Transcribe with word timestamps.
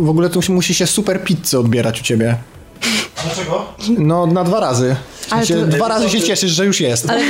W 0.00 0.08
ogóle 0.10 0.30
to 0.30 0.40
musi- 0.48 0.74
się 0.74 0.86
super 0.86 1.24
pizzę 1.24 1.58
odbierać 1.60 2.00
u 2.00 2.04
ciebie. 2.04 2.36
Dlaczego? 3.24 3.64
No, 3.98 4.26
na 4.26 4.44
dwa 4.44 4.60
razy. 4.60 4.96
Ale 5.30 5.46
sensie, 5.46 5.64
to- 5.64 5.76
dwa 5.76 5.88
razy 5.88 6.10
się 6.10 6.20
cieszysz, 6.20 6.50
że 6.50 6.64
już 6.66 6.80
jest. 6.80 7.10
Ale 7.10 7.20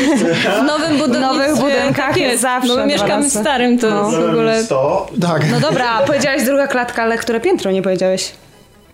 w 0.62 0.64
nowym 0.66 0.98
budynku, 0.98 1.20
nowych 1.20 1.56
budynkach 1.56 2.16
jest 2.16 2.42
zawsze 2.42 2.68
No 2.68 2.76
my 2.76 2.86
mieszkamy 2.86 3.30
w 3.30 3.32
starym, 3.32 3.78
to 3.78 3.90
No. 3.90 4.10
w 4.10 4.14
ogóle... 4.30 4.64
100. 4.64 5.06
Tak, 5.20 5.50
No 5.50 5.60
dobra, 5.60 6.00
powiedziałeś 6.06 6.44
druga 6.44 6.66
klatka, 6.66 7.02
ale 7.02 7.18
które 7.18 7.40
piętro 7.40 7.70
nie 7.70 7.82
powiedziałeś? 7.82 8.32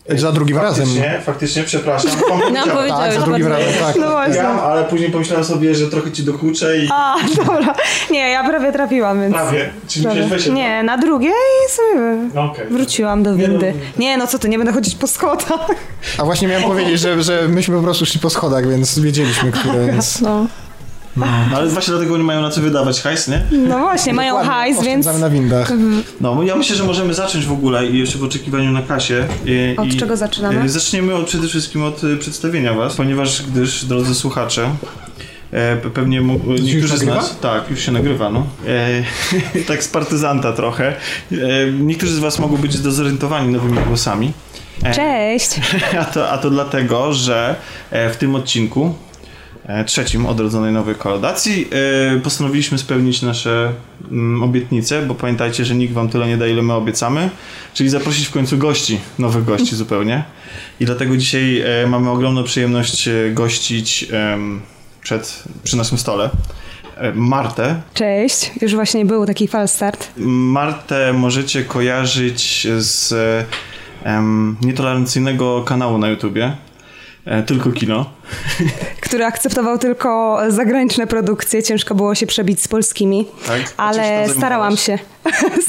Za 0.09 0.32
drugim 0.32 0.56
razem. 0.56 0.86
Faktycznie, 0.86 1.20
faktycznie, 1.24 1.62
przepraszam. 1.62 2.10
Powiedziałeś 2.74 2.90
Tak, 2.90 3.12
za 3.12 3.20
drugim 3.20 3.46
razem, 3.46 3.72
tak. 3.80 3.96
No 3.96 4.10
właśnie. 4.10 4.34
Ja, 4.36 4.62
ale 4.62 4.84
później 4.84 5.10
pomyślałem 5.10 5.45
sobie, 5.45 5.74
że 5.74 5.90
trochę 5.90 6.12
ci 6.12 6.23
dokuczę 6.23 6.78
i 6.78 6.88
A, 6.92 7.16
dobra. 7.36 7.74
Nie, 8.10 8.30
ja 8.30 8.45
prawie 8.45 8.73
trafiłam, 8.73 9.20
więc... 9.20 9.34
prawie. 9.34 9.70
Czyli 9.88 10.04
Prawie. 10.04 10.50
Nie, 10.52 10.82
na 10.82 10.98
drugie 10.98 11.28
i 11.30 11.70
sobie 11.73 12.16
No, 12.34 12.42
okej. 12.42 12.66
wróciłam 12.70 13.23
do 13.23 13.34
Nie, 13.34 13.42
no, 13.42 13.48
windy. 13.48 13.74
Nie, 13.98 14.16
no 14.18 14.26
co 14.26 14.38
ty, 14.38 14.48
nie 14.48 14.59
będę 14.59 14.73
chodzić 14.73 14.95
po 14.95 15.06
schodach. 15.06 15.66
A 16.18 16.24
właśnie 16.24 16.48
miałem 16.48 16.64
powiedzieć, 16.64 17.01
że, 17.01 17.23
że 17.23 17.48
myśmy 17.48 17.76
po 17.76 17.82
prostu 17.82 18.06
szli 18.06 18.20
po 18.20 18.30
schodach, 18.30 18.68
więc 18.68 18.98
wiedzieliśmy, 18.98 19.52
które 19.52 19.87
jest. 19.95 20.23
No. 20.23 20.46
No, 21.16 21.27
ale 21.56 21.69
właśnie 21.69 21.91
dlatego 21.95 22.19
nie 22.19 22.24
mają 22.24 22.42
na 22.42 22.50
co 22.50 22.60
wydawać 22.60 23.00
hajs, 23.02 23.28
nie? 23.28 23.42
No 23.68 23.78
właśnie, 23.78 24.12
mają 24.14 24.34
Dokładnie, 24.34 24.52
hajs, 24.52 24.82
więc... 24.84 25.06
na 25.20 25.30
windach. 25.30 25.73
No, 26.20 26.42
ja 26.42 26.56
myślę, 26.56 26.77
że 26.77 26.84
możemy 26.84 27.14
zacząć 27.14 27.46
w 27.46 27.52
ogóle 27.52 27.87
i 27.87 27.98
jeszcze 27.98 28.18
w 28.18 28.24
oczekiwaniu 28.24 28.73
na 28.73 28.82
kasie. 28.82 29.24
I, 29.45 29.74
Od 29.77 29.87
i, 29.87 29.96
czego 29.96 30.16
zaczynamy? 30.16 30.60
e, 30.62 30.68
Zaczniemy 30.68 31.15
od, 31.15 31.27
przede 31.27 31.48
wszystkim 31.48 31.82
od 31.82 32.04
e, 32.04 32.16
przedstawienia 32.16 32.74
was, 32.74 32.95
ponieważ 32.96 33.43
gdyż, 33.43 33.84
drodzy 33.84 34.15
słuchacze, 34.15 34.71
e, 35.52 35.76
pe- 35.76 35.90
pewnie 35.90 36.21
mu, 36.21 36.40
niektórzy 36.62 36.99
z 36.99 37.02
nas... 37.07 37.37
Tak, 37.40 37.71
już 37.71 37.80
się 37.80 37.93
nagrywa, 37.93 38.30
no. 38.30 38.46
E, 38.66 39.65
tak 39.68 39.84
z 39.84 39.88
partyzanta 39.88 40.52
trochę. 40.52 40.96
E, 41.32 41.37
niektórzy 41.80 42.15
z 42.15 42.18
was 42.18 42.38
mogą 42.38 42.56
być 42.56 42.73
zdezorientowani 42.74 43.52
nowymi 43.52 43.79
głosami. 43.87 44.32
E, 44.84 44.95
Cześć! 44.95 45.51
A 46.01 46.04
to, 46.04 46.30
a 46.30 46.38
to 46.38 46.51
dlatego, 46.51 47.12
że 47.15 47.56
e, 47.90 48.10
w 48.10 48.16
tym 48.16 48.34
odcinku, 48.34 48.95
trzecim 49.86 50.26
odrodzonej 50.26 50.72
nowej 50.72 50.94
kolodacji, 50.94 51.68
e, 52.16 52.20
postanowiliśmy 52.20 52.78
spełnić 52.78 53.22
nasze 53.22 53.72
mm, 54.10 54.42
obietnice, 54.42 55.02
bo 55.02 55.14
pamiętajcie, 55.14 55.64
że 55.64 55.74
nikt 55.74 55.94
wam 55.94 56.08
tyle 56.08 56.26
nie 56.26 56.36
da, 56.36 56.46
ile 56.46 56.62
my 56.62 56.72
obiecamy, 56.72 57.30
czyli 57.74 57.88
zaprosić 57.88 58.26
w 58.26 58.30
końcu 58.30 58.58
gości, 58.58 59.00
nowych 59.18 59.44
gości 59.44 59.76
zupełnie. 59.76 60.24
I 60.80 60.84
dlatego 60.84 61.16
dzisiaj 61.16 61.60
e, 61.60 61.86
mamy 61.86 62.10
ogromną 62.10 62.44
przyjemność 62.44 63.08
e, 63.08 63.12
gościć 63.32 64.08
przed, 65.03 65.44
przy 65.62 65.76
naszym 65.76 65.98
stole 65.98 66.31
e, 66.97 67.12
Martę. 67.12 67.81
Cześć! 67.94 68.50
Już 68.62 68.75
właśnie 68.75 69.04
był 69.04 69.26
taki 69.26 69.48
falstart. 69.48 70.10
Martę 70.26 71.12
możecie 71.12 71.64
kojarzyć 71.64 72.66
z 72.78 73.14
em, 74.04 74.56
nietolerancyjnego 74.62 75.62
kanału 75.62 75.98
na 75.98 76.08
YouTubie. 76.08 76.56
E, 77.25 77.42
tylko 77.42 77.72
kino. 77.72 78.10
który 79.10 79.25
akceptował 79.25 79.78
tylko 79.78 80.38
zagraniczne 80.48 81.06
produkcje. 81.06 81.62
Ciężko 81.62 81.94
było 81.94 82.14
się 82.14 82.26
przebić 82.26 82.62
z 82.62 82.69
polskimi, 82.69 83.28
Tak? 83.47 83.58
Się 83.58 83.66
ale 83.76 84.28
starałam 84.28 84.76
się. 84.76 84.98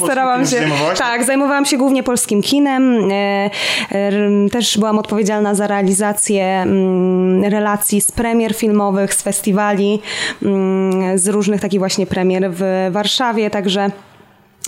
starałam 0.04 0.46
się. 0.46 0.68
Tak, 0.98 1.24
zajmowałam 1.24 1.64
się 1.64 1.78
głównie 1.78 2.02
polskim 2.02 2.42
kinem. 2.42 3.10
E, 3.10 3.50
e, 3.90 4.50
też 4.50 4.78
byłam 4.78 4.98
odpowiedzialna 4.98 5.54
za 5.54 5.66
realizację 5.66 6.44
mm, 6.44 7.44
relacji 7.44 8.00
z 8.00 8.12
premier 8.12 8.54
filmowych, 8.54 9.14
z 9.14 9.22
festiwali, 9.22 10.00
mm, 10.42 11.18
z 11.18 11.28
różnych 11.28 11.60
takich 11.60 11.80
właśnie 11.80 12.06
premier 12.06 12.50
w 12.50 12.88
Warszawie, 12.90 13.50
także 13.50 13.90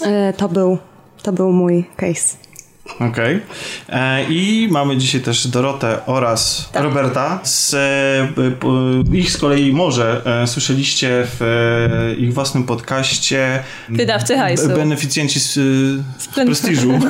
e, 0.06 0.32
to 0.32 0.48
był, 0.48 0.78
to 1.22 1.32
był 1.32 1.52
mój 1.52 1.84
case. 1.96 2.44
Okej. 3.00 3.40
E, 3.88 4.24
I 4.24 4.68
mamy 4.70 4.96
dzisiaj 4.96 5.20
też 5.20 5.46
Dorotę 5.46 6.06
oraz 6.06 6.68
Tak. 6.72 6.82
Roberta. 6.82 7.40
Z, 7.42 7.74
e, 7.74 9.16
ich 9.16 9.30
z 9.30 9.36
kolei 9.36 9.72
może 9.72 10.22
e, 10.42 10.46
słyszeliście 10.46 11.26
w 11.38 12.14
ich 12.18 12.34
własnym 12.34 12.64
podcaście 12.64 13.62
Wydawcy 13.88 14.36
hajsu. 14.36 14.68
Beneficjenci 14.68 15.40
z, 15.40 15.52
z 16.18 16.28
prestiżu. 16.34 17.00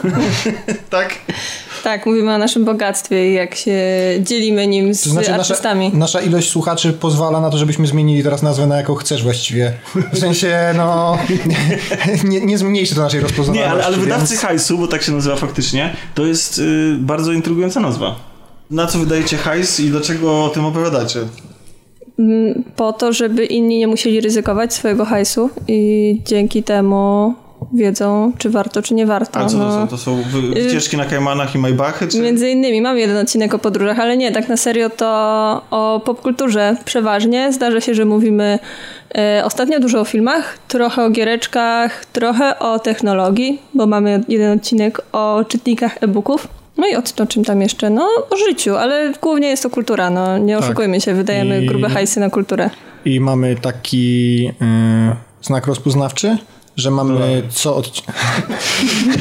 tak? 0.91 1.15
Tak, 1.85 2.07
mówimy 2.07 2.35
o 2.35 2.39
naszym 2.39 2.65
bogactwie 2.65 3.31
i 3.31 3.35
jak 3.35 3.55
się 3.55 3.79
dzielimy 4.21 4.67
nim 4.67 4.95
z 4.95 5.03
To 5.03 5.11
znaczy, 5.11 5.31
nasza, 5.31 5.43
artystami. 5.43 5.91
nasza 5.95 6.21
ilość 6.21 6.51
słuchaczy 6.51 6.93
pozwala 6.93 7.41
na 7.41 7.51
to, 7.51 7.59
żebyśmy 7.59 7.87
zmienili 7.87 8.23
teraz 8.23 8.43
nazwę 8.43 8.67
na 8.67 8.77
jaką 8.77 8.95
chcesz 8.95 9.23
właściwie. 9.23 9.73
W 10.13 10.19
sensie, 10.19 10.59
no, 10.77 11.19
nie, 12.25 12.41
nie 12.41 12.59
zmniejszy 12.59 12.95
to 12.95 13.01
naszej 13.01 13.21
rozpoznawalności. 13.21 13.69
Nie, 13.69 13.73
ale, 13.73 13.85
ale 13.87 13.97
wydawcy 13.97 14.31
więc- 14.35 14.43
hajsu, 14.43 14.79
bo 14.79 14.87
tak 14.87 15.03
się 15.03 15.13
nazywa 15.13 15.37
faktycznie, 15.37 15.97
to 16.15 16.27
jest 16.27 16.59
y, 16.59 16.97
bardzo 16.99 17.33
intrygująca 17.33 17.81
nazwa. 17.81 18.15
Na 18.71 18.87
co 18.87 18.99
wydajecie 18.99 19.37
hajs 19.37 19.81
i 19.81 19.89
dlaczego 19.91 20.45
o 20.45 20.49
tym 20.49 20.65
opowiadacie? 20.65 21.21
Mm, 22.19 22.65
Po 22.77 22.93
to, 22.93 23.13
żeby 23.13 23.45
inni 23.45 23.79
nie 23.79 23.87
musieli 23.87 24.21
ryzykować 24.21 24.75
swojego 24.75 25.05
hajsu 25.05 25.51
i 25.69 26.21
dzięki 26.27 26.63
temu 26.63 27.35
wiedzą, 27.73 28.33
czy 28.39 28.51
warto, 28.51 28.83
czy 28.83 28.95
nie 28.95 29.07
warto. 29.07 29.41
A 29.41 29.47
co 29.47 29.59
to 29.59 29.65
No. 29.65 29.73
są? 29.73 29.89
To 29.89 29.99
są 29.99 30.23
wy- 30.23 30.43
wycieczki 30.63 30.97
na 30.97 31.05
Kajmanach 31.05 31.55
i 31.55 31.59
Maybachy? 31.59 32.09
Czy... 32.09 32.21
Między 32.21 32.51
innymi 32.51 32.81
mam 32.83 32.99
jeden 32.99 33.17
odcinek 33.17 33.55
o 33.55 33.59
podróżach, 33.59 33.99
ale 33.99 34.17
nie, 34.17 34.33
tak 34.33 34.49
na 34.49 34.57
serio 34.57 34.91
to 34.91 35.07
o 35.71 36.03
popkulturze 36.05 36.77
przeważnie. 36.85 37.53
Zdarza 37.53 37.81
się, 37.81 37.95
że 37.95 38.05
mówimy 38.05 38.59
e, 39.19 39.43
ostatnio 39.45 39.81
dużo 39.81 40.01
o 40.01 40.05
filmach, 40.05 40.59
trochę 40.69 41.05
o 41.05 41.11
giereczkach, 41.11 42.05
trochę 42.05 42.59
o 42.59 42.79
technologii, 42.79 43.63
bo 43.75 43.87
mamy 43.87 44.25
jeden 44.29 44.59
odcinek 44.59 45.01
o 45.13 45.45
czytnikach 45.49 45.97
e-booków. 46.01 46.49
No 46.77 46.87
i 46.87 46.95
o, 46.97 47.27
czym 47.29 47.45
tam 47.45 47.63
jeszcze? 47.63 47.91
No 47.91 48.09
o 48.31 48.37
życiu, 48.37 48.77
ale 48.77 49.13
głównie 49.23 49.49
jest 49.49 49.63
to 49.63 49.71
kultura, 49.71 50.11
no 50.11 50.39
nie 50.39 50.55
Tak. 50.55 50.65
oszukujmy 50.65 51.01
się, 51.01 51.15
wydajemy 51.15 51.63
I- 51.63 51.67
grube 51.67 51.89
hajsy 51.89 52.21
na 52.21 52.31
kulturę. 52.31 52.71
I 53.05 53.21
mamy 53.21 53.57
taki 53.63 54.47
y, 54.49 55.17
znak 55.43 55.67
rozpoznawczy, 55.67 56.37
że 56.77 56.91
mamy 56.91 57.43
co 57.51 57.77
od... 57.77 58.03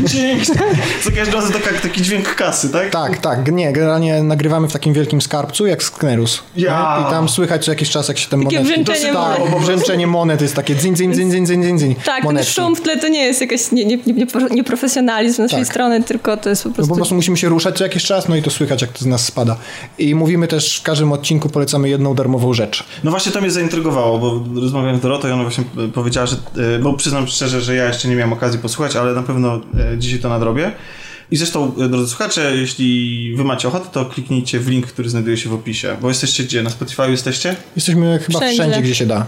Dźwięk. 0.05 0.43
Co 1.03 1.09
każdy 1.15 1.33
raz 1.35 1.51
taka, 1.51 1.79
taki 1.81 2.01
dźwięk 2.01 2.35
kasy, 2.35 2.69
tak? 2.69 2.89
Tak, 2.89 3.17
tak, 3.17 3.51
nie, 3.51 3.73
generalnie 3.73 4.23
nagrywamy 4.23 4.67
w 4.67 4.73
takim 4.73 4.93
wielkim 4.93 5.21
skarbcu 5.21 5.67
jak 5.67 5.83
Sknerus. 5.83 6.39
Ja. 6.57 6.97
Nie? 7.01 7.07
I 7.07 7.11
tam 7.11 7.29
słychać 7.29 7.65
co 7.65 7.71
jakiś 7.71 7.89
czas, 7.89 8.07
jak 8.07 8.17
się 8.17 8.29
ten 8.29 8.43
monet... 8.43 8.63
brzęczenie 8.63 9.13
tak, 9.13 9.39
monet. 9.39 9.59
brzęczenie 9.59 10.07
monet 10.07 10.41
jest 10.41 10.55
takie 10.55 10.75
dzin, 10.75 10.95
dzin, 10.95 11.13
dzin, 11.13 11.31
dzin, 11.31 11.45
dzin, 11.45 11.63
dzin, 11.63 11.79
dzin. 11.79 11.95
Tak, 12.05 12.23
ten 12.23 12.43
szum 12.43 12.75
w 12.75 12.81
tle 12.81 12.97
to 12.97 13.07
nie 13.07 13.23
jest 13.25 13.41
jakaś 13.41 13.71
nie, 13.71 13.85
nie, 13.85 13.97
nie, 13.97 14.25
nieprofesjonalizm 14.51 15.35
z 15.35 15.39
naszej 15.39 15.59
Tak. 15.59 15.67
strony, 15.67 16.03
tylko 16.03 16.37
to 16.37 16.49
jest 16.49 16.63
po 16.63 16.69
No 16.69 16.75
prostu... 16.75 16.89
po 16.89 16.95
prostu 16.95 17.15
musimy 17.15 17.37
się 17.37 17.49
ruszać 17.49 17.77
co 17.77 17.83
jakiś 17.83 18.03
czas, 18.03 18.27
no 18.27 18.35
i 18.35 18.41
to 18.41 18.51
słychać, 18.51 18.81
jak 18.81 18.91
to 18.91 18.99
z 18.99 19.05
nas 19.05 19.25
spada. 19.25 19.55
I 19.97 20.15
mówimy 20.15 20.47
też 20.47 20.79
w 20.79 20.83
każdym 20.83 21.11
odcinku, 21.11 21.49
polecamy 21.49 21.89
jedną 21.89 22.13
darmową 22.13 22.53
rzecz. 22.53 22.83
No 23.03 23.11
właśnie 23.11 23.31
to 23.31 23.41
mnie 23.41 23.51
zaintrygowało, 23.51 24.19
bo 24.19 24.43
rozmawiałem 24.61 24.97
z 24.97 25.01
Dorotą 25.01 25.27
i 25.27 25.31
ona 25.31 25.43
właśnie 25.43 25.63
powiedziała, 25.93 26.27
że, 26.27 26.35
e, 26.75 26.79
bo 26.79 26.93
przyznam 26.93 27.25
szczerze, 27.43 27.61
że 27.61 27.75
ja 27.75 27.85
jeszcze 27.85 28.07
nie 28.07 28.15
miałem 28.15 28.33
okazji 28.33 28.59
posłuchać, 28.59 28.95
ale 28.95 29.13
na 29.13 29.23
pewno 29.23 29.61
e, 29.79 29.97
dzisiaj 29.97 30.19
to 30.19 30.29
nadrobię. 30.29 30.71
I 31.31 31.37
zresztą, 31.37 31.75
e, 31.75 31.89
drodzy 31.89 32.07
słuchacze, 32.07 32.55
jeśli 32.55 33.33
wy 33.37 33.43
macie 33.43 33.67
ochotę, 33.67 33.89
to 33.91 34.05
kliknijcie 34.05 34.59
w 34.59 34.67
link, 34.67 34.87
który 34.87 35.09
znajduje 35.09 35.37
się 35.37 35.49
w 35.49 35.53
opisie. 35.53 35.97
Bo 36.01 36.07
jesteście 36.07 36.43
gdzie? 36.43 36.63
Na 36.63 36.69
Spotify 36.69 37.11
jesteście? 37.11 37.55
Jesteśmy 37.75 38.19
chyba 38.19 38.39
Wszędzie. 38.39 38.61
wszędzie, 38.61 38.81
gdzie 38.81 38.95
się 38.95 39.05
da. 39.05 39.27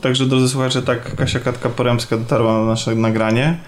Także, 0.00 0.26
drodzy 0.26 0.48
słuchacze, 0.48 0.82
tak 0.82 1.16
Kasia 1.16 1.40
Katka 1.40 1.68
Poremska 1.68 2.16
dotarła 2.16 2.58
na 2.58 2.64
nasze 2.64 2.94
nagranie. 2.94 3.58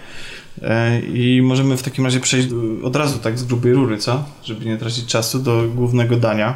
E, 0.62 1.00
I 1.00 1.42
możemy 1.42 1.76
w 1.76 1.82
takim 1.82 2.04
razie 2.04 2.20
przejść 2.20 2.48
od 2.82 2.96
razu 2.96 3.18
tak 3.18 3.38
z 3.38 3.44
grubej 3.44 3.72
rury, 3.72 3.98
co? 3.98 4.24
Żeby 4.44 4.64
nie 4.64 4.76
tracić 4.76 5.06
czasu 5.06 5.38
do 5.38 5.62
głównego 5.74 6.16
dania. 6.16 6.54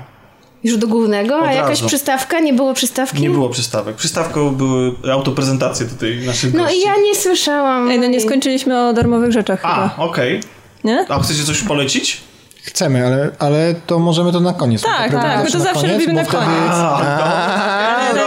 Już 0.64 0.76
do 0.76 0.86
głównego? 0.88 1.38
Od 1.38 1.44
A 1.46 1.52
jakaś 1.52 1.70
razu. 1.70 1.86
przystawka? 1.86 2.40
Nie 2.40 2.52
było 2.52 2.74
przystawki? 2.74 3.22
Nie 3.22 3.30
było 3.30 3.48
przystawek. 3.48 3.96
Przystawką 3.96 4.50
były 4.54 4.92
autoprezentacje 5.12 5.86
tutaj 5.86 6.22
naszych 6.26 6.54
No 6.54 6.62
gości. 6.64 6.78
i 6.78 6.82
ja 6.82 6.92
nie 6.96 7.14
słyszałam. 7.16 7.90
Ej, 7.90 8.00
no 8.00 8.06
nie 8.06 8.20
skończyliśmy 8.20 8.88
o 8.88 8.92
darmowych 8.92 9.32
rzeczach 9.32 9.60
A, 9.64 9.88
chyba, 9.88 10.04
okej. 10.06 10.40
nie? 10.84 11.06
A 11.08 11.18
chcecie 11.20 11.44
coś 11.44 11.62
polecić? 11.62 12.20
Chcemy, 12.62 13.06
ale, 13.06 13.30
ale 13.38 13.74
to 13.86 13.98
możemy 13.98 14.32
to 14.32 14.40
na 14.40 14.52
koniec. 14.52 14.82
Tak, 14.82 15.12
tak, 15.12 15.44
my 15.44 15.50
to 15.50 15.60
zawsze 15.60 15.86
robimy 15.92 16.12
na 16.12 16.24
wtedy- 16.24 16.36
koniec. 16.36 16.70
A, 16.70 17.98
no, 18.16 18.20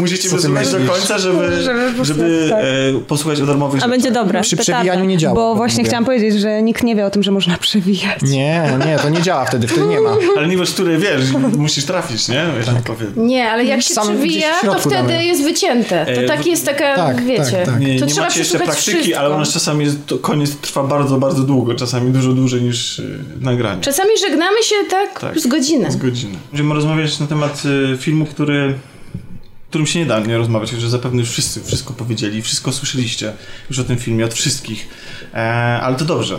Musicie 0.00 0.28
wysłuchać 0.28 0.68
do 0.72 0.78
końca, 0.92 1.18
żeby, 1.18 1.62
Żeby 1.62 2.04
żeby 2.04 2.22
posłuchać, 2.48 2.64
e, 2.96 3.00
posłuchać 3.08 3.40
o 3.40 3.46
darmowych 3.46 3.74
A 3.74 3.78
rzeczach. 3.80 3.90
będzie 3.90 4.10
dobre. 4.10 4.40
Przy 4.42 4.56
petarda. 4.56 4.80
przewijaniu 4.80 5.04
nie 5.04 5.16
działa. 5.18 5.34
Bo 5.34 5.50
tak 5.50 5.56
właśnie 5.56 5.76
mówię. 5.78 5.88
chciałam 5.88 6.04
powiedzieć, 6.04 6.40
że 6.40 6.62
nikt 6.62 6.82
nie 6.82 6.96
wie 6.96 7.06
o 7.06 7.10
tym, 7.10 7.22
że 7.22 7.30
można 7.32 7.56
przewijać. 7.56 8.22
Nie, 8.22 8.78
nie, 8.86 8.98
to 8.98 9.08
nie 9.08 9.22
działa 9.22 9.44
wtedy, 9.44 9.68
wtedy 9.68 9.86
nie 9.86 10.00
ma. 10.00 10.10
Ale 10.38 10.48
nie 10.48 10.56
wiesz, 10.56 10.70
który 10.70 10.98
wiesz, 10.98 11.20
musisz 11.58 11.84
trafić, 11.84 12.28
nie? 12.28 12.44
Wiesz, 12.56 12.66
tak. 12.66 12.76
Nie, 13.16 13.50
ale 13.50 13.64
jak 13.64 13.82
się 13.82 13.94
Sam 13.94 14.04
przewija, 14.08 14.48
to 14.62 14.78
wtedy 14.78 14.94
damy. 14.96 15.24
jest 15.24 15.42
wycięte. 15.42 16.06
To 16.14 16.20
E, 16.20 16.26
tak 16.26 16.46
jest 16.46 16.66
taka, 16.66 16.96
tak, 16.96 17.22
wiecie, 17.24 17.42
tak, 17.44 17.64
tak. 17.66 17.80
Nie, 17.80 17.98
to 18.00 18.04
nie 18.06 18.12
trzeba 18.12 18.26
macie 18.26 18.38
jeszcze 18.40 18.58
praktyki, 18.58 18.96
wszystko. 18.98 19.20
ale 19.20 19.30
u 19.34 19.38
nas 19.38 19.52
czasami 19.52 19.84
jest, 19.84 20.06
to 20.06 20.18
koniec 20.18 20.56
trwa 20.56 20.82
bardzo, 20.82 21.18
bardzo 21.18 21.42
długo. 21.42 21.74
Czasami 21.74 22.10
dużo 22.12 22.32
dłużej 22.32 22.62
niż 22.62 22.98
y, 22.98 23.18
nagranie. 23.40 23.80
Czasami 23.80 24.10
żegnamy 24.20 24.62
się 24.62 24.74
tak, 24.90 25.20
Tak. 25.20 25.40
z 25.40 25.46
godziny. 25.46 25.90
Z 25.90 25.96
godziny. 25.96 26.34
Będziemy 26.52 26.74
rozmawiać 26.74 27.20
na 27.20 27.26
temat 27.26 27.62
y, 27.94 27.98
filmu, 27.98 28.26
który 28.26 28.74
którym 29.70 29.86
się 29.86 29.98
nie 29.98 30.06
da 30.06 30.20
nie 30.20 30.38
rozmawiać, 30.38 30.70
że 30.70 30.90
zapewne 30.90 31.20
już 31.20 31.30
wszyscy 31.30 31.64
wszystko 31.64 31.94
powiedzieli, 31.94 32.42
wszystko 32.42 32.72
słyszeliście 32.72 33.32
już 33.70 33.78
o 33.78 33.84
tym 33.84 33.98
filmie 33.98 34.24
od 34.24 34.34
wszystkich. 34.34 34.88
E, 35.34 35.36
ale 35.82 35.96
to 35.96 36.04
dobrze. 36.04 36.38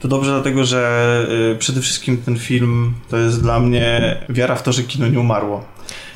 To 0.00 0.08
dobrze 0.08 0.30
dlatego, 0.30 0.64
że 0.64 1.26
y, 1.54 1.58
przede 1.58 1.80
wszystkim 1.80 2.18
ten 2.22 2.38
film 2.38 2.94
to 3.08 3.16
jest 3.16 3.42
dla 3.42 3.60
mnie 3.60 4.16
wiara 4.28 4.56
w 4.56 4.62
to, 4.62 4.72
że 4.72 4.82
kino 4.82 5.08
nie 5.08 5.20
umarło. 5.20 5.64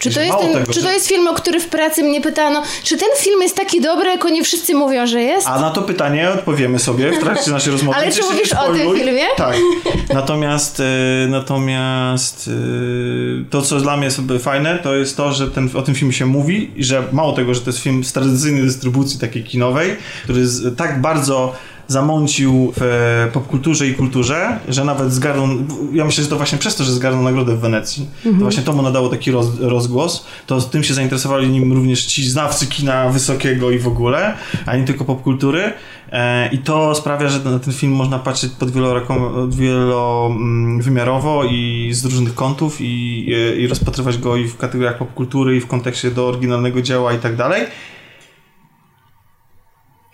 Czy 0.01 0.15
to, 0.15 0.21
jest 0.21 0.39
ten, 0.39 0.53
tego, 0.53 0.73
czy 0.73 0.83
to 0.83 0.93
jest 0.93 1.09
film, 1.09 1.29
o 1.29 1.35
który 1.35 1.61
w 1.61 1.69
pracy 1.69 2.03
mnie 2.03 2.21
pytano, 2.21 2.63
czy 2.83 2.97
ten 2.97 3.09
film 3.19 3.43
jest 3.43 3.57
taki 3.57 3.81
dobry, 3.81 4.11
jak 4.11 4.25
oni 4.25 4.45
wszyscy 4.45 4.75
mówią, 4.75 5.07
że 5.07 5.23
jest? 5.23 5.47
A 5.47 5.61
na 5.61 5.71
to 5.71 5.83
pytanie 5.83 6.31
odpowiemy 6.31 6.79
sobie 6.79 7.13
w 7.13 7.19
trakcie 7.19 7.51
naszej 7.61 7.73
rozmowy. 7.73 7.99
Ale 7.99 8.13
czy 8.13 8.23
mówisz 8.23 8.53
o 8.53 8.73
tym 8.73 8.97
filmie? 8.97 9.23
Tak. 9.37 9.57
Natomiast, 10.15 10.81
e, 10.81 10.85
natomiast 11.29 12.51
e, 13.43 13.51
to, 13.51 13.63
co 13.63 13.81
dla 13.81 13.97
mnie 13.97 14.05
jest 14.05 14.21
fajne, 14.41 14.79
to 14.79 14.95
jest 14.95 15.17
to, 15.17 15.33
że 15.33 15.51
ten, 15.51 15.71
o 15.75 15.83
tym 15.83 15.95
filmie 15.95 16.13
się 16.13 16.27
mówi 16.27 16.71
i 16.77 16.85
że 16.85 17.03
mało 17.13 17.33
tego, 17.33 17.55
że 17.55 17.61
to 17.61 17.71
jest 17.71 17.79
film 17.79 18.05
z 18.05 18.13
tradycyjnej 18.13 18.63
dystrybucji 18.63 19.21
takiej 19.21 19.45
kinowej, 19.45 19.97
który 20.25 20.47
z, 20.47 20.77
tak 20.77 21.01
bardzo 21.01 21.55
zamącił 21.91 22.73
w 22.77 22.83
e, 22.83 23.33
popkulturze 23.33 23.89
i 23.89 23.95
kulturze, 23.95 24.59
że 24.69 24.85
nawet 24.85 25.13
zgarnął, 25.13 25.49
ja 25.93 26.05
myślę, 26.05 26.25
że 26.25 26.31
to 26.31 26.37
właśnie 26.37 26.59
przez 26.59 26.77
to, 26.77 26.85
że 26.85 26.93
zgarnął 26.93 27.23
nagrodę 27.23 27.57
w 27.57 27.61
Wenecji, 27.61 28.09
to 28.23 28.31
właśnie 28.31 28.63
to 28.63 28.73
mu 28.73 28.83
nadało 28.83 29.09
taki 29.09 29.31
roz, 29.31 29.61
rozgłos, 29.61 30.27
to 30.47 30.61
tym 30.61 30.85
się 30.85 30.95
zainteresowali 30.95 31.49
nim 31.49 31.73
również 31.73 32.07
ci 32.07 32.31
znawcy 32.31 32.67
kina 32.67 33.09
wysokiego 33.09 33.71
i 33.71 33.79
w 33.79 33.89
ogóle, 33.89 34.35
a 34.67 34.77
nie 34.77 34.85
tylko 34.85 35.05
popkultury. 35.05 35.73
E, 36.13 36.49
i 36.53 36.59
to 36.59 36.95
sprawia, 36.95 37.29
że 37.29 37.39
na 37.39 37.59
ten 37.59 37.73
film 37.73 37.93
można 37.93 38.19
patrzeć 38.19 38.53
pod 38.53 38.71
wielowymiarowo 39.51 41.45
i 41.45 41.91
z 41.93 42.05
różnych 42.05 42.35
kątów 42.35 42.81
i, 42.81 43.27
i 43.59 43.67
rozpatrywać 43.67 44.19
go 44.19 44.37
i 44.37 44.49
w 44.49 44.57
kategoriach 44.57 44.99
popkultury 44.99 45.57
i 45.57 45.61
w 45.61 45.67
kontekście 45.67 46.11
do 46.11 46.29
oryginalnego 46.29 46.83
dzieła 46.83 47.13
i 47.13 47.19
tak 47.19 47.37
dalej 47.37 47.67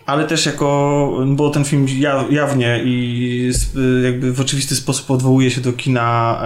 ale 0.07 0.27
też 0.27 0.45
jako, 0.45 1.11
bo 1.27 1.49
ten 1.49 1.65
film 1.65 1.85
ja, 1.97 2.25
jawnie 2.29 2.81
i 2.83 3.47
sp- 3.59 3.77
jakby 4.03 4.33
w 4.33 4.41
oczywisty 4.41 4.75
sposób 4.75 5.11
odwołuje 5.11 5.51
się 5.51 5.61
do 5.61 5.73
kina, 5.73 6.41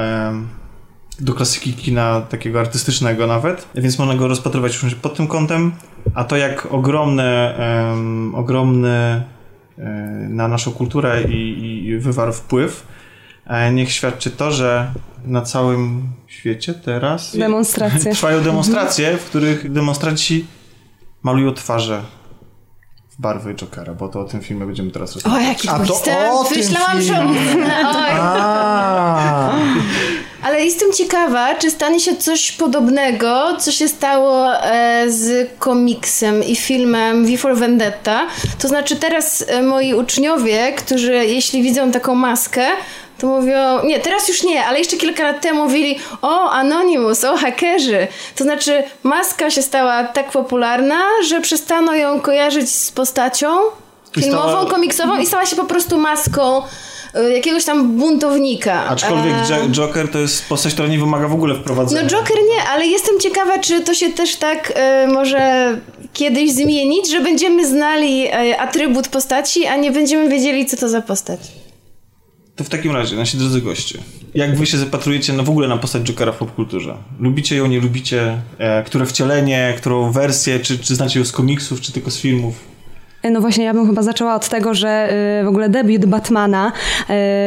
do 1.19 1.33
klasyki 1.33 1.73
kina 1.73 2.21
takiego 2.21 2.59
artystycznego 2.59 3.27
nawet, 3.27 3.67
więc 3.75 3.99
można 3.99 4.15
go 4.15 4.27
rozpatrywać 4.27 4.83
już 4.83 4.95
pod 4.95 5.15
tym 5.15 5.27
kątem, 5.27 5.71
a 6.13 6.23
to 6.23 6.37
jak 6.37 6.67
ogromne, 6.71 7.55
em, 7.93 8.35
ogromny 8.35 8.89
e, 9.77 9.83
na 10.29 10.47
naszą 10.47 10.71
kulturę 10.71 11.23
i, 11.23 11.85
i 11.87 11.97
wywarł 11.97 12.33
wpływ, 12.33 12.87
e, 13.47 13.73
niech 13.73 13.91
świadczy 13.91 14.31
to, 14.31 14.51
że 14.51 14.91
na 15.25 15.41
całym 15.41 16.03
świecie 16.27 16.73
teraz 16.73 17.37
Demonstracje. 17.37 18.11
trwają 18.11 18.41
demonstracje, 18.43 19.17
w 19.17 19.25
których 19.25 19.71
demonstranci 19.71 20.45
malują 21.23 21.53
twarze 21.53 22.01
barwy 23.21 23.55
Jokera, 23.55 23.93
bo 23.93 24.09
to 24.09 24.19
o 24.19 24.23
tym 24.23 24.41
filmie 24.41 24.65
będziemy 24.65 24.91
teraz 24.91 25.15
rozmawiać. 25.15 25.45
O, 25.45 25.49
jaki 25.49 25.69
A 25.69 25.79
to 25.85 25.95
o 26.39 26.43
tym 26.43 26.57
Myślałam, 26.57 27.01
że... 27.01 27.13
A, 28.23 29.51
Ale 30.43 30.65
jestem 30.65 30.93
ciekawa, 30.93 31.55
czy 31.55 31.71
stanie 31.71 31.99
się 31.99 32.15
coś 32.15 32.51
podobnego, 32.51 33.57
co 33.59 33.71
się 33.71 33.87
stało 33.87 34.55
e, 34.55 35.05
z 35.11 35.49
komiksem 35.59 36.43
i 36.43 36.55
filmem 36.55 37.25
V 37.25 37.37
for 37.37 37.57
Vendetta. 37.57 38.27
To 38.59 38.67
znaczy 38.67 38.95
teraz 38.95 39.45
e, 39.47 39.61
moi 39.61 39.93
uczniowie, 39.93 40.73
którzy 40.73 41.13
jeśli 41.13 41.63
widzą 41.63 41.91
taką 41.91 42.15
maskę, 42.15 42.65
to 43.21 43.27
mówią, 43.27 43.83
nie, 43.83 43.99
teraz 43.99 44.27
już 44.27 44.43
nie, 44.43 44.65
ale 44.65 44.79
jeszcze 44.79 44.97
kilka 44.97 45.23
lat 45.23 45.41
temu 45.41 45.63
mówili, 45.63 45.99
o, 46.21 46.49
Anonymous, 46.49 47.23
o, 47.23 47.37
hakerzy. 47.37 48.07
To 48.35 48.43
znaczy 48.43 48.83
maska 49.03 49.49
się 49.51 49.61
stała 49.61 50.03
tak 50.03 50.31
popularna, 50.31 50.99
że 51.27 51.41
przestano 51.41 51.95
ją 51.95 52.19
kojarzyć 52.21 52.69
z 52.69 52.91
postacią 52.91 53.47
filmową, 54.19 54.47
stała- 54.49 54.69
komiksową 54.69 55.17
i 55.17 55.25
stała 55.25 55.45
się 55.45 55.55
po 55.55 55.63
prostu 55.65 55.97
maską 55.97 56.61
e, 57.13 57.29
jakiegoś 57.31 57.65
tam 57.65 57.91
buntownika. 57.97 58.85
Aczkolwiek 58.89 59.33
Jo- 59.49 59.69
Joker 59.71 60.11
to 60.11 60.19
jest 60.19 60.49
postać, 60.49 60.73
która 60.73 60.87
nie 60.87 60.99
wymaga 60.99 61.27
w 61.27 61.33
ogóle 61.33 61.53
no 61.53 61.59
wprowadzenia. 61.59 62.09
Joker 62.09 62.37
nie, 62.55 62.63
ale 62.69 62.85
jestem 62.87 63.19
ciekawa, 63.19 63.59
czy 63.59 63.81
to 63.81 63.93
się 63.93 64.09
też 64.11 64.35
tak 64.35 64.73
e, 64.75 65.07
może 65.07 65.77
kiedyś 66.13 66.51
zmienić, 66.51 67.11
że 67.11 67.21
będziemy 67.21 67.67
znali 67.67 68.27
e, 68.27 68.61
atrybut 68.61 69.07
postaci, 69.07 69.65
a 69.67 69.75
nie 69.75 69.91
będziemy 69.91 70.29
wiedzieli, 70.29 70.65
co 70.65 70.77
to 70.77 70.89
za 70.89 71.01
postać. 71.01 71.39
To 72.61 72.65
w 72.65 72.69
takim 72.69 72.91
razie, 72.91 73.15
nasi 73.15 73.37
drodzy 73.37 73.61
goście, 73.61 73.99
jak 74.35 74.57
wy 74.57 74.65
się 74.65 74.77
zapatrujecie 74.77 75.33
na, 75.33 75.43
w 75.43 75.49
ogóle 75.49 75.67
na 75.67 75.77
postać 75.77 76.03
Jokera 76.03 76.31
w 76.31 76.37
popkulturze? 76.37 76.97
Lubicie 77.19 77.55
ją, 77.55 77.67
nie 77.67 77.79
lubicie? 77.79 78.41
E, 78.57 78.83
które 78.83 79.05
wcielenie, 79.05 79.73
którą 79.77 80.11
wersję? 80.11 80.59
Czy, 80.59 80.79
czy 80.79 80.95
znacie 80.95 81.19
ją 81.19 81.25
z 81.25 81.31
komiksów, 81.31 81.81
czy 81.81 81.91
tylko 81.91 82.11
z 82.11 82.17
filmów? 82.17 82.70
No 83.23 83.41
właśnie, 83.41 83.65
ja 83.65 83.73
bym 83.73 83.87
chyba 83.87 84.01
zaczęła 84.01 84.35
od 84.35 84.49
tego, 84.49 84.73
że 84.73 85.09
y, 85.41 85.45
w 85.45 85.47
ogóle 85.47 85.69
debiut 85.69 86.05
Batmana 86.05 86.71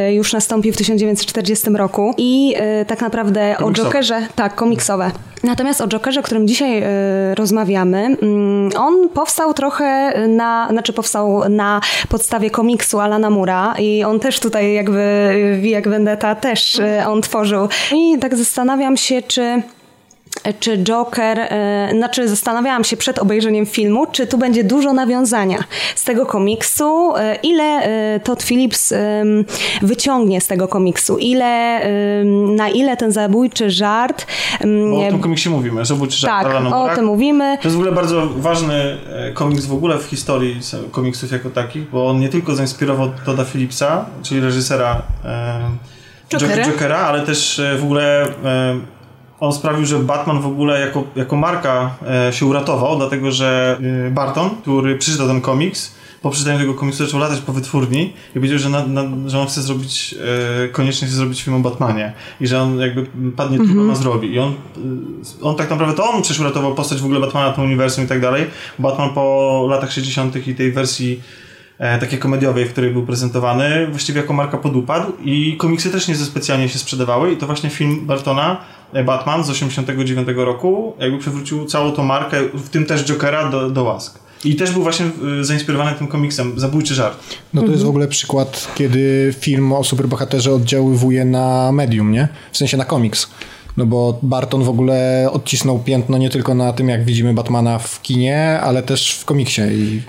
y, 0.09 0.13
już 0.13 0.33
nastąpił 0.33 0.73
w 0.73 0.77
1940 0.77 1.69
roku 1.69 2.13
i 2.17 2.55
y, 2.81 2.85
tak 2.85 3.01
naprawdę 3.01 3.55
Komiksowe. 3.59 3.87
o 3.87 3.91
Jokerze, 3.91 4.21
tak, 4.35 4.55
komiksowe. 4.55 5.11
Natomiast 5.43 5.81
o 5.81 5.87
Jokerze, 5.87 6.19
o 6.19 6.23
którym 6.23 6.47
dzisiaj 6.47 6.83
rozmawiamy, 7.35 8.17
mm, 8.21 8.69
on 8.77 9.09
powstał 9.09 9.53
trochę 9.53 10.13
na, 10.27 10.67
znaczy 10.71 10.93
powstał 10.93 11.49
na 11.49 11.81
podstawie 12.09 12.49
komiksu 12.49 12.99
Alana 12.99 13.29
Mura 13.29 13.75
i 13.79 14.03
on 14.03 14.19
też 14.19 14.39
tutaj 14.39 14.73
jakby 14.73 15.59
jak 15.61 15.87
Vendetta 15.87 16.35
też 16.35 16.81
on 17.07 17.21
tworzył. 17.21 17.67
I 17.95 18.19
tak 18.19 18.35
zastanawiam 18.35 18.97
się, 18.97 19.21
czy 19.21 19.61
czy 20.59 20.77
Joker, 20.77 21.39
e, 21.39 21.89
znaczy 21.93 22.27
zastanawiałam 22.27 22.83
się 22.83 22.97
przed 22.97 23.19
obejrzeniem 23.19 23.65
filmu, 23.65 24.05
czy 24.11 24.27
tu 24.27 24.37
będzie 24.37 24.63
dużo 24.63 24.93
nawiązania 24.93 25.63
z 25.95 26.03
tego 26.03 26.25
komiksu, 26.25 27.15
e, 27.15 27.35
ile 27.35 27.63
e, 27.63 28.19
Todd 28.19 28.43
Phillips 28.43 28.93
wyciągnie 29.81 30.41
z 30.41 30.47
tego 30.47 30.67
komiksu, 30.67 31.17
ile, 31.17 31.81
na 32.55 32.69
ile 32.69 32.97
ten 32.97 33.11
zabójczy 33.11 33.69
żart. 33.69 34.27
Bo 34.91 35.07
o 35.07 35.09
tym 35.09 35.19
komiksie 35.19 35.49
mówimy, 35.49 35.85
Zabójczy 35.85 36.17
żart 36.17 36.43
tak, 36.43 36.55
Alana 36.55 36.77
o 36.77 36.87
Moore'a. 36.87 36.95
tym 36.95 37.05
mówimy. 37.05 37.57
To 37.61 37.67
jest 37.67 37.75
w 37.75 37.79
ogóle 37.79 37.91
bardzo 37.91 38.27
ważny 38.27 38.97
komiks 39.33 39.65
w 39.65 39.73
ogóle 39.73 39.97
w 39.97 40.03
historii 40.03 40.59
komiksów 40.91 41.31
jako 41.31 41.49
takich, 41.49 41.89
bo 41.89 42.09
on 42.09 42.19
nie 42.19 42.29
tylko 42.29 42.55
zainspirował 42.55 43.11
Todda 43.25 43.45
Phillipsa, 43.45 44.05
czyli 44.23 44.41
reżysera 44.41 45.01
Jokera. 46.29 46.65
Jokera. 46.65 46.97
Ale 46.97 47.21
też 47.21 47.61
w 47.79 47.83
ogóle 47.83 48.27
on 49.45 49.53
sprawił, 49.53 49.85
że 49.85 49.99
Batman 49.99 50.41
w 50.41 50.47
ogóle 50.47 50.79
jako, 50.79 51.03
jako 51.15 51.35
marka 51.35 51.95
e, 52.27 52.33
się 52.33 52.45
uratował, 52.45 52.97
dlatego 52.97 53.31
że 53.31 53.79
e, 54.07 54.11
Barton, 54.11 54.49
który 54.49 54.97
przeczytał 54.97 55.27
ten 55.27 55.41
komiks, 55.41 55.95
po 56.25 56.29
przeczytaniu 56.29 56.59
tego 56.59 56.73
komiksu 56.73 57.05
zaczął 57.05 57.19
latać 57.19 57.41
po 57.41 57.53
wytwórni 57.53 58.13
i 58.29 58.33
powiedział, 58.33 58.59
że, 58.59 58.69
na, 58.69 58.87
na, 58.87 59.29
że 59.29 59.39
on 59.39 59.47
chce 59.47 59.61
zrobić, 59.61 60.15
e, 60.65 60.67
koniecznie 60.67 61.07
chce 61.07 61.17
zrobić 61.17 61.43
film 61.43 61.55
o 61.55 61.59
Batmanie 61.59 62.13
i 62.41 62.47
że 62.47 62.61
on 62.61 62.79
jakby 62.79 63.05
padnie 63.35 63.57
trudno 63.57 63.83
na 63.83 63.95
zrobi. 63.95 64.33
I 64.33 64.39
on, 64.39 64.51
e, 64.51 65.41
on 65.41 65.55
tak 65.55 65.69
naprawdę 65.69 65.95
to 65.95 66.09
on 66.09 66.21
przecież 66.21 66.39
uratował 66.39 66.75
postać 66.75 67.01
w 67.01 67.05
ogóle 67.05 67.19
Batmana, 67.19 67.53
to 67.53 67.61
uniwersum 67.61 68.03
i 68.03 68.07
tak 68.07 68.21
dalej. 68.21 68.45
Batman 68.79 69.09
po 69.09 69.65
latach 69.69 69.91
60. 69.91 70.47
i 70.47 70.55
tej 70.55 70.71
wersji 70.71 71.21
e, 71.77 71.99
takiej 71.99 72.19
komediowej, 72.19 72.65
w 72.65 72.71
której 72.71 72.91
był 72.91 73.05
prezentowany, 73.05 73.87
właściwie 73.87 74.21
jako 74.21 74.33
marka 74.33 74.57
podupadł 74.57 75.11
i 75.23 75.57
komiksy 75.57 75.91
też 75.91 76.07
nie 76.07 76.15
za 76.15 76.25
specjalnie 76.25 76.69
się 76.69 76.79
sprzedawały 76.79 77.31
i 77.31 77.37
to 77.37 77.45
właśnie 77.45 77.69
film 77.69 78.05
Bartona, 78.05 78.57
Batman 79.03 79.43
z 79.43 79.49
89 79.49 80.27
roku, 80.35 80.93
jakby 80.99 81.17
przywrócił 81.17 81.65
całą 81.65 81.91
tą 81.91 82.03
markę, 82.03 82.37
w 82.53 82.69
tym 82.69 82.85
też 82.85 83.05
Jokera 83.05 83.49
do, 83.49 83.69
do 83.69 83.83
łask. 83.83 84.19
I 84.45 84.55
też 84.55 84.71
był 84.71 84.83
właśnie 84.83 85.05
e, 85.05 85.43
zainspirowany 85.43 85.97
tym 85.97 86.07
komiksem, 86.07 86.59
Zabójczy 86.59 86.95
żart. 86.95 87.17
no 87.53 87.61
to 87.61 87.67
jest 87.67 87.83
w 87.83 87.89
ogóle 87.89 88.07
przykład, 88.07 88.67
kiedy 88.75 89.33
film 89.39 89.73
o 89.73 89.83
superbohaterze 89.83 90.53
oddziaływuje 90.53 91.25
na 91.25 91.71
medium, 91.71 92.11
nie? 92.11 92.27
W 92.51 92.57
sensie 92.57 92.77
na 92.77 92.85
komiks. 92.85 93.29
No 93.77 93.85
bo 93.85 94.19
Barton 94.21 94.63
w 94.63 94.69
ogóle 94.69 95.29
odcisnął 95.31 95.79
piętno 95.79 96.17
nie 96.17 96.29
tylko 96.29 96.55
na 96.55 96.73
tym, 96.73 96.89
jak 96.89 97.05
widzimy 97.05 97.33
Batmana 97.33 97.79
w 97.79 98.01
kinie, 98.01 98.59
ale 98.61 98.83
też 98.83 99.11
w 99.11 99.25
komiksie 99.25 99.61
i 99.61 100.01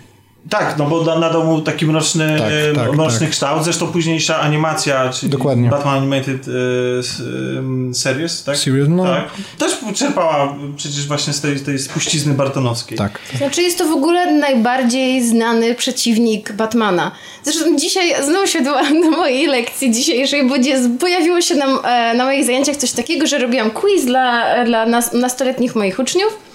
Tak, 0.50 0.74
no 0.78 0.84
bo 0.86 1.04
da- 1.04 1.18
nadał 1.18 1.44
mu 1.44 1.60
taki 1.60 1.86
mroczny, 1.86 2.36
Tak, 2.38 2.52
e, 2.52 2.74
tak, 2.74 2.92
mroczny 2.92 3.20
tak. 3.20 3.30
kształt. 3.30 3.64
Zresztą 3.64 3.86
późniejsza 3.86 4.40
animacja, 4.40 5.10
czyli 5.12 5.32
Dokładnie. 5.32 5.70
Batman 5.70 5.98
Animated 5.98 6.46
e, 6.48 7.94
Series, 7.94 8.44
tak? 8.44 8.56
Series, 8.56 8.88
no. 8.88 9.04
Tak. 9.04 9.24
Też 9.58 9.78
czerpała 9.94 10.54
przecież 10.76 11.06
właśnie 11.06 11.32
z 11.32 11.40
tej, 11.40 11.60
tej 11.60 11.78
spuścizny 11.78 12.34
bartonowskiej. 12.34 12.98
tak. 12.98 13.18
Znaczy 13.36 13.62
jest 13.62 13.78
to 13.78 13.84
w 13.84 13.92
ogóle 13.92 14.32
najbardziej 14.32 15.26
znany 15.26 15.74
przeciwnik 15.74 16.52
Batmana. 16.52 17.10
Zresztą 17.42 17.76
dzisiaj 17.76 18.24
znowu 18.24 18.46
się 18.46 18.60
do 18.60 18.74
mojej 19.16 19.46
lekcji 19.46 19.90
dzisiejszej, 19.90 20.48
bo 20.48 20.54
pojawiło 21.00 21.40
się 21.40 21.54
nam, 21.54 21.78
e, 21.84 22.14
na 22.14 22.24
moich 22.24 22.44
zajęciach 22.44 22.76
coś 22.76 22.92
takiego, 22.92 23.26
że 23.26 23.38
robiłam 23.38 23.70
quiz 23.70 24.04
dla, 24.04 24.64
dla 24.64 24.86
nas, 24.86 25.12
nastoletnich 25.12 25.74
moich 25.74 25.98
uczniów. 25.98 26.45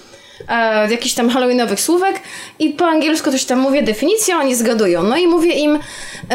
E, 0.47 0.91
jakichś 0.91 1.15
tam 1.15 1.29
halloweenowych 1.29 1.81
słówek 1.81 2.21
i 2.59 2.69
po 2.69 2.85
angielsku 2.85 3.31
coś 3.31 3.45
tam 3.45 3.59
mówię 3.59 3.83
definicję, 3.83 4.37
oni 4.37 4.55
zgadują. 4.55 5.03
No 5.03 5.17
i 5.17 5.27
mówię 5.27 5.53
im, 5.53 5.79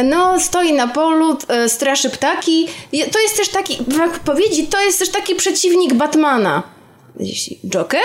no 0.04 0.40
stoi 0.40 0.72
na 0.72 0.88
polu, 0.88 1.38
e, 1.48 1.68
straszy 1.68 2.10
ptaki. 2.10 2.68
To 3.12 3.20
jest 3.20 3.36
też 3.36 3.48
taki, 3.48 3.78
w 3.88 4.00
odpowiedzi, 4.00 4.66
to 4.66 4.80
jest 4.80 4.98
też 4.98 5.10
taki 5.10 5.34
przeciwnik 5.34 5.94
Batmana. 5.94 6.75
Jeśli 7.20 7.58
Joker? 7.68 8.00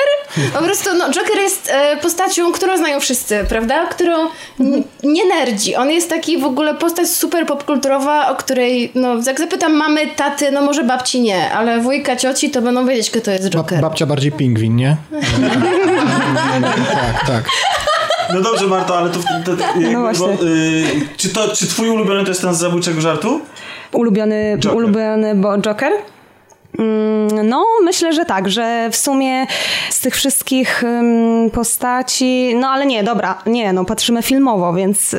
Po 0.53 0.63
prostu, 0.63 0.89
no, 0.97 1.09
Joker 1.09 1.37
jest 1.37 1.71
e, 1.73 1.97
postacią, 1.97 2.51
którą 2.51 2.77
znają 2.77 2.99
wszyscy, 2.99 3.45
prawda? 3.49 3.85
Którą 3.85 4.27
nie 5.03 5.25
nerdzi. 5.25 5.75
On 5.75 5.91
jest 5.91 6.09
taki 6.09 6.37
w 6.37 6.45
ogóle 6.45 6.73
postać 6.75 7.09
super 7.09 7.45
popkulturowa, 7.45 8.29
o 8.29 8.35
której, 8.35 8.91
no, 8.95 9.15
jak 9.27 9.39
zapytam 9.39 9.73
mamy, 9.73 10.07
taty, 10.07 10.51
no 10.51 10.61
może 10.61 10.83
babci 10.83 11.21
nie, 11.21 11.51
ale 11.51 11.79
wujka, 11.79 12.15
cioci 12.15 12.49
to 12.49 12.61
będą 12.61 12.87
wiedzieć, 12.87 13.09
kto 13.09 13.21
to 13.21 13.31
jest 13.31 13.49
Joker. 13.49 13.81
babcia 13.81 14.05
bardziej 14.05 14.31
pingwin, 14.31 14.75
nie? 14.75 14.97
tak, 16.93 17.27
tak. 17.27 17.43
No 18.33 18.41
dobrze, 18.41 18.67
Marto, 18.67 18.97
ale 18.97 19.09
to... 19.09 19.19
to, 19.19 19.55
to 19.55 19.79
jakby, 19.79 19.97
właśnie. 19.97 20.27
Bo, 20.27 20.45
y, 20.45 20.83
czy, 21.17 21.29
to, 21.29 21.55
czy 21.55 21.67
twój 21.67 21.89
ulubiony 21.89 22.23
to 22.23 22.29
jest 22.29 22.41
ten 22.41 22.53
z 22.55 22.57
zabójczego 22.57 23.01
żartu? 23.01 23.41
Ulubiony, 23.91 24.57
Joker. 24.59 24.77
ulubiony 24.77 25.35
bo 25.35 25.57
Joker? 25.57 25.91
Mm, 26.81 27.49
No, 27.49 27.65
myślę, 27.83 28.13
że 28.13 28.25
tak, 28.25 28.51
że 28.51 28.89
w 28.91 28.95
sumie 28.95 29.47
z 29.89 29.99
tych 29.99 30.15
wszystkich 30.15 30.83
postaci, 31.53 32.55
no 32.55 32.67
ale 32.67 32.85
nie, 32.85 33.03
dobra, 33.03 33.43
nie, 33.45 33.73
no 33.73 33.85
patrzymy 33.85 34.21
filmowo, 34.21 34.73
więc 34.73 35.13
y, 35.13 35.17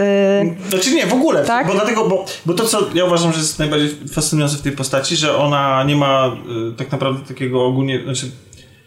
Znaczy 0.69 0.95
nie, 0.95 1.07
w 1.07 1.13
ogóle. 1.13 1.45
Tak? 1.45 1.67
Bo 1.67 1.73
dlatego, 1.73 2.09
bo, 2.09 2.27
bo 2.47 2.55
to 2.55 2.65
co 2.65 2.87
ja 2.95 3.05
uważam, 3.05 3.33
że 3.33 3.39
jest 3.39 3.59
najbardziej 3.59 3.91
fascynujące 4.13 4.57
w 4.57 4.63
tej 4.63 4.73
postaci, 4.73 5.17
że 5.17 5.37
ona 5.37 5.85
nie 5.85 5.97
ma 5.97 6.37
y, 6.73 6.77
tak 6.77 6.93
naprawdę 6.93 7.27
takiego 7.29 7.65
ogólnie, 7.67 8.03
znaczy 8.05 8.31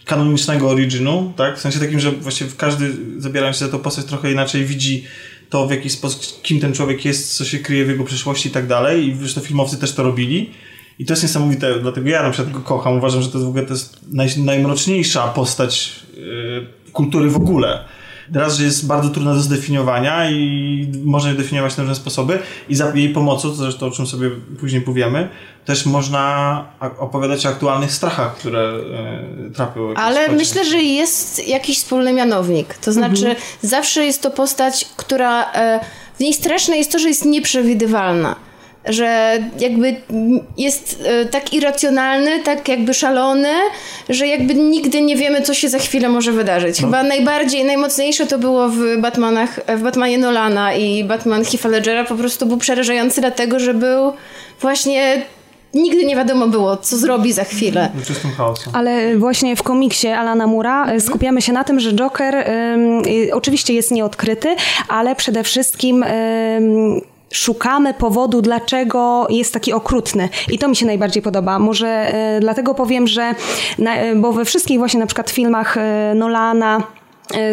kanonicznego 0.05 0.69
originu, 0.69 1.33
tak? 1.35 1.57
W 1.57 1.61
sensie 1.61 1.79
takim, 1.79 1.99
że 1.99 2.11
właściwie 2.11 2.51
każdy 2.57 2.91
zabierając 3.17 3.57
się 3.57 3.65
za 3.65 3.71
tą 3.71 3.79
postać 3.79 4.05
trochę 4.05 4.31
inaczej 4.31 4.65
widzi 4.65 5.03
to 5.49 5.67
w 5.67 5.71
jaki 5.71 5.89
sposób, 5.89 6.41
kim 6.41 6.59
ten 6.59 6.73
człowiek 6.73 7.05
jest, 7.05 7.37
co 7.37 7.45
się 7.45 7.59
kryje 7.59 7.85
w 7.85 7.89
jego 7.89 8.03
przeszłości 8.03 8.49
i 8.49 8.51
tak 8.51 8.67
dalej 8.67 9.07
i 9.07 9.15
zresztą 9.15 9.41
filmowcy 9.41 9.77
też 9.77 9.93
to 9.93 10.03
robili. 10.03 10.49
I 10.99 11.05
to 11.05 11.13
jest 11.13 11.23
niesamowite, 11.23 11.79
dlatego 11.79 12.09
ja 12.09 12.23
na 12.23 12.31
przykład 12.31 12.53
go 12.53 12.59
kocham. 12.59 12.97
Uważam, 12.97 13.21
że 13.21 13.27
to 13.27 13.37
jest 13.37 13.45
w 13.45 13.49
ogóle 13.49 13.65
to 13.65 13.73
jest 13.73 13.99
naj, 14.11 14.29
najmroczniejsza 14.37 15.27
postać 15.27 15.99
yy, 16.17 16.67
kultury 16.91 17.29
w 17.29 17.35
ogóle. 17.35 17.85
Raz, 18.33 18.57
że 18.57 18.63
jest 18.63 18.87
bardzo 18.87 19.09
trudna 19.09 19.33
do 19.33 19.39
zdefiniowania 19.39 20.29
i 20.29 20.91
można 21.03 21.29
ją 21.29 21.35
definiować 21.35 21.77
na 21.77 21.83
różne 21.83 21.95
sposoby 21.95 22.39
i 22.69 22.75
za 22.75 22.95
jej 22.95 23.09
pomocą, 23.09 23.49
to 23.49 23.55
zresztą 23.55 23.85
o 23.85 23.91
czym 23.91 24.07
sobie 24.07 24.29
później 24.59 24.81
powiemy, 24.81 25.29
też 25.65 25.85
można 25.85 26.65
opowiadać 26.99 27.45
o 27.45 27.49
aktualnych 27.49 27.91
strachach, 27.91 28.35
które 28.35 28.73
e, 29.47 29.51
trapią 29.51 29.93
Ale 29.93 30.29
myślę, 30.31 30.65
że 30.65 30.77
jest 30.77 31.47
jakiś 31.47 31.77
wspólny 31.77 32.13
mianownik. 32.13 32.73
To 32.77 32.91
znaczy, 32.91 33.35
zawsze 33.61 34.05
jest 34.05 34.21
to 34.21 34.31
postać, 34.31 34.85
która. 34.97 35.51
E, 35.53 35.79
w 36.15 36.19
niej 36.19 36.33
straszne 36.33 36.77
jest 36.77 36.91
to, 36.91 36.99
że 36.99 37.07
jest 37.07 37.25
nieprzewidywalna. 37.25 38.35
Że 38.87 39.37
jakby 39.59 39.95
jest 40.57 41.03
e, 41.05 41.25
tak 41.25 41.53
irracjonalny, 41.53 42.39
tak 42.39 42.67
jakby 42.67 42.93
szalony, 42.93 43.53
że 44.09 44.27
jakby 44.27 44.55
nigdy 44.55 45.01
nie 45.01 45.15
wiemy, 45.15 45.41
co 45.41 45.53
się 45.53 45.69
za 45.69 45.79
chwilę 45.79 46.09
może 46.09 46.31
wydarzyć. 46.31 46.79
Chyba 46.79 47.03
najbardziej, 47.03 47.65
najmocniejsze 47.65 48.27
to 48.27 48.37
było 48.37 48.69
w 48.69 48.97
Batmanach, 48.97 49.59
w 49.77 49.81
Batmanie 49.81 50.17
Nolana 50.17 50.73
i 50.73 51.03
Batman 51.03 51.43
Heath'a 51.43 51.69
Ledgera 51.69 52.03
po 52.03 52.15
prostu 52.15 52.45
był 52.45 52.57
przerażający 52.57 53.21
dlatego, 53.21 53.59
że 53.59 53.73
był 53.73 54.13
właśnie 54.61 55.21
nigdy 55.75 56.05
nie 56.05 56.15
wiadomo 56.15 56.47
było, 56.47 56.77
co 56.77 56.97
zrobi 56.97 57.33
za 57.33 57.43
chwilę. 57.43 57.89
W 57.95 58.07
czystym 58.07 58.31
chaosu. 58.31 58.69
Ale 58.73 59.17
właśnie 59.17 59.55
w 59.55 59.63
komiksie 59.63 60.07
Alana 60.07 60.47
Mura 60.47 60.93
y, 60.93 61.01
skupiamy 61.01 61.41
się 61.41 61.53
na 61.53 61.63
tym, 61.63 61.79
że 61.79 61.93
Joker 61.93 62.35
ym, 62.35 63.01
y, 63.05 63.29
oczywiście 63.33 63.73
jest 63.73 63.91
nieodkryty, 63.91 64.55
ale 64.87 65.15
przede 65.15 65.43
wszystkim 65.43 66.03
ym, 66.03 67.01
szukamy 67.35 67.93
powodu, 67.93 68.41
dlaczego 68.41 69.27
jest 69.29 69.53
taki 69.53 69.73
okrutny. 69.73 70.29
I 70.51 70.59
to 70.59 70.67
mi 70.67 70.75
się 70.75 70.85
najbardziej 70.85 71.23
podoba. 71.23 71.59
Może 71.59 72.13
y, 72.37 72.39
dlatego 72.39 72.73
powiem, 72.73 73.07
że 73.07 73.35
na, 73.77 74.03
y, 74.03 74.15
bo 74.15 74.31
we 74.31 74.45
wszystkich 74.45 74.79
właśnie 74.79 74.99
na 74.99 75.05
przykład 75.05 75.29
filmach 75.29 75.77
y, 75.77 75.81
Nolana 76.15 76.83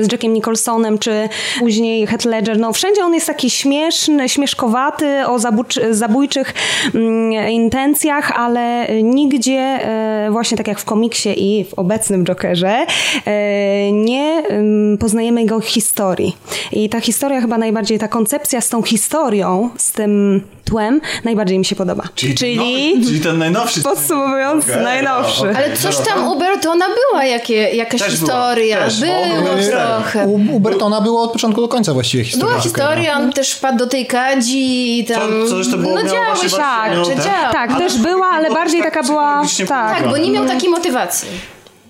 z 0.00 0.12
Jackiem 0.12 0.32
Nicholsonem, 0.32 0.98
czy 0.98 1.28
później 1.58 2.06
Heath 2.06 2.24
Ledger, 2.24 2.58
no 2.58 2.72
wszędzie 2.72 3.04
on 3.04 3.14
jest 3.14 3.26
taki 3.26 3.50
śmieszny, 3.50 4.28
śmieszkowaty, 4.28 5.26
o 5.26 5.38
zabójczy, 5.38 5.94
zabójczych 5.94 6.54
mm, 6.94 7.48
intencjach, 7.50 8.30
ale 8.30 8.86
nigdzie, 9.02 9.58
e, 9.58 10.28
właśnie 10.30 10.56
tak 10.56 10.68
jak 10.68 10.78
w 10.78 10.84
komiksie 10.84 11.28
i 11.36 11.64
w 11.64 11.74
obecnym 11.74 12.24
Jokerze, 12.24 12.86
e, 13.26 13.92
nie 13.92 14.42
ym, 14.50 14.98
poznajemy 15.00 15.40
jego 15.42 15.60
historii. 15.60 16.36
I 16.72 16.88
ta 16.88 17.00
historia 17.00 17.40
chyba 17.40 17.58
najbardziej, 17.58 17.98
ta 17.98 18.08
koncepcja 18.08 18.60
z 18.60 18.68
tą 18.68 18.82
historią, 18.82 19.70
z 19.76 19.92
tym 19.92 20.42
tłem, 20.64 21.00
najbardziej 21.24 21.58
mi 21.58 21.64
się 21.64 21.76
podoba. 21.76 22.04
Czyli, 22.14 22.56
no, 22.56 23.06
czyli 23.06 23.20
ten 23.20 23.38
najnowszy. 23.38 23.82
podsumowując, 23.82 24.70
Okej, 24.70 24.82
najnowszy. 24.82 25.44
no, 25.44 25.50
okej. 25.50 25.64
Ale 25.64 25.76
coś 25.76 25.96
tam 25.96 26.28
u 26.28 26.38
Bertona 26.38 26.84
była 27.10 27.24
jakie, 27.24 27.54
jakaś 27.54 28.00
Też 28.02 28.16
była, 28.20 28.30
historia. 28.30 28.84
też, 28.84 29.00
było 29.00 29.42
miał 29.44 29.61
trochę. 29.70 30.26
U, 30.26 30.56
u 30.56 30.60
Bertona 30.60 31.00
było 31.00 31.22
od 31.22 31.32
początku 31.32 31.60
do 31.60 31.68
końca 31.68 31.92
właściwie 31.94 32.24
historia. 32.24 32.48
Była 32.50 32.62
historia, 32.62 33.16
on 33.18 33.32
też 33.32 33.52
wpadł 33.52 33.78
do 33.78 33.86
tej 33.86 34.06
kadzi 34.06 34.98
i 34.98 35.04
tam... 35.04 35.30
Co- 35.70 35.76
było- 35.76 35.94
no 35.94 36.02
działo 36.10 36.36
się, 36.36 36.56
tak, 36.56 36.92
miało. 36.92 37.06
Tak, 37.52 37.70
Ale 37.70 37.78
też 37.78 37.96
to 37.96 38.02
była, 38.02 38.26
ale 38.26 38.50
bardziej 38.50 38.82
tak 38.82 38.94
taka 38.94 39.06
była... 39.06 39.42
Tak. 39.68 39.98
Tak, 39.98 40.08
bo 40.08 40.16
nie 40.16 40.30
miał 40.30 40.46
takiej 40.46 40.70
motywacji. 40.70 41.28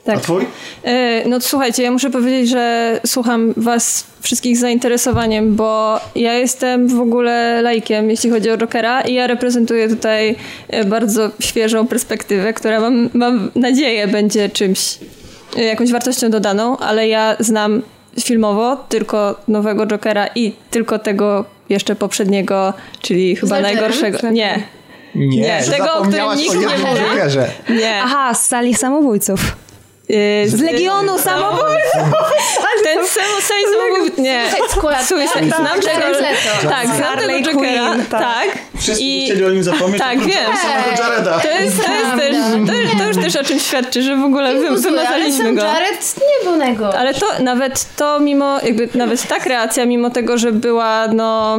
A 0.07 0.17
twój? 0.17 0.47
E, 0.85 1.29
No 1.29 1.41
słuchajcie, 1.41 1.83
ja 1.83 1.91
muszę 1.91 2.11
powiedzieć, 2.11 2.51
że 2.51 3.01
słucham 3.07 3.55
was 3.57 4.05
wszystkich 4.21 4.57
z 4.57 4.61
zainteresowaniem, 4.61 5.57
bo 5.57 6.01
ja 6.15 6.33
jestem 6.35 6.89
w 6.89 7.01
ogóle 7.01 7.63
laikiem, 7.63 8.11
jeśli 8.11 8.31
chodzi 8.31 8.51
o 8.51 8.57
Jokera 8.59 9.01
i 9.01 9.15
ja 9.15 9.27
reprezentuję 9.27 9.89
tutaj 9.89 10.37
e, 10.69 10.85
bardzo 10.85 11.31
świeżą 11.41 11.87
perspektywę, 11.87 12.53
która 12.53 12.81
mam, 12.81 13.11
mam 13.15 13.51
nadzieję 13.55 14.09
będzie 14.09 14.49
czymś, 14.49 14.99
jakąś 15.57 15.93
wartością 15.93 16.31
dodaną, 16.31 16.79
ale 16.79 17.09
ja 17.09 17.37
znam 17.41 17.83
filmowo 18.21 18.77
tylko 18.89 19.41
nowego 19.49 19.87
Jokera 19.87 20.27
i 20.35 20.53
tylko 20.71 20.99
tego 20.99 21.45
jeszcze 21.69 21.97
poprzedniego, 21.97 22.75
czyli 23.03 23.37
chyba 23.37 23.61
najgorszego. 23.61 24.31
Nie, 24.31 24.63
Nie, 25.15 25.41
Nie, 25.41 25.63
tego, 25.71 25.95
o 25.95 26.03
którym 26.03 26.37
nikt 26.37 26.51
o 26.51 26.61
nie 26.61 26.67
mówi. 26.67 27.01
Jokerze. 27.11 27.49
nie. 27.71 28.01
Aha, 28.03 28.35
z 28.35 28.45
sali 28.49 28.75
samobójców. 28.75 29.57
E, 30.11 30.49
Z 30.49 30.61
Legionu 30.61 31.19
Samobójców! 31.19 32.03
Ten 32.85 32.99
Suicide 33.07 33.73
Samobójstów, 33.73 34.19
nie. 34.19 34.45
Suicide, 35.07 35.51
tak? 35.51 35.61
znam 35.61 35.81
Tak, 35.81 35.95
tego, 35.95 36.09
Leto. 36.21 36.69
tak, 36.69 36.87
znam 36.87 37.19
tego 37.19 37.33
Jokera, 37.53 37.91
Quinn, 37.91 38.07
tak. 38.07 38.21
tak. 38.21 38.49
Wszyscy 38.79 39.03
I 39.03 39.25
chcieli 39.25 39.45
o 39.45 39.51
nim 39.51 39.63
zapomnieć. 39.65 40.03
tak, 40.03 40.19
wiem. 40.19 40.57
samego 40.57 41.03
Jareda. 41.03 41.39
to 41.41 41.49
jest, 41.49 41.85
to 41.85 41.93
jest 41.93 42.11
też, 42.17 42.99
to, 42.99 43.05
już 43.05 43.17
też 43.17 43.37
o 43.37 43.45
czym 43.45 43.59
świadczy, 43.59 44.03
że 44.03 44.17
w 44.17 44.25
ogóle 44.25 44.55
wy, 44.55 44.71
wymazaliśmy 44.81 45.45
sam 45.45 45.55
go. 45.55 45.65
Jared 45.65 46.15
nie 46.17 46.49
był 46.51 46.57
najgorszy. 46.57 46.99
Ale 46.99 47.15
to 47.15 47.27
nawet 47.41 47.87
to 47.97 48.21
mimo, 48.21 48.61
jakby 48.61 48.89
nawet 48.95 49.29
ta 49.29 49.41
kreacja, 49.41 49.87
mimo 49.87 50.11
tego, 50.11 50.39
że 50.39 50.53
była 50.53 51.09
no 51.09 51.59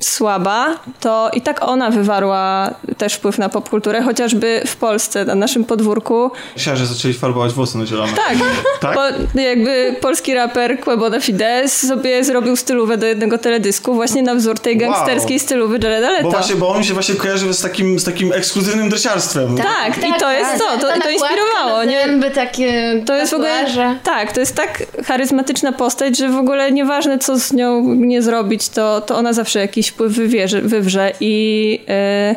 słaba, 0.00 0.76
to 1.00 1.30
i 1.32 1.40
tak 1.40 1.64
ona 1.68 1.90
wywarła 1.90 2.70
też 2.98 3.14
wpływ 3.14 3.38
na 3.38 3.48
popkulturę, 3.48 4.02
chociażby 4.02 4.62
w 4.66 4.76
Polsce, 4.76 5.24
na 5.24 5.34
naszym 5.34 5.64
podwórku. 5.64 6.30
Myślałem, 6.56 6.78
że 6.78 6.86
zaczęli 6.86 7.14
farbować 7.14 7.52
włosy 7.52 7.78
na 7.78 7.86
zielono. 7.86 8.12
Tak, 8.16 8.36
Tak? 8.80 8.94
bo 8.94 9.40
jakby 9.40 9.96
polski 10.00 10.34
raper 10.34 10.80
Queboda 10.80 11.20
Fides 11.20 11.86
sobie 11.88 12.24
zrobił 12.24 12.56
stylówę 12.56 12.96
do 12.96 13.06
jednego 13.06 13.38
teledysku 13.38 13.94
właśnie 13.94 14.22
na 14.22 14.34
wzór 14.34 14.58
tej 14.58 14.78
Wow. 14.78 14.90
gangsterskiej 14.90 15.40
stylowy 15.40 15.78
Jareda 15.82 16.10
Leto. 16.10 16.22
Bo 16.22 16.30
właśnie, 16.30 16.54
bo 16.56 16.68
on 16.68 16.78
mi 16.78 16.84
się 16.84 16.94
właśnie 16.94 17.14
kojarzy 17.14 17.54
z 17.54 17.60
takim, 17.62 17.98
z 17.98 18.04
takim 18.04 18.32
ekskluzywnym 18.32 18.88
dresiarstwem. 18.88 19.56
Tak, 19.56 19.98
i 19.98 20.20
to 20.20 20.30
jest 20.32 20.52
to, 20.58 20.64
to, 20.64 20.70
Ta 20.70 20.78
to 20.80 20.86
nakładka 20.86 21.10
inspirowało, 21.10 21.84
nie? 21.84 22.04
Zęby 22.06 22.30
takie 22.30 23.02
To 23.06 23.16
jest 23.16 23.30
w 23.32 23.34
ogóle, 23.34 23.66
tak, 24.04 24.32
to 24.32 24.40
jest 24.40 24.56
tak 24.56 24.82
charyzmatyczna 25.06 25.72
postać, 25.72 26.18
że 26.18 26.28
w 26.28 26.36
ogóle 26.36 26.72
nieważne 26.72 27.18
co 27.18 27.38
z 27.38 27.52
nią 27.52 27.82
nie 27.94 28.22
zrobić, 28.22 28.68
to, 28.68 29.00
to 29.00 29.16
ona 29.16 29.32
zawsze 29.32 29.58
jakiś 29.58 29.87
wpływ 29.88 30.12
wywierzy, 30.12 30.62
wywrze 30.62 31.12
i, 31.20 31.80
e, 31.88 32.34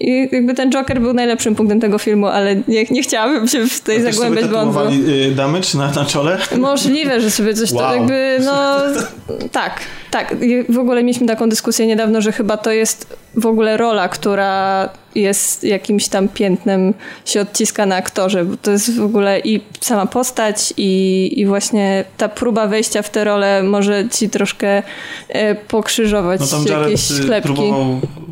i 0.00 0.28
jakby 0.32 0.54
ten 0.54 0.70
Joker 0.72 1.00
był 1.00 1.12
najlepszym 1.12 1.54
punktem 1.54 1.80
tego 1.80 1.98
filmu, 1.98 2.26
ale 2.26 2.56
nie, 2.68 2.84
nie 2.90 3.02
chciałabym 3.02 3.48
się 3.48 3.66
w 3.66 3.80
tej 3.80 3.98
sobie 4.00 4.12
zagłębiać 4.12 4.44
wątku. 4.44 4.58
tatuowali 4.74 5.22
y, 5.30 5.34
damage 5.34 5.68
na, 5.74 5.90
na 5.90 6.04
czole? 6.04 6.38
Możliwe, 6.58 7.20
że 7.20 7.30
sobie 7.30 7.54
coś 7.54 7.70
to 7.70 7.76
Wow. 7.76 7.94
jakby, 7.96 8.38
no 8.44 8.76
tak, 9.52 9.80
tak. 10.10 10.34
I 10.42 10.72
W 10.72 10.78
ogóle 10.78 11.02
mieliśmy 11.04 11.26
taką 11.26 11.48
dyskusję 11.48 11.86
niedawno, 11.86 12.20
że 12.20 12.32
chyba 12.32 12.56
to 12.56 12.70
jest 12.70 13.16
w 13.34 13.46
ogóle 13.46 13.76
rola, 13.76 14.08
która 14.08 14.88
jest 15.14 15.64
jakimś 15.64 16.08
tam 16.08 16.28
piętnem 16.28 16.94
się 17.24 17.40
odciska 17.40 17.86
na 17.86 17.96
aktorze, 17.96 18.44
bo 18.44 18.56
to 18.56 18.70
jest 18.70 18.96
w 18.96 19.02
ogóle 19.04 19.40
i 19.40 19.60
sama 19.80 20.06
postać 20.06 20.74
i, 20.76 21.32
i 21.40 21.46
właśnie 21.46 22.04
ta 22.16 22.28
próba 22.28 22.66
wejścia 22.66 23.02
w 23.02 23.10
tę 23.10 23.24
rolę 23.24 23.62
może 23.62 24.08
ci 24.08 24.30
troszkę 24.30 24.82
e, 25.28 25.54
pokrzyżować 25.54 26.40
No 26.40 26.46
tam 26.46 26.64
Jared 26.66 26.84
jakieś 26.90 27.10
y, 27.10 27.14
ślepki. 27.22 27.52
próbował 27.52 27.82
y, 27.82 28.31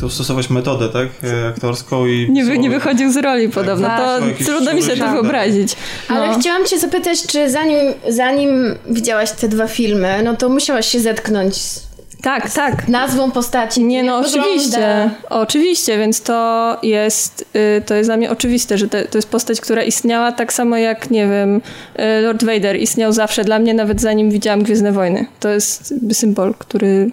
to 0.00 0.10
stosować 0.10 0.50
metodę, 0.50 0.88
tak? 0.88 1.08
Y, 1.24 1.46
Aktorską 1.48 2.06
i... 2.06 2.26
Nie, 2.30 2.44
wy, 2.44 2.58
nie 2.58 2.70
wychodził 2.70 3.12
z 3.12 3.16
roli 3.16 3.48
podobno. 3.48 3.86
tak, 3.88 4.20
to 4.20 4.26
jakieś 4.26 4.46
trudno 4.46 4.74
mi 4.74 4.82
sobie 4.82 4.92
to 4.92 4.96
siły, 4.96 5.06
tak. 5.08 5.22
wyobrazić. 5.22 5.76
Ale 6.08 6.26
No. 6.30 6.38
chciałam 6.38 6.64
cię 6.66 6.78
zapytać, 6.78 7.26
czy 7.26 7.50
zanim, 7.50 7.78
zanim 8.08 8.74
widziałaś 8.90 9.32
te 9.32 9.48
dwa 9.48 9.66
filmy, 9.66 10.20
no 10.24 10.36
to 10.36 10.48
musiałaś 10.48 10.88
się 10.88 11.00
zetknąć 11.00 11.56
z 11.56 11.86
Tak, 12.22 12.50
tak. 12.50 12.88
nazwą 12.88 13.30
postaci. 13.30 13.84
Nie, 13.84 14.02
no 14.02 14.22
Wygląda. 14.22 14.48
oczywiście, 14.48 15.10
oczywiście, 15.30 15.98
więc 15.98 16.20
to 16.22 16.76
jest, 16.82 17.44
y, 17.78 17.82
to 17.86 17.94
jest 17.94 18.08
dla 18.08 18.16
mnie 18.16 18.30
oczywiste, 18.30 18.78
że 18.78 18.88
to, 18.88 18.98
to 19.10 19.18
jest 19.18 19.28
postać, 19.28 19.60
która 19.60 19.82
istniała 19.82 20.32
tak 20.32 20.52
samo 20.52 20.76
jak, 20.76 21.10
nie 21.10 21.26
wiem, 21.28 21.56
y, 21.56 22.22
Lord 22.22 22.44
Vader 22.44 22.76
istniał 22.80 23.12
zawsze 23.12 23.44
dla 23.44 23.58
mnie, 23.58 23.74
nawet 23.74 24.00
zanim 24.00 24.30
widziałam 24.30 24.62
Gwiezdne 24.62 24.92
Wojny. 24.92 25.26
To 25.40 25.48
jest 25.48 25.94
symbol, 26.12 26.54
który 26.58 27.10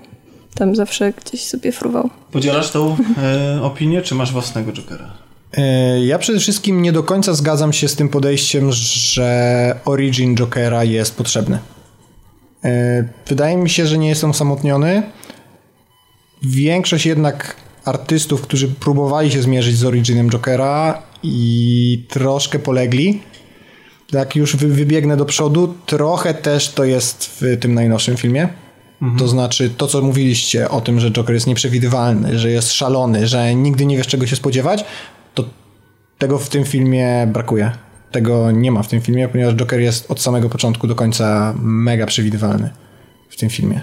tam 0.55 0.75
zawsze 0.75 1.13
gdzieś 1.13 1.43
sobie 1.46 1.72
fruwał. 1.72 2.10
Podzielasz 2.31 2.72
tą 2.72 2.98
e, 3.17 3.60
opinię, 3.63 4.01
czy 4.01 4.15
masz 4.15 4.31
własnego 4.31 4.72
Jokera? 4.74 5.12
E, 5.58 6.05
Ja 6.05 6.20
przede 6.20 6.39
wszystkim 6.39 6.81
nie 6.81 6.91
do 6.91 7.03
końca 7.03 7.34
zgadzam 7.34 7.74
się 7.74 7.88
z 7.88 7.96
tym 7.96 8.10
podejściem, 8.10 8.72
że 8.72 9.75
origin 9.86 10.36
Jokera 10.36 10.84
jest 10.84 11.15
potrzebny. 11.15 11.60
E, 12.63 13.03
Wydaje 13.27 13.58
mi 13.58 13.70
się, 13.70 13.88
że 13.88 13.98
nie 13.98 14.10
jestem 14.10 14.29
osamotniony. 14.29 15.03
Większość 16.43 17.05
jednak 17.05 17.55
artystów, 17.86 18.41
którzy 18.41 18.67
próbowali 18.67 19.31
się 19.31 19.41
zmierzyć 19.41 19.77
z 19.77 19.86
originem 19.86 20.29
Jokera 20.29 21.01
i 21.24 22.05
troszkę 22.10 22.60
polegli, 22.60 23.22
jak 24.12 24.36
już 24.36 24.55
wy- 24.55 24.67
wybiegnę 24.67 25.17
do 25.17 25.25
przodu, 25.25 25.74
trochę 25.86 26.34
też 26.34 26.70
to 26.70 26.84
jest 26.84 27.25
w 27.41 27.58
tym 27.60 27.74
najnowszym 27.74 28.17
filmie. 28.17 28.48
To 29.17 29.27
znaczy 29.27 29.70
to, 29.77 29.88
co 29.88 30.01
mówiliście 30.01 30.70
o 30.70 30.81
tym, 30.81 31.00
że 31.00 31.12
Joker 31.12 31.34
jest 31.34 31.48
nieprzewidywalny, 31.48 32.39
że 32.39 32.51
jest 32.51 32.72
szalony, 32.72 33.27
że 33.27 33.55
nigdy 33.55 33.86
nie 33.86 33.98
wiesz, 33.98 34.08
czego 34.08 34.27
się 34.27 34.36
spodziewać, 34.36 34.86
to 35.34 35.43
tego 36.17 36.39
w 36.39 36.50
tym 36.50 36.65
filmie 36.65 37.27
brakuje. 37.34 37.72
Tego 38.12 38.51
nie 38.51 38.72
ma 38.72 38.84
w 38.84 38.88
tym 38.88 39.01
filmie, 39.01 39.27
ponieważ 39.27 39.55
Joker 39.55 39.79
jest 39.79 40.12
od 40.12 40.22
samego 40.22 40.50
początku 40.50 40.88
do 40.88 40.96
końca 40.96 41.53
mega 41.62 42.05
przewidywalny 42.05 42.70
w 43.29 43.36
tym 43.38 43.50
filmie. 43.50 43.81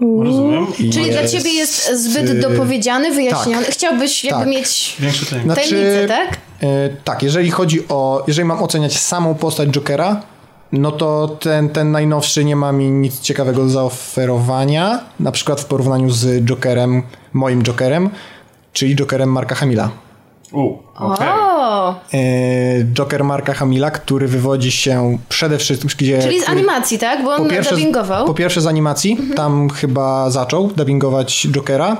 Rozumiem. 0.00 0.66
I 0.78 0.90
Czyli 0.90 1.10
dla 1.10 1.20
jest, 1.20 1.34
ciebie 1.34 1.50
jest 1.50 1.94
zbyt 2.02 2.30
y, 2.30 2.40
dopowiedziany, 2.40 3.14
wyjaśniony. 3.14 3.66
Chciałbyś 3.66 4.24
jakby 4.24 4.40
Tak. 4.40 4.48
mieć 4.48 4.96
Większy 5.00 5.26
tajemnic. 5.26 5.54
Znaczy, 5.54 5.70
tajemnicę, 5.70 6.08
tak? 6.08 6.38
e, 6.62 6.88
tak, 7.04 7.22
jeżeli 7.22 7.50
chodzi 7.50 7.88
o. 7.88 8.24
Jeżeli 8.28 8.48
mam 8.48 8.62
oceniać 8.62 8.98
samą 8.98 9.34
postać 9.34 9.68
Jokera, 9.68 10.22
no 10.72 10.92
to 10.92 11.36
ten, 11.40 11.68
ten 11.68 11.90
najnowszy 11.92 12.44
nie 12.44 12.56
ma 12.56 12.72
mi 12.72 12.90
nic 12.90 13.20
ciekawego 13.20 13.62
do 13.62 13.68
zaoferowania. 13.68 15.00
Na 15.20 15.32
przykład 15.32 15.60
w 15.60 15.64
porównaniu 15.64 16.10
z 16.10 16.44
Jokerem, 16.44 17.02
moim 17.32 17.62
Jokerem, 17.62 18.10
czyli 18.72 18.96
Jokerem 18.96 19.32
Marka 19.32 19.54
Hamila. 19.54 19.90
U, 20.52 20.74
okej. 20.98 21.28
O, 21.28 21.94
E, 22.14 22.18
Joker 22.94 23.24
Marka 23.24 23.54
Hamila, 23.54 23.90
który 23.90 24.28
wywodzi 24.28 24.72
się 24.72 25.18
przede 25.28 25.58
wszystkim. 25.58 25.90
Gdzie, 25.98 26.18
czyli 26.22 26.40
z 26.40 26.42
który- 26.42 26.58
animacji, 26.58 26.98
tak? 26.98 27.24
Bo 27.24 27.30
on 27.34 27.48
dubbingował. 27.70 28.26
po 28.26 28.34
pierwsze 28.34 28.60
z 28.60 28.66
animacji, 28.66 29.12
Mhm. 29.12 29.32
tam 29.34 29.70
chyba 29.70 30.30
zaczął 30.30 30.68
dubbingować 30.68 31.46
Jokera, 31.50 31.96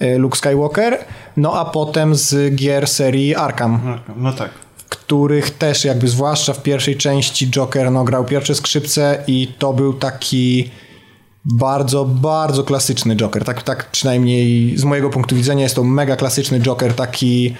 e, 0.00 0.18
Luke 0.18 0.36
Skywalker, 0.38 0.98
no 1.36 1.52
a 1.60 1.64
potem 1.64 2.14
z 2.14 2.54
gier 2.54 2.86
serii 2.86 3.34
Arkham. 3.34 3.98
No 4.16 4.32
tak. 4.32 4.50
Których 4.88 5.50
też 5.50 5.84
jakby 5.84 6.08
zwłaszcza 6.08 6.52
w 6.52 6.62
pierwszej 6.62 6.96
części 6.96 7.50
Joker 7.50 7.92
no, 7.92 8.04
grał 8.04 8.24
pierwsze 8.24 8.54
skrzypce 8.54 9.24
i 9.26 9.48
to 9.58 9.72
był 9.72 9.94
taki 9.94 10.70
bardzo, 11.44 12.04
bardzo 12.04 12.64
klasyczny 12.64 13.16
Joker. 13.16 13.44
Tak, 13.44 13.62
tak 13.62 13.90
przynajmniej 13.90 14.76
z 14.76 14.84
mojego 14.84 15.10
punktu 15.10 15.36
widzenia 15.36 15.62
jest 15.62 15.74
to 15.74 15.84
mega 15.84 16.16
klasyczny 16.16 16.60
Joker, 16.60 16.94
taki 16.94 17.54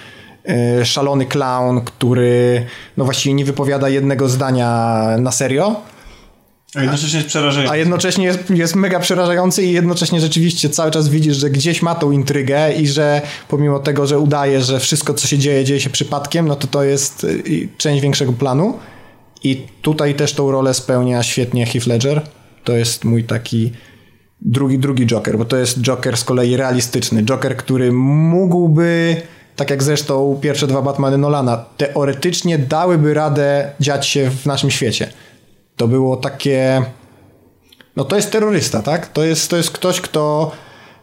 e, 0.45 0.85
szalony 0.85 1.25
clown, 1.25 1.81
który 1.81 2.65
no 2.97 3.05
właściwie 3.05 3.35
nie 3.35 3.45
wypowiada 3.45 3.89
jednego 3.89 4.29
zdania 4.29 5.05
na 5.19 5.31
serio, 5.31 5.75
A 6.75 6.81
jednocześnie 6.81 7.17
jest 7.17 7.27
przerażający. 7.27 7.73
a 7.73 7.77
jednocześnie 7.77 8.25
jest, 8.25 8.49
jest 8.49 8.75
mega 8.75 8.99
przerażający 8.99 9.63
i 9.63 9.71
jednocześnie 9.71 10.21
rzeczywiście 10.21 10.69
cały 10.69 10.91
czas 10.91 11.09
widzisz, 11.09 11.37
że 11.37 11.49
gdzieś 11.49 11.81
ma 11.81 11.95
tą 11.95 12.11
intrygę 12.11 12.73
i 12.73 12.87
że 12.87 13.21
pomimo 13.47 13.79
tego, 13.79 14.07
że 14.07 14.19
udaje, 14.19 14.61
że 14.61 14.79
wszystko 14.79 15.13
co 15.13 15.27
się 15.27 15.37
dzieje, 15.37 15.63
dzieje 15.63 15.79
się 15.79 15.89
przypadkiem, 15.89 16.47
no 16.47 16.55
to 16.55 16.67
to 16.67 16.83
jest 16.83 17.23
y, 17.23 17.69
część 17.77 18.01
większego 18.01 18.33
planu. 18.33 18.79
I 19.43 19.67
tutaj 19.81 20.15
też 20.15 20.33
tą 20.33 20.51
rolę 20.51 20.73
spełnia 20.73 21.23
świetnie 21.23 21.65
Heath 21.65 21.87
Ledger. 21.87 22.21
To 22.63 22.73
jest 22.73 23.03
mój 23.03 23.23
taki 23.23 23.71
drugi, 24.41 24.79
drugi 24.79 25.05
Joker, 25.05 25.37
bo 25.37 25.45
to 25.45 25.57
jest 25.57 25.81
Joker 25.81 26.17
z 26.17 26.23
kolei 26.23 26.57
realistyczny. 26.57 27.23
Joker, 27.23 27.57
który 27.57 27.91
mógłby, 27.91 29.15
tak 29.55 29.69
jak 29.69 29.83
zresztą 29.83 30.39
pierwsze 30.41 30.67
dwa 30.67 30.81
Batmany 30.81 31.17
Nolana, 31.17 31.65
teoretycznie 31.77 32.57
dałyby 32.57 33.13
radę 33.13 33.71
dziać 33.79 34.07
się 34.07 34.29
w 34.29 34.45
naszym 34.45 34.71
świecie. 34.71 35.09
To 35.75 35.87
było 35.87 36.17
takie... 36.17 36.83
No 37.95 38.05
to 38.05 38.15
jest 38.15 38.31
terrorysta, 38.31 38.81
tak? 38.81 39.07
To 39.07 39.23
jest, 39.23 39.49
to 39.49 39.57
jest 39.57 39.71
ktoś, 39.71 40.01
kto 40.01 40.51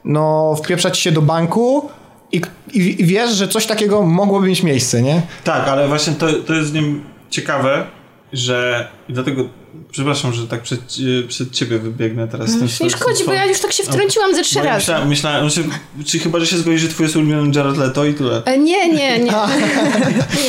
no, 0.05 0.55
wpieprzać 0.55 0.99
się 0.99 1.13
do 1.13 1.23
banku 1.23 1.91
i, 2.33 2.43
i, 2.73 3.03
i 3.03 3.05
wiesz, 3.05 3.31
że 3.31 3.49
coś 3.49 3.67
takiego 3.67 4.03
mogłoby 4.03 4.47
mieć 4.47 4.63
miejsce, 4.63 5.03
nie? 5.03 5.23
Tak, 5.45 5.69
ale 5.69 5.89
właśnie 5.89 6.13
to, 6.13 6.33
to 6.33 6.55
jest 6.55 6.69
z 6.69 6.73
nim 6.73 7.05
ciekawe, 7.31 7.87
że 8.33 8.89
i 9.09 9.13
dlatego, 9.13 9.45
przepraszam, 9.91 10.33
że 10.33 10.47
tak 10.47 10.63
przed, 10.63 10.81
e, 10.81 11.29
przed 11.29 11.51
ciebie 11.53 11.79
wybiegnę 11.79 12.29
teraz. 12.29 12.51
z 12.51 12.59
tym 12.59 12.69
Nie 12.87 12.91
szkodzi, 12.91 13.25
bo 13.27 13.33
ja 13.33 13.47
już 13.47 13.61
tak 13.61 13.73
się 13.73 13.83
wtrąciłam 13.83 14.35
ze 14.35 14.43
trzy 14.43 14.55
Bo 14.55 14.65
razy. 14.65 14.77
Myślałem, 14.79 15.09
myślałem 15.09 15.51
że, 15.51 15.63
czy 16.07 16.19
chyba, 16.19 16.41
że 16.41 16.47
się 16.47 16.59
zgodzi, 16.59 16.79
że 16.79 16.89
twój 16.89 17.05
jest 17.05 17.17
ulubiony 17.17 17.53
Jared 17.55 17.77
Leto 17.77 18.05
i 18.05 18.15
tyle. 18.15 18.43
E, 18.45 18.59
Nie, 18.59 18.89
nie, 18.89 19.19
nie. 19.25 19.33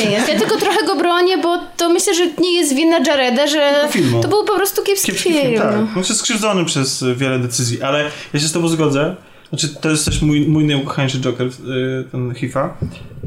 Nie 0.04 0.12
jest. 0.12 0.28
Ja 0.30 0.40
tylko 0.40 0.58
trochę 0.58 0.86
go 0.86 0.96
bronię, 0.96 1.38
bo 1.38 1.58
to 1.78 1.90
myślę, 1.90 2.14
że 2.16 2.28
nie 2.40 2.54
jest 2.54 2.76
wina 2.76 3.00
Jareda, 3.08 3.48
że 3.48 3.88
filmu. 3.92 4.22
to 4.22 4.28
był 4.28 4.46
po 4.46 4.56
prostu 4.56 4.84
kiepski, 4.84 5.08
Kiepski 5.12 5.30
film. 5.34 5.46
film, 5.46 5.58
tak. 5.62 5.76
No, 5.96 6.02
jest 6.02 6.18
skrzywdzony 6.18 6.66
przez 6.66 7.04
wiele 7.16 7.40
decyzji, 7.40 7.82
ale 7.82 8.12
ja 8.34 8.40
się 8.40 8.48
z 8.48 8.52
tobą 8.52 8.68
zgodzę. 8.68 9.16
Znaczy, 9.54 9.76
to 9.82 9.90
jest 9.90 10.06
też 10.06 10.22
mój, 10.22 10.48
mój 10.48 10.66
najukochańszy 10.66 11.20
Joker, 11.22 11.48
y, 11.48 11.52
ten 12.12 12.34
Hifa. 12.36 12.78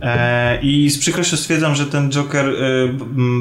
E, 0.02 0.58
I 0.62 0.90
z 0.90 0.98
przykrością 0.98 1.36
stwierdzam, 1.36 1.74
że 1.74 1.86
ten 1.86 2.10
Joker 2.10 2.48
y, 2.48 2.54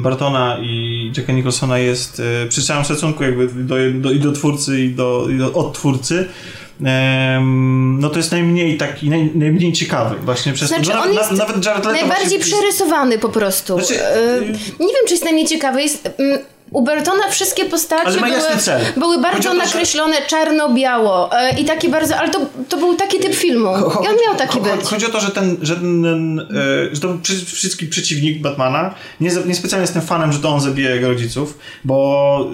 Bartona 0.02 0.58
i 0.62 1.12
Jacka 1.16 1.32
Nicholsona 1.32 1.78
jest 1.78 2.20
y, 2.20 2.46
przy 2.48 2.62
całym 2.62 2.84
szacunku 2.84 3.24
jakby 3.24 3.48
do, 3.48 3.74
do, 3.94 4.10
i 4.10 4.20
do 4.20 4.32
twórcy, 4.32 4.80
i 4.80 4.88
do, 4.94 5.26
i 5.30 5.38
do 5.38 5.52
odtwórcy. 5.52 6.28
No 7.98 8.08
to 8.10 8.16
jest 8.16 8.32
najmniej 8.32 8.76
taki, 8.76 9.10
naj, 9.10 9.30
najmniej 9.34 9.72
ciekawy 9.72 10.16
właśnie 10.24 10.52
przez 10.52 10.68
Znaczy, 10.68 10.90
to. 10.90 11.02
on 11.02 11.12
jest 11.12 11.32
nawet 11.32 11.64
Jared 11.64 11.84
Leto 11.84 12.00
Najbardziej 12.00 12.38
właśnie- 12.38 12.54
przerysowany 12.56 13.18
po 13.18 13.28
prostu. 13.28 13.74
Znaczy, 13.78 14.02
E, 14.04 14.40
nie 14.80 14.86
wiem, 14.86 15.06
czy 15.06 15.14
jest 15.14 15.24
najmniej 15.24 15.46
ciekawy. 15.46 15.82
Jest, 15.82 16.08
mm, 16.18 16.38
u 16.76 16.82
Bertona 16.82 17.28
wszystkie 17.30 17.64
postacie 17.64 18.10
były, 18.10 18.30
były 18.96 19.18
bardzo 19.20 19.48
to, 19.48 19.54
że- 19.54 19.58
nakreślone 19.64 20.16
czarno-biało 20.26 21.38
e, 21.40 21.60
i 21.60 21.64
takie 21.64 21.88
bardzo, 21.88 22.16
ale 22.16 22.30
to, 22.30 22.40
to 22.68 22.76
był 22.76 22.94
taki 22.94 23.18
typ 23.18 23.34
filmu. 23.34 23.68
Cho- 23.68 24.04
I 24.04 24.08
on 24.08 24.14
miał 24.26 24.34
taki 24.38 24.58
cho- 24.58 24.76
być. 24.76 24.86
Chodzi 24.86 25.06
o 25.06 25.08
to, 25.08 25.20
że 25.20 25.30
ten, 25.30 25.56
że 25.62 25.76
ten, 25.76 26.40
e, 26.40 26.44
że 26.94 27.00
to 27.00 27.08
przy, 27.22 27.46
wszystkim 27.46 27.88
przeciwnik 27.90 28.40
Batmana, 28.42 28.94
nie, 29.20 29.30
za- 29.30 29.40
nie 29.40 29.54
specjalnie 29.54 29.82
jestem 29.82 30.02
fanem, 30.02 30.32
że 30.32 30.38
to 30.38 30.48
on 30.48 30.60
zabija 30.60 30.90
jego 30.90 31.08
rodziców, 31.08 31.58
bo 31.84 32.48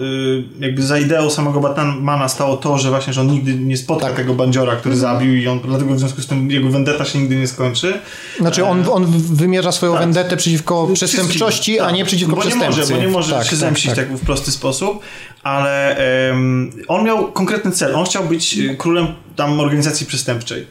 e, 0.61 0.65
jakby 0.65 0.83
za 0.83 0.99
ideą 0.99 1.31
samego 1.31 1.61
Batmana 1.61 2.29
stało 2.29 2.57
to, 2.57 2.79
że 2.79 2.91
właśnie, 2.91 3.13
że 3.13 3.21
on 3.21 3.27
nigdy 3.27 3.55
nie 3.55 3.77
spotka 3.77 4.07
Tak. 4.07 4.17
tego 4.17 4.35
bandziora, 4.35 4.77
który 4.77 4.95
Mhm. 4.95 5.15
zabił 5.19 5.37
i 5.37 5.49
on 5.49 5.61
dlatego 5.65 5.95
w 5.95 5.99
związku 5.99 6.21
z 6.23 6.27
tym 6.27 6.51
jego 6.51 6.69
vendetta 6.71 7.05
się 7.05 7.19
nigdy 7.19 7.37
nie 7.37 7.47
skończy. 7.47 8.01
Znaczy 8.39 8.65
on, 8.65 8.85
on 8.93 9.07
wymierza 9.35 9.73
swoją 9.73 9.93
vendetę 9.99 10.37
przeciwko 10.37 10.89
przestępczości, 10.95 11.63
Wszystkim, 11.63 11.83
a 11.83 11.87
tak. 11.87 11.95
nie 11.97 12.05
przeciwko 12.05 12.37
bo 12.37 12.43
nie 12.45 12.49
przestępcy. 12.51 12.81
może, 12.81 12.95
bo 12.95 13.01
nie 13.01 13.09
może 13.09 13.35
Tak, 13.35 13.45
się 13.45 13.51
tak, 13.51 13.59
zemścić 13.59 13.95
tak, 13.95 14.12
tak. 14.17 14.23
w 14.23 14.27
prosty 14.27 14.51
sposób, 14.51 15.01
ale 15.43 15.97
em, 16.31 16.71
on 16.89 17.05
miał 17.05 17.33
konkretny 17.33 17.71
cel. 17.71 17.95
On 17.95 18.05
chciał 18.05 18.25
być 18.25 18.59
e, 18.59 18.75
królem 18.75 19.07
tam 19.37 19.61
organizacji 19.61 20.07
przestępczej. 20.07 20.67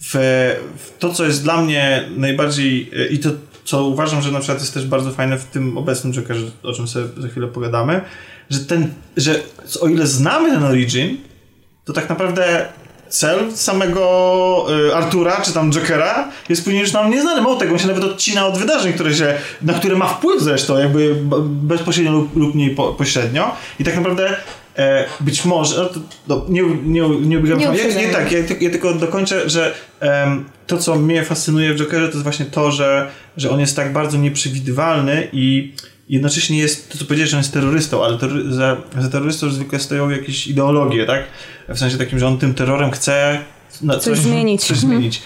W, 0.00 0.14
w 0.78 0.98
to, 0.98 1.12
co 1.12 1.24
jest 1.24 1.42
dla 1.42 1.62
mnie 1.62 2.08
najbardziej 2.16 2.90
e, 2.96 3.06
i 3.06 3.18
to, 3.18 3.30
co 3.64 3.84
uważam, 3.84 4.22
że 4.22 4.30
na 4.30 4.38
przykład 4.38 4.60
jest 4.60 4.74
też 4.74 4.86
bardzo 4.86 5.10
fajne 5.10 5.38
w 5.38 5.44
tym 5.44 5.78
obecnym 5.78 6.12
Jokerze, 6.12 6.46
o 6.62 6.72
czym 6.72 6.88
sobie 6.88 7.06
za 7.18 7.28
chwilę 7.28 7.46
pogadamy, 7.46 8.00
że 8.50 8.60
ten, 8.60 8.94
że 9.16 9.40
o 9.80 9.88
ile 9.88 10.06
znamy 10.06 10.50
ten 10.50 10.64
origin, 10.64 11.16
to 11.84 11.92
tak 11.92 12.08
naprawdę 12.08 12.68
cel 13.14 13.56
samego 13.56 14.66
y, 14.88 14.94
Artura, 14.94 15.40
czy 15.40 15.52
tam 15.52 15.72
Jokera 15.72 16.28
jest 16.48 16.64
później 16.64 16.82
już 16.82 16.92
nam 16.92 17.10
nieznany. 17.10 17.42
Mało 17.42 17.56
tego, 17.56 17.72
on 17.72 17.78
się 17.78 17.86
nawet 17.86 18.04
odcina 18.04 18.46
od 18.46 18.58
wydarzeń, 18.58 18.92
które 18.92 19.14
się, 19.14 19.34
na 19.62 19.72
które 19.72 19.96
ma 19.96 20.06
wpływ 20.06 20.42
zresztą, 20.42 20.78
jakby 20.78 21.14
bezpośrednio 21.46 22.12
lub, 22.12 22.36
lub 22.36 22.54
mniej 22.54 22.70
po, 22.70 22.92
pośrednio. 22.92 23.56
I 23.78 23.84
tak 23.84 23.96
naprawdę 23.96 24.36
e, 24.76 25.04
być 25.20 25.44
może, 25.44 25.88
no, 26.28 26.44
nie, 26.48 26.62
nie, 26.84 27.08
nie 27.08 27.38
ubiegam 27.38 27.58
Nie 27.58 27.64
ja, 27.64 28.00
nie, 28.00 28.08
tak, 28.08 28.32
ja, 28.32 28.38
ja 28.60 28.70
tylko 28.70 28.94
dokończę, 28.94 29.50
że 29.50 29.74
em, 30.00 30.44
to, 30.66 30.78
co 30.78 30.94
mnie 30.94 31.24
fascynuje 31.24 31.74
w 31.74 31.78
Jokerze, 31.78 32.06
to 32.06 32.12
jest 32.12 32.22
właśnie 32.22 32.46
to, 32.46 32.70
że, 32.70 33.10
że 33.36 33.50
on 33.50 33.60
jest 33.60 33.76
tak 33.76 33.92
bardzo 33.92 34.18
nieprzewidywalny 34.18 35.28
i 35.32 35.72
jednocześnie 36.08 36.58
jest, 36.58 36.92
to 36.92 36.98
co 36.98 37.04
powiedziałeś, 37.04 37.30
że 37.30 37.36
on 37.36 37.42
jest 37.42 37.52
terrorystą, 37.52 38.04
ale 38.04 38.18
terrory- 38.18 38.52
za, 38.52 38.76
za 39.00 39.08
terrorystą 39.08 39.50
zwykle 39.50 39.80
stoją 39.80 40.10
jakieś 40.10 40.46
ideologie, 40.46 41.06
tak? 41.06 41.24
W 41.68 41.78
sensie 41.78 41.98
takim, 41.98 42.18
że 42.18 42.26
on 42.26 42.38
tym 42.38 42.54
terrorem 42.54 42.90
chce 42.90 43.38
na 43.82 43.98
Coś 43.98 44.18
zmienić. 44.18 44.64
Coś 44.64 44.78
zmienić. 44.78 45.22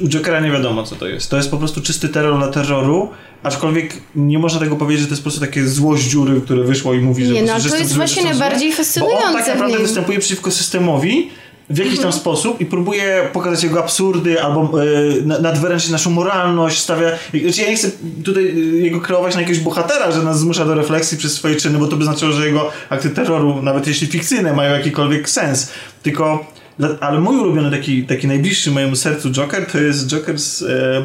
U 0.00 0.08
Jokera 0.08 0.40
nie 0.40 0.50
wiadomo, 0.50 0.82
co 0.82 0.96
to 0.96 1.08
jest. 1.08 1.30
To 1.30 1.36
jest 1.36 1.50
po 1.50 1.56
prostu 1.56 1.80
czysty 1.80 2.08
terror 2.08 2.38
dla 2.38 2.48
terroru, 2.48 3.10
aczkolwiek 3.42 3.96
nie 4.16 4.38
można 4.38 4.60
tego 4.60 4.76
powiedzieć, 4.76 5.00
że 5.00 5.06
to 5.06 5.12
jest 5.12 5.22
po 5.22 5.30
prostu 5.30 5.40
takie 5.40 5.68
złość 5.68 6.04
dziury, 6.04 6.40
które 6.40 6.64
wyszło 6.64 6.94
i 6.94 6.98
mówi, 7.00 7.26
że 7.26 7.32
Nie, 7.32 7.42
no, 7.42 7.60
że 7.60 7.70
to 7.70 7.76
jest 7.76 7.96
właśnie 7.96 8.24
najbardziej 8.24 8.70
Bo 8.70 8.76
on 8.76 8.84
fascynujące 8.84 9.32
tak 9.38 9.46
naprawdę 9.46 9.78
występuje 9.78 10.18
przeciwko 10.18 10.50
systemowi, 10.50 11.30
w 11.72 11.78
jakiś 11.78 12.00
tam 12.00 12.12
sposób 12.12 12.60
i 12.60 12.66
próbuje 12.66 13.28
pokazać 13.32 13.62
jego 13.62 13.80
absurdy 13.80 14.42
albo 14.42 14.82
y, 14.82 15.22
nadwyrężyć 15.22 15.90
naszą 15.90 16.10
moralność, 16.10 16.78
stawia... 16.78 17.10
Znaczy 17.42 17.62
ja 17.62 17.70
nie 17.70 17.76
chcę 17.76 17.90
tutaj 18.24 18.44
y, 18.44 18.80
jego 18.80 19.00
kreować 19.00 19.34
na 19.34 19.40
jakiegoś 19.40 19.62
bohatera, 19.62 20.12
że 20.12 20.22
nas 20.22 20.40
zmusza 20.40 20.64
do 20.64 20.74
refleksji 20.74 21.18
przez 21.18 21.32
swoje 21.34 21.56
czyny, 21.56 21.78
bo 21.78 21.86
to 21.86 21.96
by 21.96 22.04
znaczyło, 22.04 22.32
że 22.32 22.46
jego 22.46 22.70
akty 22.88 23.10
terroru, 23.10 23.62
nawet 23.62 23.86
jeśli 23.86 24.06
fikcyjne, 24.06 24.52
mają 24.52 24.74
jakikolwiek 24.74 25.30
sens. 25.30 25.72
Tylko... 26.02 26.52
Ale 27.00 27.20
mój 27.20 27.38
ulubiony 27.38 27.70
taki, 27.70 28.02
taki 28.02 28.26
najbliższy 28.26 28.70
mojemu 28.70 28.96
sercu 28.96 29.30
Joker 29.30 29.66
to 29.66 29.78
jest 29.78 30.06
Joker 30.06 30.38
z... 30.38 30.62
E, 30.62 31.04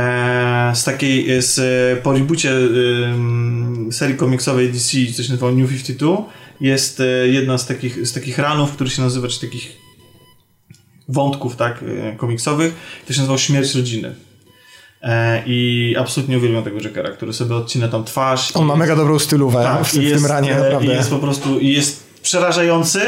e, 0.00 0.72
z 0.74 0.84
takiej, 0.84 1.42
z, 1.42 1.58
po 2.02 2.12
reboocie 2.12 2.50
e, 2.50 3.92
serii 3.92 4.16
komiksowej 4.16 4.72
DC, 4.72 5.12
coś 5.16 5.28
nazywało 5.28 5.52
New 5.52 5.70
52, 5.70 6.16
jest 6.60 7.00
e, 7.00 7.04
jedna 7.28 7.58
z 7.58 7.66
takich, 7.66 8.06
z 8.06 8.12
takich 8.12 8.38
ranów, 8.38 8.72
który 8.72 8.90
się 8.90 9.02
nazywa, 9.02 9.28
czy 9.28 9.40
takich 9.40 9.76
wątków, 11.08 11.56
tak, 11.56 11.84
e, 12.12 12.16
komiksowych, 12.16 12.74
to 13.06 13.12
się 13.12 13.18
nazywał 13.18 13.38
Śmierć 13.38 13.74
Rodziny. 13.74 14.14
E, 15.02 15.42
I 15.46 15.94
absolutnie 15.98 16.38
uwielbiam 16.38 16.64
tego 16.64 16.80
Jokera, 16.80 17.10
który 17.10 17.32
sobie 17.32 17.54
odcina 17.54 17.88
tam 17.88 18.04
twarz. 18.04 18.56
On 18.56 18.66
ma 18.66 18.72
jest, 18.72 18.78
mega 18.78 18.96
dobrą 18.96 19.18
stylówę 19.18 19.62
tak, 19.62 19.84
w, 19.84 19.92
w 19.92 20.02
jest, 20.02 20.14
tym 20.14 20.26
ranie, 20.26 20.54
naprawdę. 20.54 20.86
I 20.86 20.96
jest 20.96 21.10
po 21.10 21.18
prostu, 21.18 21.58
i 21.58 21.72
jest 21.72 22.04
przerażający, 22.22 23.00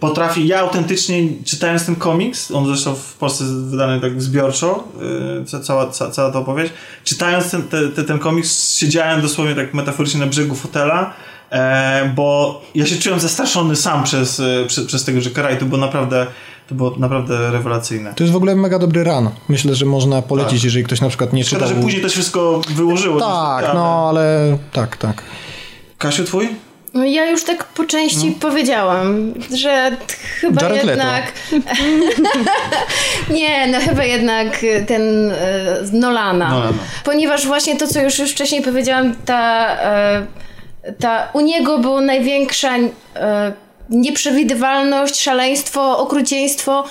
potrafi, 0.00 0.46
ja 0.46 0.60
autentycznie 0.60 1.28
czytając 1.44 1.86
ten 1.86 1.96
komiks, 1.96 2.50
on 2.50 2.66
zresztą 2.66 2.94
w 2.94 3.14
Polsce 3.14 3.44
wydany 3.70 4.00
tak 4.00 4.22
zbiorczo, 4.22 4.88
yy, 5.52 5.60
cała, 5.60 5.90
ca, 5.90 6.10
cała 6.10 6.32
ta 6.32 6.38
opowieść, 6.38 6.72
czytając 7.04 7.50
ten, 7.50 7.62
te, 7.96 8.04
ten 8.04 8.18
komiks 8.18 8.76
siedziałem 8.76 9.22
dosłownie 9.22 9.54
tak 9.54 9.74
metaforycznie 9.74 10.20
na 10.20 10.26
brzegu 10.26 10.54
fotela, 10.54 11.14
e, 11.50 12.12
bo 12.14 12.60
ja 12.74 12.86
się 12.86 12.96
czułem 12.96 13.20
zastraszony 13.20 13.76
sam 13.76 14.04
przez, 14.04 14.40
e, 14.40 14.64
przez, 14.66 14.86
przez 14.86 15.04
tego 15.04 15.20
Jokera 15.20 15.50
i 15.50 15.56
to 15.56 15.64
było 15.64 15.80
naprawdę 15.80 16.26
to 16.68 16.74
było 16.74 16.94
naprawdę 16.98 17.50
rewelacyjne. 17.50 18.14
To 18.14 18.24
jest 18.24 18.32
w 18.32 18.36
ogóle 18.36 18.56
mega 18.56 18.78
dobry 18.78 19.04
ran. 19.04 19.30
Myślę, 19.48 19.74
że 19.74 19.86
można 19.86 20.22
polecić, 20.22 20.52
tak. 20.52 20.64
jeżeli 20.64 20.84
ktoś 20.84 21.00
na 21.00 21.08
przykład 21.08 21.32
nie 21.32 21.44
Szkoda, 21.44 21.66
czytał. 21.66 21.76
że 21.76 21.82
później 21.82 22.02
to 22.02 22.08
wszystko 22.08 22.60
wyłożyło. 22.68 23.20
Tak, 23.20 23.64
ale... 23.64 23.74
no 23.74 24.08
ale 24.08 24.58
tak, 24.72 24.96
tak. 24.96 25.22
Kasiu, 25.98 26.24
twój? 26.24 26.48
No 26.94 27.04
ja 27.04 27.30
już 27.30 27.44
tak 27.44 27.64
po 27.64 27.84
części 27.84 28.26
no. 28.26 28.34
powiedziałam, 28.40 29.34
że 29.56 29.96
chyba 30.40 30.62
Jared 30.62 30.86
jednak. 30.86 31.32
nie, 33.38 33.66
no 33.66 33.78
chyba 33.80 34.04
jednak 34.04 34.58
ten 34.86 35.30
e, 35.30 35.82
Nolana. 35.92 36.50
Nolana. 36.50 36.78
Ponieważ 37.04 37.46
właśnie 37.46 37.76
to, 37.76 37.86
co 37.86 38.02
już, 38.02 38.18
już 38.18 38.30
wcześniej 38.30 38.62
powiedziałam, 38.62 39.14
ta, 39.24 39.66
e, 39.82 40.26
ta 41.00 41.28
u 41.32 41.40
niego 41.40 41.78
była 41.78 42.00
największa 42.00 42.76
e, 43.16 43.52
nieprzewidywalność, 43.90 45.20
szaleństwo, 45.22 45.98
okrucieństwo 45.98 46.84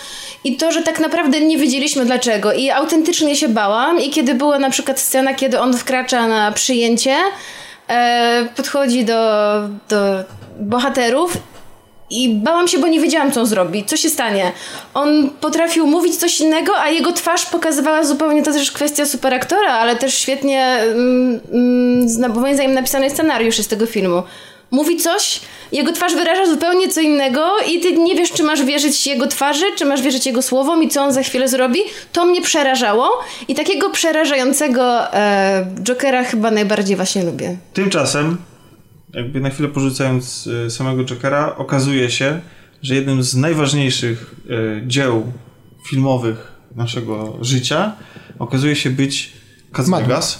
i 0.43 0.57
to, 0.57 0.71
że 0.71 0.81
tak 0.81 0.99
naprawdę 0.99 1.41
nie 1.41 1.57
wiedzieliśmy 1.57 2.05
dlaczego. 2.05 2.53
I 2.53 2.69
autentycznie 2.69 3.35
się 3.35 3.47
bałam. 3.47 3.99
I 3.99 4.09
kiedy 4.09 4.33
była 4.33 4.59
na 4.59 4.69
przykład 4.69 4.99
scena, 4.99 5.33
kiedy 5.33 5.59
on 5.59 5.77
wkracza 5.77 6.27
na 6.27 6.51
przyjęcie 6.51 7.15
e, 7.87 8.47
podchodzi 8.55 9.05
do, 9.05 9.61
do 9.89 10.23
bohaterów 10.59 11.37
i 12.09 12.29
bałam 12.29 12.67
się, 12.67 12.77
bo 12.77 12.87
nie 12.87 12.99
wiedziałam, 12.99 13.31
co 13.31 13.41
on 13.41 13.47
zrobi, 13.47 13.85
co 13.85 13.97
się 13.97 14.09
stanie. 14.09 14.51
On 14.93 15.29
potrafił 15.41 15.87
mówić 15.87 16.15
coś 16.15 16.41
innego, 16.41 16.79
a 16.79 16.89
jego 16.89 17.11
twarz 17.11 17.45
pokazywała 17.45 18.03
zupełnie, 18.03 18.43
to 18.43 18.51
też 18.51 18.71
kwestia 18.71 19.05
superaktora, 19.05 19.73
ale 19.73 19.95
też 19.95 20.13
świetnie, 20.13 20.65
mm, 20.65 21.39
mm, 21.51 22.33
moim 22.41 22.73
napisany 22.73 23.09
scenariusz 23.09 23.57
jest 23.57 23.69
tego 23.69 23.85
filmu 23.85 24.23
mówi 24.71 24.97
coś, 24.97 25.39
jego 25.71 25.91
twarz 25.91 26.15
wyraża 26.15 26.45
zupełnie 26.45 26.89
co 26.89 27.01
innego 27.01 27.45
i 27.71 27.79
ty 27.79 27.97
nie 27.97 28.15
wiesz, 28.15 28.31
czy 28.31 28.43
masz 28.43 28.63
wierzyć 28.63 29.07
jego 29.07 29.27
twarzy, 29.27 29.65
czy 29.75 29.85
masz 29.85 30.01
wierzyć 30.01 30.25
jego 30.25 30.41
słowom 30.41 30.83
i 30.83 30.89
co 30.89 31.01
on 31.01 31.13
za 31.13 31.23
chwilę 31.23 31.47
zrobi. 31.47 31.79
To 32.11 32.25
mnie 32.25 32.41
przerażało 32.41 33.09
i 33.47 33.55
takiego 33.55 33.89
przerażającego 33.89 35.13
e, 35.13 35.65
Jokera 35.83 36.23
chyba 36.23 36.51
najbardziej 36.51 36.95
właśnie 36.95 37.23
lubię. 37.23 37.57
Tymczasem, 37.73 38.37
jakby 39.13 39.39
na 39.39 39.49
chwilę 39.49 39.69
porzucając 39.69 40.49
e, 40.65 40.69
samego 40.69 41.03
Jokera, 41.03 41.55
okazuje 41.55 42.09
się, 42.09 42.41
że 42.81 42.95
jednym 42.95 43.23
z 43.23 43.35
najważniejszych 43.35 44.35
e, 44.49 44.87
dzieł 44.87 45.31
filmowych 45.89 46.51
naszego 46.75 47.37
życia 47.41 47.95
okazuje 48.39 48.75
się 48.75 48.89
być 48.89 49.33
Las 49.77 49.89
Vegas. 49.89 50.39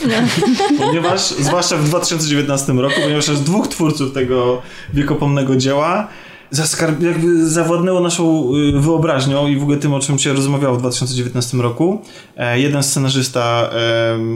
ponieważ, 0.78 1.20
zwłaszcza 1.20 1.76
w 1.76 1.84
2019 1.84 2.72
roku, 2.72 2.94
ponieważ 3.02 3.28
aż 3.28 3.38
dwóch 3.38 3.68
twórców 3.68 4.12
tego 4.12 4.62
wiekopomnego 4.94 5.56
dzieła 5.56 6.08
zaskarb, 6.50 7.02
jakby 7.02 7.48
zawładnęło 7.50 8.00
naszą 8.00 8.54
y, 8.54 8.80
wyobraźnią 8.80 9.46
i 9.46 9.56
w 9.56 9.62
ogóle 9.62 9.78
tym, 9.78 9.94
o 9.94 10.00
czym 10.00 10.18
się 10.18 10.32
rozmawiało 10.32 10.76
w 10.76 10.78
2019 10.78 11.58
roku. 11.58 12.02
E, 12.36 12.60
jeden 12.60 12.82
scenarzysta 12.82 13.70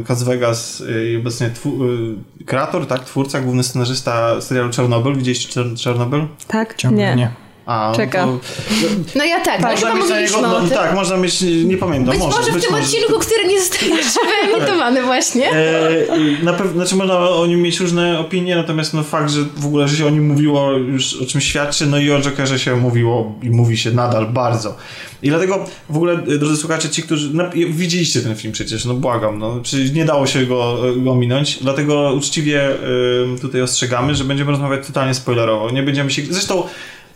Las 0.08 0.22
Vegas 0.22 0.80
y, 0.80 1.10
i 1.12 1.16
obecnie 1.16 1.50
twu, 1.50 1.84
y, 1.84 2.44
kreator, 2.44 2.86
tak, 2.86 3.04
twórca, 3.04 3.40
główny 3.40 3.62
scenarzysta 3.62 4.40
serialu 4.40 4.70
Czarnobyl. 4.70 5.16
Widzieliście 5.16 5.64
Czarnobyl? 5.76 6.26
Tak, 6.48 6.74
Ciągle 6.74 6.98
nie. 6.98 7.16
nie. 7.16 7.47
A, 7.68 7.92
Czeka. 7.96 8.24
To, 8.24 8.38
no 9.14 9.24
ja 9.24 9.40
tak, 9.40 9.62
tak. 9.62 9.70
Można 9.70 9.94
mieć 9.94 10.30
jego, 10.30 10.40
no, 10.40 10.68
tak, 10.68 10.94
można 10.94 11.16
mieć, 11.16 11.40
nie 11.64 11.76
pamiętam. 11.76 12.14
Być 12.14 12.24
może, 12.24 12.38
może 12.38 12.52
w 12.52 12.62
tym 12.62 12.72
może. 12.72 12.84
odcinku, 12.84 13.18
który 13.18 13.48
nie 13.48 13.60
został 13.60 13.88
jeszcze 13.88 14.20
wyemitowany 14.46 15.02
właśnie. 15.12 15.52
E, 15.52 16.06
na 16.42 16.52
pewno, 16.52 16.72
znaczy 16.72 16.96
można 16.96 17.18
o 17.18 17.46
nim 17.46 17.62
mieć 17.62 17.80
różne 17.80 18.18
opinie, 18.18 18.56
natomiast 18.56 18.94
no 18.94 19.02
fakt, 19.02 19.30
że 19.30 19.40
w 19.56 19.66
ogóle, 19.66 19.88
że 19.88 19.96
się 19.96 20.06
o 20.06 20.10
nim 20.10 20.26
mówiło 20.26 20.72
już 20.72 21.22
o 21.22 21.26
czym 21.26 21.40
świadczy, 21.40 21.86
no 21.86 21.98
i 21.98 22.10
o 22.10 22.20
Jokerze 22.20 22.58
się 22.58 22.76
mówiło 22.76 23.34
i 23.42 23.50
mówi 23.50 23.76
się 23.76 23.90
nadal 23.90 24.26
bardzo. 24.26 24.76
I 25.22 25.28
dlatego 25.28 25.64
w 25.90 25.96
ogóle, 25.96 26.12
e, 26.12 26.38
drodzy 26.38 26.56
słuchacze, 26.56 26.88
ci, 26.90 27.02
którzy 27.02 27.30
no, 27.34 27.44
widzieliście 27.70 28.20
ten 28.20 28.36
film 28.36 28.52
przecież, 28.52 28.84
no 28.84 28.94
błagam, 28.94 29.38
no 29.38 29.60
przecież 29.62 29.92
nie 29.92 30.04
dało 30.04 30.26
się 30.26 30.46
go, 30.46 30.82
go 30.96 31.14
minąć, 31.14 31.58
dlatego 31.62 32.12
uczciwie 32.16 32.70
y, 32.70 33.40
tutaj 33.40 33.62
ostrzegamy, 33.62 34.14
że 34.14 34.24
będziemy 34.24 34.50
rozmawiać 34.50 34.86
totalnie 34.86 35.14
spoilerowo. 35.14 35.70
Nie 35.70 35.82
będziemy 35.82 36.10
się, 36.10 36.22
zresztą 36.30 36.62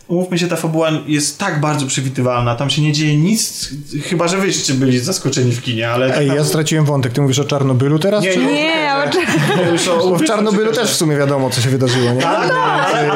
umówmy 0.07 0.39
się, 0.39 0.47
ta 0.47 0.55
fabuła 0.55 0.91
jest 1.07 1.39
tak 1.39 1.61
bardzo 1.61 1.85
przewidywalna, 1.85 2.55
tam 2.55 2.69
się 2.69 2.81
nie 2.81 2.93
dzieje 2.93 3.17
nic, 3.17 3.69
chyba 4.03 4.27
że 4.27 4.37
wyście 4.37 4.73
byli 4.73 4.99
zaskoczeni 4.99 5.51
w 5.51 5.61
kinie, 5.61 5.89
ale... 5.89 6.17
Ej, 6.17 6.27
ja 6.27 6.43
straciłem 6.43 6.85
wątek, 6.85 7.13
ty 7.13 7.21
mówisz 7.21 7.39
o 7.39 7.45
Czarnobylu 7.45 7.99
teraz? 7.99 8.23
Nie, 8.23 8.33
czy? 8.33 8.39
nie, 8.39 8.53
nie 8.53 8.93
o... 10.01 10.09
Bo 10.09 10.15
w 10.15 10.23
Czarnobylu 10.23 10.71
też 10.71 10.91
w 10.91 10.95
sumie 10.95 11.17
wiadomo, 11.17 11.49
co 11.49 11.61
się 11.61 11.69
wydarzyło, 11.69 12.13
nie? 12.13 12.21
Tak, 12.21 12.47
no, 12.47 12.63
ale 12.63 13.07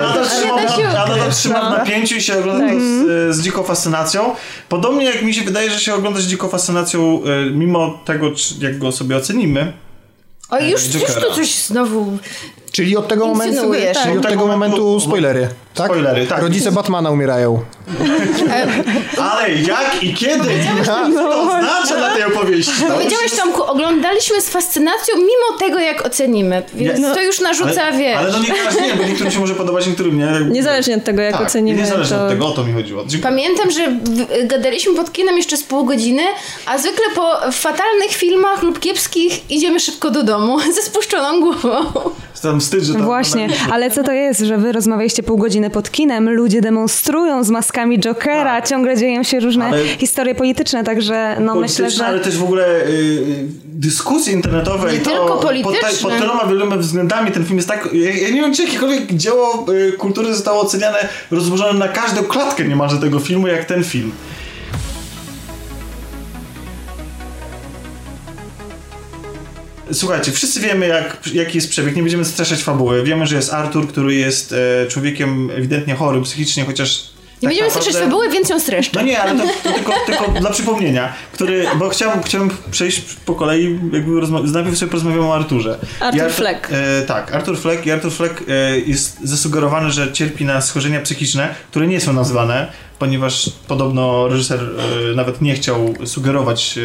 nadal 0.93 1.31
trzyma 1.31 1.69
w 1.69 1.77
napięciu 1.77 2.15
i 2.15 2.21
się 2.21 2.39
ogląda 2.39 2.67
tak. 2.67 2.79
z, 2.79 3.35
z 3.35 3.41
dziką 3.41 3.63
fascynacją. 3.63 4.35
Podobnie 4.69 5.05
jak 5.05 5.21
mi 5.21 5.33
się 5.33 5.41
wydaje, 5.41 5.71
że 5.71 5.79
się 5.79 5.93
ogląda 5.93 6.19
z 6.19 6.23
dziką 6.23 6.47
fascynacją, 6.47 7.21
e, 7.23 7.51
mimo 7.51 7.99
tego, 8.05 8.31
jak 8.59 8.77
go 8.77 8.91
sobie 8.91 9.17
ocenimy, 9.17 9.73
o, 10.49 10.59
już, 10.59 10.93
już 10.93 11.03
tu 11.03 11.35
coś 11.35 11.55
znowu 11.55 12.17
Czyli 12.77 12.97
od 12.97 13.07
tego 13.07 13.27
momentu, 13.27 13.71
tak. 13.93 14.03
czyli 14.03 14.17
od 14.17 14.27
tego 14.27 14.47
momentu 14.47 14.99
spoilery. 14.99 15.47
Tak? 15.73 15.85
Spoilery, 15.85 16.27
tak. 16.27 16.41
Rodzice 16.41 16.71
Batmana 16.71 17.11
umierają. 17.11 17.59
Ale 19.33 19.53
jak 19.53 20.03
i 20.03 20.13
kiedy? 20.13 20.49
Co 20.85 21.05
to 21.15 21.41
oznacza 21.41 21.95
dla 21.97 22.09
tej 22.09 22.23
opowieści? 22.23 22.71
Powiedziałeś 22.93 23.31
Tomku, 23.31 23.63
oglądaliśmy 23.63 24.41
z 24.41 24.49
fascynacją 24.49 25.15
mimo 25.15 25.59
tego, 25.59 25.79
jak 25.79 26.05
ocenimy. 26.05 26.63
Więc 26.73 26.99
no, 26.99 27.13
to 27.13 27.21
już 27.21 27.39
narzuca, 27.39 27.83
ale, 27.83 27.97
wiesz. 27.97 28.17
Ale 28.17 28.31
no 28.31 28.39
nie, 28.39 28.87
nie, 28.87 28.93
bo 28.93 29.03
niektórym 29.03 29.31
się 29.31 29.39
może 29.39 29.55
podobać, 29.55 29.87
niektórym 29.87 30.17
nie. 30.17 30.49
Niezależnie 30.49 30.95
od 30.95 31.03
tego, 31.03 31.21
jak 31.21 31.37
tak, 31.37 31.47
ocenimy. 31.47 31.79
Niezależnie 31.79 32.17
to... 32.17 32.23
od 32.23 32.29
tego, 32.29 32.47
o 32.47 32.51
to 32.51 32.63
mi 32.63 32.73
chodziło. 32.73 33.03
Pamiętam, 33.23 33.71
że 33.71 33.97
gadaliśmy 34.43 34.95
pod 34.95 35.11
kinem 35.11 35.37
jeszcze 35.37 35.57
z 35.57 35.63
pół 35.63 35.85
godziny, 35.85 36.23
a 36.65 36.77
zwykle 36.77 37.05
po 37.15 37.51
fatalnych 37.51 38.11
filmach 38.11 38.63
lub 38.63 38.79
kiepskich 38.79 39.51
idziemy 39.51 39.79
szybko 39.79 40.09
do 40.09 40.23
domu 40.23 40.59
ze 40.75 40.81
spuszczoną 40.81 41.41
głową. 41.41 42.09
Tam 42.41 42.61
wstyd, 42.67 42.83
że 42.83 42.93
tam 42.93 43.03
Właśnie, 43.03 43.47
ale 43.71 43.91
co 43.91 44.03
to 44.03 44.11
jest, 44.11 44.39
że 44.39 44.57
wy 44.57 44.71
rozmawialiście 44.71 45.23
pół 45.23 45.37
godziny 45.37 45.69
pod 45.69 45.91
kinem, 45.91 46.29
ludzie 46.29 46.61
demonstrują 46.61 47.43
z 47.43 47.49
maskami 47.49 47.99
Jokera, 47.99 48.55
tak. 48.55 48.69
ciągle 48.69 48.97
dzieją 48.97 49.23
się 49.23 49.39
różne 49.39 49.65
ale... 49.65 49.85
historie 49.85 50.35
polityczne, 50.35 50.83
także 50.83 51.37
no 51.39 51.55
myślę, 51.55 51.89
że... 51.89 52.05
ale 52.05 52.19
też 52.19 52.37
w 52.37 52.43
ogóle 52.43 52.85
y, 52.85 53.45
dyskusje 53.65 54.33
internetowe 54.33 54.91
nie 54.91 54.97
i 54.97 55.01
to 55.01 55.09
tylko 55.09 55.37
polityczne. 55.37 55.89
pod, 55.89 55.99
pod 55.99 56.19
tyloma 56.19 56.45
wieloma 56.45 56.77
względami 56.77 57.31
ten 57.31 57.45
film 57.45 57.57
jest 57.57 57.67
tak... 57.67 57.89
Ja, 57.93 58.15
ja 58.15 58.29
nie 58.29 58.41
wiem, 58.41 58.53
czy 58.53 58.63
jakiekolwiek 58.63 59.13
dzieło 59.13 59.65
y, 59.73 59.91
kultury 59.91 60.33
zostało 60.33 60.61
oceniane, 60.61 60.97
rozłożone 61.31 61.79
na 61.79 61.87
każdą 61.87 62.23
klatkę 62.23 62.67
niemalże 62.67 62.97
tego 62.97 63.19
filmu, 63.19 63.47
jak 63.47 63.65
ten 63.65 63.83
film. 63.83 64.11
Słuchajcie, 69.91 70.31
wszyscy 70.31 70.59
wiemy, 70.59 70.87
jak, 70.87 71.27
jaki 71.33 71.57
jest 71.57 71.69
przebieg. 71.69 71.95
Nie 71.95 72.01
będziemy 72.01 72.25
streszczać 72.25 72.63
fabuły. 72.63 73.03
Wiemy, 73.03 73.27
że 73.27 73.35
jest 73.35 73.53
Artur, 73.53 73.87
który 73.87 74.15
jest 74.15 74.53
e, 74.53 74.87
człowiekiem 74.87 75.51
ewidentnie 75.55 75.95
chorym 75.95 76.23
psychicznie, 76.23 76.65
chociaż 76.65 77.17
nie 77.41 77.41
tak 77.41 77.49
będziemy 77.49 77.69
streszczać 77.69 77.95
fabuły, 77.95 78.29
więc 78.29 78.49
ją 78.49 78.59
streszczę. 78.59 78.99
No 78.99 79.01
nie, 79.01 79.21
ale 79.21 79.39
to, 79.39 79.47
to 79.63 79.71
tylko, 79.71 79.93
tylko, 80.05 80.31
dla 80.31 80.49
przypomnienia, 80.49 81.13
który, 81.33 81.65
bo 81.79 81.89
chciałem, 81.89 82.23
chciałem 82.23 82.49
przejść 82.71 83.01
po 83.25 83.35
kolei, 83.35 83.79
jakby 83.93 84.11
rozma- 84.21 84.51
najpierw 84.51 84.77
sobie 84.77 84.91
porozmawiamy 84.91 85.23
o 85.23 85.35
Arturze. 85.35 85.77
Artur 85.99 86.31
Fleck. 86.31 86.67
E, 86.71 87.01
tak, 87.01 87.35
Artur 87.35 87.59
Fleck 87.59 87.85
i 87.85 87.91
Artur 87.91 88.11
Fleck 88.11 88.43
e, 88.47 88.79
jest 88.79 89.19
zasugerowany, 89.23 89.91
że 89.91 90.13
cierpi 90.13 90.45
na 90.45 90.61
schorzenia 90.61 91.01
psychiczne, 91.01 91.55
które 91.69 91.87
nie 91.87 92.01
są 92.01 92.13
nazwane. 92.13 92.71
ponieważ 92.99 93.49
podobno 93.67 94.27
reżyser 94.27 94.59
e, 94.59 95.15
nawet 95.15 95.41
nie 95.41 95.55
chciał 95.55 95.93
sugerować 96.05 96.79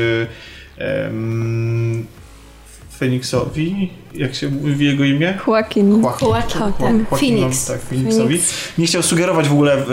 e, 0.79 1.11
Feniksowi, 3.03 3.91
jak 4.15 4.35
się 4.35 4.49
mówi 4.49 4.87
jego 4.87 5.05
imię? 5.05 5.39
Joaquin. 5.47 6.03
Joaquin. 6.03 7.05
Tak. 7.09 7.19
Phoenix. 7.19 7.67
Tak, 7.67 7.81
Phoenixowi. 7.81 8.39
Nie 8.79 8.87
chciał 8.87 9.03
sugerować 9.03 9.49
w 9.49 9.53
ogóle 9.53 9.79
y, 9.79 9.85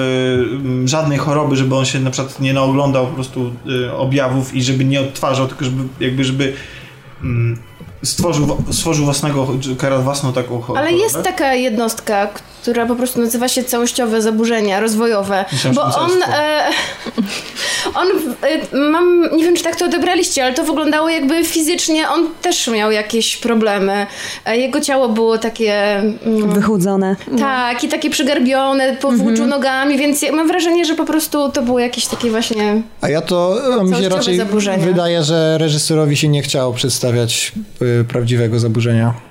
y, 0.83 0.87
żadnej 0.87 1.17
choroby, 1.17 1.55
żeby 1.55 1.75
on 1.75 1.85
się 1.85 1.99
na 1.99 2.11
przykład 2.11 2.39
nie 2.39 2.53
naoglądał 2.53 3.07
po 3.07 3.13
prostu 3.13 3.51
y, 3.85 3.93
objawów 3.93 4.55
i 4.55 4.63
żeby 4.63 4.85
nie 4.85 5.01
odtwarzał, 5.01 5.47
tylko 5.47 5.65
żeby 5.65 5.83
jakby, 5.99 6.23
żeby 6.23 6.53
mm, 7.23 7.57
stworzył, 8.03 8.57
stworzył 8.71 9.05
własnego 9.05 9.47
Jokera, 9.59 9.97
własną 9.97 10.33
taką 10.33 10.61
chorobę. 10.61 10.87
Ale 10.87 10.97
jest 10.97 11.21
taka 11.23 11.53
jednostka, 11.53 12.27
która 12.61 12.85
po 12.85 12.95
prostu 12.95 13.21
nazywa 13.21 13.47
się 13.47 13.63
całościowe 13.63 14.21
zaburzenia 14.21 14.79
rozwojowe. 14.79 15.45
Myślałem, 15.51 15.75
bo 15.75 15.83
on. 15.83 16.11
E, 16.23 16.63
on 18.01 18.07
e, 18.73 18.77
mam, 18.91 19.37
nie 19.37 19.43
wiem 19.43 19.55
czy 19.55 19.63
tak 19.63 19.75
to 19.75 19.85
odebraliście, 19.85 20.43
ale 20.43 20.53
to 20.53 20.63
wyglądało 20.63 21.09
jakby 21.09 21.45
fizycznie 21.45 22.09
on 22.09 22.27
też 22.41 22.67
miał 22.67 22.91
jakieś 22.91 23.37
problemy. 23.37 24.07
E, 24.45 24.57
jego 24.57 24.81
ciało 24.81 25.09
było 25.09 25.37
takie. 25.37 25.95
Mm, 25.97 26.53
Wychudzone. 26.53 27.15
tak, 27.39 27.83
i 27.83 27.87
takie 27.87 28.09
przygarbione, 28.09 28.95
powłóczył 28.95 29.47
nogami, 29.47 29.97
więc 29.97 30.21
ja 30.21 30.31
mam 30.31 30.47
wrażenie, 30.47 30.85
że 30.85 30.95
po 30.95 31.05
prostu 31.05 31.49
to 31.49 31.61
było 31.61 31.79
jakieś 31.79 32.05
takie 32.07 32.29
właśnie. 32.31 32.81
A 33.01 33.09
ja 33.09 33.21
to 33.21 33.57
a 33.79 33.83
mi 33.83 33.95
się 33.95 34.09
raczej 34.09 34.37
zaburzenia. 34.37 34.85
wydaje, 34.85 35.23
że 35.23 35.57
reżyserowi 35.57 36.17
się 36.17 36.27
nie 36.27 36.41
chciało 36.41 36.73
przedstawiać 36.73 37.51
y, 37.81 37.88
prawdziwego 38.07 38.59
zaburzenia. 38.59 39.28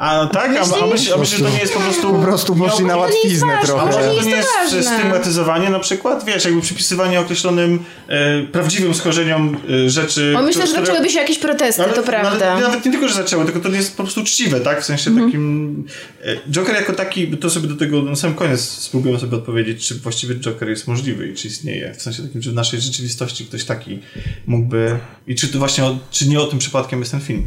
A 0.00 0.26
tak? 0.26 0.50
A, 0.56 0.60
a 0.60 1.24
że 1.24 1.38
to 1.38 1.50
nie 1.50 1.58
jest 1.58 1.74
po 1.74 1.80
prostu... 1.80 2.12
Po 2.12 2.18
prostu 2.22 2.56
poszli 2.56 2.84
na 2.84 2.96
łatwiznę 2.96 3.56
ważne, 3.60 3.74
A 3.74 3.86
może 3.86 3.98
trochę. 3.98 4.14
to 4.14 4.22
nie 4.22 4.30
jest 4.30 4.48
stygmatyzowanie 4.96 5.70
na 5.70 5.78
przykład? 5.78 6.24
Wiesz, 6.24 6.44
jakby 6.44 6.60
przypisywanie 6.60 7.20
określonym 7.20 7.84
e, 8.08 8.42
prawdziwym 8.42 8.94
schorzeniom 8.94 9.56
e, 9.86 9.90
rzeczy... 9.90 10.34
O, 10.38 10.42
myślę, 10.42 10.66
że 10.66 10.72
które- 10.72 10.86
zaczęłyby 10.86 11.10
się 11.10 11.18
jakieś 11.18 11.38
protesty, 11.38 11.82
to 11.94 12.02
prawda. 12.02 12.46
Nawet, 12.46 12.64
nawet 12.64 12.84
nie 12.84 12.92
tylko, 12.92 13.08
że 13.08 13.14
zaczęły, 13.14 13.44
tylko 13.44 13.60
to 13.60 13.68
nie 13.68 13.76
jest 13.76 13.96
po 13.96 14.02
prostu 14.02 14.20
uczciwe, 14.20 14.60
tak? 14.60 14.82
W 14.82 14.84
sensie 14.84 15.10
Mhm. 15.10 15.28
takim... 15.28 15.84
e, 16.24 16.36
Joker 16.50 16.74
jako 16.74 16.92
taki, 16.92 17.28
to 17.28 17.50
sobie 17.50 17.68
do 17.68 17.76
tego 17.76 18.02
na 18.02 18.16
sam 18.16 18.34
koniec 18.34 18.60
spróbujemy 18.60 19.20
sobie 19.20 19.36
odpowiedzieć, 19.36 19.88
czy 19.88 19.94
właściwie 19.94 20.34
Joker 20.34 20.68
jest 20.68 20.88
możliwy 20.88 21.28
i 21.28 21.34
czy 21.34 21.48
istnieje. 21.48 21.94
W 21.94 22.02
sensie 22.02 22.22
takim, 22.22 22.40
czy 22.42 22.50
w 22.50 22.54
naszej 22.54 22.80
rzeczywistości 22.80 23.46
ktoś 23.46 23.64
taki 23.64 23.98
mógłby... 24.46 24.98
I 25.26 25.34
czy 25.34 25.48
to 25.48 25.58
właśnie, 25.58 25.84
o, 25.84 25.98
czy 26.10 26.28
nie 26.28 26.40
o 26.40 26.44
tym 26.46 26.58
przypadkiem 26.58 26.98
jest 26.98 27.10
ten 27.10 27.20
film. 27.20 27.46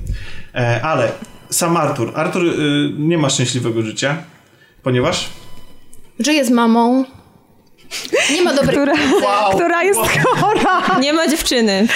E, 0.55 0.81
ale 0.81 1.11
sam 1.53 1.77
Artur. 1.77 2.11
Artur 2.15 2.45
y, 2.45 2.53
nie 2.97 3.17
ma 3.17 3.29
szczęśliwego 3.29 3.81
życia, 3.81 4.17
ponieważ... 4.83 5.29
Że 6.19 6.33
jest 6.33 6.51
mamą. 6.51 7.05
Nie 8.31 8.41
ma 8.41 8.53
dobrej. 8.53 8.75
Która, 8.75 8.93
która 9.55 9.83
jest 9.83 9.99
chora. 10.25 10.99
Nie 11.01 11.13
ma 11.13 11.27
dziewczyny. 11.27 11.87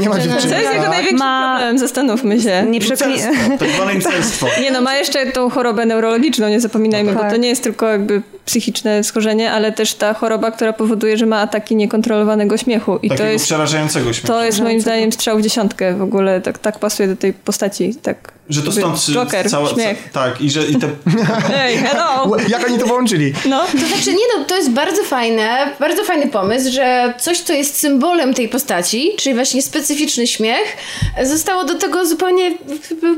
Nie 0.00 0.08
ma 0.08 0.14
Co 0.16 0.22
dziewczyny. 0.22 0.34
jest 0.62 0.72
jego 0.72 0.82
Tak. 0.82 0.88
największym 0.90 1.18
Ma- 1.18 1.50
problemem? 1.56 1.78
Zastanówmy 1.78 2.40
się. 2.40 2.66
Nie 2.70 2.80
przekli... 2.80 3.14
Tak 3.58 3.68
zwane 3.70 3.94
incelstwo. 3.98 4.46
Nie 4.60 4.70
no, 4.70 4.80
ma 4.80 4.94
jeszcze 4.96 5.26
tą 5.26 5.50
chorobę 5.50 5.86
neurologiczną, 5.86 6.48
nie 6.48 6.60
zapominajmy, 6.60 7.12
bo 7.12 7.20
Tak. 7.20 7.30
to 7.30 7.36
nie 7.36 7.48
jest 7.48 7.62
tylko 7.62 7.86
jakby 7.88 8.22
psychiczne 8.44 9.04
schorzenie, 9.04 9.52
ale 9.52 9.72
też 9.72 9.94
ta 9.94 10.14
choroba, 10.14 10.50
która 10.50 10.72
powoduje, 10.72 11.16
że 11.16 11.26
ma 11.26 11.40
ataki 11.40 11.76
niekontrolowanego 11.76 12.56
śmiechu. 12.56 12.98
I 13.02 13.10
to 13.10 13.24
jest, 13.24 13.44
przerażającego 13.44 14.12
śmiechu. 14.12 14.26
to 14.26 14.44
jest 14.44 14.60
moim 14.60 14.80
zdaniem 14.80 15.12
strzał 15.12 15.38
w 15.38 15.42
dziesiątkę 15.42 15.94
w 15.94 16.02
ogóle, 16.02 16.40
tak, 16.40 16.58
tak 16.58 16.78
pasuje 16.78 17.08
do 17.08 17.16
tej 17.16 17.32
postaci. 17.32 17.94
Tak. 18.02 18.32
Że 18.50 18.62
to 18.62 18.72
stąd 18.72 18.98
Joker, 18.98 19.50
cała, 19.50 19.68
śmiech. 19.68 20.10
Tak, 20.12 20.40
i 20.40 20.50
że 20.50 20.66
i 20.66 20.76
te 20.76 20.88
Ej, 21.62 21.76
hello! 21.76 22.36
Jak 22.48 22.66
oni 22.66 22.78
to 22.78 22.86
połączyli? 22.86 23.32
No. 23.48 23.60
To 23.60 23.86
znaczy, 23.86 24.12
nie 24.12 24.38
no, 24.38 24.44
to 24.44 24.56
jest 24.56 24.70
bardzo 24.70 25.02
fajne, 25.02 25.74
bardzo 25.80 26.04
fajny 26.04 26.28
pomysł, 26.28 26.72
że 26.72 27.14
coś, 27.18 27.38
co 27.38 27.52
jest 27.52 27.76
symbolem 27.76 28.34
tej 28.34 28.48
postaci, 28.48 29.10
czyli 29.18 29.34
właśnie 29.34 29.62
specyficzny 29.62 30.26
śmiech, 30.26 30.76
zostało 31.22 31.64
do 31.64 31.74
tego 31.74 32.06
zupełnie, 32.06 32.58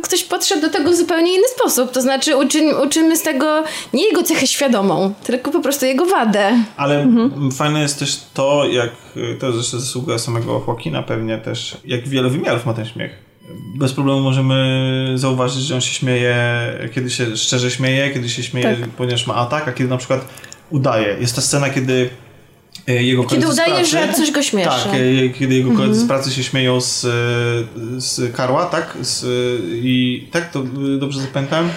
ktoś 0.03 0.25
podszedł 0.25 0.61
do 0.61 0.69
tego 0.69 0.91
w 0.91 0.97
zupełnie 0.97 1.35
inny 1.35 1.49
sposób. 1.57 1.93
To 1.93 2.03
znaczy, 2.03 2.37
uczy, 2.37 2.77
uczymy 2.87 3.17
z 3.17 3.23
tego 3.23 3.65
nie 3.93 4.07
jego 4.07 4.23
cechę 4.23 4.47
świadomą, 4.47 5.15
tylko 5.25 5.51
po 5.51 5.61
prostu 5.61 5.87
jego 5.87 6.07
wadę. 6.07 6.59
Ale 6.77 7.07
fajne 7.57 7.83
jest 7.83 7.99
też 7.99 8.21
to, 8.35 8.65
jak 8.67 8.91
to 9.41 9.47
jest 9.47 9.59
zresztą 9.59 9.79
zasługa 9.79 10.19
samego 10.19 10.65
Joaquina 10.69 11.03
pewnie 11.03 11.39
też, 11.39 11.77
jak 11.85 12.09
wiele 12.09 12.29
wymiarów 12.29 12.67
ma 12.67 12.75
ten 12.75 12.87
śmiech. 12.87 13.32
Bez 13.75 13.93
problemu 13.93 14.21
możemy 14.21 15.13
zauważyć, 15.15 15.63
że 15.63 15.75
on 15.75 15.81
się 15.81 15.95
śmieje, 15.95 16.37
kiedy 16.95 17.11
się 17.11 17.37
szczerze 17.37 17.71
śmieje, 17.71 18.11
kiedy 18.11 18.29
się 18.29 18.43
śmieje, 18.43 18.77
Tak. 18.81 18.89
ponieważ 18.89 19.27
ma 19.27 19.35
atak, 19.35 19.69
a 19.69 19.73
kiedy 19.73 19.91
na 19.91 19.97
przykład 19.97 20.29
udaje. 20.71 21.17
Jest 21.21 21.35
ta 21.37 21.43
scena, 21.43 21.71
kiedy 21.71 22.11
e, 22.89 23.03
jego 23.03 23.25
Kiedy 23.25 23.49
udaje, 23.49 23.75
pracy, 23.75 23.91
że 23.91 24.13
coś 24.13 24.31
go 24.31 24.43
śmieszy. 24.43 24.71
Tak, 24.71 24.95
e, 24.95 25.29
kiedy 25.29 25.55
jego 25.55 25.73
koledzy 25.73 26.01
z 26.01 26.09
pracy 26.09 26.31
się 26.31 26.43
śmieją 26.43 26.81
z, 26.81 27.05
e, 27.05 27.09
z 28.01 28.37
Karła, 28.37 28.67
tak? 28.67 28.97
Z, 29.01 29.25
I 29.73 30.29
tak, 30.33 30.51
to 30.51 30.63
dobrze 30.99 31.21
zapamiętałem? 31.21 31.69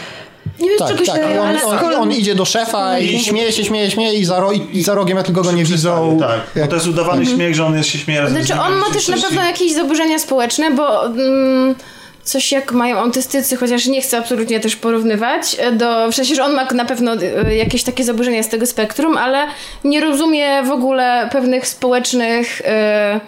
Nie 0.59 0.69
wiem, 0.69 0.77
z 0.77 0.79
Tak, 0.79 0.89
czego 0.89 1.05
tak. 1.05 1.15
się... 1.15 1.39
On, 1.39 1.47
ale 1.47 1.63
on, 1.65 1.77
skoro- 1.77 1.97
on 1.97 2.11
idzie 2.11 2.35
do 2.35 2.45
szefa 2.45 2.99
i 2.99 3.15
I- 3.15 3.23
śmieje 3.23 3.51
się, 3.51 3.65
śmieje, 3.65 3.91
śmieje 3.91 4.19
i 4.19 4.25
za, 4.25 4.39
ro, 4.39 4.51
i 4.51 4.83
za 4.83 4.95
rogiem, 4.95 5.17
jak 5.17 5.25
tylko 5.25 5.41
go 5.41 5.51
nie 5.51 5.63
widzą. 5.65 6.17
Tak, 6.19 6.63
bo 6.63 6.67
to 6.67 6.75
jest 6.75 6.87
udawany 6.87 7.25
śmiech, 7.25 7.55
że 7.55 7.65
on 7.65 7.77
jest 7.77 7.89
się 7.89 7.97
śmieje 7.97 8.29
Znaczy, 8.29 8.61
on 8.61 8.73
ma 8.73 8.85
też 8.93 9.07
na 9.07 9.17
pewno 9.17 9.43
jakieś 9.43 9.73
zaburzenia 9.73 10.19
społeczne, 10.19 10.71
bo 10.71 11.05
mm, 11.05 11.75
coś 12.23 12.51
jak 12.51 12.71
mają 12.71 12.97
autystycy, 12.97 13.55
chociaż 13.55 13.85
nie 13.85 14.01
chcę 14.01 14.17
absolutnie 14.17 14.59
też 14.59 14.75
porównywać, 14.75 15.55
e, 15.59 15.71
do, 15.71 16.11
w 16.11 16.15
sensie, 16.15 16.35
że 16.35 16.43
on 16.43 16.53
ma 16.53 16.65
na 16.65 16.85
pewno 16.85 17.13
e, 17.45 17.55
jakieś 17.55 17.83
takie 17.83 18.03
zaburzenia 18.03 18.43
z 18.43 18.49
tego 18.49 18.65
spektrum, 18.65 19.17
ale 19.17 19.47
nie 19.83 20.01
rozumie 20.01 20.63
w 20.63 20.71
ogóle 20.71 21.29
pewnych 21.31 21.67
społecznych, 21.67 22.61
e, 22.65 23.19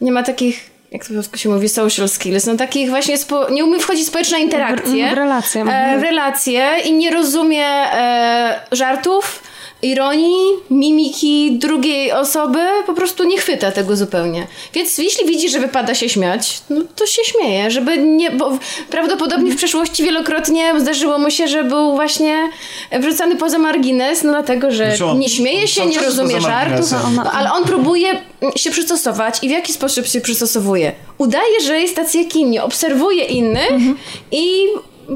nie 0.00 0.12
ma 0.12 0.22
takich 0.22 0.75
jak 0.92 1.02
to 1.02 1.08
po 1.08 1.14
polsku 1.14 1.36
się 1.38 1.48
mówi, 1.48 1.68
social 1.68 2.08
skills, 2.08 2.46
no 2.46 2.56
takich 2.56 2.90
właśnie, 2.90 3.18
spo, 3.18 3.50
nie 3.50 3.64
umie 3.64 3.78
wchodzić 3.80 4.04
w 4.04 4.08
społeczne 4.08 4.40
interakcje. 4.40 5.08
W- 5.08 5.12
w 5.12 5.16
relacje, 5.16 5.60
E, 5.60 5.64
mhm. 5.64 6.00
w 6.00 6.02
relacje 6.02 6.70
i 6.84 6.92
nie 6.92 7.10
rozumie 7.10 7.66
e, 7.66 8.60
żartów, 8.72 9.42
ironii, 9.82 10.46
mimiki 10.70 11.58
drugiej 11.58 12.12
osoby, 12.12 12.58
po 12.86 12.94
prostu 12.94 13.24
nie 13.24 13.38
chwyta 13.38 13.72
tego 13.72 13.96
zupełnie. 13.96 14.46
Więc 14.74 14.98
jeśli 14.98 15.26
widzi, 15.26 15.48
że 15.48 15.60
wypada 15.60 15.94
się 15.94 16.08
śmiać, 16.08 16.60
no 16.70 16.80
to 16.96 17.06
się 17.06 17.24
śmieje, 17.24 17.70
żeby 17.70 17.98
nie, 17.98 18.30
bo 18.30 18.58
prawdopodobnie 18.90 19.52
w 19.52 19.56
przeszłości 19.56 20.04
wielokrotnie 20.04 20.80
zdarzyło 20.80 21.18
mu 21.18 21.30
się, 21.30 21.48
że 21.48 21.64
był 21.64 21.92
właśnie 21.94 22.50
wrzucany 23.00 23.36
poza 23.36 23.58
margines, 23.58 24.22
no 24.22 24.30
dlatego, 24.32 24.70
że 24.70 24.86
Znaczy 24.86 25.04
on- 25.06 25.18
nie 25.18 25.28
śmieje 25.28 25.68
się, 25.68 25.86
nie 25.86 26.00
rozumie 26.00 26.40
żartów, 26.40 26.90
no, 27.16 27.30
ale 27.32 27.52
on 27.52 27.64
próbuje 27.64 28.22
się 28.56 28.70
przystosować 28.70 29.38
i 29.42 29.48
w 29.48 29.50
jaki 29.50 29.72
sposób 29.72 30.06
się 30.06 30.20
przystosowuje? 30.20 30.92
Udaje, 31.18 31.60
że 31.66 31.80
jest 31.80 31.96
tacy 31.96 32.18
jak 32.18 32.36
inni, 32.36 32.58
obserwuje 32.58 33.24
innych 33.24 33.70
i 34.32 34.66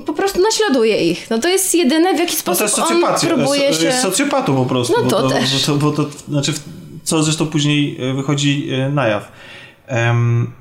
po 0.06 0.12
prostu 0.12 0.42
naśladuje 0.42 1.10
ich. 1.10 1.30
No 1.30 1.38
to 1.38 1.48
jest 1.48 1.74
jedyne, 1.74 2.14
w 2.14 2.18
jaki 2.18 2.32
No 2.32 2.36
to 2.36 2.56
sposób 2.56 2.62
jest 2.62 2.78
on 2.78 3.20
próbuje 3.20 3.62
jest, 3.62 3.80
się... 3.80 3.86
jest 3.86 4.02
socjopatą 4.02 4.56
po 4.56 4.66
prostu. 4.66 4.94
No 4.96 5.04
bo 5.04 5.10
to 5.10 5.22
to, 5.22 5.28
też. 5.28 5.66
Bo 5.66 5.66
to, 5.66 5.78
bo 5.78 5.92
to, 5.92 6.10
znaczy, 6.28 6.52
co 7.04 7.22
zresztą 7.22 7.46
później 7.46 7.96
e, 8.10 8.14
wychodzi 8.14 8.68
e, 8.70 8.90
na 8.90 9.08
jaw. 9.08 9.32
Em, 9.86 10.52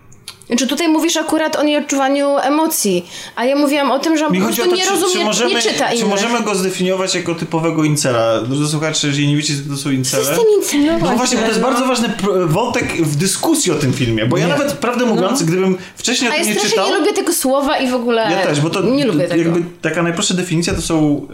Czy 0.58 0.68
tutaj 0.68 0.88
mówisz 0.88 1.18
akurat 1.18 1.56
o 1.56 1.64
nieodczuwaniu 1.64 2.38
emocji, 2.38 3.06
a 3.36 3.46
ja 3.46 3.56
mówiłam 3.56 3.92
o 3.92 4.00
tym, 4.00 4.18
że 4.18 4.26
on 4.28 4.34
mi 4.34 4.40
po 4.40 4.46
chodzi 4.46 4.62
o 4.62 4.66
prostu 4.66 4.76
to, 4.84 4.92
nie 4.92 4.98
czy, 4.98 5.02
rozumie, 5.02 5.20
czy, 5.20 5.26
możemy, 5.26 5.50
nie 5.54 5.62
czyta 5.62 5.90
czy 5.90 5.96
innych. 5.96 6.08
możemy 6.10 6.42
go 6.42 6.56
zdefiniować 6.56 7.16
jako 7.16 7.36
typowego 7.36 7.84
incela. 7.84 8.42
Drodzy 8.42 8.68
słuchacze, 8.68 9.08
jeżeli 9.08 9.28
nie 9.28 9.36
wiecie, 9.38 9.54
co 9.64 9.70
to 9.76 9.78
są 9.78 9.90
incele... 9.92 10.26
System 10.26 10.46
incendiów. 10.58 11.02
No 11.02 11.16
właśnie, 11.16 11.38
bo 11.38 11.44
to 11.44 11.50
jest 11.50 11.62
bardzo 11.62 11.86
ważny 11.86 12.10
wątek 12.48 12.94
w 12.94 13.16
dyskusji 13.16 13.72
o 13.72 13.76
tym 13.76 13.94
filmie, 13.94 14.26
bo 14.26 14.38
ja 14.38 14.48
nawet, 14.48 14.74
prawdę 14.74 15.06
mówiąc, 15.06 15.44
gdybym 15.44 15.78
wcześniej 15.96 16.30
o 16.30 16.34
No. 16.34 16.36
A 16.36 16.38
ja 16.40 16.44
tym 16.46 16.54
nie 16.54 16.60
strasznie 16.60 16.70
czytał... 16.78 16.90
nie 16.94 17.00
lubię 17.00 17.14
tego 17.14 17.34
słowa 17.34 17.78
i 17.78 17.90
w 17.90 17.94
ogóle 17.96 18.22
Ja 18.32 18.44
też, 18.48 18.62
bo 18.62 18.70
to, 18.70 18.82
nie 18.82 19.06
lubię 19.06 19.24
to 19.24 19.30
tego. 19.30 19.44
jakby 19.44 19.64
taka 19.82 20.04
najprostsza 20.04 20.34
definicja 20.34 20.74
to 20.74 20.82
są 20.82 21.28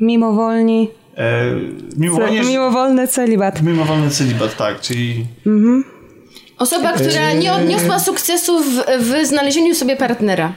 Mimowolni. 0.00 0.90
e, 1.16 1.44
mimowolnie, 1.96 2.40
Mimowolny 2.40 3.08
celibat. 3.08 3.62
mimowolny 3.62 4.10
celibat, 4.10 4.56
tak, 4.56 4.80
czyli 4.80 5.26
Osoba, 6.58 6.92
która 6.92 7.32
nie 7.32 7.52
odniosła 7.52 7.98
sukcesu 7.98 8.60
w, 8.60 8.84
w 8.98 9.26
znalezieniu 9.26 9.74
sobie 9.74 9.96
partnera. 9.96 10.52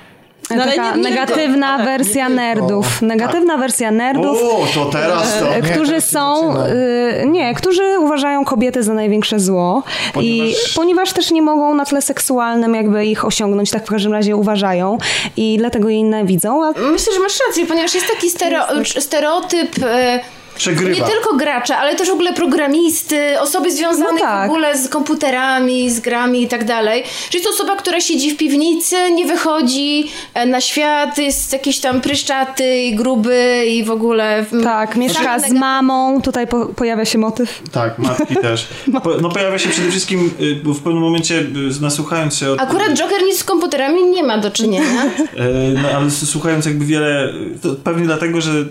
No 0.49 0.57
Taka 0.65 0.75
nie- 0.95 1.01
nie- 1.03 1.09
negatywna 1.09 1.77
wersja 1.77 2.29
nerdów. 2.29 3.01
Negatywna 3.01 3.57
wersja 3.57 3.91
nerdów. 3.91 4.37
o, 4.43 4.65
to 4.73 4.85
teraz 4.85 5.39
to... 5.39 5.55
e, 5.55 5.61
którzy 5.61 5.93
tak 5.93 6.03
są, 6.03 6.53
y, 6.65 7.25
nie, 7.27 7.53
którzy 7.55 7.99
uważają 7.99 8.45
kobiety 8.45 8.83
za 8.83 8.93
największe 8.93 9.39
zło 9.39 9.83
i 10.07 10.11
Ponieważ- 10.13 10.73
ponieważ 10.75 11.13
też 11.13 11.31
nie 11.31 11.41
mogą 11.41 11.75
na 11.75 11.85
tle 11.85 12.01
seksualnym 12.01 12.75
jakby 12.75 13.05
ich 13.05 13.25
osiągnąć, 13.25 13.69
tak 13.71 13.85
w 13.85 13.89
każdym 13.89 14.13
razie 14.13 14.35
uważają 14.35 14.97
i 15.37 15.55
dlatego 15.59 15.89
je 15.89 15.95
inne 15.97 16.25
widzą, 16.25 16.63
a 16.65 16.71
Myślę, 16.91 17.13
że 17.13 17.19
masz 17.19 17.37
rację, 17.47 17.65
ponieważ 17.65 17.95
jest 17.95 18.07
taki 18.07 18.29
stereo, 18.29 18.65
stereotyp 18.99 19.75
e, 19.83 20.19
Przegrywa. 20.57 20.91
Nie 21.05 21.11
tylko 21.11 21.35
gracze, 21.35 21.77
ale 21.77 21.95
też 21.95 22.07
w 22.09 22.13
ogóle 22.13 22.33
programisty, 22.33 23.39
osoby 23.39 23.71
związane 23.71 24.11
No 24.13 24.19
tak. 24.19 24.47
w 24.47 24.51
ogóle 24.51 24.77
z 24.77 24.89
komputerami, 24.89 25.89
z 25.91 25.99
grami 25.99 26.43
i 26.43 26.47
tak 26.47 26.65
dalej. 26.65 27.03
Czyli 27.29 27.43
to 27.43 27.49
osoba, 27.49 27.75
która 27.75 28.01
siedzi 28.01 28.31
w 28.31 28.37
piwnicy, 28.37 28.95
nie 29.11 29.25
wychodzi 29.25 30.11
e, 30.33 30.45
na 30.45 30.61
świat, 30.61 31.17
jest 31.17 31.53
jakiś 31.53 31.79
tam 31.79 32.01
pryszczaty 32.01 32.77
i 32.77 32.95
gruby 32.95 33.65
i 33.67 33.83
w 33.83 33.91
ogóle... 33.91 34.45
Tak, 34.63 34.95
mieszka 34.95 35.39
z 35.39 35.51
mamą, 35.51 36.21
tutaj 36.21 36.47
po, 36.47 36.65
pojawia 36.65 37.05
się 37.05 37.17
motyw. 37.17 37.61
Tak, 37.71 37.99
matki 37.99 38.35
też. 38.47 38.67
Po, 39.03 39.09
no 39.21 39.29
pojawia 39.29 39.57
się 39.59 39.69
przede 39.69 39.91
wszystkim, 39.91 40.31
y, 40.41 40.55
bo 40.63 40.73
w 40.73 40.79
pewnym 40.79 41.03
momencie 41.03 41.35
y, 41.35 41.81
nasłuchając 41.81 42.35
się 42.37 42.49
od, 42.51 42.61
Akurat 42.61 42.93
Joker 42.93 43.23
nic 43.23 43.39
z 43.39 43.43
komputerami 43.43 44.03
nie 44.05 44.23
ma 44.23 44.37
do 44.37 44.51
czynienia. 44.51 44.87
E, 45.37 45.81
No, 45.81 45.89
ale 45.89 46.11
słuchając 46.11 46.65
jakby 46.65 46.85
wiele, 46.85 47.33
to 47.61 47.75
pewnie 47.83 48.05
dlatego, 48.05 48.41
że, 48.41 48.51
y, 48.51 48.65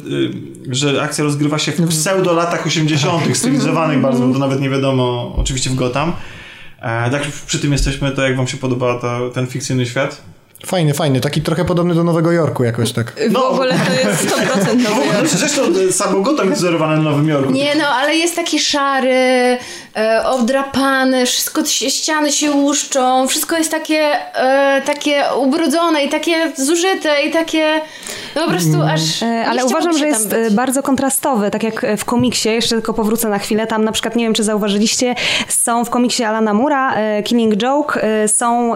że 0.70 1.02
akcja 1.02 1.24
rozgrywa 1.24 1.58
się 1.58 1.72
w 1.78 1.88
pseudo 1.88 2.32
latach 2.32 2.66
80., 2.66 3.36
stylizowanych 3.36 4.00
bardzo, 4.00 4.26
bo 4.26 4.32
to 4.32 4.38
nawet 4.38 4.60
nie 4.60 4.70
wiadomo, 4.70 5.34
oczywiście 5.36 5.70
w 5.70 5.74
Gotham. 5.74 6.12
E, 6.80 7.10
tak 7.10 7.22
przy 7.46 7.58
tym 7.58 7.72
jesteśmy, 7.72 8.10
to 8.10 8.22
jak 8.22 8.36
wam 8.36 8.46
się 8.46 8.56
podoba 8.56 9.00
ten 9.34 9.46
fikcyjny 9.46 9.86
świat? 9.86 10.22
Fajny, 10.66 10.94
fajny, 10.94 11.20
taki 11.20 11.42
trochę 11.42 11.64
podobny 11.64 11.94
do 11.94 12.04
Nowego 12.04 12.32
Jorku 12.32 12.64
jakoś 12.64 12.92
tak. 12.92 13.12
W 13.12 13.32
No. 13.32 13.48
ogóle 13.48 13.74
to 13.86 14.08
jest 14.08 14.26
100% 14.36 14.76
W 14.76 14.82
Nowy 14.82 15.00
ogóle, 15.02 15.16
Jork. 15.18 15.28
zresztą 15.28 15.62
samo 15.90 16.20
Gotham 16.20 16.48
jest 16.48 16.60
wzorowane 16.60 16.96
na 16.96 17.02
Nowym 17.10 17.28
Jorku. 17.28 17.52
Nie 17.52 17.74
no, 17.74 17.84
ale 17.88 18.16
jest 18.16 18.36
taki 18.36 18.58
szary, 18.58 19.58
e, 19.96 20.22
obdrapany, 20.24 21.26
wszystko 21.26 21.64
ściany 21.66 22.32
się 22.32 22.50
łuszczą, 22.50 23.28
wszystko 23.28 23.56
jest 23.58 23.70
takie, 23.70 24.00
e, 24.34 24.82
takie 24.86 25.22
ubrudzone 25.40 26.02
i 26.04 26.08
takie 26.08 26.52
zużyte 26.56 27.22
i 27.28 27.30
takie 27.30 27.80
no 28.36 28.42
po 28.44 28.50
prostu 28.50 28.82
aż 28.82 29.22
E, 29.22 29.46
Ale 29.48 29.64
uważam, 29.64 29.98
że 29.98 30.06
jest 30.06 30.28
być. 30.28 30.38
e, 30.38 30.50
bardzo 30.50 30.82
kontrastowy, 30.82 31.50
tak 31.50 31.62
jak 31.62 31.86
w 31.98 32.04
komiksie, 32.04 32.48
jeszcze 32.48 32.74
tylko 32.74 32.94
powrócę 32.94 33.28
na 33.28 33.38
chwilę, 33.38 33.66
tam 33.66 33.84
na 33.84 33.92
przykład, 33.92 34.16
nie 34.16 34.24
wiem 34.24 34.34
czy 34.34 34.44
zauważyliście, 34.44 35.14
są 35.48 35.84
w 35.84 35.90
komiksie 35.90 36.24
Alana 36.24 36.54
Mura, 36.54 36.94
e, 36.94 37.22
Killing 37.22 37.56
Joke, 37.56 38.02
e, 38.02 38.28
są, 38.28 38.74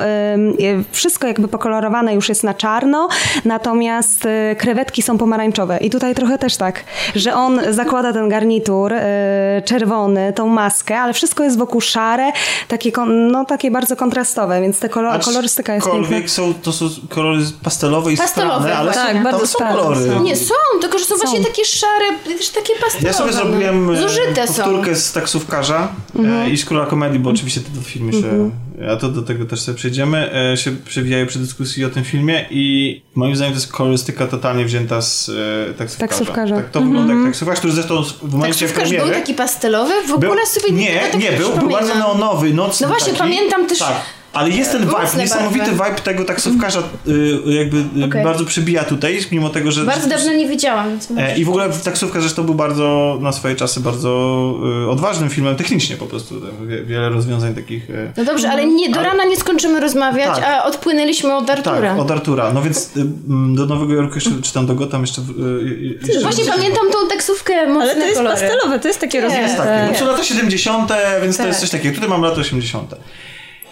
wszystko 0.92 1.26
jakby 1.26 1.48
pokolorowane 1.48 1.79
już 2.12 2.28
jest 2.28 2.44
na 2.44 2.54
czarno, 2.54 3.08
natomiast 3.44 4.26
e, 4.26 4.56
krewetki 4.56 5.02
są 5.02 5.18
pomarańczowe 5.18 5.78
i 5.78 5.90
tutaj 5.90 6.14
trochę 6.14 6.38
też 6.38 6.56
tak, 6.56 6.84
że 7.14 7.34
on 7.34 7.60
zakłada 7.70 8.12
ten 8.12 8.28
garnitur 8.28 8.92
e, 8.92 9.62
czerwony, 9.64 10.32
tą 10.32 10.46
maskę, 10.46 10.98
ale 11.00 11.12
wszystko 11.12 11.44
jest 11.44 11.58
wokół 11.58 11.80
szare, 11.80 12.32
takie, 12.68 12.92
no, 13.06 13.44
takie 13.44 13.70
bardzo 13.70 13.96
kontrastowe, 13.96 14.60
więc 14.60 14.78
te 14.80 14.88
kolor, 14.88 15.20
kolorystyka 15.20 15.74
jest 15.74 15.86
piękna. 15.86 16.00
Aczkolwiek 16.02 16.30
są, 16.30 16.54
to 16.54 16.72
są 16.72 16.86
kolory 17.08 17.40
pastelowe 17.62 18.12
i 18.12 18.16
Pastelowe, 18.16 18.54
sprane, 18.68 18.76
ale 18.76 18.92
właśnie. 18.92 19.02
są, 19.02 19.12
Tak, 19.14 19.22
bardzo 19.22 19.46
są 19.46 19.58
kolory. 19.58 20.08
są. 20.08 20.22
Nie, 20.22 20.36
są, 20.36 20.54
tylko 20.80 20.98
że 20.98 21.04
są, 21.04 21.16
właśnie 21.16 21.40
takie 21.44 21.64
szare, 21.64 22.04
takie 22.54 22.72
pastelowe. 22.80 23.06
Ja 23.08 23.12
sobie 23.12 23.32
zrobiłem 23.32 23.90
e, 23.90 23.96
Zużyte 23.96 24.46
są. 24.48 24.62
powtórkę 24.62 24.96
z 24.96 25.12
taksówkarza 25.12 25.88
e, 26.44 26.50
i 26.50 26.56
z 26.58 26.64
króla 26.64 26.86
komedii, 26.86 27.18
bo 27.20 27.30
oczywiście 27.30 27.60
te 27.60 27.70
dwa 27.70 27.82
filmy 27.82 28.12
się, 28.12 28.50
a 28.92 28.96
to 28.96 29.08
do 29.08 29.22
tego 29.22 29.44
też 29.44 29.60
sobie 29.60 29.78
przejdziemy, 29.78 30.30
e, 30.52 30.56
się 30.56 30.76
przewijają 30.76 31.26
przy 31.26 31.38
dyskusji 31.38 31.84
o 31.84 31.90
tym 31.90 32.04
filmie 32.04 32.46
i 32.50 33.02
moim 33.14 33.36
zdaniem 33.36 33.54
to 33.54 33.60
jest 33.60 33.72
kolorystyka 33.72 34.26
totalnie 34.26 34.64
wzięta 34.64 35.02
z 35.02 35.28
e, 35.70 35.74
taksówkarza. 35.74 36.08
Taksówkarza. 36.08 36.56
Tak, 36.56 36.70
to 36.70 36.80
wygląda 36.80 37.14
jak 37.14 37.24
taksówkarz, 37.24 37.58
który 37.58 37.72
zresztą 37.72 38.02
w 38.02 38.32
momencie 38.32 38.58
Taksówkarz 38.60 38.90
był 38.90 38.98
premiery... 38.98 39.20
taki 39.20 39.34
pastelowy? 39.34 39.92
W 40.02 40.06
był- 40.06 40.16
ogóle 40.30 40.46
sobie 40.46 40.72
nie, 40.72 40.86
tego 40.98 41.12
tak 41.12 41.20
nie, 41.20 41.32
był, 41.32 41.56
był 41.56 41.68
bardzo 41.68 41.94
neonowy, 41.94 42.54
nocny 42.54 42.86
No 42.86 42.88
właśnie, 42.92 43.08
taki. 43.12 43.18
pamiętam 43.18 43.66
też- 43.66 43.78
Tak. 43.78 44.00
Ale 44.32 44.50
jest 44.50 44.72
ten 44.72 44.80
vibe, 44.86 44.92
Mocne 45.02 45.22
niesamowity 45.22 45.72
barwy. 45.72 45.84
vibe 45.90 46.00
tego 46.02 46.24
taksówkarza 46.24 46.82
y, 47.08 47.52
jakby 47.52 47.76
y, 48.02 48.04
Okej. 48.04 48.24
bardzo 48.24 48.44
przybija 48.44 48.84
tutaj, 48.84 49.18
mimo 49.32 49.48
tego, 49.48 49.72
że... 49.72 49.84
Bardzo 49.84 50.08
dawno 50.08 50.32
nie 50.32 50.48
widziałam. 50.48 50.98
E, 51.18 51.38
I 51.38 51.44
w 51.44 51.48
ogóle 51.48 51.68
taksówka 51.84 52.20
zresztą 52.20 52.42
był 52.42 52.54
bardzo 52.54 53.18
na 53.20 53.32
swoje 53.32 53.56
czasy 53.56 53.80
bardzo 53.80 54.08
y, 54.86 54.90
odważnym 54.90 55.30
filmem 55.30 55.56
technicznie 55.56 55.96
po 55.96 56.06
prostu. 56.06 56.40
Tam 56.40 56.68
Wie, 56.68 56.84
wiele 56.84 57.08
rozwiązań 57.08 57.54
takich. 57.54 57.90
E, 57.90 58.12
No 58.16 58.24
dobrze, 58.24 58.50
ale 58.50 58.66
nie, 58.66 58.90
do 58.90 59.02
rana 59.02 59.24
nie 59.24 59.36
skończymy 59.36 59.80
rozmawiać, 59.80 60.28
Tak. 60.36 60.44
a 60.44 60.64
odpłynęliśmy 60.64 61.36
od 61.36 61.50
Artura. 61.50 61.80
tak, 61.80 61.98
od 61.98 62.10
Artura. 62.10 62.52
No 62.52 62.62
więc 62.62 62.96
y, 62.96 63.04
do 63.54 63.66
Nowego 63.66 63.94
Jorku 63.94 64.14
jeszcze, 64.14 64.30
czy 64.42 64.52
tam 64.52 64.66
do 64.66 64.74
Gotham 64.74 65.00
jeszcze... 65.00 65.22
y, 65.22 65.24
y, 65.64 65.98
jeszcze 66.06 66.20
Właśnie 66.22 66.44
pamiętam 66.44 66.84
tą 66.92 67.08
taksówkę, 67.08 67.66
mocne 67.66 67.82
Ale 67.90 67.94
to 67.94 68.00
jest 68.06 68.16
kolory. 68.16 68.36
pastelowe, 68.40 68.78
to 68.80 68.88
jest 68.88 69.00
takie 69.00 69.18
Nie. 69.18 69.24
Jest 69.24 69.36
rozwiązanie. 69.40 69.80
takie. 69.80 69.92
No 69.92 69.98
to 70.06 70.12
lata 70.12 70.24
70., 70.24 70.92
więc 71.22 71.36
to 71.36 71.42
Tak. 71.42 71.48
jest 71.48 71.60
coś 71.60 71.70
takiego. 71.70 71.94
Tutaj 71.94 72.10
mam 72.10 72.22
lata 72.22 72.40
80. 72.40 72.94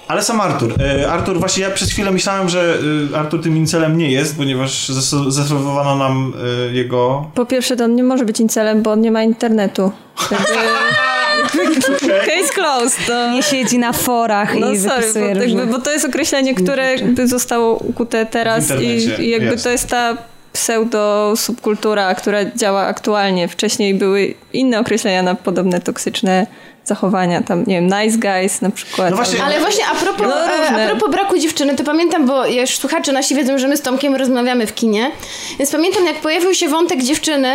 Ale 0.09 0.23
sam 0.23 0.41
Artur. 0.41 0.75
E, 0.83 1.11
Artur, 1.11 1.39
właśnie 1.39 1.63
ja 1.63 1.71
przez 1.71 1.91
chwilę 1.91 2.11
myślałem, 2.11 2.49
że 2.49 2.79
y, 3.13 3.17
Artur 3.17 3.43
tym 3.43 3.57
incelem 3.57 3.99
nie 3.99 4.11
jest, 4.11 4.37
ponieważ 4.37 4.89
zas- 4.89 5.31
zaserwowano 5.31 5.97
nam 5.97 6.33
y, 6.71 6.75
jego... 6.75 7.31
Po 7.35 7.47
pierwsze, 7.47 7.77
to 7.77 7.85
on 7.85 7.95
nie 7.95 8.05
może 8.05 8.25
być 8.25 8.41
incelem, 8.41 8.83
bo 8.83 8.93
on 8.93 9.01
nie 9.01 9.11
ma 9.11 9.23
internetu. 9.23 9.93
Jakby... 10.31 10.47
Case 12.27 12.53
closed. 12.55 13.07
To... 13.07 13.31
Nie 13.31 13.43
siedzi 13.43 13.79
na 13.79 13.93
forach 13.93 14.59
No 14.59 14.71
i 14.71 14.79
sorry, 14.79 15.07
bo, 15.15 15.21
jakby, 15.21 15.67
bo 15.67 15.79
to 15.79 15.93
jest 15.93 16.05
określenie, 16.05 16.55
które 16.55 16.93
jakby 16.93 17.29
zostało 17.29 17.77
ukute 17.77 18.27
teraz 18.27 18.71
i, 18.81 19.23
i 19.23 19.31
jakby 19.31 19.51
jest. 19.51 19.65
to 19.65 19.71
jest 19.71 19.89
ta 19.89 20.17
pseudo 20.53 21.35
subkultura, 21.37 22.15
która 22.15 22.45
działa 22.45 22.83
aktualnie. 22.87 23.49
Wcześniej 23.49 23.95
były 23.95 24.35
inne 24.53 24.81
określenia 24.81 25.23
na 25.23 25.35
podobne 25.35 25.81
toksyczne 25.81 26.47
zachowania. 26.89 27.43
Tam, 27.43 27.65
nie 27.67 27.81
wiem, 27.81 27.87
nice 27.87 28.19
guys 28.19 28.61
na 28.63 28.71
przykład. 28.71 29.11
No 29.11 29.17
właśnie, 29.17 29.43
Ale 29.45 29.61
właśnie 29.61 29.85
a 29.87 29.95
propos, 29.95 30.27
No, 30.27 30.55
e, 30.55 30.85
a 30.85 30.89
propos 30.89 31.11
braku 31.11 31.39
dziewczyny, 31.39 31.77
to 31.77 31.85
pamiętam, 31.85 32.27
bo 32.27 32.47
już 32.47 32.71
słuchacze 32.71 33.13
nasi 33.13 33.35
wiedzą, 33.35 33.59
że 33.59 33.69
my 33.69 33.77
z 33.77 33.83
Tomkiem 33.83 34.15
rozmawiamy 34.15 34.67
w 34.67 34.75
kinie, 34.75 35.11
więc 35.59 35.71
pamiętam 35.73 36.07
jak 36.07 36.17
pojawił 36.17 36.55
się 36.55 36.69
wątek 36.69 37.03
dziewczyny, 37.03 37.55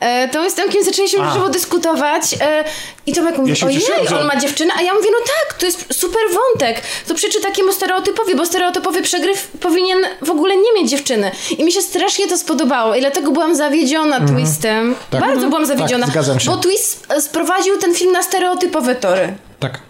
e, 0.00 0.28
to 0.28 0.40
my 0.42 0.50
z 0.50 0.54
Tomkiem 0.54 0.84
zaczęliśmy 0.84 1.20
A. 1.22 1.32
żywo 1.32 1.48
dyskutować 1.48 2.22
e, 2.40 2.64
i 3.06 3.12
Tomek 3.12 3.38
mówi, 3.38 3.52
Ja 3.60 3.66
ojej, 3.66 3.80
cieszyłem, 3.80 4.06
że- 4.08 4.20
on 4.20 4.26
ma 4.26 4.36
dziewczynę, 4.36 4.72
a 4.78 4.82
ja 4.82 4.94
mówię, 4.94 5.08
no 5.12 5.18
tak, 5.26 5.58
to 5.58 5.66
jest 5.66 5.94
super 5.94 6.22
wątek, 6.32 6.82
to 7.08 7.14
przeczy 7.14 7.40
takiemu 7.40 7.72
stereotypowi, 7.72 8.34
bo 8.36 8.46
stereotypowy 8.46 9.02
przegryw 9.02 9.48
powinien 9.60 9.98
w 10.22 10.30
ogóle 10.30 10.56
nie 10.56 10.72
mieć 10.82 10.90
dziewczyny. 10.90 11.30
I 11.58 11.64
mi 11.64 11.72
się 11.72 11.82
strasznie 11.82 12.26
to 12.28 12.38
spodobało 12.38 12.94
i 12.94 13.00
dlatego 13.00 13.30
byłam 13.32 13.54
zawiedziona 13.56 14.20
twistem. 14.26 14.94
Tak. 15.10 15.20
Bardzo 15.20 15.48
byłam 15.48 15.66
zawiedziona, 15.66 16.04
Tak, 16.06 16.12
zgadzam 16.12 16.40
się. 16.40 16.50
bo 16.50 16.56
twist 16.56 17.06
e, 17.08 17.20
sprowadził 17.20 17.78
ten 17.78 17.94
film 17.94 18.12
na 18.12 18.22
stereotypowe 18.22 18.94
tory. 18.94 19.34
Tak. 19.60 19.80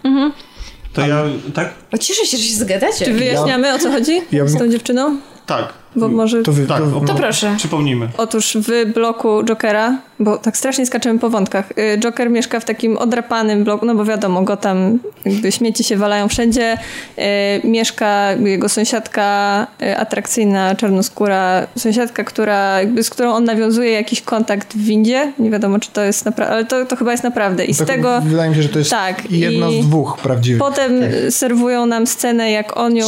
to 0.93 1.01
ja... 1.01 1.23
Tak? 1.55 1.69
O, 1.93 1.97
cieszę 1.97 2.25
się, 2.25 2.37
że 2.37 2.43
się 2.43 2.53
zgadacie. 2.55 3.05
Czy 3.05 3.13
wyjaśniamy, 3.13 3.73
o 3.73 3.79
co 3.79 3.91
chodzi 3.91 4.21
Ja 4.31 4.47
z 4.47 4.57
tą 4.57 4.67
dziewczyną? 4.67 5.17
Tak. 5.45 5.73
Bo 5.95 6.07
może... 6.07 6.43
To 6.43 6.51
wy, 6.51 6.67
Tak, 6.67 6.79
to, 6.79 7.01
To 7.07 7.15
proszę. 7.15 7.53
Przypomnijmy. 7.57 8.09
Otóż 8.17 8.57
w 8.61 8.93
bloku 8.93 9.43
Jokera, 9.43 9.97
bo 10.19 10.37
tak 10.37 10.57
strasznie 10.57 10.85
skaczemy 10.85 11.19
po 11.19 11.29
wątkach, 11.29 11.71
y, 11.71 11.97
Joker 11.99 12.29
mieszka 12.29 12.59
w 12.59 12.65
takim 12.65 12.97
odrapanym 12.97 13.63
bloku, 13.63 13.85
no 13.85 13.95
bo 13.95 14.05
wiadomo, 14.05 14.41
go 14.41 14.57
tam 14.57 14.99
jakby 15.25 15.51
śmieci 15.51 15.83
się 15.83 15.97
walają 15.97 16.27
wszędzie. 16.27 16.77
Y, 17.17 17.21
Mieszka 17.67 18.31
jego 18.31 18.69
sąsiadka 18.69 19.67
y, 19.83 19.97
atrakcyjna, 19.97 20.75
czarnoskóra, 20.75 21.67
sąsiadka, 21.77 22.23
która, 22.23 22.79
jakby, 22.79 23.03
z 23.03 23.09
którą 23.09 23.31
on 23.33 23.43
nawiązuje 23.43 23.91
jakiś 23.91 24.21
kontakt 24.21 24.73
w 24.73 24.81
windzie. 24.85 25.33
Nie 25.39 25.49
wiadomo, 25.49 25.79
czy 25.79 25.91
to 25.91 26.03
jest 26.03 26.25
naprawdę, 26.25 26.53
ale 26.53 26.65
to, 26.65 26.85
to 26.85 26.95
chyba 26.95 27.11
jest 27.11 27.23
naprawdę. 27.23 27.65
I 27.65 27.73
z 27.73 27.77
tak, 27.77 27.87
tego 27.87 28.21
Wydaje 28.21 28.49
mi 28.49 28.55
się, 28.55 28.61
że 28.63 28.69
to 28.69 28.79
jest 28.79 28.91
tak, 28.91 29.31
jedna 29.31 29.71
z 29.71 29.85
dwóch 29.85 30.17
prawdziwych. 30.17 30.59
potem 30.59 31.03
y, 31.03 31.31
serwują 31.31 31.85
nam 31.85 32.07
scenę, 32.07 32.51
jak 32.51 32.77
on 32.77 32.95
ją 32.95 33.05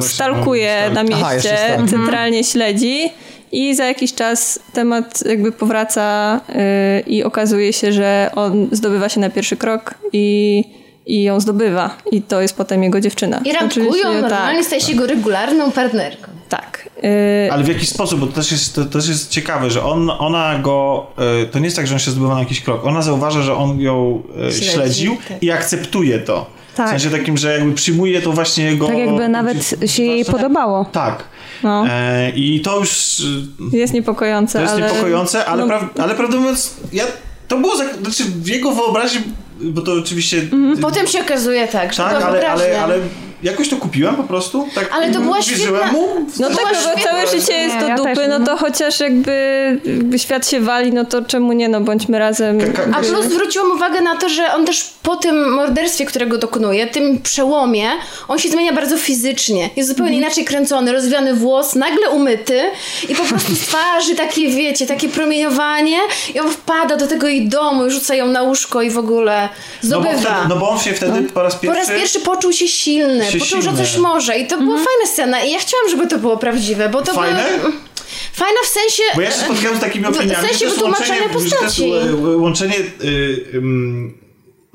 stalkuje 0.00 0.90
na 0.94 1.00
Aha, 1.00 1.32
mieście, 1.34 1.58
stalk. 1.58 2.05
Centralnie 2.06 2.44
śledzi 2.44 3.10
i 3.52 3.74
za 3.74 3.84
jakiś 3.84 4.14
czas 4.14 4.58
temat 4.72 5.26
jakby 5.26 5.52
powraca 5.52 6.40
y, 6.48 7.00
i 7.00 7.24
okazuje 7.24 7.72
się, 7.72 7.92
że 7.92 8.30
on 8.34 8.68
zdobywa 8.72 9.08
się 9.08 9.20
na 9.20 9.30
pierwszy 9.30 9.56
krok 9.56 9.94
i, 10.12 10.64
i 11.06 11.22
ją 11.22 11.40
zdobywa 11.40 11.96
i 12.12 12.22
to 12.22 12.40
jest 12.40 12.56
potem 12.56 12.82
jego 12.82 13.00
dziewczyna. 13.00 13.40
I 13.44 13.52
randkują, 13.52 14.12
normalnie 14.12 14.58
tak, 14.58 14.64
staje 14.66 14.80
się 14.82 14.92
jego 14.92 15.06
regularną 15.06 15.70
partnerką. 15.72 16.30
tak. 16.48 16.88
Y, 17.04 17.52
Ale 17.52 17.64
w 17.64 17.68
jaki 17.68 17.86
sposób, 17.86 18.20
bo 18.20 18.26
to 18.26 18.32
też 18.32 18.52
jest, 18.52 18.74
to 18.74 18.84
też 18.84 19.08
jest 19.08 19.30
ciekawe, 19.30 19.70
że 19.70 19.84
on, 19.84 20.10
ona 20.18 20.58
go, 20.58 21.06
e, 21.42 21.46
to 21.46 21.58
nie 21.58 21.64
jest 21.64 21.76
tak, 21.76 21.86
że 21.86 21.94
on 21.94 21.98
się 21.98 22.10
zdobywa 22.10 22.34
na 22.34 22.40
jakiś 22.40 22.60
krok. 22.60 22.84
Ona 22.84 23.02
zauważa, 23.02 23.42
że 23.42 23.54
on 23.54 23.80
ją 23.80 24.22
e, 24.48 24.52
Śledzi, 24.52 24.64
śledził 24.70 25.16
tak. 25.28 25.42
i 25.42 25.50
akceptuje 25.50 26.18
to. 26.18 26.46
Tak. 26.76 26.86
W 26.86 26.90
sensie 26.90 27.10
takim, 27.10 27.36
że 27.36 27.52
jakby 27.52 27.72
przyjmuje 27.72 28.22
to 28.22 28.32
właśnie 28.32 28.64
jego... 28.64 28.86
Tak 28.86 28.98
jakby 28.98 29.28
nawet 29.28 29.74
się 29.86 30.02
jej 30.02 30.24
podobało. 30.24 30.84
Tak. 30.92 31.24
No. 31.62 31.84
E, 31.88 32.30
I 32.30 32.60
to 32.60 32.78
już 32.78 33.22
e, 33.72 33.76
jest 33.76 33.94
niepokojące, 33.94 34.52
to 34.58 34.62
jest 34.62 34.74
ale... 34.74 34.82
niepokojące, 34.82 35.44
ale, 35.46 35.62
no, 35.62 35.68
pra, 35.68 35.88
ale 35.98 36.14
prawdę 36.14 36.36
mówiąc, 36.36 36.74
ja, 36.92 37.04
to 37.48 37.58
było, 37.58 37.76
znaczy 37.76 38.24
w 38.24 38.48
jego 38.48 38.72
wyobraźni, 38.72 39.20
bo 39.60 39.82
to 39.82 39.92
oczywiście... 39.92 40.42
Potem 40.80 41.06
się 41.06 41.20
okazuje 41.20 41.68
tak, 41.68 41.92
że 41.92 42.02
Tak, 42.02 42.16
była 42.16 42.28
ale, 42.28 42.48
ale, 42.48 42.82
ale 42.82 42.98
jakoś 43.42 43.68
to 43.68 43.76
kupiłem 43.76 44.16
po 44.16 44.22
prostu. 44.22 44.68
Tak 44.74 44.90
Ale 44.92 45.10
to 45.12 45.20
była 45.20 45.42
świetna- 45.42 45.92
mu. 45.92 46.06
No 46.40 46.48
To 46.50 46.56
tak, 46.56 46.64
no 46.84 46.90
bo 46.96 47.02
całe 47.02 47.26
życie 47.26 47.52
jest 47.58 47.74
Nie, 47.74 47.80
do 47.80 47.88
ja 47.88 47.96
dupy, 47.96 48.14
też, 48.14 48.28
no 48.28 48.38
no. 48.38 48.46
to 48.46 48.56
chociaż 48.56 49.00
jakby, 49.00 49.32
jakby 49.84 50.18
świat 50.18 50.48
się 50.50 50.60
wali, 50.60 50.92
no 50.92 51.04
to 51.04 51.22
czemu 51.22 51.52
nie, 51.52 51.68
no 51.68 51.80
bądźmy 51.80 52.18
razem. 52.18 52.58
A 52.92 53.00
plus 53.00 53.24
zwróciłam 53.26 53.70
uwagę 53.70 54.00
na 54.00 54.16
to, 54.16 54.28
że 54.28 54.54
on 54.54 54.64
też 54.66 54.90
po 55.02 55.16
tym 55.16 55.52
morderstwie, 55.52 56.06
którego 56.06 56.38
dokonuje, 56.38 56.86
tym 56.86 57.22
przełomie, 57.22 57.88
on 58.28 58.38
się 58.38 58.48
zmienia 58.48 58.72
bardzo 58.72 58.96
fizycznie. 58.98 59.70
Jest 59.76 59.88
zupełnie 59.88 60.16
inaczej 60.16 60.44
kręcony, 60.44 60.92
rozwiany 60.92 61.34
włos, 61.34 61.74
nagle 61.74 62.10
umyty 62.10 62.60
i 63.08 63.14
po 63.14 63.22
prostu 63.24 63.54
z 63.54 63.58
twarzy 63.60 64.14
takie, 64.14 64.48
wiecie, 64.48 64.86
takie 64.86 65.08
promieniowanie 65.08 65.98
i 66.34 66.40
on 66.40 66.50
wpada 66.50 66.96
do 66.96 67.06
tego 67.06 67.26
jej 67.28 67.48
domu 67.48 67.86
i 67.86 67.90
rzuca 67.90 68.14
ją 68.14 68.26
na 68.26 68.42
łóżko 68.42 68.82
i 68.82 68.90
w 68.90 68.98
ogóle 68.98 69.48
No 69.84 70.00
bo, 70.00 70.02
zdobywa. 70.06 70.18
wtedy, 70.34 70.48
no 70.48 70.56
bo 70.56 70.68
on 70.70 70.78
się 70.78 70.92
wtedy 70.92 71.22
po 71.22 71.42
raz 71.42 71.54
Po 71.54 71.60
pierwszy... 71.60 71.78
raz 71.80 71.88
pierwszy 72.00 72.20
poczuł 72.20 72.52
się 72.52 72.68
silny, 72.68 73.25
Się 73.30 73.38
poczuł, 73.38 73.62
że 73.62 73.72
coś 73.76 73.96
może 73.96 74.38
i 74.38 74.46
to 74.46 74.58
była 74.58 74.76
fajna 74.76 75.06
scena 75.06 75.44
i 75.44 75.50
ja 75.50 75.58
chciałam, 75.58 75.88
żeby 75.90 76.06
to 76.06 76.18
było 76.18 76.36
prawdziwe, 76.36 76.88
bo 76.88 77.02
to 77.02 77.14
Fajne? 77.14 77.44
było... 77.58 77.72
Fajna 78.32 78.60
w 78.64 78.68
sensie... 78.68 79.02
Bo 79.14 79.20
ja 79.20 79.30
się 79.30 79.38
spotkałem 79.38 79.78
z 79.78 79.80
takimi 79.80 80.04
w 80.04 80.08
opiniami. 80.08 80.48
sensie 80.48 80.52
że 80.52 80.58
to 80.58 80.64
jest 80.64 80.76
wytłumaczenia 80.76 81.28
postaci. 81.28 81.92
Łączenie 82.36 82.74
y, 83.04 83.44
ym, 83.54 84.18
no 84.20 84.25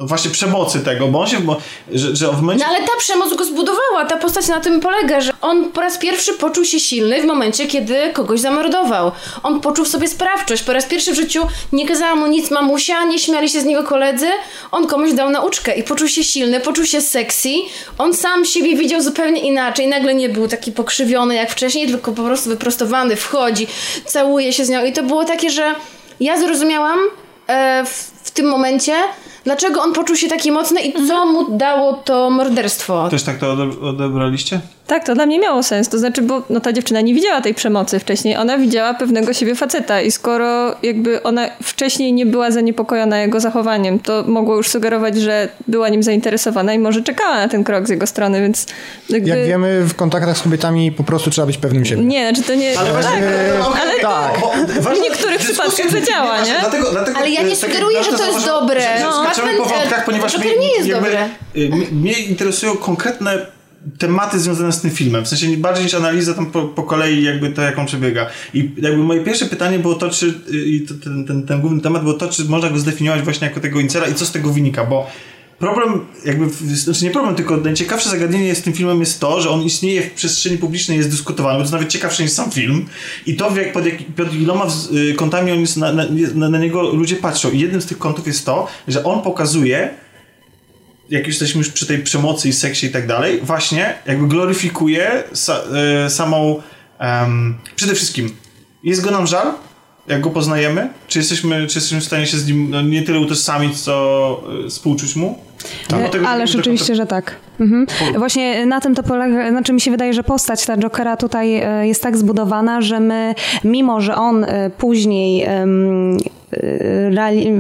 właśnie 0.02 0.32
przemocy 0.32 0.80
tego, 0.80 1.08
bo 1.08 1.20
on 1.22 1.28
się, 1.28 1.39
bo, 1.39 1.58
że, 1.91 2.16
że 2.16 2.28
w 2.28 2.41
momencie... 2.41 2.66
No 2.66 2.76
ale 2.76 2.88
ta 2.88 2.97
przemoc 2.99 3.34
go 3.34 3.45
zbudowała, 3.45 4.06
ta 4.10 4.18
postać 4.18 4.47
na 4.47 4.60
tym 4.60 4.80
polega, 4.80 5.22
że 5.22 5.32
on 5.41 5.72
po 5.72 5.82
raz 5.82 5.97
pierwszy 5.97 6.34
poczuł 6.34 6.66
się 6.66 6.80
silny 6.80 7.22
w 7.22 7.26
momencie, 7.26 7.68
kiedy 7.68 7.95
kogoś 8.14 8.39
zamordował. 8.39 9.12
On 9.43 9.62
poczuł 9.62 9.86
w 9.86 9.88
sobie 9.88 10.08
sprawczość. 10.08 10.64
Po 10.64 10.74
raz 10.74 10.86
pierwszy 10.86 11.12
w 11.12 11.16
życiu 11.16 11.47
nie 11.72 11.88
kazała 11.88 12.16
mu 12.16 12.28
nic 12.28 12.52
mamusia, 12.52 13.04
nie 13.04 13.20
śmiali 13.20 13.49
się 13.49 13.62
z 13.62 13.66
niego 13.66 13.84
koledzy. 13.84 14.28
On 14.72 14.88
komuś 14.88 15.14
dał 15.14 15.30
nauczkę 15.30 15.76
i 15.76 15.84
poczuł 15.84 16.08
się 16.08 16.24
silny, 16.24 16.60
poczuł 16.60 16.86
się 16.86 17.02
sexy. 17.02 17.49
On 17.97 18.14
sam 18.14 18.45
siebie 18.45 18.78
widział 18.78 19.02
zupełnie 19.02 19.41
inaczej. 19.41 19.88
Nagle 19.88 20.16
nie 20.16 20.30
był 20.30 20.47
taki 20.47 20.72
pokrzywiony 20.72 21.36
jak 21.36 21.52
wcześniej, 21.52 21.88
tylko 21.88 22.12
po 22.12 22.24
prostu 22.24 22.49
wyprostowany, 22.49 23.16
wchodzi, 23.16 23.68
całuje 24.06 24.54
się 24.54 24.66
z 24.66 24.70
nią. 24.70 24.86
I 24.86 24.93
to 24.93 25.04
było 25.04 25.26
takie, 25.26 25.49
że 25.49 25.76
ja 26.20 26.39
zrozumiałam 26.39 26.99
e, 27.47 27.86
w, 27.86 28.12
w 28.24 28.32
tym 28.32 28.45
momencie, 28.45 28.93
dlaczego 29.43 29.81
on 29.81 29.93
poczuł 29.93 30.15
się 30.15 30.27
taki 30.27 30.51
mocny 30.51 30.81
i 30.81 31.07
co 31.07 31.25
mu 31.25 31.57
dało 31.57 31.93
to 31.93 32.29
morderstwo. 32.29 33.09
Też 33.09 33.23
tak 33.23 33.37
to 33.37 33.51
ode- 33.53 33.81
odebraliście? 33.81 34.59
Tak, 34.91 35.05
to 35.05 35.15
dla 35.15 35.25
mnie 35.25 35.39
miało 35.39 35.63
sens. 35.63 35.89
To 35.89 35.99
znaczy, 35.99 36.21
bo 36.21 36.43
no, 36.49 36.59
ta 36.59 36.73
dziewczyna 36.73 37.01
nie 37.01 37.13
widziała 37.13 37.41
tej 37.41 37.53
przemocy 37.53 37.99
wcześniej. 37.99 38.37
Ona 38.37 38.57
widziała 38.57 38.93
pewnego 38.93 39.33
siebie 39.33 39.55
faceta 39.55 40.01
i 40.01 40.11
skoro 40.11 40.75
jakby 40.83 41.23
ona 41.23 41.49
wcześniej 41.63 42.13
nie 42.13 42.25
była 42.25 42.51
zaniepokojona 42.51 43.19
jego 43.19 43.39
zachowaniem, 43.39 43.99
to 43.99 44.23
mogło 44.27 44.55
już 44.55 44.69
sugerować, 44.69 45.17
że 45.17 45.47
była 45.67 45.89
nim 45.89 46.03
zainteresowana 46.03 46.73
i 46.73 46.79
może 46.79 47.01
czekała 47.01 47.35
na 47.35 47.47
ten 47.47 47.63
krok 47.63 47.87
z 47.87 47.89
jego 47.89 48.07
strony, 48.07 48.41
więc 48.41 48.65
jakby... 49.09 49.29
Jak 49.29 49.45
wiemy, 49.45 49.81
w 49.83 49.95
kontaktach 49.95 50.37
z 50.37 50.41
kobietami 50.41 50.91
po 50.91 51.03
prostu 51.03 51.29
trzeba 51.29 51.45
być 51.45 51.57
pewnym 51.57 51.85
siebie. 51.85 52.03
Nie, 52.03 52.29
znaczy 52.29 52.47
to 52.47 52.55
nie... 52.55 52.79
Ale 52.79 52.91
właśnie, 52.91 53.11
okej, 53.67 53.81
ale 53.81 53.99
tak. 54.01 54.33
W 54.67 55.01
niektórych 55.01 55.39
przypadkach 55.39 55.91
zadziała, 55.91 56.35
właśnie, 56.35 56.53
nie? 56.53 56.59
Dlatego, 56.59 56.91
dlatego, 56.91 57.17
Ale 57.17 57.29
ja 57.29 57.41
nie 57.41 57.49
tak 57.49 57.59
sugeruję, 57.59 58.03
że 58.03 58.17
to 58.17 58.25
jest 58.25 58.45
dobre. 58.45 58.81
No. 59.01 59.23
skaczemy 59.23 59.57
po 59.57 59.65
wątkach, 59.65 60.05
ponieważ 60.05 60.33
Joker 60.33 60.47
mnie, 60.47 60.59
nie 60.59 60.75
jest 60.77 60.89
dobre. 60.89 61.29
y, 61.57 61.69
mnie 61.91 62.13
interesują 62.13 62.77
konkretne 62.77 63.61
tematy 63.97 64.39
związane 64.39 64.71
z 64.71 64.82
tym 64.82 64.91
filmem, 64.91 65.25
w 65.25 65.27
sensie 65.27 65.57
bardziej 65.57 65.84
niż 65.84 65.93
analiza 65.93 66.34
tam 66.34 66.45
po, 66.45 66.63
po 66.63 66.84
kolei 66.84 67.23
jakby 67.23 67.49
to, 67.49 67.61
jak 67.61 67.79
on 67.79 67.86
przebiega. 67.86 68.29
I 68.53 68.71
jakby 68.77 69.03
moje 69.03 69.23
pierwsze 69.23 69.45
pytanie 69.45 69.79
było 69.79 69.95
to, 69.95 70.09
czy 70.09 70.34
i 70.65 70.86
to, 70.88 70.93
ten, 71.03 71.25
ten, 71.25 71.47
ten 71.47 71.61
główny 71.61 71.82
temat 71.82 72.03
było 72.03 72.13
to, 72.13 72.29
czy 72.29 72.45
można 72.45 72.69
go 72.69 72.79
zdefiniować 72.79 73.21
właśnie 73.21 73.47
jako 73.47 73.59
tego 73.59 73.79
incela 73.79 74.07
i 74.07 74.15
co 74.15 74.25
z 74.25 74.32
tego 74.32 74.53
wynika, 74.53 74.86
bo 74.86 75.07
problem, 75.59 75.99
jakby, 76.25 76.49
znaczy 76.75 77.05
nie 77.05 77.11
problem, 77.11 77.36
tylko 77.36 77.57
najciekawsze 77.57 78.09
zagadnienie 78.09 78.55
z 78.55 78.61
tym 78.61 78.73
filmem 78.73 78.99
jest 78.99 79.19
to, 79.19 79.41
że 79.41 79.49
on 79.49 79.61
istnieje 79.61 80.01
w 80.01 80.11
przestrzeni 80.11 80.57
publicznej, 80.57 80.97
jest 80.97 81.09
dyskutowany, 81.09 81.59
bo 81.59 81.65
to 81.65 81.71
nawet 81.71 81.89
ciekawsze 81.89 82.23
niż 82.23 82.32
sam 82.32 82.51
film 82.51 82.86
i 83.25 83.36
to, 83.36 83.57
jak, 83.57 83.73
pod, 83.73 83.86
jak, 83.86 83.95
pod 84.15 84.34
iloma 84.34 84.67
y, 84.93 85.13
kątami 85.13 85.51
on 85.51 85.59
jest 85.59 85.77
na, 85.77 85.93
na, 85.93 86.49
na 86.49 86.57
niego 86.57 86.82
ludzie 86.82 87.15
patrzą. 87.15 87.51
I 87.51 87.59
jednym 87.59 87.82
z 87.82 87.86
tych 87.86 87.97
kątów 87.97 88.27
jest 88.27 88.45
to, 88.45 88.67
że 88.88 89.03
on 89.03 89.21
pokazuje 89.21 89.89
jak 91.12 91.28
już 91.28 91.36
jesteśmy 91.36 91.59
już 91.59 91.70
przy 91.70 91.86
tej 91.86 91.99
przemocy 91.99 92.49
i 92.49 92.53
seksie 92.53 92.86
i 92.88 92.89
tak 92.89 93.07
dalej, 93.07 93.39
właśnie 93.43 93.93
jakby 94.05 94.28
gloryfikuje 94.28 95.24
sa, 95.34 95.53
e, 96.05 96.09
samą 96.09 96.62
em, 96.99 97.55
przede 97.76 97.95
wszystkim 97.95 98.30
jest 98.84 99.01
go 99.01 99.12
nam 99.12 99.28
żal, 99.28 99.53
jak 100.07 100.22
go 100.22 100.30
poznajemy? 100.30 100.89
Czy 101.07 101.20
jesteśmy, 101.20 101.68
czy 101.68 101.78
jesteśmy 101.78 102.01
w 102.01 102.03
stanie 102.03 102.26
się 102.26 102.38
z 102.38 102.47
nim 102.47 102.70
no, 102.70 102.82
nie 102.82 103.01
tyle 103.01 103.20
utożsamić, 103.20 103.80
co 103.82 103.93
e, 104.66 104.70
współczuć 104.70 105.16
mu? 105.16 105.39
E, 105.93 106.01
Bo 106.03 106.09
tego- 106.09 106.28
Ale 106.28 106.45
tego- 106.45 106.57
rzeczywiście, 106.57 106.95
że 106.95 107.05
tak. 107.05 107.36
Mhm. 107.59 107.86
Właśnie 108.18 108.66
na 108.66 108.82
tym 108.82 108.95
to 108.95 109.03
polega, 109.03 109.49
znaczy 109.49 109.74
mi 109.74 109.82
się 109.82 109.91
wydaje, 109.91 110.14
że 110.14 110.24
postać 110.24 110.66
ta 110.66 110.78
Jokera 110.78 111.18
tutaj 111.18 111.55
e, 111.55 111.88
jest 111.88 112.03
tak 112.03 112.18
zbudowana, 112.18 112.82
że 112.82 112.99
my, 112.99 113.36
mimo 113.64 114.01
że 114.01 114.16
on 114.16 114.43
e, 114.43 114.70
później 114.78 115.43
e, 115.43 115.68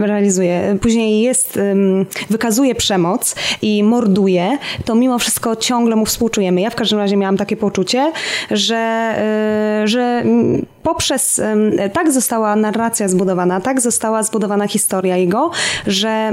realizuje, 0.05 0.77
później 0.81 1.21
jest, 1.21 1.59
wykazuje 2.29 2.75
przemoc 2.75 3.35
i 3.61 3.83
morduje, 3.83 4.57
to 4.85 4.95
mimo 4.95 5.19
wszystko 5.19 5.55
ciągle 5.55 5.95
mu 5.95 6.05
współczujemy. 6.05 6.61
Ja 6.61 6.69
w 6.69 6.75
każdym 6.75 6.99
razie 6.99 7.17
miałam 7.17 7.37
takie 7.37 7.57
poczucie, 7.57 8.11
że, 8.51 8.75
e, 8.75 9.87
że 9.87 10.23
poprzez, 10.83 11.41
tak 11.93 12.11
została 12.11 12.55
narracja 12.55 13.07
zbudowana, 13.07 13.61
tak 13.61 13.81
została 13.81 14.23
zbudowana 14.23 14.67
historia 14.67 15.17
jego, 15.17 15.51
że 15.87 16.31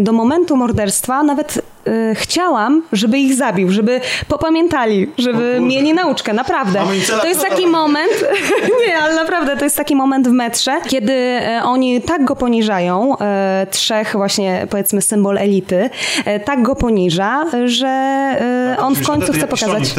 do 0.00 0.12
momentu 0.12 0.56
morderstwa 0.56 1.22
nawet 1.22 1.62
e, 1.86 2.14
chciałam, 2.14 2.82
żeby 2.92 3.18
ich 3.18 3.34
zabił, 3.34 3.70
żeby 3.70 4.00
popamiętali, 4.28 5.12
żeby 5.18 5.60
mieli 5.60 5.94
nauczkę, 5.94 6.32
naprawdę. 6.32 6.82
To 7.20 7.28
jest 7.28 7.40
taki 7.40 7.66
moment, 7.66 8.12
nie, 8.86 8.98
ale 8.98 9.14
naprawdę 9.14 9.56
to 9.56 9.64
jest 9.64 9.76
taki 9.76 9.96
moment 9.96 10.28
w 10.28 10.32
metrze, 10.32 10.80
kiedy 10.88 11.12
e, 11.12 11.60
oni 11.64 12.02
tak 12.02 12.24
go 12.24 12.36
poniżają, 12.36 13.18
e, 13.18 13.66
trzech 13.70 14.12
właśnie 14.12 14.66
powiedzmy 14.70 15.02
symbol 15.02 15.38
elity, 15.38 15.90
tak 16.44 16.62
go 16.62 16.74
poniża, 16.74 17.44
że 17.64 17.88
e, 17.88 18.76
on 18.78 18.94
w 18.94 19.06
końcu 19.06 19.32
chce 19.32 19.46
pokazać... 19.46 19.94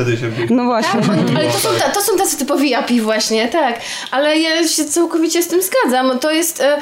No 0.50 0.64
właśnie. 0.64 1.02
Tak, 1.02 1.10
ale 1.36 1.46
to 1.46 1.60
są, 1.60 1.70
ta, 1.80 1.90
to 1.90 2.02
są 2.02 2.18
tacy 2.18 2.38
typowi 2.38 2.70
japi 2.70 3.02
właśnie, 3.02 3.48
tak. 3.48 3.80
Ale 4.12 4.40
ja 4.40 4.68
się 4.68 4.86
całkowicie 4.86 5.44
z 5.44 5.48
tym 5.48 5.60
zgadzam. 5.62 6.20
To 6.20 6.32
jest, 6.32 6.62
e, 6.62 6.78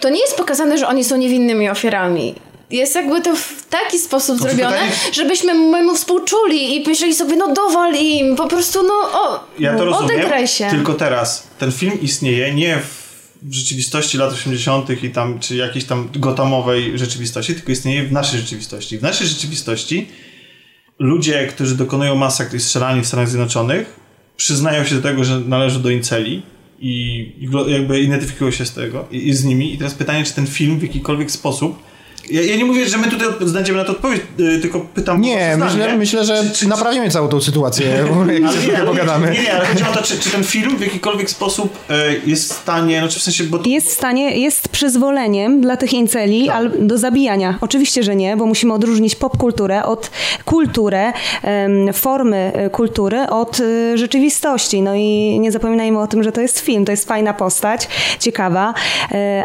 to 0.00 0.08
nie 0.08 0.20
jest 0.20 0.36
pokazane, 0.36 0.78
że 0.78 0.88
oni 0.88 1.04
są 1.04 1.16
niewinnymi 1.16 1.68
ofiarami. 1.70 2.34
Jest 2.70 2.94
jakby 2.94 3.20
to 3.20 3.36
w 3.36 3.66
taki 3.70 3.98
sposób 3.98 4.38
To 4.38 4.42
zrobione, 4.42 4.76
pytanie- 4.76 4.92
żebyśmy 5.12 5.54
my 5.54 5.82
mu 5.82 5.94
współczuli 5.94 6.76
i 6.76 6.88
myśleli 6.88 7.14
sobie, 7.14 7.36
no 7.36 7.54
dowal 7.54 7.94
im, 7.94 8.36
po 8.36 8.46
prostu 8.48 8.82
no 8.82 8.94
o, 8.94 9.44
Ja 9.58 9.76
to 9.78 9.84
rozumiem, 9.84 10.04
odegraj 10.16 10.48
się. 10.48 10.66
tylko 10.70 10.94
teraz 10.94 11.46
ten 11.58 11.72
film 11.72 12.00
istnieje 12.02 12.54
nie 12.54 12.76
w 12.78 13.00
w 13.42 13.52
rzeczywistości 13.54 14.18
lat 14.18 14.32
80. 14.32 15.02
i 15.04 15.10
tam, 15.10 15.38
czy 15.38 15.56
jakiejś 15.56 15.84
tam 15.84 16.08
gotamowej 16.16 16.98
rzeczywistości, 16.98 17.54
tylko 17.54 17.72
istnieje 17.72 18.02
w 18.02 18.12
naszej 18.12 18.40
rzeczywistości. 18.40 18.98
W 18.98 19.02
naszej 19.02 19.26
rzeczywistości 19.26 20.08
ludzie, 20.98 21.46
którzy 21.46 21.74
dokonują 21.74 22.14
masakr 22.14 22.54
i 22.56 22.60
strzelani 22.60 23.02
w 23.02 23.06
Stanach 23.06 23.28
Zjednoczonych, 23.28 23.99
przyznają 24.40 24.84
się 24.84 24.94
do 24.94 25.02
tego, 25.02 25.24
że 25.24 25.40
należą 25.40 25.82
do 25.82 25.90
inceli 25.90 26.42
i 26.80 27.26
jakby 27.66 28.00
identyfikują 28.00 28.50
się 28.50 28.66
z 28.66 28.72
tego 28.72 29.06
i, 29.10 29.28
i 29.28 29.34
z 29.34 29.44
nimi. 29.44 29.74
I 29.74 29.78
teraz 29.78 29.94
pytanie, 29.94 30.24
czy 30.24 30.34
ten 30.34 30.46
film 30.46 30.78
w 30.78 30.82
jakikolwiek 30.82 31.30
sposób 31.30 31.82
ja, 32.30 32.42
ja 32.42 32.56
nie 32.56 32.64
mówię, 32.64 32.86
że 32.88 32.98
my 32.98 33.08
tutaj 33.08 33.28
znajdziemy 33.48 33.78
na 33.78 33.84
to 33.84 33.92
odpowiedź, 33.92 34.22
y, 34.40 34.58
tylko 34.60 34.80
pytam 34.80 35.20
Nie, 35.20 35.56
myślę, 35.58 35.96
myślę, 35.96 36.24
że 36.24 36.42
Czy- 36.44 36.50
czy- 36.58 36.68
naprawimy 36.68 37.10
całą 37.10 37.28
tą 37.28 37.40
sytuację, 37.40 37.86
jak 38.42 38.52
się 38.52 38.68
nie, 38.72 38.78
pogadamy. 38.86 39.30
Nie, 39.30 39.42
nie, 39.42 39.52
ale 39.54 39.66
chodzi 39.66 39.82
o 39.84 39.92
to, 39.96 40.02
czy, 40.02 40.18
czy 40.18 40.30
ten 40.30 40.44
film 40.44 40.76
w 40.76 40.80
jakikolwiek 40.80 41.30
sposób 41.30 41.78
e, 41.90 41.94
jest 42.26 42.52
w 42.52 42.56
stanie, 42.56 42.98
znaczy 42.98 43.18
w 43.20 43.22
sensie, 43.22 43.44
bo 43.44 43.58
Jest 43.66 43.86
w 43.88 43.92
stanie, 43.92 44.38
jest 44.38 44.68
przyzwoleniem 44.68 45.60
dla 45.60 45.76
tych 45.76 45.92
inceli 45.92 46.46
Tak. 46.46 46.56
al- 46.56 46.72
do 46.78 46.98
zabijania. 46.98 47.58
Oczywiście, 47.60 48.02
że 48.02 48.16
nie, 48.16 48.36
bo 48.36 48.46
musimy 48.46 48.72
odróżnić 48.74 49.14
popkulturę 49.14 49.84
od 49.84 50.10
kulturę, 50.44 51.12
formy 51.92 52.52
e, 52.54 52.70
kultury 52.70 53.20
od 53.30 53.58
rzeczywistości. 53.94 54.82
No 54.82 54.94
i 54.94 55.38
nie 55.40 55.52
zapominajmy 55.52 56.00
o 56.00 56.06
tym, 56.06 56.22
że 56.22 56.32
to 56.32 56.40
jest 56.40 56.60
film, 56.60 56.84
to 56.84 56.90
jest 56.92 57.08
fajna 57.08 57.34
postać, 57.34 57.88
ciekawa, 58.18 58.74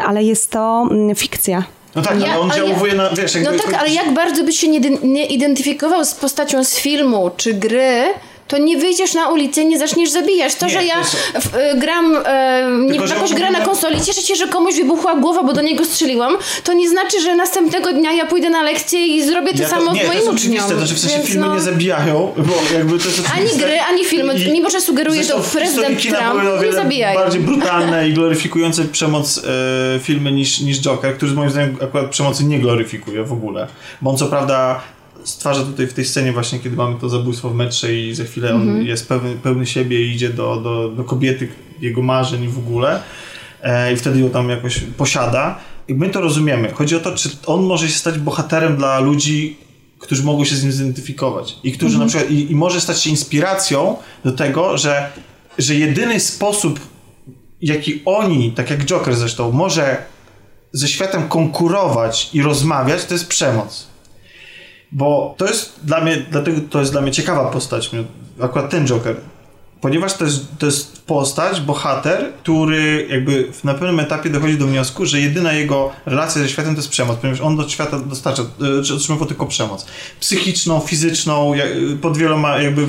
ale 0.06 0.22
jest 0.24 0.50
to 0.50 0.88
mm, 0.90 1.14
fikcja. 1.14 1.64
No 1.96 2.02
tak, 2.02 2.20
Ja- 2.20 2.26
ale 2.26 2.40
on 2.40 2.50
ale 2.50 2.60
ja- 2.60 2.68
działuje 2.74 2.94
na, 2.94 3.10
wiesz, 3.10 3.34
jakby... 3.34 3.50
No 3.56 3.62
tak, 3.62 3.74
ale 3.74 3.90
jak 3.90 4.14
bardzo 4.14 4.44
byś 4.44 4.58
się 4.58 4.68
nie, 4.68 4.80
nie 5.02 5.26
identyfikował 5.26 6.04
z 6.04 6.14
postacią 6.14 6.64
z 6.64 6.74
filmu 6.74 7.30
czy 7.36 7.54
gry, 7.54 8.02
to 8.48 8.58
nie 8.58 8.76
wyjdziesz 8.78 9.14
na 9.14 9.28
ulicę 9.28 9.64
nie 9.64 9.78
zaczniesz 9.78 10.10
zabijać. 10.10 10.54
To, 10.54 10.66
Nie, 10.66 10.72
że 10.72 10.84
ja 10.84 10.94
to 11.34 11.40
w, 11.40 11.54
y, 11.56 11.78
gram 11.78 12.16
e, 12.24 12.66
nie, 12.80 12.98
Tylko, 12.98 13.06
grę 13.06 13.20
mówimy- 13.20 13.50
na 13.50 13.60
konsoli, 13.60 14.00
cieszę 14.00 14.22
się, 14.22 14.34
że 14.36 14.46
komuś 14.48 14.74
wybuchła 14.76 15.14
głowa, 15.14 15.42
bo 15.42 15.52
do 15.52 15.62
niego 15.62 15.84
strzeliłam, 15.84 16.36
to 16.64 16.72
nie 16.72 16.88
znaczy, 16.88 17.20
że 17.20 17.34
następnego 17.36 17.92
dnia 17.92 18.12
ja 18.12 18.26
pójdę 18.26 18.50
na 18.50 18.62
lekcję 18.62 19.06
i 19.06 19.24
zrobię 19.24 19.52
to 19.54 19.62
Ja 19.62 19.68
samo 19.68 19.92
nie, 19.92 20.04
z 20.04 20.08
moim 20.08 20.28
uczniom. 20.34 20.68
to, 20.68 20.86
że 20.86 20.94
w 20.94 20.98
sensie 20.98 21.16
Więc 21.16 21.28
filmy 21.30 21.46
no, 21.46 21.54
nie 21.54 21.60
zabijają, 21.60 22.32
bo 22.36 22.74
jakby 22.74 22.98
to 22.98 23.04
jest 23.08 23.22
Ani 23.36 23.58
gry, 23.58 23.80
ani 23.80 24.04
filmy. 24.04 24.34
I- 24.34 24.52
Mimo, 24.52 24.70
że 24.70 24.80
sugeruje 24.80 25.24
to 25.24 25.38
w 25.42 25.52
prezydent 25.52 26.02
Trump, 26.02 26.64
nie 26.66 26.72
zabijają. 26.72 27.20
bardziej 27.20 27.40
brutalne 27.40 28.08
i 28.08 28.12
gloryfikujące 28.12 28.84
przemoc 28.84 29.38
e, 29.96 30.00
filmy 30.00 30.32
niż, 30.32 30.60
niż 30.60 30.80
Joker, 30.80 31.16
który 31.16 31.32
moim 31.32 31.50
zdaniem 31.50 31.76
akurat 31.84 32.10
przemocy 32.10 32.44
nie 32.44 32.58
gloryfikuje 32.58 33.22
w 33.24 33.32
ogóle. 33.32 33.66
Bo 34.02 34.10
on 34.10 34.16
co 34.16 34.26
prawda 34.26 34.80
stwarza 35.26 35.62
tutaj 35.62 35.86
w 35.86 35.92
tej 35.92 36.04
scenie 36.04 36.32
właśnie, 36.32 36.58
kiedy 36.58 36.76
mamy 36.76 36.96
to 37.00 37.08
zabójstwo 37.08 37.50
w 37.50 37.54
metrze 37.54 37.94
i 37.94 38.14
za 38.14 38.24
chwilę 38.24 38.54
on 38.54 38.82
jest 38.82 39.08
pełny, 39.08 39.36
pełny 39.42 39.66
siebie 39.66 40.06
i 40.06 40.14
idzie 40.14 40.30
do, 40.30 40.56
do, 40.56 40.88
do 40.88 41.04
kobiety, 41.04 41.48
jego 41.80 42.02
marzeń 42.02 42.48
w 42.48 42.58
ogóle 42.58 43.02
e, 43.62 43.92
i 43.92 43.96
wtedy 43.96 44.20
ją 44.20 44.30
tam 44.30 44.48
jakoś 44.48 44.78
posiada. 44.78 45.58
I 45.88 45.94
my 45.94 46.10
to 46.10 46.20
rozumiemy. 46.20 46.72
Chodzi 46.72 46.96
o 46.96 47.00
to, 47.00 47.14
czy 47.14 47.28
on 47.46 47.62
może 47.62 47.88
się 47.88 47.98
stać 47.98 48.18
bohaterem 48.18 48.76
dla 48.76 49.00
ludzi, 49.00 49.56
którzy 49.98 50.22
mogą 50.22 50.44
się 50.44 50.56
z 50.56 50.62
nim 50.62 50.72
zidentyfikować 50.72 51.56
i 51.64 51.72
którzy 51.72 51.98
na 51.98 52.06
przykład, 52.06 52.30
i, 52.30 52.52
i 52.52 52.54
może 52.54 52.80
stać 52.80 53.02
się 53.02 53.10
inspiracją 53.10 53.96
do 54.24 54.32
tego, 54.32 54.78
że, 54.78 55.10
że 55.58 55.74
jedyny 55.74 56.20
sposób, 56.20 56.80
jaki 57.62 58.02
oni, 58.04 58.52
tak 58.52 58.70
jak 58.70 58.84
Joker 58.84 59.16
zresztą, 59.16 59.52
może 59.52 60.02
ze 60.72 60.88
światem 60.88 61.28
konkurować 61.28 62.30
i 62.32 62.42
rozmawiać, 62.42 63.04
to 63.04 63.14
jest 63.14 63.28
przemoc. 63.28 63.95
Bo 64.92 65.34
to 65.38 65.46
jest 65.46 65.80
dla 65.84 66.00
mnie, 66.00 66.16
dlatego 66.30 66.60
to 66.70 66.80
jest 66.80 66.92
dla 66.92 67.00
mnie 67.00 67.12
ciekawa 67.12 67.50
postać, 67.50 67.90
akurat 68.40 68.70
ten 68.70 68.86
Joker. 68.86 69.16
Ponieważ 69.80 70.14
to 70.14 70.24
jest, 70.24 70.46
to 70.58 70.66
jest 70.66 71.02
postać, 71.06 71.60
bohater, 71.60 72.32
który 72.42 73.06
jakby 73.10 73.48
na 73.64 73.74
pewnym 73.74 74.00
etapie 74.00 74.30
dochodzi 74.30 74.58
do 74.58 74.66
wniosku, 74.66 75.06
że 75.06 75.20
jedyna 75.20 75.52
jego 75.52 75.90
relacja 76.06 76.42
ze 76.42 76.48
światem 76.48 76.74
to 76.74 76.78
jest 76.78 76.88
przemoc, 76.88 77.16
ponieważ 77.16 77.40
on 77.40 77.56
do 77.56 77.68
świata 77.68 77.98
dostarcza, 77.98 78.42
e, 78.92 78.94
otrzymywał 78.94 79.26
tylko 79.28 79.46
przemoc. 79.46 79.86
Psychiczną, 80.20 80.80
fizyczną, 80.80 81.54
jak- 81.54 81.68
pod 82.02 82.16
wieloma, 82.16 82.58
jakby 82.58 82.86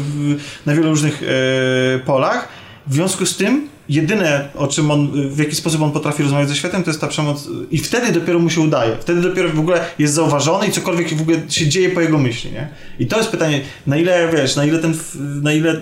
na 0.65 0.75
wielu 0.75 0.89
różnych 0.89 1.23
e, 1.23 1.99
polach. 1.99 2.47
W 2.87 2.93
związku 2.93 3.25
z 3.25 3.37
tym, 3.37 3.67
jedyne, 3.89 4.49
o 4.55 4.67
czym 4.67 4.91
on, 4.91 5.29
w 5.31 5.39
jaki 5.39 5.55
sposób 5.55 5.81
on 5.81 5.91
potrafi 5.91 6.23
rozmawiać 6.23 6.49
ze 6.49 6.55
światem, 6.55 6.83
to 6.83 6.89
jest 6.89 7.01
ta 7.01 7.07
przemoc. 7.07 7.49
I 7.71 7.77
wtedy 7.77 8.11
dopiero 8.11 8.39
mu 8.39 8.49
się 8.49 8.61
udaje. 8.61 8.95
Wtedy 8.99 9.21
dopiero 9.21 9.49
w 9.49 9.59
ogóle 9.59 9.85
jest 9.99 10.13
zauważony 10.13 10.67
i 10.67 10.71
cokolwiek 10.71 11.13
w 11.13 11.21
ogóle 11.21 11.37
się 11.49 11.67
dzieje 11.67 11.89
po 11.89 12.01
jego 12.01 12.17
myśli, 12.17 12.51
nie? 12.51 12.67
I 12.99 13.07
to 13.07 13.17
jest 13.17 13.29
pytanie, 13.29 13.61
na 13.87 13.97
ile, 13.97 14.29
wiesz, 14.33 14.55
na 14.55 14.65
ile 14.65 14.79
ten, 14.79 14.93
na 15.41 15.53
ile, 15.53 15.75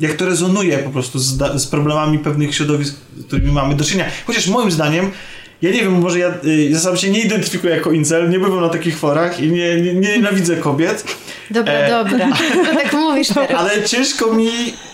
jak 0.00 0.12
to 0.12 0.26
rezonuje 0.26 0.78
po 0.78 0.90
prostu 0.90 1.18
z, 1.18 1.62
z 1.62 1.66
problemami 1.66 2.18
pewnych 2.18 2.54
środowisk, 2.54 2.96
z 3.16 3.24
którymi 3.24 3.52
mamy 3.52 3.74
do 3.74 3.84
czynienia. 3.84 4.10
Chociaż 4.26 4.48
moim 4.48 4.70
zdaniem, 4.70 5.10
ja 5.62 5.70
nie 5.70 5.80
wiem, 5.80 5.92
może 5.92 6.18
ja, 6.18 6.34
y, 6.44 6.64
ja 6.70 6.78
sam 6.78 6.96
się 6.96 7.10
nie 7.10 7.20
identyfikuję 7.20 7.74
jako 7.74 7.92
incel, 7.92 8.30
nie 8.30 8.38
bywam 8.38 8.60
na 8.60 8.68
takich 8.68 8.98
forach 8.98 9.40
i 9.40 9.52
nie, 9.52 9.80
nie, 9.80 9.94
nie 9.94 10.16
nienawidzę 10.16 10.56
kobiet, 10.56 11.04
Dobra, 11.50 11.72
E. 11.72 11.90
dobra. 11.90 12.28
To 12.64 12.74
tak 12.74 12.92
mówisz 12.92 13.28
teraz. 13.28 13.60
ale 13.60 13.82
ciężko 13.84 14.32
mi 14.32 14.50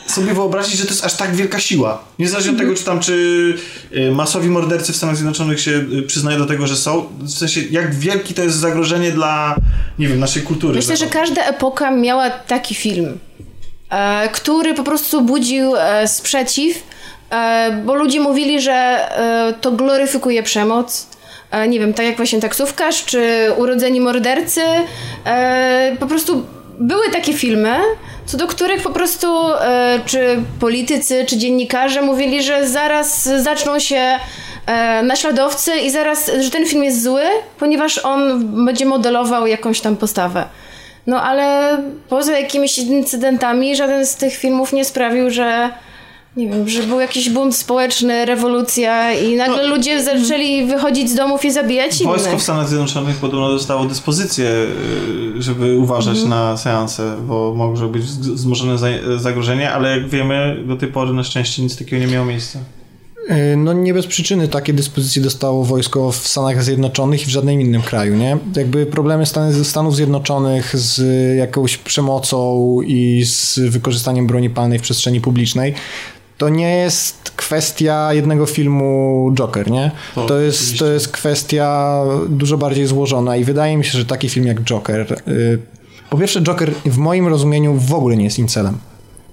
sobie 0.06 0.34
wyobrazić, 0.34 0.74
że 0.78 0.84
to 0.84 0.90
jest 0.90 1.04
aż 1.04 1.14
tak 1.14 1.34
wielka 1.34 1.58
siła. 1.60 2.04
Niezależnie 2.18 2.52
od 2.52 2.58
tego, 2.58 2.74
czy 2.74 2.84
tam, 2.84 3.00
czy 3.00 3.12
y, 3.96 4.10
masowi 4.10 4.48
mordercy 4.48 4.92
w 4.92 4.96
Stanach 4.96 5.16
Zjednoczonych 5.16 5.60
się 5.60 5.70
y, 5.70 6.02
przyznają 6.02 6.38
do 6.38 6.46
tego, 6.46 6.66
że 6.66 6.76
są. 6.76 7.08
W 7.20 7.30
sensie, 7.30 7.60
jak 7.70 7.94
wielki 7.94 8.34
to 8.34 8.42
jest 8.42 8.56
zagrożenie 8.56 9.10
dla, 9.12 9.56
nie 9.98 10.08
wiem, 10.08 10.20
naszej 10.20 10.42
kultury. 10.42 10.74
Myślę, 10.76 10.96
że 10.96 11.06
każda 11.06 11.42
epoka 11.44 11.90
miała 11.90 12.30
taki 12.30 12.74
film, 12.74 13.18
e, 13.90 14.28
który 14.28 14.74
po 14.74 14.84
prostu 14.84 15.20
budził 15.22 15.76
e, 15.76 16.08
sprzeciw, 16.08 16.82
e, 17.30 17.82
bo 17.84 17.94
ludzie 17.94 18.20
mówili, 18.20 18.60
że 18.60 19.08
to 19.60 19.72
gloryfikuje 19.72 20.42
przemoc. 20.42 21.06
E, 21.54 21.68
nie 21.68 21.80
wiem, 21.80 21.94
tak 21.94 22.06
jak 22.06 22.16
właśnie 22.16 22.40
taksówkarz, 22.40 23.04
czy 23.04 23.52
urodzeni 23.56 24.00
mordercy. 24.00 24.62
E, 25.26 25.96
po 26.00 26.06
prostu 26.06 26.46
były 26.78 27.10
takie 27.10 27.32
filmy, 27.32 27.76
co 28.26 28.36
do 28.36 28.46
których 28.46 28.82
po 28.82 28.90
prostu 28.90 29.28
e, 29.60 30.00
czy 30.06 30.42
politycy, 30.60 31.24
czy 31.28 31.36
dziennikarze 31.36 32.02
mówili, 32.02 32.42
że 32.42 32.68
zaraz 32.68 33.22
zaczną 33.22 33.78
się 33.78 34.18
naśladowcy 35.02 35.76
i 35.76 35.90
zaraz, 35.90 36.30
że 36.40 36.50
ten 36.50 36.66
film 36.66 36.84
jest 36.84 37.02
zły, 37.02 37.22
ponieważ 37.58 37.98
on 37.98 38.44
będzie 38.64 38.86
modelował 38.86 39.46
jakąś 39.46 39.80
tam 39.80 39.96
postawę. 39.96 40.44
No 41.06 41.22
ale 41.22 41.78
poza 42.08 42.38
jakimiś 42.38 42.78
incydentami 42.78 43.76
żaden 43.76 44.06
z 44.06 44.16
tych 44.16 44.36
filmów 44.36 44.72
nie 44.72 44.84
sprawił, 44.84 45.30
że 45.30 45.70
nie 46.36 46.48
wiem, 46.48 46.68
że 46.68 46.82
był 46.82 47.00
jakiś 47.00 47.30
bunt 47.30 47.56
społeczny, 47.56 48.24
rewolucja 48.24 49.12
i 49.14 49.36
nagle 49.36 49.68
No. 49.68 49.76
ludzie 49.76 50.04
zaczęli 50.04 50.66
wychodzić 50.66 51.10
z 51.10 51.14
domów 51.14 51.44
i 51.44 51.52
zabijać 51.52 52.02
Wojsko 52.04 52.28
w 52.28 52.30
innych. 52.32 52.42
Stanach 52.42 52.68
Zjednoczonych 52.68 53.16
podobno 53.16 53.48
dostało 53.48 53.84
dyspozycję, 53.84 54.50
y, 55.38 55.42
żeby 55.42 55.78
uważać 55.78 56.14
Mhm. 56.18 56.30
na 56.30 56.56
seanse, 56.56 57.16
bo 57.26 57.54
może 57.56 57.88
być 57.88 58.02
wzmożone 58.02 58.78
za- 58.78 59.18
zagrożenie, 59.18 59.70
ale 59.72 59.90
jak 59.98 60.08
wiemy, 60.08 60.56
do 60.66 60.76
tej 60.76 60.88
pory 60.88 61.12
na 61.12 61.24
szczęście 61.24 61.62
nic 61.62 61.76
takiego 61.78 62.06
nie 62.06 62.12
miało 62.12 62.26
miejsca. 62.26 62.58
Y, 63.30 63.56
No 63.56 63.72
nie 63.72 63.94
bez 63.94 64.06
przyczyny 64.06 64.48
takie 64.48 64.72
dyspozycje 64.72 65.22
dostało 65.22 65.64
wojsko 65.64 66.12
w 66.12 66.16
Stanach 66.28 66.62
Zjednoczonych 66.64 67.22
i 67.22 67.26
w 67.26 67.28
żadnym 67.28 67.60
innym 67.60 67.82
kraju, 67.82 68.16
nie? 68.16 68.36
Jakby 68.56 68.86
problemy 68.86 69.26
Stan- 69.26 69.64
Stanów 69.64 69.96
Zjednoczonych 69.96 70.76
z 70.78 71.02
jakąś 71.38 71.76
przemocą 71.76 72.78
i 72.86 73.24
z 73.24 73.58
wykorzystaniem 73.58 74.26
broni 74.26 74.50
palnej 74.50 74.78
w 74.78 74.82
przestrzeni 74.82 75.20
publicznej 75.20 75.74
to 76.38 76.48
nie 76.48 76.76
jest 76.76 77.30
kwestia 77.36 78.12
jednego 78.12 78.46
filmu 78.46 79.30
Joker, 79.34 79.70
nie? 79.70 79.90
To 80.14 80.26
To 80.26 80.40
jest, 80.40 80.78
to 80.78 80.86
jest 80.86 81.08
kwestia 81.08 82.00
dużo 82.28 82.58
bardziej 82.58 82.86
złożona 82.86 83.36
i 83.36 83.44
wydaje 83.44 83.76
mi 83.76 83.84
się, 83.84 83.98
że 83.98 84.04
taki 84.04 84.28
film 84.28 84.46
jak 84.46 84.60
Joker... 84.64 85.20
y, 85.28 85.58
Po 86.10 86.18
pierwsze, 86.18 86.42
Joker 86.42 86.72
w 86.84 86.96
moim 86.96 87.26
rozumieniu 87.28 87.74
w 87.74 87.94
ogóle 87.94 88.16
nie 88.16 88.24
jest 88.24 88.38
incelem. 88.38 88.78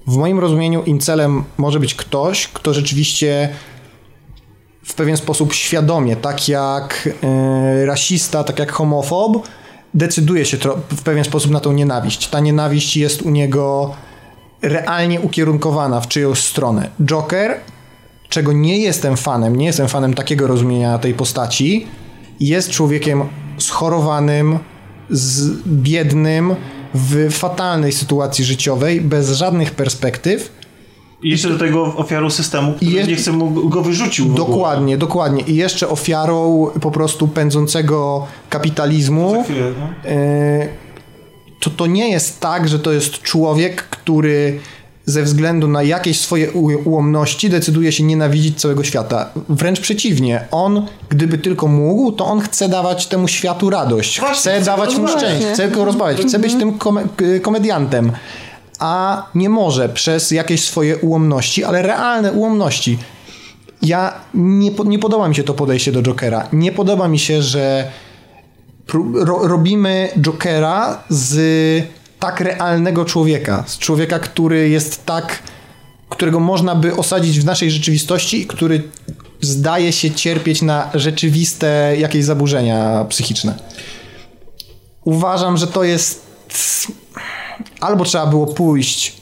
W 0.06 0.16
moim 0.16 0.38
rozumieniu 0.38 0.82
incelem 0.82 1.44
może 1.58 1.80
być 1.80 1.94
ktoś, 1.94 2.48
kto 2.48 2.74
rzeczywiście 2.74 3.48
w 4.84 4.94
pewien 4.94 5.16
sposób 5.16 5.52
świadomie, 5.52 6.16
tak 6.16 6.48
jak 6.48 7.08
e, 7.22 7.86
rasista, 7.86 8.44
tak 8.44 8.58
jak 8.58 8.72
homofob, 8.72 9.48
decyduje 9.94 10.44
się 10.44 10.56
w 10.96 11.02
pewien 11.02 11.24
sposób 11.24 11.50
na 11.50 11.60
tą 11.60 11.72
nienawiść. 11.72 12.28
Ta 12.28 12.40
nienawiść 12.40 12.96
jest 12.96 13.22
u 13.22 13.30
niego 13.30 13.94
realnie 14.62 15.20
ukierunkowana 15.20 16.00
w 16.00 16.08
czyjąś 16.08 16.40
stronę. 16.40 16.88
Joker, 17.04 17.54
czego 18.28 18.52
nie 18.52 18.78
jestem 18.78 19.16
fanem, 19.16 19.56
nie 19.56 19.66
jestem 19.66 19.88
fanem 19.88 20.14
takiego 20.14 20.46
rozumienia 20.46 20.98
tej 20.98 21.14
postaci, 21.14 21.86
jest 22.40 22.70
człowiekiem 22.70 23.22
schorowanym, 23.58 24.58
z 25.10 25.62
biednym, 25.66 26.54
w 26.94 27.30
fatalnej 27.30 27.92
sytuacji 27.92 28.44
życiowej, 28.44 29.00
bez 29.00 29.30
żadnych 29.30 29.70
perspektyw, 29.70 30.52
I 31.22 31.30
jeszcze 31.30 31.48
do 31.48 31.58
tego 31.58 31.96
ofiarą 31.96 32.30
systemu, 32.30 32.72
który 32.72 33.04
nie 33.04 33.16
chce 33.16 33.32
mu 33.32 33.68
go 33.68 33.82
wyrzucił. 33.82 34.28
Dokładnie, 34.28 34.98
dokładnie. 34.98 35.42
I 35.42 35.56
jeszcze 35.56 35.88
ofiarą 35.88 36.70
po 36.80 36.90
prostu 36.90 37.28
pędzącego 37.28 38.26
kapitalizmu. 38.48 39.44
Chwilę, 39.44 39.72
no. 39.80 40.10
To 41.62 41.70
to 41.70 41.86
nie 41.86 42.10
jest 42.10 42.40
tak, 42.40 42.68
że 42.68 42.78
to 42.78 42.92
jest 42.92 43.22
człowiek, 43.22 43.82
który 43.82 44.60
ze 45.06 45.22
względu 45.22 45.68
na 45.68 45.82
jakieś 45.82 46.20
swoje 46.20 46.50
u- 46.52 46.88
ułomności 46.88 47.50
decyduje 47.50 47.92
się 47.92 48.04
nienawidzić 48.04 48.60
całego 48.60 48.84
świata. 48.84 49.30
Wręcz 49.48 49.80
przeciwnie. 49.80 50.44
On, 50.50 50.86
gdyby 51.08 51.38
tylko 51.38 51.66
mógł, 51.68 52.12
to 52.12 52.26
on 52.26 52.40
chce 52.40 52.68
dawać 52.68 53.06
temu 53.06 53.28
światu 53.28 53.70
radość. 53.70 54.20
Właśnie, 54.20 54.38
chce 54.40 54.56
chce 54.56 54.64
dawać 54.64 54.96
mu 54.96 55.08
szczęście, 55.08 55.52
chce 55.52 55.68
go 55.68 55.84
rozbawiać, 55.84 56.26
chce 56.26 56.38
być 56.38 56.54
tym 56.54 56.78
kome- 56.78 57.08
k- 57.16 57.24
komediantem. 57.42 58.12
A 58.78 59.22
nie 59.34 59.48
może 59.48 59.88
przez 59.88 60.30
jakieś 60.30 60.64
swoje 60.64 60.96
ułomności, 60.96 61.64
ale 61.64 61.82
realne 61.82 62.32
ułomności. 62.32 62.98
Ja 63.82 64.14
nie, 64.34 64.70
po- 64.70 64.84
nie 64.84 64.98
podoba 64.98 65.28
mi 65.28 65.34
się 65.34 65.42
to 65.44 65.54
podejście 65.54 65.92
do 65.92 66.02
Jokera. 66.02 66.48
Nie 66.52 66.72
podoba 66.72 67.08
mi 67.08 67.18
się, 67.18 67.42
że 67.42 67.90
ro, 69.14 69.48
robimy 69.48 70.08
Jokera 70.20 71.02
z 71.08 71.34
tak 72.18 72.40
realnego 72.40 73.04
człowieka. 73.04 73.64
Z 73.66 73.78
człowieka, 73.78 74.18
który 74.18 74.68
jest 74.68 75.06
tak, 75.06 75.42
którego 76.08 76.40
można 76.40 76.74
by 76.74 76.96
osadzić 76.96 77.40
w 77.40 77.44
naszej 77.44 77.70
rzeczywistości 77.70 78.42
i 78.42 78.46
który 78.46 78.82
zdaje 79.40 79.92
się 79.92 80.10
cierpieć 80.10 80.62
na 80.62 80.90
rzeczywiste 80.94 81.94
jakieś 81.98 82.24
zaburzenia 82.24 83.04
psychiczne. 83.08 83.54
Uważam, 85.04 85.56
że 85.56 85.66
to 85.66 85.84
jest 85.84 86.26
albo 87.80 88.04
trzeba 88.04 88.26
było 88.26 88.46
pójść 88.46 89.16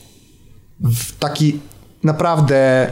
w 0.81 1.19
taki 1.19 1.61
naprawdę 2.03 2.91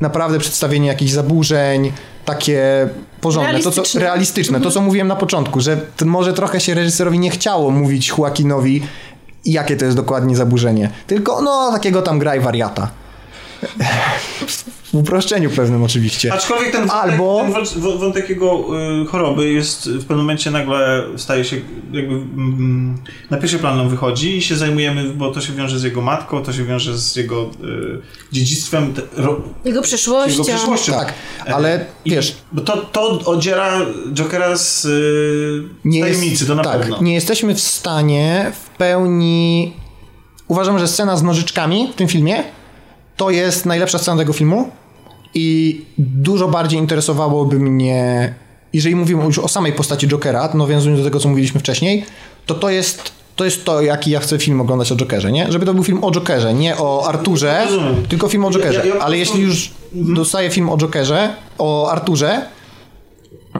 naprawdę 0.00 0.38
przedstawienie 0.38 0.88
jakichś 0.88 1.12
zaburzeń, 1.12 1.92
takie 2.24 2.88
porządne, 3.20 3.60
to 3.60 3.70
co 3.70 3.98
Realistyczne. 3.98 4.60
to 4.60 4.70
co 4.70 4.80
mówiłem 4.80 5.08
na 5.08 5.16
początku, 5.16 5.60
że 5.60 5.80
może 6.04 6.32
trochę 6.32 6.60
się 6.60 6.74
reżyserowi 6.74 7.18
nie 7.18 7.30
chciało 7.30 7.70
mówić 7.70 8.12
Joaquinowi, 8.18 8.82
jakie 9.44 9.76
to 9.76 9.84
jest 9.84 9.96
dokładnie 9.96 10.36
zaburzenie, 10.36 10.90
tylko 11.06 11.42
no 11.42 11.70
takiego 11.72 12.02
tam 12.02 12.18
graj 12.18 12.40
wariata. 12.40 12.90
W 14.84 14.94
uproszczeniu 14.94 15.50
pewnym 15.50 15.82
oczywiście. 15.82 16.32
Aczkolwiek 16.32 16.72
ten 16.72 16.80
wątek, 16.86 16.96
Albo- 16.96 17.40
ten 17.42 17.52
wąt- 17.52 17.98
wątek 17.98 18.30
jego 18.30 18.64
y, 19.02 19.06
choroby 19.06 19.52
jest 19.52 19.88
w 19.90 19.98
pewnym 20.00 20.18
momencie 20.18 20.50
nagle 20.50 21.02
staje 21.16 21.44
się 21.44 21.56
jakby 21.92 22.14
mm, 22.14 22.98
na 23.30 23.36
pierwszy 23.36 23.58
plan 23.58 23.76
nam 23.76 23.88
wychodzi 23.88 24.36
i 24.36 24.42
się 24.42 24.56
zajmujemy, 24.56 25.04
bo 25.14 25.30
to 25.32 25.40
się 25.40 25.52
wiąże 25.52 25.78
z 25.78 25.82
jego 25.82 26.00
matką, 26.02 26.42
to 26.42 26.52
się 26.52 26.64
wiąże 26.64 26.98
z 26.98 27.16
jego 27.16 27.42
y, 27.42 27.46
dziedzictwem, 28.32 28.94
te, 28.94 29.02
ro, 29.16 29.40
Jego 29.64 29.82
przeszłością. 29.82 30.30
jego 30.32 30.44
przeszłością. 30.44 30.92
Tak, 30.92 31.14
ale 31.46 31.84
I- 32.04 32.10
wiesz, 32.10 32.36
Bo 32.52 32.60
to, 32.60 32.76
to 32.76 33.10
odziera 33.24 33.80
Jokera 34.14 34.56
z 34.56 34.84
y, 34.84 35.62
nie 35.84 36.00
tajemnicy, 36.00 36.30
jest, 36.32 36.46
to 36.46 36.54
na 36.54 36.62
tak, 36.64 36.78
pewno. 36.80 37.02
nie 37.02 37.14
jesteśmy 37.14 37.54
w 37.54 37.60
stanie 37.60 38.52
w 38.64 38.76
pełni. 38.78 39.72
Uważam, 40.48 40.78
że 40.78 40.88
scena 40.88 41.16
z 41.16 41.22
nożyczkami 41.22 41.88
w 41.92 41.96
tym 41.96 42.08
filmie 42.08 42.44
to 43.20 43.30
jest 43.30 43.66
najlepsza 43.66 43.98
scena 43.98 44.16
tego 44.18 44.32
filmu 44.32 44.68
i 45.34 45.84
dużo 45.98 46.48
bardziej 46.48 46.78
interesowałoby 46.80 47.58
mnie, 47.58 48.34
jeżeli 48.72 48.96
mówimy 48.96 49.24
już 49.24 49.38
o 49.38 49.48
samej 49.48 49.72
postaci 49.72 50.08
Jokera, 50.08 50.48
to 50.48 50.58
nawiązując 50.58 51.00
do 51.00 51.04
tego, 51.04 51.20
co 51.20 51.28
mówiliśmy 51.28 51.60
wcześniej, 51.60 52.04
to 52.46 52.54
to 52.54 52.70
jest 52.70 53.12
to, 53.36 53.44
jest 53.44 53.64
to 53.64 53.82
jaki 53.82 54.10
ja 54.10 54.20
chcę 54.20 54.38
film 54.38 54.60
oglądać 54.60 54.92
o 54.92 54.96
Jokerze, 54.96 55.32
nie? 55.32 55.52
Żeby 55.52 55.66
to 55.66 55.74
był 55.74 55.84
film 55.84 56.04
o 56.04 56.10
Jokerze, 56.10 56.54
nie 56.54 56.76
o 56.76 57.08
Arturze, 57.08 57.66
tylko 58.08 58.28
film 58.28 58.44
o 58.44 58.50
Jokerze. 58.50 58.78
ja- 58.78 58.84
ja 58.86 58.94
po 58.96 59.02
Ale 59.02 59.18
jeśli 59.18 59.40
już 59.42 59.70
dostaję 59.92 60.50
film 60.50 60.68
o 60.70 60.76
Jokerze, 60.76 61.34
o 61.58 61.90
Arturze, 61.90 62.42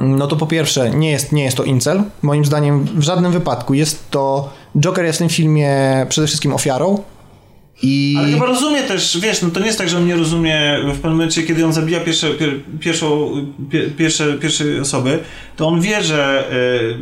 no 0.01 0.27
to 0.27 0.37
po 0.37 0.47
pierwsze, 0.47 0.91
nie 0.91 1.11
jest, 1.11 1.33
nie 1.33 1.45
jest 1.45 1.57
to 1.57 1.65
incel. 1.65 2.03
Moim 2.23 2.45
zdaniem 2.45 2.85
w 2.85 3.03
żadnym 3.03 3.33
wypadku. 3.33 3.75
Jest 3.75 4.11
to. 4.11 4.51
Joker 4.81 5.05
jest 5.05 5.19
w 5.19 5.23
tym 5.23 5.29
filmie 5.29 5.71
przede 6.09 6.27
wszystkim 6.27 6.53
ofiarą. 6.55 6.99
I. 7.83 8.15
Ale 8.19 8.29
chyba 8.33 8.47
rozumie 8.47 8.83
też, 8.83 9.19
wiesz, 9.21 9.43
no 9.43 9.51
to 9.51 9.61
nie 9.61 9.67
jest 9.67 9.79
tak, 9.79 9.89
że 9.89 9.97
on 9.97 10.07
nie 10.07 10.17
rozumie 10.17 10.79
w 10.85 10.95
pewnym 10.95 11.13
momencie, 11.13 11.43
kiedy 11.43 11.65
on 11.65 11.73
zabija 11.73 12.01
pierwsze, 12.01 12.31
pier, 12.31 12.51
pierwszą, 12.81 13.31
pie, 13.71 13.91
pierwsze, 13.99 14.35
pierwsze 14.35 14.65
osoby, 14.81 15.19
to 15.57 15.67
on 15.69 15.81
wie, 15.81 16.03
że 16.03 16.45
y, 16.53 16.97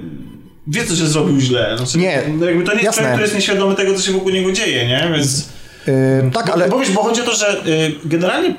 wie, 0.67 0.85
że 0.87 1.07
zrobił 1.09 1.41
źle. 1.41 1.75
Znaczy, 1.77 1.99
Nie, 1.99 2.23
no 2.39 2.47
jakby 2.47 2.65
to 2.65 2.75
nie 2.75 2.83
jest 2.83 2.95
człowiek, 2.95 3.13
który 3.13 3.25
jest 3.25 3.35
nieświadomy 3.35 3.75
tego, 3.75 3.95
co 3.95 4.03
się 4.03 4.13
wokół 4.13 4.31
niego 4.31 4.53
dzieje, 4.53 4.89
nie? 4.89 5.11
Więc... 5.15 5.49
Yy, 5.87 6.31
tak, 6.33 6.47
Bo, 6.47 6.53
ale. 6.53 6.69
bo, 6.69 6.79
wiesz, 6.79 6.91
bo 6.91 7.03
chodzi 7.03 7.21
o 7.21 7.25
to, 7.25 7.35
że 7.35 7.65
y, 7.67 7.93
generalnie 8.05 8.55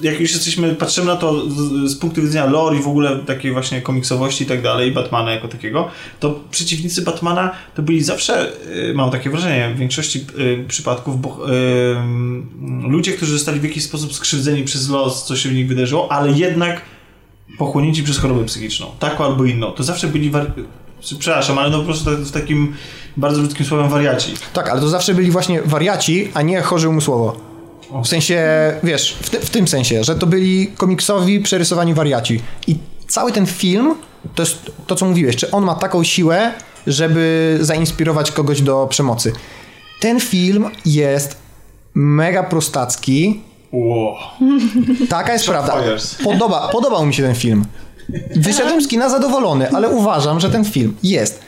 jak 0.00 0.20
już 0.20 0.32
jesteśmy, 0.32 0.74
patrzymy 0.74 1.06
na 1.06 1.16
to 1.16 1.50
z, 1.86 1.96
punktu 1.98 2.22
widzenia 2.22 2.46
lore 2.46 2.76
i 2.76 2.82
w 2.82 2.88
ogóle 2.88 3.16
takiej 3.16 3.52
właśnie 3.52 3.82
komiksowości 3.82 4.44
i 4.44 4.46
tak 4.46 4.62
dalej, 4.62 4.92
Batmana 4.92 5.32
jako 5.32 5.48
takiego, 5.48 5.88
to 6.20 6.40
przeciwnicy 6.50 7.02
Batmana 7.02 7.50
to 7.74 7.82
byli 7.82 8.02
zawsze, 8.02 8.52
y, 8.90 8.94
mam 8.94 9.10
takie 9.10 9.30
wrażenie, 9.30 9.72
w 9.74 9.78
większości 9.78 10.26
y, 10.38 10.64
przypadków 10.68 11.20
bo, 11.20 11.50
y, 11.50 12.88
ludzie, 12.88 13.12
którzy 13.12 13.32
zostali 13.32 13.60
w 13.60 13.64
jakiś 13.64 13.84
sposób 13.84 14.14
skrzywdzeni 14.14 14.64
przez 14.64 14.88
los, 14.88 15.24
co 15.24 15.36
się 15.36 15.48
w 15.48 15.54
nich 15.54 15.68
wydarzyło, 15.68 16.12
ale 16.12 16.32
jednak 16.32 16.80
pochłonięci 17.58 18.02
przez 18.02 18.18
chorobę 18.18 18.44
psychiczną, 18.44 18.86
taką 18.98 19.24
albo 19.24 19.44
inną. 19.44 19.72
To 19.72 19.82
zawsze 19.82 20.06
byli, 20.06 20.30
przepraszam, 21.18 21.58
ale 21.58 21.70
no 21.70 21.78
po 21.78 21.84
prostu 21.84 22.04
tak- 22.04 22.18
w 22.18 22.30
takim 22.30 22.74
bardzo 23.16 23.40
brzydkim 23.40 23.66
słowem 23.66 23.88
wariaci. 23.88 24.32
Tak, 24.52 24.68
ale 24.68 24.80
to 24.80 24.88
zawsze 24.88 25.14
byli 25.14 25.30
właśnie 25.30 25.62
wariaci, 25.62 26.28
a 26.34 26.42
nie 26.42 26.60
chorzy 26.60 26.88
umysłowo. 26.88 27.47
W 28.04 28.08
sensie, 28.08 28.42
wiesz, 28.82 29.16
w, 29.22 29.30
ty, 29.30 29.40
w 29.40 29.50
tym 29.50 29.68
sensie, 29.68 30.04
że 30.04 30.16
to 30.16 30.26
byli 30.26 30.66
komiksowi, 30.66 31.40
przerysowani 31.40 31.94
wariaci. 31.94 32.40
I 32.66 32.76
cały 33.08 33.32
ten 33.32 33.46
film, 33.46 33.94
to 34.34 34.42
jest 34.42 34.72
to, 34.86 34.94
co 34.94 35.06
mówiłeś, 35.06 35.36
czy 35.36 35.50
on 35.50 35.64
ma 35.64 35.74
taką 35.74 36.04
siłę, 36.04 36.52
żeby 36.86 37.58
zainspirować 37.60 38.30
kogoś 38.32 38.62
do 38.62 38.86
przemocy. 38.86 39.32
Ten 40.00 40.20
film 40.20 40.70
jest 40.86 41.36
mega 41.94 42.42
prostacki. 42.42 43.40
Wow. 43.72 44.14
Taka 45.08 45.32
jest 45.32 45.46
prawda. 45.46 45.76
Podoba, 46.24 46.68
podobał 46.68 47.06
mi 47.06 47.14
się 47.14 47.22
ten 47.22 47.34
film. 47.34 47.64
Wyszedłem 48.36 48.82
z 48.82 48.88
kina 48.88 49.08
zadowolony, 49.08 49.70
ale 49.70 49.88
uważam, 49.88 50.40
że 50.40 50.50
ten 50.50 50.64
film 50.64 50.96
jest 51.02 51.40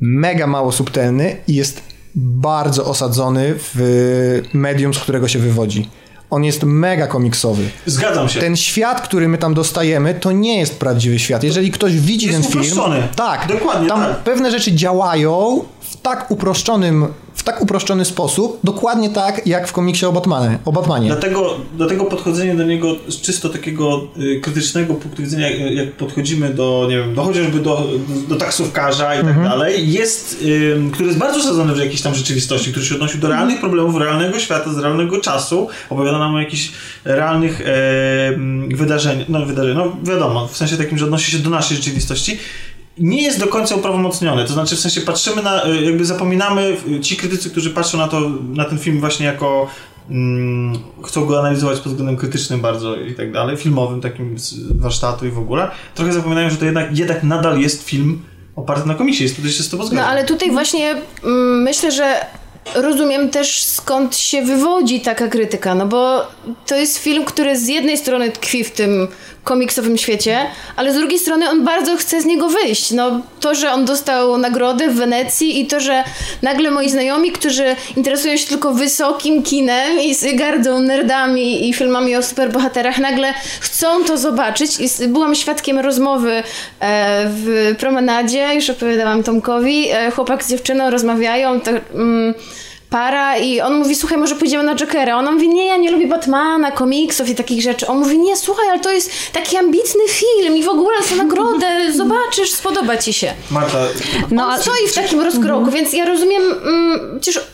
mega 0.00 0.46
mało 0.46 0.72
subtelny 0.72 1.36
i 1.48 1.54
jest 1.54 1.93
bardzo 2.16 2.84
osadzony 2.84 3.54
w 3.56 4.42
medium, 4.52 4.94
z 4.94 4.98
którego 4.98 5.28
się 5.28 5.38
wywodzi. 5.38 5.88
On 6.30 6.44
jest 6.44 6.62
mega 6.62 7.06
komiksowy. 7.06 7.62
Zgadzam 7.86 8.28
się. 8.28 8.40
Ten 8.40 8.56
świat, 8.56 9.00
który 9.00 9.28
my 9.28 9.38
tam 9.38 9.54
dostajemy, 9.54 10.14
to 10.14 10.32
nie 10.32 10.58
jest 10.58 10.78
prawdziwy 10.78 11.18
świat. 11.18 11.42
Jeżeli 11.44 11.70
ktoś 11.70 11.96
widzi 12.00 12.26
Jest 12.26 12.42
ten 12.42 12.50
film, 12.52 12.64
uproszczony. 12.64 13.08
tak, 13.16 13.46
Dokładnie 13.48 13.88
tam 13.88 14.00
tak. 14.00 14.16
pewne 14.16 14.50
rzeczy 14.50 14.72
działają 14.72 15.64
w 15.94 16.00
tak 16.00 16.30
uproszczonym, 16.30 17.06
w 17.34 17.42
tak 17.42 17.62
uproszczony 17.62 18.04
sposób, 18.04 18.58
dokładnie 18.64 19.10
tak 19.10 19.46
jak 19.46 19.68
w 19.68 19.72
komiksie 19.72 20.06
o 20.06 20.12
Batmanie. 20.12 20.58
O 20.64 20.72
Batmanie. 20.72 21.06
Dlatego, 21.06 21.56
dlatego 21.76 22.04
podchodzenie 22.04 22.54
do 22.54 22.64
niego 22.64 22.96
z 23.08 23.20
czysto 23.20 23.48
takiego 23.48 24.00
y, 24.18 24.40
krytycznego 24.40 24.94
punktu 24.94 25.22
widzenia, 25.22 25.50
jak, 25.50 25.72
jak 25.72 25.92
podchodzimy 25.92 26.54
do, 26.54 26.86
nie 26.90 26.96
wiem, 26.98 27.14
do 27.14 27.22
chociażby 27.22 27.58
do, 27.58 27.76
do, 28.08 28.28
do 28.28 28.36
taksówkarza 28.36 29.20
i 29.20 29.24
tak 29.24 29.42
dalej, 29.42 29.92
jest, 29.92 30.42
y, 30.42 30.76
który 30.92 31.06
jest 31.06 31.18
bardzo 31.18 31.38
osadzony 31.38 31.74
w 31.74 31.78
jakiejś 31.78 32.02
tam 32.02 32.14
rzeczywistości, 32.14 32.70
który 32.70 32.86
się 32.86 32.94
odnosił 32.94 33.20
do 33.20 33.28
realnych 33.28 33.60
problemów, 33.60 33.96
realnego 33.96 34.38
świata, 34.38 34.72
z 34.72 34.78
realnego 34.78 35.20
czasu, 35.20 35.68
opowiada 35.90 36.18
nam 36.18 36.34
o 36.34 36.40
jakichś 36.40 36.72
realnych 37.04 37.60
e, 37.60 38.74
wydarzeniach, 38.76 39.28
no 39.28 39.46
wydarzeń, 39.46 39.76
no 39.76 39.96
wiadomo, 40.02 40.48
w 40.48 40.56
sensie 40.56 40.76
takim, 40.76 40.98
że 40.98 41.04
odnosi 41.04 41.30
się 41.30 41.38
do 41.38 41.50
naszej 41.50 41.76
rzeczywistości, 41.76 42.38
nie 42.98 43.22
jest 43.22 43.40
do 43.40 43.46
końca 43.46 43.74
uprawomocniony. 43.74 44.44
To 44.44 44.52
znaczy, 44.52 44.76
w 44.76 44.80
sensie 44.80 45.00
patrzymy 45.00 45.42
na, 45.42 45.66
y, 45.66 45.82
jakby 45.82 46.04
zapominamy, 46.04 46.76
y, 46.88 47.00
ci 47.00 47.16
krytycy, 47.16 47.50
którzy 47.50 47.70
patrzą 47.70 47.98
na 47.98 48.08
to, 48.08 48.20
na 48.54 48.64
ten 48.64 48.78
film 48.78 49.00
właśnie 49.00 49.26
jako 49.26 49.66
mm, 50.10 50.78
chcą 51.04 51.26
go 51.26 51.40
analizować 51.40 51.78
pod 51.78 51.92
względem 51.92 52.16
krytycznym 52.16 52.60
bardzo 52.60 52.96
i 52.96 53.14
tak 53.14 53.32
dalej, 53.32 53.56
filmowym 53.56 54.00
takim 54.00 54.38
z 54.38 54.54
warsztatu 54.80 55.26
i 55.26 55.30
w 55.30 55.38
ogóle, 55.38 55.70
trochę 55.94 56.12
zapominają, 56.12 56.50
że 56.50 56.56
to 56.56 56.64
jednak, 56.64 56.98
jednak 56.98 57.22
nadal 57.22 57.58
jest 57.60 57.84
film 57.84 58.22
oparty 58.56 58.88
na 58.88 58.94
komisji. 58.94 59.22
Jest 59.22 59.36
tutaj 59.36 59.50
się 59.52 59.62
z 59.62 59.68
tobą 59.68 59.82
No 59.82 59.88
zgadzam. 59.88 60.10
ale 60.10 60.24
tutaj 60.24 60.50
właśnie 60.50 60.90
mm, 61.24 61.62
myślę, 61.62 61.92
że 61.92 62.26
rozumiem 62.74 63.30
też 63.30 63.64
skąd 63.64 64.16
się 64.16 64.42
wywodzi 64.42 65.00
taka 65.00 65.28
krytyka, 65.28 65.74
no 65.74 65.86
bo 65.86 66.26
to 66.66 66.76
jest 66.76 66.98
film, 66.98 67.24
który 67.24 67.58
z 67.58 67.68
jednej 67.68 67.98
strony 67.98 68.30
tkwi 68.32 68.64
w 68.64 68.70
tym 68.70 69.08
komiksowym 69.44 69.98
świecie, 69.98 70.38
ale 70.76 70.92
z 70.92 70.96
drugiej 70.96 71.18
strony 71.18 71.50
on 71.50 71.64
bardzo 71.64 71.96
chce 71.96 72.20
z 72.20 72.24
niego 72.24 72.48
wyjść. 72.48 72.90
No 72.90 73.20
to, 73.40 73.54
że 73.54 73.72
on 73.72 73.84
dostał 73.84 74.38
nagrodę 74.38 74.88
w 74.88 74.94
Wenecji 74.94 75.60
i 75.60 75.66
to, 75.66 75.80
że 75.80 76.04
nagle 76.42 76.70
moi 76.70 76.90
znajomi, 76.90 77.32
którzy 77.32 77.76
interesują 77.96 78.36
się 78.36 78.46
tylko 78.46 78.74
wysokim 78.74 79.42
kinem 79.42 80.00
i 80.00 80.36
gardzą 80.36 80.80
nerdami 80.80 81.68
i 81.68 81.74
filmami 81.74 82.16
o 82.16 82.22
superbohaterach, 82.22 82.98
nagle 82.98 83.34
chcą 83.60 84.04
to 84.04 84.18
zobaczyć 84.18 84.70
i 84.80 85.08
byłam 85.08 85.34
świadkiem 85.34 85.78
rozmowy 85.78 86.32
e, 86.32 86.42
w 87.28 87.74
promenadzie, 87.78 88.54
już 88.54 88.70
opowiadałam 88.70 89.22
Tomkowi, 89.22 89.90
e, 89.90 90.10
chłopak 90.10 90.44
z 90.44 90.50
dziewczyną 90.50 90.90
rozmawiają, 90.90 91.60
to, 91.60 91.70
mm, 91.94 92.34
para 92.94 93.36
i 93.38 93.60
on 93.60 93.74
mówi, 93.74 93.94
słuchaj, 93.94 94.18
może 94.18 94.34
pójdziemy 94.36 94.64
na 94.64 94.74
Jokera. 94.74 95.16
Ona 95.18 95.30
mówi, 95.32 95.48
nie, 95.48 95.66
ja 95.66 95.76
nie 95.76 95.90
lubię 95.90 96.06
Batmana, 96.06 96.70
komiksów 96.70 97.28
i 97.28 97.34
takich 97.34 97.62
rzeczy. 97.62 97.86
On 97.86 97.98
mówi, 97.98 98.18
nie, 98.18 98.36
słuchaj, 98.36 98.68
ale 98.70 98.80
to 98.80 98.92
jest 98.92 99.10
taki 99.32 99.56
ambitny 99.56 100.08
film 100.08 100.56
i 100.56 100.62
w 100.62 100.68
ogóle 100.68 100.96
za 101.10 101.16
nagrodę, 101.16 101.66
zobaczysz, 101.96 102.52
spodoba 102.52 102.96
ci 102.96 103.12
się. 103.12 103.32
Marta, 103.50 103.78
No, 104.30 104.44
On 104.46 104.50
a- 104.52 104.58
stoi 104.62 104.88
w 104.88 104.94
takim 104.94 105.20
rozkroku, 105.20 105.70
więc 105.70 105.92
ja 105.92 106.04
rozumiem, 106.04 106.42
mm, 106.66 107.20
przecież 107.20 107.44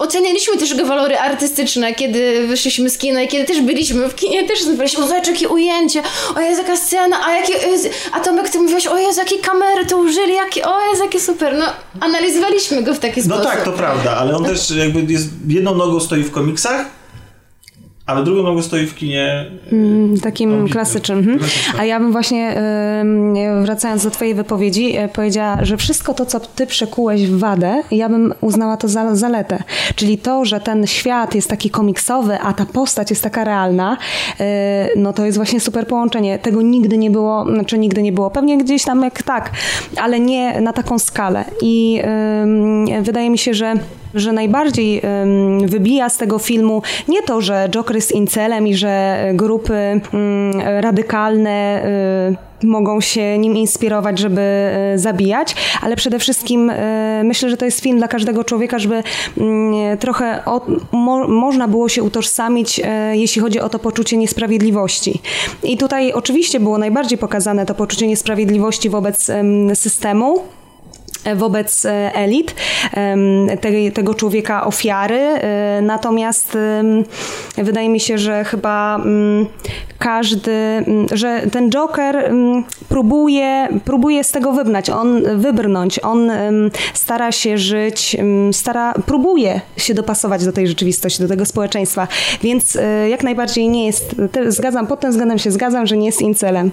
ocenialiśmy 0.00 0.56
też 0.56 0.70
jego 0.70 0.86
walory 0.86 1.18
artystyczne, 1.18 1.94
kiedy 1.94 2.46
wyszliśmy 2.46 2.90
z 2.90 2.98
kina 2.98 3.22
i 3.22 3.28
kiedy 3.28 3.44
też 3.44 3.60
byliśmy 3.60 4.08
w 4.08 4.14
kinie, 4.14 4.48
też 4.48 4.62
zbieraliśmy, 4.62 5.04
o 5.04 5.08
zobacz 5.08 5.26
jakie 5.26 5.48
ujęcie, 5.48 6.02
o 6.36 6.40
jest 6.40 6.60
jaka 6.60 6.76
scena, 6.76 7.26
a 7.26 7.32
jakie, 7.32 7.52
Jezu, 7.52 7.88
a 8.12 8.20
Tomek 8.20 8.48
ty 8.48 8.58
mówiłeś, 8.58 8.86
o 8.86 8.98
Jezu, 8.98 9.20
jakie 9.20 9.38
kamery 9.38 9.86
to 9.86 9.98
użyli, 9.98 10.34
jakie, 10.34 10.64
o 10.64 10.90
Jezu, 10.90 11.02
jakie 11.02 11.20
super, 11.20 11.54
no 11.58 11.64
analizowaliśmy 12.00 12.82
go 12.82 12.94
w 12.94 12.98
taki 12.98 13.20
no 13.20 13.26
sposób. 13.26 13.44
tak, 13.44 13.64
to 13.64 13.72
prawda, 13.72 14.16
ale 14.16 14.36
on 14.36 14.44
też 14.44 14.70
jakby 14.70 15.12
jest, 15.12 15.28
jedną 15.48 15.74
nogą 15.74 16.00
stoi 16.00 16.22
w 16.22 16.30
komiksach, 16.30 16.99
ale 18.10 18.24
drugą 18.24 18.42
nogą 18.42 18.62
stoi 18.62 18.86
w 18.86 18.94
kinie. 18.94 19.44
y, 20.16 20.20
Takim 20.22 20.68
klasycznym. 20.68 21.18
mhm. 21.18 21.38
A 21.78 21.84
ja 21.84 22.00
bym 22.00 22.12
właśnie, 22.12 22.54
wracając 23.62 24.04
do 24.04 24.10
twojej 24.10 24.34
wypowiedzi, 24.34 24.96
e, 24.96 25.08
powiedziała, 25.08 25.58
że 25.62 25.76
wszystko 25.76 26.14
to, 26.14 26.26
co 26.26 26.40
ty 26.40 26.66
przekułeś 26.66 27.26
w 27.26 27.38
wadę, 27.38 27.82
ja 27.90 28.08
bym 28.08 28.34
uznała 28.40 28.76
to 28.76 28.88
za 28.88 29.14
zaletę. 29.16 29.62
Czyli 29.94 30.18
to, 30.18 30.44
że 30.44 30.60
ten 30.60 30.86
świat 30.86 31.34
jest 31.34 31.50
taki 31.50 31.70
komiksowy, 31.70 32.38
a 32.40 32.52
ta 32.52 32.66
postać 32.66 33.10
jest 33.10 33.22
taka 33.22 33.44
realna, 33.44 33.96
y, 34.40 34.44
no 34.96 35.12
to 35.12 35.24
jest 35.24 35.38
właśnie 35.38 35.60
super 35.60 35.86
połączenie. 35.86 36.38
Tego 36.38 36.62
nigdy 36.62 36.98
nie 36.98 37.10
było, 37.10 37.44
znaczy 37.54 37.78
nigdy 37.78 38.02
nie 38.02 38.12
było. 38.12 38.30
Pewnie 38.30 38.58
gdzieś 38.58 38.84
tam 38.84 39.02
jak 39.02 39.22
tak, 39.22 39.50
ale 39.96 40.20
nie 40.20 40.60
na 40.60 40.72
taką 40.72 40.98
skalę. 40.98 41.44
I 41.62 42.02
wydaje 43.02 43.30
mi 43.30 43.38
się, 43.38 43.54
że 43.54 43.74
że 44.14 44.32
najbardziej 44.32 45.02
wybija 45.64 46.08
z 46.08 46.16
tego 46.16 46.38
filmu 46.38 46.82
nie 47.08 47.22
to, 47.22 47.40
że 47.40 47.68
Joker 47.70 47.99
jest 48.00 48.12
incelem 48.12 48.66
i 48.66 48.74
że 48.74 49.24
grupy 49.34 50.00
ym, 50.14 50.52
radykalne 50.80 51.84
y, 52.62 52.66
mogą 52.66 53.00
się 53.00 53.38
nim 53.38 53.56
inspirować, 53.56 54.18
żeby 54.18 54.40
y, 54.94 54.98
zabijać, 54.98 55.54
ale 55.82 55.96
przede 55.96 56.18
wszystkim 56.18 56.70
y, 56.70 57.22
myślę, 57.24 57.50
że 57.50 57.56
to 57.56 57.64
jest 57.64 57.80
film 57.80 57.98
dla 57.98 58.08
każdego 58.08 58.44
człowieka, 58.44 58.78
żeby 58.78 59.02
mm, 59.38 59.98
trochę 59.98 60.44
o, 60.44 60.66
mo, 60.92 61.28
można 61.28 61.68
było 61.68 61.88
się 61.88 62.02
utożsamić, 62.02 62.80
jeśli 63.12 63.42
chodzi 63.42 63.60
o 63.60 63.68
to 63.68 63.78
poczucie 63.78 64.16
niesprawiedliwości. 64.16 65.20
I 65.62 65.76
tutaj 65.76 66.12
oczywiście 66.12 66.60
było 66.60 66.78
najbardziej 66.78 67.18
pokazane 67.18 67.66
to 67.66 67.74
poczucie 67.74 68.06
niesprawiedliwości 68.06 68.90
wobec 68.90 69.30
systemu, 69.74 70.42
wobec 71.36 71.84
e, 71.84 72.14
elit, 72.14 72.54
te, 73.60 73.90
tego 73.94 74.14
człowieka 74.14 74.66
ofiary. 74.66 75.18
E, 75.18 75.80
natomiast 75.82 76.58
wydaje 77.56 77.88
mi 77.88 78.00
się, 78.00 78.18
że 78.18 78.44
chyba 78.44 78.96
mm, 78.96 79.46
każdy, 79.98 80.52
mm, 80.52 81.06
że 81.12 81.42
ten 81.52 81.70
Joker 81.70 82.16
mm, 82.16 82.64
próbuje, 82.88 83.68
próbuje 83.84 84.24
z 84.24 84.30
tego 84.30 84.52
wybrnąć, 84.52 84.90
on 84.90 85.40
wybrnąć, 85.40 85.98
on 85.98 86.32
stara 86.94 87.32
się 87.32 87.58
żyć, 87.58 88.16
stara, 88.52 88.94
próbuje 89.06 89.60
się 89.76 89.94
dopasować 89.94 90.44
do 90.44 90.52
tej 90.52 90.68
rzeczywistości, 90.68 91.22
do 91.22 91.28
tego 91.28 91.46
społeczeństwa, 91.46 92.08
więc 92.42 92.76
e, 92.76 93.08
jak 93.08 93.22
najbardziej 93.22 93.68
nie 93.68 93.86
jest, 93.86 94.16
zgadzam, 94.48 94.86
pod 94.86 95.00
tym 95.00 95.10
względem 95.10 95.38
się 95.38 95.50
zgadzam, 95.50 95.86
że 95.86 95.96
nie 95.96 96.06
jest 96.06 96.20
incelem. 96.20 96.70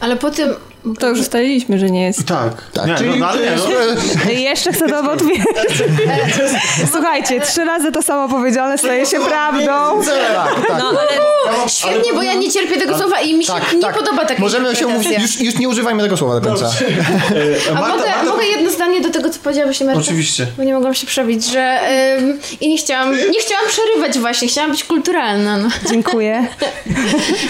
Ale 0.00 0.16
po 0.16 0.30
tym 0.30 0.48
to 0.98 1.08
już 1.08 1.18
ustaliliśmy, 1.20 1.78
że 1.78 1.90
nie 1.90 2.02
jest. 2.04 2.26
Tak. 2.26 2.52
Tak, 2.72 2.86
nie, 2.86 2.94
czyli- 2.94 3.10
no, 3.10 3.16
no, 3.16 3.28
ale 3.28 3.40
nie, 3.42 3.50
no. 4.24 4.30
Jeszcze 4.50 4.72
chcę 4.72 4.88
to 4.88 5.02
potwierdzić. 5.02 5.82
Słuchajcie, 6.92 7.40
trzy 7.40 7.64
razy 7.64 7.92
to 7.92 8.02
samo 8.02 8.28
powiedziane 8.28 8.78
staje 8.78 9.06
się 9.06 9.20
prawdą. 9.20 10.02
Tak, 10.04 10.66
tak. 10.68 10.78
No, 10.78 10.88
ale 10.88 11.68
Świetnie, 11.68 12.12
bo 12.14 12.22
ja 12.22 12.34
nie 12.34 12.50
cierpię 12.50 12.76
tego 12.76 12.98
słowa 12.98 13.20
i 13.20 13.34
mi 13.34 13.44
się 13.44 13.52
tak, 13.52 13.72
nie 13.72 13.80
tak. 13.80 13.94
podoba 13.98 14.24
taka 14.24 14.40
Możemy 14.40 14.76
się 14.76 14.84
interpretacja. 14.84 15.18
mówić, 15.18 15.40
już, 15.40 15.40
już 15.52 15.60
nie 15.60 15.68
używajmy 15.68 16.02
tego 16.02 16.16
słowa 16.16 16.40
do 16.40 16.48
końca. 16.48 16.66
E, 16.76 17.70
A 17.70 17.74
Marta, 17.74 17.96
mogę, 17.96 18.08
Marta, 18.08 18.24
mogę 18.24 18.44
jedno 18.46 18.70
zdanie 18.70 19.00
do 19.00 19.10
tego, 19.10 19.30
co 19.30 19.38
powiedziała 19.40 19.66
właśnie 19.66 19.86
Marta? 19.86 20.00
Oczywiście. 20.00 20.46
Bo 20.56 20.64
nie 20.64 20.74
mogłam 20.74 20.94
się 20.94 21.06
przebić, 21.06 21.44
że 21.44 21.78
ym, 22.18 22.38
i 22.60 22.68
nie 22.68 22.78
chciałam, 22.78 23.12
nie 23.12 23.40
chciałam 23.40 23.64
przerywać 23.68 24.18
właśnie, 24.18 24.48
chciałam 24.48 24.70
być 24.70 24.84
kulturalna. 24.84 25.56
No. 25.58 25.68
Dziękuję. 25.90 26.46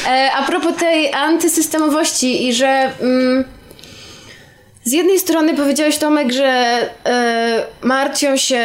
E, 0.09 0.30
a 0.37 0.43
propos 0.43 0.72
tej 0.78 1.12
antysystemowości 1.12 2.49
i 2.49 2.55
że 2.55 2.66
mm, 3.01 3.26
z 4.87 4.93
jednej 4.93 5.18
strony 5.18 5.55
powiedziałeś 5.55 5.99
Tomek, 5.99 6.33
że 6.33 6.47
e, 7.07 7.66
martwią 7.83 8.37
się 8.37 8.61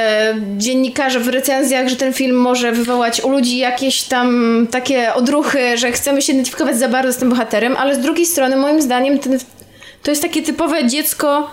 dziennikarze 0.57 1.19
w 1.19 1.27
recenzjach, 1.27 1.87
że 1.87 1.95
ten 1.95 2.13
film 2.13 2.35
może 2.35 2.71
wywołać 2.71 3.21
u 3.21 3.29
ludzi 3.29 3.57
jakieś 3.57 4.03
tam 4.03 4.67
takie 4.71 5.13
odruchy, 5.13 5.77
że 5.77 5.91
chcemy 5.91 6.21
się 6.21 6.33
identyfikować 6.33 6.77
za 6.79 6.87
bardzo 6.87 7.13
z 7.13 7.17
tym 7.17 7.29
bohaterem, 7.29 7.77
ale 7.77 7.95
z 7.95 7.99
drugiej 7.99 8.25
strony 8.25 8.55
moim 8.55 8.81
zdaniem 8.81 9.19
ten, 9.19 9.39
to 10.03 10.11
jest 10.11 10.21
takie 10.21 10.41
typowe 10.41 10.87
dziecko 10.87 11.49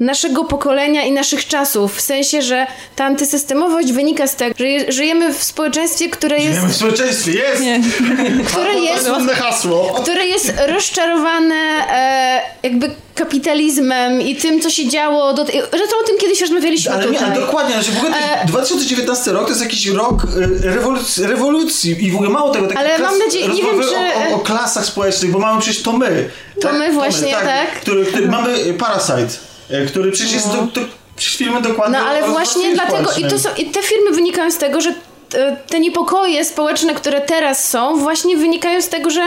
naszego 0.00 0.44
pokolenia 0.44 1.02
i 1.04 1.12
naszych 1.12 1.46
czasów. 1.46 1.96
W 1.96 2.00
sensie, 2.00 2.42
że 2.42 2.66
ta 2.96 3.04
antysystemowość 3.04 3.92
wynika 3.92 4.26
z 4.26 4.36
tego, 4.36 4.54
że 4.58 4.68
je, 4.68 4.92
żyjemy 4.92 5.34
w 5.34 5.44
społeczeństwie, 5.44 6.08
które 6.08 6.36
jest, 6.36 6.48
Żyjemy 6.50 6.68
w 6.72 6.76
społeczeństwie, 6.76 7.32
jest! 7.32 7.62
nie. 7.62 7.80
które 8.52 8.74
jest 8.74 9.08
hasło. 9.34 9.94
które 10.02 10.26
jest 10.26 10.52
rozczarowane 10.68 11.54
e, 11.90 12.42
jakby 12.62 12.90
kapitalizmem 13.14 14.22
i 14.22 14.36
tym, 14.36 14.60
co 14.60 14.70
się 14.70 14.88
działo. 14.88 15.32
Do, 15.34 15.44
zresztą 15.44 15.96
o 16.04 16.06
tym 16.06 16.18
kiedyś 16.20 16.40
rozmawialiśmy 16.40 16.92
Ale 16.92 17.06
nie, 17.06 17.12
tutaj. 17.12 17.30
ale 17.30 17.40
dokładnie, 17.40 17.74
znaczy 17.74 17.90
w 17.92 17.98
ogóle 17.98 18.16
E, 18.42 18.46
2019 18.46 19.32
rok 19.32 19.42
to 19.44 19.48
jest 19.48 19.60
jakiś 19.62 19.86
rok 19.86 20.22
e, 20.24 21.26
rewolucji, 21.26 22.04
i 22.06 22.10
w 22.10 22.14
ogóle 22.14 22.30
mało 22.30 22.50
tego, 22.50 22.68
Ale 22.76 22.98
mam 22.98 23.18
nadzieję- 23.18 23.48
nie 23.48 23.62
wiem, 23.62 23.80
czy- 23.80 24.30
o, 24.32 24.34
o, 24.34 24.38
klasach 24.38 24.84
społecznych, 24.86 25.30
bo 25.30 25.38
mamy 25.38 25.60
przecież 25.60 25.82
to 25.82 25.92
my. 25.92 26.30
To 26.60 26.72
my 26.72 26.92
właśnie, 26.92 27.32
tak. 27.32 27.80
Który, 27.80 28.06
który, 28.06 28.28
mamy 28.28 28.74
Parasite, 28.74 29.28
który 29.88 30.12
przecież 30.12 30.32
jest 30.32 30.46
do, 30.46 30.56
to, 30.56 30.80
przecież 31.16 31.36
filmy 31.36 31.62
dokładnie 31.62 31.98
No 31.98 32.04
ale 32.04 32.28
właśnie 32.28 32.74
dlatego 32.74 33.10
i, 33.18 33.24
to 33.24 33.38
są, 33.38 33.48
i 33.58 33.64
te 33.64 33.82
filmy 33.82 34.10
wynikają 34.10 34.50
z 34.50 34.58
tego, 34.58 34.80
że 34.80 34.94
e, 35.34 35.56
te 35.56 35.80
niepokoje 35.80 36.44
społeczne, 36.44 36.94
które 36.94 37.20
teraz 37.20 37.68
są, 37.68 37.98
właśnie 37.98 38.36
wynikają 38.36 38.82
z 38.82 38.88
tego, 38.88 39.10
że 39.10 39.22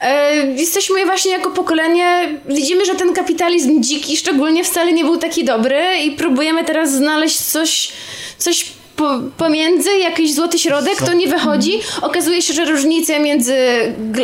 e, 0.00 0.36
jesteśmy 0.36 1.06
właśnie 1.06 1.32
jako 1.32 1.50
pokolenie, 1.50 2.28
widzimy, 2.48 2.84
że 2.84 2.94
ten 2.94 3.14
kapitalizm 3.14 3.82
dziki 3.82 4.16
szczególnie 4.16 4.64
wcale 4.64 4.92
nie 4.92 5.04
był 5.04 5.16
taki 5.16 5.44
dobry 5.44 5.82
i 6.04 6.10
próbujemy 6.10 6.64
teraz 6.64 6.92
znaleźć 6.92 7.40
coś, 7.40 7.92
coś 8.38 8.66
po, 9.00 9.20
pomiędzy, 9.36 9.98
jakiś 9.98 10.34
złoty 10.34 10.58
środek, 10.58 11.02
to 11.02 11.12
nie 11.12 11.26
wychodzi. 11.28 11.80
Okazuje 12.02 12.42
się, 12.42 12.54
że 12.54 12.64
różnice 12.64 13.20
między 13.20 13.56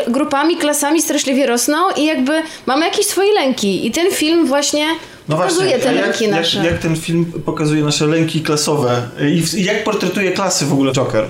grupami, 0.09 0.57
klasami 0.57 1.03
straszliwie 1.03 1.47
rosną 1.47 1.77
i 1.97 2.05
jakby 2.05 2.43
mamy 2.67 2.85
jakieś 2.85 3.07
swoje 3.07 3.33
lęki. 3.33 3.87
I 3.87 3.91
ten 3.91 4.11
film 4.11 4.47
właśnie 4.47 4.87
No 5.29 5.37
pokazuje 5.37 5.69
właśnie, 5.69 5.85
te 5.85 5.93
lęki 5.93 6.25
jak, 6.25 6.33
nasze. 6.33 6.65
jak 6.65 6.79
ten 6.79 6.97
film 6.97 7.33
pokazuje 7.45 7.85
nasze 7.85 8.07
lęki 8.07 8.41
klasowe 8.41 9.03
i, 9.35 9.43
w, 9.43 9.55
i 9.55 9.65
jak 9.65 9.85
portretuje 9.85 10.33
klasy 10.33 10.67
w 10.67 10.73
ogóle 10.73 10.93
Joker? 10.93 11.25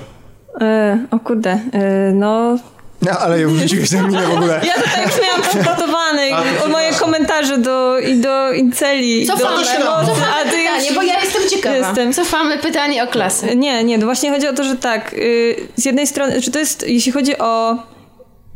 E, 0.61 0.99
o 1.11 1.19
kurde, 1.19 1.59
e, 1.73 2.11
no... 2.13 2.57
No, 3.01 3.11
ale 3.11 3.39
ją 3.41 3.49
wrzuciłeś 3.49 3.91
na 3.91 4.01
minę 4.01 4.27
w 4.27 4.31
ogóle. 4.37 4.61
Ja 4.67 4.73
tutaj 4.73 5.03
już 5.05 5.21
miałam 5.21 5.41
to 5.41 6.65
o 6.65 6.67
moje 6.67 6.91
komentarze 6.91 7.57
do, 7.57 7.99
i 7.99 8.15
do 8.15 8.51
inceli. 8.51 9.23
i 9.23 9.27
do 9.27 9.33
Cofamy, 9.33 9.55
emocji, 9.55 9.75
cofamy 9.77 10.33
a 10.33 10.43
ty 10.43 10.57
pytanie, 10.57 10.85
już- 10.87 10.95
bo 10.95 11.01
ja 11.01 11.19
jestem 11.21 11.49
ciekawa. 11.49 11.75
Jestem. 11.75 12.13
Cofamy 12.13 12.57
pytanie 12.57 13.03
o 13.03 13.07
klasę. 13.07 13.55
Nie, 13.55 13.83
nie, 13.83 13.99
to 13.99 14.05
właśnie 14.05 14.31
chodzi 14.31 14.47
o 14.47 14.53
to, 14.53 14.63
że 14.63 14.75
tak, 14.75 15.13
y, 15.13 15.55
z 15.75 15.85
jednej 15.85 16.07
strony, 16.07 16.41
czy 16.41 16.51
to 16.51 16.59
jest, 16.59 16.87
jeśli 16.87 17.11
chodzi 17.11 17.37
o 17.37 17.75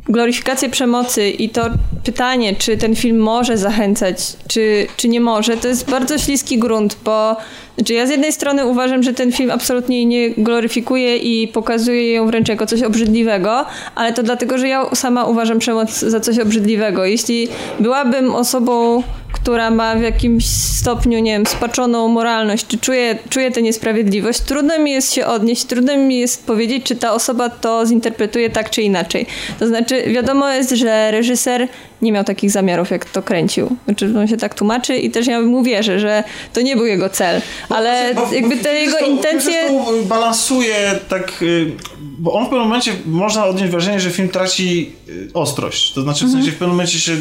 gloryfikację 0.08 0.68
przemocy 0.68 1.30
i 1.30 1.48
to 1.48 1.62
pytanie, 2.04 2.54
czy 2.56 2.76
ten 2.76 2.96
film 2.96 3.18
może 3.18 3.58
zachęcać, 3.58 4.16
czy, 4.48 4.86
czy 4.96 5.08
nie 5.08 5.20
może, 5.20 5.56
to 5.56 5.68
jest 5.68 5.90
bardzo 5.90 6.18
śliski 6.18 6.58
grunt, 6.58 6.96
bo 7.04 7.36
znaczy 7.76 7.92
ja 7.94 8.06
z 8.06 8.10
jednej 8.10 8.32
strony 8.32 8.66
uważam, 8.66 9.02
że 9.02 9.14
ten 9.14 9.32
film 9.32 9.50
absolutnie 9.50 10.06
nie 10.06 10.30
gloryfikuje 10.30 11.16
i 11.16 11.48
pokazuje 11.48 12.12
ją 12.12 12.26
wręcz 12.26 12.48
jako 12.48 12.66
coś 12.66 12.82
obrzydliwego, 12.82 13.64
ale 13.94 14.12
to 14.12 14.22
dlatego, 14.22 14.58
że 14.58 14.68
ja 14.68 14.94
sama 14.94 15.24
uważam 15.24 15.58
przemoc 15.58 15.98
za 15.98 16.20
coś 16.20 16.38
obrzydliwego. 16.38 17.04
Jeśli 17.04 17.48
byłabym 17.80 18.34
osobą, 18.34 19.02
która 19.32 19.70
ma 19.70 19.96
w 19.96 20.02
jakimś 20.02 20.46
stopniu, 20.80 21.18
nie 21.18 21.32
wiem, 21.32 21.46
spaczoną 21.46 22.08
moralność, 22.08 22.66
czy 22.66 22.78
czuje, 22.78 23.18
czuje 23.28 23.50
tę 23.50 23.62
niesprawiedliwość, 23.62 24.40
trudno 24.40 24.78
mi 24.78 24.90
jest 24.90 25.14
się 25.14 25.26
odnieść, 25.26 25.64
trudno 25.64 25.96
mi 25.96 26.18
jest 26.18 26.46
powiedzieć, 26.46 26.84
czy 26.84 26.96
ta 26.96 27.12
osoba 27.12 27.50
to 27.50 27.86
zinterpretuje 27.86 28.50
tak 28.50 28.70
czy 28.70 28.82
inaczej. 28.82 29.26
To 29.58 29.66
znaczy, 29.66 29.91
wiadomo 30.06 30.48
jest, 30.50 30.70
że 30.70 31.10
reżyser 31.10 31.68
nie 32.02 32.12
miał 32.12 32.24
takich 32.24 32.50
zamiarów, 32.50 32.90
jak 32.90 33.04
to 33.04 33.22
kręcił. 33.22 33.76
Znaczy, 33.84 34.14
on 34.18 34.28
się 34.28 34.36
tak 34.36 34.54
tłumaczy 34.54 34.96
i 34.96 35.10
też 35.10 35.26
ja 35.26 35.40
mu 35.40 35.62
wierzę, 35.62 36.00
że 36.00 36.24
to 36.52 36.60
nie 36.60 36.76
był 36.76 36.86
jego 36.86 37.10
cel. 37.10 37.40
Ale 37.68 38.14
Bo- 38.14 38.34
jakby 38.34 38.56
te 38.56 38.74
jego 38.74 38.98
film 38.98 39.10
intencje... 39.10 39.52
zresztą 39.52 40.04
balansuje 40.04 40.94
tak, 41.08 41.42
y, 41.42 41.72
bo 42.18 42.32
on 42.32 42.44
w 42.44 42.48
pewnym 42.48 42.62
momencie 42.68 42.92
można 43.06 43.46
odnieść 43.46 43.70
wrażenie, 43.70 44.00
że 44.00 44.10
film 44.10 44.28
traci 44.28 44.92
y, 45.08 45.30
ostrość. 45.34 45.92
To 45.92 46.02
znaczy 46.02 46.26
w 46.26 46.30
sensie 46.30 46.50
w 46.50 46.54
pewnym 46.54 46.70
momencie 46.70 46.98
się 46.98 47.12
y, 47.12 47.18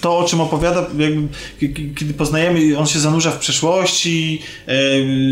to, 0.00 0.18
o 0.18 0.24
czym 0.24 0.40
opowiada, 0.40 0.86
jakby, 0.98 1.28
kiedy 1.96 2.14
poznajemy, 2.14 2.78
on 2.78 2.86
się 2.86 2.98
zanurza 2.98 3.30
w 3.30 3.38
przeszłości, 3.38 4.42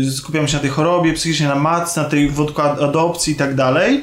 y, 0.07 0.11
skupiamy 0.11 0.47
się 0.47 0.53
na 0.53 0.59
tej 0.59 0.69
chorobie 0.69 1.13
psychicznej, 1.13 1.49
na 1.49 1.55
matce, 1.55 2.01
na 2.01 2.09
tej 2.09 2.29
wodku 2.29 2.61
ad- 2.61 2.81
adopcji 2.81 3.33
i 3.33 3.35
tak 3.35 3.55
dalej. 3.55 4.01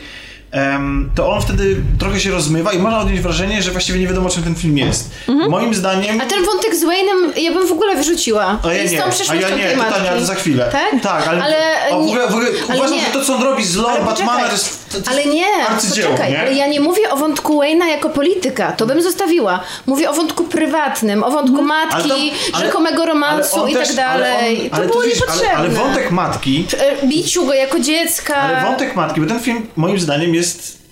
To 1.15 1.33
on 1.33 1.43
wtedy 1.43 1.77
trochę 1.99 2.21
się 2.21 2.31
rozmywa 2.31 2.73
i 2.73 2.79
można 2.79 3.01
odnieść 3.01 3.23
wrażenie, 3.23 3.63
że 3.63 3.71
właściwie 3.71 3.99
nie 4.01 4.07
wiadomo, 4.07 4.31
czym 4.31 4.43
ten 4.43 4.55
film 4.55 4.79
jest. 4.79 5.11
Moim 5.49 5.75
zdaniem... 5.75 6.21
A 6.21 6.25
ten 6.27 6.45
wątek 6.45 6.75
z 6.75 6.85
Wayne'em 6.85 7.41
ja 7.41 7.53
bym 7.53 7.69
w 7.69 7.73
ogóle 7.73 7.97
wyrzuciła. 7.97 8.59
A 8.63 8.73
ja 8.73 8.85
nie, 8.85 9.05
a 9.31 9.35
ja 9.35 9.57
nie, 9.57 10.19
to 10.19 10.25
za 10.25 10.35
chwilę. 10.35 10.69
Tak? 10.73 11.03
Tak, 11.03 11.29
ale, 11.29 11.43
Ale 11.43 11.57
o, 11.91 12.01
w 12.01 12.03
ogóle, 12.03 12.27
w 12.27 12.31
ogóle 12.31 12.47
ale 12.69 12.79
uważam, 12.79 12.97
nie. 12.97 13.05
że 13.05 13.11
to, 13.13 13.25
co 13.25 13.35
on 13.35 13.43
robi 13.43 13.65
z 13.65 13.77
lore 13.77 14.05
Batmana, 14.05 14.47
to 14.47 14.53
jest, 14.53 14.82
to, 14.93 15.03
to 15.03 15.11
Ale 15.11 15.25
nie, 15.27 15.47
poczekaj, 15.91 16.33
nie? 16.33 16.41
ale 16.41 16.55
ja 16.55 16.67
nie 16.67 16.81
mówię 16.81 17.11
o 17.11 17.17
wątku 17.17 17.61
Wayne'a 17.61 17.85
jako 17.87 18.09
polityka, 18.11 18.73
to 18.73 18.87
bym 18.87 19.03
zostawiła. 19.03 19.61
Mówię 19.87 20.11
o 20.11 20.13
wątku 20.13 20.45
prywatnym, 20.45 21.23
o 21.25 21.31
wątku 21.31 21.63
matki, 21.63 21.95
Ale 21.95 22.09
to- 22.09 22.57
ale- 22.57 22.67
rzekomego 22.67 23.07
romansu 23.07 23.67
i 23.67 23.75
tak 23.75 23.95
dalej. 23.95 24.71
to 24.71 24.83
było 24.87 25.05
niepotrzebne. 25.05 25.53
Ale, 25.57 25.69
wątek 25.69 26.11
matki, 26.11 26.67
E, 26.79 27.07
Biciu 27.07 27.47
go 27.47 27.55
jako 27.55 27.81
dziecka. 27.81 28.35
ale 28.37 28.63
wątek 28.67 28.97
matki, 28.97 29.21
bo 29.21 29.27
ten 29.27 29.41
film 29.41 29.67
moim 29.77 29.99
zdaniem 30.01 30.35
jest 30.35 30.83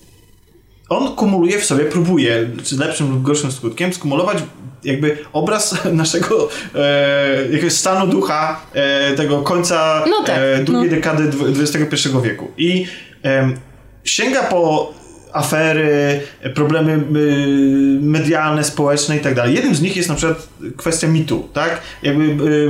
on 0.88 1.14
kumuluje 1.16 1.59
w 1.59 1.64
sobie, 1.64 1.84
próbuje 1.84 2.46
z 2.64 2.78
lepszym 2.78 3.11
lub 3.11 3.22
gorszym 3.22 3.53
skutkiem 3.53 3.92
skumulować 3.92 4.38
jakby 4.84 5.18
obraz 5.32 5.74
naszego 5.92 6.48
e, 6.74 7.42
jakiegoś 7.53 7.72
stanu 7.72 8.07
ducha 8.07 8.61
e, 8.74 9.12
tego 9.12 9.42
końca 9.42 10.05
No 10.11 10.22
tak, 10.24 10.36
e, 10.38 10.64
drugiej 10.64 10.90
dekady 10.90 11.22
dwu- 11.24 11.46
XXI 11.62 12.09
wieku. 12.22 12.51
I 12.59 12.86
sięga 14.05 14.42
po 14.42 14.92
afery, 15.32 16.20
problemy 16.55 16.92
y, 16.92 17.98
medialne, 18.01 18.64
społeczne 18.64 19.16
i 19.16 19.20
tak 19.20 19.34
dalej. 19.34 19.55
Jednym 19.55 19.74
z 19.74 19.80
nich 19.80 19.96
jest 19.96 20.09
na 20.09 20.14
przykład 20.14 20.48
kwestia 20.76 21.09
mitu, 21.09 21.48
tak? 21.53 21.80
Jakby 22.03 22.24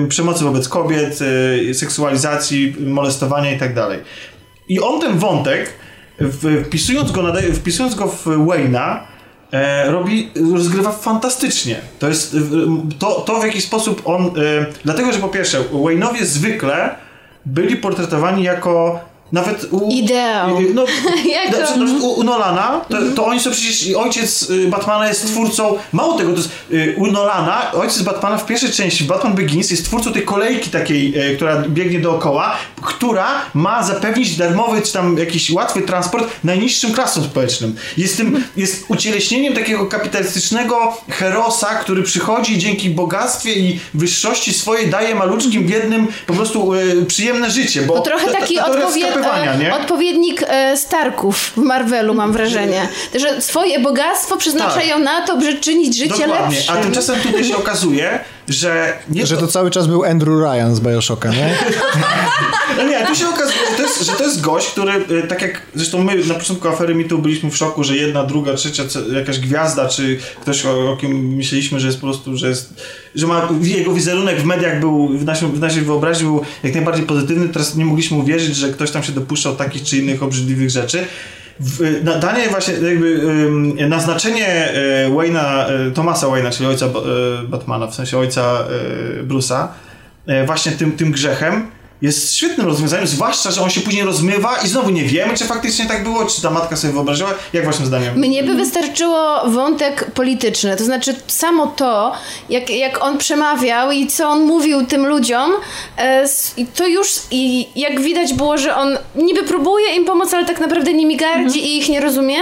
y, 0.05 0.09
przemocy 0.09 0.45
wobec 0.45 0.68
kobiet, 0.68 1.18
y, 1.70 1.74
seksualizacji, 1.74 2.74
molestowania 2.87 3.53
i 3.53 3.59
tak 3.59 3.74
dalej. 3.74 3.99
I 4.68 4.81
on 4.81 5.01
ten 5.01 5.18
wątek, 5.18 5.72
wpisując 6.64 7.12
go, 7.12 7.33
wpisując 7.55 7.95
go 7.95 8.09
w 8.09 8.26
Wayne'a, 8.26 8.99
e, 9.53 9.91
robi, 9.91 10.31
rozgrywa 10.53 10.93
fantastycznie. 10.93 11.81
To 11.99 12.09
jest 12.09 12.37
to, 12.99 13.20
to 13.20 13.41
w 13.41 13.45
jaki 13.45 13.61
sposób 13.61 14.03
on. 14.05 14.26
E, 14.26 14.31
dlatego, 14.85 15.12
że 15.12 15.18
po 15.18 15.28
pierwsze, 15.28 15.61
Wayne'owie 15.61 16.24
zwykle 16.24 16.95
byli 17.47 17.76
portretowani 17.76 18.43
jako 18.43 19.01
nawet 19.33 19.66
u... 19.70 19.91
Ideał. 19.91 20.61
No, 20.74 20.85
na 21.59 21.64
przykład 21.64 21.91
u, 22.01 22.07
u 22.07 22.24
Nolana, 22.24 22.81
to, 22.89 22.97
to 23.16 23.26
oni 23.26 23.41
są 23.41 23.51
przecież, 23.51 23.95
ojciec 23.95 24.51
y, 24.51 24.68
Batmana 24.68 25.09
jest 25.09 25.26
twórcą, 25.26 25.78
mało 25.93 26.18
tego, 26.18 26.31
to 26.31 26.37
jest 26.37 26.51
y, 26.72 26.95
u 26.99 27.07
Nolana, 27.07 27.72
ojciec 27.72 28.03
Batmana 28.03 28.39
w 28.39 28.47
pierwszej 28.47 28.70
części, 28.70 29.05
Batman 29.05 29.35
Begins, 29.35 29.70
jest 29.70 29.85
twórcą 29.85 30.12
tej 30.12 30.22
kolejki 30.22 30.70
takiej, 30.70 31.18
e, 31.18 31.37
która 31.37 31.62
biegnie 31.68 32.01
dookoła, 32.01 32.57
która 32.83 33.28
ma 33.55 33.83
zapewnić 33.83 34.37
darmowy, 34.37 34.83
czy 34.83 34.93
tam 34.93 35.18
jakiś 35.18 35.51
łatwy 35.51 35.83
transport 35.83 36.31
najniższym 36.45 36.93
klasom 36.93 37.24
społecznym. 37.24 37.76
Jest 37.97 38.16
tym, 38.16 38.45
jest 38.57 38.85
ucieleśnieniem 38.89 39.55
takiego 39.55 39.87
kapitalistycznego 39.87 40.97
herosa, 41.09 41.66
który 41.66 42.03
przychodzi 42.03 42.53
i 42.53 42.59
dzięki 42.59 42.91
bogactwie 42.91 43.53
i 43.53 43.81
wyższości 43.95 44.53
swojej 44.53 44.91
daje 44.91 45.14
maluczkim, 45.14 45.66
biednym 45.66 46.09
po 46.26 46.35
prostu 46.35 46.74
y, 46.74 47.07
przyjemne 47.07 47.51
życie, 47.51 47.83
bo 47.83 47.95
to 47.95 48.01
trochę 48.01 48.31
taki 48.31 48.59
odpowiedni 49.21 49.64
nie? 49.64 49.75
odpowiednik 49.75 50.45
e, 50.49 50.77
Starków 50.77 51.39
w 51.39 51.57
Marvelu, 51.57 52.14
mam 52.14 52.33
wrażenie. 52.33 52.89
Że 53.14 53.41
swoje 53.41 53.79
bogactwo 53.79 54.37
przeznaczają 54.37 54.95
tak. 54.95 55.05
na 55.05 55.27
to, 55.27 55.37
by 55.37 55.55
czynić 55.55 55.97
życie 55.97 56.27
Dokładnie. 56.27 56.57
lepszym. 56.57 56.77
A 56.77 56.83
tymczasem 56.83 57.21
tutaj 57.21 57.45
się 57.45 57.57
okazuje, 57.57 58.21
że... 58.51 58.98
Nie 59.09 59.26
że 59.26 59.34
to... 59.34 59.40
to 59.40 59.48
cały 59.48 59.70
czas 59.70 59.86
był 59.86 60.05
Andrew 60.05 60.38
Ryan 60.38 60.74
z 60.74 60.80
Bioshocka, 60.80 61.30
nie? 61.30 61.55
no 62.76 62.82
nie, 62.90 63.07
tu 63.07 63.14
się 63.14 63.28
okazuje, 63.28 63.59
że 63.70 63.76
to, 63.76 63.82
jest, 63.82 64.05
że 64.05 64.12
to 64.12 64.24
jest 64.24 64.40
gość, 64.40 64.70
który, 64.70 64.92
y, 64.92 65.28
tak 65.28 65.42
jak 65.42 65.62
zresztą 65.74 66.05
my 66.05 66.24
na 66.24 66.34
początku 66.34 66.68
afery 66.68 66.94
mitu 66.94 67.18
byliśmy 67.18 67.51
w 67.51 67.57
szoku, 67.57 67.84
że 67.84 67.96
jedna, 67.96 68.24
druga, 68.24 68.55
trzecia, 68.55 68.82
jakaś 69.12 69.38
gwiazda, 69.38 69.88
czy 69.88 70.18
ktoś, 70.40 70.66
o, 70.66 70.92
o 70.92 70.96
kim 70.96 71.36
myśleliśmy, 71.36 71.80
że 71.80 71.86
jest 71.86 72.01
po 72.01 72.07
prostu, 72.07 72.36
że 72.36 72.48
jest, 72.48 72.82
że 73.14 73.26
ma, 73.26 73.48
jego 73.61 73.92
wizerunek 73.92 74.40
w 74.40 74.44
mediach 74.44 74.80
był, 74.80 75.18
w, 75.18 75.24
naszym, 75.24 75.53
w 75.53 75.61
naszej 75.61 75.82
wyobraźni 75.82 76.26
był 76.26 76.40
jak 76.62 76.74
najbardziej 76.74 77.07
pozytywny, 77.07 77.48
teraz 77.48 77.74
nie 77.76 77.84
mogliśmy 77.84 78.18
uwierzyć, 78.18 78.57
że 78.57 78.68
ktoś 78.68 78.90
tam 78.90 79.03
się 79.03 79.12
dopuszczał 79.12 79.57
takich 79.57 79.82
czy 79.82 79.98
innych 79.98 80.22
obrzydliwych 80.22 80.70
rzeczy 80.70 81.07
danie 82.20 82.48
właśnie 82.48 82.74
jakby 82.74 83.20
naznaczenie 83.88 84.46
e, 84.48 85.11
Wayna, 85.14 85.66
e, 85.66 85.90
Thomasa 85.90 86.28
Wayna, 86.28 86.50
czyli 86.50 86.68
ojca 86.68 86.86
Batmana, 87.48 87.86
w 87.86 87.94
sensie 87.94 88.18
ojca 88.18 88.64
Bruce'a, 89.22 89.68
właśnie 90.46 90.72
tym, 90.72 90.92
tym 90.92 91.11
grzechem 91.11 91.66
jest 92.03 92.34
świetnym 92.34 92.66
rozwiązaniem, 92.66 93.07
zwłaszcza, 93.07 93.51
że 93.51 93.62
on 93.62 93.70
się 93.70 93.80
później 93.80 94.05
rozmywa 94.05 94.57
i 94.64 94.68
znowu 94.68 94.90
nie 94.90 95.05
wiemy, 95.05 95.36
czy 95.36 95.44
faktycznie 95.44 95.86
tak 95.86 96.03
było, 96.03 96.24
czy 96.24 96.42
ta 96.42 96.51
matka 96.51 96.76
sobie 96.76 96.92
wyobraziła. 96.92 97.34
Jak 97.53 97.66
waszym 97.66 97.86
zdaniem? 97.86 98.18
Mnie 98.18 98.42
by 98.42 98.55
wystarczyło 98.55 99.40
wątek 99.46 100.11
polityczny, 100.11 100.76
to 100.76 100.84
znaczy 100.84 101.14
samo 101.26 101.66
to, 101.66 102.12
jak, 102.48 102.70
jak 102.70 103.05
on 103.05 103.18
przemawiał 103.18 103.90
i 103.90 104.07
co 104.07 104.28
on 104.28 104.40
mówił 104.42 104.86
tym 104.86 105.07
ludziom, 105.07 105.53
e, 105.96 106.28
to 106.74 106.86
już 106.86 107.14
i 107.30 107.68
jak 107.76 108.01
widać 108.01 108.34
było, 108.34 108.59
że 108.59 108.76
on 108.76 108.98
niby 109.14 109.42
próbuje 109.42 109.94
im 109.96 110.05
pomóc, 110.05 110.34
ale 110.34 110.44
tak 110.44 110.61
naprawdę 110.61 110.92
nimi 110.92 111.16
gardzi 111.16 111.59
mhm. 111.59 111.66
i 111.66 111.76
ich 111.76 111.88
nie 111.88 112.01
rozumie, 112.01 112.38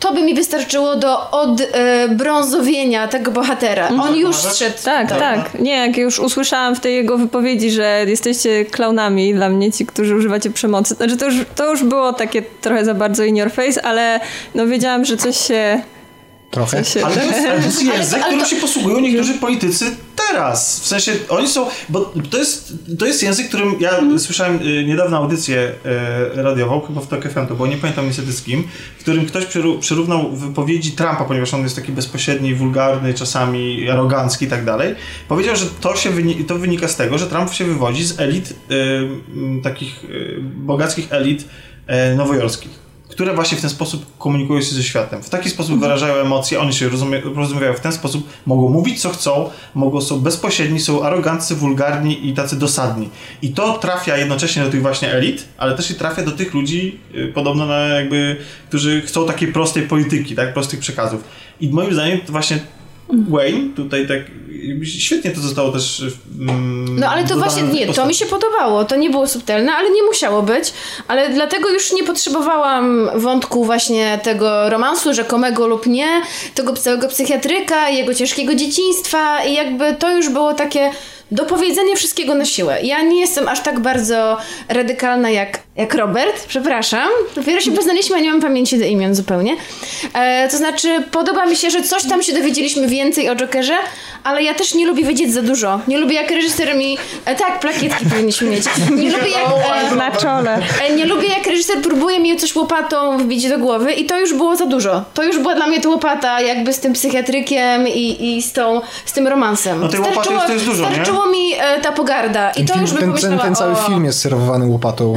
to 0.00 0.14
by 0.14 0.22
mi 0.22 0.34
wystarczyło 0.34 0.96
do 0.96 1.30
odbrązowienia 1.30 3.08
tego 3.08 3.30
bohatera. 3.30 3.88
On 3.88 3.94
mhm. 3.94 4.16
już 4.16 4.36
szedł. 4.36 4.76
Tak, 4.84 5.08
tak, 5.08 5.18
tak. 5.18 5.60
Nie, 5.60 5.76
jak 5.76 5.96
już 5.96 6.18
usłyszałam 6.18 6.74
w 6.74 6.80
tej 6.80 6.94
jego 6.94 7.18
wypowiedzi, 7.18 7.70
że 7.70 8.04
jesteście 8.08 8.64
klaunami 8.64 9.34
dla 9.34 9.48
mnie, 9.48 9.72
ci, 9.72 9.86
którzy 9.86 10.16
używacie 10.16 10.50
przemocy. 10.50 10.94
Znaczy 10.94 11.16
to 11.16 11.26
już, 11.26 11.34
to 11.54 11.70
już 11.70 11.84
było 11.84 12.12
takie 12.12 12.42
trochę 12.42 12.84
za 12.84 12.94
bardzo 12.94 13.24
in 13.24 13.36
your 13.36 13.50
face, 13.50 13.84
ale 13.84 14.20
no 14.54 14.66
wiedziałam, 14.66 15.04
że 15.04 15.16
coś 15.16 15.36
się 15.36 15.82
Trochę. 16.54 16.84
Się... 16.84 17.04
Ale, 17.04 17.16
to 17.16 17.22
jest, 17.22 17.46
ale 17.48 17.60
to 17.60 17.66
jest 17.66 17.82
język, 17.82 18.20
którym 18.20 18.40
to... 18.40 18.46
się 18.46 18.56
posługują 18.56 19.00
niektórzy 19.00 19.34
politycy 19.34 19.96
teraz. 20.28 20.80
W 20.80 20.86
sensie, 20.86 21.12
oni 21.28 21.48
są, 21.48 21.66
bo 21.88 22.12
to 22.30 22.38
jest, 22.38 22.74
to 22.98 23.06
jest 23.06 23.22
język, 23.22 23.48
którym 23.48 23.74
ja 23.80 23.90
mm. 23.90 24.18
słyszałem 24.18 24.58
y, 24.62 24.84
niedawno 24.84 25.16
audycję 25.16 25.72
y, 26.36 26.42
radiową, 26.42 26.80
chyba 26.80 27.00
w 27.00 27.06
Tok 27.06 27.28
FM 27.28 27.46
to 27.46 27.54
było, 27.54 27.66
nie 27.66 27.76
pamiętam 27.76 28.06
niestety 28.06 28.32
z 28.32 28.42
kim, 28.42 28.64
w 28.98 29.00
którym 29.00 29.26
ktoś 29.26 29.44
przyrównał 29.80 30.30
wypowiedzi 30.30 30.92
Trumpa, 30.92 31.24
ponieważ 31.24 31.54
on 31.54 31.62
jest 31.62 31.76
taki 31.76 31.92
bezpośredni, 31.92 32.54
wulgarny, 32.54 33.14
czasami 33.14 33.90
arogancki 33.90 34.44
i 34.44 34.48
tak 34.48 34.64
dalej. 34.64 34.94
Powiedział, 35.28 35.56
że 35.56 35.66
to, 35.80 35.96
się 35.96 36.10
wynika, 36.10 36.44
to 36.48 36.58
wynika 36.58 36.88
z 36.88 36.96
tego, 36.96 37.18
że 37.18 37.26
Trump 37.26 37.52
się 37.52 37.64
wywodzi 37.64 38.04
z 38.04 38.20
elit, 38.20 38.50
y, 38.50 39.62
takich 39.62 40.04
y, 40.04 40.40
bogackich 40.40 41.12
elit 41.12 41.42
y, 41.42 42.16
nowojorskich 42.16 42.83
które 43.14 43.34
właśnie 43.34 43.58
w 43.58 43.60
ten 43.60 43.70
sposób 43.70 44.18
komunikują 44.18 44.60
się 44.60 44.74
ze 44.74 44.82
światem. 44.82 45.22
W 45.22 45.28
taki 45.28 45.50
sposób 45.50 45.80
wyrażają 45.80 46.14
emocje, 46.14 46.60
oni 46.60 46.72
się 46.72 46.88
rozumie, 46.88 47.20
rozumieją 47.20 47.74
w 47.74 47.80
ten 47.80 47.92
sposób, 47.92 48.28
mogą 48.46 48.68
mówić 48.68 49.00
co 49.00 49.10
chcą, 49.10 49.50
mogą 49.74 50.00
są 50.00 50.20
bezpośredni, 50.20 50.80
są 50.80 51.02
aroganccy, 51.02 51.54
wulgarni 51.54 52.28
i 52.28 52.34
tacy 52.34 52.58
dosadni. 52.58 53.08
I 53.42 53.52
to 53.52 53.78
trafia 53.78 54.16
jednocześnie 54.16 54.62
do 54.62 54.70
tych 54.70 54.82
właśnie 54.82 55.12
elit, 55.12 55.48
ale 55.58 55.76
też 55.76 55.90
i 55.90 55.94
trafia 55.94 56.22
do 56.22 56.30
tych 56.30 56.54
ludzi 56.54 57.00
y, 57.14 57.32
podobno 57.34 57.66
na 57.66 57.78
jakby, 57.78 58.36
którzy 58.68 59.02
chcą 59.02 59.26
takiej 59.26 59.52
prostej 59.52 59.82
polityki, 59.82 60.34
tak, 60.34 60.52
prostych 60.52 60.80
przekazów. 60.80 61.24
I 61.60 61.68
moim 61.68 61.92
zdaniem 61.92 62.20
właśnie 62.28 62.58
Wayne, 63.08 63.74
tutaj 63.76 64.08
tak 64.08 64.20
świetnie 64.84 65.30
to 65.30 65.40
zostało 65.40 65.72
też. 65.72 66.04
Mm, 66.40 66.98
no 66.98 67.08
ale 67.08 67.24
to 67.24 67.36
właśnie 67.36 67.62
nie, 67.62 67.92
to 67.92 68.06
mi 68.06 68.14
się 68.14 68.26
podobało. 68.26 68.84
To 68.84 68.96
nie 68.96 69.10
było 69.10 69.26
subtelne, 69.26 69.72
ale 69.72 69.90
nie 69.90 70.02
musiało 70.02 70.42
być. 70.42 70.72
Ale 71.08 71.30
dlatego 71.30 71.70
już 71.70 71.92
nie 71.92 72.04
potrzebowałam 72.04 73.10
wątku 73.14 73.64
właśnie 73.64 74.20
tego 74.22 74.70
romansu 74.70 75.14
rzekomego 75.14 75.66
lub 75.66 75.86
nie, 75.86 76.22
tego 76.54 76.72
całego 76.72 77.08
psychiatryka, 77.08 77.88
jego 77.88 78.14
ciężkiego 78.14 78.54
dzieciństwa 78.54 79.44
i 79.44 79.54
jakby 79.54 79.94
to 79.98 80.16
już 80.16 80.28
było 80.28 80.54
takie 80.54 80.90
dopowiedzenie 81.30 81.96
wszystkiego 81.96 82.34
na 82.34 82.44
siłę. 82.44 82.78
Ja 82.82 83.02
nie 83.02 83.20
jestem 83.20 83.48
aż 83.48 83.60
tak 83.60 83.80
bardzo 83.80 84.36
radykalna 84.68 85.30
jak, 85.30 85.58
jak 85.76 85.94
Robert, 85.94 86.46
przepraszam. 86.46 87.08
Dopiero 87.36 87.60
się 87.60 87.72
poznaliśmy, 87.72 88.16
a 88.16 88.20
nie 88.20 88.30
mam 88.30 88.40
pamięci 88.40 88.78
do 88.78 88.84
imion 88.84 89.14
zupełnie. 89.14 89.56
E, 90.14 90.48
to 90.48 90.56
znaczy, 90.56 91.02
podoba 91.10 91.46
mi 91.46 91.56
się, 91.56 91.70
że 91.70 91.82
coś 91.82 92.04
tam 92.04 92.22
się 92.22 92.32
dowiedzieliśmy 92.32 92.88
więcej 92.88 93.28
o 93.30 93.36
Jokerze, 93.36 93.76
ale 94.24 94.42
ja 94.42 94.54
też 94.54 94.74
nie 94.74 94.86
lubię 94.86 95.04
wiedzieć 95.04 95.32
za 95.32 95.42
dużo. 95.42 95.80
Nie 95.88 95.98
lubię 95.98 96.14
jak 96.14 96.30
reżyser 96.30 96.76
mi... 96.76 96.98
E, 97.24 97.34
tak, 97.34 97.60
plakietki 97.60 98.06
powinniśmy 98.06 98.48
mieć. 98.50 98.64
Nie 98.90 99.10
lubię 99.10 99.30
jak... 99.30 99.92
E, 99.92 99.96
na 99.96 100.10
czole. 100.10 100.58
E, 100.82 100.96
nie 100.96 101.04
lubię 101.06 101.28
jak 101.28 101.46
reżyser 101.46 101.82
próbuje 101.82 102.20
mi 102.20 102.36
coś 102.36 102.54
łopatą 102.56 103.18
wbić 103.18 103.48
do 103.48 103.58
głowy 103.58 103.92
i 103.92 104.04
to 104.06 104.20
już 104.20 104.34
było 104.34 104.56
za 104.56 104.66
dużo. 104.66 105.04
To 105.14 105.22
już 105.22 105.38
była 105.38 105.54
dla 105.54 105.66
mnie 105.66 105.80
ta 105.80 105.88
łopata 105.88 106.40
jakby 106.40 106.72
z 106.72 106.80
tym 106.80 106.92
psychiatrykiem 106.92 107.88
i, 107.88 108.36
i 108.36 108.42
z, 108.42 108.52
tą, 108.52 108.80
z 109.04 109.12
tym 109.12 109.26
romansem. 109.26 109.80
No 109.80 109.88
tej 109.88 110.00
łopaty 110.00 110.32
jest, 110.32 110.46
to 110.46 110.52
jest 110.52 110.64
dużo, 110.64 110.88
nie? 110.88 110.94
Starczyło 110.94 111.26
mi 111.26 111.52
e, 111.58 111.80
ta 111.80 111.92
pogarda 111.92 112.50
i 112.50 112.64
to 112.64 112.80
już 112.80 112.92
by 112.92 112.98
ten, 112.98 113.08
pomyślała, 113.08 113.36
ten, 113.36 113.44
ten 113.44 113.54
cały 113.54 113.72
o... 113.72 113.76
film 113.76 114.04
jest 114.04 114.20
serwowany 114.20 114.66
łopatą. 114.66 115.16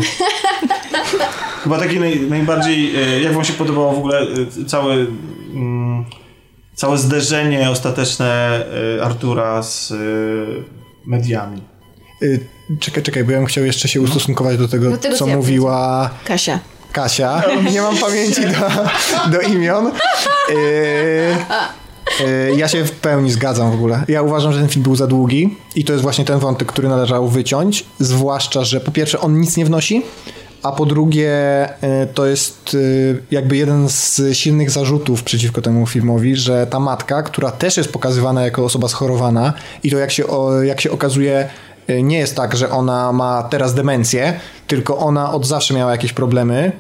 Chyba 1.63 1.79
taki 1.79 1.99
naj, 1.99 2.19
najbardziej, 2.19 2.95
e, 2.95 3.21
jak 3.21 3.33
wam 3.33 3.43
się 3.43 3.53
podobało 3.53 3.93
w 3.93 3.97
ogóle 3.97 4.21
e, 4.61 4.65
całe, 4.65 4.93
mm, 4.93 5.86
całe 6.77 6.97
zderzenie 6.97 7.69
ostateczne 7.69 8.61
e, 8.97 9.03
Artura 9.03 9.63
z 9.63 9.93
mediami? 11.05 11.61
Czekaj, 12.79 13.03
czekaj, 13.03 13.23
bo 13.23 13.31
ja 13.31 13.37
bym 13.37 13.47
chciał 13.47 13.63
jeszcze 13.65 13.87
się 13.87 14.01
ustosunkować 14.01 14.57
do 14.57 14.67
tego, 14.67 14.89
do 14.89 14.97
tego 14.97 15.15
co 15.15 15.27
mówiła 15.27 16.09
Kasia. 16.25 16.59
Kasia. 16.91 17.43
Nie 17.73 17.81
mam 17.81 17.97
pamięci 17.97 18.41
do, 18.41 18.51
do 19.31 19.41
imion. 19.41 19.91
Ja 22.57 22.67
się 22.67 22.85
w 22.85 22.91
pełni 22.91 23.31
zgadzam 23.31 23.71
w 23.71 23.73
ogóle. 23.73 24.03
Ja 24.07 24.21
uważam, 24.21 24.53
że 24.53 24.59
ten 24.59 24.69
film 24.69 24.83
był 24.83 24.95
za 24.95 25.07
długi 25.07 25.57
i 25.75 25.85
to 25.85 25.93
jest 25.93 26.03
właśnie 26.03 26.25
ten 26.25 26.39
wątek, 26.39 26.67
który 26.67 26.89
należało 26.89 27.27
wyciąć. 27.27 27.85
Zwłaszcza, 27.99 28.63
że 28.63 28.79
po 28.79 28.91
pierwsze 28.91 29.19
on 29.19 29.39
nic 29.39 29.57
nie 29.57 29.65
wnosi, 29.65 30.03
a 30.67 30.71
po 30.71 30.85
drugie 30.85 31.31
e, 31.81 32.07
to 32.13 32.25
jest 32.25 32.75
e, 32.75 33.17
jakby 33.31 33.57
jeden 33.57 33.89
z 33.89 34.21
silnych 34.33 34.71
zarzutów 34.71 35.23
przeciwko 35.23 35.61
temu 35.61 35.87
filmowi, 35.87 36.35
że 36.35 36.67
ta 36.67 36.79
matka, 36.79 37.23
która 37.23 37.51
też 37.51 37.77
jest 37.77 37.91
pokazywana 37.91 38.45
jako 38.45 38.65
osoba 38.65 38.87
schorowana 38.87 39.53
i 39.83 39.91
to 39.91 39.97
jak 39.97 40.11
się, 40.11 40.23
jak 40.63 40.81
się 40.81 40.91
okazuje 40.91 41.49
e, 41.87 42.03
nie 42.03 42.17
jest 42.17 42.35
tak, 42.35 42.55
że 42.55 42.69
ona 42.69 43.11
ma 43.11 43.43
teraz 43.43 43.73
demencję, 43.73 44.39
tylko 44.67 44.97
ona 44.97 45.33
od 45.33 45.45
zawsze 45.45 45.73
miała 45.73 45.91
jakieś 45.91 46.13
problemy, 46.13 46.71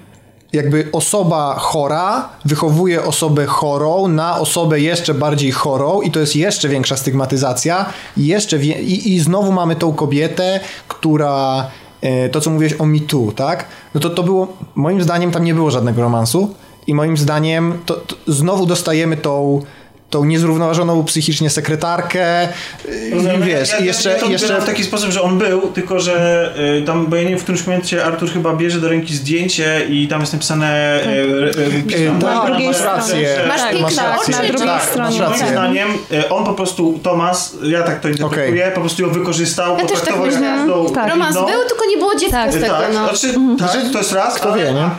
jakby 0.53 0.89
osoba 0.91 1.55
chora 1.59 2.29
wychowuje 2.45 3.03
osobę 3.03 3.45
chorą 3.45 4.07
na 4.07 4.39
osobę 4.39 4.79
jeszcze 4.79 5.13
bardziej 5.13 5.51
chorą 5.51 6.01
i 6.01 6.11
to 6.11 6.19
jest 6.19 6.35
jeszcze 6.35 6.69
większa 6.69 6.97
stygmatyzacja 6.97 7.85
i 8.17 8.25
jeszcze 8.25 8.57
i, 8.57 9.15
i 9.15 9.19
znowu 9.19 9.51
mamy 9.51 9.75
tą 9.75 9.93
kobietę, 9.93 10.59
która 10.87 11.67
to 12.31 12.41
co 12.41 12.49
mówiłeś 12.49 12.73
o 12.79 12.85
Me 12.85 12.99
Too, 12.99 13.31
tak? 13.35 13.65
No 13.93 14.01
to 14.01 14.09
to 14.09 14.23
było, 14.23 14.47
moim 14.75 15.01
zdaniem 15.01 15.31
tam 15.31 15.43
nie 15.43 15.53
było 15.53 15.71
żadnego 15.71 16.01
romansu 16.01 16.53
I 16.87 16.93
moim 16.93 17.17
zdaniem 17.17 17.73
to, 17.85 17.93
to 17.93 18.15
znowu 18.27 18.65
dostajemy 18.65 19.17
tą 19.17 19.61
tą 20.09 20.25
niezrównoważoną 20.25 21.03
psychicznie 21.03 21.49
sekretarkę, 21.49 22.47
Rozumiem, 23.13 23.41
wiesz, 23.41 23.69
ja, 23.69 23.79
ja, 23.79 23.85
jeszcze, 23.85 24.09
ja 24.09 24.15
to 24.19 24.25
jeszcze 24.29 24.61
w 24.61 24.65
taki 24.65 24.83
sposób, 24.83 25.11
że 25.11 25.21
on 25.21 25.37
był, 25.37 25.61
tylko 25.61 25.99
że 25.99 26.49
y, 26.81 26.85
tam, 26.85 27.05
bo 27.07 27.15
ja 27.15 27.23
nie 27.23 27.29
wiem, 27.29 27.39
w 27.39 27.43
którymś 27.43 27.67
momencie 27.67 28.05
Artur 28.05 28.29
chyba 28.31 28.53
bierze 28.53 28.79
do 28.79 28.89
ręki 28.89 29.15
zdjęcie 29.15 29.85
i 29.89 30.07
tam 30.07 30.21
jest 30.21 30.33
napisane 30.33 30.99
Tak. 31.03 31.13
y, 31.13 31.61
y, 31.77 31.83
pismo. 31.83 32.17
Y, 32.17 32.21
tak, 32.21 32.45
drugiej 32.45 32.67
masz 32.67 32.75
stronie. 32.77 32.97
rację. 32.97 33.39
Masz 33.47 33.61
Tak, 33.61 33.79
masz 33.81 33.97
rację. 33.97 34.35
Na 34.35 34.43
drugiej 34.43 34.67
Tak, 34.67 34.83
stronie. 34.83 35.09
masz 35.09 35.19
Moim 35.19 35.31
rację. 35.31 35.47
zdaniem 35.47 35.87
y, 36.11 36.29
on 36.29 36.45
po 36.45 36.53
prostu, 36.53 36.99
Tomas, 37.03 37.55
ja 37.63 37.83
tak 37.83 37.99
to 38.01 38.07
interpretuję, 38.09 38.71
po 38.75 38.81
prostu 38.81 39.01
ją 39.01 39.09
wykorzystał, 39.09 39.77
Ja 39.77 39.85
też 39.85 39.91
tak 39.91 39.99
potraktował 39.99 40.25
jak 40.31 40.37
gwiazdą 40.37 40.89
Tak. 40.93 41.09
Romans 41.09 41.35
widną. 41.35 41.51
był, 41.51 41.67
tylko 41.69 41.85
nie 41.85 41.97
było 41.97 42.15
dziecka 42.15 42.37
Tak. 42.43 42.51
z 42.51 42.55
tego, 42.61 42.67
Tak, 42.67 42.93
no. 42.93 43.07
znaczy, 43.07 43.33
tak, 43.59 43.91
to 43.91 43.97
jest 43.97 44.11
raz, 44.11 44.35
Kto 44.35 44.53
ale, 44.53 44.63
wie, 44.65 44.73
nie? 44.73 44.89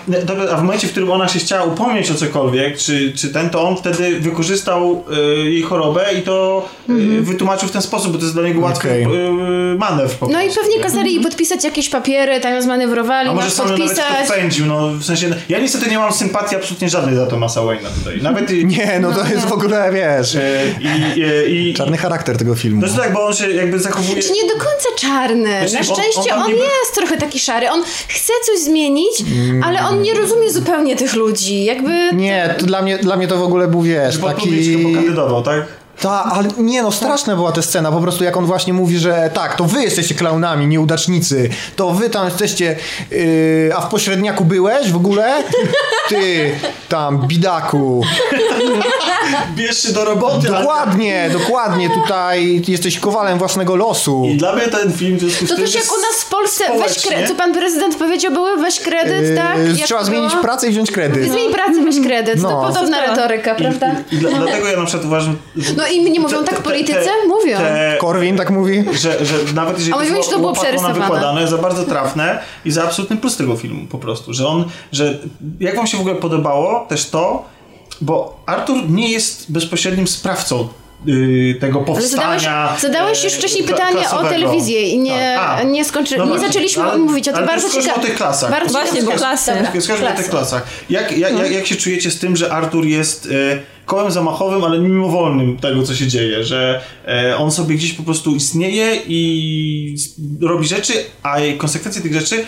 A 0.53 0.57
w 0.57 0.63
momencie, 0.63 0.89
w 0.89 0.91
którym 0.91 1.11
ona 1.11 1.29
się 1.29 1.39
chciała 1.39 1.65
upomnieć 1.65 2.11
o 2.11 2.15
cokolwiek, 2.15 2.79
czy, 2.79 3.13
czy 3.13 3.29
ten, 3.29 3.51
to 3.51 3.69
on 3.69 3.77
wtedy 3.77 4.21
wykorzystał 4.21 4.98
y, 5.45 5.51
jej 5.51 5.63
chorobę 5.63 6.05
i 6.19 6.23
to 6.23 6.69
y, 6.91 7.23
wytłumaczył 7.23 7.69
w 7.69 7.73
ten 7.73 7.83
sposób, 7.83 8.13
bo 8.13 8.19
to 8.19 8.25
jest 8.25 8.35
dla 8.37 8.43
niego 8.49 8.61
łatwy 8.61 8.89
Okej. 8.89 9.03
y, 9.05 9.79
manewr 9.79 10.15
po 10.15 10.29
No 10.29 10.43
i 10.43 10.51
pewnie 10.51 10.81
kazali 10.81 11.15
jej 11.15 11.23
podpisać 11.25 11.65
jakieś 11.65 11.89
papiery, 11.89 12.41
tam 12.41 12.55
ją 12.55 12.63
zmanewrowali, 12.63 13.29
A 13.29 13.35
może 13.35 13.51
sam 13.51 13.67
ją 13.69 13.73
nawet 13.73 13.89
podpisać. 13.89 14.29
podpędził, 14.29 14.67
no 14.67 14.89
w 14.89 15.05
sensie, 15.05 15.31
ja 15.49 15.59
niestety 15.59 15.91
nie 15.91 15.99
mam 15.99 16.13
sympatii 16.13 16.57
absolutnie 16.57 16.89
żadnej 16.89 17.15
za 17.15 17.27
Thomasa 17.27 17.61
Wayne'a 17.61 17.89
tutaj. 17.99 18.23
Nawet 18.23 18.51
i, 18.51 18.67
Nie, 18.79 18.99
no 19.01 19.13
to 19.13 19.27
jest 19.35 19.47
w 19.47 19.53
ogóle, 19.53 19.91
wiesz, 19.93 20.35
y, 20.35 20.41
i, 20.81 21.21
i, 21.21 21.69
i, 21.71 21.75
czarny 21.75 21.97
charakter 21.97 22.37
tego 22.39 22.55
filmu. 22.55 22.81
No 22.81 22.87
jest 22.87 22.99
tak, 22.99 23.13
bo 23.13 23.27
on 23.27 23.35
się 23.35 23.51
jakby 23.51 23.79
zachowuje... 23.79 24.23
Czy 24.23 24.33
nie 24.33 24.43
do 24.43 24.53
końca 24.55 24.89
czarny. 24.99 25.61
Wiesz, 25.63 25.73
Na 25.73 25.79
on- 25.79 25.85
szczęście 25.85 26.35
on 26.35 26.39
on, 26.39 26.45
tam 26.45 26.53
niby- 26.53 26.63
jest 26.81 26.95
trochę 26.95 27.17
taki 27.17 27.41
szary. 27.41 27.71
On 27.71 27.83
chce 28.09 28.33
coś 28.47 28.59
zmienić, 28.61 29.21
Mm. 29.21 29.63
ale 29.63 29.81
on 29.87 30.03
nie 30.03 30.15
rozumie 30.15 30.51
zupełnie 30.51 30.97
tych 30.97 31.15
ludzi. 31.15 31.65
Jakby 31.65 31.93
Nie, 32.13 32.55
to 32.59 32.67
dla 32.67 32.83
mnie, 32.83 32.99
dla 32.99 33.17
mnie 33.17 33.29
to 33.29 33.37
w 33.37 33.43
ogóle 33.43 33.69
był, 33.69 33.83
wiesz, 33.83 34.19
taki... 34.19 34.51
Pokażę 34.95 35.15
dodał, 35.15 35.43
tak? 35.43 35.67
Ta, 36.01 36.25
ale 36.25 36.49
nie 36.59 36.83
no, 36.83 36.93
straszna 36.93 37.37
była 37.37 37.53
ta 37.53 37.63
scena, 37.63 37.93
po 37.93 38.01
prostu 38.01 38.25
jak 38.25 38.37
on 38.37 38.45
właśnie 38.47 38.73
mówi, 38.73 38.99
że 38.99 39.31
tak, 39.35 39.57
to 39.57 39.65
wy 39.65 39.83
jesteście 39.83 40.15
klaunami, 40.15 40.67
nieudacznicy, 40.67 41.49
to 41.77 41.91
wy 41.91 42.11
tam 42.11 42.25
jesteście, 42.25 42.77
yy, 43.11 43.71
a 43.77 43.81
w 43.81 43.89
pośredniaku 43.89 44.45
byłeś 44.45 44.93
w 44.93 44.97
ogóle? 44.97 45.43
Ty, 46.09 46.51
tam, 46.89 47.27
bidaku. 47.27 48.03
Bierz 49.55 49.83
się 49.83 49.93
do 49.93 50.05
roboty. 50.05 50.49
ale- 50.49 50.59
Dokładnie, 50.59 51.31
dokładnie, 51.33 51.91
tutaj 51.91 52.63
jesteś 52.69 52.99
kowalem 52.99 53.39
własnego 53.39 53.77
losu. 53.77 54.25
I 54.25 54.37
dla 54.37 54.55
mnie 54.57 54.69
ten 54.69 54.93
film 54.93 55.17
w 55.17 55.21
związku 55.21 55.47
z 55.47 55.49
to 55.49 55.57
tym 55.57 55.65
też 55.65 55.75
jak 55.75 55.85
u 55.85 55.97
nas 55.97 56.21
w 56.21 56.29
Polsce, 56.29 56.65
weź 56.79 57.07
kredyt, 57.07 57.29
co 57.29 57.35
pan 57.35 57.55
prezydent 57.55 57.97
powiedział, 57.97 58.33
były 58.33 58.57
weź 58.57 58.81
kredyt, 58.81 59.37
tak? 59.37 59.59
Yy, 59.59 59.69
Jak 59.77 59.87
trzeba 59.87 60.05
zmienić 60.05 60.31
było? 60.31 60.43
pracę 60.43 60.69
i 60.69 60.71
wziąć 60.71 60.91
kredyt. 60.91 61.31
Zmień 61.33 61.53
pracę, 61.53 61.85
weź 61.85 62.01
kredyt. 62.07 62.43
No. 62.43 62.49
To 62.49 62.67
podobna 62.67 63.07
retoryka, 63.07 63.53
I, 63.55 63.57
prawda? 63.57 63.95
i, 64.11 64.15
i 64.15 64.19
dla, 64.19 64.31
dlatego 64.31 64.69
ja 64.69 64.77
na 64.79 64.85
przykład 64.87 65.07
uważam... 65.07 65.37
No 65.77 65.88
i 65.93 66.11
nie 66.13 66.21
mówią 66.21 66.45
tak 66.45 66.59
w 66.59 66.63
polityce? 66.63 67.11
Mówią. 67.29 67.59
Te, 67.59 67.97
Korwin 68.01 68.37
tak 68.37 68.51
mówi? 68.51 68.85
że, 68.93 69.25
że 69.25 69.35
nawet 69.55 69.79
jeżeli 69.79 69.97
A 69.99 70.05
jest 70.05 70.25
że 70.25 70.31
to 70.31 70.39
było 70.39 70.53
przerysowane. 70.53 71.01
wykładane, 71.01 71.49
za 71.49 71.59
bardzo 71.59 71.85
trafne 71.85 72.39
i 72.65 72.71
za 72.71 72.85
absolutny 72.85 73.17
plus 73.17 73.37
tego 73.37 73.57
filmu 73.57 73.87
po 73.87 73.99
prostu, 73.99 74.33
że 74.33 74.47
on, 74.49 74.65
że 74.93 75.19
jak 75.61 75.77
wam 75.77 75.87
się 75.87 75.97
w 75.97 76.01
ogóle 76.01 76.15
podobało 76.15 76.87
też 76.89 77.11
to, 77.11 77.45
bo 78.01 78.41
Artur 78.47 78.91
nie 78.91 79.11
jest 79.11 79.53
bezpośrednim 79.53 80.07
sprawcą 80.07 80.69
y, 81.09 81.57
tego 81.61 81.79
Ale 81.79 81.87
powstania. 81.87 82.39
zadałeś, 82.39 82.81
zadałeś 82.81 83.25
już 83.25 83.33
e, 83.35 83.37
wcześniej 83.37 83.65
pytanie 83.65 84.11
o 84.11 84.25
telewizję 84.25 84.83
i 84.89 84.99
nie, 84.99 85.33
Tak. 85.37 85.61
A, 85.61 85.63
nie, 85.63 85.85
skończy, 85.85 86.19
no 86.19 86.27
nie 86.27 86.39
zaczęliśmy 86.39 86.83
ale- 86.83 86.99
mówić 86.99 87.29
o 87.29 87.33
tym. 87.33 87.39
ale 87.39 87.47
Bardzo 87.47 87.71
ciekawe. 87.71 87.95
o 88.01 88.05
tych 88.05 88.15
klasach. 88.17 88.51
Bardzo 88.51 88.71
Właśnie, 88.73 89.03
bo 89.03 89.11
klasy. 89.11 89.53
Dobra, 89.55 89.81
Skończmy 89.81 89.95
o 89.95 89.99
tych 89.99 90.15
klasy. 90.17 90.31
klasach. 90.31 90.67
Jak, 90.91 91.19
jak, 91.19 91.39
jak, 91.39 91.53
jak 91.53 91.67
się 91.67 91.77
czujecie 91.77 92.11
z 92.11 92.19
tym, 92.19 92.37
że 92.37 92.53
Artur 92.53 92.87
jest 92.87 93.27
e, 93.27 93.59
kołem 93.87 94.11
zamachowym, 94.11 94.65
ale 94.65 94.79
mimowolnym 94.79 95.57
tego, 95.57 95.83
co 95.83 95.95
się 95.95 96.07
dzieje? 96.07 96.45
Że 96.45 96.81
e, 97.07 97.37
on 97.37 97.51
sobie 97.51 97.75
gdzieś 97.75 97.93
po 97.93 98.03
prostu 98.03 98.35
istnieje 98.35 98.97
i 99.09 99.95
robi 100.41 100.67
rzeczy, 100.67 100.93
a 101.23 101.37
konsekwencje 101.59 102.03
tych 102.03 102.15
rzeczy 102.15 102.45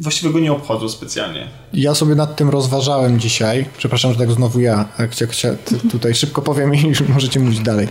właściwie 0.00 0.32
go 0.32 0.40
nie 0.40 0.52
obchodzą 0.52 0.88
specjalnie. 0.88 1.48
Ja 1.72 1.94
sobie 1.94 2.14
nad 2.14 2.36
tym 2.36 2.50
rozważałem 2.50 3.20
dzisiaj. 3.20 3.64
Przepraszam, 3.78 4.12
że 4.12 4.18
tak 4.18 4.30
znowu 4.32 4.60
ja. 4.60 4.84
T- 5.64 5.88
tutaj 5.90 6.14
szybko 6.14 6.42
powiem 6.42 6.74
i 6.74 6.80
już 6.82 7.00
możecie 7.08 7.40
mówić 7.40 7.60
dalej. 7.60 7.88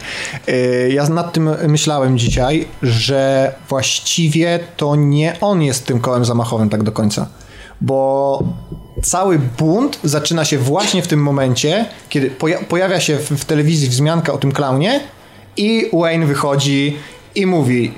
Yy, 0.47 0.53
Ja 0.93 1.09
nad 1.09 1.33
tym 1.33 1.49
myślałem 1.67 2.17
dzisiaj, 2.17 2.65
że 2.81 3.53
właściwie 3.69 4.59
to 4.77 4.95
nie 4.95 5.37
on 5.41 5.61
jest 5.61 5.85
tym 5.85 5.99
kołem 5.99 6.25
zamachowym 6.25 6.69
tak 6.69 6.83
do 6.83 6.91
końca. 6.91 7.27
Bo 7.81 8.43
cały 9.03 9.39
bunt 9.59 9.99
zaczyna 10.03 10.45
się 10.45 10.57
właśnie 10.57 11.01
w 11.01 11.07
tym 11.07 11.23
momencie, 11.23 11.85
kiedy 12.09 12.29
poja- 12.31 12.63
pojawia 12.65 12.99
się 12.99 13.17
w, 13.17 13.29
w 13.31 13.45
telewizji 13.45 13.89
wzmianka 13.89 14.33
o 14.33 14.37
tym 14.37 14.51
klaunie 14.51 15.01
i 15.57 15.89
Wayne 15.93 16.25
wychodzi 16.25 16.97
i 17.35 17.45
mówi 17.45 17.91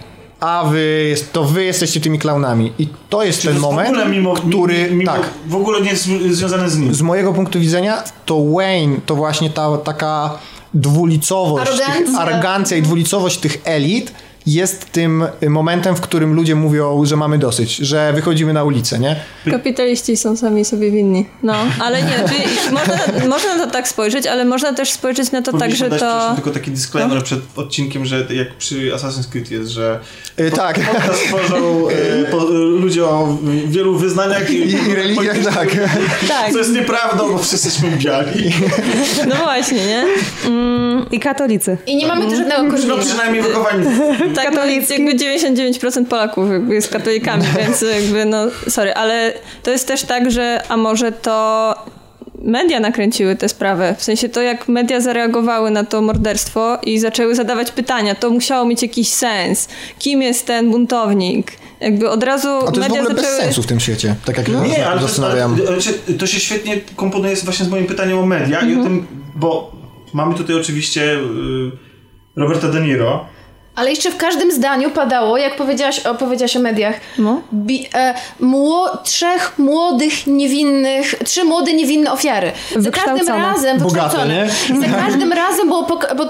a 0.45 0.63
wy, 0.63 1.05
jest, 1.09 1.33
to 1.33 1.43
wy 1.43 1.63
jesteście 1.63 2.01
tymi 2.01 2.19
klaunami. 2.19 2.73
I 2.79 2.87
to 3.09 3.23
jest 3.23 3.41
Czy 3.41 3.47
ten 3.47 3.55
to 3.55 3.61
moment, 3.61 3.87
w 3.89 3.91
ogóle 3.91 4.09
mimo, 4.09 4.33
który, 4.33 4.91
mimo, 4.91 5.11
tak, 5.11 5.21
w 5.47 5.55
ogóle 5.55 5.81
nie 5.81 5.89
jest 5.89 6.03
związany 6.29 6.69
z 6.69 6.77
nim. 6.77 6.93
z 6.93 7.01
mojego 7.01 7.33
punktu 7.33 7.59
widzenia, 7.59 8.03
to 8.25 8.45
Wayne 8.51 8.97
to 9.05 9.15
właśnie 9.15 9.49
ta 9.49 9.77
taka 9.77 10.37
dwulicowość, 10.73 11.71
Arogancja. 11.71 12.05
Tych, 12.05 12.15
arogancja 12.15 12.77
i 12.77 12.81
dwulicowość 12.81 13.37
tych 13.37 13.61
elit 13.63 14.13
jest 14.47 14.91
tym 14.91 15.23
momentem, 15.49 15.95
w 15.95 16.01
którym 16.01 16.33
ludzie 16.33 16.55
mówią, 16.55 17.05
że 17.05 17.15
mamy 17.15 17.37
dosyć, 17.37 17.75
że 17.75 18.13
wychodzimy 18.13 18.53
na 18.53 18.63
ulicę, 18.63 18.99
nie? 18.99 19.15
Kapitaliści 19.51 20.17
są 20.17 20.37
sami 20.37 20.65
sobie 20.65 20.91
winni. 20.91 21.25
No, 21.43 21.53
ale 21.79 22.03
nie, 22.03 22.09
ty, 22.11 22.33
można, 22.73 22.93
można 23.29 23.55
na 23.55 23.65
to 23.65 23.71
tak 23.71 23.87
spojrzeć, 23.87 24.27
ale 24.27 24.45
można 24.45 24.73
też 24.73 24.91
spojrzeć 24.91 25.31
na 25.31 25.41
to 25.41 25.51
tak, 25.51 25.59
Powinniśmy 25.59 25.85
że 25.85 25.89
dać 25.89 25.99
to... 25.99 26.35
tylko 26.35 26.51
taki 26.51 26.71
disclaimer 26.71 27.23
przed 27.23 27.39
odcinkiem, 27.55 28.05
że 28.05 28.25
jak 28.29 28.53
przy 28.57 28.91
Assassin's 28.91 29.29
Creed 29.31 29.51
jest, 29.51 29.69
że 29.71 29.99
Y, 30.39 30.51
tak. 30.51 30.79
podcast 30.79 31.23
tworzą 31.27 31.87
po, 32.31 32.37
ludzie 32.53 33.05
o 33.05 33.37
wielu 33.67 33.97
wyznaniach 33.97 34.49
I, 34.51 34.71
i 34.71 34.95
religiach, 34.95 35.37
tak. 35.55 35.69
Tak, 36.27 36.51
Co 36.51 36.57
jest 36.57 36.73
nieprawdą, 36.73 37.31
bo 37.31 37.37
wszyscy 37.37 37.67
jesteśmy 37.67 37.97
biali. 37.97 38.53
no 39.29 39.35
właśnie, 39.35 39.77
nie? 39.87 40.05
I 41.11 41.19
katolicy. 41.19 41.77
I 41.87 41.95
nie 41.95 42.07
mamy 42.07 42.25
tu 42.25 42.35
żadnego 42.35 42.63
No 42.63 42.71
korzenia. 42.71 42.97
przynajmniej 42.97 43.43
wychowani. 43.43 43.85
Tak, 44.35 44.53
no, 44.55 44.65
jakby 44.65 45.15
99% 45.15 46.05
Polaków 46.05 46.51
jakby 46.51 46.75
jest 46.75 46.89
katolikami, 46.89 47.43
więc 47.57 47.81
jakby 47.81 48.25
no, 48.25 48.37
sorry, 48.69 48.93
ale 48.93 49.33
to 49.63 49.71
jest 49.71 49.87
też 49.87 50.03
tak, 50.03 50.31
że 50.31 50.61
a 50.69 50.77
może 50.77 51.11
to 51.11 51.73
media 52.41 52.79
nakręciły 52.79 53.35
tę 53.35 53.49
sprawę. 53.49 53.95
W 53.97 54.03
sensie 54.03 54.29
to, 54.29 54.41
jak 54.41 54.67
media 54.67 55.01
zareagowały 55.01 55.71
na 55.71 55.83
to 55.83 56.01
morderstwo 56.01 56.77
i 56.83 56.99
zaczęły 56.99 57.35
zadawać 57.35 57.71
pytania, 57.71 58.15
to 58.15 58.29
musiało 58.29 58.65
mieć 58.65 58.81
jakiś 58.81 59.07
sens. 59.07 59.67
Kim 59.99 60.21
jest 60.21 60.45
ten 60.45 60.71
buntownik? 60.71 61.51
Jakby 61.79 62.09
od 62.09 62.23
razu 62.23 62.47
A 62.49 62.59
to 62.59 62.65
jest 62.65 62.75
w 62.75 62.79
media 62.79 62.99
ogóle 63.01 63.15
bez 63.15 63.23
zaczęły... 63.25 63.41
sensu 63.43 63.63
w 63.63 63.65
tym 63.67 63.79
świecie, 63.79 64.15
tak 64.25 64.37
jak 64.37 64.47
ja 64.47 64.53
No 64.53 64.65
Nie, 64.65 64.87
ale 64.87 65.01
to, 65.01 65.07
zastanawiam. 65.07 65.53
ale, 65.53 65.67
ale, 65.67 66.17
to 66.17 66.27
się 66.27 66.39
świetnie 66.39 66.77
komponuje 66.95 67.35
z- 67.35 67.43
właśnie 67.43 67.65
z 67.65 67.69
moim 67.69 67.85
pytaniem 67.85 68.17
o 68.19 68.25
media 68.25 68.59
i 68.61 68.79
o 68.79 68.83
tym, 68.83 69.07
bo 69.35 69.71
mamy 70.13 70.35
tutaj 70.35 70.55
oczywiście 70.55 71.01
y, 71.15 71.17
Roberta 72.35 72.67
De 72.67 72.81
Niro, 72.81 73.25
Ale 73.75 73.89
jeszcze 73.89 74.11
w 74.11 74.17
każdym 74.17 74.51
zdaniu 74.51 74.89
padało, 74.91 75.37
jak 75.37 75.55
powiedziałaś 75.55 75.99
o, 75.99 76.15
powiedziałaś 76.15 76.55
o 76.57 76.59
mediach, 76.59 76.95
No. 77.17 77.41
bi, 77.53 77.87
e, 77.93 78.13
mło, 78.39 78.97
trzech 79.03 79.53
młodych, 79.57 80.27
niewinnych, 80.27 81.15
trzy 81.25 81.43
młode, 81.43 81.73
niewinne 81.73 82.11
ofiary. 82.11 82.51
Za 82.77 82.91
każdym 82.91 83.27
razem, 83.27 83.77
Bogate. 83.79 84.47
Za 84.81 84.87
każdym 85.05 85.33
razem 85.33 85.67
było 85.67 85.83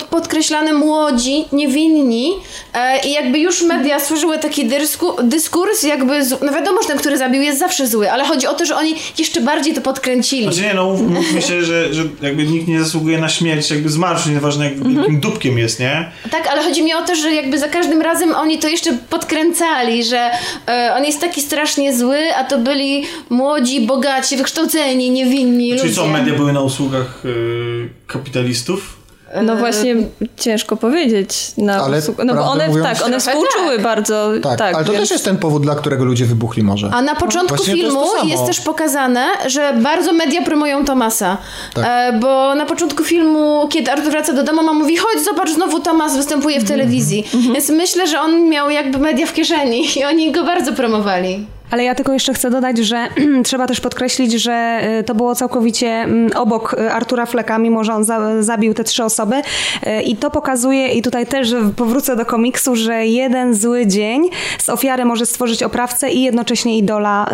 podkreślane 0.09 0.73
młodzi, 0.73 1.45
niewinni 1.51 2.33
e, 2.73 2.99
i 3.07 3.11
jakby 3.11 3.39
już 3.39 3.61
media 3.61 3.99
stworzyły 3.99 4.37
taki 4.39 4.65
dysku, 4.65 5.07
dyskurs, 5.23 5.83
jakby, 5.83 6.25
z, 6.25 6.41
no 6.41 6.51
wiadomo, 6.53 6.81
że 6.81 6.87
ten, 6.87 6.97
który 6.97 7.17
zabił 7.17 7.41
jest 7.41 7.59
zawsze 7.59 7.87
zły, 7.87 8.11
ale 8.11 8.23
chodzi 8.25 8.47
o 8.47 8.53
to, 8.53 8.65
że 8.65 8.75
oni 8.75 8.95
jeszcze 9.17 9.41
bardziej 9.41 9.73
to 9.73 9.81
podkręcili. 9.81 10.43
Znaczy 10.43 10.61
nie, 10.61 10.73
no 10.73 10.85
mów- 10.85 11.01
mówmy 11.01 11.41
się, 11.41 11.63
że, 11.63 11.93
że 11.93 12.03
jakby 12.21 12.43
nikt 12.43 12.67
nie 12.67 12.79
zasługuje 12.83 13.17
na 13.17 13.29
śmierć 13.29 13.71
jakby 13.71 13.89
z 13.89 13.97
marszu, 13.97 14.29
nieważne 14.29 14.65
jak, 14.65 14.73
jakim 14.97 15.19
dupkiem 15.19 15.57
jest, 15.57 15.79
nie? 15.79 16.11
Tak, 16.31 16.47
ale 16.47 16.63
chodzi 16.63 16.83
mi 16.83 16.93
o 16.93 17.01
to, 17.01 17.15
że 17.15 17.34
jakby 17.35 17.59
za 17.59 17.67
każdym 17.67 18.01
razem 18.01 18.35
oni 18.35 18.59
to 18.59 18.67
jeszcze 18.67 18.93
podkręcali, 19.09 20.03
że 20.03 20.29
e, 20.67 20.93
on 20.97 21.05
jest 21.05 21.21
taki 21.21 21.41
strasznie 21.41 21.97
zły, 21.97 22.19
a 22.37 22.43
to 22.43 22.57
byli 22.57 23.03
młodzi, 23.29 23.81
bogaci, 23.81 24.37
wykształceni, 24.37 25.09
niewinni 25.09 25.69
Czyli 25.69 25.81
ludzie. 25.81 25.95
co, 25.95 26.07
media 26.07 26.33
były 26.33 26.53
na 26.53 26.61
usługach 26.61 27.25
y, 27.25 27.89
kapitalistów? 28.07 29.04
No 29.43 29.55
właśnie, 29.55 29.95
ciężko 30.37 30.77
powiedzieć. 30.77 31.51
Na 31.57 31.83
Ale 31.83 31.97
usług- 31.99 32.25
no 32.25 32.33
bo 32.35 32.41
one, 32.41 32.67
mówiąc- 32.67 32.83
tak, 32.99 33.05
one 33.07 33.19
współczuły 33.19 33.75
tak. 33.75 33.81
bardzo. 33.83 34.31
Tak, 34.43 34.57
Tak, 34.59 34.75
ale 34.75 34.85
to 34.85 34.91
więc- 34.91 35.03
też 35.03 35.11
jest 35.11 35.25
ten 35.25 35.37
powód, 35.37 35.63
dla 35.63 35.75
którego 35.75 36.05
ludzie 36.05 36.25
wybuchli 36.25 36.63
może. 36.63 36.89
A 36.93 37.01
na 37.01 37.15
początku 37.15 37.55
Właśnie 37.55 37.75
jest 37.75 37.85
filmu 37.93 38.07
samo. 38.17 38.29
jest, 38.29 38.45
też 38.45 38.59
pokazane, 38.61 39.25
że 39.45 39.73
bardzo 39.73 40.13
media 40.13 40.41
promują 40.41 40.85
Tomasa. 40.85 41.37
Tak. 41.73 41.85
E, 41.87 42.19
bo 42.19 42.55
na 42.55 42.65
początku 42.65 43.03
filmu, 43.03 43.67
kiedy 43.69 43.91
Artur 43.91 44.11
wraca 44.11 44.33
do 44.33 44.43
domu, 44.43 44.55
mama 44.63 44.73
mówi, 44.79 44.97
chodź 44.97 45.23
zobacz, 45.25 45.49
znowu 45.49 45.79
Tomas 45.79 46.17
występuje 46.17 46.59
w 46.59 46.61
Mhm. 46.63 46.79
telewizji. 46.79 47.27
Więc 47.53 47.69
myślę, 47.69 48.07
że 48.07 48.21
on 48.21 48.49
miał 48.49 48.69
jakby 48.69 48.97
media 48.97 49.25
w 49.25 49.33
kieszeni 49.33 49.85
i 49.99 50.05
oni 50.05 50.31
go 50.31 50.43
bardzo 50.43 50.73
promowali. 50.73 51.45
Ale 51.75 51.83
ja 51.83 51.95
tylko 51.95 52.13
jeszcze 52.13 52.33
chcę 52.33 52.49
dodać, 52.49 52.77
że 52.77 53.07
trzeba 53.45 53.67
też 53.67 53.79
podkreślić, 53.81 54.33
że 54.33 54.81
y, 54.99 55.03
to 55.03 55.15
było 55.15 55.35
całkowicie 55.35 55.87
mm, 55.87 56.31
obok 56.35 56.73
y, 56.73 56.91
Artura 56.91 57.25
Fleka, 57.25 57.59
mimo 57.59 57.83
że 57.83 57.93
on 57.93 58.03
za, 58.03 58.43
zabił 58.43 58.73
te 58.73 58.83
trzy 58.83 59.03
osoby. 59.03 59.35
Y, 59.35 60.01
I 60.01 60.15
to 60.15 60.31
pokazuje, 60.31 60.87
i 60.87 61.01
tutaj 61.01 61.27
też 61.27 61.55
powrócę 61.75 62.15
do 62.15 62.25
komiksu, 62.25 62.75
że 62.75 63.05
jeden 63.05 63.55
zły 63.55 63.87
dzień 63.87 64.29
z 64.59 64.69
ofiary 64.69 65.05
może 65.05 65.25
stworzyć 65.25 65.63
oprawcę 65.63 66.11
i 66.11 66.21
jednocześnie 66.21 66.77
idola 66.77 67.29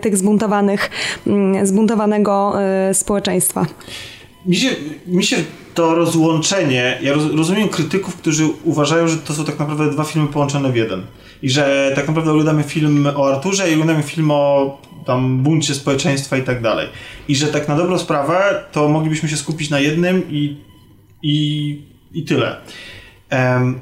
tych 0.00 0.16
zbuntowanych, 0.16 0.90
y, 1.62 1.66
zbuntowanego 1.66 2.54
społeczeństwa. 2.92 3.66
Mi 4.46 4.56
się, 4.56 4.68
mi 5.06 5.24
się 5.24 5.36
to 5.74 5.94
rozłączenie, 5.94 6.98
ja 7.02 7.14
roz, 7.14 7.24
rozumiem 7.34 7.68
krytyków, 7.68 8.16
którzy 8.16 8.44
uważają, 8.64 9.08
że 9.08 9.16
to 9.16 9.34
są 9.34 9.44
tak 9.44 9.58
naprawdę 9.58 9.90
dwa 9.90 10.04
filmy 10.04 10.28
połączone 10.28 10.72
w 10.72 10.76
jeden. 10.76 11.02
I 11.42 11.50
że 11.50 11.92
tak 11.94 12.06
naprawdę 12.08 12.30
oglądamy 12.30 12.62
film 12.62 13.08
o 13.16 13.28
Arturze 13.28 13.70
i 13.70 13.72
oglądamy 13.72 14.02
film 14.02 14.30
o 14.30 14.78
tam 15.06 15.42
buncie 15.42 15.74
społeczeństwa 15.74 16.36
i 16.36 16.42
tak 16.42 16.62
dalej. 16.62 16.88
I 17.28 17.36
że 17.36 17.46
tak 17.46 17.68
na 17.68 17.76
dobrą 17.76 17.98
sprawę 17.98 18.64
to 18.72 18.88
moglibyśmy 18.88 19.28
się 19.28 19.36
skupić 19.36 19.70
na 19.70 19.80
jednym 19.80 20.30
i, 20.30 20.56
i, 21.22 21.82
i 22.12 22.24
tyle. 22.24 22.56
Um, 23.32 23.80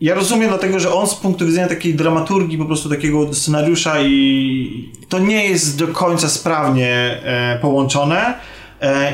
ja 0.00 0.14
rozumiem 0.14 0.48
dlatego, 0.48 0.80
że 0.80 0.92
on 0.92 1.06
z 1.06 1.14
punktu 1.14 1.46
widzenia 1.46 1.68
takiej 1.68 1.94
dramaturgii, 1.94 2.58
po 2.58 2.64
prostu 2.64 2.88
takiego 2.88 3.34
scenariusza 3.34 4.02
i 4.02 4.92
to 5.08 5.18
nie 5.18 5.44
jest 5.44 5.78
do 5.78 5.88
końca 5.88 6.28
sprawnie 6.28 7.20
e, 7.24 7.58
połączone. 7.62 8.34
E, 8.82 9.12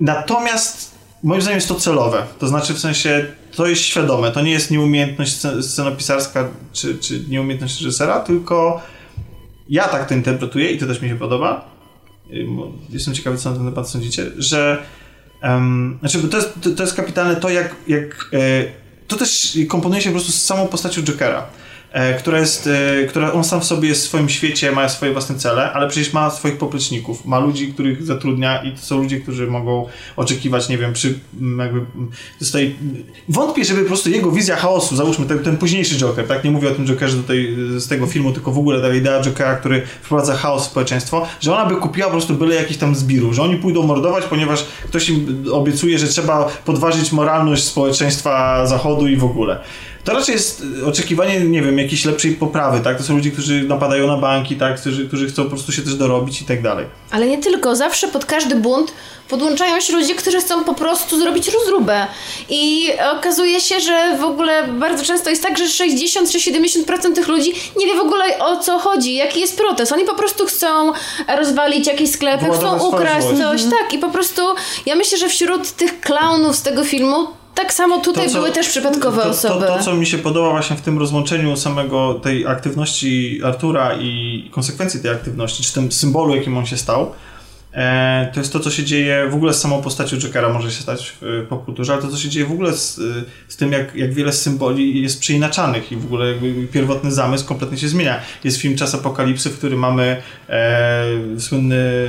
natomiast 0.00 0.98
moim 1.22 1.42
zdaniem 1.42 1.56
jest 1.56 1.68
to 1.68 1.74
celowe. 1.74 2.22
To 2.38 2.48
znaczy 2.48 2.74
w 2.74 2.78
sensie 2.78 3.26
to 3.58 3.66
jest 3.66 3.82
świadome. 3.82 4.32
To 4.32 4.42
nie 4.42 4.50
jest 4.50 4.70
nieumiejętność 4.70 5.36
scenopisarska 5.60 6.48
czy, 6.72 6.98
czy 6.98 7.24
nieumiejętność 7.28 7.80
reżysera, 7.80 8.20
tylko 8.20 8.82
ja 9.68 9.88
tak 9.88 10.08
to 10.08 10.14
interpretuję 10.14 10.70
i 10.70 10.78
to 10.78 10.86
też 10.86 11.02
mi 11.02 11.08
się 11.08 11.16
podoba. 11.16 11.70
Jestem 12.90 13.14
ciekawy, 13.14 13.38
co 13.38 13.50
na 13.50 13.56
ten 13.56 13.70
temat 13.70 13.90
sądzicie, 13.90 14.26
że 14.36 14.82
um, 15.42 15.98
znaczy, 16.00 16.28
to 16.28 16.36
jest, 16.36 16.58
to 16.76 16.82
jest 16.82 16.94
kapitalne 16.94 17.36
to, 17.36 17.50
jak, 17.50 17.74
jak 17.88 18.30
e, 18.32 18.38
to 19.08 19.16
też 19.16 19.58
komponuje 19.68 20.02
się 20.02 20.10
po 20.10 20.14
prostu 20.14 20.32
z 20.32 20.42
samą 20.42 20.66
postacią 20.66 21.02
Jokera. 21.02 21.46
E, 21.92 22.14
która 22.14 22.38
jest, 22.38 22.66
e, 22.66 23.06
która 23.06 23.32
on 23.32 23.44
sam 23.44 23.60
w 23.60 23.64
sobie 23.64 23.88
jest 23.88 24.04
w 24.04 24.08
swoim 24.08 24.28
świecie, 24.28 24.72
ma 24.72 24.88
swoje 24.88 25.12
własne 25.12 25.36
cele, 25.36 25.72
ale 25.72 25.88
przecież 25.88 26.12
ma 26.12 26.30
swoich 26.30 26.58
popleczników, 26.58 27.24
ma 27.24 27.38
ludzi, 27.38 27.72
których 27.72 28.04
zatrudnia 28.04 28.62
i 28.62 28.72
to 28.72 28.78
są 28.78 28.98
ludzie, 28.98 29.20
którzy 29.20 29.46
mogą 29.46 29.86
oczekiwać, 30.16 30.68
nie 30.68 30.78
wiem, 30.78 30.92
przy 30.92 31.18
jakby 31.58 31.80
zostaje... 32.38 32.70
Wątpię, 33.28 33.64
żeby 33.64 33.80
po 33.80 33.86
prostu 33.86 34.10
jego 34.10 34.30
wizja 34.30 34.56
chaosu, 34.56 34.96
załóżmy 34.96 35.26
ten, 35.26 35.38
ten 35.38 35.56
późniejszy 35.56 35.98
Joker, 35.98 36.26
tak, 36.26 36.44
nie 36.44 36.50
mówię 36.50 36.68
o 36.68 36.74
tym 36.74 36.86
Jokerze 36.86 37.16
tutaj 37.16 37.56
z 37.76 37.88
tego 37.88 38.06
filmu, 38.06 38.32
tylko 38.32 38.52
w 38.52 38.58
ogóle 38.58 38.80
ta 38.80 38.94
idea 38.94 39.22
Jokera, 39.22 39.56
który 39.56 39.82
wprowadza 40.02 40.34
chaos 40.34 40.62
w 40.62 40.70
społeczeństwo, 40.70 41.26
że 41.40 41.54
ona 41.54 41.66
by 41.66 41.76
kupiła 41.76 42.06
po 42.06 42.12
prostu 42.12 42.34
byle 42.34 42.54
jakiś 42.54 42.76
tam 42.76 42.94
zbiru, 42.94 43.34
że 43.34 43.42
oni 43.42 43.56
pójdą 43.56 43.82
mordować, 43.82 44.24
ponieważ 44.24 44.64
ktoś 44.88 45.08
im 45.08 45.44
obiecuje, 45.52 45.98
że 45.98 46.08
trzeba 46.08 46.44
podważyć 46.64 47.12
moralność 47.12 47.64
społeczeństwa 47.64 48.66
zachodu 48.66 49.06
i 49.06 49.16
w 49.16 49.24
ogóle. 49.24 49.60
To 50.08 50.14
raczej 50.14 50.34
jest 50.34 50.62
oczekiwanie, 50.86 51.40
nie 51.40 51.62
wiem, 51.62 51.78
jakiejś 51.78 52.04
lepszej 52.04 52.32
poprawy, 52.32 52.80
tak? 52.80 52.98
To 52.98 53.02
są 53.02 53.16
ludzie, 53.16 53.30
którzy 53.30 53.62
napadają 53.62 54.06
na 54.06 54.16
banki, 54.16 54.56
tak? 54.56 54.80
Którzy, 54.80 55.08
którzy 55.08 55.28
chcą 55.28 55.44
po 55.44 55.50
prostu 55.50 55.72
się 55.72 55.82
też 55.82 55.94
dorobić 55.94 56.42
i 56.42 56.44
tak 56.44 56.62
dalej. 56.62 56.86
Ale 57.10 57.26
nie 57.26 57.38
tylko. 57.38 57.76
Zawsze 57.76 58.08
pod 58.08 58.24
każdy 58.24 58.54
bunt 58.54 58.92
podłączają 59.28 59.80
się 59.80 59.92
ludzie, 59.92 60.14
którzy 60.14 60.40
chcą 60.40 60.64
po 60.64 60.74
prostu 60.74 61.20
zrobić 61.20 61.48
rozróbę. 61.48 62.06
I 62.48 62.88
okazuje 63.18 63.60
się, 63.60 63.80
że 63.80 64.16
w 64.20 64.24
ogóle 64.24 64.66
bardzo 64.66 65.04
często 65.04 65.30
jest 65.30 65.42
tak, 65.42 65.58
że 65.58 65.68
60 65.68 66.30
czy 66.30 66.38
70% 66.38 67.14
tych 67.14 67.28
ludzi 67.28 67.52
nie 67.76 67.86
wie 67.86 67.96
w 67.96 68.00
ogóle 68.00 68.38
o 68.38 68.56
co 68.56 68.78
chodzi, 68.78 69.14
jaki 69.14 69.40
jest 69.40 69.58
protest. 69.58 69.92
Oni 69.92 70.04
po 70.04 70.14
prostu 70.14 70.46
chcą 70.46 70.92
rozwalić 71.36 71.86
jakieś 71.86 72.10
sklepy, 72.10 72.46
chcą 72.58 72.88
ukraść 72.88 73.26
coś. 73.26 73.62
Mhm. 73.62 73.70
Tak, 73.70 73.92
i 73.92 73.98
po 73.98 74.10
prostu 74.10 74.42
ja 74.86 74.96
myślę, 74.96 75.18
że 75.18 75.28
wśród 75.28 75.70
tych 75.70 76.00
klaunów 76.00 76.56
z 76.56 76.62
tego 76.62 76.84
filmu 76.84 77.26
tak 77.58 77.72
samo 77.72 78.00
tutaj 78.00 78.26
to, 78.26 78.32
co, 78.32 78.38
były 78.38 78.52
też 78.52 78.68
przypadkowe 78.68 79.22
to, 79.22 79.28
osoby. 79.28 79.66
To, 79.66 79.76
to, 79.76 79.82
co 79.82 79.94
mi 79.94 80.06
się 80.06 80.18
podoba 80.18 80.50
właśnie 80.50 80.76
w 80.76 80.80
tym 80.80 80.98
rozłączeniu 80.98 81.56
samego 81.56 82.14
tej 82.14 82.46
aktywności 82.46 83.40
Artura 83.44 83.96
i 84.00 84.44
konsekwencji 84.50 85.00
tej 85.00 85.10
aktywności, 85.10 85.62
czy 85.62 85.72
tym 85.72 85.92
symbolu, 85.92 86.36
jakim 86.36 86.56
on 86.56 86.66
się 86.66 86.76
stał, 86.76 87.12
e, 87.72 88.30
to 88.34 88.40
jest 88.40 88.52
to, 88.52 88.60
co 88.60 88.70
się 88.70 88.84
dzieje 88.84 89.28
w 89.30 89.34
ogóle 89.34 89.54
z 89.54 89.60
samą 89.60 89.82
postacią 89.82 90.16
Jokera 90.16 90.48
może 90.48 90.70
się 90.72 90.82
stać 90.82 91.16
w 91.20 91.46
popkulturze, 91.48 91.92
ale 91.92 92.02
to, 92.02 92.08
co 92.08 92.16
się 92.16 92.28
dzieje 92.28 92.46
w 92.46 92.52
ogóle 92.52 92.72
z, 92.72 93.00
z 93.48 93.56
tym, 93.56 93.72
jak, 93.72 93.94
jak 93.94 94.14
wiele 94.14 94.32
symboli 94.32 95.02
jest 95.02 95.20
przeinaczanych 95.20 95.92
i 95.92 95.96
w 95.96 96.04
ogóle 96.04 96.34
pierwotny 96.72 97.12
zamysł 97.12 97.46
kompletnie 97.46 97.78
się 97.78 97.88
zmienia. 97.88 98.20
Jest 98.44 98.58
film 98.60 98.76
Czas 98.76 98.94
Apokalipsy, 98.94 99.50
w 99.50 99.58
którym 99.58 99.78
mamy 99.78 100.22
e, 100.48 101.04
słynny 101.38 102.08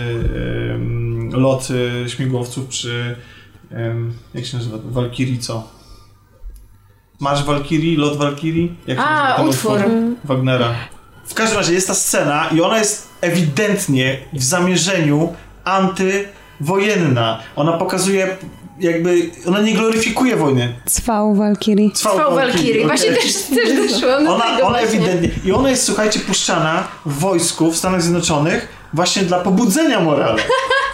e, 1.34 1.38
lot 1.38 1.68
śmigłowców 2.08 2.68
przy 2.68 3.16
jak 4.34 4.46
się 4.46 4.58
nazywa? 4.58 4.78
Walkiri 4.86 5.40
co? 5.40 5.68
Marsz 7.20 7.44
Walkiri? 7.44 7.98
Lot 7.98 8.18
Walkiri? 8.18 8.76
Jak 8.88 8.98
się 8.98 9.04
A, 9.04 9.30
nazywa 9.30 9.50
utwór. 9.50 9.78
utwór 9.78 9.92
Wagnera. 10.24 10.76
W 11.26 11.34
każdym 11.34 11.58
razie 11.58 11.74
jest 11.74 11.88
ta 11.88 11.94
scena 11.94 12.50
i 12.56 12.62
ona 12.62 12.78
jest 12.80 13.10
ewidentnie 13.22 14.18
w 14.34 14.44
zamierzeniu 14.44 15.34
antywojenna. 15.64 17.40
Ona 17.56 17.74
pokazuje 17.74 18.38
jakby, 18.80 19.30
ona 19.48 19.62
nie 19.62 19.74
gloryfikuje 19.74 20.36
wojny. 20.36 20.76
Cwał 20.86 21.36
Walkiri. 21.36 21.92
Cwał 21.92 22.36
Walkiri, 22.36 22.84
okay. 22.84 22.88
właśnie 22.88 23.12
też, 23.12 23.34
też 23.34 23.92
doszłam 23.92 24.26
do 24.26 24.36
ona, 24.36 24.44
tego 24.46 24.68
Ona 24.68 24.80
właśnie. 24.80 25.00
ewidentnie, 25.00 25.30
i 25.46 25.52
ona 25.52 25.70
jest, 25.70 25.84
słuchajcie, 25.84 26.20
puszczana 26.20 26.88
w 27.06 27.20
wojsku 27.20 27.72
w 27.72 27.78
Stanach 27.78 28.02
Zjednoczonych 28.02 28.79
właśnie 28.94 29.24
dla 29.24 29.40
pobudzenia 29.40 30.00
moralu. 30.00 30.40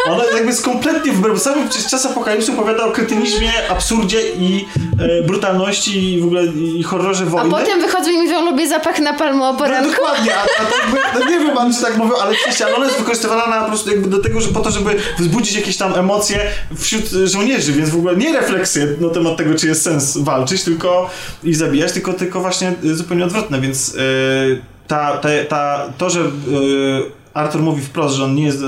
Ona 0.09 0.23
jakby 0.23 0.47
jest 0.47 0.65
kompletnie 0.65 1.11
wbrew. 1.11 1.41
Sam 1.41 1.69
przez 1.69 1.87
czas 1.87 2.05
apokalipsy 2.05 2.51
opowiada 2.51 2.85
o 2.85 2.91
kretynizmie, 2.91 3.51
absurdzie 3.69 4.21
i 4.31 4.65
e, 4.99 5.23
brutalności 5.23 6.13
i 6.13 6.21
w 6.21 6.25
ogóle 6.25 6.45
i 6.45 6.83
horrorze 6.83 7.25
wojny. 7.25 7.55
A 7.55 7.59
potem 7.59 7.81
wychodzą 7.81 8.11
i 8.11 8.17
mówią, 8.17 8.45
lubię 8.45 8.67
zapach 8.67 8.99
napalmu 8.99 9.43
o 9.43 9.53
no, 9.53 9.59
poranku. 9.59 9.89
No, 9.89 9.95
dokładnie, 9.95 10.35
a, 10.35 10.43
a 10.43 10.65
tak 10.65 10.91
by, 10.91 11.19
no 11.19 11.25
nie 11.31 11.39
wiem, 11.39 11.73
czy 11.73 11.81
tak 11.81 11.97
mówią, 11.97 12.13
ale 12.21 12.35
ale 12.65 12.75
ona 12.75 12.85
jest 12.85 12.97
wykorzystywana 12.97 13.47
na 13.47 13.61
po 13.61 13.67
prostu 13.67 13.91
jakby 13.91 14.09
do 14.09 14.21
tego, 14.21 14.41
że 14.41 14.49
po 14.49 14.59
to, 14.59 14.71
żeby 14.71 14.95
wzbudzić 15.19 15.55
jakieś 15.55 15.77
tam 15.77 15.93
emocje 15.93 16.39
wśród 16.77 17.05
żołnierzy, 17.05 17.73
więc 17.73 17.89
w 17.89 17.95
ogóle 17.95 18.15
nie 18.15 18.33
refleksje 18.33 18.87
na 18.99 19.09
temat 19.09 19.37
tego, 19.37 19.55
czy 19.55 19.67
jest 19.67 19.83
sens 19.83 20.17
walczyć, 20.17 20.63
tylko 20.63 21.09
i 21.43 21.53
zabijać, 21.53 21.91
tylko, 21.91 22.13
tylko 22.13 22.41
właśnie 22.41 22.73
zupełnie 22.83 23.25
odwrotne, 23.25 23.61
więc 23.61 23.93
yy, 23.93 24.61
ta, 24.87 25.17
ta, 25.17 25.29
ta, 25.49 25.89
to, 25.97 26.09
że 26.09 26.19
yy, 26.19 27.11
Arthur 27.35 27.61
mówi 27.61 27.81
wprost, 27.81 28.15
że 28.15 28.23
on 28.23 28.35
nie 28.35 28.43
jest 28.43 28.63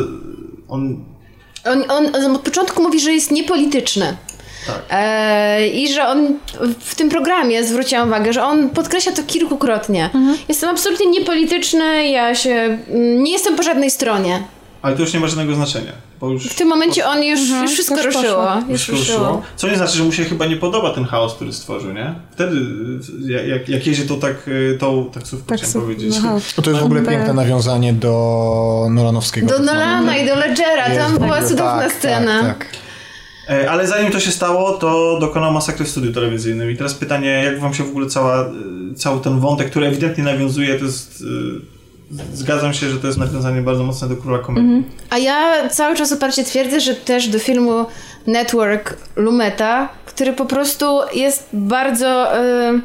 on 0.68 1.04
on, 1.66 2.16
on 2.16 2.36
od 2.36 2.42
początku 2.42 2.84
mówi, 2.84 3.00
że 3.00 3.12
jest 3.12 3.32
niepolityczny. 3.32 4.18
Tak. 4.68 4.82
E, 4.90 5.68
I 5.68 5.94
że 5.94 6.08
on 6.08 6.40
w 6.80 6.96
tym 6.96 7.10
programie 7.10 7.64
zwróciłam 7.64 8.08
uwagę, 8.08 8.34
że 8.34 8.44
on 8.44 8.70
podkreśla 8.70 9.12
to 9.12 9.24
kilkukrotnie. 9.24 10.06
Mhm. 10.06 10.38
Jestem 10.50 10.70
absolutnie 10.70 11.06
niepolityczny, 11.06 12.10
ja 12.10 12.36
się. 12.36 12.78
Mm, 12.90 13.24
nie 13.24 13.32
jestem 13.32 13.56
po 13.56 13.64
żadnej 13.64 13.92
stronie. 13.92 14.44
Ale 14.82 14.96
to 14.96 15.02
już 15.02 15.14
nie 15.14 15.20
ma 15.20 15.28
żadnego 15.28 15.56
znaczenia. 15.56 15.92
w 16.50 16.56
tym 16.56 16.68
momencie 16.68 17.08
on 17.08 17.24
już, 17.24 17.40
mhm, 17.40 17.62
już 17.62 17.72
wszystko 17.72 18.04
ruszyło. 18.04 18.48
Już 18.70 18.88
ruszyło. 18.88 19.42
Co 19.56 19.68
nie 19.68 19.78
znaczy, 19.78 19.98
że 19.98 20.04
mu 20.04 20.12
się 20.12 20.26
chyba 20.26 20.46
nie 20.46 20.56
podoba 20.56 20.94
ten 20.94 21.06
chaos, 21.06 21.36
który 21.36 21.54
stworzył, 21.54 21.94
nie? 21.94 22.16
Wtedy, 22.32 22.56
jak, 23.48 23.70
jak 23.70 23.88
jeździ 23.88 24.08
tą, 24.08 24.20
tak, 24.20 24.50
tą 24.80 25.10
taksówką, 25.14 25.46
tak 25.48 25.58
chciałem 25.58 25.82
powiedzieć. 25.82 26.16
No, 26.24 26.62
to 26.64 26.70
jest 26.70 26.82
w 26.82 26.86
ogóle 26.86 27.02
piękne 27.02 27.34
nawiązanie 27.34 27.94
do 27.94 28.88
Nolanowskiego. 28.90 29.48
Do 29.48 29.60
Nolana 29.60 30.18
i 30.18 30.28
do 30.28 30.36
Ledgera, 30.36 30.96
tam 30.96 31.18
była 31.18 31.42
cudowna 31.42 31.84
tak, 31.84 31.94
scena. 31.94 32.42
Tak, 32.42 32.58
tak. 32.58 32.68
E, 33.50 33.72
ale 33.72 33.88
zanim 33.88 34.12
to 34.12 34.20
się 34.20 34.32
stało, 34.32 34.74
to 34.74 35.18
dokonał 35.20 35.54
masakry 35.54 35.86
w 35.86 35.90
studiu 35.90 36.14
telewizyjnym. 36.14 36.72
I 36.72 36.78
teraz 36.78 36.94
pytanie, 36.94 37.28
jak 37.28 37.60
wam 37.60 37.74
się 37.74 37.84
w 37.84 37.90
ogóle 37.90 38.08
cała, 38.08 38.42
e, 38.42 38.52
cały 38.96 39.22
ten 39.22 39.40
wątek, 39.40 39.70
który 39.70 39.88
ewidentnie 39.88 40.24
nawiązuje, 40.24 40.80
to 40.80 40.86
jest 40.86 41.24
e, 41.24 41.77
Zgadzam 42.34 42.74
się, 42.74 42.90
że 42.90 42.98
to 42.98 43.08
jest 43.08 43.20
nawiązanie 43.20 43.62
bardzo 43.62 43.84
mocne 43.84 44.08
do 44.08 44.16
Króla 44.18 44.40
Komedii. 44.40 44.70
-hmm. 44.70 44.84
A 45.10 45.18
ja 45.18 45.70
cały 45.70 45.96
czas 45.96 46.12
uparcie 46.12 46.44
twierdzę, 46.44 46.80
że 46.80 46.96
też 46.96 47.28
do 47.28 47.40
filmu 47.40 47.86
Network 48.28 48.98
Lumeta, 49.16 49.90
który 50.06 50.34
po 50.34 50.46
prostu 50.46 51.00
jest 51.14 51.50
bardzo... 51.54 52.32
Yy, 52.72 52.82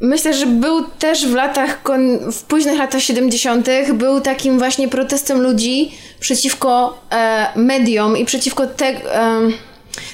myślę, 0.00 0.34
że 0.34 0.46
był 0.46 0.84
też 0.98 1.26
w 1.26 1.34
latach, 1.34 1.80
w 2.32 2.42
późnych 2.42 2.78
latach 2.78 3.02
70. 3.02 3.68
był 3.92 4.20
takim 4.20 4.58
właśnie 4.58 4.88
protestem 4.88 5.40
ludzi 5.40 5.92
przeciwko 6.20 7.02
e, 7.12 7.46
mediom 7.56 8.16
i 8.16 8.24
przeciwko 8.24 8.66
te, 8.66 8.86
e, 8.86 9.40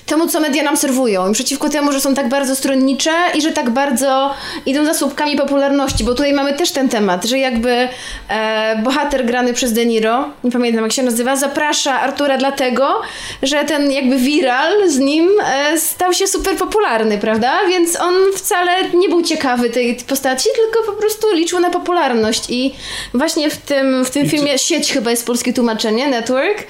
temu, 0.07 0.29
co 0.29 0.41
media 0.41 0.63
nam 0.63 0.77
serwują. 0.77 1.31
I 1.31 1.35
przeciwko 1.35 1.69
temu, 1.69 1.93
że 1.93 2.01
są 2.01 2.15
tak 2.15 2.29
bardzo 2.29 2.57
stronnicze 2.57 3.11
i 3.35 3.43
że 3.43 3.53
tak 3.53 3.71
bardzo 3.71 4.35
idą 4.67 4.85
za 4.85 4.95
słupkami 4.95 5.37
popularności, 5.37 6.05
bo 6.05 6.15
tutaj 6.15 6.33
mamy 6.33 6.53
też 6.53 6.71
ten 6.71 6.89
temat, 6.89 7.25
że 7.25 7.39
jakby 7.39 7.89
e, 8.29 8.81
bohater 8.83 9.27
grany 9.27 9.55
przez 9.55 9.73
De 9.73 9.87
Niro, 9.87 10.29
nie 10.45 10.51
pamiętam 10.51 10.85
jak 10.85 10.93
się 10.93 11.03
nazywa, 11.03 11.37
zaprasza 11.37 12.01
Artura 12.01 12.39
dlatego, 12.39 13.01
że 13.43 13.65
ten 13.65 13.93
jakby 13.93 14.17
viral 14.17 14.91
z 14.91 14.99
nim 14.99 15.29
e, 15.45 15.79
stał 15.79 16.13
się 16.13 16.27
super 16.27 16.57
popularny, 16.57 17.19
prawda? 17.19 17.53
Więc 17.69 18.01
on 18.01 18.15
wcale 18.37 18.91
nie 18.95 19.09
był 19.09 19.23
ciekawy 19.23 19.71
tej 19.71 19.95
postaci, 19.95 20.49
tylko 20.55 20.93
po 20.93 20.99
prostu 20.99 21.35
liczył 21.35 21.61
na 21.61 21.71
popularność. 21.71 22.45
I 22.49 22.75
właśnie 23.15 23.51
w 23.51 23.57
tym, 23.57 24.05
w 24.05 24.11
tym 24.11 24.29
filmie 24.29 24.59
Sieć 24.59 24.93
chyba 24.93 25.11
jest 25.11 25.27
polskie 25.27 25.53
tłumaczenie, 25.53 26.09
Network, 26.09 26.67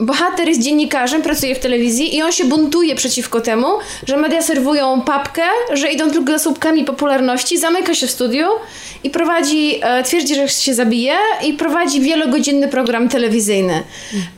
bohater 0.00 0.48
jest 0.48 0.62
dziennikarzem, 0.62 1.22
pracuje 1.22 1.54
w 1.54 1.58
telewizji 1.58 2.16
i 2.16 2.22
on 2.22 2.32
się 2.32 2.44
buntuje 2.44 2.94
przeciwko 2.94 3.40
temu, 3.40 3.66
że 4.06 4.16
media 4.16 4.42
serwują 4.42 5.00
papkę, 5.00 5.42
że 5.72 5.92
idą 5.92 6.10
tylko 6.10 6.32
za 6.32 6.38
słupkami 6.38 6.84
popularności, 6.84 7.58
zamyka 7.58 7.94
się 7.94 8.06
w 8.06 8.10
studiu 8.10 8.46
i 9.04 9.10
prowadzi, 9.10 9.80
e, 9.82 10.02
twierdzi, 10.02 10.34
że 10.34 10.48
się 10.48 10.74
zabije 10.74 11.14
i 11.44 11.52
prowadzi 11.52 12.00
wielogodzinny 12.00 12.68
program 12.68 13.08
telewizyjny. 13.08 13.82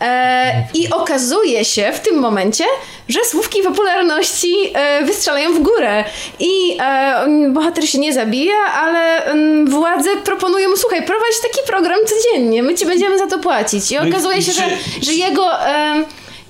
E, 0.00 0.64
I 0.74 0.90
okazuje 0.90 1.64
się 1.64 1.92
w 1.92 2.00
tym 2.00 2.18
momencie, 2.18 2.64
że 3.08 3.24
słówki 3.24 3.62
popularności 3.62 4.54
e, 4.74 5.04
wystrzelają 5.04 5.54
w 5.54 5.58
górę 5.58 6.04
i 6.38 6.76
e, 6.80 7.50
bohater 7.52 7.88
się 7.88 7.98
nie 7.98 8.12
zabija, 8.12 8.56
ale 8.74 9.24
mm, 9.24 9.66
władze 9.66 10.10
proponują 10.24 10.68
mu, 10.68 10.76
słuchaj, 10.76 11.02
prowadź 11.02 11.40
taki 11.42 11.66
program 11.66 11.98
codziennie, 12.06 12.62
my 12.62 12.74
ci 12.74 12.86
będziemy 12.86 13.18
za 13.18 13.26
to 13.26 13.38
płacić. 13.38 13.92
I 13.92 13.94
No 13.94 14.08
okazuje 14.08 14.42
się, 14.42 14.52
że, 14.52 14.62
że 15.02 15.12
jego... 15.12 15.46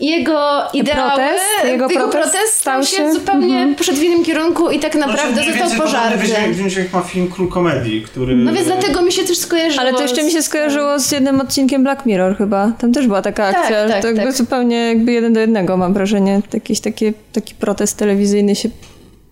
jego 0.00 0.62
ideały, 0.72 1.10
Protest, 1.10 1.44
jego 1.64 1.88
protest 1.88 2.54
stał 2.54 2.84
stał 2.84 2.84
się 2.84 2.96
się- 2.96 3.12
zupełnie 3.12 3.74
poszedł 3.78 3.98
w 3.98 4.02
innym 4.02 4.24
kierunku 4.24 4.70
i 4.70 4.78
tak 4.78 4.94
naprawdę 4.94 5.22
Znaczy, 5.32 5.34
został 5.36 5.54
więcej 5.54 5.78
podobny 5.78 5.98
pożarty. 5.98 6.18
Wydźwięk, 6.18 6.54
wydźwięk 6.56 6.92
ma 6.92 7.00
film 7.02 7.30
Król 7.30 7.48
Komedii, 7.48 8.02
który... 8.02 8.36
No 8.36 8.52
więc 8.52 8.66
dlatego 8.66 9.02
mi 9.02 9.12
się 9.12 9.22
też 9.24 9.38
skojarzyło. 9.38 9.80
Ale 9.80 9.92
to 9.92 10.02
jeszcze 10.02 10.22
mi 10.22 10.30
się 10.30 10.42
z- 10.42 10.46
skojarzyło 10.46 10.98
z 10.98 11.12
jednym 11.12 11.40
odcinkiem 11.40 11.82
Black 11.82 12.06
Mirror 12.06 12.36
chyba. 12.38 12.72
Tam 12.78 12.92
też 12.92 13.06
była 13.06 13.22
taka 13.22 13.52
Tak, 13.52 13.62
akcja. 13.62 13.88
tak, 13.88 14.00
to 14.02 14.06
jakby 14.06 14.22
tak. 14.22 14.32
zupełnie 14.34 14.76
jakby 14.76 15.12
jeden 15.12 15.32
do 15.32 15.40
jednego 15.40 15.76
mam 15.76 15.92
wrażenie. 15.94 16.40
Jakiś 16.54 16.80
taki, 16.80 17.12
taki 17.32 17.54
protest 17.54 17.96
telewizyjny 17.96 18.56
się 18.56 18.68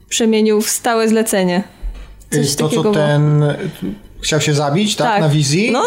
przemienił 0.09 0.61
w 0.61 0.69
stałe 0.71 1.09
zlecenie. 1.09 1.63
Coś 2.31 2.55
to, 2.57 2.65
takiego 2.65 2.83
co 2.83 2.93
ten 2.93 3.45
chciał 4.23 4.41
się 4.41 4.55
zabić, 4.55 4.97
tak? 4.97 5.07
Tak. 5.09 5.21
Na 5.21 5.29
wizji? 5.29 5.71
No. 5.73 5.83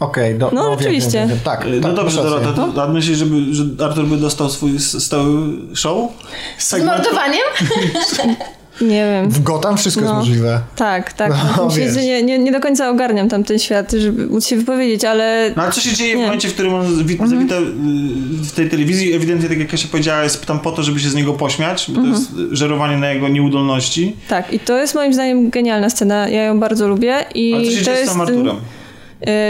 Okej, 0.00 0.34
do, 0.38 0.50
No, 0.54 0.62
wiem, 0.62 0.72
oczywiście. 0.78 1.10
Wiem, 1.10 1.28
wiem, 1.28 1.28
wiem. 1.28 1.38
Tak, 1.44 1.66
No 1.80 1.80
tak, 1.88 1.94
dobrze. 1.94 2.22
Dorota, 2.22 2.52
to, 2.74 2.82
a 2.82 2.88
myślisz, 2.88 3.18
żeby, 3.18 3.54
że 3.54 3.64
Artur 3.84 4.06
by 4.06 4.16
dostał 4.16 4.50
swój 4.50 4.78
stały 4.80 5.52
show? 5.74 6.10
Z 6.58 6.72
mordowaniem? 6.72 7.42
Nie 8.80 9.04
wiem. 9.12 9.30
W 9.30 9.42
Gotham 9.42 9.76
wszystko 9.76 10.00
jest 10.02 10.12
No. 10.12 10.18
możliwe. 10.18 10.60
Tak, 10.76 11.12
tak. 11.12 11.32
No, 11.56 11.66
Myślę, 11.66 11.84
wiesz. 11.84 11.94
że 11.94 12.02
nie, 12.02 12.22
nie, 12.22 12.38
nie 12.38 12.52
do 12.52 12.60
końca 12.60 12.90
ogarniam 12.90 13.28
tam 13.28 13.44
ten 13.44 13.58
świat, 13.58 13.92
żeby 13.92 14.26
móc 14.26 14.46
się 14.46 14.56
wypowiedzieć, 14.56 15.04
ale 15.04 15.52
No 15.56 15.62
ale 15.62 15.72
co 15.72 15.80
się 15.80 15.92
dzieje 15.96 16.14
w 16.14 16.16
Nie. 16.18 16.22
momencie, 16.24 16.48
w 16.48 16.52
którym 16.54 16.74
on 16.74 16.86
Mhm. 16.86 17.30
zawita 17.30 17.54
y, 17.54 17.64
w 18.44 18.52
tej 18.52 18.70
telewizji? 18.70 19.12
Ewidentnie, 19.14 19.48
tak 19.48 19.58
jak 19.58 19.68
Kasia 19.68 19.88
powiedziała, 19.90 20.22
jest 20.22 20.46
tam 20.46 20.60
po 20.60 20.72
to, 20.72 20.82
żeby 20.82 21.00
się 21.00 21.08
z 21.08 21.14
niego 21.14 21.32
pośmiać, 21.32 21.86
bo 21.88 22.00
Mhm. 22.00 22.14
to 22.14 22.20
jest 22.20 22.32
żerowanie 22.58 22.96
na 22.96 23.10
jego 23.10 23.28
nieudolności. 23.28 24.16
tak. 24.28 24.52
I 24.52 24.58
to 24.60 24.78
jest 24.78 24.94
moim 24.94 25.14
zdaniem 25.14 25.50
genialna 25.50 25.90
scena. 25.90 26.28
Ja 26.28 26.42
ją 26.44 26.60
bardzo 26.60 26.88
lubię. 26.88 27.24
I 27.34 27.54
Ale 27.54 27.64
co 27.64 27.70
się 27.70 27.78
to 27.78 27.84
dzieje 27.84 27.96
z 27.96 28.00
jest 28.00 28.12
tym 28.12 28.26
ten- 28.26 28.36
Arturem? 28.36 28.56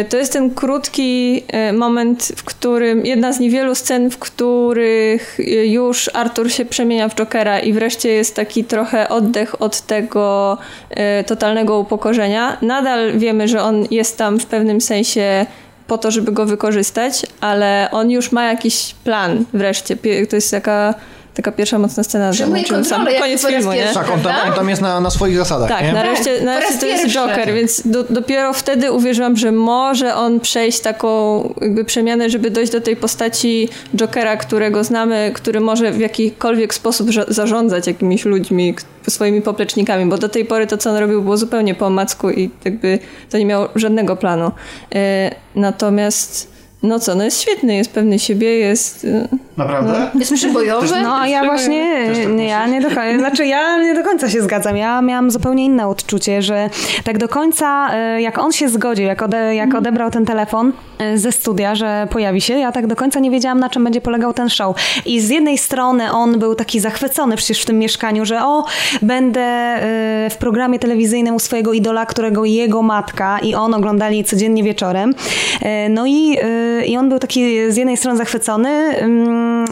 To 0.08 0.16
jest 0.16 0.32
ten 0.32 0.50
krótki 0.50 1.42
e, 1.48 1.72
moment, 1.72 2.32
w 2.36 2.44
którym 2.44 3.06
jedna 3.06 3.32
z 3.32 3.40
niewielu 3.40 3.74
scen, 3.74 4.10
w 4.10 4.18
których 4.18 5.40
e, 5.40 5.66
już 5.66 6.10
Arthur 6.14 6.52
się 6.52 6.64
przemienia 6.64 7.08
w 7.08 7.14
Jokera 7.14 7.60
i 7.60 7.72
wreszcie 7.72 8.08
jest 8.08 8.36
taki 8.36 8.64
trochę 8.64 9.08
oddech 9.08 9.62
od 9.62 9.80
tego 9.80 10.58
e, 10.90 11.24
totalnego 11.24 11.78
upokorzenia. 11.78 12.56
Nadal 12.62 13.18
wiemy, 13.18 13.48
że 13.48 13.62
on 13.62 13.86
jest 13.90 14.18
tam 14.18 14.40
w 14.40 14.46
pewnym 14.46 14.80
sensie 14.80 15.46
po 15.86 15.98
to, 15.98 16.10
żeby 16.10 16.32
go 16.32 16.46
wykorzystać, 16.46 17.26
ale 17.40 17.88
on 17.92 18.10
już 18.10 18.32
ma 18.32 18.44
jakiś 18.44 18.94
plan 19.04 19.44
wreszcie. 19.52 19.96
To 20.30 20.36
jest 20.36 20.50
taka, 20.50 20.94
taka 21.34 21.52
pierwsza 21.52 21.78
mocna 21.78 22.02
scena. 22.02 22.32
Przejmuje 22.32 22.62
zobaczymy 22.62 22.84
sam 22.84 23.06
koniec 23.20 23.46
filmu, 23.46 23.72
nie? 23.72 23.90
Tak, 23.94 24.10
on 24.10 24.20
tam, 24.20 24.34
on 24.48 24.52
tam 24.52 24.68
jest 24.68 24.82
na, 24.82 25.00
na 25.00 25.10
swoich 25.10 25.36
zasadach, 25.36 25.68
Tak, 25.68 25.82
nie? 25.82 25.92
nareszcie, 25.92 26.40
nareszcie 26.40 26.78
to 26.78 26.86
jest 26.86 27.02
pierwszy. 27.02 27.18
Joker, 27.18 27.54
więc 27.54 27.82
do, 27.84 28.04
dopiero 28.04 28.52
wtedy 28.52 28.92
uwierzyłam, 28.92 29.36
że 29.36 29.52
może 29.52 30.14
on 30.14 30.40
przejść 30.40 30.80
taką 30.80 31.42
jakby 31.60 31.84
przemianę, 31.84 32.30
żeby 32.30 32.50
dojść 32.50 32.72
do 32.72 32.80
tej 32.80 32.96
postaci 32.96 33.68
Jokera, 33.96 34.36
którego 34.36 34.84
znamy, 34.84 35.30
który 35.34 35.60
może 35.60 35.92
w 35.92 36.00
jakikolwiek 36.00 36.74
sposób 36.74 37.10
zarządzać 37.28 37.86
jakimiś 37.86 38.24
ludźmi, 38.24 38.74
swoimi 39.08 39.42
poplecznikami, 39.42 40.06
bo 40.06 40.18
do 40.18 40.28
tej 40.28 40.44
pory 40.44 40.66
to, 40.66 40.78
co 40.78 40.90
on 40.90 40.96
robił, 40.96 41.22
było 41.22 41.36
zupełnie 41.36 41.74
po 41.74 41.86
omacku 41.86 42.30
i 42.30 42.50
jakby 42.64 42.98
to 43.30 43.38
nie 43.38 43.46
miał 43.46 43.68
żadnego 43.74 44.16
planu. 44.16 44.50
E, 44.94 45.30
natomiast 45.54 46.59
no 46.82 47.00
co, 47.00 47.14
no 47.14 47.24
jest 47.24 47.42
świetny, 47.42 47.76
jest 47.76 47.92
pewny 47.92 48.18
siebie, 48.18 48.58
jest... 48.58 49.04
e, 49.04 49.28
Naprawdę? 49.56 50.10
Jest 50.14 50.34
przybojowy? 50.34 50.86
No 51.02 51.20
a 51.20 51.28
ja 51.28 51.44
właśnie, 51.44 52.06
tak 52.14 52.38
ja 52.38 52.66
nie 52.66 52.80
do 52.80 52.88
końca, 52.88 53.18
znaczy 53.18 53.46
ja 53.46 53.78
nie 53.82 53.94
do 53.94 54.02
końca 54.02 54.30
się 54.30 54.42
zgadzam. 54.42 54.76
Ja 54.76 55.02
miałam 55.02 55.30
zupełnie 55.30 55.64
inne 55.64 55.88
odczucie, 55.88 56.42
że 56.42 56.70
tak 57.04 57.18
do 57.18 57.28
końca, 57.28 57.90
e, 57.94 58.22
jak 58.22 58.38
on 58.38 58.52
się 58.52 58.68
zgodził, 58.68 59.06
jak, 59.06 59.22
ode, 59.22 59.54
jak 59.54 59.74
odebrał 59.74 60.10
ten 60.10 60.26
telefon 60.26 60.72
e, 60.98 61.18
ze 61.18 61.32
studia, 61.32 61.74
że 61.74 62.08
pojawi 62.10 62.40
się, 62.40 62.54
ja 62.54 62.72
tak 62.72 62.86
do 62.86 62.96
końca 62.96 63.20
nie 63.20 63.30
wiedziałam, 63.30 63.60
na 63.60 63.70
czym 63.70 63.84
będzie 63.84 64.00
polegał 64.00 64.32
ten 64.32 64.48
show. 64.48 64.76
I 65.06 65.20
z 65.20 65.28
jednej 65.28 65.58
strony 65.58 66.12
on 66.12 66.38
był 66.38 66.54
taki 66.54 66.80
zachwycony 66.80 67.36
przecież 67.36 67.62
w 67.62 67.66
tym 67.66 67.78
mieszkaniu, 67.78 68.24
że 68.24 68.44
o, 68.44 68.64
będę 69.02 69.76
w 70.30 70.36
programie 70.38 70.78
telewizyjnym 70.78 71.34
u 71.34 71.38
swojego 71.38 71.72
idola, 71.72 72.06
którego 72.06 72.44
jego 72.44 72.82
matka 72.82 73.38
i 73.38 73.54
on 73.54 73.74
oglądali 73.74 74.24
codziennie 74.24 74.62
wieczorem. 74.62 75.14
No 75.90 76.06
i, 76.06 76.36
i 76.86 76.96
on 76.96 77.08
był 77.08 77.18
taki 77.18 77.72
z 77.72 77.76
jednej 77.76 77.96
strony 77.96 78.18
zachwycony, 78.18 78.68
mm, 78.68 79.64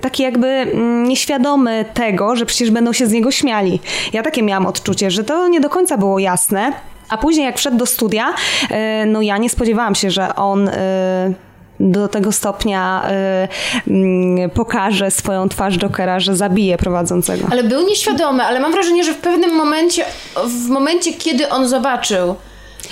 taki 0.00 0.22
jakby 0.22 0.46
mm, 0.46 1.04
nieświadomy 1.04 1.84
tego, 1.94 2.36
że 2.36 2.46
przecież 2.46 2.70
będą 2.70 2.92
się 2.92 3.06
z 3.06 3.12
niego 3.12 3.30
śmiali. 3.30 3.80
Ja 4.12 4.22
takie 4.22 4.42
miałam 4.42 4.66
odczucie, 4.66 5.10
że 5.10 5.24
to 5.24 5.48
nie 5.48 5.60
do 5.60 5.68
końca 5.68 5.98
było 5.98 6.18
jasne. 6.18 6.72
A 7.08 7.16
później 7.18 7.46
jak 7.46 7.58
wszedł 7.58 7.76
do 7.76 7.86
studia, 7.86 8.34
e, 8.70 9.06
no 9.06 9.22
ja 9.22 9.38
nie 9.38 9.50
spodziewałam 9.50 9.94
się, 9.94 10.10
że 10.10 10.34
on 10.34 10.68
e, 10.68 11.32
do 11.80 12.08
tego 12.08 12.32
stopnia 12.32 13.02
e, 13.08 13.48
mm, 13.88 14.50
pokaże 14.50 15.10
swoją 15.10 15.48
twarz 15.48 15.78
Jokera, 15.78 16.20
że 16.20 16.36
zabije 16.36 16.78
prowadzącego. 16.78 17.48
Ale 17.50 17.64
był 17.64 17.86
nieświadomy, 17.86 18.42
ale 18.42 18.60
mam 18.60 18.72
wrażenie, 18.72 19.04
że 19.04 19.14
w 19.14 19.18
pewnym 19.18 19.54
momencie, 19.54 20.04
w 20.46 20.68
momencie, 20.68 21.12
kiedy 21.12 21.48
on 21.48 21.68
zobaczył, 21.68 22.34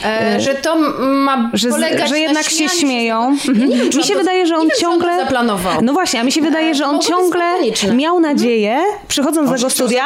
e, 0.04 0.40
że 0.40 0.54
to 0.54 0.76
ma 0.98 1.50
Że, 1.52 1.68
z- 1.70 1.72
polegać 1.74 2.08
że 2.08 2.14
na 2.14 2.18
jednak 2.20 2.44
się 2.50 2.68
śmieją. 2.68 3.36
z 3.44 3.48
niego. 3.48 3.60
Ja 3.60 3.66
nie 3.66 3.76
wiem, 3.76 3.86
mi 3.96 4.04
się 4.04 4.12
to- 4.12 4.18
wydaje, 4.18 4.46
że 4.46 4.54
nie 4.54 4.60
on 4.60 4.68
wiem, 4.68 4.76
ciągle. 4.80 5.20
zaplanował. 5.20 5.82
No 5.82 5.92
właśnie, 5.92 6.20
a 6.20 6.24
mi 6.24 6.32
się 6.32 6.40
wydaje, 6.42 6.74
że 6.74 6.86
on 6.86 7.00
ciągle 7.00 7.44
miał 7.94 8.20
nadzieję, 8.20 8.78
przychodząc 9.08 9.38
On 9.38 9.44
do 9.54 9.58
tego 9.58 9.68
się 9.68 9.74
studia, 9.74 10.02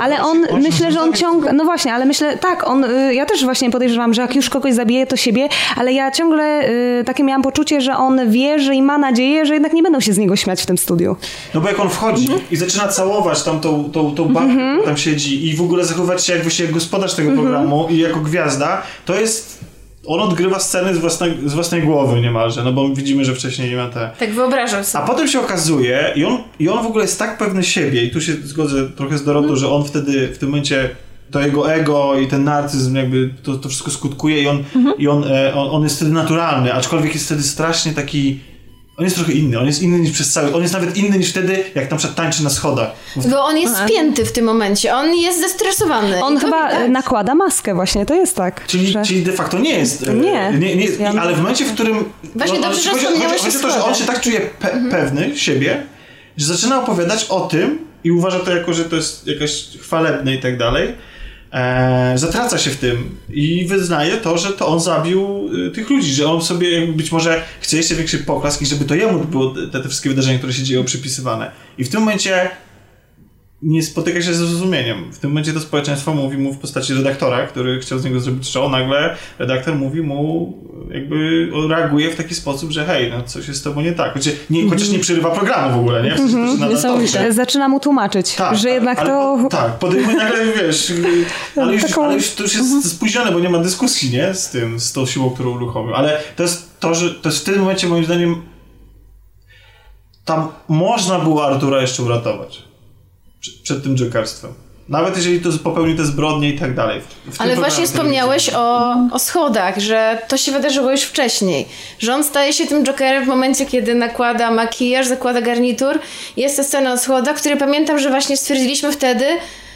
ale 0.00 0.22
On 0.22 0.42
się- 0.42 0.48
się 0.48 0.54
myślę, 0.58 0.92
że 0.92 1.00
on 1.00 1.12
ciągle. 1.12 1.52
No 1.52 1.64
właśnie, 1.64 1.94
ale 1.94 2.04
myślę, 2.04 2.36
tak, 2.36 2.68
on. 2.70 2.84
y, 2.84 3.14
Ja 3.14 3.26
też 3.26 3.44
właśnie 3.44 3.70
podejrzewam, 3.70 4.14
że 4.14 4.22
jak 4.22 4.36
już 4.36 4.50
kogoś 4.50 4.74
zabije, 4.74 5.06
to 5.06 5.16
siebie, 5.16 5.48
ale 5.76 5.92
ja 5.92 6.10
ciągle 6.10 6.68
y, 7.00 7.04
takie 7.06 7.24
miałam 7.24 7.42
poczucie, 7.42 7.80
że 7.80 7.96
on 7.96 8.30
wierzy 8.30 8.74
i 8.74 8.82
ma 8.82 8.98
nadzieję, 8.98 9.46
że 9.46 9.54
jednak 9.54 9.72
nie 9.72 9.82
będą 9.82 10.00
się 10.00 10.12
z 10.12 10.18
niego 10.18 10.36
śmiać 10.36 10.62
w 10.62 10.66
tym 10.66 10.78
studiu. 10.78 11.16
No 11.54 11.60
bo 11.60 11.68
jak 11.68 11.80
on 11.80 11.90
wchodzi 11.90 12.22
Mhm. 12.22 12.40
i 12.50 12.56
zaczyna 12.56 12.88
całować 12.88 13.42
tam 13.42 13.60
tą, 13.60 13.90
tą, 13.92 14.14
tą 14.14 14.24
babkę, 14.28 14.50
która 14.72 14.84
tam 14.84 14.96
siedzi 14.96 15.46
i 15.48 15.56
w 15.56 15.62
ogóle 15.62 15.84
zachowywać 15.84 16.24
się 16.26 16.32
jak 16.32 16.42
właśnie 16.42 16.64
jak 16.64 16.74
gospodarz 16.74 17.14
tego 17.14 17.28
Mhm. 17.30 17.48
programu 17.48 17.86
i 17.90 17.98
jako 17.98 18.20
gwiazda, 18.20 18.82
to 19.04 19.14
jest... 19.14 19.31
On 20.06 20.20
odgrywa 20.20 20.58
sceny 20.58 20.94
z 20.94 20.98
własnej, 20.98 21.38
z 21.46 21.54
własnej 21.54 21.82
głowy 21.82 22.20
niemalże, 22.20 22.64
no 22.64 22.72
bo 22.72 22.88
widzimy, 22.88 23.24
że 23.24 23.34
wcześniej 23.34 23.70
nie 23.70 23.76
ma 23.76 23.88
te... 23.88 24.10
Tak 24.18 24.34
wyobrażam 24.34 24.80
A 24.80 24.84
sobie. 24.84 25.06
potem 25.06 25.28
się 25.28 25.40
okazuje, 25.40 26.12
i 26.16 26.24
on, 26.24 26.38
i 26.58 26.68
on 26.68 26.84
w 26.84 26.86
ogóle 26.86 27.04
jest 27.04 27.18
tak 27.18 27.38
pewny 27.38 27.62
siebie, 27.64 28.02
i 28.04 28.10
tu 28.10 28.20
się 28.20 28.32
zgodzę 28.32 28.88
trochę 28.90 29.18
z 29.18 29.24
Dorotą, 29.24 29.56
że 29.56 29.68
on 29.72 29.84
wtedy, 29.84 30.28
w 30.28 30.38
tym 30.38 30.48
momencie, 30.48 30.90
to 31.30 31.40
jego 31.40 31.72
ego 31.72 32.18
i 32.18 32.26
ten 32.26 32.44
narcyzm, 32.44 32.96
jakby 32.96 33.30
to, 33.42 33.56
to 33.56 33.68
wszystko 33.68 33.90
skutkuje, 33.90 34.42
i 34.42 34.48
on, 34.48 34.64
i 34.98 35.08
on, 35.08 35.24
e, 35.24 35.54
on, 35.54 35.68
on 35.70 35.82
jest 35.82 35.96
wtedy 35.96 36.10
naturalny, 36.10 36.74
aczkolwiek 36.74 37.14
jest 37.14 37.26
wtedy 37.26 37.42
strasznie 37.42 37.92
taki. 37.92 38.40
On 38.96 39.04
jest 39.04 39.16
trochę 39.16 39.32
inny, 39.32 39.58
on 39.58 39.66
jest 39.66 39.82
inny 39.82 39.98
niż 39.98 40.10
przez 40.12 40.32
cały. 40.32 40.54
On 40.54 40.62
jest 40.62 40.74
nawet 40.74 40.96
inny 40.96 41.18
niż 41.18 41.30
wtedy, 41.30 41.64
jak 41.74 41.90
na 41.90 41.96
przykład 41.96 42.16
tańczy 42.16 42.44
na 42.44 42.50
schodach. 42.50 42.90
Bo 43.16 43.44
on 43.44 43.58
jest 43.58 43.76
spięty 43.76 44.24
w 44.24 44.32
tym 44.32 44.44
momencie, 44.44 44.94
on 44.94 45.14
jest 45.14 45.40
zestresowany. 45.40 46.24
On 46.24 46.38
chyba 46.38 46.68
widać. 46.68 46.86
y, 46.86 46.88
nakłada 46.88 47.34
maskę, 47.34 47.74
właśnie 47.74 48.06
to 48.06 48.14
jest 48.14 48.36
tak. 48.36 48.66
Czyli, 48.66 48.86
że... 48.86 49.02
czyli 49.04 49.22
de 49.22 49.32
facto 49.32 49.58
nie 49.58 49.78
jest. 49.78 50.02
e, 50.08 50.14
Nie. 50.14 50.52
nie, 50.58 50.76
nie 50.76 50.84
Ja- 50.84 51.12
ale 51.22 51.34
w 51.34 51.38
momencie, 51.38 51.64
w 51.64 51.72
którym. 51.74 52.04
Właśnie 52.34 52.56
on- 52.56 52.62
dobrze, 52.62 52.82
że 52.82 52.90
chodzi, 52.90 53.04
chodzi, 53.04 53.14
wspomniałeś 53.16 53.42
chodzi 53.42 53.56
o 53.56 53.60
to, 53.60 53.70
że 53.70 53.84
on 53.84 53.94
się 53.94 54.04
tak 54.04 54.20
czuje 54.20 54.40
pe- 54.60 54.90
pewny 54.90 55.36
siebie, 55.38 55.82
że 56.36 56.46
zaczyna 56.46 56.82
opowiadać 56.82 57.24
o 57.28 57.40
tym 57.40 57.78
i 58.04 58.10
uważa 58.10 58.38
to 58.40 58.56
jako, 58.56 58.72
że 58.72 58.84
to 58.84 58.96
jest 58.96 59.26
jakaś 59.26 59.64
chwalebne 59.80 60.34
i 60.34 60.40
tak 60.40 60.58
dalej. 60.58 60.94
E, 61.52 62.12
zatraca 62.18 62.58
się 62.58 62.70
w 62.70 62.76
tym 62.76 63.16
i 63.28 63.66
wyznaje 63.66 64.16
to, 64.16 64.38
że 64.38 64.52
to 64.52 64.68
on 64.68 64.80
zabił 64.80 65.50
y, 65.66 65.70
tych 65.70 65.90
ludzi, 65.90 66.12
że 66.12 66.30
on 66.30 66.42
sobie 66.42 66.86
być 66.86 67.12
może 67.12 67.44
chce 67.60 67.76
jeszcze 67.76 67.94
większy 67.94 68.18
poklask 68.18 68.62
i 68.62 68.66
żeby 68.66 68.84
to 68.84 68.94
jemu 68.94 69.24
było 69.24 69.54
te, 69.72 69.82
te 69.82 69.88
wszystkie 69.88 70.08
wydarzenia, 70.08 70.38
które 70.38 70.52
się 70.52 70.62
dzieją, 70.62 70.84
przypisywane. 70.84 71.50
I 71.78 71.84
w 71.84 71.88
tym 71.88 72.00
momencie 72.00 72.50
nie 73.62 73.82
spotyka 73.82 74.22
się 74.22 74.34
ze 74.34 74.46
zrozumieniem. 74.46 75.12
W 75.12 75.18
tym 75.18 75.30
momencie 75.30 75.52
to 75.52 75.60
społeczeństwo 75.60 76.14
mówi 76.14 76.38
mu 76.38 76.52
w 76.52 76.58
postaci 76.58 76.94
redaktora, 76.94 77.46
który 77.46 77.80
chciał 77.80 77.98
z 77.98 78.04
niego 78.04 78.20
zrobić 78.20 78.48
show, 78.48 78.70
nagle 78.70 79.16
redaktor 79.38 79.74
mówi 79.74 80.02
mu, 80.02 80.52
jakby 80.90 81.48
reaguje 81.68 82.10
w 82.10 82.16
taki 82.16 82.34
sposób, 82.34 82.70
że 82.70 82.84
hej, 82.84 83.10
no 83.10 83.22
coś 83.22 83.48
jest 83.48 83.60
z 83.60 83.62
tobą 83.62 83.80
nie 83.80 83.92
tak. 83.92 84.12
Chociaż 84.12 84.34
nie, 84.50 84.68
chociaż 84.70 84.88
nie 84.88 84.98
przerywa 84.98 85.30
programu 85.30 85.76
w 85.76 85.80
ogóle, 85.80 86.02
nie? 86.02 86.14
W 86.14 86.18
sensie, 86.18 86.32
to 86.34 86.46
się 86.46 86.52
nadal 86.52 86.68
Niesamowite. 86.70 87.18
toczy. 87.18 87.32
Zaczyna 87.32 87.68
mu 87.68 87.80
tłumaczyć, 87.80 88.34
Tak, 88.34 88.58
że 88.58 88.70
jednak 88.70 88.98
ale, 88.98 89.08
to... 89.10 89.38
Tak, 89.50 89.72
podejmuje 89.78 90.16
nagle, 90.16 90.46
wiesz, 90.46 90.92
ale 91.60 91.72
już, 91.74 91.82
Taką- 91.82 92.02
ale 92.04 92.14
już 92.14 92.30
to 92.30 92.42
już 92.42 92.54
jest 92.54 92.90
spóźnione, 92.90 93.32
bo 93.32 93.40
nie 93.40 93.48
ma 93.50 93.58
dyskusji, 93.58 94.10
nie? 94.10 94.34
Z 94.34 94.50
tym, 94.50 94.80
z 94.80 94.92
tą 94.92 95.06
siłą, 95.06 95.30
którą 95.30 95.50
uruchomił. 95.50 95.94
Ale 95.94 96.20
to 96.36 96.42
jest 96.42 96.80
to, 96.80 96.94
że 96.94 97.10
to 97.14 97.28
jest 97.28 97.40
w 97.40 97.44
tym 97.44 97.60
momencie 97.60 97.88
moim 97.88 98.04
zdaniem 98.04 98.42
tam 100.24 100.48
można 100.68 101.18
było 101.18 101.46
Artura 101.46 101.80
jeszcze 101.80 102.02
uratować. 102.02 102.71
Przed, 103.62 103.82
tym 103.82 103.96
jokerstwem. 103.96 104.52
Nawet 104.88 105.16
jeżeli 105.16 105.40
to 105.40 105.50
popełni 105.64 105.96
te 105.96 106.04
zbrodnie 106.04 106.48
i 106.48 106.58
tak 106.58 106.74
dalej. 106.74 107.00
Ale 107.38 107.56
właśnie 107.56 107.86
wspomniałeś 107.86 108.50
o, 108.54 108.96
o 109.12 109.18
schodach, 109.18 109.78
że 109.78 110.18
to 110.28 110.36
się 110.36 110.52
wydarzyło 110.52 110.90
już 110.90 111.02
wcześniej. 111.02 111.68
Że 111.98 112.14
on 112.14 112.24
staje 112.24 112.52
się 112.52 112.66
tym 112.66 112.84
Jokerem 112.84 113.24
w 113.24 113.28
momencie, 113.28 113.66
kiedy 113.66 113.94
nakłada 113.94 114.50
makijaż, 114.50 115.06
zakłada 115.06 115.40
garnitur. 115.40 115.98
Jest 116.36 116.56
ta 116.56 116.62
scena 116.62 116.92
o 116.92 116.98
schodach, 116.98 117.36
której 117.36 117.58
pamiętam, 117.58 117.98
że 117.98 118.10
właśnie 118.10 118.36
stwierdziliśmy 118.36 118.92
wtedy, 118.92 119.24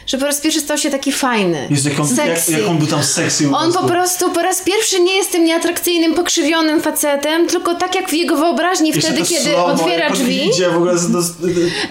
że 0.07 0.17
po 0.17 0.25
raz 0.25 0.41
pierwszy 0.41 0.59
stał 0.59 0.77
się 0.77 0.89
taki 0.89 1.11
fajny. 1.11 1.67
Jest 1.69 1.85
jak 1.85 1.99
on, 1.99 2.07
jak, 2.27 2.49
jak 2.49 2.69
on 2.69 2.77
był 2.77 2.87
tam 2.87 3.03
sexy. 3.03 3.49
On 3.53 3.73
po 3.73 3.83
prostu 3.83 4.31
po 4.31 4.41
raz 4.41 4.61
pierwszy 4.61 4.99
nie 4.99 5.15
jest 5.15 5.31
tym 5.31 5.45
nieatrakcyjnym, 5.45 6.13
pokrzywionym 6.13 6.81
facetem, 6.81 7.47
tylko 7.47 7.75
tak 7.75 7.95
jak 7.95 8.09
w 8.09 8.13
jego 8.13 8.37
wyobraźni 8.37 8.87
Jeszcze 8.89 9.01
wtedy, 9.01 9.27
kiedy 9.27 9.57
otwiera 9.57 10.09
drzwi 10.09 10.47
Idzie 10.47 10.69
w 10.69 10.75
ogóle 10.75 10.97
z, 10.97 11.11
do, 11.11 11.19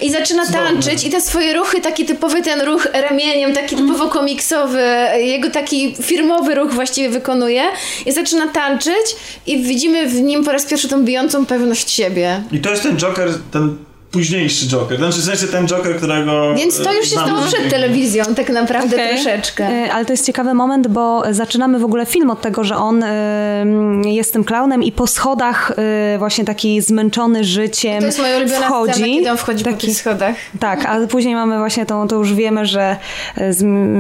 i 0.03 0.11
zaczyna 0.11 0.47
tańczyć 0.47 1.05
i 1.05 1.11
te 1.11 1.21
swoje 1.21 1.55
ruchy, 1.55 1.81
taki 1.81 2.05
typowy 2.05 2.43
ten 2.43 2.61
ruch 2.61 2.89
ramieniem, 2.93 3.53
taki 3.53 3.77
typowo 3.77 4.09
komiksowy, 4.09 4.83
jego 5.19 5.51
taki 5.51 5.97
firmowy 6.03 6.55
ruch 6.55 6.73
właściwie 6.73 7.09
wykonuje 7.09 7.63
i 8.07 8.13
zaczyna 8.13 8.49
tańczyć 8.49 9.17
i 9.47 9.63
widzimy 9.63 10.09
w 10.09 10.15
nim 10.15 10.45
po 10.45 10.53
raz 10.53 10.65
pierwszy 10.65 10.89
tą 10.89 11.05
bijącą 11.05 11.47
pewność 11.47 11.91
siebie. 11.91 12.43
I 12.53 12.59
to 12.59 12.71
jest 12.71 12.83
ten 12.83 12.97
Joker, 12.97 13.29
ten 13.51 13.77
późniejszy 14.17 14.67
Joker. 14.69 14.99
Znaczy, 14.99 15.21
w 15.21 15.25
sensie 15.25 15.47
ten 15.47 15.67
Joker, 15.69 15.97
którego... 15.97 16.55
Więc 16.55 16.83
to 16.83 16.91
e, 16.91 16.95
już 16.95 17.05
się 17.05 17.11
znamy 17.11 17.29
stało 17.29 17.47
przed 17.47 17.71
telewizją 17.71 18.25
tak 18.25 18.51
naprawdę 18.51 18.97
Okej. 18.97 19.15
troszeczkę. 19.15 19.65
E, 19.65 19.93
Ale 19.93 20.05
to 20.05 20.13
jest 20.13 20.27
ciekawy 20.27 20.55
moment, 20.55 20.89
bo 20.89 21.23
zaczynamy 21.31 21.79
w 21.79 21.85
ogóle 21.85 22.07
film 22.07 22.31
od 22.31 22.41
tego, 22.41 22.65
że 22.65 22.77
on 22.77 23.03
e, 23.03 23.65
jest 24.05 24.33
tym 24.33 24.45
klaunem 24.45 24.83
i 24.83 24.93
po 24.93 25.07
schodach 25.07 25.73
e, 26.15 26.19
właśnie 26.19 26.45
taki 26.45 26.81
zmęczony 26.81 27.45
życiem 27.45 28.01
To 28.01 28.07
jest 28.07 28.19
moja 28.19 28.37
ulubiona 28.37 28.67
wchodzi. 28.67 28.93
scena, 28.93 29.07
kiedy 29.07 29.31
on 29.31 29.37
wchodzi 29.37 29.65
po 29.65 29.71
Taki- 29.71 29.87
tych 29.87 29.97
schodach. 29.97 30.37
Tak, 30.61 30.87
a 30.87 31.07
później 31.07 31.35
mamy 31.35 31.59
właśnie 31.59 31.87
tą, 31.87 32.09
to 32.09 32.17
już 32.17 32.35
wiemy, 32.35 32.67
że, 32.67 32.97
e, 33.39 33.53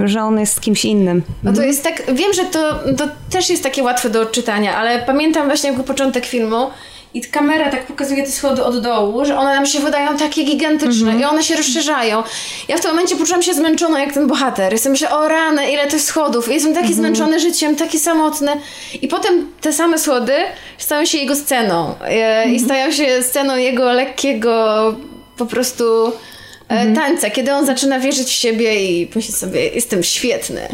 że 0.09 0.23
on 0.23 0.41
jest 0.41 0.61
kimś 0.61 0.85
innym. 0.85 1.23
No 1.43 1.53
to 1.53 1.63
jest 1.63 1.83
tak, 1.85 2.03
wiem, 2.15 2.33
że 2.33 2.45
to, 2.45 2.75
to 2.97 3.05
też 3.31 3.51
jest 3.51 3.63
takie 3.63 3.83
łatwe 3.83 4.11
do 4.11 4.21
odczytania, 4.21 4.77
ale 4.77 5.03
pamiętam 5.03 5.47
właśnie 5.47 5.69
jakby 5.71 5.85
początek 5.85 6.27
filmu 6.27 6.71
i 7.17 7.21
kamera 7.21 7.71
tak 7.71 7.87
pokazuje 7.87 8.23
te 8.23 8.31
schody 8.31 8.65
od 8.65 8.81
dołu, 8.81 9.25
że 9.25 9.39
one 9.39 9.55
nam 9.55 9.67
się 9.67 9.81
wydają 9.81 10.17
takie 10.17 10.45
gigantyczne 10.45 11.17
i 11.21 11.25
one 11.25 11.43
się 11.43 11.57
rozszerzają. 11.57 12.23
Ja 12.69 12.77
w 12.77 12.81
tym 12.81 12.91
momencie 12.91 13.17
poczułam 13.17 13.43
się 13.43 13.55
zmęczona 13.55 14.01
jak 14.01 14.13
ten 14.13 14.27
bohater. 14.27 14.73
Jestem 14.73 14.93
myślę, 14.93 15.11
o 15.11 15.29
rany, 15.29 15.71
ile 15.71 15.87
tych 15.87 16.03
schodów. 16.03 16.49
Jestem 16.49 16.75
taki 16.75 16.95
zmęczony 16.95 17.41
życiem, 17.41 17.77
taki 17.77 17.99
samotny. 17.99 18.51
I 19.03 19.09
potem 19.09 19.53
te 19.61 19.73
same 19.73 19.99
schody 19.99 20.33
stają 20.79 21.05
się 21.05 21.19
jego 21.19 21.37
sceną 21.37 21.95
e, 22.05 22.49
i 22.49 22.61
stają 22.61 22.93
się 22.93 23.23
sceną 23.23 23.57
jego 23.57 23.93
lekkiego 23.93 24.95
po 25.37 25.47
prostu 25.47 26.13
e, 26.69 26.93
tańca, 26.95 27.31
kiedy 27.31 27.53
on 27.53 27.67
zaczyna 27.67 28.01
wierzyć 28.01 28.29
w 28.29 28.33
siebie 28.33 28.85
i 28.85 29.11
myśli 29.15 29.35
sobie, 29.35 29.69
jestem 29.69 30.03
świetny. 30.03 30.69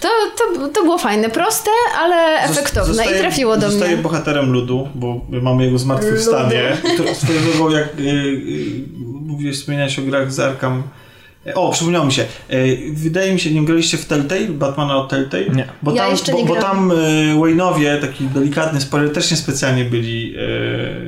To, 0.00 0.08
to, 0.38 0.68
to 0.68 0.82
było 0.82 0.98
fajne, 0.98 1.30
proste, 1.30 1.70
ale 1.98 2.40
efektowne 2.42 2.94
Zostaje- 2.94 3.16
i 3.16 3.20
trafiło 3.20 3.56
do 3.56 3.70
Zostaje 3.70 3.92
mnie. 3.94 4.02
bohaterem 4.02 4.52
ludu, 4.52 4.88
bo 4.94 5.20
mamy 5.42 5.64
jego 5.64 5.78
zmartwychwstanie. 5.78 6.76
Swoją 7.14 7.40
drogą, 7.42 7.70
jak 7.70 7.88
y, 8.00 8.02
y, 8.02 8.84
mówiłeś, 9.26 9.56
wspomniałeś 9.56 9.98
o 9.98 10.02
grach 10.02 10.32
z 10.32 10.40
Arkham. 10.40 10.82
O, 11.54 11.72
przypomniało 11.72 12.06
mi 12.06 12.12
się. 12.12 12.22
Y, 12.52 12.78
Wydaje 12.92 13.32
mi 13.32 13.40
się, 13.40 13.50
nie 13.50 13.64
graliście 13.64 13.96
w 13.96 14.04
Telltale? 14.04 14.40
Batmana 14.48 14.96
od 14.96 15.08
Telltale? 15.08 15.44
Nie. 15.48 15.68
Bo 15.82 15.90
Ja 15.92 16.02
tam, 16.02 16.10
jeszcze 16.10 16.32
bo, 16.32 16.44
bo 16.44 16.56
tam 16.56 16.90
y, 16.90 16.94
Wayne'owie, 17.36 18.00
taki 18.00 18.24
delikatny 18.24 18.80
spoiler, 18.80 19.12
też 19.12 19.30
niespecjalnie 19.30 19.84
byli 19.84 20.34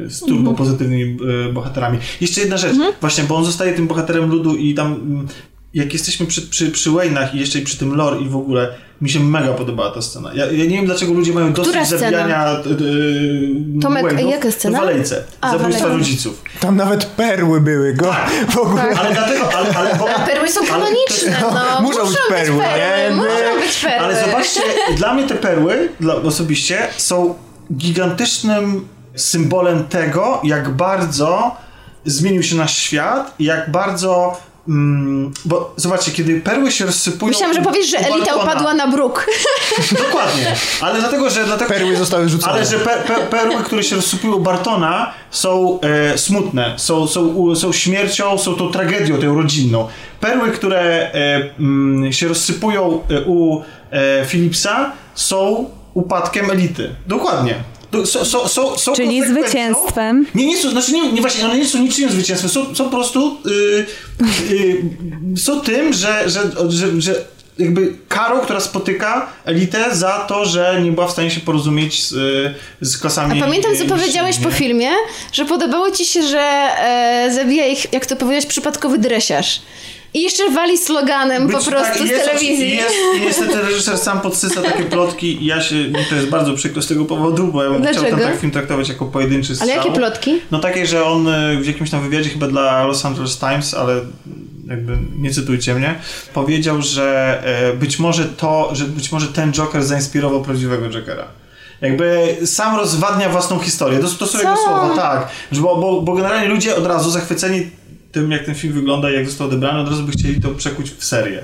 y, 0.06 0.10
z 0.10 0.20
turbo 0.20 0.36
Mhm. 0.38 0.56
pozytywnymi 0.56 1.16
y, 1.48 1.52
bohaterami. 1.52 1.98
Jeszcze 2.20 2.40
jedna 2.40 2.56
rzecz, 2.56 2.74
właśnie, 3.00 3.24
bo 3.24 3.36
on 3.36 3.44
zostaje 3.44 3.72
tym 3.74 3.86
bohaterem 3.86 4.30
ludu 4.30 4.56
i 4.56 4.74
tam 4.74 4.86
mm, 4.94 5.28
jak 5.76 5.92
jesteśmy 5.92 6.26
przy, 6.26 6.42
przy, 6.42 6.70
przy 6.70 6.90
Wayne'ach 6.90 7.34
i 7.34 7.38
jeszcze 7.40 7.58
przy 7.58 7.76
tym 7.76 7.94
lore 7.94 8.20
i 8.20 8.28
w 8.28 8.36
ogóle, 8.36 8.68
mi 9.00 9.10
się 9.10 9.20
mega 9.20 9.52
podobała 9.52 9.90
ta 9.90 10.02
scena. 10.02 10.30
Ja, 10.34 10.44
ja 10.46 10.64
nie 10.64 10.76
wiem, 10.76 10.86
dlaczego 10.86 11.12
ludzie 11.12 11.32
mają 11.32 11.52
dosyć 11.52 11.70
Która 11.72 11.84
scena? 11.84 12.00
zabijania 12.00 12.56
yy, 12.80 13.80
Tomek, 13.82 14.06
Wayne'ów 14.06 14.30
jaka 14.30 14.50
scena? 14.50 14.78
w 14.78 14.80
Walejce. 14.80 15.24
A, 15.40 15.50
Zabójstwa 15.50 15.84
Walejka. 15.84 15.98
rodziców. 16.04 16.42
Tam 16.60 16.76
nawet 16.76 17.04
perły 17.04 17.60
były 17.60 17.94
go 17.94 18.14
w 18.50 18.56
ogóle. 18.58 18.82
Ale 18.82 19.14
dlatego, 19.14 19.54
ale, 19.54 19.74
ale, 19.74 19.94
bo, 19.96 20.08
Ale 20.10 20.26
perły 20.26 20.48
są 20.48 20.60
ale- 20.60 20.68
kanoniczne, 20.68 21.36
no. 21.40 21.82
Muszą 21.82 22.06
być 22.06 22.16
perły, 22.28 22.58
nie? 22.58 23.14
Muszą 23.14 23.60
być 23.66 23.78
perły. 23.82 24.04
Ale 24.04 24.24
zobaczcie, 24.26 24.60
dla 24.96 25.14
mnie 25.14 25.24
te 25.26 25.34
perły, 25.34 25.88
dla, 26.00 26.14
osobiście, 26.14 26.78
są 26.96 27.34
gigantycznym 27.76 28.88
symbolem 29.16 29.84
tego, 29.84 30.40
jak 30.44 30.68
bardzo 30.70 31.56
zmienił 32.04 32.42
się 32.42 32.56
nasz 32.56 32.76
świat 32.78 33.34
i 33.38 33.44
jak 33.44 33.70
bardzo... 33.70 34.40
Mm, 34.68 35.32
bo 35.44 35.72
zobaczcie, 35.76 36.12
kiedy 36.12 36.40
perły 36.40 36.70
się 36.70 36.86
rozsypują... 36.86 37.32
Myślałam, 37.32 37.54
że 37.54 37.62
powiesz, 37.62 37.90
że 37.90 37.98
elita 37.98 38.32
balkona- 38.32 38.42
upadła 38.42 38.74
na 38.74 38.88
bruk. 38.88 39.26
Dokładnie, 40.06 40.56
ale 40.80 41.00
dlatego, 41.00 41.30
że... 41.30 41.44
Dlatego, 41.44 41.70
Perły 41.70 41.96
zostały 41.96 42.28
rzucone. 42.28 42.52
Ale 42.52 42.66
że 42.66 42.78
pe, 42.78 42.96
pe, 42.96 43.14
perły, 43.14 43.62
które 43.62 43.82
się 43.82 43.96
rozsypują 43.96 44.34
u 44.34 44.40
Bartona 44.40 45.12
są 45.30 45.80
e, 45.80 46.18
smutne, 46.18 46.74
są, 46.76 47.06
są, 47.06 47.26
u, 47.26 47.56
są 47.56 47.72
śmiercią, 47.72 48.38
są 48.38 48.54
tą 48.54 48.70
tragedią, 48.70 49.18
tą 49.18 49.34
rodzinną. 49.34 49.88
Perły, 50.20 50.50
które 50.50 50.80
e, 50.80 51.50
mm, 51.58 52.12
się 52.12 52.28
rozsypują 52.28 53.00
e, 53.10 53.22
u 53.22 53.62
e, 53.90 54.26
Philipsa 54.26 54.92
są 55.14 55.70
upadkiem 55.94 56.50
elity. 56.50 56.94
Dokładnie. 57.06 57.54
Są, 58.04 58.24
są, 58.24 58.48
są, 58.48 58.78
są 58.78 58.92
Czyli 58.92 59.26
zwycięstwem. 59.26 60.26
Nie, 60.34 60.46
nie 60.46 60.58
są, 60.58 60.70
znaczy 60.70 60.92
nie, 60.92 61.12
nie 61.12 61.20
właśnie, 61.20 61.44
one 61.44 61.58
nie 61.58 61.66
są 61.66 61.78
niczym 61.78 62.10
zwycięstwem, 62.10 62.50
są, 62.50 62.74
są 62.74 62.84
po 62.84 62.90
prostu 62.90 63.36
y, 63.46 63.86
y, 64.50 64.82
są 65.36 65.60
tym, 65.60 65.92
że, 65.92 66.30
że, 66.30 66.40
że, 66.68 67.00
że 67.00 67.24
jakby 67.58 67.94
karą, 68.08 68.40
która 68.40 68.60
spotyka 68.60 69.32
elitę 69.44 69.96
za 69.96 70.18
to, 70.28 70.44
że 70.44 70.80
nie 70.84 70.92
była 70.92 71.08
w 71.08 71.10
stanie 71.10 71.30
się 71.30 71.40
porozumieć 71.40 72.04
z, 72.04 72.14
z 72.80 72.98
klasami. 72.98 73.42
A 73.42 73.44
pamiętam, 73.44 73.76
co 73.76 73.84
powiedziałeś 73.84 74.38
po 74.38 74.48
nie? 74.48 74.54
filmie, 74.54 74.90
że 75.32 75.44
podobało 75.44 75.90
ci 75.90 76.04
się, 76.04 76.22
że 76.22 76.40
e, 76.40 77.30
zabija 77.34 77.66
ich, 77.66 77.92
jak 77.92 78.06
to 78.06 78.16
powiedziałeś, 78.16 78.46
przypadkowy 78.46 78.98
dresiarz. 78.98 79.60
I 80.16 80.22
jeszcze 80.22 80.50
wali 80.50 80.78
sloganem 80.78 81.46
Być- 81.46 81.56
po 81.56 81.70
prostu 81.70 81.98
tak, 81.98 82.08
z 82.08 82.10
jest, 82.10 82.24
telewizji. 82.24 82.68
I, 82.68 82.76
jest, 82.76 82.94
niestety 83.20 83.60
reżyser 83.62 83.98
sam 83.98 84.20
podsyca 84.20 84.62
takie 84.62 84.84
plotki 84.84 85.42
i 85.42 85.46
ja 85.46 85.60
się, 85.60 85.74
mi 85.74 86.04
to 86.10 86.14
jest 86.14 86.28
bardzo 86.28 86.54
przykro 86.54 86.82
z 86.82 86.86
tego 86.86 87.04
powodu, 87.04 87.46
bo 87.46 87.64
ja 87.64 87.70
bym 87.70 87.82
chciał 87.82 87.94
Dlaczego? 87.94 88.16
ten 88.16 88.28
tak 88.28 88.40
film 88.40 88.52
traktować 88.52 88.88
jako 88.88 89.04
pojedynczy 89.04 89.54
strzał. 89.54 89.68
Ale 89.70 89.78
jakie 89.78 89.92
plotki? 89.92 90.40
No 90.50 90.58
takie, 90.58 90.86
że 90.86 91.04
on 91.04 91.28
y, 91.28 91.56
w 91.60 91.66
jakimś 91.66 91.90
tam 91.90 92.02
wywiadzie 92.02 92.30
chyba 92.30 92.48
dla 92.48 92.84
Los 92.84 93.04
Angeles 93.04 93.38
Times, 93.38 93.74
ale 93.74 94.00
jakby 94.68 94.98
nie 95.18 95.30
cytujcie 95.30 95.74
mnie, 95.74 95.94
powiedział, 96.34 96.82
że 96.82 97.38
e, 97.44 97.76
być 97.76 97.98
może 97.98 98.24
to, 98.24 98.70
że 98.72 98.84
być 98.84 99.12
może 99.12 99.26
ten 99.26 99.52
Joker 99.52 99.84
zainspirował 99.84 100.42
prawdziwego 100.42 100.88
Jokera. 100.88 101.24
Jakby 101.80 102.36
sam 102.44 102.76
rozwadnia 102.76 103.28
własną 103.28 103.58
historię. 103.58 103.98
To, 103.98 104.08
to 104.08 104.26
są 104.26 104.38
jego 104.38 104.56
słowa, 104.56 104.96
tak. 104.96 105.28
Bo, 105.52 105.76
bo, 105.76 106.02
bo 106.02 106.14
generalnie 106.14 106.48
ludzie 106.48 106.76
od 106.76 106.86
razu 106.86 107.10
zachwyceni 107.10 107.70
tym, 108.20 108.30
jak 108.30 108.44
ten 108.44 108.54
film 108.54 108.72
wygląda 108.74 109.10
i 109.10 109.14
jak 109.14 109.26
został 109.26 109.46
odebrany, 109.46 109.80
od 109.80 109.88
razu 109.88 110.02
by 110.02 110.12
chcieli 110.12 110.40
to 110.40 110.48
przekuć 110.48 110.90
w 110.90 111.04
serię. 111.04 111.40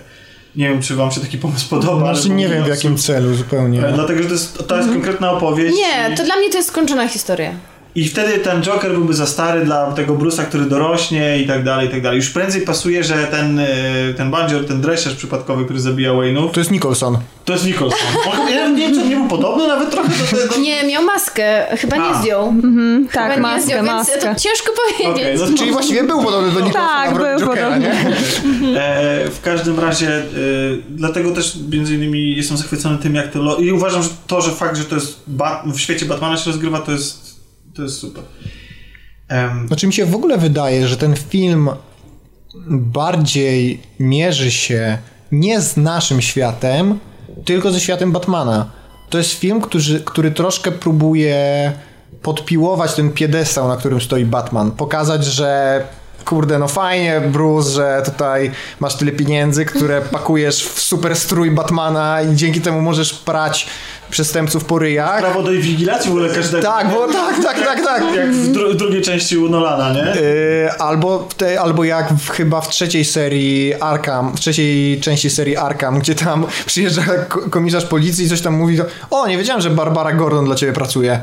Nie 0.57 0.69
wiem, 0.69 0.83
czy 0.83 0.95
wam 0.97 1.11
się 1.11 1.21
taki 1.21 1.39
pomysł 1.39 1.69
podoba. 1.69 2.09
ale 2.09 2.15
Znaczy 2.17 2.31
nie 2.31 2.49
wiem 2.49 2.65
w 2.65 2.69
jakim 2.69 2.97
celu 2.97 3.35
zupełnie. 3.35 3.87
E, 3.87 3.93
Dlatego, 3.93 4.23
że 4.23 4.29
to 4.29 4.35
jest, 4.35 4.69
to 4.69 4.77
jest 4.77 4.89
konkretna 4.89 5.31
opowieść. 5.33 5.77
Nie, 5.77 6.15
i- 6.15 6.17
to 6.17 6.25
dla 6.25 6.37
mnie 6.37 6.51
to 6.51 6.57
jest 6.57 6.69
skończona 6.69 7.09
historia. 7.09 7.51
i 7.95 8.09
wtedy 8.09 8.39
ten 8.39 8.63
Joker 8.63 8.91
byłby 8.93 9.15
za 9.15 9.27
stary 9.27 9.65
dla 9.65 9.93
tego 9.93 10.15
Bruce'a, 10.15 10.45
który 10.45 10.65
dorośnie 10.65 11.39
i 11.39 11.47
tak 11.47 11.65
dalej, 11.65 11.89
i 11.89 11.91
tak 11.91 12.03
dalej. 12.03 12.17
Już 12.17 12.31
prędzej 12.31 12.63
pasuje, 12.63 13.05
że 13.05 13.15
ten, 13.27 13.59
e, 13.59 13.67
ten 14.17 14.31
bandzior, 14.31 14.67
ten 14.67 14.81
dresiarz 14.81 15.15
przypadkowy, 15.15 15.65
który 15.65 15.81
zabija 15.81 16.11
Wayne'ów, 16.13 16.51
To 16.51 16.61
jest 16.61 16.71
Nicholson. 16.71 17.19
to 17.45 17.53
jest 17.53 17.67
Nicholson. 17.67 17.99
On, 18.33 18.49
ja 18.55 18.69
nie 18.69 18.89
podobny 19.37 19.69
nawet 19.69 19.91
trochę 19.91 20.09
do 20.09 20.37
tego. 20.49 20.57
Nie, 20.61 20.85
miał 20.85 21.05
maskę. 21.05 21.67
Chyba 21.77 21.97
nie 21.97 22.03
A. 22.09 22.23
zdjął. 22.23 22.55
Tak, 23.13 23.33
Chyba 23.33 23.35
nie 23.37 23.41
maskę, 23.43 23.63
zdjął, 23.65 23.85
więc 23.85 23.93
maskę. 23.97 24.19
to 24.21 24.35
ciężko 24.41 24.73
powiedzieć. 24.83 25.37
Okej, 25.41 25.51
no 25.53 25.59
Czyli 25.59 25.73
właściwie 25.73 26.05
był 26.05 26.23
podobny 26.25 26.51
do 26.53 26.61
Nicholsona 26.61 26.89
Tak, 27.05 27.15
był 27.17 27.27
Jokera, 27.49 27.67
podobny. 27.71 27.79
nie? 28.61 28.81
E, 28.83 29.31
w 29.31 29.41
każdym 29.41 29.81
razie, 29.81 30.09
e, 30.17 30.23
dlatego 30.91 31.31
też 31.31 31.57
między 31.71 31.95
innymi 31.95 32.37
jestem 32.37 32.57
zachwycony 32.57 32.99
tym, 32.99 33.15
jak 33.15 33.33
to. 33.33 33.39
Lo- 33.43 33.57
I 33.59 33.73
uważam, 33.73 34.03
że 34.03 34.09
to, 34.27 34.41
że 34.41 34.51
fakt, 34.51 34.77
że 34.77 34.85
to 34.85 34.95
jest 34.95 35.21
Bat- 35.27 35.63
w 35.73 35.81
świecie 35.81 36.07
Batmana 36.07 36.37
się 36.37 36.51
rozgrywa, 36.51 36.79
to 36.81 36.93
jest, 36.93 37.37
to 37.77 37.83
jest 37.83 37.99
super. 37.99 38.23
Znaczy 39.67 39.87
mi 39.87 39.93
się 39.93 40.07
w 40.07 40.15
ogóle 40.15 40.39
wydaje, 40.39 40.89
że 40.89 40.97
ten 40.97 41.15
film 41.17 41.71
bardziej 42.71 43.81
mierzy 44.01 44.51
się 44.51 44.99
nie 45.33 45.61
z 45.61 45.77
naszym 45.77 46.23
światem, 46.23 46.99
tylko 47.45 47.71
ze 47.71 47.81
światem 47.81 48.13
Batmana. 48.13 48.71
To 49.13 49.19
jest 49.19 49.33
film, 49.33 49.61
który, 49.61 49.85
który 50.05 50.31
troszkę 50.31 50.73
próbuje 50.73 51.73
podpiłować 52.23 52.95
ten 52.95 53.11
piedestał, 53.11 53.69
na 53.69 53.77
którym 53.77 54.01
stoi 54.01 54.25
Batman. 54.25 54.71
Pokazać, 54.71 55.25
że 55.25 55.83
kurde, 56.25 56.59
no 56.59 56.69
fajnie, 56.69 57.21
Bruce, 57.21 57.71
że 57.71 58.03
tutaj 58.05 58.51
masz 58.81 58.95
tyle 58.95 59.13
pieniędzy, 59.13 59.65
które 59.65 60.01
pakujesz 60.01 60.65
w 60.65 60.81
super 60.81 61.17
strój 61.17 61.51
Batmana 61.51 62.23
i 62.23 62.37
dzięki 62.37 62.61
temu 62.61 62.81
możesz 62.81 63.15
prać 63.15 63.67
przestępców 64.13 64.65
po 64.65 64.79
ryjach. 64.79 65.21
prawo 65.21 65.43
do 65.43 65.53
inwigilacji 65.53 66.11
w 66.11 66.13
ogóle 66.13 66.35
każdego. 66.35 66.63
Tak, 66.63 66.91
bo 66.91 67.07
tak, 67.09 67.43
tak, 67.43 67.65
tak, 67.65 67.85
tak. 67.85 68.15
Jak 68.15 68.33
w 68.33 68.53
dru- 68.53 68.75
drugiej 68.77 69.03
części 69.03 69.39
u 69.39 69.49
Nolana, 69.49 69.93
nie? 69.93 70.21
Yy, 70.21 70.73
albo, 70.79 71.29
te, 71.37 71.61
albo 71.61 71.85
jak 71.85 72.13
w, 72.13 72.31
chyba 72.31 72.61
w 72.61 72.69
trzeciej 72.69 73.05
serii 73.05 73.75
Arkham, 73.75 74.37
w 74.37 74.41
trzeciej 74.41 75.01
części 75.01 75.31
serii 75.31 75.57
Arkham, 75.57 75.99
gdzie 75.99 76.15
tam 76.15 76.47
przyjeżdża 76.67 77.03
ko- 77.29 77.51
komisarz 77.51 77.85
policji 77.85 78.25
i 78.25 78.29
coś 78.29 78.41
tam 78.41 78.55
mówi, 78.55 78.79
to, 78.79 78.85
o, 79.11 79.27
nie 79.27 79.39
wiedziałem, 79.39 79.63
że 79.63 79.71
Barbara 79.71 80.13
Gordon 80.13 80.45
dla 80.45 80.55
ciebie 80.55 80.73
pracuje. 80.73 81.21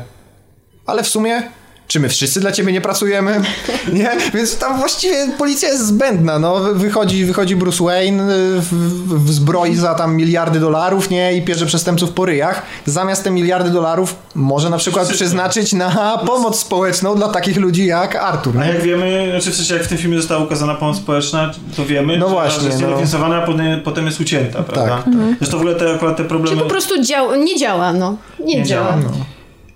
Ale 0.86 1.02
w 1.02 1.08
sumie, 1.08 1.42
czy 1.90 2.00
my 2.00 2.08
wszyscy 2.08 2.40
dla 2.40 2.52
ciebie 2.52 2.72
nie 2.72 2.80
pracujemy? 2.80 3.40
Nie? 3.92 4.10
Więc 4.34 4.56
tam 4.58 4.78
właściwie 4.78 5.14
policja 5.38 5.68
jest 5.68 5.86
zbędna, 5.86 6.38
no. 6.38 6.60
Wy- 6.60 6.74
Wychodzi, 6.74 7.24
wychodzi 7.24 7.56
Bruce 7.56 7.84
Wayne 7.84 8.20
y, 8.30 8.60
w, 8.60 8.72
w, 9.24 9.32
zbroi 9.32 9.76
za 9.76 9.94
tam 9.94 10.16
miliardy 10.16 10.60
dolarów, 10.60 11.10
nie? 11.10 11.36
I 11.36 11.42
pierze 11.42 11.66
przestępców 11.66 12.10
po 12.12 12.26
ryjach. 12.26 12.62
Zamiast 12.86 13.24
te 13.24 13.30
miliardy 13.30 13.70
dolarów 13.70 14.14
może 14.34 14.70
na 14.70 14.76
przykład 14.76 15.04
Wszyscy. 15.06 15.24
przeznaczyć 15.24 15.72
na 15.72 16.18
pomoc 16.26 16.58
społeczną 16.58 17.14
dla 17.16 17.28
takich 17.28 17.56
ludzi 17.56 17.86
jak 17.86 18.16
Artur, 18.16 18.58
A 18.58 18.64
nie? 18.64 18.72
jak 18.72 18.82
wiemy, 18.82 19.28
znaczy 19.30 19.50
w 19.50 19.54
sensie 19.56 19.74
jak 19.74 19.82
w 19.82 19.88
tym 19.88 19.98
filmie 19.98 20.16
została 20.16 20.44
ukazana 20.44 20.74
pomoc 20.74 20.96
społeczna, 20.96 21.50
to 21.76 21.84
wiemy, 21.86 22.18
No 22.18 22.26
że 22.28 22.32
właśnie, 22.34 22.66
jest 22.66 22.80
no. 22.80 22.86
niedofinansowana, 22.86 23.36
a 23.42 23.46
potem, 23.46 23.80
potem 23.84 24.06
jest 24.06 24.20
ucięta, 24.20 24.62
prawda? 24.62 24.96
tak. 24.96 25.04
Zresztą 25.38 25.56
w 25.56 25.60
ogóle 25.60 25.74
te, 25.74 25.94
akurat 25.94 26.16
te 26.16 26.22
Czy 26.22 26.28
problemy... 26.28 26.62
po 26.62 26.68
prostu 26.68 27.02
dział, 27.02 27.34
nie 27.36 27.56
działa, 27.58 27.92
no. 27.92 28.16
Nie, 28.44 28.56
Nie 28.56 28.62
działa. 28.64 28.88
działa. 28.90 29.12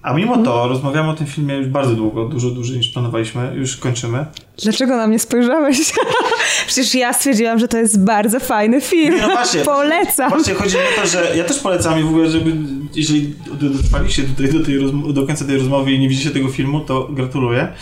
A 0.05 0.13
mimo 0.13 0.39
to 0.39 0.69
rozmawiamy 0.69 1.11
o 1.11 1.15
tym 1.15 1.27
filmie 1.27 1.55
już 1.55 1.67
bardzo 1.67 1.95
długo, 1.95 2.25
dużo 2.25 2.51
dłużej 2.51 2.77
niż 2.77 2.89
planowaliśmy, 2.89 3.53
już 3.55 3.77
kończymy. 3.77 4.27
Dlaczego 4.63 4.97
na 4.97 5.07
mnie 5.07 5.19
spojrzałeś? 5.19 5.93
Przecież 6.67 6.95
ja 6.95 7.13
stwierdziłam, 7.13 7.59
że 7.59 7.69
to 7.69 7.79
jest 7.79 8.05
bardzo 8.05 8.41
fajny 8.41 8.81
film. 8.81 9.15
Nie, 9.15 9.23
no 9.23 9.29
właśnie. 9.29 9.61
Polecam. 9.61 10.31
Właśnie 10.31 10.55
chodzi 10.55 10.77
mi 10.77 10.83
o 10.83 11.03
to, 11.03 11.09
że 11.09 11.37
ja 11.37 11.45
też 11.45 11.59
polecam 11.59 12.01
i 12.01 12.03
w 12.03 12.09
ogóle, 12.09 12.31
żeby 12.31 12.53
jeżeli 12.95 13.35
dotrwaliście 13.61 14.23
tutaj 14.23 14.53
do, 14.53 14.65
tej 14.65 14.93
do 15.13 15.27
końca 15.27 15.45
tej 15.45 15.57
rozmowy 15.57 15.93
i 15.93 15.99
nie 15.99 16.09
widzicie 16.09 16.31
tego 16.31 16.49
filmu, 16.49 16.81
to 16.81 17.09
gratuluję. 17.11 17.69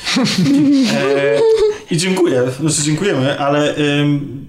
E, 0.95 1.41
I 1.91 1.97
dziękuję, 1.97 2.43
znaczy 2.61 2.83
dziękujemy, 2.83 3.39
ale 3.39 3.77
ym, 3.77 4.47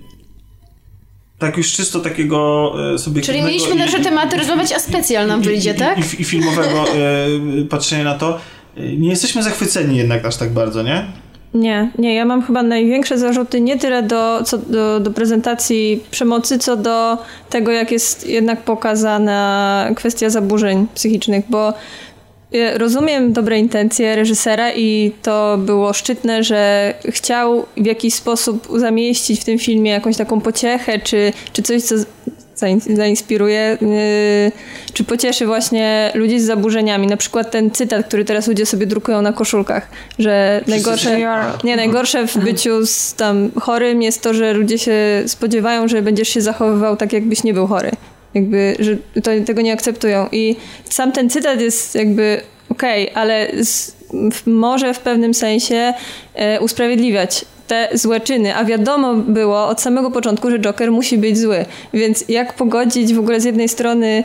tak 1.40 1.58
już 1.58 1.72
czysto 1.72 2.00
takiego 2.00 2.72
e, 2.94 2.98
sobie 3.00 3.22
Czyli 3.22 3.42
mieliśmy 3.44 3.76
nasze 3.76 4.00
tematy 4.00 4.38
rozmawiać, 4.38 4.72
a 4.72 4.80
specjal 4.80 5.28
nam 5.28 5.42
wyjdzie, 5.42 5.74
tak? 5.74 5.98
I, 5.98 6.02
i, 6.02 6.22
i 6.22 6.24
filmowego 6.24 6.86
e, 6.88 7.66
patrzenia 7.70 8.04
na 8.04 8.14
to. 8.14 8.40
E, 8.78 8.82
Nie 8.82 9.10
jesteśmy 9.10 9.44
zachwyceni 9.44 9.98
jednak 9.98 10.26
aż 10.26 10.38
tak 10.38 10.54
bardzo, 10.54 10.84
nie? 10.84 11.06
Nie, 11.54 11.92
nie, 11.98 12.16
ja 12.16 12.26
mam 12.26 12.42
chyba 12.42 12.64
największe 12.64 13.18
zarzuty 13.18 13.62
nie 13.62 13.80
tyle 13.80 14.04
do, 14.04 14.44
co, 14.44 14.58
do, 14.58 15.00
do 15.00 15.12
prezentacji 15.12 16.04
przemocy, 16.12 16.60
co 16.60 16.78
do 16.78 17.18
tego, 17.50 17.72
jak 17.72 17.92
jest 17.92 18.28
jednak 18.28 18.62
pokazana 18.62 19.90
kwestia 19.96 20.30
zaburzeń 20.30 20.88
psychicznych, 20.96 21.46
bo 21.50 21.74
rozumiem 22.78 23.34
dobre 23.34 23.60
intencje 23.60 24.16
reżysera 24.16 24.72
i 24.74 25.12
to 25.22 25.58
było 25.58 25.94
szczytne, 25.94 26.44
że 26.44 26.94
chciał 27.10 27.66
w 27.78 27.86
jakiś 27.86 28.14
sposób 28.14 28.68
zamieścić 28.76 29.42
w 29.42 29.44
tym 29.44 29.60
filmie 29.60 29.92
jakąś 29.92 30.18
taką 30.18 30.42
pociechę, 30.42 31.00
czy, 31.00 31.34
czy 31.54 31.62
coś, 31.64 31.82
co 31.82 31.96
zain- 32.56 32.96
zainspiruje, 32.96 33.78
yy, 33.82 34.52
czy 34.94 35.04
pocieszy 35.04 35.46
właśnie 35.46 36.12
ludzi 36.16 36.40
z 36.40 36.46
zaburzeniami. 36.46 37.08
Na 37.08 37.18
przykład 37.18 37.52
ten 37.52 37.72
cytat, 37.72 38.06
który 38.08 38.26
teraz 38.26 38.48
ludzie 38.48 38.66
sobie 38.66 38.86
drukują 38.86 39.22
na 39.22 39.34
koszulkach, 39.34 39.88
że 40.20 40.62
najgorsze, 40.68 41.20
nie, 41.64 41.76
najgorsze 41.76 42.28
w 42.28 42.38
byciu 42.38 42.86
z 42.86 43.14
tam 43.14 43.52
chorym 43.62 44.02
jest 44.02 44.22
to, 44.22 44.34
że 44.34 44.54
ludzie 44.54 44.78
się 44.80 44.94
spodziewają, 45.28 45.88
że 45.88 46.02
będziesz 46.02 46.30
się 46.30 46.42
zachowywał 46.42 46.98
tak, 46.98 47.14
jakbyś 47.14 47.44
nie 47.44 47.54
był 47.54 47.68
chory. 47.68 47.92
Jakby, 48.34 48.76
że 48.80 48.98
to, 49.22 49.32
tego 49.46 49.62
nie 49.62 49.74
akceptują. 49.74 50.28
I 50.32 50.56
sam 50.90 51.12
ten 51.12 51.30
cytat 51.30 51.62
jest 51.62 51.96
jakby 51.96 52.42
okej, 52.70 53.10
ale 53.14 53.48
z, 53.64 53.96
w, 54.32 54.48
może 54.48 54.94
w 54.94 55.00
pewnym 55.00 55.34
sensie 55.34 55.94
e, 56.36 56.62
usprawiedliwiać 56.62 57.46
te 57.68 57.90
złe 57.94 58.20
czyny, 58.20 58.56
a 58.56 58.66
wiadomo 58.66 59.14
było 59.14 59.68
od 59.68 59.82
samego 59.82 60.12
początku, 60.12 60.52
że 60.52 60.60
Joker 60.60 60.92
musi 60.92 61.18
być 61.18 61.38
zły. 61.38 61.66
Więc 61.94 62.26
jak 62.30 62.54
pogodzić 62.54 63.14
w 63.14 63.20
ogóle 63.20 63.40
z 63.40 63.44
jednej 63.44 63.70
strony 63.70 64.24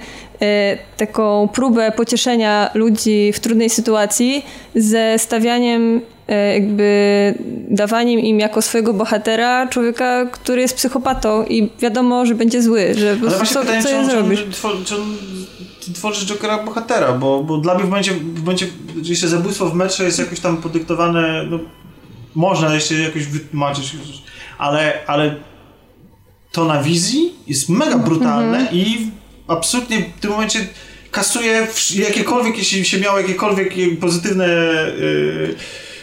taką 0.97 1.49
próbę 1.53 1.93
pocieszenia 1.93 2.71
ludzi 2.75 3.33
w 3.33 3.41
trudnej 3.41 3.71
sytuacji 3.71 4.45
ze 4.75 5.19
stawianiem 5.19 6.01
e, 6.29 6.55
jakby 6.55 7.35
dawaniem 7.71 8.21
im 8.21 8.41
jako 8.41 8.63
swojego 8.63 8.95
bohatera 8.95 9.67
człowieka, 9.67 10.27
który 10.27 10.61
jest 10.61 10.77
psychopatą 10.77 11.45
i 11.45 11.71
wiadomo, 11.81 12.27
że 12.27 12.35
będzie 12.35 12.63
zły, 12.63 12.95
że 12.95 13.17
po 13.17 13.27
Ale 13.27 13.37
prostu 13.37 13.55
co, 13.55 13.61
pytanie, 13.61 13.83
co 13.83 13.89
czy 13.89 13.97
on, 13.97 14.05
czy, 14.05 14.11
zrobisz? 14.11 14.65
on, 14.65 14.85
czy 14.85 14.95
on 14.95 15.17
ty 15.85 15.93
tworzysz 15.93 16.27
Jokera 16.27 16.63
bohatera, 16.63 17.13
bo, 17.13 17.43
bo 17.43 17.59
dla 17.59 17.75
mnie 17.75 17.85
w 17.85 17.89
momencie, 17.89 18.13
w 18.13 18.41
momencie, 18.41 18.67
jeszcze 19.03 19.29
zabójstwo 19.29 19.67
w 19.67 19.75
metrze 19.75 20.05
jest 20.05 20.19
jakoś 20.19 20.41
tam 20.41 20.57
podyktowane, 20.57 21.45
no 21.51 21.59
można 22.35 22.75
jeszcze 22.75 22.95
jakoś 22.95 23.27
wytłumaczyć, 23.27 23.97
ale, 24.59 24.93
ale 25.07 25.35
to 26.53 26.65
na 26.65 26.83
wizji 26.83 27.35
jest 27.47 27.69
mega 27.69 27.99
brutalne 27.99 28.69
i 28.73 29.11
absolutnie 29.49 30.05
w 30.17 30.21
tym 30.21 30.31
momencie 30.31 30.67
kasuje 31.11 31.67
jakiekolwiek, 31.95 32.59
jeśli 32.59 32.85
się 32.85 33.01
miało 33.01 33.19
jakiekolwiek 33.19 33.75
pozytywne... 34.01 34.47
Yy, 35.01 35.55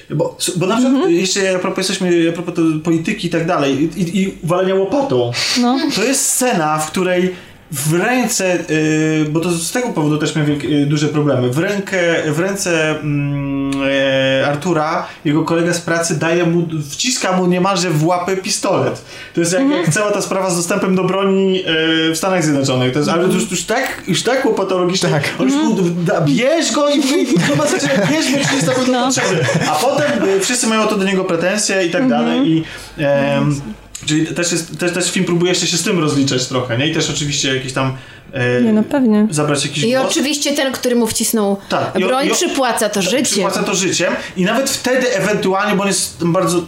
bo, 0.09 0.37
bo 0.55 0.65
na 0.65 0.77
przykład 0.77 1.09
jeszcze 1.09 1.55
a 1.55 1.59
propos 1.59 1.77
jesteśmy, 1.77 2.29
a 2.29 2.31
propos 2.31 2.55
polityki 2.83 3.27
i 3.27 3.29
tak 3.29 3.47
dalej 3.47 3.89
i, 3.97 4.01
i, 4.01 4.23
i 4.23 4.33
walenia 4.43 4.75
łopatą. 4.75 5.31
No. 5.61 5.79
To 5.95 6.03
jest 6.03 6.29
scena, 6.29 6.77
w 6.77 6.91
której 6.91 7.35
w 7.71 7.93
ręce, 7.93 8.57
yy, 8.69 9.25
bo 9.29 9.39
to 9.39 9.51
z 9.51 9.71
tego 9.71 9.89
powodu 9.89 10.17
też 10.17 10.35
miałem 10.35 10.61
yy, 10.61 10.85
duże 10.85 11.07
problemy, 11.07 11.49
w, 11.49 11.57
rękę, 11.57 11.97
w 12.31 12.39
ręce 12.39 12.99
mm, 12.99 13.71
e, 13.83 14.47
Artura 14.47 15.05
jego 15.25 15.43
kolega 15.43 15.73
z 15.73 15.81
pracy 15.81 16.19
daje 16.19 16.45
mu, 16.45 16.67
wciska 16.91 17.31
mu 17.31 17.45
niemalże 17.45 17.89
w 17.89 18.05
łapę 18.05 18.37
pistolet. 18.37 19.05
To 19.33 19.39
jest 19.39 19.53
jak, 19.53 19.69
jak 19.69 19.89
cała 19.89 20.11
ta 20.11 20.21
sprawa 20.21 20.49
z 20.49 20.55
dostępem 20.55 20.95
do 20.95 21.03
broni 21.03 21.59
e, 21.59 21.63
w 22.11 22.17
Stanach 22.17 22.43
Zjednoczonych. 22.43 22.93
To 22.93 22.99
jest, 22.99 23.11
ale 23.11 23.27
to 23.27 23.33
już, 23.33 23.51
już 23.51 23.63
tak, 23.63 24.03
już 24.07 24.23
tak 24.23 24.45
łopatologicznie. 24.45 25.09
Tak. 25.09 25.23
On 25.39 25.45
już 25.45 25.55
mu 25.55 25.75
da, 26.03 26.21
bierz 26.21 26.71
go 26.71 26.89
i, 26.89 27.01
chyba 27.25 27.67
zaczyna 27.67 28.05
bierz, 28.11 28.29
już 28.29 28.51
jest 28.51 28.65
tak 28.65 28.87
no. 28.87 29.05
potrzebny. 29.05 29.39
A 29.69 29.75
potem 29.75 30.11
e, 30.37 30.39
wszyscy 30.39 30.67
mają 30.67 30.87
to 30.87 30.97
do 30.97 31.05
niego 31.05 31.23
pretensje 31.23 31.85
i 31.85 31.91
tak 31.91 32.09
dalej 32.09 32.49
i 32.49 32.63
em, 32.97 33.61
Czyli 34.05 34.27
też, 34.27 34.51
jest, 34.51 34.77
też, 34.79 34.93
też 34.93 35.11
film 35.11 35.25
próbuje 35.25 35.49
jeszcze 35.51 35.67
się 35.67 35.77
z 35.77 35.83
tym 35.83 35.99
rozliczać 35.99 36.45
trochę, 36.47 36.77
nie? 36.77 36.87
I 36.87 36.93
też 36.93 37.09
oczywiście 37.09 37.55
jakiś 37.55 37.73
tam 37.73 37.97
e, 38.33 38.61
Nie, 38.61 38.73
no 38.73 38.83
pewnie. 38.83 39.27
zabrać 39.31 39.65
jakiś 39.65 39.83
I 39.83 39.91
głos. 39.91 40.05
oczywiście 40.11 40.53
ten, 40.53 40.73
który 40.73 40.95
mu 40.95 41.07
wcisnął 41.07 41.57
Tak, 41.69 41.99
i 41.99 42.03
o- 42.03 42.07
broń, 42.07 42.27
i 42.27 42.31
o- 42.31 42.35
przypłaca 42.35 42.89
to 42.89 43.01
życiem. 43.01 43.23
Przypłaca 43.23 43.63
to 43.63 43.75
życiem 43.75 44.13
i 44.37 44.43
nawet 44.43 44.69
wtedy 44.69 45.15
ewentualnie, 45.15 45.75
bo 45.75 45.81
on 45.81 45.87
jest 45.87 46.25
bardzo... 46.25 46.61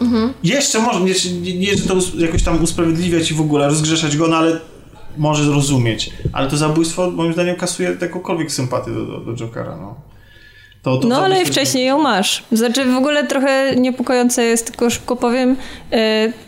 Jeszcze 0.44 0.80
może, 0.80 1.00
nie, 1.00 1.14
nie, 1.42 1.58
nie 1.58 1.78
że 1.78 1.84
to 1.84 1.96
jakoś 2.18 2.44
tam 2.44 2.64
usprawiedliwiać 2.64 3.32
i 3.32 3.34
w 3.34 3.42
ogóle 3.42 3.68
rozgrzeszać 3.68 4.18
go, 4.18 4.28
no 4.28 4.38
ale 4.38 4.60
może 5.18 5.44
zrozumieć. 5.44 6.10
Ale 6.34 6.50
to 6.50 6.58
zabójstwo 6.58 7.12
moim 7.12 7.34
zdaniem 7.34 7.56
kasuje 7.56 7.98
jakąkolwiek 8.02 8.52
sympatię 8.52 8.92
do, 8.92 9.06
do, 9.06 9.18
do 9.20 9.34
Jokera, 9.34 9.78
no. 9.82 9.96
To, 10.88 10.98
to 10.98 11.08
No 11.08 11.22
ale 11.22 11.46
wcześniej 11.46 11.86
ją 11.86 12.00
masz. 12.00 12.44
Znaczy 12.52 12.86
w 12.86 12.98
ogóle 12.98 13.24
trochę 13.24 13.76
niepokojące 13.76 14.44
jest, 14.44 14.66
tylko 14.66 14.90
szybko 14.90 15.16
powiem, 15.16 15.52
y, 15.94 15.98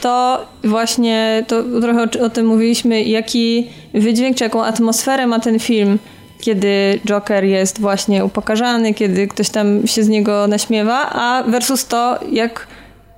to 0.02 0.46
właśnie, 0.64 1.44
to 1.48 1.64
trochę 1.82 2.04
o, 2.04 2.26
o 2.26 2.30
tym 2.30 2.46
mówiliśmy, 2.46 3.04
jaki 3.04 3.68
wydźwięk, 3.94 4.38
czy 4.38 4.44
jaką 4.44 4.64
atmosferę 4.64 5.28
ma 5.28 5.40
ten 5.40 5.60
film, 5.60 6.00
kiedy 6.42 7.00
Joker 7.08 7.44
jest 7.44 7.82
właśnie 7.82 8.26
upokarzany, 8.26 8.94
kiedy 8.94 9.28
ktoś 9.28 9.50
tam 9.50 9.88
się 9.88 10.04
z 10.04 10.08
niego 10.08 10.48
naśmiewa, 10.48 11.10
a 11.12 11.44
versus 11.44 11.86
to, 11.86 12.20
jak 12.32 12.68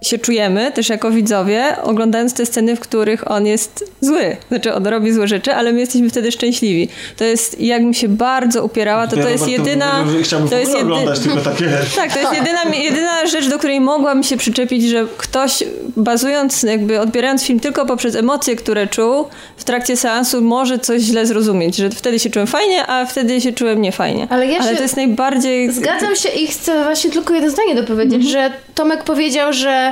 się 0.03 0.19
czujemy, 0.19 0.71
też 0.71 0.89
jako 0.89 1.11
widzowie, 1.11 1.75
oglądając 1.83 2.33
te 2.33 2.45
sceny, 2.45 2.75
w 2.75 2.79
których 2.79 3.31
on 3.31 3.45
jest 3.45 3.91
zły. 4.01 4.37
Znaczy, 4.47 4.73
on 4.73 4.87
robi 4.87 5.11
złe 5.11 5.27
rzeczy, 5.27 5.53
ale 5.53 5.73
my 5.73 5.79
jesteśmy 5.79 6.09
wtedy 6.09 6.31
szczęśliwi. 6.31 6.89
To 7.17 7.23
jest, 7.23 7.59
jakbym 7.59 7.93
się 7.93 8.09
bardzo 8.09 8.65
upierała, 8.65 9.07
to 9.07 9.17
to 9.17 9.29
jest 9.29 9.47
jedyna... 9.47 10.05
Chciałbym 10.23 10.49
to 10.49 10.57
jest 10.57 10.71
jedy... 10.71 10.83
oglądać 10.83 11.19
tylko 11.19 11.37
takie... 11.41 11.69
Tak, 11.95 12.13
to 12.13 12.19
jest 12.19 12.33
jedyna, 12.33 12.63
jedyna 12.83 13.25
rzecz, 13.25 13.47
do 13.47 13.57
której 13.57 13.81
mogłam 13.81 14.23
się 14.23 14.37
przyczepić, 14.37 14.83
że 14.83 15.07
ktoś 15.17 15.63
bazując, 15.97 16.63
jakby 16.63 16.99
odbierając 16.99 17.43
film 17.43 17.59
tylko 17.59 17.85
poprzez 17.85 18.15
emocje, 18.15 18.55
które 18.55 18.87
czuł 18.87 19.25
w 19.57 19.63
trakcie 19.63 19.97
seansu, 19.97 20.41
może 20.41 20.79
coś 20.79 21.01
źle 21.01 21.25
zrozumieć, 21.25 21.75
że 21.75 21.89
wtedy 21.89 22.19
się 22.19 22.29
czułem 22.29 22.47
fajnie, 22.47 22.87
a 22.87 23.05
wtedy 23.05 23.41
się 23.41 23.53
czułem 23.53 23.81
niefajnie. 23.81 24.27
Ale, 24.29 24.47
ja 24.47 24.59
ale 24.59 24.75
to 24.75 24.81
jest 24.81 24.95
najbardziej... 24.95 25.71
Zgadzam 25.71 26.15
się 26.15 26.29
i 26.29 26.47
chcę 26.47 26.83
właśnie 26.83 27.09
tylko 27.09 27.33
jedno 27.33 27.49
zdanie 27.49 27.75
dopowiedzieć, 27.75 28.25
mhm. 28.25 28.31
że 28.31 28.51
Tomek 28.75 29.03
powiedział, 29.03 29.53
że 29.53 29.90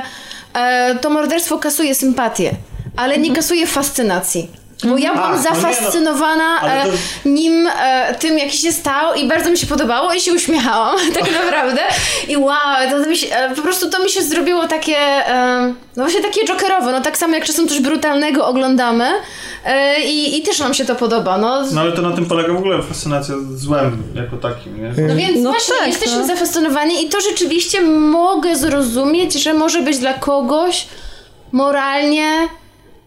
to 1.00 1.10
morderstwo 1.10 1.58
kasuje 1.58 1.94
sympatię, 1.94 2.50
ale 2.96 3.18
nie 3.18 3.32
kasuje 3.32 3.66
fascynacji. 3.66 4.59
Bo 4.84 4.98
ja 4.98 5.14
byłam 5.14 5.34
Ach, 5.34 5.42
zafascynowana 5.42 6.60
no 6.62 6.68
nie, 6.68 6.84
no. 6.84 6.90
To... 6.90 7.28
nim, 7.28 7.68
e, 7.80 8.14
tym, 8.14 8.38
jaki 8.38 8.58
się 8.58 8.72
stał 8.72 9.14
i 9.14 9.28
bardzo 9.28 9.50
mi 9.50 9.58
się 9.58 9.66
podobało 9.66 10.14
i 10.14 10.20
się 10.20 10.32
uśmiechałam, 10.32 10.96
tak 11.18 11.32
naprawdę. 11.32 11.80
I 12.28 12.36
wow, 12.36 12.76
to, 12.90 13.14
się, 13.14 13.36
e, 13.36 13.54
po 13.54 13.62
prostu 13.62 13.90
to 13.90 14.04
mi 14.04 14.10
się 14.10 14.22
zrobiło 14.22 14.68
takie, 14.68 14.96
e, 14.96 15.74
no 15.96 16.04
właśnie 16.04 16.22
takie 16.22 16.44
jokerowe, 16.44 16.92
no 16.92 17.00
tak 17.00 17.18
samo 17.18 17.34
jak 17.34 17.44
czasem 17.44 17.68
coś 17.68 17.80
brutalnego 17.80 18.46
oglądamy 18.46 19.08
e, 19.64 20.00
i, 20.00 20.38
i 20.38 20.42
też 20.42 20.58
nam 20.58 20.74
się 20.74 20.84
to 20.84 20.94
podoba. 20.94 21.38
No. 21.38 21.62
no 21.72 21.80
ale 21.80 21.92
to 21.92 22.02
na 22.02 22.12
tym 22.12 22.26
polega 22.26 22.52
w 22.52 22.56
ogóle 22.56 22.82
fascynacja 22.82 23.34
złem 23.54 24.02
jako 24.14 24.36
takim, 24.36 24.82
nie? 24.82 25.02
No 25.08 25.16
więc 25.16 25.42
no 25.42 25.50
właśnie, 25.50 25.74
tak, 25.78 25.88
jesteśmy 25.88 26.18
no. 26.18 26.26
zafascynowani 26.26 27.04
i 27.04 27.08
to 27.08 27.20
rzeczywiście 27.20 27.82
mogę 27.82 28.56
zrozumieć, 28.56 29.32
że 29.32 29.54
może 29.54 29.82
być 29.82 29.98
dla 29.98 30.14
kogoś 30.14 30.86
moralnie 31.52 32.48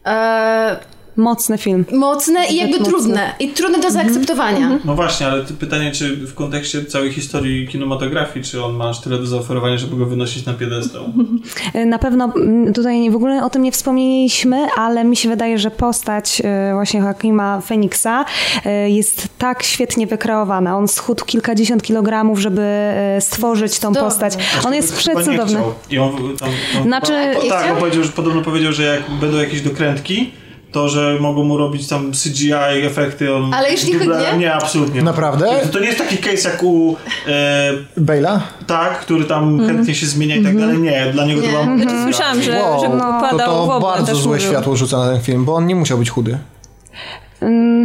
e, 0.06 0.93
Mocny 1.16 1.58
film. 1.58 1.86
Mocne 1.94 2.48
i 2.48 2.56
jakby 2.56 2.80
mocne. 2.80 2.92
trudne. 2.92 3.36
I 3.40 3.48
trudne 3.48 3.80
do 3.80 3.92
zaakceptowania. 3.92 4.66
Mm 4.66 4.78
-hmm. 4.78 4.82
No 4.86 4.96
właśnie, 4.96 5.28
ale 5.28 5.44
pytanie, 5.44 5.92
czy 5.92 6.16
w 6.16 6.34
kontekście 6.34 6.86
całej 6.86 7.14
historii 7.14 7.68
kinematografii, 7.68 8.46
czy 8.46 8.64
on 8.64 8.76
ma 8.76 8.90
aż 8.90 9.02
tyle 9.02 9.18
do 9.18 9.26
zaoferowania, 9.26 9.78
żeby 9.78 9.98
go 9.98 10.06
wynosić 10.06 10.46
na 10.46 10.54
piedestał? 10.54 11.04
Na 11.86 12.00
pewno 12.00 12.32
mm, 12.36 12.74
tutaj 12.74 13.12
w 13.12 13.16
ogóle 13.16 13.44
o 13.44 13.50
tym 13.50 13.62
nie 13.62 13.72
wspomnieliśmy, 13.72 14.68
ale 14.78 15.04
mi 15.04 15.16
się 15.16 15.30
wydaje, 15.30 15.60
że 15.60 15.72
postać 15.72 16.42
e, 16.46 16.72
właśnie 16.74 17.00
Joaquima 17.00 17.62
Feniksa 17.62 18.26
e, 18.66 18.90
jest 18.90 19.28
tak 19.38 19.64
świetnie 19.64 20.08
wykreowana. 20.08 20.78
On 20.78 20.88
schudł 20.88 21.26
kilkadziesiąt 21.26 21.84
kilogramów, 21.84 22.40
żeby 22.40 22.62
e, 22.62 23.22
stworzyć 23.22 23.80
tą 23.80 23.94
postać. 23.94 24.34
On 24.66 24.74
jest 24.74 24.98
przecudowny. 24.98 25.60
I 25.90 26.00
on 26.00 26.12
tam, 26.40 26.50
tam, 26.74 26.84
znaczy, 26.84 27.14
tak, 27.50 27.72
on 27.72 27.78
powiedział, 27.78 28.04
że 28.04 28.12
podobno 28.12 28.42
powiedział, 28.42 28.74
że 28.74 28.84
jak 28.84 29.12
będą 29.20 29.38
jakieś 29.38 29.62
dokrętki, 29.62 30.32
to, 30.74 30.90
że 30.90 31.18
mogą 31.20 31.44
mu 31.44 31.58
robić 31.58 31.88
tam 31.88 32.12
CGI 32.12 32.86
efekty. 32.86 33.36
On 33.36 33.54
Ale 33.54 33.72
jeśli 33.72 33.94
nie? 33.94 34.38
Nie, 34.38 34.54
absolutnie. 34.54 35.02
Naprawdę? 35.02 35.46
To, 35.46 35.68
to, 35.68 35.80
nie 35.80 35.86
jest 35.86 35.98
taki 35.98 36.18
case 36.18 36.50
jak 36.50 36.64
u... 36.64 36.96
E, 37.28 37.72
Bale'a? 37.98 38.40
Tak, 38.68 39.00
który 39.00 39.26
tam 39.26 39.50
mm. 39.50 39.68
chętnie 39.68 39.96
się 39.96 40.06
zmienia 40.06 40.36
i 40.36 40.44
tak 40.44 40.60
dalej. 40.60 40.78
Nie, 40.78 41.06
dla 41.14 41.26
niego 41.26 41.42
nie. 41.42 41.48
to 41.48 41.52
była... 41.52 41.64
Mm 41.64 41.88
-hmm. 41.88 42.04
Słyszałam, 42.04 42.42
że, 42.42 42.62
wow. 42.62 42.82
że 42.82 42.90
no, 42.90 43.22
to, 43.32 43.38
to 43.38 43.80
bardzo 43.80 44.16
złe 44.16 44.36
mówił. 44.36 44.50
światło 44.50 44.76
rzuca 44.76 44.98
na 44.98 45.12
ten 45.12 45.22
film, 45.22 45.46
bo 45.46 45.56
on 45.56 45.68
nie 45.68 45.76
musiał 45.76 45.98
być 45.98 46.10
chudy. 46.10 46.38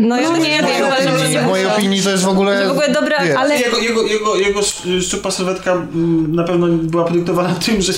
No 0.00 0.16
ja 0.20 0.38
nie, 0.38 0.48
ja 0.48 0.62
wiem, 0.62 1.18
że 1.32 1.40
w 1.40 1.46
mojej 1.46 1.66
opinii 1.66 2.02
to 2.02 2.10
jest 2.10 2.24
w 2.24 2.28
ogóle... 2.28 2.68
w 2.68 2.70
ogóle 2.70 2.88
dobra, 2.88 3.16
ale... 3.38 3.58
Jego, 3.60 3.78
jego, 3.78 4.02
jego, 4.02 4.36
jego 4.36 4.60
szczupa 5.00 5.30
sylwetka 5.30 5.72
mm, 5.72 6.34
na 6.34 6.44
pewno 6.44 6.66
była 6.68 7.04
podyktowana 7.04 7.54
tym, 7.66 7.82
że 7.82 7.92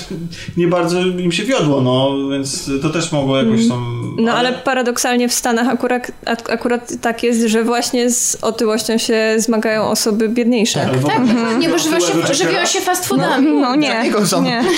nie 0.57 0.66
bardzo 0.66 1.01
im 1.01 1.32
się 1.32 1.45
wiodło, 1.45 1.81
no, 1.81 2.28
więc 2.31 2.70
to 2.82 2.91
też 2.91 3.12
mogło 3.12 3.37
jakoś 3.37 3.69
tam... 3.69 4.01
No 4.19 4.32
ale, 4.32 4.49
ale 4.49 4.59
paradoksalnie 4.59 5.28
w 5.28 5.35
Stanach 5.35 5.69
akurat, 5.69 6.11
akurat 6.51 6.93
tak 7.01 7.23
jest, 7.23 7.41
że 7.41 7.65
właśnie 7.65 8.11
z 8.11 8.37
otyłością 8.43 8.99
się 8.99 9.35
zmagają 9.39 9.82
osoby 9.82 10.28
biedniejsze. 10.28 10.89
Tak, 10.93 11.12
tak 11.15 11.59
nie, 11.59 11.69
bo 11.69 11.78
żywią 11.78 12.01
się, 12.01 12.35
żywią 12.35 12.66
się 12.66 12.81
fast 12.81 13.07
foodami. 13.07 13.47
No, 13.47 13.61
no 13.61 13.77
nie. 13.77 13.89
Jack 13.89 14.05
Nicholson. 14.05 14.45
Nie. 14.45 14.65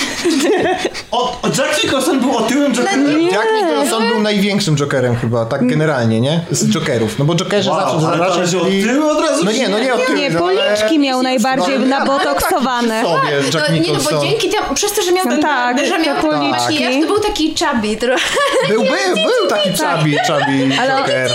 O, 1.11 1.39
Jack 1.57 1.83
Nicholson 1.83 2.19
był 2.19 2.37
otyłym 2.37 2.73
Jokerem? 2.73 3.21
Jack 3.21 3.47
Nicholson 3.55 4.07
był 4.07 4.19
największym 4.19 4.75
Jokerem 4.75 5.15
chyba, 5.15 5.45
tak 5.45 5.67
generalnie, 5.67 6.21
nie? 6.21 6.45
Z 6.51 6.72
Jokerów. 6.73 7.19
No 7.19 7.25
bo 7.25 7.35
Jokerzy 7.35 7.69
wow, 7.69 7.79
zawsze 7.79 8.07
ale 8.07 8.17
raczej 8.17 8.59
byli... 8.61 8.99
Od 8.99 9.17
od 9.17 9.29
razu 9.29 9.45
no 9.45 9.51
nie, 9.51 9.69
no 9.69 9.79
nie 9.79 9.93
od 9.93 10.05
tyłu. 10.05 10.17
Nie, 10.17 10.31
policzki 10.31 10.99
miał 10.99 11.23
najbardziej 11.23 11.79
no, 11.79 11.85
nabotoksowane. 11.85 13.03
Sobie, 13.03 13.29
Jack 13.53 13.69
no, 13.69 13.75
nie, 13.75 13.93
no 13.93 13.99
bo 14.11 14.25
dzięki 14.25 14.49
temu, 14.49 14.73
przez 14.73 14.93
to, 14.93 15.01
że 15.01 15.11
miał, 15.11 15.25
no, 15.25 15.37
tak, 15.37 15.85
że 15.87 15.99
miał 15.99 16.21
policzki, 16.21 16.83
tak. 16.83 16.93
to 17.01 17.07
był 17.07 17.19
taki 17.19 17.55
chubby 17.59 17.97
trochę. 17.97 18.23
Był, 18.67 18.81
był, 18.81 19.15
był 19.15 19.49
taki 19.57 19.69
chubby, 19.69 20.17
chubby 20.27 20.79
Ale 20.79 21.01
Joker. 21.01 21.29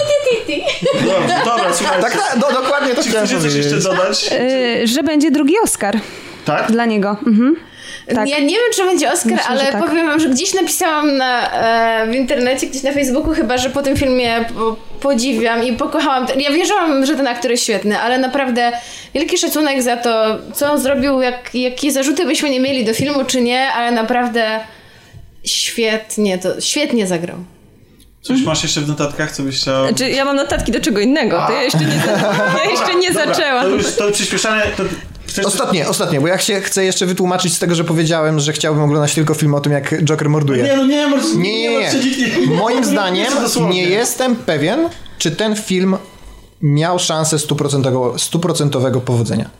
Dobra, 0.94 1.44
dobra 1.44 1.74
słuchajcie. 1.74 2.02
Tak, 2.02 2.12
tak, 2.12 2.36
no, 2.40 2.60
dokładnie 2.62 2.94
to 2.94 3.02
chciałem 3.02 3.28
powiedzieć. 3.28 3.52
coś 3.52 3.72
jeszcze 3.72 3.88
dodać? 3.88 4.30
Yy, 4.30 4.86
że 4.86 5.02
będzie 5.02 5.30
drugi 5.30 5.54
Oscar. 5.64 6.00
Tak? 6.44 6.72
Dla 6.72 6.84
niego. 6.84 7.16
Mhm. 7.26 7.56
Tak. 8.14 8.28
Ja 8.28 8.38
nie 8.38 8.54
wiem, 8.54 8.72
czy 8.74 8.84
będzie 8.84 9.12
Oscar, 9.12 9.32
Myślę, 9.32 9.46
ale 9.48 9.72
tak. 9.72 9.86
powiem 9.86 10.06
wam, 10.06 10.20
że 10.20 10.28
gdzieś 10.28 10.54
napisałam 10.54 11.16
na, 11.16 11.52
e, 11.52 12.10
w 12.10 12.14
internecie, 12.14 12.66
gdzieś 12.66 12.82
na 12.82 12.92
Facebooku 12.92 13.34
chyba, 13.34 13.58
że 13.58 13.70
po 13.70 13.82
tym 13.82 13.96
filmie 13.96 14.44
po, 14.54 14.76
podziwiam 15.00 15.64
i 15.64 15.72
pokochałam. 15.72 16.26
Ja 16.38 16.50
wierzyłam, 16.50 17.06
że 17.06 17.16
ten 17.16 17.26
aktor 17.26 17.50
jest 17.50 17.62
świetny, 17.62 17.98
ale 17.98 18.18
naprawdę 18.18 18.72
wielki 19.14 19.38
szacunek 19.38 19.82
za 19.82 19.96
to, 19.96 20.38
co 20.54 20.72
on 20.72 20.80
zrobił, 20.80 21.20
jak, 21.20 21.54
jakie 21.54 21.92
zarzuty 21.92 22.24
byśmy 22.24 22.50
nie 22.50 22.60
mieli 22.60 22.84
do 22.84 22.94
filmu, 22.94 23.24
czy 23.24 23.40
nie, 23.40 23.72
ale 23.72 23.90
naprawdę 23.90 24.60
świetnie 25.44 26.38
to, 26.38 26.60
świetnie 26.60 27.06
zagrał. 27.06 27.36
Coś 28.22 28.42
masz 28.42 28.62
jeszcze 28.62 28.80
w 28.80 28.88
notatkach, 28.88 29.32
co 29.32 29.42
byś 29.42 29.60
chciał... 29.60 29.88
Znaczy, 29.88 30.10
ja 30.10 30.24
mam 30.24 30.36
notatki 30.36 30.72
do 30.72 30.80
czego 30.80 31.00
innego, 31.00 31.44
to 31.46 31.52
ja 31.52 31.62
jeszcze 31.62 31.78
nie, 31.78 32.00
ja 32.64 32.70
jeszcze 32.70 32.94
nie 32.94 33.12
zaczęłam. 33.12 33.62
To 33.62 33.68
już 33.68 33.96
to 33.96 34.10
przyspieszane... 34.12 34.62
To 34.76 34.82
Chcesz... 35.28 35.46
Ostatnie, 35.46 35.88
ostatnie, 35.88 36.20
bo 36.20 36.26
ja 36.26 36.38
się, 36.38 36.60
chcę 36.60 36.84
jeszcze 36.84 37.06
wytłumaczyć 37.06 37.54
z 37.54 37.58
tego, 37.58 37.74
że 37.74 37.84
powiedziałem, 37.84 38.40
że 38.40 38.52
chciałbym 38.52 38.82
oglądać 38.82 39.14
tylko 39.14 39.34
film 39.34 39.54
o 39.54 39.60
tym, 39.60 39.72
jak 39.72 40.04
Joker 40.04 40.28
morduje. 40.28 40.62
Nie, 40.62 40.76
no 40.76 40.86
nie, 40.86 41.08
nie, 41.36 41.62
nie, 41.62 41.68
nie, 41.68 41.90
nie. 42.46 42.56
Moim 42.56 42.84
zdaniem 42.84 43.32
nie 43.70 43.82
jestem 43.82 44.36
pewien, 44.36 44.88
czy 45.18 45.30
ten 45.30 45.56
film 45.56 45.96
miał 46.62 46.98
szansę 46.98 47.38
stuprocentowego 48.16 49.00
powodzenia. 49.00 49.50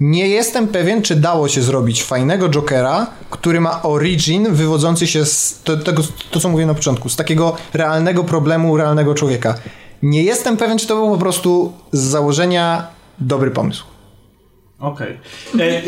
Nie 0.00 0.28
jestem 0.28 0.68
pewien, 0.68 1.02
czy 1.02 1.16
dało 1.16 1.48
się 1.48 1.62
zrobić 1.62 2.04
fajnego 2.04 2.48
Jokera, 2.48 3.06
który 3.30 3.60
ma 3.60 3.82
origin 3.82 4.54
wywodzący 4.54 5.06
się 5.06 5.24
z 5.24 5.62
tego, 5.84 6.02
to 6.30 6.40
co 6.40 6.48
mówiłem 6.48 6.68
na 6.68 6.74
początku, 6.74 7.08
z 7.08 7.16
takiego 7.16 7.56
realnego 7.74 8.24
problemu 8.24 8.76
realnego 8.76 9.14
człowieka. 9.14 9.54
Nie 10.02 10.22
jestem 10.22 10.56
pewien, 10.56 10.78
czy 10.78 10.86
to 10.86 10.96
był 10.96 11.10
po 11.10 11.18
prostu 11.18 11.72
z 11.92 12.00
założenia 12.00 12.86
dobry 13.18 13.50
pomysł. 13.50 13.84
Okej. 14.78 15.16
Okay. 15.54 15.66
E, 15.66 15.82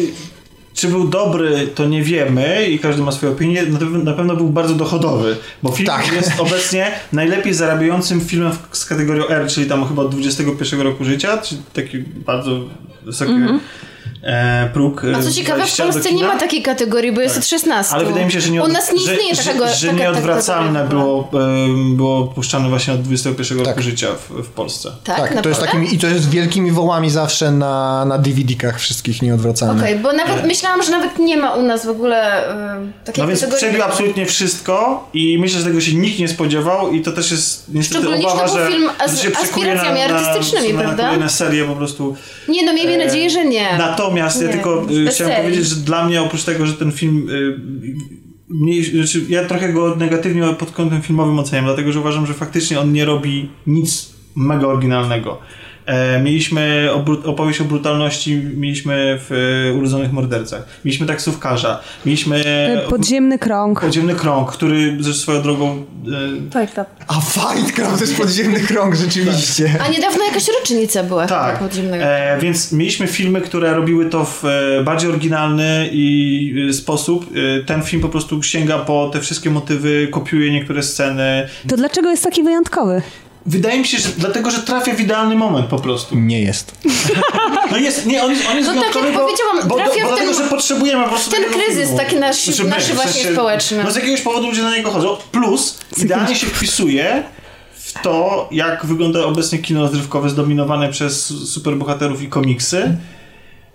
czy 0.74 0.88
był 0.88 1.08
dobry, 1.08 1.68
to 1.74 1.86
nie 1.86 2.02
wiemy 2.02 2.66
i 2.66 2.78
każdy 2.78 3.02
ma 3.02 3.12
swoją 3.12 3.32
opinię. 3.32 3.62
Na 4.04 4.12
pewno 4.12 4.36
był 4.36 4.48
bardzo 4.48 4.74
dochodowy, 4.74 5.36
bo 5.62 5.72
film 5.72 5.86
tak. 5.86 6.12
jest 6.12 6.32
obecnie 6.40 6.92
najlepiej 7.12 7.54
zarabiającym 7.54 8.20
filmem 8.20 8.52
z 8.72 8.84
kategorią 8.84 9.28
R, 9.28 9.48
czyli 9.48 9.66
tam 9.66 9.88
chyba 9.88 10.02
od 10.02 10.10
21 10.10 10.80
roku 10.80 11.04
życia, 11.04 11.38
czyli 11.38 11.62
taki 11.72 11.98
bardzo 11.98 12.60
wysoki. 13.04 13.32
Mm 13.32 13.48
-hmm 13.48 13.60
e, 14.26 14.70
próg. 14.72 15.02
A 15.16 15.22
co 15.22 15.32
ciekawe, 15.32 15.66
w 15.66 15.76
Polsce 15.76 16.12
nie 16.12 16.24
ma 16.24 16.38
takiej 16.38 16.62
kategorii, 16.62 17.12
bo 17.12 17.16
tak. 17.16 17.24
jest 17.24 17.38
od 17.38 17.46
16. 17.46 17.94
Ale 17.94 18.04
wydaje 18.04 18.26
mi 18.26 18.32
się, 18.32 18.40
że 18.40 18.50
nie, 18.50 18.62
od, 18.62 18.68
U 18.68 18.72
nas 18.72 18.92
nie 18.92 18.98
istnieje 18.98 19.34
że, 19.34 19.44
takiego, 19.44 19.66
że, 19.66 19.74
że 19.74 19.86
taka, 19.86 19.98
nieodwracalne 19.98 20.88
było, 20.88 21.30
było 21.96 22.24
puszczane 22.24 22.68
właśnie 22.68 22.94
od 22.94 23.02
21 23.02 23.58
tak. 23.58 23.66
roku 23.66 23.82
życia 23.82 24.08
w, 24.14 24.42
w 24.42 24.48
Polsce. 24.48 24.92
Tak, 25.04 25.16
tak 25.16 25.42
to 25.42 25.48
jest 25.48 25.60
takimi, 25.60 25.94
i 25.94 25.98
to 25.98 26.06
jest 26.06 26.30
wielkimi 26.30 26.72
wołami 26.72 27.10
zawsze 27.10 27.50
na, 27.50 28.04
na 28.04 28.18
DVD-kach 28.18 28.78
wszystkich 28.78 29.22
nieodwracalnych. 29.22 29.82
Okej, 29.82 29.98
okay, 29.98 30.02
bo 30.02 30.12
nawet 30.12 30.44
e. 30.44 30.46
myślałam, 30.46 30.82
że 30.82 30.90
nawet 30.90 31.18
nie 31.18 31.36
ma 31.36 31.54
u 31.54 31.62
nas 31.62 31.86
w 31.86 31.88
ogóle 31.88 32.48
y, 32.50 33.04
takiej 33.04 33.22
No 33.22 33.28
więc 33.28 33.46
przebił 33.54 33.82
absolutnie 33.82 34.26
wszystko 34.26 35.08
i 35.14 35.38
myślę, 35.38 35.60
że 35.60 35.66
tego 35.66 35.80
się 35.80 35.94
nikt 35.94 36.18
nie 36.18 36.28
spodziewał 36.28 36.92
i 36.92 37.02
to 37.02 37.12
też 37.12 37.30
jest 37.30 37.64
niestety 37.68 38.08
obawa, 38.14 38.48
że, 38.48 38.68
film 38.68 38.90
z, 39.06 39.16
że 39.16 39.22
się 39.22 39.36
aspiracjami 39.36 40.00
na, 40.00 40.04
artystycznymi, 40.04 40.72
na, 40.72 40.80
prawda? 40.80 41.02
Na 41.02 41.08
kolejne 41.08 41.30
serie 41.30 41.64
po 41.64 41.76
prostu. 41.76 42.16
Nie, 42.48 42.64
no 42.64 42.72
miejmy 42.72 42.94
e, 42.94 43.06
nadzieję, 43.06 43.30
że 43.30 43.44
nie. 43.44 43.78
Natomiast 43.78 44.15
nie. 44.16 44.46
ja 44.46 44.52
tylko 44.52 44.86
y, 44.90 45.06
chciałem 45.06 45.42
powiedzieć, 45.42 45.66
że 45.66 45.76
dla 45.76 46.06
mnie 46.06 46.22
oprócz 46.22 46.44
tego, 46.44 46.66
że 46.66 46.74
ten 46.74 46.92
film 46.92 47.28
y, 47.30 47.60
mniej, 48.48 48.84
znaczy 48.84 49.24
ja 49.28 49.44
trochę 49.44 49.72
go 49.72 49.96
negatywnie 49.96 50.42
pod 50.58 50.70
kątem 50.70 51.02
filmowym 51.02 51.38
oceniam, 51.38 51.64
dlatego 51.64 51.92
że 51.92 52.00
uważam, 52.00 52.26
że 52.26 52.34
faktycznie 52.34 52.80
on 52.80 52.92
nie 52.92 53.04
robi 53.04 53.48
nic 53.66 54.14
mega 54.36 54.66
oryginalnego. 54.66 55.38
E, 55.86 56.20
mieliśmy 56.22 56.88
opowieść 57.24 57.60
o 57.60 57.64
brutalności, 57.64 58.36
mieliśmy 58.56 59.18
w 59.28 59.32
e, 59.72 59.78
Urodzonych 59.78 60.12
Mordercach. 60.12 60.66
Mieliśmy 60.84 61.06
taksówkarza. 61.06 61.80
Mieliśmy 62.06 62.36
E, 62.46 62.88
Podziemny 62.90 63.38
krąg. 63.38 63.80
podziemny 63.80 64.14
krąg, 64.14 64.52
który 64.52 64.96
ze 65.00 65.14
swoją 65.14 65.42
drogą... 65.42 65.84
E, 66.46 66.50
Tak, 66.50 66.70
tak. 66.74 66.86
A 67.08 67.14
Fight 67.20 67.72
Club 67.74 67.94
to 67.94 68.00
jest 68.00 68.16
podziemny 68.16 68.60
krąg, 68.60 68.94
rzeczywiście. 68.94 69.74
A 69.86 69.88
niedawno 69.88 70.24
jakaś 70.24 70.44
rocznica 70.60 71.02
była 71.02 71.26
tak, 71.26 71.58
podziemnego. 71.58 72.04
e, 72.04 72.38
więc 72.40 72.72
mieliśmy 72.72 73.06
filmy, 73.06 73.40
które 73.40 73.74
robiły 73.74 74.06
to 74.10 74.24
w 74.24 74.42
bardziej 74.84 75.10
oryginalny 75.10 75.88
i 75.92 76.68
sposób. 76.72 77.26
Ten 77.66 77.82
film 77.82 78.02
po 78.02 78.08
prostu 78.08 78.42
sięga 78.42 78.78
po 78.78 79.10
te 79.12 79.20
wszystkie 79.20 79.50
motywy, 79.50 80.08
kopiuje 80.10 80.52
niektóre 80.52 80.82
sceny. 80.82 81.48
To 81.68 81.76
dlaczego 81.76 82.10
jest 82.10 82.24
taki 82.24 82.42
wyjątkowy? 82.42 83.02
Wydaje 83.46 83.78
mi 83.78 83.86
się, 83.86 83.98
że 83.98 84.08
dlatego, 84.18 84.50
że 84.50 84.62
trafia 84.62 84.94
w 84.94 85.00
idealny 85.00 85.34
moment 85.34 85.66
po 85.66 85.78
prostu. 85.78 86.16
Nie 86.18 86.42
jest. 86.42 86.72
No 87.70 87.76
jest, 87.76 88.06
nie, 88.06 88.22
on 88.24 88.30
jest, 88.30 88.42
on 88.50 88.56
jest 88.56 88.68
No 88.74 88.82
tak 88.82 88.94
jak 88.94 89.14
bo, 89.14 89.20
powiedziałam, 89.20 89.68
bo, 89.68 89.74
trafia 89.76 89.90
bo 90.02 90.06
w 90.06 90.08
dlatego, 90.08 90.34
ten- 90.34 90.44
że 90.44 90.50
potrzebujemy 90.50 91.02
po 91.04 91.08
prostu 91.10 91.30
ten 91.30 91.44
kryzys 91.44 91.82
filmu. 91.84 91.96
taki 91.98 92.16
nasz- 92.16 92.44
Znaczy 92.44 92.64
my, 92.64 92.70
nasz 92.70 92.92
właśnie 92.92 93.32
społeczny. 93.32 93.84
No 93.84 93.90
z 93.90 93.96
jakiegoś 93.96 94.20
powodu 94.20 94.46
ludzie 94.48 94.62
na 94.62 94.76
niego 94.76 94.90
chodzą. 94.90 95.16
Plus 95.32 95.78
idealnie 95.96 96.36
się 96.36 96.46
wpisuje 96.46 97.22
w 97.74 97.92
to, 98.02 98.48
jak 98.50 98.86
wygląda 98.86 99.24
obecnie 99.24 99.58
kino 99.58 99.80
rozrywkowe 99.80 100.30
zdominowane 100.30 100.88
przez 100.88 101.26
superbohaterów 101.52 102.22
i 102.22 102.28
komiksy. 102.28 102.96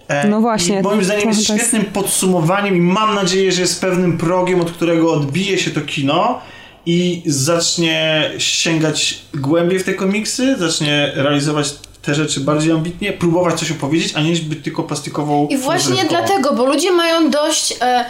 E, 0.07 0.27
No 0.27 0.41
właśnie, 0.41 0.79
I 0.79 0.83
moim 0.83 1.03
zdaniem 1.03 1.27
jest- 1.29 1.43
świetnym 1.43 1.85
podsumowaniem 1.85 2.75
i 2.77 2.81
mam 2.81 3.15
nadzieję, 3.15 3.51
że 3.51 3.61
jest 3.61 3.81
pewnym 3.81 4.17
progiem, 4.17 4.61
od 4.61 4.71
którego 4.71 5.13
odbije 5.13 5.57
się 5.57 5.71
to 5.71 5.81
kino 5.81 6.41
i 6.85 7.23
zacznie 7.25 8.31
sięgać 8.37 9.19
głębiej 9.33 9.79
w 9.79 9.83
te 9.83 9.93
komiksy, 9.93 10.55
zacznie 10.59 11.11
realizować 11.15 11.73
te 12.01 12.15
rzeczy 12.15 12.39
bardziej 12.39 12.71
ambitnie, 12.71 13.13
próbować 13.13 13.59
coś 13.59 13.71
opowiedzieć, 13.71 14.15
a 14.15 14.21
nie 14.21 14.35
być 14.35 14.63
tylko 14.63 14.83
plastikową 14.83 15.47
I 15.47 15.57
właśnie 15.57 15.89
rozrywką. 15.89 16.17
dlatego, 16.17 16.53
bo 16.53 16.65
ludzie 16.65 16.91
mają 16.91 17.29
dość 17.29 17.73
e, 17.81 18.05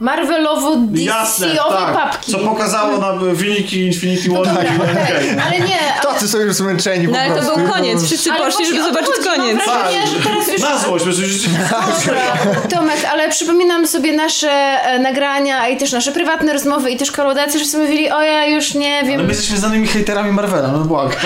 Marvelowo 0.00 0.76
Jasne, 0.92 1.46
DC-owe 1.46 1.76
tak. 1.76 1.94
papki. 1.94 2.32
Co 2.32 2.38
pokazało 2.38 2.98
nam 2.98 3.34
wyniki 3.34 3.86
Infinity 3.86 4.30
War. 4.30 4.46
Dobra, 4.46 4.62
i 4.62 4.66
okej, 4.66 4.88
Endgame. 4.88 5.44
Ale 5.44 5.60
nie, 5.60 5.78
ale, 5.94 6.14
Tacy 6.14 6.28
są 6.28 6.38
już 6.38 6.54
zmęczeni 6.54 7.06
po 7.08 7.12
No 7.12 7.18
ale 7.18 7.40
to 7.42 7.56
był 7.56 7.68
koniec, 7.68 8.04
wszyscy 8.04 8.30
ale 8.32 8.44
poszli, 8.44 8.64
no 8.64 8.70
żeby 8.70 8.82
zobaczyć 8.82 9.16
chodzi, 9.16 9.28
koniec. 9.28 9.66
Mam 9.66 9.78
wrażenie, 9.82 10.06
że 10.06 10.28
teraz 10.28 10.48
już 10.52 10.60
Na 10.60 10.78
złość, 10.78 11.04
bo 11.04 11.10
już... 11.10 11.42
Dobra, 12.06 12.20
Tomek, 12.70 12.98
ale 13.12 13.28
przypominam 13.28 13.86
sobie 13.86 14.12
nasze 14.12 14.50
e, 14.50 14.98
nagrania 14.98 15.68
i 15.68 15.76
też 15.76 15.92
nasze 15.92 16.12
prywatne 16.12 16.52
rozmowy 16.52 16.90
i 16.90 16.96
też 16.96 17.10
kolaudacji, 17.12 17.60
że 17.60 17.66
sobie 17.66 17.84
mówili, 17.84 18.10
o 18.10 18.22
ja 18.22 18.46
już 18.46 18.74
nie 18.74 18.98
Ale 18.98 19.08
wiem. 19.08 19.22
my 19.22 19.28
jesteśmy 19.28 19.56
znanymi 19.56 19.86
hejterami 19.86 20.32
Marvela, 20.32 20.68
no 20.68 20.78
błagam. 20.78 21.20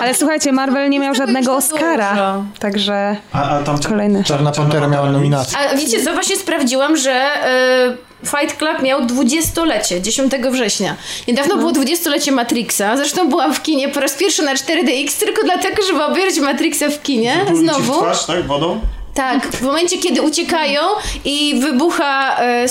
Ale 0.00 0.14
słuchajcie, 0.14 0.52
Marvel 0.52 0.90
nie 0.90 1.00
miał 1.00 1.14
żadnego 1.14 1.56
Oscara, 1.56 2.42
także 2.58 3.16
A, 3.32 3.50
a 3.50 3.62
tam... 3.62 3.78
kolejny. 3.78 4.24
Czarna 4.24 4.52
Pantera 4.52 4.88
miała 4.88 5.10
nominację. 5.10 5.58
A 5.58 5.76
wiecie 5.76 6.02
co, 6.04 6.12
właśnie 6.12 6.36
sprawdziłam, 6.36 6.96
że 6.96 7.12
e, 7.12 7.95
Fight 8.24 8.56
Club 8.58 8.82
miał 8.82 9.00
20-lecie, 9.00 10.00
10 10.02 10.32
września. 10.50 10.96
Niedawno 11.28 11.56
było 11.56 11.72
20-lecie 11.72 12.32
Matrixa, 12.32 12.96
zresztą 12.96 13.28
byłam 13.28 13.54
w 13.54 13.62
kinie 13.62 13.88
po 13.88 14.00
raz 14.00 14.14
pierwszy 14.14 14.42
na 14.42 14.54
4DX 14.54 15.18
tylko 15.18 15.42
dlatego, 15.44 15.82
żeby 15.82 16.04
obejrzeć 16.04 16.40
Matrixa 16.40 16.88
w 16.90 17.02
kinie, 17.02 17.44
ci 17.46 17.52
w 17.52 17.56
znowu. 17.56 17.92
twarz, 17.92 18.26
tak? 18.26 18.46
Wodą? 18.46 18.80
Tak, 19.14 19.46
w 19.46 19.62
momencie 19.62 19.98
kiedy 19.98 20.22
uciekają 20.22 20.80
i 21.24 21.60
wybucha, 21.60 22.40
e, 22.42 22.66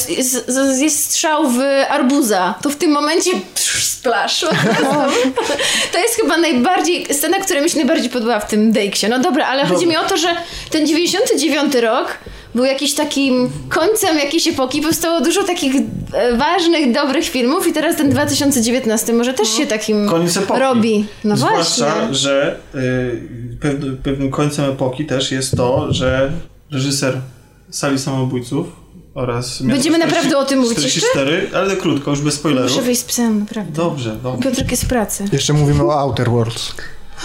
jest 0.82 1.06
strzał 1.06 1.50
w 1.50 1.60
arbuza, 1.90 2.54
to 2.62 2.70
w 2.70 2.76
tym 2.76 2.92
momencie 2.92 3.32
splash. 3.80 4.42
razu. 4.44 5.16
To 5.92 6.00
jest 6.00 6.16
chyba 6.16 6.38
najbardziej, 6.38 7.06
scena, 7.14 7.40
która 7.40 7.62
mi 7.62 7.70
się 7.70 7.78
najbardziej 7.78 8.10
podobała 8.10 8.40
w 8.40 8.48
tym 8.48 8.72
Dakesie. 8.72 9.08
No 9.10 9.20
dobra, 9.20 9.48
ale 9.48 9.66
chodzi 9.66 9.88
mi 9.88 9.98
o 9.98 10.04
to, 10.04 10.18
że 10.18 10.36
ten 10.70 10.88
99 10.88 11.76
rok 11.76 12.18
był 12.56 12.66
jakiś 12.66 12.94
takim 12.94 13.50
końcem 13.70 14.18
jakiejś 14.18 14.48
epoki, 14.48 14.82
powstało 14.82 15.22
dużo 15.22 15.44
takich 15.44 15.76
e, 16.14 16.38
ważnych, 16.38 16.94
dobrych 16.94 17.26
filmów 17.26 17.68
i 17.68 17.74
teraz 17.74 17.96
ten 17.96 18.10
2019 18.10 19.14
może 19.14 19.34
też 19.34 19.50
się 19.50 19.68
takim 19.68 20.10
Koniec 20.10 20.38
epoki. 20.38 20.60
robi. 20.60 21.06
No 21.24 21.38
Zwłaszcza, 21.38 21.96
właśnie. 21.96 22.16
że 22.16 22.60
y, 22.76 23.58
pewnym, 23.62 23.98
pewnym 23.98 24.32
końcem 24.32 24.66
epoki 24.66 25.06
też 25.06 25.32
jest 25.32 25.58
to, 25.58 25.94
że 25.94 26.32
reżyser 26.72 27.18
Sali 27.70 28.00
Samobójców 28.00 28.68
oraz... 29.14 29.62
Będziemy 29.62 29.98
naprawdę 29.98 30.38
o 30.38 30.46
tym 30.46 30.60
mówić 30.60 30.78
44, 30.78 31.50
ale 31.54 31.76
krótko, 31.76 32.12
już 32.12 32.22
bez 32.22 32.34
spoilerów. 32.34 32.72
Muszę 32.72 32.84
wyjść 32.84 33.02
z 33.02 33.04
psem, 33.04 33.40
naprawdę. 33.40 33.72
Dobrze, 33.72 34.16
dobrze. 34.24 34.50
Piotrek 34.50 34.72
jest 34.72 34.84
w 34.84 34.88
pracy. 34.88 35.26
Jeszcze 35.34 35.54
mówimy 35.54 35.84
o 35.84 36.00
Outer 36.00 36.30
Worlds. 36.30 36.74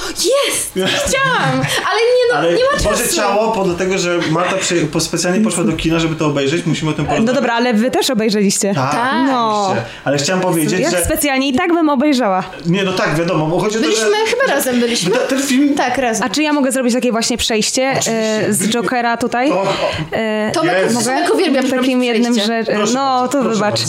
Jest! 0.09 0.71
Chciałam! 0.73 1.53
Ale 1.61 2.01
nie 2.01 2.33
no, 2.33 2.39
Ale 2.39 2.53
nie 2.53 2.65
ma 2.65 2.71
czasu. 2.73 2.89
Boże 2.89 3.09
ciało, 3.09 3.53
po 3.53 3.65
dlatego, 3.65 3.99
że 3.99 4.19
Marta 4.31 4.57
przy, 4.57 4.87
po 4.87 5.01
specjalnie 5.01 5.45
poszła 5.45 5.65
do 5.65 5.73
kina, 5.73 5.99
żeby 5.99 6.15
to 6.17 6.27
obejrzeć, 6.27 6.67
musimy 6.67 6.91
o 6.91 6.95
tym 6.95 7.05
porozmawiać. 7.05 7.35
No 7.35 7.41
dobra, 7.41 7.55
ale 7.55 7.75
wy 7.75 7.91
też 7.91 8.11
obejrzeliście. 8.11 8.75
Tak, 8.75 8.91
Tak. 8.93 9.27
No. 9.27 9.75
Ale 10.05 10.17
chciałem 10.19 10.43
powiedzieć, 10.43 10.81
Ja 10.81 10.91
że... 10.91 11.05
specjalnie 11.05 11.49
i 11.49 11.55
tak 11.55 11.73
bym 11.73 11.89
obejrzała. 11.89 12.43
Nie, 12.67 12.85
no 12.85 12.93
tak, 12.93 13.15
wiadomo, 13.15 13.47
bo 13.47 13.59
chodzi 13.61 13.77
o 13.79 13.81
to, 13.81 13.87
Byliśmy, 13.87 14.07
że... 14.07 14.37
chyba 14.37 14.55
razem 14.55 14.81
byliśmy. 14.81 15.11
Ten, 15.11 15.29
ten 15.29 15.43
film... 15.43 15.75
Tak, 15.75 15.99
razem. 15.99 16.27
A 16.27 16.31
czy 16.31 16.43
ja 16.43 16.53
mogę 16.53 16.73
zrobić 16.73 16.95
takie 16.95 17.13
właśnie 17.13 17.37
przejście 17.39 17.83
e, 17.83 18.53
z 18.53 18.69
Jokera 18.69 19.17
tutaj? 19.17 19.49
To, 19.49 19.61
o, 19.63 19.67
E, 20.13 20.51
Tomek, 20.55 20.77
Jezu. 20.83 21.05
Tomek 21.05 21.35
uwielbia 21.35 21.63
takim 21.63 22.03
jednym. 22.03 22.35
Proszę 22.67 22.93
No 22.95 23.21
bardzo, 23.21 23.29
to 23.29 23.43
wybacz. 23.49 23.81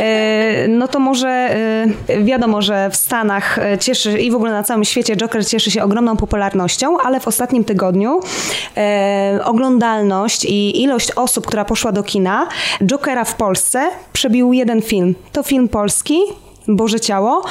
E, 0.00 0.68
no 0.68 0.88
to 0.88 0.98
może 1.00 1.28
e, 1.28 1.86
wiadomo, 2.24 2.62
że 2.62 2.90
w 2.90 2.96
Stanach 2.96 3.58
cieszy 3.80 4.18
i 4.18 4.30
w 4.30 4.34
ogóle 4.34 4.52
na 4.52 4.62
całym 4.62 4.84
świecie 4.84 5.16
Joker 5.16 5.46
cieszy 5.46 5.59
się 5.68 5.82
ogromną 5.82 6.16
popularnością, 6.16 6.98
ale 6.98 7.20
w 7.20 7.28
ostatnim 7.28 7.64
tygodniu 7.64 8.20
e, 8.76 9.40
oglądalność 9.44 10.44
i 10.44 10.82
ilość 10.82 11.12
osób, 11.12 11.46
która 11.46 11.64
poszła 11.64 11.92
do 11.92 12.02
kina 12.02 12.48
Jokera 12.80 13.24
w 13.24 13.34
Polsce 13.34 13.90
przebił 14.12 14.52
jeden 14.52 14.82
film. 14.82 15.14
To 15.32 15.42
film 15.42 15.68
polski. 15.68 16.20
Boże 16.68 17.00
Ciało. 17.00 17.44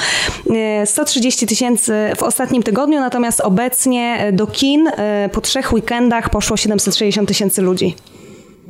E, 0.50 0.86
130 0.86 1.46
tysięcy 1.46 1.92
w 2.16 2.22
ostatnim 2.22 2.62
tygodniu, 2.62 3.00
natomiast 3.00 3.40
obecnie 3.40 4.16
e, 4.20 4.32
do 4.32 4.46
kin 4.46 4.88
e, 4.88 5.28
po 5.32 5.40
trzech 5.40 5.72
weekendach 5.72 6.30
poszło 6.30 6.56
760 6.56 7.28
tysięcy 7.28 7.62
ludzi. 7.62 7.94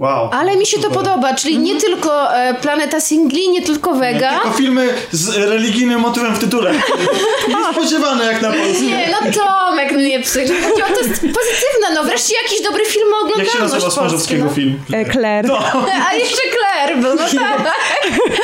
Wow. 0.00 0.30
Ale 0.32 0.56
mi 0.56 0.66
się 0.66 0.76
to 0.76 0.82
Super. 0.82 0.98
podoba, 0.98 1.34
czyli 1.34 1.58
nie 1.58 1.80
tylko 1.80 2.34
e, 2.34 2.54
Planeta 2.54 3.00
Singli, 3.00 3.50
nie 3.50 3.62
tylko 3.62 3.94
Vega. 3.94 4.30
Tylko 4.30 4.50
filmy 4.50 4.88
z 5.12 5.36
religijnym 5.36 6.00
motywem 6.00 6.34
w 6.34 6.38
tytule. 6.38 6.72
Niespodziewane 7.48 8.24
jak 8.24 8.42
na 8.42 8.48
Polskę. 8.52 8.82
Nie, 8.82 9.08
no 9.10 9.32
Tomek, 9.32 9.92
no 9.92 9.98
nie 9.98 10.20
psy. 10.20 10.40
Chodzi 10.40 10.82
o 10.82 10.86
to 10.86 11.00
jest 11.00 11.12
pozytywne, 11.12 11.94
no 11.94 12.04
wreszcie 12.04 12.34
jakiś 12.42 12.62
dobry 12.62 12.84
film 12.84 13.08
ma 13.10 13.42
Jak 13.42 13.52
się 13.52 13.58
nazywa 13.58 13.90
Smarzowskiego 13.90 14.44
no. 14.44 14.50
film? 14.50 14.80
E, 14.92 15.12
Claire. 15.12 15.50
A 16.10 16.14
jeszcze 16.14 16.42
Claire 16.52 17.00
był, 17.00 17.14
no 17.14 17.40
tak. 17.40 17.74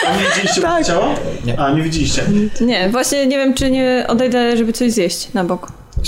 A 0.06 0.16
nie 0.16 0.28
widzieliście 0.28 0.62
tak. 0.62 0.86
ciała? 0.86 1.08
Nie. 1.44 1.60
A, 1.60 1.70
nie 1.70 1.82
widzieliście. 1.82 2.22
Nie, 2.60 2.88
właśnie 2.88 3.26
nie 3.26 3.36
wiem, 3.36 3.54
czy 3.54 3.70
nie 3.70 4.04
odejdę, 4.08 4.56
żeby 4.56 4.72
coś 4.72 4.92
zjeść 4.92 5.28
na 5.34 5.44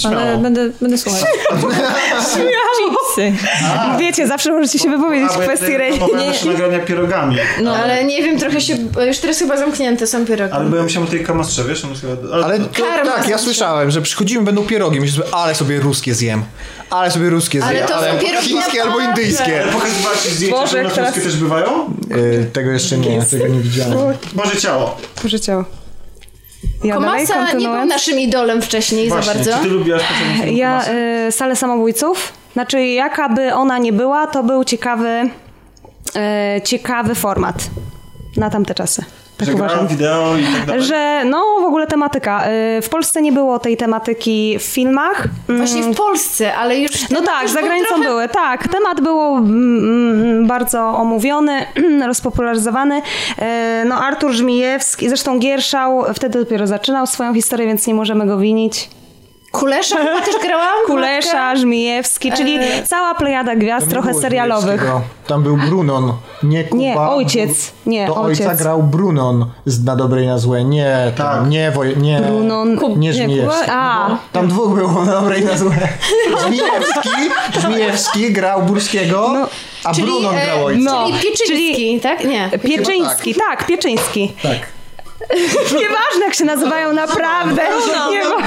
Ale 0.05 0.39
będę, 0.39 0.71
będę 0.81 0.99
słuchać. 0.99 1.25
Chipsy. 2.79 3.33
Wiecie, 3.99 4.27
zawsze 4.27 4.53
możecie 4.53 4.79
się 4.79 4.91
wypowiedzieć 4.91 5.31
w 5.33 5.39
kwestii 5.39 5.77
religii. 5.77 6.07
nasze 6.27 6.47
nagrania 6.47 6.79
pierogami. 6.79 7.37
No. 7.63 7.77
Ale 7.77 8.05
nie 8.05 8.23
wiem, 8.23 8.39
trochę 8.39 8.61
się, 8.61 8.77
już 9.07 9.19
teraz 9.19 9.39
chyba 9.39 9.57
zamknięte 9.57 10.07
są 10.07 10.27
pierogi. 10.27 10.53
Ale 10.53 10.65
bo 10.71 10.77
ja 10.77 10.83
musiałem 10.83 11.09
o 11.09 11.11
tej 11.11 11.25
kamastrze, 11.25 11.65
wiesz? 11.65 11.83
Ale, 12.33 12.45
Ale 12.45 12.59
to, 12.59 12.69
tak, 13.05 13.29
ja 13.29 13.39
słyszałem, 13.39 13.91
że 13.91 14.03
przychodzimy, 14.03 14.45
będą 14.45 14.67
pierogi. 14.67 15.01
Myślę 15.01 15.25
ale 15.33 15.55
sobie 15.55 15.81
ruskie 15.81 16.15
zjem. 16.15 16.43
Ale 16.91 17.11
sobie 17.11 17.31
ruskie 17.31 17.65
Ale 17.65 17.77
zjem. 17.77 17.89
to 17.89 17.95
są 18.01 18.19
pierogi 18.27 18.49
chińskie 18.49 18.83
albo 18.83 19.01
indyjskie. 19.01 19.63
ale 19.63 19.73
pokazywałeś 19.73 20.19
zdjęcia, 20.19 20.57
Boże, 20.57 20.77
że 20.77 20.83
na 20.83 20.91
teraz- 20.91 21.15
też 21.15 21.37
bywają? 21.37 21.95
Y, 22.17 22.47
tego 22.53 22.71
jeszcze 22.71 22.99
nie, 22.99 23.23
tego 23.23 23.49
nie 23.49 23.61
widziałem. 23.61 23.99
Może 24.35 24.57
ciało. 24.57 24.97
Boże 25.23 25.41
Ciało. 25.41 25.65
Ja 26.85 26.95
Komasa 26.95 27.53
nie 27.53 27.69
był 27.69 27.85
naszym 27.87 28.19
idolem 28.21 28.63
wcześniej 28.63 29.09
Właśnie, 29.09 29.33
za 29.33 29.35
bardzo. 29.35 29.57
czy 29.57 29.63
ty 29.63 29.69
lubiłaś 29.69 30.03
Ja 30.51 30.85
y, 31.29 31.33
salę 31.33 31.57
samobójców. 31.57 32.33
Znaczy, 32.53 32.87
jaka 32.87 33.29
by 33.29 33.55
ona 33.55 33.79
nie 33.79 33.93
była, 33.93 34.27
to 34.27 34.43
był 34.43 34.65
ciekawy, 34.65 35.31
y, 36.59 36.61
ciekawy 36.63 37.15
format 37.15 37.71
na 38.37 38.51
tamte 38.51 38.75
czasy. 38.75 39.05
Tak 39.39 39.49
Że 39.49 39.55
uważam. 39.55 39.87
wideo 39.87 40.37
i 40.37 40.45
tak 40.45 40.67
dalej? 40.67 40.83
Że 40.83 41.23
no 41.25 41.45
w 41.61 41.65
ogóle 41.65 41.87
tematyka. 41.87 42.45
Y, 42.79 42.83
w 42.83 42.89
Polsce 42.89 43.23
nie 43.23 43.33
było 43.33 43.59
tej 43.59 43.77
tematyki 43.77 44.59
w 44.59 44.63
filmach. 44.63 45.25
Mm, 45.49 45.67
Właśnie 45.67 45.83
w 45.83 45.97
Polsce, 45.97 46.55
ale 46.55 46.79
już... 46.79 47.11
No 47.11 47.23
tak, 47.23 47.43
już 47.43 47.53
za 47.53 47.63
granicą 47.63 47.89
trochę... 47.89 48.05
były, 48.09 48.29
tak. 48.29 48.69
Temat 48.69 49.01
był 49.01 49.37
mm, 49.37 50.47
bardzo 50.47 50.81
omówiony, 50.89 51.67
rozpopularyzowany. 52.07 53.03
E, 53.39 53.85
No 53.89 53.95
Artur 54.05 54.33
Żmijewski, 54.33 55.09
zresztą 55.09 55.39
Gierszał 55.39 56.05
wtedy 56.15 56.39
dopiero 56.39 56.67
zaczynał 56.67 57.07
swoją 57.07 57.35
historię, 57.35 57.67
więc 57.67 57.87
nie 57.87 57.95
możemy 57.95 58.27
go 58.27 58.39
winić. 58.39 58.91
Kulesza 59.53 59.97
chyba 59.97 60.21
też 60.21 60.35
grałam? 60.43 60.75
Kulesza, 60.87 61.57
Żmijewski, 61.57 62.33
czyli 62.33 62.59
cała 62.85 63.15
plejada 63.15 63.57
gwiazd, 63.57 63.81
Tam 63.81 63.89
nie 63.89 64.03
trochę 64.03 64.21
serialowych. 64.21 64.85
Tam 65.27 65.43
był 65.43 65.57
Brunon, 65.57 66.13
nie 66.43 66.65
Kuba. 66.65 66.83
Nie, 66.83 66.99
ojciec. 67.01 67.73
Nie, 67.87 68.07
to 68.07 68.17
ojciec. 68.17 68.47
ojca 68.47 68.63
grał 68.63 68.83
Brunon 68.83 69.47
z 69.67 69.85
Na 69.85 69.97
Dobre 69.97 70.23
i 70.23 70.27
na 70.27 70.39
Złe. 70.39 70.65
Nie, 70.65 71.13
Tak. 71.17 71.27
tam, 71.37 71.51
nie, 71.51 71.71
woj, 71.71 71.97
nie, 71.97 72.21
Brunon. 72.21 72.71
nie 72.75 72.77
Kuba- 72.79 73.13
Żmijewski. 73.13 73.71
A, 73.71 74.17
Tam 74.33 74.49
dwóch 74.49 74.75
było 74.75 75.05
na 75.05 75.13
Dobre 75.13 75.39
i 75.39 75.45
na 75.45 75.57
Złe. 75.59 75.77
Żmijewski, 76.47 77.09
Żmijewski 77.61 78.33
grał 78.33 78.63
Burskiego, 78.63 79.49
a 79.85 79.95
Czyli, 79.95 80.07
Brunon 80.07 80.35
e, 80.39 80.45
grał 80.47 80.65
ojca. 80.65 80.81
no. 80.83 81.07
Czyli 81.07 81.19
Pieczyński, 81.23 82.01
tak? 82.01 82.25
Nie. 82.25 82.51
Pieczyński, 82.65 83.35
tak, 83.35 83.67
Pieczyński. 83.67 84.33
Tak. 84.43 84.78
Nieważne 85.81 86.25
jak 86.25 86.35
się 86.35 86.45
nazywają, 86.45 86.93
naprawdę. 86.93 87.63
Nie 88.11 88.25
ma- 88.25 88.47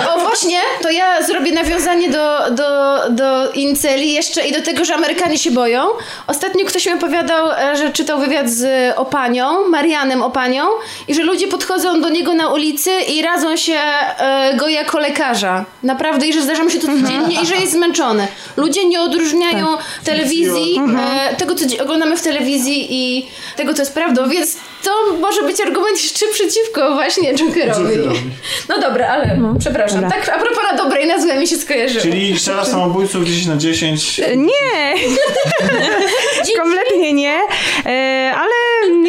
E, 0.00 0.10
O 0.14 0.18
właśnie, 0.20 0.60
to 0.82 0.90
ja 0.90 1.22
zrobię 1.22 1.52
nawiązanie 1.52 2.10
do, 2.10 2.38
do, 2.50 2.96
do 3.10 3.52
Inceli 3.52 4.12
jeszcze 4.12 4.46
i 4.48 4.52
do 4.52 4.62
tego, 4.62 4.84
że 4.84 4.94
Amerykanie 4.94 5.38
się 5.38 5.50
boją. 5.50 5.86
Ostatnio 6.26 6.64
ktoś 6.64 6.86
mi 6.86 6.92
opowiadał, 6.92 7.50
e, 7.50 7.76
że 7.76 7.92
czytał 7.92 8.18
wywiad 8.20 8.50
z 8.50 8.92
Opanią, 8.98 9.68
Marianem 9.68 10.22
Opanią 10.22 10.66
i 11.08 11.14
że 11.14 11.22
ludzie 11.22 11.48
podchodzą 11.48 12.00
do 12.00 12.08
niego 12.08 12.34
na 12.34 12.48
ulicy 12.48 12.90
i 13.08 13.22
radzą 13.22 13.56
się 13.56 13.78
e, 13.78 14.54
go 14.56 14.68
jako 14.68 14.98
lekarza. 14.98 15.64
Naprawdę 15.82 16.26
i 16.26 16.32
że 16.32 16.42
zdarza 16.42 16.64
mu 16.64 16.70
się 16.70 16.78
to 16.78 16.86
codziennie 16.86 17.42
i 17.42 17.46
że 17.46 17.54
jest 17.56 17.72
zmęczony. 17.72 18.26
Ludzie 18.56 18.84
nie 18.88 19.00
odróżniają 19.00 19.66
telewizji, 20.04 20.80
e, 21.30 21.36
tego 21.36 21.54
co 21.54 21.64
oglądamy 21.82 22.16
w 22.16 22.22
telewizji 22.22 22.86
i 22.90 23.28
tego 23.56 23.74
co 23.74 23.82
jest 23.82 23.94
prawdą, 23.94 24.28
więc 24.28 24.56
to 24.86 25.16
może 25.20 25.42
być 25.42 25.60
argument 25.60 26.02
jeszcze 26.02 26.26
przeciwko 26.26 26.94
właśnie 26.94 27.34
Jokerowi. 27.34 27.96
No 28.68 28.78
dobra, 28.80 29.08
ale 29.08 29.38
przepraszam. 29.58 30.00
Dobra. 30.00 30.10
Tak 30.18 30.28
a 30.28 30.38
propos 30.38 30.64
na 30.72 30.76
dobre 30.78 31.02
i 31.02 31.06
na 31.06 31.20
złe 31.20 31.38
mi 31.40 31.48
się 31.48 31.56
skojarzyło. 31.56 32.02
Czyli 32.02 32.38
strzela 32.38 32.64
samobójców 32.64 33.24
10 33.24 33.46
na 33.46 33.56
10. 33.56 34.20
Nie, 34.36 34.94
kompletnie 36.62 37.12
nie, 37.12 37.38
E, 37.86 38.32
ale 38.36 38.52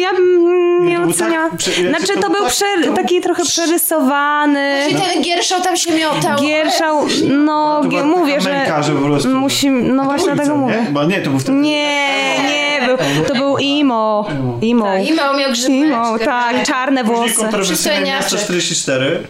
ja 0.00 0.12
bym 0.14 0.86
nie 0.88 0.98
był 0.98 1.10
oceniała. 1.10 1.50
tak- 1.50 1.60
Znaczy 1.88 2.06
to 2.14 2.20
to 2.22 2.30
był 2.30 2.44
tak- 2.44 2.96
taki 2.96 3.20
trochę 3.20 3.44
przerysowany. 3.44 4.82
Czyli 4.88 5.00
ten 5.00 5.22
Gierszał 5.22 5.60
tam 5.62 5.76
się 5.76 5.92
miotał. 5.92 6.38
Gierszał, 6.40 7.06
no 7.28 7.82
mówię, 8.04 8.40
że 8.40 8.50
męka, 8.50 8.82
że 8.82 8.92
po 8.92 9.00
prostu- 9.02 9.28
musi, 9.28 9.70
no 9.70 10.04
właśnie 10.04 10.32
dlatego 10.34 10.56
mówię. 10.56 10.82
Nie? 10.86 10.90
Bo 10.90 11.04
nie, 11.04 11.20
to 11.20 11.30
był 11.30 11.38
wtedy... 11.38 11.58
Nie, 11.58 12.34
nie, 12.48 12.86
był, 12.86 12.96
to 13.28 13.34
był 13.34 13.58
imo. 13.58 14.28
Imo. 14.60 14.96
I 14.96 15.12
miał 15.12 15.36
miał 15.36 15.52
grzybeczkę. 15.72 15.96
Imo, 15.96 16.18
tak, 16.18 16.66
czarne 16.66 17.04
Później 17.04 17.18
włosy. 17.28 17.34
kontrowersyjne. 17.42 18.00
Miasto 18.02 18.36
44. 18.36 19.20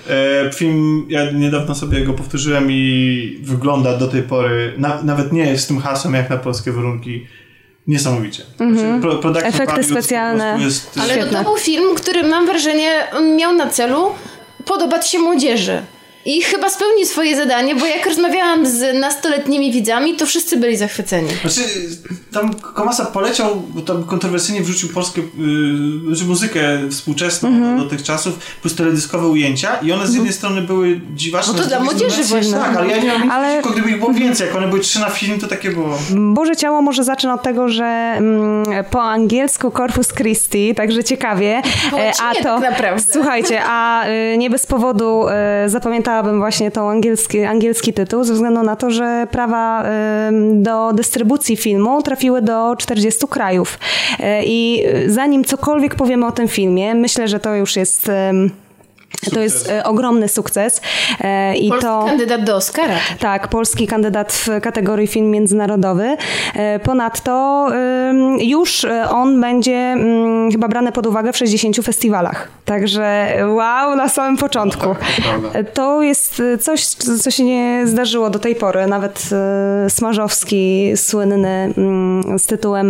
E, 0.46 0.52
film, 0.52 1.06
ja 1.08 1.30
niedawno 1.30 1.74
sobie 1.74 2.04
go 2.04 2.12
powtórzyłem 2.12 2.66
i 2.70 3.38
wygląda 3.42 3.96
do 3.96 4.08
tej 4.08 4.22
pory, 4.22 4.72
na, 4.78 5.02
nawet 5.02 5.32
nie 5.32 5.44
jest 5.46 5.64
z 5.64 5.66
tym 5.66 5.80
hasłem 5.80 6.14
jak 6.14 6.30
na 6.30 6.36
polskie 6.36 6.72
warunki, 6.72 7.26
niesamowicie. 7.86 8.42
Znaczy, 8.56 9.00
pro, 9.00 9.14
production 9.16 9.52
Mhm. 9.52 9.68
Efekty 9.68 9.84
specjalne. 9.92 10.58
Jest, 10.60 10.98
Ale 11.02 11.14
Świetne. 11.14 11.38
to 11.38 11.44
był 11.44 11.56
film, 11.58 11.94
który 11.96 12.22
mam 12.22 12.46
wrażenie 12.46 12.92
miał 13.36 13.52
na 13.54 13.66
celu 13.66 14.12
podobać 14.64 15.08
się 15.08 15.18
młodzieży. 15.18 15.82
I 16.28 16.42
chyba 16.42 16.70
spełni 16.70 17.06
swoje 17.06 17.36
zadanie, 17.36 17.74
bo 17.76 17.86
jak 17.86 18.06
rozmawiałam 18.06 18.66
z 18.66 19.00
nastoletnimi 19.00 19.72
widzami, 19.72 20.16
to 20.16 20.26
wszyscy 20.26 20.56
byli 20.56 20.76
zachwyceni. 20.76 21.28
Znaczy, 21.42 21.60
tam 22.32 22.54
Komasa 22.54 23.04
poleciał, 23.06 23.62
bo 23.68 23.80
tam 23.80 24.04
kontrowersyjnie 24.04 24.60
wrzucił 24.62 24.88
polskie, 24.88 25.20
yy, 25.20 26.06
znaczy 26.06 26.24
muzykę 26.24 26.60
współczesną 26.90 27.48
Mhm. 27.48 27.78
do, 27.78 27.84
tych 27.84 28.02
czasów, 28.02 28.38
plus 28.60 28.74
teledyskowe 28.74 29.26
ujęcia 29.28 29.76
i 29.82 29.92
one 29.92 30.06
z 30.06 30.14
jednej 30.14 30.32
strony 30.32 30.62
były 30.62 31.00
dziwaczne. 31.14 31.52
No 31.52 31.58
to 31.62 31.68
dla 31.68 31.80
młodzieży 31.80 32.24
właśnie. 32.24 32.52
Tak, 32.52 32.76
ale 32.76 32.88
ja 32.88 32.96
nie 33.02 33.08
mam 33.12 33.22
nic 33.22 33.32
Ale- 33.32 33.46
przeciwko, 33.48 33.70
gdyby 33.72 33.90
ich 33.90 33.98
było 33.98 34.12
więcej. 34.12 34.46
Jak 34.46 34.56
one 34.56 34.68
były 34.68 34.80
trzy 34.80 35.00
na 35.00 35.10
film, 35.10 35.40
to 35.40 35.46
takie 35.46 35.70
było... 35.70 35.98
Boże 36.16 36.56
Ciało 36.56 36.82
może 36.82 37.04
zacznę 37.04 37.34
od 37.34 37.42
tego, 37.42 37.68
że 37.68 37.84
mm, 37.84 38.64
po 38.90 39.02
angielsku 39.02 39.70
Corpus 39.70 40.12
Christi, 40.12 40.74
także 40.74 41.04
ciekawie. 41.04 41.62
Po 41.90 42.00
E, 42.00 42.06
łacinie 42.06 42.42
tak 42.42 42.60
naprawdę. 42.60 43.04
Słuchajcie, 43.12 43.60
a 43.66 44.08
y, 44.08 44.38
nie 44.38 44.50
bez 44.50 44.66
powodu 44.66 45.24
y, 45.64 45.68
zapamiętałabym 46.18 46.38
właśnie 46.38 46.70
tą 46.70 46.90
angielski, 46.90 47.44
angielski 47.44 47.92
tytuł, 47.92 48.24
ze 48.24 48.34
względu 48.34 48.62
na 48.62 48.76
to, 48.76 48.90
że 48.90 49.26
prawa 49.30 49.84
do 50.52 50.92
dystrybucji 50.92 51.56
filmu 51.56 52.02
trafiły 52.02 52.42
do 52.42 52.76
40 52.76 53.28
krajów. 53.28 53.78
Y, 54.20 54.24
I 54.44 54.84
y, 54.86 55.12
zanim 55.12 55.44
cokolwiek 55.44 55.94
powiemy 55.94 56.26
o 56.26 56.32
tym 56.32 56.48
filmie, 56.48 56.94
myślę, 56.94 57.28
że 57.28 57.40
to 57.40 57.54
już 57.54 57.76
jest... 57.76 58.10
ym, 59.26 59.32
to 59.34 59.40
jest 59.40 59.70
e, 59.70 59.84
ogromny 59.84 60.28
sukces 60.28 60.80
e, 61.20 61.56
i 61.56 61.68
Polski 61.68 61.86
to 61.86 62.04
kandydat 62.06 62.44
do 62.44 62.56
Oscara. 62.56 62.94
tak, 63.18 63.48
polski 63.48 63.86
kandydat 63.86 64.32
w 64.32 64.60
kategorii 64.62 65.06
film 65.06 65.30
międzynarodowy. 65.30 66.16
E, 66.54 66.78
Ponadto 66.78 67.68
już 68.40 68.86
on 69.10 69.40
będzie 69.40 69.92
ym, 69.92 70.48
chyba 70.52 70.68
brany 70.68 70.92
pod 70.92 71.06
uwagę 71.06 71.32
w 71.32 71.36
60 71.36 71.76
festiwalach. 71.84 72.48
Także 72.64 73.28
wow, 73.46 73.96
na 73.96 74.08
samym 74.08 74.36
początku. 74.36 74.86
to 74.86 75.22
prawda. 75.22 75.58
E, 75.58 75.64
To 75.64 76.02
jest 76.02 76.42
coś, 76.60 76.84
co 77.22 77.30
się 77.30 77.44
nie 77.44 77.82
zdarzyło 77.86 78.30
do 78.30 78.38
tej 78.38 78.54
pory. 78.54 78.86
Nawet 78.86 79.28
e, 79.86 79.90
Smarzowski, 79.90 80.92
słynny 80.96 81.72
mm, 81.78 82.38
z 82.38 82.46
tytułem 82.46 82.86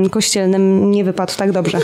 mm, 0.00 0.10
kościelnym, 0.10 0.90
nie 0.90 1.04
wypadł 1.04 1.32
tak 1.36 1.52
dobrze. 1.52 1.78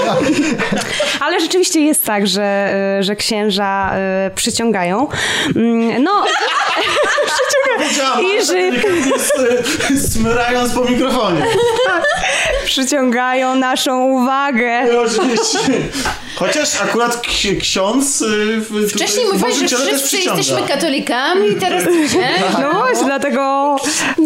Ale 1.20 1.40
rzeczywiście 1.40 1.80
jest 1.80 2.04
tak, 2.04 2.26
że, 2.26 2.49
e, 2.50 3.02
że 3.02 3.16
księża 3.16 3.90
e, 3.94 4.30
przyciągają. 4.34 5.08
Mm, 5.56 6.02
No, 6.02 6.24
Powiedziałam, 7.76 8.20
I 8.22 8.44
że- 8.44 8.70
tak 8.72 9.98
smyrając 10.12 10.72
po 10.72 10.84
mikrofonie. 10.84 11.42
przyciągają 12.64 13.54
naszą 13.54 14.04
uwagę. 14.04 14.82
Oczywiście. 15.00 15.58
Chociaż 16.36 16.80
akurat 16.82 17.16
ksi- 17.26 17.60
ksiądz... 17.60 18.22
y, 18.22 18.60
w- 18.60 18.88
Wcześniej 18.94 19.26
mówiłeś, 19.32 19.54
że 19.70 19.76
wszyscy 19.76 20.16
jesteśmy 20.16 20.62
katolikami 20.68 21.48
i 21.48 21.54
teraz 21.56 21.84
nie? 22.14 22.30
No 22.62 22.70
właśnie, 22.78 23.04
dlatego 23.04 23.76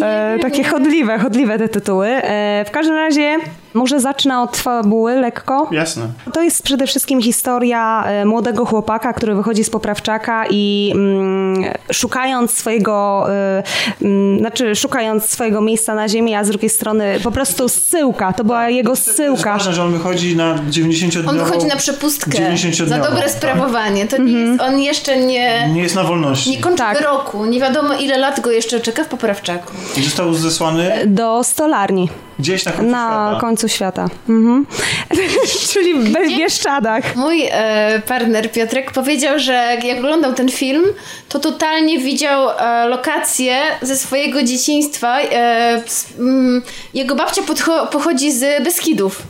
e, 0.01 0.37
takie 0.41 0.63
chodliwe, 0.63 1.19
chodliwe 1.19 1.57
te 1.57 1.69
tytuły. 1.69 2.07
E, 2.07 2.65
w 2.67 2.71
każdym 2.71 2.95
razie 2.95 3.37
może 3.73 3.99
zacznę 3.99 4.41
od 4.41 4.57
fabuły 4.57 5.15
lekko. 5.15 5.69
Jasne. 5.71 6.07
To 6.33 6.41
jest 6.43 6.63
przede 6.63 6.87
wszystkim 6.87 7.21
historia 7.21 8.03
e, 8.07 8.25
młodego 8.25 8.65
chłopaka, 8.65 9.13
który 9.13 9.35
wychodzi 9.35 9.63
z 9.63 9.69
poprawczaka 9.69 10.45
i 10.49 10.91
mm, 10.95 11.63
szukając 11.91 12.57
swojego, 12.57 13.25
e, 13.29 13.63
mm, 14.01 14.39
znaczy 14.39 14.75
szukając 14.75 15.29
swojego 15.29 15.61
miejsca 15.61 15.95
na 15.95 16.09
ziemi, 16.09 16.35
a 16.35 16.43
z 16.43 16.49
drugiej 16.49 16.69
strony 16.69 17.19
po 17.23 17.31
prostu 17.31 17.69
zsyłka. 17.69 18.33
To 18.33 18.43
była 18.43 18.69
jego 18.69 18.89
To 18.91 18.95
jest 18.97 19.11
zsyłka. 19.11 19.53
ważne, 19.53 19.73
że 19.73 19.83
on 19.83 19.91
wychodzi 19.91 20.35
na 20.35 20.55
90-dniową... 20.55 21.29
On 21.29 21.37
wychodzi 21.37 21.65
na 21.65 21.75
przepustkę 21.75 22.04
90-dniową, 22.07 22.89
za 22.89 22.97
dobre 22.99 23.21
tak. 23.21 23.31
sprawowanie. 23.31 24.07
To 24.07 24.17
nie 24.17 24.31
jest, 24.39 24.61
on 24.61 24.79
jeszcze 24.79 25.17
nie, 25.17 25.69
Nie 25.73 25.81
jest 25.81 25.95
na 25.95 26.03
wolności. 26.03 26.49
nie 26.51 26.57
kończy 26.57 26.77
Tak. 26.77 26.97
wyroku. 26.97 27.45
Nie 27.45 27.59
wiadomo 27.59 27.93
ile 27.93 28.17
lat 28.17 28.39
go 28.39 28.51
jeszcze 28.51 28.79
czeka 28.79 29.03
w 29.03 29.07
poprawczaku. 29.07 29.71
I 29.97 30.01
został 30.03 30.33
zesłany 30.33 30.91
Do 31.05 31.43
stolarni 31.43 32.09
gdzieś 32.39 32.65
na 32.65 32.71
końcu 32.71 32.91
na 32.91 32.97
świata. 33.07 33.37
końcu 33.41 33.67
świata. 33.69 34.07
Mhm. 34.29 34.65
Czyli 35.73 35.93
w 35.93 36.37
Bieszczadach. 36.37 37.15
Mój 37.15 37.41
e, 37.51 38.01
partner 38.07 38.51
Piotrek 38.51 38.91
powiedział, 38.91 39.39
że 39.39 39.77
jak 39.83 39.97
oglądał 39.97 40.33
ten 40.33 40.49
film, 40.49 40.83
to 41.29 41.39
totalnie 41.39 41.99
widział 41.99 42.49
e, 42.49 42.87
lokacje 42.87 43.57
ze 43.81 43.95
swojego 43.97 44.43
dzieciństwa. 44.43 45.19
E, 45.21 45.81
s- 45.85 46.05
mm, 46.19 46.61
jego 46.93 47.15
babcia 47.15 47.41
podcho- 47.41 47.87
pochodzi 47.87 48.31
z 48.31 48.63
Beskidów. 48.63 49.21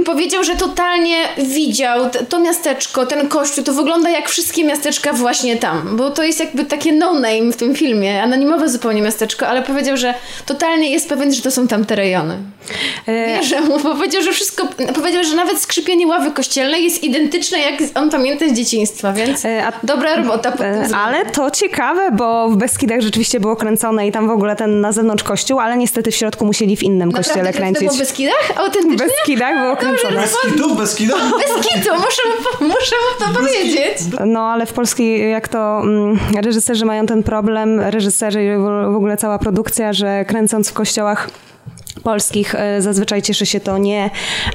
I 0.00 0.02
powiedział, 0.02 0.44
że 0.44 0.56
totalnie 0.56 1.16
widział 1.38 2.10
t- 2.10 2.24
to 2.26 2.38
miasteczko, 2.40 3.06
ten 3.06 3.28
kościół. 3.28 3.64
To 3.64 3.72
wygląda 3.72 4.10
jak 4.10 4.28
wszystkie 4.28 4.64
miasteczka 4.64 5.12
właśnie 5.12 5.56
tam. 5.56 5.96
Bo 5.96 6.10
to 6.10 6.22
jest 6.22 6.40
jakby 6.40 6.64
takie 6.64 6.92
no-name 6.92 7.52
w 7.52 7.56
tym 7.56 7.74
filmie. 7.74 8.22
Anonimowe 8.22 8.68
zupełnie 8.68 9.02
miasteczko, 9.02 9.46
ale 9.48 9.62
powiedział, 9.62 9.96
że 9.96 10.14
totalnie 10.46 10.90
jest 10.90 11.08
pewien, 11.08 11.32
że 11.32 11.42
to 11.42 11.50
są 11.50 11.68
tamte 11.68 11.96
rejony. 11.96 12.38
E, 13.06 13.26
Wierzę 13.36 13.60
mu, 13.60 13.78
bo 13.80 13.94
powiedział, 13.94 14.22
że 14.22 14.32
wszystko, 14.32 14.66
powiedział, 14.94 15.24
że 15.24 15.36
nawet 15.36 15.58
skrzypienie 15.58 16.06
ławy 16.06 16.30
kościelnej 16.30 16.84
jest 16.84 17.04
identyczne, 17.04 17.58
jak 17.58 17.74
on 17.94 18.10
pamięta 18.10 18.48
z 18.48 18.52
dzieciństwa, 18.52 19.12
więc 19.12 19.44
E, 19.44 19.66
a- 19.66 19.72
dobra 19.82 20.16
robota 20.16 20.52
E. 20.60 20.88
Ale 20.96 21.26
to 21.26 21.50
ciekawe, 21.50 22.10
bo 22.12 22.48
w 22.48 22.56
Beskidach 22.56 23.00
rzeczywiście 23.00 23.40
było 23.40 23.56
kręcone 23.56 24.06
i 24.06 24.12
tam 24.12 24.26
w 24.28 24.30
ogóle 24.30 24.56
ten 24.56 24.80
na 24.80 24.92
zewnątrz 24.92 25.24
kościół, 25.24 25.60
ale 25.60 25.76
niestety 25.76 26.10
w 26.10 26.16
środku 26.16 26.44
musieli 26.44 26.76
w 26.76 26.82
innym 26.82 27.08
Naprawdę 27.08 27.28
kościele 27.28 27.52
kręcić. 27.52 27.88
w 27.90 27.98
Beskidach? 27.98 28.52
W 28.54 28.58
Autentycznie? 28.58 28.96
Beskidach 29.06 29.58
było 29.60 29.76
kręcone. 29.76 30.22
Kitu, 30.52 30.74
bez 30.74 30.94
kitu? 30.94 31.14
Beskidu, 31.38 31.94
muszę 31.94 32.22
mu, 32.28 32.66
muszę 32.68 32.96
mu 33.20 33.26
to 33.26 33.38
powiedzieć. 33.40 33.98
No 34.26 34.40
ale 34.40 34.66
w 34.66 34.72
Polskiej, 34.72 35.30
jak 35.30 35.48
to 35.48 35.80
mm, 35.82 36.18
reżyserzy 36.42 36.84
mają 36.84 37.06
ten 37.06 37.22
problem, 37.22 37.80
reżyserzy 37.80 38.44
i 38.44 38.48
w 38.56 38.78
w 38.92 38.96
ogóle 38.96 39.16
cała 39.16 39.38
produkcja, 39.38 39.92
że 39.92 40.24
kręcąc 40.24 40.70
w 40.70 40.72
kościołach 40.72 41.30
polskich 42.04 42.54
e, 42.54 42.82
zazwyczaj 42.82 43.22
cieszy 43.22 43.46
się 43.46 43.60
to 43.60 43.78
nie 43.78 44.10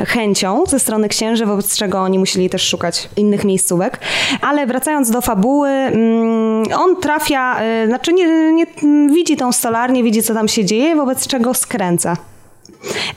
chęcią 0.07 0.63
ze 0.65 0.79
strony 0.79 1.09
księży, 1.09 1.45
wobec 1.45 1.77
czego 1.77 1.99
oni 1.99 2.19
musieli 2.19 2.49
też 2.49 2.67
szukać 2.67 3.09
innych 3.17 3.43
miejscówek. 3.43 3.99
Ale 4.41 4.67
wracając 4.67 5.11
do 5.11 5.21
fabuły, 5.21 5.69
mm, 5.69 6.63
on 6.75 6.95
trafia, 7.01 7.59
e, 7.59 7.87
znaczy 7.87 8.13
nie, 8.13 8.53
nie 8.53 8.65
widzi 9.13 9.37
tą 9.37 9.51
stolarnię, 9.51 10.03
widzi 10.03 10.23
co 10.23 10.33
tam 10.33 10.47
się 10.47 10.65
dzieje, 10.65 10.95
wobec 10.95 11.27
czego 11.27 11.53
skręca. 11.53 12.17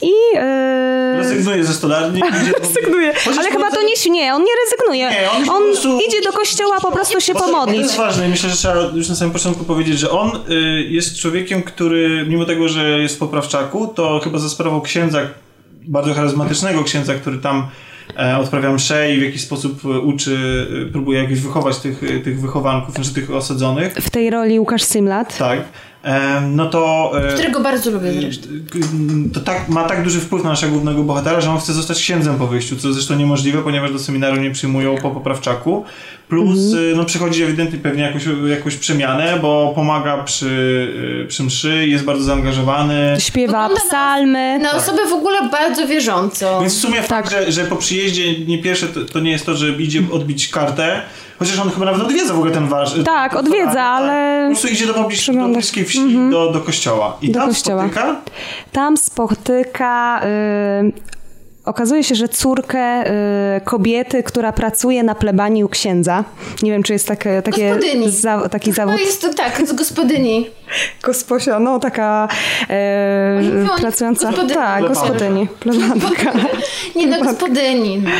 I 0.02 0.10
yy, 0.34 1.16
Rezygnuje 1.16 1.64
ze 1.64 1.74
stolarni. 1.74 2.20
rezygnuje. 2.62 3.12
Ale 3.38 3.50
chyba 3.50 3.70
to 3.70 3.76
nie, 3.82 4.12
nie, 4.12 4.34
on 4.34 4.42
nie 4.42 4.52
rezygnuje. 4.64 5.10
Nie, 5.20 5.30
on 5.30 5.42
idzie 5.42 5.52
on 5.52 5.62
prostu- 5.62 6.00
idzie 6.08 6.22
do 6.22 6.32
kościoła 6.32 6.80
po 6.80 6.92
prostu 6.92 7.20
się 7.20 7.32
Bo 7.34 7.40
to- 7.40 7.46
pomodlić. 7.46 7.76
To 7.78 7.82
jest 7.86 7.96
ważne 7.96 8.26
i 8.26 8.30
myślę, 8.30 8.50
że 8.50 8.56
trzeba 8.56 8.74
już 8.94 9.08
na 9.08 9.14
samym 9.14 9.32
początku 9.32 9.64
powiedzieć, 9.64 9.98
że 9.98 10.10
on 10.10 10.30
y, 10.50 10.54
jest 10.88 11.16
człowiekiem, 11.18 11.62
który 11.62 12.24
mimo 12.28 12.44
tego, 12.44 12.68
że 12.68 12.88
jest 12.98 13.14
w 13.16 13.18
poprawczaku, 13.18 13.86
to 13.86 14.20
chyba 14.24 14.38
za 14.38 14.48
sprawą 14.48 14.80
księdza, 14.80 15.20
bardzo 15.88 16.14
charyzmatycznego 16.14 16.84
księdza, 16.84 17.14
który 17.14 17.38
tam 17.38 17.66
e, 18.18 18.38
odprawia 18.38 18.72
msze 18.72 19.14
i 19.14 19.18
w 19.20 19.22
jakiś 19.22 19.40
sposób 19.42 19.84
e, 19.84 19.88
uczy, 19.88 20.66
e, 20.88 20.92
próbuje 20.92 21.22
jakoś 21.22 21.40
wychować 21.40 21.76
tych, 21.76 22.02
e, 22.02 22.20
tych 22.20 22.40
wychowanków, 22.40 22.94
znaczy 22.94 23.14
tych 23.14 23.30
osadzonych. 23.30 23.94
W 23.94 24.10
tej 24.10 24.30
roli 24.30 24.60
Łukasz 24.60 24.82
Simlat. 24.82 25.38
Tak. 25.38 25.60
E, 26.06 26.40
no 26.40 26.66
to... 26.66 27.12
e, 27.28 27.32
Którego 27.34 27.60
bardzo 27.60 27.90
lubię 27.90 28.12
zresztą. 28.20 28.48
to 29.34 29.40
tak, 29.40 29.68
ma 29.68 29.84
tak 29.84 30.02
duży 30.04 30.20
wpływ 30.20 30.44
na 30.44 30.50
naszego 30.50 30.72
głównego 30.72 31.02
bohatera, 31.02 31.40
że 31.40 31.50
on 31.50 31.58
chce 31.58 31.72
zostać 31.72 31.98
księdzem 31.98 32.36
po 32.38 32.46
wyjściu, 32.46 32.76
co 32.76 32.92
zresztą 32.92 33.16
niemożliwe, 33.16 33.62
ponieważ 33.62 33.92
do 33.92 33.98
seminarium 33.98 34.42
nie 34.42 34.50
przyjmują 34.50 34.96
po 34.98 35.10
poprawczaku. 35.10 35.84
Plus 36.28 36.58
y, 36.74 36.92
no, 36.96 37.04
przychodzi 37.04 37.42
ewidentnie 37.42 37.78
pewnie 37.78 38.02
jakąś, 38.02 38.22
jakąś 38.50 38.76
przemianę, 38.76 39.38
bo 39.42 39.72
pomaga 39.74 40.22
przy, 40.24 40.46
y, 41.24 41.26
przy 41.28 41.42
mszy, 41.42 41.86
jest 41.88 42.04
bardzo 42.04 42.24
zaangażowany. 42.24 43.16
Śpiewa 43.18 43.52
Wygląda 43.68 43.74
na- 43.84 43.88
psalmy. 43.88 44.58
Na 44.58 44.72
osobę 44.72 45.06
w 45.10 45.12
ogóle 45.12 45.48
bardzo 45.48 45.86
wierzącą. 45.86 46.60
Więc 46.60 46.74
w 46.74 46.80
sumie 46.80 47.02
fakt, 47.02 47.30
że, 47.30 47.52
że 47.52 47.64
po 47.64 47.76
przyjeździe 47.76 48.38
nie 48.38 48.58
pierwsze 48.62 48.86
to, 48.86 49.04
to 49.04 49.20
nie 49.20 49.30
jest 49.30 49.46
to, 49.46 49.56
że 49.56 49.68
idzie 49.70 50.02
odbić 50.12 50.48
kartę, 50.48 51.02
chociaż 51.38 51.58
on 51.58 51.70
chyba 51.70 51.86
nawet 51.86 52.02
odwiedza 52.02 52.34
w 52.34 52.36
ogóle 52.36 52.52
ten 52.52 52.68
wasz. 52.68 52.94
Tak, 53.04 53.30
ten- 53.32 53.40
odwiedza, 53.40 53.72
tak. 53.72 53.78
ale 53.86 54.40
Po 54.42 54.50
prostu 54.50 54.68
idzie 54.74 54.86
do, 54.86 54.94
poblis- 54.94 55.38
do 55.42 55.48
bliskiej 55.48 55.84
wsi, 55.84 56.30
do, 56.30 56.50
do 56.52 56.60
kościoła. 56.60 57.16
I 57.22 57.30
Do 57.30 57.38
tam 57.40 57.48
kościoła. 57.48 57.82
spotyka 57.82 58.16
Tam 58.72 58.96
spotyka. 58.96 60.20
y, 60.24 60.92
okazuje 61.66 62.04
się, 62.04 62.14
że 62.14 62.28
córkę 62.28 63.10
y, 63.56 63.60
kobiety, 63.64 64.22
która 64.22 64.52
pracuje 64.52 65.02
na 65.02 65.14
plebanii 65.14 65.64
u 65.64 65.68
księdza. 65.68 66.24
Nie 66.62 66.70
wiem, 66.70 66.82
czy 66.82 66.92
jest 66.92 67.08
takie, 67.08 67.42
takie 67.42 67.76
za, 68.10 68.48
taki 68.48 68.72
Chyba 68.72 68.86
zawód. 68.86 69.00
jest 69.00 69.22
to 69.22 69.34
tak, 69.34 69.66
z 69.68 69.72
gospodyni. 69.72 70.50
Gosposia, 71.02 71.58
no 71.58 71.78
taka 71.78 72.28
e, 72.70 73.38
Oni 73.72 73.80
pracująca. 73.80 74.26
gospodyni. 74.30 74.54
Tak, 74.54 74.88
gospodyni. 74.88 75.46
Plebanka. 75.60 76.32
Nie 76.96 77.06
no, 77.06 77.24
gospodyni. 77.24 77.98
No. 77.98 78.10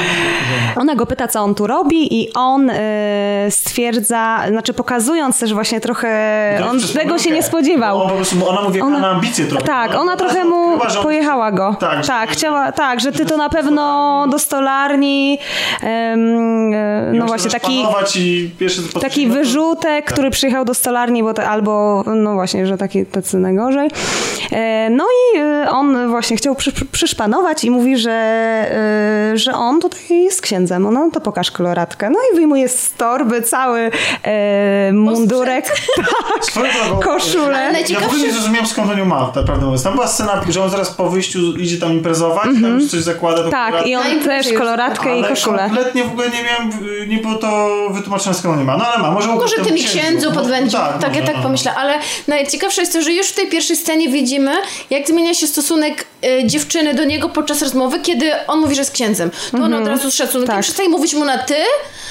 Ona 0.81 0.95
go 0.95 1.07
pyta, 1.07 1.29
co 1.29 1.41
on 1.41 1.55
tu 1.55 1.67
robi 1.67 2.21
i 2.23 2.33
on 2.35 2.71
e, 2.71 3.47
stwierdza, 3.51 4.39
znaczy 4.49 4.75
pokazując 4.75 5.41
też 5.41 5.55
właśnie 5.55 5.81
trochę, 5.81 6.57
To 6.61 6.67
on 6.71 6.81
tego 6.95 7.19
się 7.19 7.31
nie 7.31 7.43
spodziewał. 7.43 8.03
On 8.03 8.09
po 8.09 8.15
prostu, 8.15 8.49
ona 8.49 8.63
mówi, 8.63 8.81
ona, 8.81 8.97
Ona- 8.97 9.09
na 9.09 9.15
ambicje 9.15 9.47
trochę. 9.47 9.67
Tak, 9.67 9.91
No, 9.93 10.01
ona 10.01 10.17
trochę 10.17 10.45
mu 10.45 10.79
pojechała 11.03 11.53
go. 11.53 11.77
Tak, 11.81 12.03
że- 12.05 12.09
tak, 12.09 12.31
chciała, 12.31 12.73
tak, 12.73 13.01
że 13.01 13.13
ty 13.13 13.19
że 13.19 13.36
to 13.37 13.43
na 13.43 13.49
pewno 13.49 14.27
do 14.31 14.39
stolarni, 14.39 15.39
e, 15.83 16.17
no 17.13 17.27
właśnie 17.27 17.51
taki, 17.51 17.85
taki 19.01 19.27
wyrzutek, 19.27 20.05
który 20.13 20.31
przyjechał 20.31 20.65
do 20.65 20.75
stolarni, 20.75 21.23
bo 21.23 21.35
to, 21.35 21.45
albo, 21.45 22.05
no 22.17 22.35
właśnie, 22.35 22.67
że 22.67 22.79
taki 22.79 23.07
tacy 23.07 23.39
najgorzej. 23.39 23.91
E, 24.53 24.77
No 24.91 25.05
i 25.05 25.39
e, 25.39 25.71
on 25.71 26.09
właśnie 26.09 26.37
chciał 26.37 26.55
przy, 26.55 26.73
przyszpanować 26.93 27.65
i 27.65 27.71
mówi, 27.71 27.99
że, 27.99 28.11
e, 28.11 29.39
że 29.39 29.53
on 29.55 29.81
tutaj 29.81 30.01
jest 30.11 30.41
księdzem. 30.43 30.93
No 30.93 31.11
to 31.13 31.21
pokaż 31.21 31.51
koloratkę. 31.51 32.11
No 32.11 32.19
i 32.33 32.37
wyjmuje 32.37 32.69
z 32.69 32.93
torby 32.93 33.43
cały 33.43 33.91
e, 34.23 34.93
mundurek, 34.93 35.65
tak, 36.55 37.05
koszulę. 37.05 37.73
Ja 37.89 38.01
w 38.01 38.07
ogóle 38.07 38.23
nie 38.23 38.33
zrozumiałem 38.33 38.67
skąd 38.67 38.91
on 38.91 38.99
ją 38.99 39.05
ma, 39.05 39.27
tak 39.35 39.45
prawdę 39.45 39.65
mówiąc. 39.65 39.83
Tam 39.83 39.95
była 39.95 40.07
scena, 40.07 40.41
że 40.49 40.63
on 40.63 40.71
zaraz 40.71 40.91
po 40.91 41.11
wyjściu 41.11 41.39
idzie 41.57 41.79
tam 41.79 41.93
imprezować, 41.93 42.45
tam 42.63 42.81
już 42.81 42.91
coś 42.91 43.01
zakłada. 43.01 43.26
Tą 43.35 43.51
Tak, 43.51 43.67
koloratkę. 43.71 43.89
i 43.91 43.97
on 43.97 44.21
też 44.25 44.53
koloratkę 44.59 45.17
i 45.17 45.19
Ale 45.19 45.29
koszulę. 45.29 45.59
kompletnie 45.67 46.05
w 46.05 46.13
ogóle 46.13 46.27
nie 46.31 46.43
miałem, 46.43 46.71
nie 47.09 47.19
było 47.19 47.35
to 47.35 47.69
wytłumaczone 47.91 48.35
skąd 48.37 48.53
on 48.53 48.59
nie 48.59 48.65
ma. 48.65 48.77
No 48.77 48.87
ale 48.87 49.03
ma, 49.03 49.11
może 49.11 49.29
Może 49.29 49.57
tym 49.57 49.75
księdzu 49.77 50.29
no, 50.31 50.35
podwędził. 50.41 50.79
Tak, 50.81 50.95
może, 51.09 51.21
ja 51.21 51.27
tak 51.27 51.37
no. 51.37 51.43
pomyślę. 51.43 51.75
Ale 51.75 51.95
najciekawsze 52.29 52.81
jest 52.83 52.93
to, 52.93 53.03
że 53.03 53.13
już 53.13 53.27
w 53.29 53.35
tej 53.35 53.49
pierwszej 53.49 53.77
scenie 53.77 54.09
widzimy, 54.09 54.53
jak 54.91 55.07
zmienia 55.07 55.35
się 55.35 55.47
stosunek 55.47 56.07
e, 56.25 56.47
dziewczyny 56.47 56.95
do 56.95 57.05
niego 57.05 57.29
podczas 57.29 57.63
rozmowy, 57.63 58.01
kiedy 58.01 58.33
on 58.47 58.59
mówi, 58.59 58.75
że 58.75 58.81
jest 58.81 58.91
księdzem. 58.93 59.31
To 59.51 59.59
ona 59.59 59.79
od 59.79 59.87
razu 59.89 60.11
z 60.11 60.15
szacunkiem 60.15 60.47
Tak. 60.55 60.61
przestaje 60.61 60.89
mówić 60.89 61.15
mu 61.15 61.25
na 61.25 61.39
ty, 61.39 61.55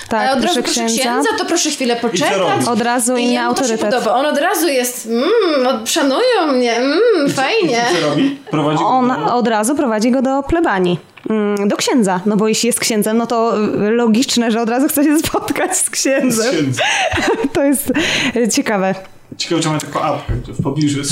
Tak, 0.10 0.30
a 0.30 0.34
od 0.34 0.44
razu 0.44 0.44
proszę 0.44 0.62
proszę 0.64 0.86
księdza. 0.86 1.02
księdza, 1.02 1.30
to 1.38 1.46
proszę 1.46 1.70
chwilę 1.70 1.96
poczekać. 1.96 2.68
Od 2.68 2.82
razu 2.82 3.18
I 3.18 3.24
inny 3.24 3.34
się 3.34 3.42
autorytet. 3.42 3.80
podoba. 3.82 4.14
On 4.16 4.26
od 4.26 4.38
razu 4.38 4.68
jest, 4.68 5.08
mmm, 5.08 5.88
szanują 5.88 6.48
mnie, 6.54 6.76
mmm, 6.76 7.30
fajnie. 7.36 7.86
Co 8.02 8.10
robi? 8.10 8.38
Prowadzi 8.52 8.80
go 8.80 8.88
On 8.88 9.08
do- 9.26 9.36
od 9.36 9.48
razu 9.48 9.76
prowadzi 9.76 10.12
go 10.12 10.22
do 10.22 10.44
plebanii. 10.44 11.00
Mm, 11.30 11.68
Do 11.68 11.76
księdza, 11.78 12.20
no 12.26 12.38
bo 12.38 12.48
jeśli 12.48 12.68
jest 12.68 12.80
księdzem, 12.80 13.18
no 13.18 13.28
to 13.28 13.54
logiczne, 13.92 14.52
że 14.52 14.62
od 14.62 14.70
razu 14.70 14.88
chce 14.88 15.04
się 15.04 15.20
spotkać 15.20 15.78
z 15.78 15.90
księdzem. 15.90 16.52
księdza. 16.56 16.82
To 17.54 17.64
jest 17.64 17.92
y, 18.36 18.48
ciekawe. 18.48 18.96
Ciekawe, 19.38 19.62
czy 19.62 19.70
ma 19.70 19.80
taką 19.80 20.02
apkę 20.02 20.34
w 20.48 20.64
pobliżu. 20.64 21.02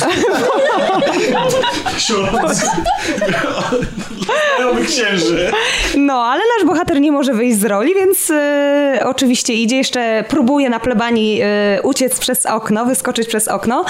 Znajomy 4.57 4.85
księży. 4.85 5.51
No, 5.97 6.13
ale 6.13 6.41
nasz 6.57 6.67
bohater 6.67 7.01
nie 7.01 7.11
może 7.11 7.33
wyjść 7.33 7.57
z 7.59 7.65
roli, 7.65 7.93
więc 7.95 8.29
y, 8.29 8.99
oczywiście 9.05 9.53
idzie 9.53 9.77
jeszcze, 9.77 10.23
próbuje 10.27 10.69
na 10.69 10.79
plebanii 10.79 11.41
y, 11.77 11.81
uciec 11.81 12.19
przez 12.19 12.45
okno, 12.45 12.85
wyskoczyć 12.85 13.27
przez 13.27 13.47
okno, 13.47 13.85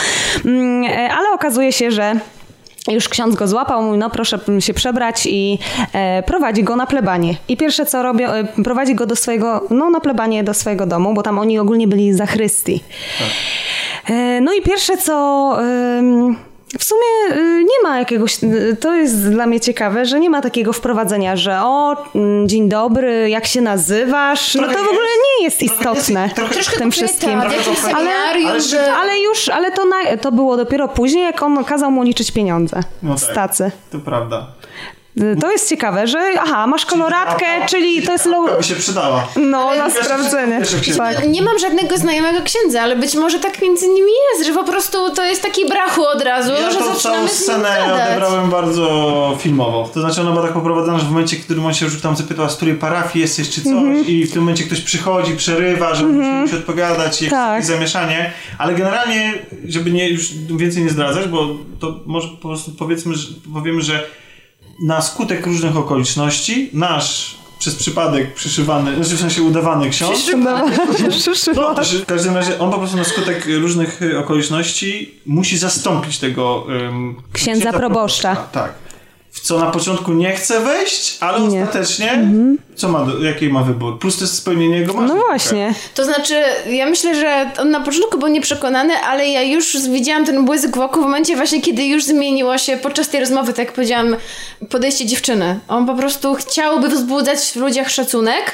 y, 0.46 0.50
ale 1.18 1.30
okazuje 1.34 1.72
się, 1.74 1.92
że 1.92 2.14
już 2.92 3.10
ksiądz 3.10 3.36
go 3.36 3.48
złapał, 3.48 3.84
mówi, 3.84 3.98
no 3.98 4.10
proszę 4.10 4.40
się 4.60 4.74
przebrać 4.74 5.26
i 5.26 5.60
e, 5.94 6.24
prowadzi 6.24 6.64
go 6.64 6.76
na 6.76 6.88
plebanie. 6.88 7.36
I 7.48 7.58
pierwsze 7.58 7.86
co 7.86 8.04
robią, 8.04 8.30
e, 8.30 8.44
prowadzi 8.64 8.96
go 8.96 9.06
do 9.06 9.16
swojego, 9.16 9.68
no 9.70 9.90
na 9.90 10.00
plebanie 10.00 10.44
do 10.44 10.54
swojego 10.54 10.86
domu, 10.86 11.14
bo 11.14 11.24
tam 11.24 11.40
oni 11.40 11.60
ogólnie 11.60 11.88
byli 11.88 12.14
za 12.14 12.26
Chrystii. 12.26 12.84
E, 14.10 14.42
no 14.42 14.54
i 14.54 14.62
pierwsze 14.62 14.98
co... 14.98 15.58
w 16.80 16.84
sumie 16.84 17.36
y, 17.38 17.64
nie 17.64 17.90
ma 17.90 18.00
jakiegoś, 18.00 18.44
y, 18.44 18.78
to 18.80 18.96
jest 18.96 19.30
dla 19.32 19.46
mnie 19.48 19.60
ciekawe, 19.60 20.06
że 20.06 20.20
nie 20.20 20.30
ma 20.30 20.42
takiego 20.42 20.74
wprowadzenia, 20.74 21.36
że 21.36 21.60
o, 21.62 21.96
mm, 22.16 22.48
dzień 22.50 22.70
dobry, 22.70 23.30
jak 23.30 23.46
się 23.46 23.62
nazywasz, 23.62 24.56
no 24.56 24.62
to 24.68 24.74
w 24.74 24.88
ogóle 24.88 25.08
nie 25.40 25.44
jest 25.46 25.62
istotne 25.64 26.30
Trochę- 26.36 26.64
w 26.64 26.78
tym 26.78 26.92
wszystkim. 26.92 27.40
Ale- 27.96 28.14
ale- 28.98 29.20
już, 29.20 29.50
ale 29.50 29.72
to, 29.72 29.86
na, 29.86 30.18
to 30.22 30.32
było 30.32 30.58
dopiero 30.58 30.88
później, 30.88 31.24
jak 31.24 31.44
on 31.44 31.64
kazał 31.64 31.92
mu 31.92 32.04
liczyć 32.04 32.32
pieniądze 32.32 32.80
No 33.04 33.18
z 33.18 33.26
tak. 33.26 33.36
tacy. 33.36 33.72
To 33.92 34.00
prawda. 34.00 34.48
To 35.42 35.52
jest 35.52 35.70
ciekawe, 35.70 36.08
że 36.08 36.20
aha, 36.40 36.68
masz 36.68 36.86
koloratkę, 36.86 37.46
czyli 37.70 38.02
to 38.02 38.12
jest 38.12 38.26
low... 38.26 38.58
by 38.58 38.64
się 38.64 38.76
przydała. 38.76 39.28
No, 39.36 39.76
na 39.76 39.90
sprawdzenie. 39.90 40.62
Tak. 40.98 41.28
Nie 41.28 41.42
mam 41.42 41.60
żadnego 41.60 41.98
znajomego 41.98 42.40
księdza, 42.42 42.82
ale 42.82 42.96
być 42.96 43.16
może 43.16 43.40
tak 43.40 43.62
między 43.62 43.88
nimi 43.88 44.12
jest, 44.34 44.48
że 44.48 44.54
po 44.54 44.64
prostu 44.64 44.98
to 45.16 45.24
jest 45.26 45.42
taki 45.42 45.66
brachu 45.68 46.06
od 46.06 46.22
razu, 46.22 46.52
Ja 46.52 46.72
że 46.72 46.80
tą 46.80 46.94
zaczynamy 46.94 47.00
całą 47.00 47.28
z 47.28 47.32
nim 47.32 47.40
scenę 47.40 47.94
odebrałem 47.94 48.50
bardzo 48.50 49.38
filmowo. 49.40 49.90
To 49.94 50.02
znaczy 50.02 50.22
ona 50.22 50.32
była 50.32 50.44
tak 50.44 50.54
poprowadzona, 50.54 51.00
że 51.00 51.06
w 51.06 51.10
momencie, 51.10 51.38
w 51.38 51.44
którym 51.44 51.66
on 51.66 51.74
się 51.74 51.86
już 51.86 52.02
tam 52.02 52.16
zapytał, 52.16 52.50
z 52.50 52.56
której 52.56 52.76
parafii 52.76 53.22
jesteś, 53.22 53.50
czy 53.50 53.62
coś, 53.62 53.72
Mhm. 53.74 54.06
i 54.08 54.24
w 54.26 54.34
tym 54.34 54.42
momencie 54.42 54.64
ktoś 54.64 54.82
przychodzi, 54.82 55.36
przerywa, 55.36 55.96
że 55.96 56.04
mm 56.06 56.42
musi 56.42 56.56
odpowiadać, 56.56 57.22
jest 57.22 57.34
Tak. 57.34 57.54
jakieś 57.54 57.68
zamieszanie, 57.68 58.32
ale 58.58 58.74
generalnie, 58.74 59.34
żeby 59.68 59.92
nie, 59.92 60.10
już 60.10 60.30
więcej 60.58 60.84
nie 60.84 60.90
zdradzać, 60.90 61.28
bo 61.28 61.48
to 61.80 62.00
może 62.06 62.28
po 62.28 62.48
prostu 62.48 62.72
powiedzmy, 62.72 63.16
że, 63.16 63.28
powiemy, 63.54 63.82
że 63.82 64.04
na 64.80 65.02
skutek 65.02 65.46
różnych 65.48 65.78
okoliczności 65.78 66.70
nasz 66.74 67.38
przez 67.60 67.76
przypadek 67.76 68.34
przyszywany, 68.34 68.96
znaczy 68.96 69.16
w 69.16 69.20
sensie 69.20 69.44
udawany 69.44 69.90
ksiądz, 69.90 70.32
No, 70.38 70.68
no, 70.68 71.10
przyszło. 71.10 71.76
też 71.76 71.96
w 72.02 72.06
każdym 72.06 72.36
razie 72.36 72.60
on 72.60 72.72
po 72.72 72.78
prostu 72.78 72.98
na 72.98 73.04
skutek 73.04 73.46
różnych 73.62 74.02
y, 74.02 74.20
okoliczności 74.20 75.20
musi 75.26 75.58
zastąpić 75.58 76.20
tego 76.20 76.66
ym, 76.70 77.16
Księdza 77.34 77.74
proboszcza. 77.74 78.36
Tak. 78.36 78.74
W 79.34 79.40
co 79.40 79.60
na 79.60 79.72
początku 79.72 80.14
nie 80.14 80.32
chce 80.36 80.60
wejść, 80.60 81.18
ale 81.20 81.40
Nie. 81.40 81.46
Mhm. 81.46 81.64
ostatecznie 81.68 82.28
co 82.76 82.90
ma, 82.90 83.06
jaki 83.24 83.50
ma 83.50 83.64
wybór? 83.64 84.00
Plus 84.00 84.18
to 84.18 84.24
jest 84.24 84.36
spełnienie 84.38 84.78
jego 84.78 84.94
No 84.94 85.02
marzeń. 85.02 85.18
właśnie. 85.28 85.74
To 85.96 86.06
znaczy, 86.06 86.44
ja 86.70 86.86
myślę, 86.86 87.16
że 87.16 87.52
on 87.62 87.72
na 87.72 87.80
początku 87.80 88.18
był 88.18 88.28
nieprzekonany, 88.28 88.94
ale 88.98 89.28
ja 89.28 89.42
już 89.42 89.78
widziałam 89.90 90.26
ten 90.26 90.46
błysk 90.46 90.76
wokół 90.78 91.02
w 91.04 91.06
momencie 91.06 91.36
właśnie, 91.36 91.62
kiedy 91.62 91.84
już 91.86 92.04
zmieniło 92.04 92.58
się 92.58 92.78
podczas 92.78 93.10
tej 93.10 93.20
rozmowy, 93.20 93.54
tak 93.54 93.66
jak 93.66 93.74
powiedziałam, 93.74 94.16
podejście 94.70 95.06
dziewczyny. 95.06 95.60
On 95.68 95.86
po 95.86 95.96
prostu 95.96 96.36
chciałby 96.36 96.90
wzbudzać 96.90 97.40
w 97.40 97.56
ludziach 97.56 97.90
szacunek. 97.90 98.52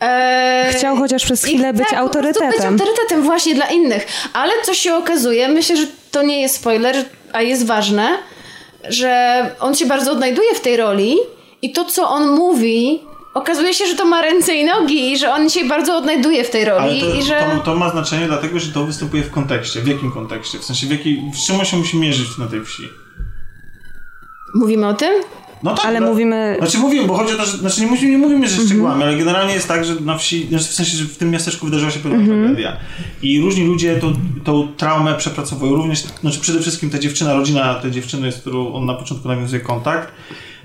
Eee, 0.00 0.74
Chciał 0.74 0.96
chociaż 0.96 1.24
przez 1.24 1.44
i 1.44 1.48
chwilę 1.48 1.72
być 1.72 1.88
tak, 1.88 1.98
po 2.02 2.08
prostu 2.08 2.18
autorytetem. 2.18 2.50
Być 2.76 2.80
autorytetem 2.82 3.22
właśnie 3.22 3.54
dla 3.54 3.66
innych. 3.66 4.06
Ale 4.32 4.52
co 4.64 4.74
się 4.74 4.94
okazuje, 4.94 5.48
myślę, 5.48 5.76
że 5.76 5.86
to 6.10 6.22
nie 6.22 6.40
jest 6.40 6.54
spoiler, 6.56 6.96
a 7.32 7.42
jest 7.42 7.66
ważne, 7.66 8.08
że 8.88 9.50
on 9.60 9.74
się 9.74 9.86
bardzo 9.86 10.12
odnajduje 10.12 10.54
w 10.54 10.60
tej 10.60 10.76
roli 10.76 11.16
i 11.62 11.72
to, 11.72 11.84
co 11.84 12.08
on 12.08 12.28
mówi, 12.28 13.00
okazuje 13.34 13.74
się, 13.74 13.86
że 13.86 13.94
to 13.94 14.04
ma 14.04 14.22
ręce 14.22 14.54
i 14.54 14.64
nogi 14.64 15.12
i 15.12 15.18
że 15.18 15.32
on 15.32 15.50
się 15.50 15.64
bardzo 15.64 15.96
odnajduje 15.96 16.44
w 16.44 16.50
tej 16.50 16.64
roli 16.64 17.00
Ale 17.02 17.12
to, 17.12 17.18
i 17.18 17.22
że... 17.22 17.50
to, 17.56 17.60
to 17.60 17.74
ma 17.74 17.90
znaczenie 17.90 18.26
dlatego, 18.26 18.58
że 18.58 18.72
to 18.72 18.84
występuje 18.84 19.22
w 19.22 19.30
kontekście. 19.30 19.80
W 19.80 19.86
jakim 19.86 20.12
kontekście? 20.12 20.58
W 20.58 20.64
sensie, 20.64 20.86
w 20.86 20.90
jakiej, 20.90 21.22
z 21.34 21.46
czym 21.46 21.58
on 21.60 21.64
się 21.64 21.76
musi 21.76 21.96
mierzyć 21.96 22.38
na 22.38 22.46
tej 22.46 22.64
wsi? 22.64 22.82
Mówimy 24.54 24.88
o 24.88 24.94
tym? 24.94 25.12
No 25.62 25.74
tak, 25.74 25.86
Ale 25.86 26.00
no, 26.00 26.06
mówimy- 26.06 26.56
Znaczy 26.58 26.78
mówimy, 26.78 27.06
bo 27.06 27.14
chodzi 27.14 27.34
o 27.34 27.36
to, 27.36 27.46
że 27.46 27.58
znaczy 27.58 27.80
nie, 27.80 27.86
musimy, 27.86 28.10
nie 28.10 28.18
mówimy, 28.18 28.48
że 28.48 28.62
szczegółami, 28.66 29.02
ale 29.02 29.16
generalnie 29.16 29.54
jest 29.54 29.68
tak, 29.68 29.84
że 29.84 29.94
na 30.00 30.18
wsi, 30.18 30.46
znaczy 30.48 30.64
w 30.64 30.72
sensie, 30.74 30.96
że 30.96 31.04
w 31.04 31.16
tym 31.16 31.30
miasteczku 31.30 31.66
wydarzyła 31.66 31.90
się 31.90 32.00
pewna 32.00 32.18
tragedia. 32.26 32.76
I 33.22 33.40
różni 33.40 33.64
ludzie 33.66 33.96
tą, 33.96 34.12
tą 34.44 34.68
traumę 34.76 35.14
przepracowują. 35.14 35.74
Również, 35.74 36.02
znaczy 36.20 36.40
przede 36.40 36.60
wszystkim 36.60 36.90
ta 36.90 36.98
dziewczyna, 36.98 37.34
rodzina 37.34 37.74
tej 37.74 37.90
dziewczyny, 37.90 38.32
z 38.32 38.36
którą 38.36 38.72
on 38.72 38.86
na 38.86 38.94
początku 38.94 39.28
nawiązuje 39.28 39.60
kontakt. 39.62 40.12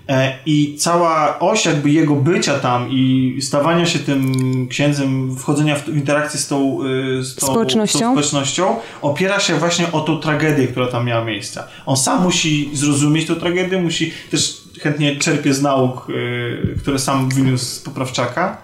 E, 0.10 0.34
I 0.46 0.76
cała 0.78 1.40
oś 1.40 1.66
jakby 1.66 1.90
jego 1.90 2.16
bycia 2.16 2.60
tam 2.60 2.92
i 2.92 3.38
stawania 3.42 3.86
się 3.86 4.00
tym 4.00 4.34
księdzem, 4.68 5.36
wchodzenia 5.38 5.76
w 5.76 5.88
interakcję 5.90 6.40
z 6.40 6.48
tą, 6.48 6.84
y, 7.20 7.24
z 7.24 7.36
tą 7.36 7.48
Społecznością. 7.48 8.00
Tą 8.00 8.06
społecznością 8.06 8.76
opiera 9.02 9.40
się 9.40 9.56
właśnie 9.56 9.92
o 9.92 10.02
tą 10.02 10.20
tragedię, 10.20 10.68
która 10.68 10.88
tam 10.88 11.06
miała 11.06 11.26
miejsce. 11.26 11.64
On 11.86 11.98
sam 11.98 12.24
musi 12.24 12.70
zrozumieć 12.74 13.28
tę 13.28 13.36
tragedię, 13.36 13.82
musi 13.82 14.14
też 14.32 14.62
chętnie 14.82 15.16
czerpie 15.16 15.54
z 15.54 15.62
nauk, 15.62 16.10
y, 16.10 16.76
które 16.82 17.00
sam 17.00 17.30
wyniósł 17.30 17.66
z 17.66 17.80
Poprawczaka. 17.80 18.62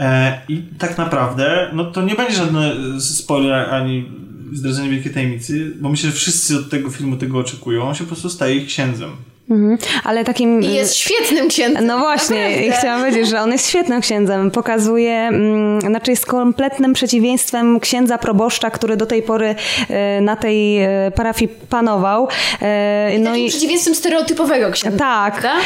E, 0.00 0.40
I 0.48 0.62
tak 0.78 0.98
naprawdę, 0.98 1.70
no 1.72 1.84
to 1.84 2.02
nie 2.02 2.14
będzie 2.14 2.36
żadny 2.36 2.72
spoiler 3.00 3.74
ani 3.74 4.08
zdradzenie 4.52 4.90
wielkiej 4.90 5.14
tajemnicy, 5.14 5.72
bo 5.80 5.88
myślę, 5.88 6.10
że 6.10 6.16
wszyscy 6.16 6.58
od 6.58 6.70
tego 6.70 6.90
filmu 6.90 7.16
tego 7.16 7.38
oczekują. 7.38 7.82
On 7.82 7.94
się 7.94 8.04
po 8.04 8.08
prostu 8.08 8.30
staje 8.30 8.56
ich 8.56 8.66
księdzem. 8.66 9.10
Mhm. 9.50 9.78
Ale 10.04 10.24
takim... 10.24 10.62
I 10.62 10.74
jest 10.74 10.94
świetnym 10.96 11.48
księdzem. 11.48 11.86
No 11.86 11.98
właśnie, 11.98 12.48
Naprawdę. 12.48 12.78
chciałam 12.78 13.00
powiedzieć, 13.00 13.28
że 13.28 13.40
on 13.40 13.52
jest 13.52 13.68
świetnym 13.68 14.00
księdzem. 14.00 14.50
Pokazuje, 14.50 15.12
mm, 15.12 15.80
znaczy 15.80 16.10
jest 16.10 16.26
kompletnym 16.26 16.92
przeciwieństwem 16.92 17.80
księdza 17.80 18.18
proboszcza, 18.18 18.70
który 18.70 18.96
do 18.96 19.06
tej 19.06 19.22
pory 19.22 19.54
e, 19.90 20.20
na 20.20 20.36
tej 20.36 20.82
e, 20.82 20.88
parafii 21.16 21.48
panował. 21.68 22.28
E, 22.62 23.18
No 23.18 23.30
Takim 23.30 23.48
przeciwieństwem 23.48 23.94
stereotypowego 23.94 24.70
księdza. 24.70 24.98
Tak. 24.98 25.40
prawda? 25.40 25.60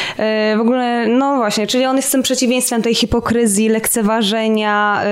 W 0.56 0.60
ogóle, 0.60 1.06
no 1.06 1.36
właśnie, 1.36 1.66
czyli 1.66 1.86
on 1.86 1.96
jest 1.96 2.12
tym 2.12 2.22
przeciwieństwem 2.22 2.82
tej 2.82 2.94
hipokryzji, 2.94 3.68
lekceważenia, 3.68 5.02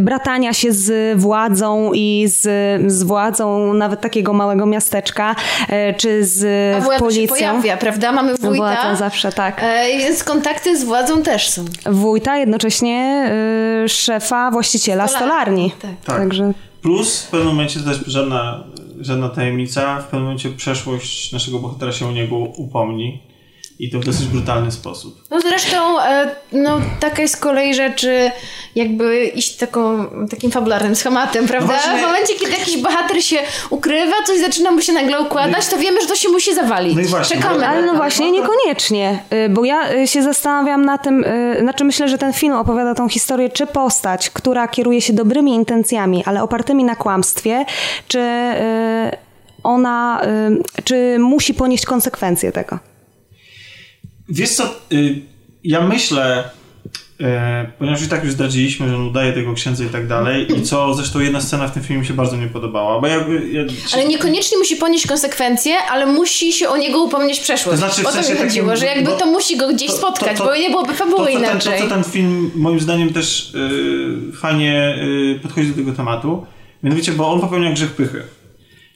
bratania 0.00 0.52
się 0.52 0.72
z 0.72 1.18
władzą 1.18 1.90
i 1.94 2.24
z, 2.28 2.42
z 2.92 3.02
władzą 3.02 3.74
nawet 3.74 4.00
takiego 4.00 4.32
małego 4.32 4.66
miasteczka, 4.66 5.36
czy 5.96 6.24
z 6.24 6.38
A 6.94 6.98
władza 6.98 7.14
się 7.14 7.16
policją. 7.16 7.36
pojawia, 7.36 7.76
prawda? 7.76 8.12
Mamy 8.12 8.34
wójta. 8.34 8.56
Władzą 8.56 8.96
zawsze, 8.96 9.32
tak. 9.32 9.60
E, 9.62 9.90
i 9.90 9.98
więc 9.98 10.24
kontakty 10.24 10.78
z 10.78 10.84
władzą 10.84 11.22
też 11.22 11.48
są. 11.48 11.64
Wójta, 11.86 12.36
jednocześnie 12.36 13.30
y, 13.84 13.88
szefa, 13.88 14.50
właściciela 14.50 15.08
Stolarni. 15.08 15.70
stolarni. 15.70 15.70
Tak. 15.70 15.90
Tak. 16.04 16.16
Także 16.18 16.52
Plus 16.82 17.22
w 17.22 17.28
pewnym 17.30 17.48
momencie, 17.48 17.80
to 17.80 17.86
też 17.86 17.98
żadna, 18.06 18.64
żadna 19.00 19.28
tajemnica, 19.28 20.00
w 20.00 20.04
pewnym 20.04 20.22
momencie 20.22 20.50
przeszłość 20.50 21.32
naszego 21.32 21.58
bohatera 21.58 21.92
się 21.92 22.06
o 22.08 22.12
niego 22.12 22.36
upomni. 22.36 23.22
I 23.78 23.90
to 23.90 24.00
w 24.00 24.04
dosyć 24.04 24.26
brutalny 24.26 24.72
sposób. 24.72 25.24
No 25.30 25.40
zresztą, 25.40 26.00
e, 26.00 26.30
no 26.52 26.80
taka 27.00 27.22
jest 27.22 27.34
z 27.34 27.36
kolei 27.36 27.74
rzeczy, 27.74 28.30
jakby 28.74 29.24
iść 29.26 29.56
taką, 29.56 30.06
takim 30.30 30.50
fabularnym 30.50 30.94
schematem, 30.96 31.46
prawda? 31.48 31.66
właśnie- 31.66 31.98
W 31.98 32.02
momencie, 32.02 32.34
kiedy 32.34 32.52
jakiś 32.52 32.76
bohater 32.76 33.24
się 33.24 33.36
ukrywa, 33.70 34.12
coś 34.26 34.40
zaczyna 34.40 34.70
mu 34.70 34.80
się 34.80 34.92
nagle 34.92 35.20
układać, 35.20 35.66
to 35.66 35.76
wiemy, 35.76 36.00
że 36.02 36.06
to 36.06 36.14
się 36.16 36.28
musi 36.28 36.54
zawalić. 36.54 36.94
No 36.96 37.00
i 37.00 37.04
właśnie, 37.04 37.36
Czekamy. 37.36 37.68
Ale 37.68 37.82
no 37.86 37.94
właśnie, 37.94 38.30
niekoniecznie, 38.30 39.18
y, 39.32 39.48
bo 39.48 39.64
ja 39.64 39.92
y, 39.92 40.06
się 40.08 40.22
zastanawiam 40.22 40.84
na 40.84 40.98
tym, 40.98 41.24
y, 41.24 41.56
znaczy 41.60 41.84
myślę, 41.84 42.08
że 42.08 42.18
ten 42.18 42.32
film 42.32 42.52
opowiada 42.54 42.94
tą 42.94 43.08
historię, 43.08 43.50
czy 43.50 43.66
postać, 43.66 44.30
która 44.30 44.68
kieruje 44.68 45.00
się 45.00 45.12
dobrymi 45.12 45.54
intencjami, 45.54 46.22
ale 46.26 46.42
opartymi 46.42 46.84
na 46.84 46.96
kłamstwie, 46.96 47.64
czy 48.08 48.20
ona, 49.62 50.20
czy 50.84 51.16
musi 51.18 51.54
ponieść 51.54 51.86
konsekwencje 51.86 52.52
tego. 52.52 52.78
Wiesz 54.28 54.50
co, 54.50 54.64
y, 54.92 55.20
ja 55.64 55.80
myślę, 55.80 56.50
y, 57.20 57.24
ponieważ 57.78 58.02
i 58.02 58.08
tak 58.08 58.24
już 58.24 58.32
zdradziliśmy, 58.32 58.88
że 58.88 58.96
on 58.96 59.06
udaje 59.08 59.32
tego 59.32 59.54
księdza 59.54 59.84
i 59.84 59.88
tak 59.88 60.06
dalej, 60.06 60.52
i 60.58 60.62
co 60.62 60.94
zresztą 60.94 61.20
jedna 61.20 61.40
scena 61.40 61.68
w 61.68 61.74
tym 61.74 61.82
filmie 61.82 62.00
mi 62.00 62.06
się 62.06 62.14
bardzo 62.14 62.36
nie 62.36 62.46
podobała, 62.46 63.00
bo 63.00 63.06
jakby... 63.06 63.48
Ja, 63.52 63.62
Ale 63.94 64.06
niekoniecznie 64.06 64.58
musi 64.58 64.76
ponieść 64.76 65.06
konsekwencje, 65.06 65.78
ale 65.90 66.06
musi 66.06 66.52
się 66.52 66.68
o 66.68 66.76
niego 66.76 67.02
upomnieć 67.04 67.40
przeszłość. 67.40 67.80
To 67.80 67.86
znaczy 67.86 68.02
w 68.02 68.06
o 68.06 68.08
to 68.08 68.14
sensie 68.14 68.32
mi 68.34 68.38
chodziło, 68.38 68.66
takim, 68.66 68.80
że 68.80 68.86
jakby 68.86 69.10
to 69.18 69.26
musi 69.26 69.56
go 69.56 69.68
gdzieś 69.68 69.88
to- 69.90 69.96
spotkać, 69.96 70.38
to- 70.38 70.44
bo 70.44 70.56
nie 70.56 70.70
byłoby 70.70 70.88
to, 70.92 70.94
fabuły 70.98 71.26
ten, 71.26 71.34
to, 71.34 71.40
inaczej. 71.40 71.78
co 71.80 71.86
ten 71.88 72.04
film 72.04 72.50
moim 72.54 72.80
zdaniem 72.80 73.12
też 73.12 73.54
y, 73.54 74.36
fajnie 74.40 74.98
podchodzi 75.42 75.68
do 75.68 75.74
tego 75.76 75.92
tematu, 75.92 76.46
mianowicie, 76.82 77.12
bo 77.12 77.32
on 77.32 77.40
popełnia 77.40 77.72
grzech 77.72 77.92
pychy. 77.92 78.22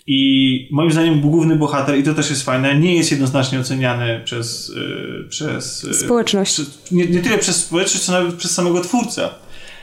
I 0.06 0.68
moim 0.70 0.92
zdaniem 0.92 1.20
główny 1.20 1.56
bohater, 1.56 1.98
i 1.98 2.02
to 2.02 2.14
też 2.14 2.30
jest 2.30 2.42
fajne, 2.42 2.78
nie 2.78 2.96
jest 2.96 3.10
jednoznacznie 3.10 3.60
oceniany 3.60 4.20
przez, 4.24 4.68
y, 4.68 5.28
przez 5.28 5.84
y, 5.84 5.94
Społeczność. 5.94 6.52
Przez, 6.52 6.92
nie, 6.92 7.06
nie 7.06 7.20
tyle 7.20 7.38
przez 7.38 7.56
społeczność, 7.56 8.04
co 8.04 8.12
nawet 8.12 8.34
przez 8.34 8.50
samego 8.50 8.80
twórcę. 8.80 9.28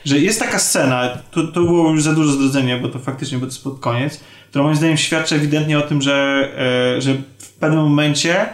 Że 0.05 0.19
jest 0.19 0.39
taka 0.39 0.59
scena, 0.59 1.17
to, 1.31 1.47
to 1.47 1.63
było 1.63 1.91
już 1.91 2.03
za 2.03 2.13
dużo 2.13 2.31
zdradzenia, 2.31 2.79
bo 2.79 2.89
to 2.89 2.99
faktycznie, 2.99 3.37
bo 3.37 3.45
to 3.45 3.51
jest 3.51 3.63
pod 3.63 3.79
koniec, 3.79 4.19
która 4.49 4.63
moim 4.63 4.75
zdaniem 4.75 4.97
świadczy 4.97 5.35
ewidentnie 5.35 5.77
o 5.77 5.81
tym, 5.81 6.01
że, 6.01 6.49
e, 6.97 7.01
że 7.01 7.13
w 7.37 7.53
pewnym 7.53 7.79
momencie 7.79 8.45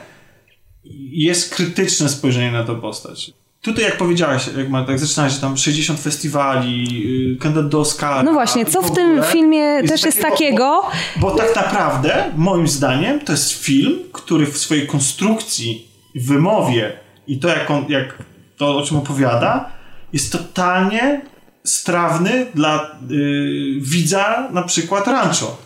jest 1.11 1.55
krytyczne 1.55 2.09
spojrzenie 2.09 2.51
na 2.51 2.63
tę 2.63 2.81
postać. 2.81 3.31
Tutaj, 3.65 3.83
jak 3.83 3.97
powiedziałaś, 3.97 4.49
jak, 4.57 4.69
ma, 4.69 4.83
tak 4.83 4.99
zaczynałeś, 4.99 5.33
że 5.33 5.39
tam 5.39 5.57
60 5.57 5.99
festiwali, 5.99 7.03
yy, 7.31 7.37
kandydat 7.37 7.69
do 7.69 7.79
Oscara. 7.79 8.23
No 8.23 8.33
właśnie, 8.33 8.65
co 8.65 8.81
w 8.81 8.91
tym 8.91 9.23
filmie 9.23 9.83
też 9.87 10.03
jest 10.03 10.21
takiego- 10.21 10.31
takiego? 10.31 10.81
Bo, 11.15 11.31
bo 11.31 11.35
tak 11.35 11.55
naprawdę, 11.55 12.31
moim 12.35 12.67
zdaniem, 12.67 13.19
to 13.19 13.31
jest 13.31 13.51
film, 13.51 13.99
który 14.13 14.45
w 14.45 14.57
swojej 14.57 14.87
konstrukcji, 14.87 15.87
wymowie 16.15 16.93
i 17.27 17.39
to, 17.39 17.47
jak, 17.47 17.71
on, 17.71 17.85
jak 17.89 18.17
to, 18.57 18.77
o 18.77 18.81
czym 18.81 18.97
opowiada, 18.97 19.69
jest 20.13 20.31
totalnie 20.31 21.21
strawny 21.63 22.45
dla 22.55 22.91
yy, 23.09 23.81
widza 23.81 24.47
na 24.51 24.61
przykład 24.63 25.07
Rancho. 25.07 25.57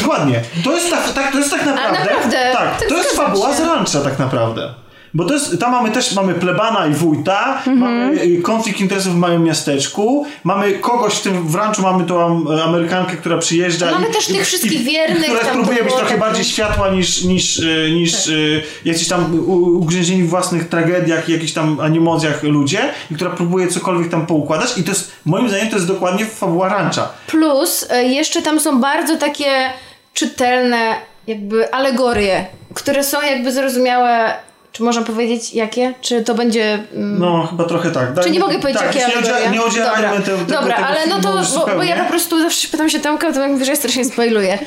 Dokładnie. 0.00 0.42
To 0.64 0.72
jest 0.72 0.90
tak, 0.90 1.12
tak, 1.12 1.32
to 1.32 1.38
jest 1.38 1.50
tak 1.50 1.66
naprawdę. 1.66 1.98
naprawdę? 1.98 2.52
Tak, 2.52 2.88
to 2.88 2.96
jest 2.96 3.10
fabuła 3.10 3.50
się. 3.50 3.56
z 3.56 3.60
Rancha 3.60 4.00
tak 4.00 4.18
naprawdę. 4.18 4.74
Bo 5.14 5.24
to 5.24 5.34
jest, 5.34 5.60
tam 5.60 5.72
mamy 5.72 5.90
też 5.90 6.14
mamy 6.14 6.34
plebana 6.34 6.86
i 6.86 6.92
wójta, 6.92 7.62
mamy 7.66 8.22
y, 8.22 8.42
konflikt 8.42 8.80
interesów 8.80 9.12
w 9.14 9.16
małym 9.16 9.44
miasteczku, 9.44 10.26
mamy 10.44 10.72
kogoś 10.72 11.14
w 11.14 11.20
tym 11.22 11.48
w 11.48 11.54
ranczu, 11.54 11.82
mamy 11.82 12.04
tą 12.04 12.24
am- 12.24 12.46
Amerykankę, 12.64 13.16
która 13.16 13.38
przyjeżdża. 13.38 13.90
Mamy 13.90 14.08
i, 14.08 14.12
też 14.12 14.26
tych 14.26 14.40
i- 14.40 14.44
wszystkich 14.44 14.80
i- 14.80 14.84
wiernych, 14.84 15.24
Która 15.24 15.40
tam 15.44 15.52
próbuje 15.52 15.84
być 15.84 15.94
trochę 15.94 16.18
bardziej 16.18 16.44
światła 16.44 16.88
niż, 16.90 17.24
niż, 17.24 17.58
y, 17.58 17.90
niż 17.94 18.12
Tak. 18.24 18.32
y, 18.34 18.62
jacyś 18.84 19.08
tam 19.08 19.48
ugrzęzieni 19.80 20.22
w 20.22 20.28
własnych 20.28 20.68
tragediach 20.68 21.28
i 21.28 21.32
jakichś 21.32 21.52
tam 21.52 21.80
animozjach 21.80 22.42
ludzie 22.42 22.80
i 23.10 23.14
która 23.14 23.30
próbuje 23.30 23.68
cokolwiek 23.68 24.10
tam 24.10 24.26
poukładać 24.26 24.78
i 24.78 24.84
to 24.84 24.90
jest, 24.90 25.12
moim 25.24 25.48
zdaniem 25.48 25.68
to 25.68 25.76
jest 25.76 25.88
dokładnie 25.88 26.26
fabuła 26.26 26.68
rancha. 26.68 27.08
Plus 27.26 27.86
e, 27.90 28.04
jeszcze 28.04 28.42
tam 28.42 28.60
są 28.60 28.80
bardzo 28.80 29.16
takie 29.16 29.70
czytelne 30.14 30.94
jakby 31.26 31.72
alegorie, 31.72 32.46
które 32.74 33.04
są 33.04 33.22
jakby 33.22 33.52
zrozumiałe. 33.52 34.34
Czy 34.72 34.82
można 34.82 35.02
powiedzieć 35.02 35.54
jakie? 35.54 35.94
Czy 36.00 36.22
to 36.24 36.34
będzie... 36.34 36.64
mm, 36.94 37.18
No, 37.18 37.46
chyba 37.50 37.64
trochę 37.64 37.90
tak. 37.90 38.14
Daj- 38.14 38.22
Czy 38.24 38.30
nie 38.30 38.40
mogę 38.40 38.58
powiedzieć, 38.58 38.82
tak, 38.82 38.94
jakie 38.94 39.06
nie, 39.08 39.14
alegorie? 39.16 39.50
nie 39.50 39.62
udzielajmy 39.62 40.02
Dobra, 40.02 40.20
te, 40.20 40.22
tego, 40.22 40.38
Dobra, 40.60 40.74
tego 40.76 40.86
ale 40.88 41.06
no 41.06 41.20
to, 41.20 41.32
bo, 41.58 41.66
bo 41.76 41.82
ja 41.82 42.04
po 42.04 42.10
prostu 42.10 42.40
zawsze 42.42 42.68
pytam 42.68 42.88
się 42.90 43.00
Tomka, 43.00 43.32
to 43.32 43.48
mówi, 43.48 43.64
że 43.64 43.70
ja 43.70 43.76
strasznie 43.76 44.04
spoiluję. 44.04 44.58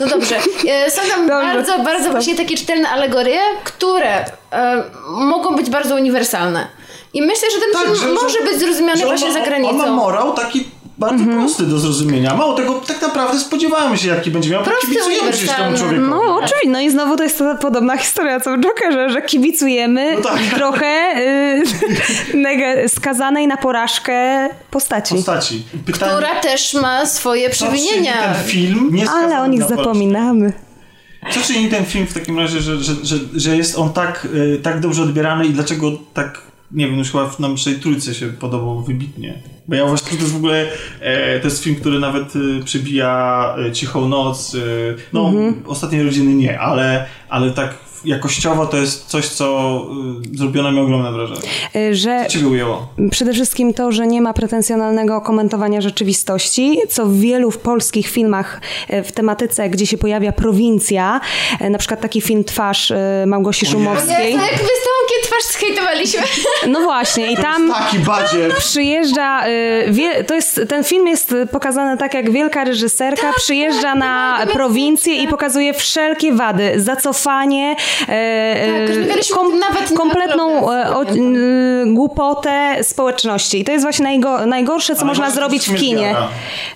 No 0.00 0.06
dobrze. 0.06 0.36
E, 0.68 0.90
Są 0.90 1.00
tam 1.08 1.28
Dobrze. 1.28 1.54
bardzo, 1.54 1.78
bardzo 1.78 2.10
właśnie 2.10 2.34
takie 2.36 2.56
czytelne 2.56 2.88
alegorie, 2.88 3.40
które 3.64 4.24
e, 4.52 4.82
mogą 5.10 5.56
być 5.56 5.70
bardzo 5.70 5.94
uniwersalne. 5.94 6.66
I 7.14 7.22
myślę, 7.22 7.48
że 7.50 7.60
ten 7.60 7.72
Tak, 7.72 7.82
film 7.82 7.94
że- 7.96 8.02
że- 8.08 8.14
może 8.14 8.38
być 8.42 8.58
zrozumiany 8.58 8.96
że 9.00 9.04
on 9.04 9.08
właśnie 9.10 9.28
ma- 9.28 9.34
za 9.34 9.40
On 9.40 9.46
granicą. 9.46 9.72
ma 9.76 9.86
morał 9.86 10.32
taki 10.34 10.68
bardzo 11.00 11.24
prosty 11.24 11.62
do 11.62 11.78
zrozumienia. 11.78 12.36
Mało 12.36 12.54
tego, 12.54 12.74
tak 12.74 13.02
naprawdę 13.02 13.38
spodziewałem 13.38 13.96
się, 13.96 14.08
jaki 14.08 14.30
będzie 14.30 14.50
miał. 14.50 14.62
Prosty, 14.64 14.86
Kibicujemy 14.86 15.32
przecież 15.32 15.56
temu 15.56 15.78
człowiekowi. 15.78 16.10
No 16.10 16.34
oczywiście, 16.34 16.68
no 16.70 16.80
i 16.80 16.90
znowu 16.90 17.16
to 17.16 17.22
jest 17.22 17.38
ta 17.38 17.54
podobna 17.54 17.96
historia 17.96 18.40
co 18.40 18.56
w 18.56 18.60
Jokerze, 18.60 19.10
że 19.10 19.22
kibicujemy 19.22 20.16
No 20.16 20.22
tak. 20.22 20.38
trochę 20.54 21.14
y, 22.84 22.88
skazanej 22.96 23.46
na 23.46 23.56
porażkę 23.56 24.48
postaci. 24.70 25.14
Postaci. 25.14 25.62
Pytanie, 25.86 26.12
która 26.12 26.40
też 26.40 26.74
ma 26.74 27.06
swoje 27.06 27.50
przewinienia. 27.50 28.12
ten 28.22 28.44
film 28.44 28.88
nie 28.92 29.10
Ale 29.10 29.40
o 29.40 29.46
nich 29.46 29.62
zapominamy. 29.62 30.52
Co 31.30 31.40
czyni 31.40 31.68
ten 31.68 31.84
film 31.84 32.06
w 32.06 32.14
takim 32.14 32.38
razie, 32.38 32.60
że, 32.60 32.76
że, 32.76 32.94
że, 33.02 33.16
że 33.34 33.56
jest 33.56 33.78
on 33.78 33.92
tak, 33.92 34.28
y, 34.34 34.60
tak 34.62 34.80
dobrze 34.80 35.02
odbierany 35.02 35.46
i 35.46 35.50
dlaczego 35.50 35.92
tak 36.14 36.49
nie 36.72 36.86
wiem, 36.88 36.98
już 36.98 37.10
chyba 37.12 37.28
w 37.28 37.38
nam 37.38 37.54
przy 37.54 37.78
trójce 37.78 38.14
się 38.14 38.26
podobał 38.28 38.82
wybitnie. 38.82 39.42
Bo 39.68 39.74
ja 39.74 39.84
uważam, 39.84 40.08
że 40.10 40.16
to 40.16 40.22
jest 40.22 40.32
w 40.32 40.36
ogóle, 40.36 40.66
e, 41.00 41.40
to 41.40 41.46
jest 41.46 41.62
film, 41.62 41.76
który 41.76 41.98
nawet 41.98 42.32
e, 42.36 42.64
przebija 42.64 43.54
e, 43.58 43.72
Cichą 43.72 44.08
Noc, 44.08 44.54
e, 44.54 44.58
no 45.12 45.28
Mhm. 45.28 45.62
Ostatniej 45.66 46.02
Rodziny 46.02 46.34
nie, 46.34 46.60
ale, 46.60 47.06
ale 47.28 47.50
tak 47.50 47.89
jakościowo 48.04 48.66
to 48.66 48.76
jest 48.76 49.06
coś, 49.06 49.28
co 49.28 49.80
e, 50.32 50.36
zrobiono 50.36 50.72
mi 50.72 50.80
ogromne 50.80 51.12
wrażenie. 51.12 51.40
Y, 51.76 51.94
Że 51.94 52.24
Co 52.24 52.32
Ciebie 52.32 52.48
ujęło? 52.48 52.88
Przede 53.10 53.32
wszystkim 53.32 53.74
to, 53.74 53.92
że 53.92 54.06
nie 54.06 54.22
ma 54.22 54.32
pretensjonalnego 54.32 55.20
komentowania 55.20 55.80
rzeczywistości, 55.80 56.78
co 56.88 57.06
w 57.06 57.16
wielu 57.16 57.50
w 57.50 57.58
polskich 57.58 58.08
filmach 58.08 58.60
e, 58.88 59.02
w 59.02 59.12
tematyce, 59.12 59.70
gdzie 59.70 59.86
się 59.86 59.98
pojawia 59.98 60.32
prowincja, 60.32 61.20
na 61.70 61.78
przykład 61.78 62.00
taki 62.00 62.20
film 62.20 62.44
Twarz 62.44 62.92
Małgosi 63.26 63.66
Szumowskiej. 63.66 64.32
Jezu, 64.32 64.38
jak 64.38 64.58
wy 64.58 64.64
z 64.64 64.84
tą 64.84 65.00
twarz 65.22 65.42
skejtowaliśmy. 65.42 66.22
No 66.68 66.80
właśnie, 66.80 67.32
i 67.32 67.36
tam 67.36 67.72
Taki 67.72 67.98
badziew! 67.98 68.56
przyjeżdża, 68.58 69.48
y, 69.48 70.24
to 70.26 70.34
jest, 70.34 70.60
ten 70.68 70.84
film 70.84 71.06
jest 71.06 71.34
pokazany 71.52 71.98
tak 71.98 72.14
jak 72.14 72.30
wielka 72.30 72.64
reżyserka 72.64 73.32
przyjeżdża 73.36 73.94
na 73.94 74.38
prowincję 74.52 75.22
i 75.22 75.28
pokazuje 75.28 75.74
wszelkie 75.74 76.32
wady, 76.32 76.72
zacofanie, 76.76 77.76
Tak, 77.98 78.84
o 78.84 78.86
tym 78.86 79.58
nawet 79.58 79.90
na 79.90 79.96
kompletną 79.96 80.72
e, 80.72 80.96
o, 80.96 81.04
głupotę 81.86 82.76
społeczności. 82.82 83.60
I 83.60 83.64
to 83.64 83.72
jest 83.72 83.84
właśnie 83.84 84.02
najgo, 84.02 84.46
najgorsze, 84.46 84.94
co 84.94 85.00
Ale 85.00 85.08
można 85.08 85.30
zrobić 85.30 85.68
w 85.68 85.74
kinie. 85.76 85.98
zmiana. 85.98 86.28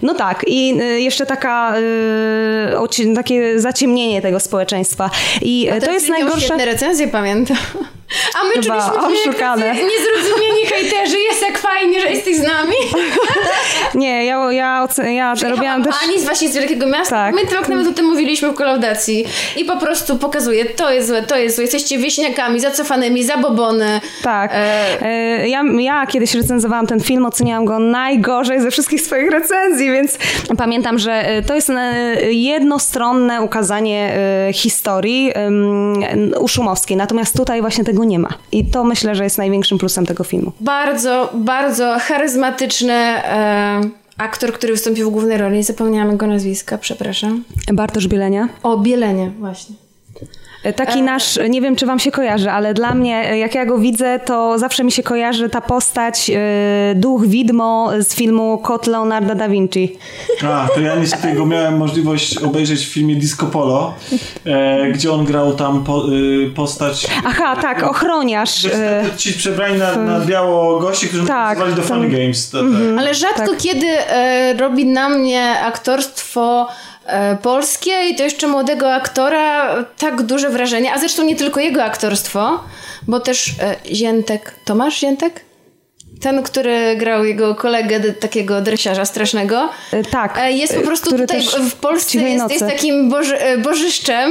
No 0.03 0.15
tak, 0.15 0.45
i 0.47 0.77
jeszcze 0.97 1.27
taka, 1.27 1.75
takie 3.15 3.61
zaciemnienie 3.61 4.23
tego 4.23 4.41
społeczeństwa. 4.41 5.11
I 5.43 5.69
e, 5.71 5.81
to 5.81 5.93
jest 5.93 6.09
najgorsze... 6.09 6.41
świetne 6.41 6.65
recenzje, 6.65 7.09
pamiętam. 7.09 7.57
A 8.41 8.45
my 8.45 8.53
Chyba 8.53 8.63
czuliśmy 8.91 9.17
się 9.17 9.31
oszukane. 9.31 9.67
tacy 9.67 9.81
niezrozumieni 9.85 10.67
hejterzy. 10.67 11.17
Jest 11.31 11.43
jak 11.43 11.59
fajnie, 11.59 12.01
że 12.01 12.09
jesteś 12.11 12.37
z 12.37 12.43
nami. 12.43 12.75
Nie, 13.95 14.25
ja, 14.25 14.53
ja, 14.53 14.87
ja 15.07 15.35
robiłam 15.51 15.85
też... 15.85 15.95
Pani 16.07 16.21
z 16.21 16.25
właśnie 16.25 16.49
z 16.49 16.55
Wielkiego 16.55 16.87
Miasta. 16.87 17.17
Tak. 17.17 17.35
My 17.35 17.47
tak 17.47 17.69
nawet 17.69 17.87
o 17.87 17.93
tym 17.93 18.07
mówiliśmy 18.07 18.49
w 18.51 18.55
kolaudacji. 18.55 19.25
I 19.57 19.65
po 19.65 19.77
prostu 19.77 20.17
pokazuje, 20.19 20.65
to 20.65 20.91
jest 20.93 21.09
złe, 21.09 21.23
to 21.23 21.37
jest 21.37 21.57
złe. 21.57 21.65
Jesteście 21.65 21.99
wieśniakami, 21.99 22.61
zacofanymi, 22.61 23.25
zabobony. 23.25 24.01
Tak. 24.23 24.51
E, 24.55 24.85
E, 25.03 25.49
Ja, 25.49 25.63
ja 25.79 26.07
kiedyś 26.07 26.35
recenzowałam 26.35 26.87
ten 26.87 27.01
film, 27.01 27.27
oceniałam 27.27 27.65
go 27.65 27.79
najgorzej 27.79 28.61
ze 28.61 28.71
wszystkich 28.71 29.01
swoich 29.01 29.31
recenzji, 29.31 29.91
więc 29.93 30.19
pamiętam, 30.59 30.99
że 30.99 31.13
e, 31.29 31.43
to 31.43 31.55
jest 31.55 31.71
e, 31.71 32.05
jednostronne 32.33 33.43
ukazanie 33.43 34.13
historii 34.53 35.31
em, 35.35 36.33
u 36.41 36.49
Szumowskiej. 36.49 36.97
Natomiast 36.97 37.37
tutaj 37.37 37.61
właśnie 37.61 37.85
tego 37.85 38.04
nie 38.05 38.19
ma. 38.19 38.29
I 38.53 38.65
to 38.65 38.85
myślę, 38.85 39.15
że 39.15 39.25
jest 39.25 39.39
największym 39.39 39.79
plusem 39.79 40.07
tego 40.07 40.25
filmu. 40.25 40.53
Bardzo, 40.61 41.31
bardzo 41.35 41.97
charyzmatyczny 42.01 42.93
e, 42.93 43.81
aktor, 44.19 44.53
który 44.53 44.73
wystąpił 44.73 45.09
w 45.09 45.13
głównej 45.13 45.39
roli. 45.39 45.63
Zapomniałam 45.63 46.11
jego 46.11 46.27
nazwiska, 46.27 46.79
przepraszam. 46.79 47.45
Bartosz 47.73 48.09
Bielenia. 48.09 48.49
O, 48.63 48.79
Bielenie, 48.79 49.31
właśnie. 49.39 49.84
E, 50.65 50.73
Taki 50.73 51.03
nasz, 51.03 51.39
nie 51.51 51.61
wiem 51.61 51.77
czy 51.77 51.87
wam 51.87 51.99
się 51.99 52.11
kojarzy, 52.11 52.51
ale 52.51 52.75
dla 52.75 52.95
mnie, 52.95 53.31
e, 53.31 53.39
jak 53.39 53.55
ja 53.55 53.67
go 53.67 53.79
widzę, 53.79 54.19
to 54.25 54.59
zawsze 54.59 54.85
mi 54.85 54.93
się 54.93 55.03
kojarzy 55.03 55.49
ta 55.49 55.61
postać, 55.61 56.31
e, 56.31 56.95
duch 56.95 57.27
widmo 57.27 57.91
z 58.01 58.15
filmu 58.15 58.59
Kot 58.59 58.87
Leonarda 58.87 59.35
da 59.35 59.49
Vinci. 59.49 59.97
A, 60.47 60.67
to 60.75 60.81
ja 60.81 60.95
niestety 60.97 61.33
go 61.33 61.47
miałem 61.47 61.77
możliwość 61.77 62.39
obejrzeć 62.39 62.81
w 62.87 62.93
filmie 62.93 63.17
Disco 63.17 63.47
Polo, 63.47 63.95
e, 64.47 64.91
gdzie 64.93 65.13
on 65.13 65.25
grał 65.25 65.53
tam 65.53 65.85
po, 65.85 66.03
y, 66.13 66.51
postać... 66.57 67.07
Aha, 67.27 67.57
tak, 67.57 67.83
ochroniarz. 67.83 68.65
e, 68.65 69.05
Ci 69.17 69.33
przebrani 69.33 69.79
na, 69.79 69.97
na 69.97 70.21
biało 70.21 70.81
gości, 70.81 71.09
którzy 71.09 71.27
Tak, 71.27 71.49
nazywali 71.59 71.75
do 71.75 71.89
tam- 71.89 71.89
Funny 71.89 72.19
Games. 72.19 72.51
To, 72.51 72.59
Ale 72.99 73.15
rzadko 73.15 73.47
Tak. 73.51 73.57
kiedy 73.59 73.87
e, 73.87 74.55
robi 74.59 74.87
na 74.87 75.09
mnie 75.09 75.61
aktorstwo 75.61 76.67
e, 76.69 76.94
polskie 77.43 78.09
i 78.11 78.17
to 78.17 78.23
jeszcze 78.23 78.47
młodego 78.47 78.95
aktora 78.95 79.77
tak 79.99 80.23
duże 80.23 80.51
wrażenie, 80.51 80.93
a 80.93 80.99
zresztą 80.99 81.25
nie 81.25 81.37
tylko 81.37 81.61
jego 81.61 81.85
aktorstwo, 81.85 82.61
bo 83.09 83.21
też 83.21 83.49
e, 83.61 83.77
Ziętek, 83.95 84.55
Tomasz 84.65 84.99
Ziętek? 84.99 85.41
Ten, 86.25 86.43
który 86.43 86.97
grał 86.97 87.25
jego 87.25 87.55
kolegę 87.55 88.01
takiego 88.01 88.61
dresiarza 88.61 89.05
strasznego. 89.05 89.69
E, 89.93 90.03
tak, 90.05 90.39
E, 90.39 90.53
Jest 90.53 90.75
po 90.75 90.81
e, 90.81 90.83
prostu 90.83 91.19
tutaj 91.19 91.43
w- 91.71 91.75
Polsce 91.75 92.19
jest, 92.19 92.51
jest 92.51 92.67
takim 92.67 93.11
boży, 93.11 93.37
bożyszczem, 93.59 94.31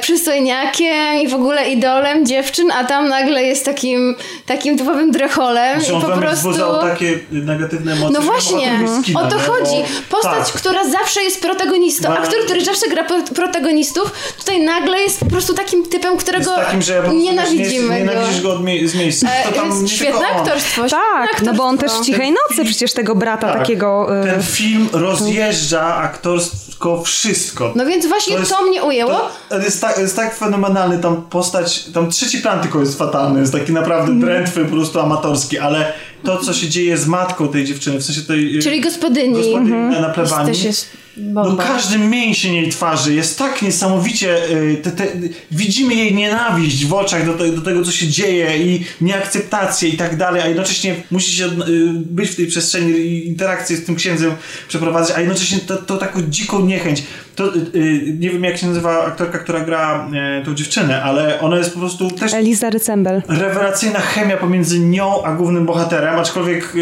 przystojniakiem 0.00 1.20
i 1.22 1.28
w 1.28 1.34
ogóle 1.34 1.70
idolem 1.70 2.26
dziewczyn, 2.26 2.70
a 2.70 2.84
tam 2.84 3.08
nagle 3.08 3.42
jest 3.44 3.64
takim, 3.64 4.16
takim 4.46 4.78
typowym 4.78 5.10
drecholem 5.10 5.80
Znaczy 5.80 5.98
i 5.98 6.10
po 6.10 6.16
prostu... 6.18 6.52
takie 6.80 7.18
negatywne 7.30 7.92
emocje. 7.92 8.10
No 8.14 8.20
właśnie, 8.20 8.80
o 9.14 9.26
to 9.26 9.36
nie? 9.36 9.42
chodzi. 9.42 9.76
Bo- 10.10 10.16
Postać, 10.16 10.46
tak. 10.52 10.60
która 10.60 10.84
zawsze 10.90 11.22
jest 11.22 11.42
protagonistą, 11.42 12.08
Ma- 12.08 12.18
aktor, 12.18 12.44
który 12.44 12.64
zawsze 12.64 12.88
gra 12.88 13.04
pro- 13.04 13.22
protagonistów, 13.34 14.12
tutaj 14.38 14.60
nagle 14.60 15.00
jest 15.00 15.20
po 15.20 15.26
prostu 15.26 15.54
takim 15.54 15.86
typem, 15.88 16.16
którego 16.16 16.50
takim, 16.56 16.82
że 16.82 17.02
nienawidzimy 17.14 18.00
nie, 18.00 18.04
go. 18.06 18.12
nienawidzisz 18.12 18.42
go 18.42 18.52
od 18.52 18.64
mie- 18.64 18.88
z 18.88 18.94
miejsca. 18.94 19.28
To 19.48 19.52
tam 19.52 19.68
jest 19.70 19.88
świetne 19.92 20.26
aktorstwo. 20.26 20.82
Tak, 20.88 20.95
świetne 21.28 21.52
no 21.52 21.58
bo 21.58 21.64
on 21.64 21.78
też 21.78 21.92
w. 21.92 22.00
Cichej 22.04 22.32
Nocy 22.32 22.64
przecież 22.64 22.92
tego 22.92 23.14
brata 23.14 23.48
Tak. 23.48 23.58
takiego... 23.58 24.20
e, 24.20 24.24
Ten 24.26 24.42
film 24.42 24.88
rozjeżdża 24.92 25.96
aktorsko 25.96 27.02
wszystko. 27.02 27.72
No 27.76 27.86
więc 27.86 28.06
właśnie 28.06 28.32
to, 28.34 28.40
jest- 28.40 28.54
mnie 28.68 28.82
ujęło. 28.82 29.20
To 29.48 29.58
jest, 29.58 29.80
tak, 29.80 29.98
jest 29.98 30.16
tak 30.16 30.36
fenomenalny, 30.36 30.98
tam 30.98 31.22
postać, 31.22 31.84
tam 31.84 32.10
trzeci 32.10 32.38
plan 32.38 32.60
tylko 32.60 32.80
jest 32.80 32.98
fatalny, 32.98 33.40
jest 33.40 33.52
taki 33.52 33.72
naprawdę 33.72 34.12
Mhm. 34.12 34.20
drętwy, 34.20 34.64
po 34.64 34.70
prostu 34.70 35.00
amatorski, 35.00 35.58
ale 35.58 35.92
to, 36.24 36.38
co 36.38 36.52
się 36.52 36.68
dzieje 36.68 36.96
z 36.96 37.06
matką 37.06 37.48
tej 37.48 37.64
dziewczyny, 37.64 37.98
w 37.98 38.04
sensie 38.04 38.22
tej... 38.22 38.58
Czyli 38.62 38.80
gospodyni. 38.80 39.34
gospodyni 39.34 39.72
Mhm. 39.72 40.02
na 40.02 40.08
plebanii. 40.08 40.52
Też 40.54 40.64
jest 40.64 40.88
No 41.16 41.44
bomba. 41.44 41.64
każdy 41.64 41.98
mięsień 41.98 42.54
jej 42.54 42.68
twarzy 42.68 43.14
jest 43.14 43.38
tak 43.38 43.62
niesamowicie, 43.62 44.50
y, 44.50 44.76
te, 44.82 44.90
te, 44.90 45.06
widzimy 45.50 45.94
jej 45.94 46.14
nienawiść 46.14 46.86
w 46.86 46.94
oczach 46.94 47.26
do, 47.26 47.34
te, 47.34 47.52
do 47.52 47.62
tego, 47.62 47.84
co 47.84 47.92
się 47.92 48.08
dzieje 48.08 48.58
i 48.58 48.84
nieakceptację 49.00 49.88
i 49.88 49.96
tak 49.96 50.16
dalej, 50.16 50.42
a 50.42 50.46
jednocześnie 50.46 50.94
musi 51.10 51.36
się 51.36 51.46
y, 51.46 51.50
być 51.94 52.30
w 52.30 52.36
tej 52.36 52.46
przestrzeni 52.46 52.90
i 52.90 53.26
interakcję 53.28 53.76
z 53.76 53.84
tym 53.84 53.96
księdzem 53.96 54.32
przeprowadzać, 54.68 55.16
a 55.16 55.20
jednocześnie 55.20 55.58
to, 55.58 55.76
to 55.76 55.96
taką 55.96 56.22
dziką 56.22 56.66
niechęć. 56.66 57.02
To, 57.36 57.54
y, 57.56 58.16
nie 58.18 58.30
wiem 58.30 58.44
jak 58.44 58.56
się 58.56 58.66
nazywa 58.66 59.04
aktorka, 59.04 59.38
która 59.38 59.60
gra 59.60 60.10
tą 60.44 60.54
dziewczynę, 60.54 61.02
ale 61.02 61.40
ona 61.40 61.58
jest 61.58 61.72
po 61.72 61.78
prostu 61.78 62.10
też 62.10 62.34
Eliza 62.34 62.70
Rycembel. 62.70 63.22
rewelacyjna 63.28 64.00
chemia 64.00 64.36
pomiędzy 64.36 64.80
nią 64.80 65.22
a 65.24 65.34
głównym 65.34 65.66
bohaterem, 65.66 66.18
aczkolwiek 66.18 66.72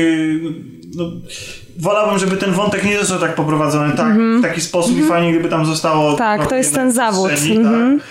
no, 0.95 1.05
wolałbym, 1.79 2.19
żeby 2.19 2.37
ten 2.37 2.53
wątek 2.53 2.85
nie 2.85 2.99
został 2.99 3.19
tak 3.19 3.35
poprowadzony 3.35 3.97
tak, 3.97 4.15
w 4.19 4.43
taki 4.43 4.61
sposób 4.61 4.99
i 4.99 5.03
fajnie, 5.03 5.33
gdyby 5.33 5.49
tam 5.49 5.67
zostało... 5.67 6.11
Mhm. 6.11 6.19
Tak, 6.19 6.41
no, 6.41 6.47
to 6.47 6.55
jest 6.57 6.71
jednak 6.71 6.87
ten 6.87 6.93
zawód. 6.93 7.29
przestrzeni, 7.29 7.57
Mhm. 7.57 7.99
Tak. 8.01 8.09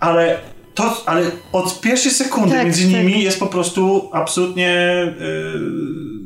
Ale 0.00 0.38
to, 0.74 1.02
ale 1.06 1.22
od 1.52 1.80
pierwszej 1.80 2.12
sekundy 2.12 2.54
Tak, 2.54 2.64
między 2.64 2.82
tak. 2.82 2.90
nimi 2.92 3.22
jest 3.22 3.40
po 3.40 3.46
prostu 3.46 4.10
absolutnie... 4.12 4.72
Yy, 5.20 5.60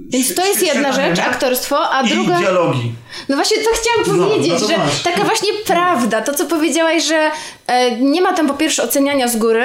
Więc 0.09 0.35
to 0.35 0.47
jest 0.47 0.62
jedna 0.66 0.93
rzecz, 0.93 1.19
aktorstwo, 1.19 1.93
a 1.95 2.03
I 2.03 2.09
druga... 2.09 2.39
dialogi. 2.39 2.93
No 3.28 3.36
właśnie 3.36 3.57
to 3.57 3.70
chciałam 3.74 4.19
No, 4.20 4.27
powiedzieć, 4.27 4.53
no 4.53 4.59
to 4.61 4.69
że 4.69 4.78
masz. 4.78 5.03
taka 5.03 5.24
właśnie 5.24 5.49
prawda, 5.66 6.23
to 6.23 6.35
co 6.35 6.45
powiedziałaś, 6.47 7.05
że 7.05 7.31
e, 7.66 8.01
nie 8.01 8.23
ma 8.23 8.32
tam 8.32 8.47
po 8.49 8.55
pierwsze 8.55 8.82
oceniania 8.82 9.28
z 9.28 9.36
góry, 9.36 9.65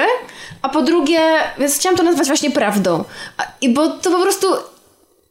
a 0.62 0.68
po 0.68 0.82
drugie, 0.82 1.20
więc 1.58 1.74
chciałam 1.78 1.96
to 1.96 2.02
nazwać 2.02 2.26
właśnie 2.26 2.50
prawdą. 2.50 3.04
A, 3.38 3.42
I 3.60 3.68
bo 3.74 3.88
to 3.88 4.10
po 4.10 4.22
prostu 4.22 4.46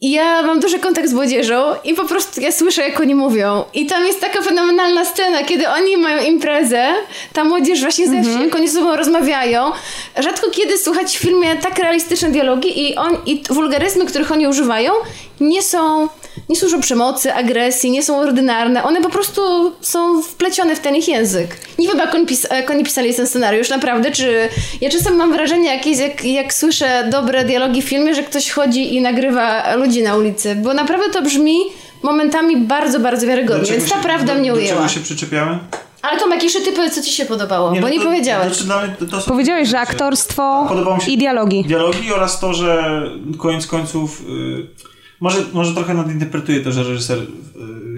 ja 0.02 0.42
mam 0.42 0.60
duży 0.60 0.80
kontakt 0.80 1.10
z 1.10 1.14
młodzieżą 1.14 1.76
i 1.84 1.94
po 1.94 2.06
prostu 2.06 2.42
ja 2.42 2.52
słyszę, 2.52 2.82
jak 2.82 3.00
oni 3.00 3.16
mówią. 3.16 3.64
I 3.74 3.86
tam 3.86 4.06
jest 4.06 4.22
taka 4.22 4.42
fenomenalna 4.42 5.06
scena, 5.06 5.44
kiedy 5.44 5.70
oni 5.70 5.98
mają 5.98 6.24
imprezę, 6.24 6.88
ta 7.34 7.44
młodzież 7.44 7.82
właśnie 7.82 8.08
ze 8.08 8.22
wsi, 8.22 8.44
jak 8.44 8.56
oni 8.56 8.68
ze 8.68 8.80
sobą 8.80 8.96
rozmawiają. 8.96 9.72
Rzadko 10.20 10.50
kiedy 10.52 10.78
słuchać 10.78 11.18
w 11.18 11.22
filmie 11.22 11.56
tak 11.56 11.80
realistyczne 11.80 12.32
dialogi 12.32 12.90
i, 12.90 12.96
on, 12.96 13.18
i 13.26 13.44
wulgaryzmy, 13.50 14.06
których 14.06 14.32
oni 14.32 14.48
używają, 14.48 14.92
nie 15.40 15.62
są, 15.62 16.08
nie 16.50 16.56
służą 16.56 16.82
przemocy, 16.82 17.34
agresji, 17.34 17.92
nie 17.92 18.04
są 18.04 18.20
ordynarne. 18.20 18.84
One 18.84 19.02
po 19.02 19.10
prostu 19.10 19.42
są 19.82 20.22
wplecione 20.22 20.76
w 20.76 20.80
ten 20.80 20.96
ich 20.96 21.08
język. 21.08 21.58
Nie 21.80 21.88
wiem, 21.88 21.98
jak, 21.98 22.16
on 22.16 22.26
pis, 22.26 22.48
jak 22.52 22.70
oni 22.70 22.84
pisali 22.84 23.14
ten 23.14 23.28
scenariusz, 23.28 23.70
naprawdę, 23.70 24.12
czy... 24.12 24.50
Ja 24.82 24.90
czasem 24.90 25.16
mam 25.16 25.34
wrażenie, 25.34 25.74
jakieś, 25.74 25.98
jak, 25.98 26.26
jak 26.26 26.54
słyszę 26.54 27.08
dobre 27.12 27.46
dialogi 27.46 27.82
w 27.82 27.86
filmie, 27.86 28.16
że 28.16 28.24
ktoś 28.24 28.52
chodzi 28.52 28.96
i 28.96 29.02
nagrywa 29.02 29.76
ludzi 29.76 29.89
na 30.04 30.16
ulicy, 30.18 30.56
bo 30.56 30.74
naprawdę 30.74 31.10
to 31.14 31.22
brzmi 31.22 31.58
momentami 32.04 32.58
bardzo, 32.58 33.00
bardzo 33.00 33.28
wiarygodnie, 33.28 33.72
więc 33.72 33.90
ta 33.90 33.96
się- 33.98 34.04
prawda 34.04 34.34
do, 34.34 34.40
mnie 34.40 34.52
Do 34.52 34.58
ujęła. 34.58 34.76
czego 34.78 34.88
się 34.90 35.00
przyczepiamy? 35.00 35.60
Ale 36.02 36.20
Tomek, 36.20 36.44
jeszcze 36.44 36.62
ty 36.62 36.72
powiedz, 36.72 36.96
co 36.96 37.02
ci 37.02 37.12
się 37.12 37.26
podobało, 37.26 37.72
bo 37.72 37.80
no 37.82 37.90
nie 37.90 37.98
to- 38.00 38.06
powiedziałeś. 38.06 38.56
Znaczy, 38.58 38.88
mnie 38.88 38.96
to, 39.00 39.06
to 39.06 39.22
są 39.22 39.32
Powiedziałeś, 39.32 39.70
że 39.70 39.80
aktorstwo 39.80 40.70
się 41.06 41.12
i 41.12 41.18
dialogi. 41.18 41.64
dialogi 41.64 42.14
oraz 42.14 42.40
to, 42.40 42.54
że 42.54 43.02
koniec 43.38 43.68
końców 43.68 44.22
y, 44.22 44.68
może, 45.20 45.40
może 45.54 45.74
trochę 45.74 45.94
nadinterpretuję 45.94 46.60
to, 46.60 46.72
że 46.72 46.84
reżyser 46.84 47.18
y, 47.18 47.26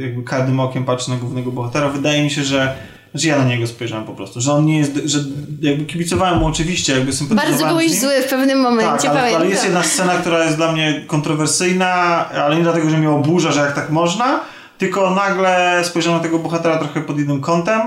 jakby 0.02 0.24
każdym 0.24 0.60
okiem 0.60 0.86
patrzy 0.86 1.10
na 1.10 1.16
głównego 1.16 1.52
bohatera. 1.52 1.90
Wydaje 1.90 2.24
mi 2.24 2.30
się, 2.30 2.44
że 2.44 2.76
Znaczy 3.12 3.28
ja 3.28 3.38
na 3.38 3.46
niego 3.46 3.68
spojrzałem 3.68 4.06
po 4.06 4.14
prostu, 4.14 4.42
że 4.42 4.54
on 4.54 4.66
nie 4.66 4.78
jest, 4.78 5.02
że 5.06 5.20
jakby 5.62 5.86
kibicowałem 5.86 6.40
mu 6.40 6.46
oczywiście, 6.46 6.94
jakby 6.94 7.14
sympatyzowałem 7.14 7.60
Bardzo 7.60 7.76
byłeś 7.76 8.00
zły 8.00 8.22
w 8.22 8.30
pewnym 8.30 8.60
momencie, 8.60 9.08
Tak, 9.08 9.18
ale, 9.18 9.36
ale 9.36 9.50
jest 9.50 9.64
jedna 9.64 9.84
scena, 9.84 10.14
która 10.14 10.44
jest 10.44 10.58
dla 10.58 10.72
mnie 10.72 11.04
kontrowersyjna, 11.08 11.90
ale 12.30 12.56
nie 12.56 12.64
dlatego, 12.64 12.90
że 12.90 12.98
mnie 12.98 13.10
oburza, 13.10 13.52
że 13.52 13.60
jak 13.60 13.76
tak 13.76 13.90
można, 13.90 14.40
tylko 14.78 15.10
nagle 15.10 15.82
spojrzałem 15.84 16.18
na 16.18 16.24
tego 16.24 16.40
bohatera 16.40 16.78
trochę 16.78 17.02
pod 17.02 17.20
innym 17.20 17.42
kątem 17.42 17.82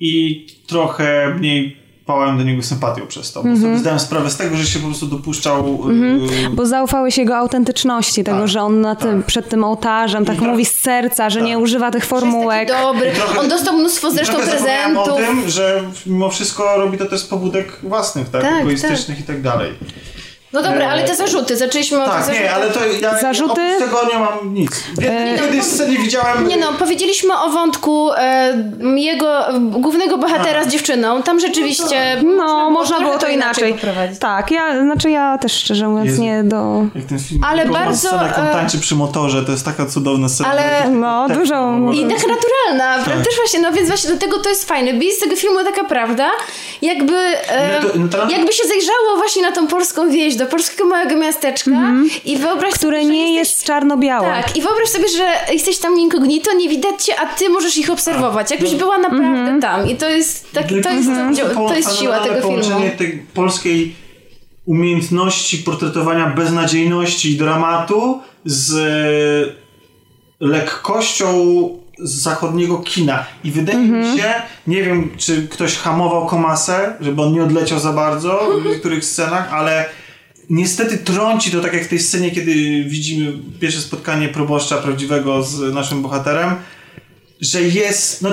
i 0.00 0.46
trochę 0.66 1.34
mniej 1.38 1.83
pałałem 2.06 2.38
do 2.38 2.44
niego 2.44 2.62
sympatią 2.62 3.06
przez 3.06 3.32
to, 3.32 3.42
bo 3.42 3.48
Mhm. 3.48 3.66
sobie 3.66 3.78
zdałem 3.78 4.00
sprawę 4.00 4.30
z 4.30 4.36
tego, 4.36 4.56
że 4.56 4.66
się 4.66 4.78
po 4.78 4.86
prostu 4.86 5.06
dopuszczał... 5.06 5.66
y, 5.90 6.50
Bo 6.50 6.66
zaufałeś 6.66 7.18
jego 7.18 7.36
autentyczności, 7.36 8.24
tego, 8.24 8.38
Tak, 8.38 8.48
że 8.48 8.62
on 8.62 8.80
na 8.80 8.96
tym, 8.96 9.22
przed 9.22 9.48
tym 9.48 9.64
ołtarzem 9.64 10.24
tak 10.24 10.36
tak. 10.38 10.48
mówi 10.48 10.64
z 10.64 10.72
serca, 10.74 11.30
że 11.30 11.42
nie 11.42 11.58
używa 11.58 11.90
tych 11.90 12.04
formułek. 12.06 12.68
Taki 12.68 12.82
dobry. 12.82 13.12
trochę- 13.12 13.40
On 13.40 13.48
dostał 13.48 13.78
mnóstwo 13.78 14.10
zresztą 14.10 14.34
prezentów. 14.34 15.08
o 15.08 15.12
tym, 15.16 15.50
że 15.50 15.82
mimo 16.06 16.30
wszystko 16.30 16.76
robi 16.76 16.98
to 16.98 17.04
też 17.06 17.20
z 17.20 17.24
pobudek 17.24 17.78
własnych, 17.82 18.28
tak? 18.28 18.42
Tak, 18.42 18.60
Egoistycznych 18.60 19.20
i 19.20 19.22
tak 19.22 19.42
dalej. 19.42 19.72
No 20.54 20.62
dobra, 20.62 20.84
E, 20.86 20.90
ale 20.90 21.02
te 21.02 21.14
zarzuty, 21.14 21.56
zaczęliśmy 21.56 22.02
od 22.04 22.16
tych 22.16 22.26
Tak, 22.26 22.34
nie, 22.34 22.54
ale 22.54 22.70
to 22.70 22.80
ja 23.00 23.18
Zarzuty? 23.18 23.50
oprócz 23.52 23.78
tego 23.90 24.00
nie 24.12 24.18
mam 24.18 24.54
nic. 24.54 24.70
W 24.98 25.04
E, 25.04 25.38
kiedyś 25.38 25.64
scenie 25.64 25.98
widziałem... 25.98 26.48
Nie 26.48 26.56
no, 26.56 26.72
powiedzieliśmy 26.78 27.34
o 27.38 27.50
wątku 27.50 28.10
e, 28.12 28.54
jego 28.96 29.48
e, 29.48 29.60
głównego 29.60 30.18
bohatera 30.18 30.64
z 30.64 30.68
dziewczyną. 30.68 31.22
Tam 31.22 31.40
rzeczywiście. 31.40 32.22
No, 32.36 32.70
można 32.70 33.00
było 33.00 33.18
to 33.18 33.28
inaczej. 33.28 33.74
poprowadzić. 33.74 34.18
Tak, 34.18 34.50
ja, 34.50 34.82
znaczy 34.82 35.10
ja 35.10 35.38
też 35.38 35.52
szczerze 35.52 35.88
mówiąc 35.88 36.10
Jezu. 36.10 36.22
nie 36.22 36.44
do... 36.44 36.82
Jak 36.94 37.04
ten 37.04 37.18
film, 37.18 37.44
Ale 37.44 37.66
bardzo, 37.66 38.08
Scenę, 38.08 38.22
jak 38.22 38.38
on 38.38 38.46
e, 38.46 38.52
tańczy 38.52 38.78
przy 38.78 38.94
motorze, 38.94 39.42
to 39.44 39.52
jest 39.52 39.64
taka 39.64 39.86
cudowna 39.86 40.28
scena. 40.28 40.50
Ale- 40.50 40.90
No, 40.90 41.28
Tak, 41.28 41.38
dużo... 41.38 41.72
no, 41.72 41.92
I 41.92 42.00
tak 42.00 42.18
naturalna. 42.28 43.04
Tak. 43.04 43.24
Też 43.24 43.36
właśnie, 43.36 43.60
no 43.60 43.72
więc 43.72 43.88
właśnie 43.88 44.10
do 44.10 44.16
tego 44.18 44.38
to 44.38 44.48
jest 44.48 44.68
fajne. 44.68 44.92
By 44.94 45.04
jest 45.04 45.18
z 45.18 45.22
tego 45.22 45.36
filmu 45.36 45.58
taka 45.64 45.84
prawda, 45.84 46.30
jakby, 46.82 47.16
e, 47.16 47.80
No 47.82 47.88
to- 47.88 47.98
no 47.98 48.08
to- 48.08 48.30
jakby 48.30 48.52
się 48.52 48.68
zajrzało 48.68 49.16
właśnie 49.16 49.42
na 49.42 49.52
tą 49.52 49.66
polską 49.66 50.10
wieś, 50.10 50.36
do 50.36 50.43
polskiego 50.44 50.84
małego 50.84 51.16
miasteczka 51.16 51.70
i 52.24 52.36
wyobraź 52.36 52.74
Które 52.74 52.92
sobie, 52.92 53.04
że 53.04 53.10
nie 53.10 53.34
jesteś, 53.34 53.54
jest 53.54 53.64
czarno-białe. 53.66 54.28
Tak, 54.28 54.56
i 54.56 54.62
wyobraź 54.62 54.88
sobie, 54.88 55.08
że 55.08 55.52
jesteś 55.52 55.78
tam 55.78 56.00
incognito, 56.00 56.52
nie 56.52 56.68
widać 56.68 57.04
cię, 57.04 57.12
a 57.20 57.26
ty 57.26 57.48
możesz 57.48 57.76
ich 57.76 57.90
obserwować. 57.90 58.50
Jakbyś 58.50 58.74
była 58.74 58.98
naprawdę 58.98 59.60
tam. 59.60 59.88
I 59.88 59.96
to 59.96 60.08
jest, 60.08 60.52
tak, 60.52 60.68
to, 60.68 60.74
jest, 60.74 61.08
to, 61.54 61.68
to 61.68 61.74
jest 61.74 61.98
siła 61.98 62.18
tego 62.18 62.34
filmu. 62.34 62.48
połączenie 62.48 62.90
tej 62.90 63.22
polskiej 63.34 63.94
umiejętności 64.66 65.58
portretowania 65.58 66.26
beznadziejności 66.26 67.32
i 67.32 67.36
dramatu 67.36 68.20
z 68.44 68.74
e, 68.74 70.46
lekkością 70.46 71.34
z 71.98 72.22
zachodniego 72.22 72.78
kina. 72.78 73.24
I 73.44 73.50
wydaje 73.50 73.78
mi 73.78 74.18
się, 74.18 74.34
nie 74.66 74.82
wiem, 74.82 75.10
czy 75.16 75.48
ktoś 75.48 75.76
hamował 75.76 76.26
Komasę, 76.26 76.96
żeby 77.00 77.22
on 77.22 77.32
nie 77.32 77.42
odleciał 77.42 77.78
za 77.78 77.92
bardzo 77.92 78.48
w 78.62 78.66
niektórych 78.66 79.04
scenach, 79.04 79.52
ale 79.52 79.84
niestety 80.50 80.98
trąci 80.98 81.50
to 81.50 81.60
tak 81.60 81.72
jak 81.72 81.84
w 81.84 81.88
tej 81.88 82.00
scenie, 82.00 82.30
kiedy 82.30 82.84
widzimy 82.84 83.32
pierwsze 83.60 83.80
spotkanie 83.80 84.28
proboszcza 84.28 84.76
prawdziwego 84.76 85.42
z 85.42 85.74
naszym 85.74 86.02
bohaterem, 86.02 86.54
że 87.40 87.62
jest, 87.62 88.22
no, 88.22 88.30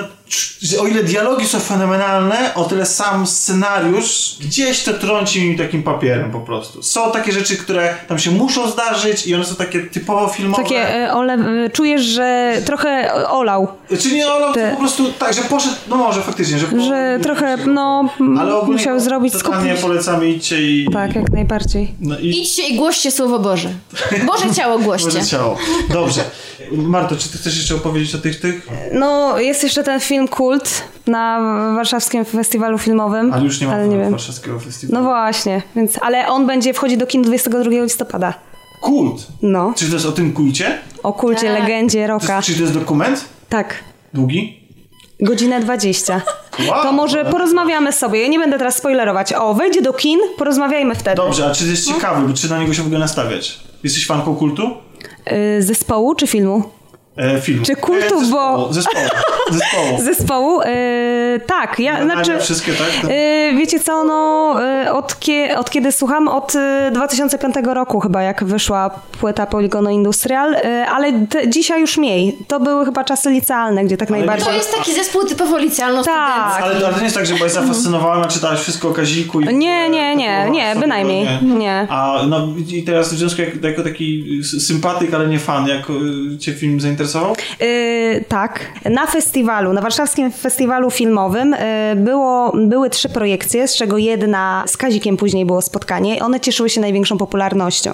o 0.79 0.87
ile 0.87 1.03
dialogi 1.03 1.45
są 1.47 1.59
fenomenalne, 1.59 2.53
o 2.55 2.63
tyle 2.63 2.85
sam 2.85 3.27
scenariusz 3.27 4.35
gdzieś 4.41 4.83
to 4.83 4.93
trąci 4.93 5.41
mi 5.49 5.57
takim 5.57 5.83
papierem 5.83 6.31
po 6.31 6.39
prostu. 6.39 6.83
Są 6.83 7.11
takie 7.11 7.31
rzeczy, 7.31 7.57
które 7.57 7.95
tam 8.07 8.19
się 8.19 8.31
muszą 8.31 8.69
zdarzyć 8.71 9.27
i 9.27 9.35
one 9.35 9.45
są 9.45 9.55
takie 9.55 9.79
typowo 9.81 10.27
filmowe. 10.27 10.63
Takie, 10.63 10.95
e, 10.95 11.13
ole, 11.13 11.33
e, 11.33 11.69
czujesz, 11.69 12.01
że 12.01 12.53
trochę 12.65 13.13
olał, 13.27 13.67
Czy 13.99 14.11
nie, 14.15 14.27
ale 14.27 14.53
te- 14.53 14.71
po 14.71 14.77
prostu 14.77 15.11
tak, 15.19 15.33
że 15.33 15.41
poszedł, 15.41 15.75
no 15.87 15.95
może 15.95 16.21
faktycznie, 16.21 16.59
że... 16.59 16.67
po- 16.67 16.79
że 16.81 17.19
trochę, 17.23 17.57
no, 17.57 18.09
ale 18.39 18.55
ogólnie 18.55 18.77
musiał 18.79 18.99
zrobić 18.99 19.33
skupić. 19.33 19.79
polecamy, 19.81 20.29
idźcie 20.29 20.61
i... 20.61 20.87
Tak, 20.93 21.15
jak 21.15 21.31
najbardziej. 21.31 21.93
No 22.01 22.19
i 22.19 22.29
Idźcie 22.41 22.67
i 22.67 22.75
głoście 22.75 23.11
Słowo 23.11 23.39
Boże. 23.39 23.69
Boże 24.25 24.55
ciało 24.55 24.79
głoście. 24.79 25.05
może 25.05 25.25
ciało. 25.25 25.57
Dobrze. 25.93 26.21
Marto, 26.71 27.15
czy 27.15 27.29
ty 27.29 27.37
chcesz 27.37 27.57
jeszcze 27.57 27.75
opowiedzieć 27.75 28.15
o 28.15 28.17
tych, 28.17 28.39
tych? 28.39 28.67
No, 28.93 29.39
jest 29.39 29.63
jeszcze 29.63 29.83
ten 29.83 29.99
film 29.99 30.20
Kult 30.27 30.83
na 31.07 31.39
warszawskim 31.75 32.25
festiwalu 32.25 32.77
filmowym. 32.77 33.33
Ale 33.33 33.43
już 33.43 33.61
nie 33.61 33.67
ma 33.67 33.73
ale 33.73 33.87
nie 33.87 33.97
wiem. 33.97 34.11
warszawskiego 34.11 34.59
festiwalu. 34.59 35.03
No 35.03 35.09
właśnie, 35.09 35.61
więc, 35.75 35.97
ale 36.01 36.27
on 36.27 36.47
będzie 36.47 36.73
wchodzi 36.73 36.97
do 36.97 37.07
kin 37.07 37.21
22 37.21 37.69
listopada. 37.83 38.33
Kult. 38.81 39.27
No, 39.41 39.73
Czy 39.77 39.87
to 39.87 39.93
jest 39.93 40.05
o 40.05 40.11
tym 40.11 40.33
kulcie? 40.33 40.77
o 41.03 41.13
kulcie, 41.13 41.47
Tak. 41.53 41.59
legendzie 41.61 42.07
roka. 42.07 42.41
czy 42.41 42.55
to 42.55 42.61
jest 42.61 42.73
dokument? 42.73 43.25
Tak, 43.49 43.75
Długi? 44.13 44.59
godzinę 45.19 45.59
20. 45.59 46.21
Wow. 46.69 46.83
To 46.83 46.91
może 46.91 47.25
porozmawiamy 47.25 47.91
sobie, 47.93 48.21
ja 48.21 48.27
nie 48.27 48.39
będę 48.39 48.57
teraz 48.57 48.75
spoilerować. 48.77 49.33
O, 49.33 49.53
wejdzie 49.53 49.81
do 49.81 49.93
kin, 49.93 50.19
porozmawiajmy 50.37 50.95
wtedy. 50.95 51.15
Dobrze, 51.15 51.45
a 51.45 51.51
czy 51.55 51.67
jest 51.67 51.87
ciekawy, 51.87 52.27
bo 52.27 52.33
czy 52.33 52.49
na 52.49 52.59
niego 52.59 52.73
się 52.73 52.81
w 52.83 52.85
ogóle 52.85 52.99
nastawiać? 52.99 53.59
Jesteś 53.83 54.05
fanką 54.07 54.35
kultu? 54.35 54.63
Y, 55.57 55.61
zespołu 55.63 56.15
czy 56.15 56.27
filmu? 56.27 56.63
E, 57.21 57.41
filmu. 57.41 57.65
Czy 57.65 57.75
kultu, 57.75 58.15
e, 58.15 58.19
zespołu, 58.19 58.57
bo- 58.57 58.73
Zespołu. 58.73 59.05
Zespołu. 59.51 60.01
Zespołu? 60.01 60.61
Y, 60.61 60.65
tak, 61.47 61.79
ja, 61.79 61.93
Badania 61.93 62.23
znaczy... 62.23 62.39
wszystkie, 62.39 62.73
tak? 62.73 63.11
Y, 63.11 63.55
wiecie 63.57 63.79
co, 63.79 64.03
no 64.03 64.55
y, 64.85 64.91
od, 64.91 65.19
kie, 65.19 65.57
od 65.57 65.69
kiedy 65.69 65.91
słucham? 65.91 66.27
Od 66.27 66.55
y, 66.55 66.91
2005 66.91 67.55
roku 67.63 67.99
chyba, 67.99 68.21
jak 68.21 68.43
wyszła 68.43 68.89
płyta 69.19 69.45
Poligono 69.45 69.89
Industrial, 69.89 70.55
ale 70.91 71.13
te, 71.27 71.49
dzisiaj 71.49 71.81
już 71.81 71.97
mniej. 71.97 72.37
To 72.47 72.59
były 72.59 72.85
chyba 72.85 73.03
czasy 73.03 73.29
licealne, 73.29 73.85
gdzie 73.85 73.97
tak 73.97 74.09
najbardziej... 74.09 74.47
To 74.47 74.53
jest 74.53 74.77
taki 74.77 74.93
zespół 74.93 75.25
typowo 75.25 75.57
licealno 75.57 76.03
Tak. 76.03 76.61
Ale, 76.61 76.75
ale 76.75 76.93
to 76.93 76.97
nie 76.97 77.03
jest 77.03 77.15
tak, 77.15 77.25
że 77.25 77.35
byłaś 77.35 77.51
zafascynowana, 77.61 78.27
czytałaś 78.27 78.59
wszystko 78.59 78.89
o 78.89 78.93
Kaziku 78.93 79.41
i... 79.41 79.45
Nie, 79.45 79.89
nie, 79.89 80.15
nie, 80.15 80.49
nie, 80.51 80.69
sobie 80.69 80.81
bynajmniej, 80.81 81.27
nie. 81.41 81.55
nie. 81.55 81.87
A 81.89 82.21
no 82.29 82.47
i 82.67 82.83
teraz 82.83 83.13
w 83.13 83.17
związku 83.17 83.41
jak, 83.41 83.63
jako 83.63 83.83
taki 83.83 84.39
sympatyk, 84.43 85.13
ale 85.13 85.27
nie 85.27 85.39
fan, 85.39 85.67
jak 85.67 85.81
cię 86.39 86.53
film 86.53 86.79
zainteresował? 86.79 87.10
Y, 87.61 88.25
tak. 88.27 88.59
Na 88.85 89.07
festiwalu, 89.07 89.73
na 89.73 89.81
warszawskim 89.81 90.31
festiwalu 90.31 90.91
filmowym 90.91 91.53
y, 91.53 91.57
było, 91.95 92.51
były 92.55 92.89
trzy 92.89 93.09
projekcje, 93.09 93.67
z 93.67 93.75
czego 93.75 93.97
jedna 93.97 94.63
z 94.67 94.77
Kazikiem 94.77 95.17
później 95.17 95.45
było 95.45 95.61
spotkanie. 95.61 96.23
One 96.23 96.39
cieszyły 96.39 96.69
się 96.69 96.81
największą 96.81 97.17
popularnością. 97.17 97.93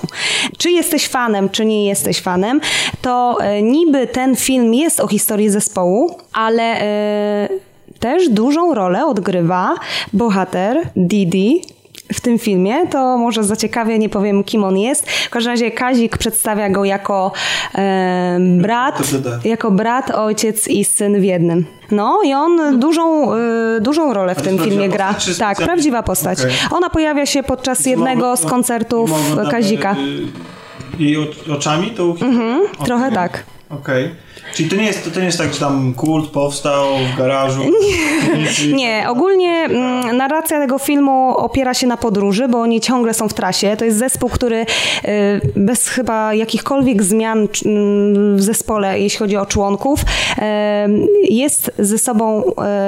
Czy 0.57 0.71
jesteś 0.71 1.07
fanem, 1.07 1.49
czy 1.49 1.65
nie 1.65 1.87
jesteś 1.87 2.21
fanem, 2.21 2.61
to 3.01 3.37
y, 3.57 3.61
niby 3.61 4.07
ten 4.07 4.35
film 4.35 4.73
jest 4.73 4.99
o 4.99 5.07
historii 5.07 5.49
zespołu, 5.49 6.17
ale 6.33 6.81
y, 6.81 7.59
też 7.99 8.29
dużą 8.29 8.73
rolę 8.73 9.05
odgrywa 9.05 9.75
bohater 10.13 10.89
Didi, 10.95 11.61
w 12.13 12.21
tym 12.21 12.39
filmie, 12.39 12.87
to 12.87 13.17
może 13.17 13.43
zaciekawie, 13.43 13.99
nie 13.99 14.09
powiem 14.09 14.43
kim 14.43 14.63
on 14.63 14.77
jest. 14.77 15.09
W 15.11 15.29
każdym 15.29 15.51
razie 15.53 15.71
Kazik 15.71 16.17
przedstawia 16.17 16.69
go 16.69 16.85
jako 16.85 17.31
e, 17.75 18.37
brat, 18.61 19.01
jako 19.45 19.71
brat, 19.71 20.11
ojciec 20.11 20.67
i 20.67 20.85
syn 20.85 21.19
w 21.21 21.23
jednym. 21.23 21.65
No 21.91 22.19
i 22.25 22.33
on 22.33 22.79
dużą, 22.79 23.33
y, 23.35 23.81
dużą 23.81 24.13
rolę 24.13 24.35
w 24.35 24.41
tym 24.41 24.59
filmie 24.59 24.89
gra. 24.89 25.13
postać, 25.13 25.37
Tak, 25.37 25.57
prawdziwa 25.57 26.03
postać. 26.03 26.39
Okej. 26.39 26.51
Ona 26.71 26.89
pojawia 26.89 27.25
się 27.25 27.43
podczas 27.43 27.85
jednego 27.85 28.37
z 28.37 28.45
koncertów 28.45 29.11
Kazika. 29.51 29.91
y, 29.93 31.03
Jej 31.03 31.17
o- 31.17 31.53
oczami 31.55 31.91
to 31.91 32.03
Mhm, 32.21 32.61
Trochę 32.85 33.11
tak. 33.11 33.43
Okej. 33.69 34.09
Czyli 34.53 34.69
to 34.69 34.75
nie, 34.75 34.85
jest, 34.85 35.03
to, 35.05 35.11
to 35.11 35.19
nie 35.19 35.25
jest 35.25 35.37
tak, 35.37 35.53
że 35.53 35.59
tam 35.59 35.93
kult 35.93 36.29
powstał 36.29 36.85
w 37.13 37.17
garażu? 37.17 37.61
Nie. 37.63 38.73
Nie, 38.73 39.05
ogólnie 39.09 39.49
mm, 39.49 40.17
narracja 40.17 40.59
tego 40.59 40.79
filmu 40.79 41.37
opiera 41.37 41.73
się 41.73 41.87
na 41.87 41.97
podróży, 41.97 42.47
bo 42.47 42.61
oni 42.61 42.81
ciągle 42.81 43.13
są 43.13 43.29
w 43.29 43.33
trasie. 43.33 43.77
To 43.77 43.85
jest 43.85 43.97
zespół, 43.97 44.29
który 44.29 44.65
y, 45.05 45.05
bez 45.55 45.87
chyba 45.87 46.33
jakichkolwiek 46.33 47.03
zmian 47.03 47.47
mm, 47.65 48.37
w 48.37 48.41
zespole, 48.41 48.99
jeśli 48.99 49.19
chodzi 49.19 49.37
o 49.37 49.45
członków, 49.45 50.01
y, 50.01 50.03
jest 51.23 51.71
ze 51.79 51.97
sobą 51.97 52.43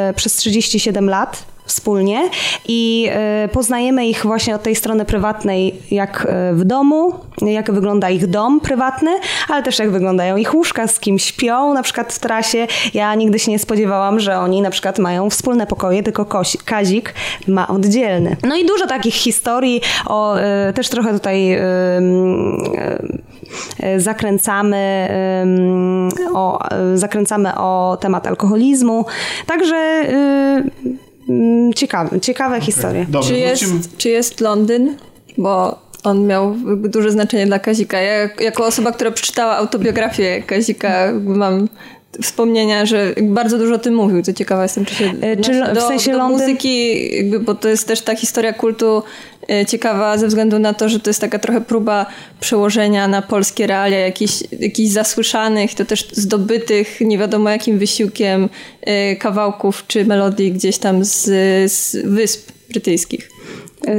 y, 0.09 0.13
przez 0.13 0.35
37 0.35 1.09
lat 1.09 1.45
wspólnie 1.69 2.29
i 2.67 3.09
y, 3.45 3.47
poznajemy 3.47 4.07
ich 4.07 4.25
właśnie 4.25 4.55
od 4.55 4.63
tej 4.63 4.75
strony 4.75 5.05
prywatnej, 5.05 5.75
jak 5.91 6.27
y, 6.51 6.55
w 6.55 6.63
domu, 6.63 7.13
jak 7.41 7.71
wygląda 7.71 8.09
ich 8.09 8.27
dom 8.27 8.59
prywatny, 8.59 9.11
ale 9.49 9.63
też 9.63 9.79
jak 9.79 9.91
wyglądają 9.91 10.37
ich 10.37 10.53
łóżka, 10.53 10.87
z 10.87 10.99
kim 10.99 11.19
śpią, 11.19 11.73
na 11.73 11.83
przykład 11.83 12.13
w 12.13 12.19
trasie. 12.19 12.67
Ja 12.93 13.15
nigdy 13.15 13.39
się 13.39 13.51
nie 13.51 13.59
spodziewałam, 13.59 14.19
że 14.19 14.37
oni 14.37 14.61
na 14.61 14.69
przykład 14.69 14.99
mają 14.99 15.29
wspólne 15.29 15.67
pokoje, 15.67 16.03
tylko 16.03 16.25
Kazik 16.65 17.13
ma 17.47 17.67
oddzielny. 17.67 18.37
No 18.43 18.55
i 18.55 18.65
dużo 18.65 18.87
takich 18.87 19.13
historii, 19.13 19.81
o, 20.07 20.37
y, 20.69 20.73
też 20.73 20.89
trochę 20.89 21.13
tutaj 21.13 21.59
zakręcamy, 23.97 25.09
o, 26.33 26.59
zakręcamy 26.95 27.55
o 27.57 27.97
temat 28.01 28.27
alkoholizmu. 28.27 29.05
Także 29.47 30.03
Mm, 31.29 31.73
Ciekawe, 31.73 32.19
ciekawe 32.19 32.61
historie. 32.61 33.05
Dobrze, 33.09 33.29
Czy 33.29 33.37
jest, 33.37 33.63
czy 33.97 34.09
jest 34.09 34.41
Londyn? 34.41 34.97
Bo 35.37 35.79
on 36.03 36.27
miał 36.27 36.55
duże 36.77 37.11
znaczenie 37.11 37.45
dla 37.45 37.59
Kazika. 37.59 38.01
Ja 38.01 38.29
jako 38.39 38.65
osoba, 38.65 38.91
która 38.91 39.11
przeczytała 39.11 39.57
autobiografię 39.57 40.43
Kazika, 40.43 41.11
mam 41.23 41.67
wspomnienia, 42.21 42.85
że 42.85 43.13
bardzo 43.21 43.57
dużo 43.57 43.75
o 43.75 43.77
tym 43.77 43.95
mówił, 43.95 44.21
co 44.21 44.33
ciekawe 44.33 44.63
jestem, 44.63 44.85
czy 44.85 44.95
się 44.95 45.13
E, 45.21 45.37
czy 45.37 45.51
odnosi 45.51 45.71
w 45.71 45.75
do, 45.75 45.87
sensie 45.87 46.11
do 46.11 46.17
Londyn- 46.17 46.31
muzyki, 46.31 47.15
jakby, 47.15 47.39
bo 47.39 47.55
to 47.55 47.69
jest 47.69 47.87
też 47.87 48.01
ta 48.01 48.15
historia 48.15 48.53
kultu 48.53 49.03
e, 49.49 49.65
ciekawa 49.65 50.17
ze 50.17 50.27
względu 50.27 50.59
na 50.59 50.73
to, 50.73 50.89
że 50.89 50.99
to 50.99 51.09
jest 51.09 51.21
taka 51.21 51.39
trochę 51.39 51.61
próba 51.61 52.05
przełożenia 52.39 53.07
na 53.07 53.21
polskie 53.21 53.67
realia 53.67 53.99
jakichś, 53.99 54.33
jakichś 54.59 54.89
zasłyszanych, 54.89 55.75
to 55.75 55.85
też 55.85 56.07
zdobytych 56.11 57.01
nie 57.01 57.17
wiadomo 57.17 57.49
jakim 57.49 57.79
wysiłkiem 57.79 58.49
e, 58.81 59.15
kawałków 59.15 59.83
czy 59.87 60.05
melodii 60.05 60.51
gdzieś 60.51 60.77
tam 60.77 61.05
z, 61.05 61.23
z 61.71 61.97
wysp 62.05 62.51
brytyjskich. 62.69 63.29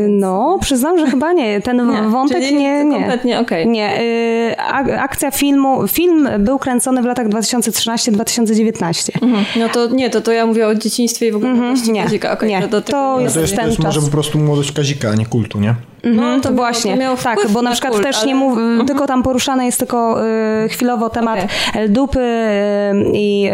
No, 0.09 0.59
przyznam, 0.61 0.99
że 0.99 1.07
chyba 1.07 1.33
nie. 1.33 1.61
Ten 1.61 1.91
Nie, 1.91 2.03
wątek 2.03 2.39
czyli 2.39 2.55
nie, 2.57 2.85
nie. 2.85 2.97
kompletnie 2.99 3.41
okej. 3.41 3.69
Nie. 3.69 4.01
y, 4.01 4.55
ak- 4.59 4.91
Akcja 4.99 5.31
filmu, 5.31 5.89
film 5.89 6.29
był 6.39 6.59
kręcony 6.59 7.03
w 7.03 7.05
latach 7.05 7.29
2013-2019. 7.29 9.11
Mhm. 9.23 9.45
No 9.57 9.69
to 9.69 9.87
nie, 9.87 10.11
to, 10.11 10.21
to 10.21 10.33
ja 10.33 10.47
mówię 10.47 10.67
o 10.69 10.75
dzieciństwie 10.75 11.27
i 11.29 11.33
w 11.33 11.37
ogóle 11.37 11.51
Mhm, 11.53 11.77
nie, 11.93 12.03
Kazika. 12.03 12.33
Okej, 12.33 12.49
nie. 12.49 12.61
do 12.69 12.81
tego 12.83 12.99
To 12.99 13.17
nie 13.19 13.23
jest 13.25 13.35
To 13.35 13.41
jest, 13.41 13.53
to 13.53 13.61
ten 13.61 13.71
jest 13.71 13.83
może 13.83 14.01
po 14.01 14.09
prostu 14.09 14.39
młodość 14.39 14.73
Kazika, 14.73 15.11
a 15.11 15.15
nie 15.15 15.27
kultu, 15.27 15.61
nie? 15.61 15.75
Mhm, 16.05 16.41
to 16.41 16.49
miało- 16.49 16.57
właśnie, 16.57 16.93
to 16.95 17.01
miało 17.01 17.17
tak, 17.17 17.39
wpływ 17.39 17.53
bo 17.53 17.63
na 17.63 17.73
przykład 17.73 17.93
kult, 17.93 18.05
też 18.05 18.17
ale- 18.17 18.27
nie 18.27 18.35
mów, 18.35 18.59
tylko 18.87 19.07
tam 19.07 19.23
poruszany 19.23 19.67
jest 19.67 19.79
tylko 19.79 20.27
y, 20.65 20.69
chwilowo 20.69 21.11
temat 21.11 21.41
L-dupy 21.75 22.21
y, 22.21 23.11
i 23.15 23.49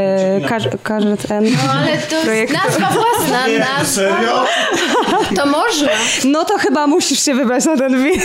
y, 0.45 0.49
każ, 0.49 0.63
każdy 0.83 1.17
ten 1.17 1.45
No 1.45 1.73
ale 1.81 1.99
to 2.25 2.31
jest 2.33 2.53
nazwa 2.53 2.89
własna, 2.91 3.47
Nie, 3.49 3.59
nazwa. 3.59 3.85
serio? 3.85 4.45
To 5.37 5.47
można. 5.47 5.89
No 6.25 6.45
to 6.45 6.59
chyba 6.59 6.87
musisz 6.87 7.23
się 7.25 7.35
wybrać 7.35 7.65
na 7.65 7.77
ten 7.77 7.93
film, 8.05 8.21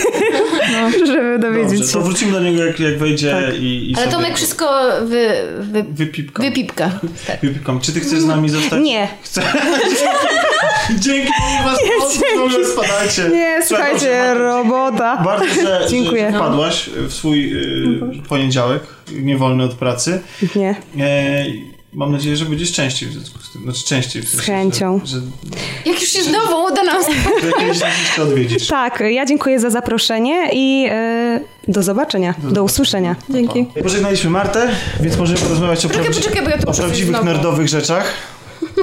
żeby 1.06 1.38
dowiedzieć 1.38 1.78
Dobrze, 1.78 1.92
to 1.92 1.98
się. 1.98 2.04
wrócimy 2.04 2.32
do 2.32 2.40
niego, 2.40 2.64
jak, 2.64 2.80
jak 2.80 2.98
wejdzie 2.98 3.36
i, 3.58 3.90
i 3.90 3.94
Ale 3.96 4.04
sobie 4.04 4.16
Tomek 4.16 4.36
wszystko 4.36 4.70
wy, 5.02 5.28
wy, 5.60 5.82
wypipkam. 5.82 6.44
wypipka. 6.44 6.90
Tak. 7.26 7.40
Wypipkam. 7.42 7.80
Czy 7.80 7.92
ty 7.92 8.00
chcesz 8.00 8.20
z 8.20 8.26
nami 8.26 8.48
zostać? 8.48 8.80
Nie. 8.82 9.08
Chcę. 9.22 9.42
Dzięki, 10.98 11.32
bo 11.64 11.70
was 11.70 11.78
ogóle 12.36 12.66
spadacie. 12.66 13.22
Nie, 13.28 13.58
Słuchaj, 13.66 13.86
słuchajcie, 13.90 14.34
robota. 14.34 15.22
Bardzo, 15.24 15.54
że, 15.62 15.86
Dziękuję. 15.90 16.30
że 16.32 16.36
wpadłaś 16.38 16.90
w 17.08 17.12
swój 17.12 17.52
y, 17.56 18.00
poniedziałek, 18.28 18.82
niewolny 19.12 19.64
od 19.64 19.74
pracy. 19.74 20.20
Nie. 20.56 20.70
E, 21.00 21.44
mam 21.92 22.12
nadzieję, 22.12 22.36
że 22.36 22.44
będziesz 22.44 22.72
częściej 22.72 23.08
w 23.08 23.12
związku 23.12 23.38
z 23.38 23.52
tym. 23.52 23.62
Znaczy 23.62 23.84
częściej. 23.84 24.22
W 24.22 24.28
sensie, 24.28 24.44
chęcią. 24.52 25.00
Że, 25.04 25.16
że, 25.16 25.22
Jak 25.86 26.00
już 26.00 26.10
się 26.10 26.22
znowu 26.22 26.64
uda 26.72 26.82
nam 26.82 27.02
odwiedzisz. 28.22 28.66
Tak, 28.68 29.02
ja 29.10 29.26
dziękuję 29.26 29.60
za 29.60 29.70
zaproszenie 29.70 30.48
i 30.52 30.86
y, 31.68 31.72
do 31.72 31.82
zobaczenia, 31.82 32.34
do 32.38 32.64
usłyszenia. 32.64 33.16
Dzięki. 33.30 33.66
Pożegnaliśmy 33.82 34.30
Martę, 34.30 34.68
więc 35.00 35.16
możemy 35.16 35.38
porozmawiać 35.40 35.86
o, 35.86 35.88
prawdzi- 35.88 36.14
poczekaj, 36.14 36.42
bo 36.44 36.50
ja 36.50 36.58
tu 36.58 36.70
o 36.70 36.72
prawdziwych 36.74 37.08
znowu. 37.10 37.24
nerdowych 37.24 37.68
rzeczach. 37.68 38.14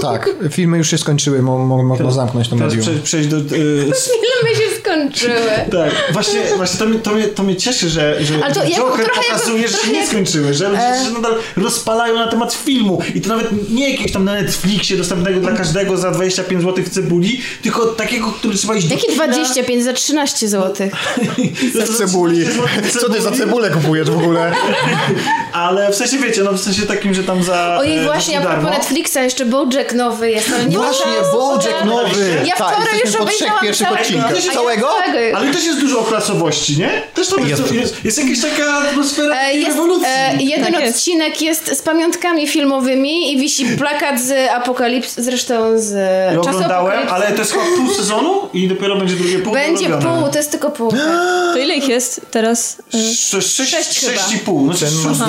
Tak, 0.01 0.29
filmy 0.51 0.77
już 0.77 0.89
się 0.89 0.97
skończyły, 0.97 1.41
mo, 1.41 1.57
mo, 1.57 1.83
można 1.83 2.11
zamknąć 2.11 2.49
to 2.49 2.55
Teraz 2.55 2.75
medium. 2.75 2.93
prze, 2.95 3.03
przejść 3.03 3.29
do... 3.29 3.37
Y, 3.37 3.41
Filmy 3.51 4.58
skończyły. 4.93 5.51
tak, 5.71 6.13
właśnie, 6.13 6.41
właśnie 6.57 6.79
to, 6.79 6.85
mnie, 6.85 6.99
to, 6.99 7.11
mnie, 7.11 7.23
to 7.27 7.43
mnie 7.43 7.55
cieszy, 7.55 7.89
że, 7.89 8.23
że 8.23 8.33
Ale 8.43 8.53
to 8.53 8.61
Joker 8.61 8.75
trochę 8.75 9.01
jako- 9.03 9.21
pokazuje, 9.21 9.67
że 9.67 9.77
się 9.77 9.91
nie 9.91 9.99
jak- 9.99 10.07
skończyły, 10.09 10.53
że 10.53 10.69
ludzie 10.69 11.05
się 11.05 11.11
nadal 11.13 11.35
rozpalają 11.57 12.15
na 12.15 12.27
temat 12.27 12.53
filmu 12.53 13.01
i 13.15 13.21
to 13.21 13.29
nawet 13.29 13.69
nie 13.69 13.89
jakiegoś 13.91 14.11
tam 14.11 14.25
na 14.25 14.33
Netflixie 14.33 14.97
dostępnego 14.97 15.39
dla 15.39 15.51
każdego 15.51 15.97
za 15.97 16.11
25 16.11 16.61
zł 16.61 16.83
w 16.85 16.89
cebuli, 16.89 17.41
tylko 17.61 17.85
takiego, 17.85 18.31
który 18.31 18.57
trzeba 18.57 18.75
iść 18.75 18.87
do 18.87 18.95
Jakie 18.95 19.07
kina. 19.07 19.27
25 19.27 19.83
za 19.83 19.93
13 19.93 20.47
zł? 20.47 20.89
Za 21.75 21.93
Cebuli. 21.93 22.45
Co 22.99 23.09
ty 23.09 23.21
za 23.21 23.31
cebulę 23.31 23.69
kupujesz 23.69 24.09
w 24.09 24.17
ogóle? 24.17 24.51
Ale 25.53 25.91
w 25.91 25.95
sensie 25.95 26.17
wiecie, 26.17 26.43
no 26.43 26.53
w 26.53 26.59
sensie 26.59 26.81
takim, 26.81 27.13
że 27.13 27.23
tam 27.23 27.43
za 27.43 27.77
Ojej, 27.79 27.97
e, 27.97 28.03
właśnie, 28.03 28.41
za 28.41 28.49
a 28.49 28.53
propos. 28.53 28.77
Netflixa, 28.77 29.15
jeszcze 29.15 29.45
Bojack 29.45 29.93
nowy 29.93 30.31
jest, 30.31 30.49
ale 30.53 30.65
nie 30.65 30.77
Właśnie. 30.77 31.05
Bojack 31.33 31.85
nowy! 31.85 32.41
Ja 32.45 32.55
tak, 32.55 32.75
wczoraj 32.75 32.99
jesteśmy 32.99 33.19
już 33.19 33.21
obejrzałam. 33.21 33.57
A 34.67 34.71
ja 34.71 34.78
Całego? 34.81 35.11
całego. 35.13 35.37
Ale 35.37 35.51
też 35.53 35.65
jest 35.65 35.79
dużo 35.79 35.99
o 35.99 36.03
klasowości, 36.03 36.77
nie? 36.77 37.01
Też 37.13 37.27
tam 37.27 37.47
jest, 37.47 37.61
Jest. 37.61 37.73
jest, 37.73 38.05
jest, 38.05 38.17
jakaś 38.17 38.41
taka 38.41 38.73
atmosfera 38.77 39.35
E, 39.41 39.53
Jest, 39.53 39.67
rewolucji. 39.69 40.05
e, 40.09 40.35
jeden 40.39 40.73
Tak 40.73 40.83
odcinek 40.89 41.41
jest 41.41 41.77
z 41.77 41.81
pamiątkami 41.81 42.47
filmowymi 42.47 43.33
i 43.33 43.37
wisi 43.39 43.65
plakat 43.65 44.21
z 44.21 44.49
Apokalipsy, 44.51 45.23
zresztą 45.23 45.79
z 45.79 45.93
Ja 46.33 46.35
czasu 46.41 46.49
oglądałem, 46.49 47.07
ale 47.09 47.31
to 47.31 47.37
jest 47.39 47.51
chyba 47.51 47.63
pół 47.77 47.93
sezonu 47.93 48.33
i 48.53 48.67
dopiero 48.67 48.95
będzie 48.95 49.15
drugie 49.15 49.39
pół 49.39 49.53
Będzie 49.53 49.89
dorobione. 49.89 50.21
pół, 50.21 50.31
to 50.31 50.37
jest 50.37 50.51
tylko 50.51 50.69
pół. 50.69 50.91
To 51.53 51.57
ile 51.59 51.75
ich 51.75 51.87
jest 51.87 52.21
teraz? 52.31 52.77
Sze- 53.15 53.41
Sześć, 53.41 53.69
Sześć 53.71 53.99
chyba. 53.99 54.13
sześć 54.21 54.33
i 54.33 54.37
pół. 54.39 54.65
No, 54.67 54.73
Ten 54.73 54.89
szósty, 54.89 55.23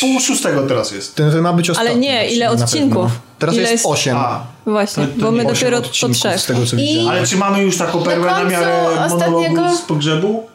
pół 0.00 0.20
szóstego 0.20 0.62
teraz 0.62 0.92
jest. 0.92 1.14
Ten 1.14 1.40
ma 1.40 1.52
być 1.52 1.70
ostatni. 1.70 1.90
Ale 1.90 1.98
nie, 2.00 2.28
ile 2.30 2.50
odcinków? 2.50 3.10
Teraz 3.42 3.54
Ile 3.54 3.62
jest 3.62 3.72
jest- 3.72 3.86
8. 3.86 4.16
A, 4.16 4.40
Właśnie, 4.66 5.06
To- 5.06 5.12
to 5.14 5.20
bo 5.20 5.30
my 5.32 5.44
dopiero 5.44 5.82
po 5.82 5.88
trzech. 5.88 6.40
z 6.40 6.46
tego 6.46 6.66
co 6.66 6.76
I- 6.76 7.06
ale 7.10 7.26
czy 7.26 7.36
mamy 7.36 7.62
już 7.62 7.76
taką 7.78 8.02
perłę 8.02 8.26
na, 8.30 8.44
miarę 8.44 8.82
ostatniego- 9.06 9.30
monologu 9.50 9.76
z 9.76 9.80
pogrzebu? 9.80 10.46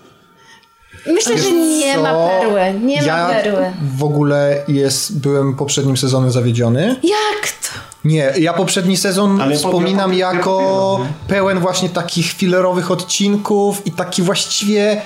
Myślę, 1.08 1.38
że 1.38 1.52
nie 1.52 1.96
Co? 1.96 2.02
ma 2.02 2.14
perły. 2.28 2.80
Nie 2.86 2.96
ja 2.96 3.18
ma 3.28 3.30
perły. 3.34 3.66
w 3.98 4.04
ogóle 4.04 4.64
jest, 4.68 5.20
byłem 5.20 5.56
poprzednim 5.56 5.98
sezonem 5.98 6.32
zawiedziony. 6.32 6.96
Jak 7.04 7.52
to? 7.62 7.80
Nie, 8.06 8.34
ja 8.40 8.54
poprzedni 8.54 8.98
sezon 8.98 9.42
Ale 9.42 9.52
po- 9.52 9.58
wspominam 9.58 10.14
ja 10.14 10.28
po- 10.30 10.34
ja 10.34 10.38
jako 10.38 11.00
pełen 11.28 11.60
właśnie 11.60 11.90
takich 11.90 12.32
filerowych 12.34 12.92
odcinków 12.92 13.88
i 13.88 13.92
taki 13.92 14.22
właściwie 14.22 15.02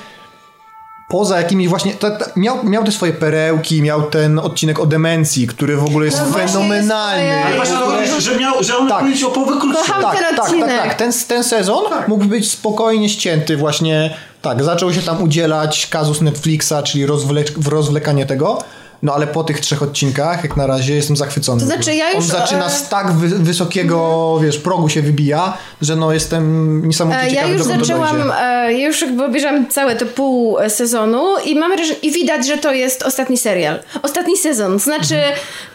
poza 1.11 1.37
jakimiś 1.37 1.67
właśnie, 1.67 1.93
ta, 1.93 2.11
ta, 2.11 2.25
miał, 2.35 2.63
miał 2.63 2.83
te 2.83 2.91
swoje 2.91 3.13
perełki, 3.13 3.81
miał 3.81 4.01
ten 4.03 4.39
odcinek 4.39 4.79
o 4.79 4.85
demencji, 4.85 5.47
który 5.47 5.77
w 5.77 5.83
ogóle 5.83 6.05
jest 6.05 6.21
No 6.27 6.33
fenomenalny. 6.37 7.23
jest 7.25 7.45
Ale 7.45 7.55
właśnie 7.55 7.75
to, 8.13 8.21
że, 8.21 8.37
miał, 8.39 8.63
że 8.63 8.77
on 8.77 8.89
Tak. 8.89 9.03
tak. 9.03 9.27
o 9.27 9.31
połowę 9.31 9.53
krótszy. 9.61 9.91
Tak, 9.91 10.01
tak, 10.01 10.19
tak, 10.35 10.39
odcinek. 10.39 10.69
tak. 10.83 10.93
Ten, 10.93 11.11
ten 11.27 11.43
sezon 11.43 11.83
mógł 12.07 12.25
być 12.25 12.51
spokojnie 12.51 13.09
ścięty 13.09 13.57
właśnie, 13.57 14.13
tak, 14.41 14.63
zaczął 14.63 14.93
się 14.93 15.01
tam 15.01 15.23
udzielać 15.23 15.87
kazus 15.87 16.21
Netflixa, 16.21 16.73
czyli 16.83 17.07
rozwlek- 17.07 17.67
rozwlekanie 17.69 18.25
tego. 18.25 18.63
No 19.03 19.13
ale 19.13 19.27
po 19.27 19.43
tych 19.43 19.59
trzech 19.59 19.83
odcinkach, 19.83 20.43
jak 20.43 20.57
na 20.57 20.67
razie, 20.67 20.95
jestem 20.95 21.17
zachwycony. 21.17 21.59
To 21.59 21.65
znaczy, 21.65 21.95
ja 21.95 22.07
już, 22.09 22.15
On 22.17 22.21
zaczyna 22.23 22.65
e, 22.65 22.69
z 22.69 22.89
tak 22.89 23.11
wy- 23.11 23.27
wysokiego, 23.39 24.39
wiesz, 24.41 24.57
progu 24.57 24.89
się 24.89 25.01
wybija, 25.01 25.57
że 25.81 25.95
no 25.95 26.13
jestem 26.13 26.81
niesamowicie 26.87 27.21
E, 27.23 27.25
Ja 27.25 27.31
ciekawy, 27.35 27.53
już 27.53 27.61
dokąd 27.61 27.79
to 27.79 27.85
zaczęłam, 27.85 28.31
e, 28.41 28.73
ja 28.73 28.87
już 28.87 29.01
jakby 29.01 29.25
obejrzałam 29.25 29.67
całe 29.69 29.95
to 29.95 30.05
pół 30.05 30.57
sezonu 30.67 31.25
i 31.45 31.55
mam 31.55 31.71
i 32.01 32.11
widać, 32.11 32.47
że 32.47 32.57
to 32.57 32.73
jest 32.73 33.03
ostatni 33.03 33.37
serial. 33.37 33.79
Ostatni 34.01 34.37
sezon. 34.37 34.79
Znaczy, 34.79 35.15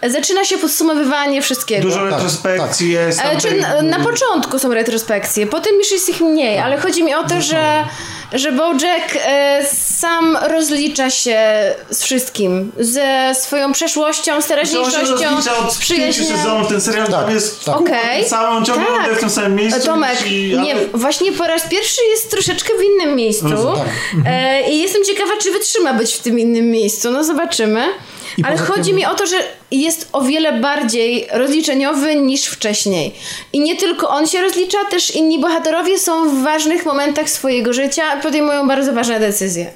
e, 0.01 0.11
zaczyna 0.11 0.45
się 0.45 0.59
podsumowywanie 0.59 1.43
wszystkiego. 1.43 1.83
Dużo 1.83 2.05
retrospekcji 2.05 2.91
jest. 2.91 3.21
tam 3.23 3.37
E, 3.37 3.41
Czy 3.41 3.61
na, 3.61 3.83
na 3.83 4.05
początku 4.05 4.59
są 4.59 4.75
retrospekcje, 4.75 5.47
potem 5.47 5.75
już 5.79 5.91
jest 5.93 6.09
ich 6.09 6.21
mniej, 6.21 6.59
ale 6.59 6.79
chodzi 6.81 7.05
mi 7.05 7.15
o 7.15 7.25
to, 7.25 7.41
że, 7.41 7.85
że 8.39 8.53
Bojack 8.53 9.17
e, 9.27 9.65
sam 9.99 10.39
rozlicza 10.51 11.11
się 11.11 11.39
z 11.91 12.03
wszystkim. 12.03 12.73
Ze 12.79 13.33
swoją 13.35 13.73
przeszłością, 13.73 14.41
z 14.43 14.47
teraźniejszością, 14.47 15.41
z 15.71 15.79
przyjaźnią. 15.79 16.27
sezonów, 16.37 16.69
ten 16.69 16.81
serial 16.81 17.07
Tak, 17.07 17.25
tam 17.25 17.35
jest 17.35 17.65
tak. 17.65 17.77
Okej. 17.81 18.25
cały, 18.27 18.49
on 18.49 18.65
ciągle 18.65 18.87
Tak. 18.87 19.17
w 19.17 19.21
tym 19.21 19.31
samym 19.31 19.55
miejscu. 19.55 19.87
Tomek, 19.87 20.27
i, 20.31 20.59
nie, 20.63 20.75
właśnie 20.95 21.33
po 21.33 21.45
raz 21.47 21.63
pierwszy 21.69 22.01
jest 22.11 22.31
troszeczkę 22.31 22.73
w 22.79 22.83
innym 22.83 23.17
miejscu. 23.17 23.49
tak. 23.49 23.87
E, 24.27 24.71
I 24.71 24.79
jestem 24.83 25.05
ciekawa, 25.05 25.33
czy 25.43 25.51
wytrzyma 25.53 25.93
być 25.95 26.15
w 26.15 26.19
tym 26.19 26.39
innym 26.39 26.71
miejscu. 26.71 27.11
No 27.11 27.25
zobaczymy. 27.25 27.85
I 28.39 28.43
Ale 28.45 28.53
poza 28.59 28.65
chodzi 28.73 28.91
tym- 28.91 28.97
mi 28.97 29.07
o 29.07 29.15
to, 29.15 29.27
że 29.27 29.37
jest 29.71 30.09
o 30.13 30.23
wiele 30.23 30.61
bardziej 30.61 31.27
rozliczeniowy 31.33 32.17
niż 32.17 32.45
wcześniej. 32.45 33.13
I 33.53 33.61
nie 33.61 33.77
tylko 33.77 34.09
on 34.09 34.27
się 34.27 34.41
rozlicza, 34.43 34.79
też 34.91 35.15
inni 35.15 35.39
bohaterowie 35.41 35.99
są 35.99 36.31
w 36.31 36.43
ważnych 36.43 36.87
momentach 36.87 37.31
swojego 37.31 37.73
życia, 37.73 38.03
podejmują 38.23 38.69
bardzo 38.69 38.93
ważne 38.93 39.21
decyzje. 39.21 39.71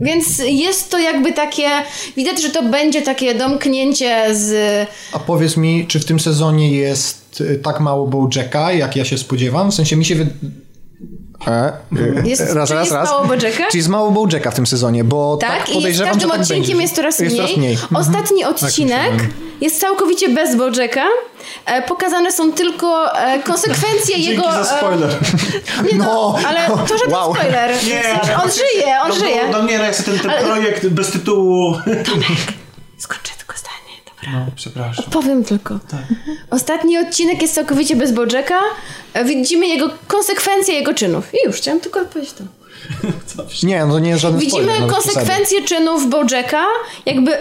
Więc 0.00 0.26
jest 0.46 0.90
to 0.90 0.98
jakby 0.98 1.32
takie, 1.32 1.68
widać, 2.16 2.42
że 2.42 2.50
to 2.50 2.62
będzie 2.62 3.02
takie 3.02 3.34
domknięcie 3.34 4.26
z 4.34 4.52
A 5.12 5.18
powiedz 5.18 5.56
mi, 5.56 5.86
czy 5.88 6.00
w 6.00 6.04
tym 6.04 6.20
sezonie 6.20 6.72
jest 6.72 7.40
y, 7.40 7.60
tak 7.64 7.80
mało 7.80 8.06
Bojacka, 8.06 8.72
jak 8.72 8.96
ja 8.96 9.04
się 9.04 9.18
spodziewam? 9.18 9.70
W 9.70 9.74
sensie 9.74 9.96
mi 9.96 10.04
się 10.04 10.14
wy... 10.14 10.26
E, 11.48 11.72
Jest- 12.24 12.40
raz, 12.54 12.70
raz, 12.70 12.70
jest 12.70 12.92
raz. 12.92 13.10
mało 13.10 13.24
Bojacka? 13.26 13.64
Czy 13.70 13.76
jest 13.76 13.88
mało 13.88 14.10
Bojacka 14.10 14.50
w 14.50 14.54
tym 14.54 14.66
sezonie, 14.66 15.04
bo 15.04 15.36
tak, 15.36 15.50
Tak, 15.50 15.58
i 15.58 15.60
jest, 15.70 15.74
podejrzewam, 15.74 16.12
każdym 16.12 16.30
tak 16.30 16.40
odcinkiem 16.40 16.66
będzie. 16.66 16.82
jest 16.82 16.94
coraz 16.96 17.18
Jest 17.18 17.34
mniej. 17.34 17.46
coraz 17.46 17.56
mniej. 17.58 17.72
Mhm. 17.74 17.96
Ostatni 17.96 18.44
odcinek 18.44 19.12
myślałem. 19.12 19.32
jest 19.60 19.80
całkowicie 19.80 20.28
bez 20.28 20.56
Bojacka. 20.56 21.04
E, 21.66 21.82
pokazane 21.82 22.32
są 22.32 22.52
tylko 22.52 23.18
e, 23.18 23.42
konsekwencje 23.42 24.16
Dzięki 24.16 24.30
jego... 24.30 24.52
za 24.52 24.64
spoiler. 24.64 25.10
E, 25.10 25.82
nie 25.92 25.98
no, 25.98 26.04
No, 26.04 26.48
ale 26.48 26.66
to 26.66 26.98
żaden 26.98 27.12
wow. 27.14 27.34
spoiler. 27.34 27.70
Nie, 27.84 28.20
ale 28.20 28.36
on 28.44 28.50
żyje, 28.50 29.00
on 29.02 29.08
no, 29.08 29.14
żyje. 29.14 29.48
No, 29.52 29.58
no 29.58 29.64
nie, 29.68 29.78
no 29.78 29.92
sobie 29.94 30.04
ten, 30.04 30.18
ten 30.18 30.30
Ale- 30.30 30.44
projekt 30.44 30.86
bez 30.88 31.10
tytułu... 31.10 31.74
Skończę 32.98 33.32
tylko. 33.38 33.55
No, 34.32 34.46
przepraszam. 34.56 35.04
Powiem 35.10 35.44
tylko. 35.44 35.78
Ostatni 36.50 36.98
odcinek 36.98 37.42
jest 37.42 37.54
całkowicie 37.54 37.96
bez 37.96 38.12
Bojacka. 38.12 38.58
E, 39.14 39.24
Widzimy 39.24 39.66
jego 39.66 39.90
konsekwencje 40.06 40.74
jego 40.74 40.94
czynów. 40.94 41.34
I 41.34 41.46
już, 41.46 41.56
chciałam 41.56 41.80
tylko 41.80 42.04
powiedzieć 42.04 42.34
to. 42.34 42.44
Nie, 43.66 43.84
no 43.86 43.92
to 43.92 43.98
nie 43.98 44.08
jest 44.10 44.22
żaden 44.22 44.40
Widzimy 44.40 44.62
spoiler. 44.64 44.80
no, 44.80 44.94
konsekwencje 44.94 45.62
czynów 45.62 46.10
Bojacka, 46.10 46.64
jakby 47.06 47.32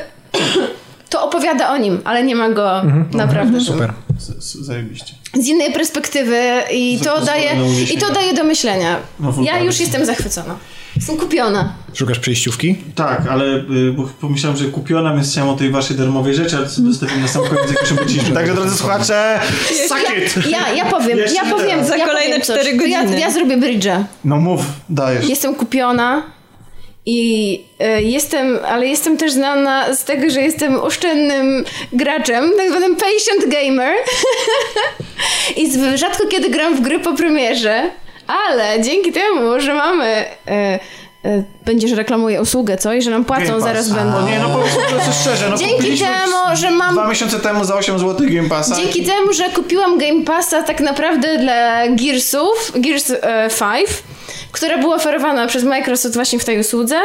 to 1.09 1.23
opowiada 1.23 1.69
o 1.73 1.77
nim, 1.77 2.01
ale 2.05 2.23
nie 2.23 2.35
ma 2.35 2.49
go 2.49 2.81
naprawdę. 3.11 3.61
Super. 3.61 3.93
Z- 4.19 4.43
z- 4.43 4.65
Zajebiście. 4.65 5.13
Z 5.33 5.47
innej 5.47 5.73
perspektywy 5.73 6.39
i 6.71 6.99
to, 7.03 7.21
daje, 7.21 7.51
i 7.93 7.97
to 7.97 8.11
daje 8.13 8.33
do 8.33 8.43
myślenia. 8.43 8.97
No, 9.19 9.33
Ja 9.43 9.59
już 9.59 9.79
jestem 9.79 10.05
zachwycona. 10.05 10.55
Jestem 10.95 11.17
kupiona. 11.17 11.73
Szukasz 11.93 12.19
przejściówki? 12.19 12.75
Tak, 12.95 13.27
ale 13.31 13.45
y, 13.45 13.91
bo 13.97 14.03
pomyślałem, 14.21 14.57
że 14.57 14.65
kupiona, 14.65 15.13
więc 15.13 15.31
chciałem 15.31 15.49
o 15.49 15.55
tej 15.55 15.71
waszej 15.71 15.97
darmowej 15.97 16.35
rzeczy, 16.35 16.57
ale 16.57 16.69
zostawimy 16.69 17.21
na 17.21 17.27
sam 17.27 17.41
koniec, 17.43 17.71
jak 17.71 17.81
już 17.81 17.91
obeciliśmy. 17.91 18.33
Także 18.35 18.53
drodzy 18.53 18.77
słuchacze, 18.77 19.39
suck 19.87 20.01
it! 20.17 20.47
Ja, 20.49 20.73
ja 20.73 20.85
powiem, 20.85 21.17
Jeszcze 21.17 21.35
ja 21.35 21.51
powiem. 21.51 21.69
teraz. 21.69 21.87
Za 21.87 21.97
ja 21.97 22.05
kolejne 22.07 22.39
powiem 22.39 22.89
Ja, 22.89 23.01
godziny. 23.01 23.19
ja 23.19 23.31
zrobię 23.31 23.57
bridge'a. 23.57 24.03
No 24.25 24.37
mów, 24.37 24.61
dajesz. 24.89 25.29
Jestem 25.29 25.55
kupiona 25.55 26.23
i 27.05 27.61
e, 27.79 28.01
jestem, 28.01 28.59
ale 28.67 28.87
jestem 28.87 29.17
też 29.17 29.31
znana 29.31 29.95
z 29.95 30.03
tego, 30.03 30.29
że 30.29 30.41
jestem 30.41 30.79
oszczędnym 30.79 31.65
graczem, 31.93 32.51
tak 32.57 32.69
zwanym 32.69 32.95
patient 32.95 33.51
gamer. 33.51 33.95
I 35.61 35.71
rzadko 35.97 36.27
kiedy 36.27 36.49
gram 36.49 36.75
w 36.75 36.81
gry 36.81 36.99
po 36.99 37.13
premierze, 37.13 37.89
ale 38.27 38.81
dzięki 38.81 39.11
temu, 39.11 39.59
że 39.59 39.73
mamy. 39.73 40.05
E, 40.05 40.79
e, 41.25 41.43
będziesz 41.65 41.91
reklamuję 41.91 42.41
usługę, 42.41 42.77
co? 42.77 42.93
I 42.93 43.01
że 43.01 43.11
nam 43.11 43.25
płacą, 43.25 43.59
zaraz 43.59 43.89
będą. 43.89 44.21
No 44.21 44.29
nie, 44.29 44.39
no 44.39 44.49
powiedzmy 44.49 45.13
szczerze. 45.21 45.49
No, 45.49 45.57
Dzięki 45.57 45.99
temu, 45.99 46.37
że 46.53 46.71
mam 46.71 46.95
Dwa 46.95 47.07
miesiące 47.07 47.39
temu 47.39 47.65
za 47.65 47.75
8 47.75 47.99
zł 47.99 48.27
Game 48.29 48.49
Passa. 48.49 48.75
Dzięki 48.75 49.03
temu, 49.03 49.33
że 49.33 49.49
kupiłam 49.49 49.97
Game 49.97 50.23
Passa 50.23 50.63
tak 50.63 50.79
naprawdę 50.79 51.37
dla 51.37 51.87
Gearsów, 51.87 52.71
Gears 52.75 53.11
e, 53.11 53.49
5, 53.59 53.89
która 54.51 54.77
była 54.77 54.95
oferowana 54.95 55.47
przez 55.47 55.63
Microsoft 55.63 56.15
właśnie 56.15 56.39
w 56.39 56.45
tej 56.45 56.59
usłudze. 56.59 56.99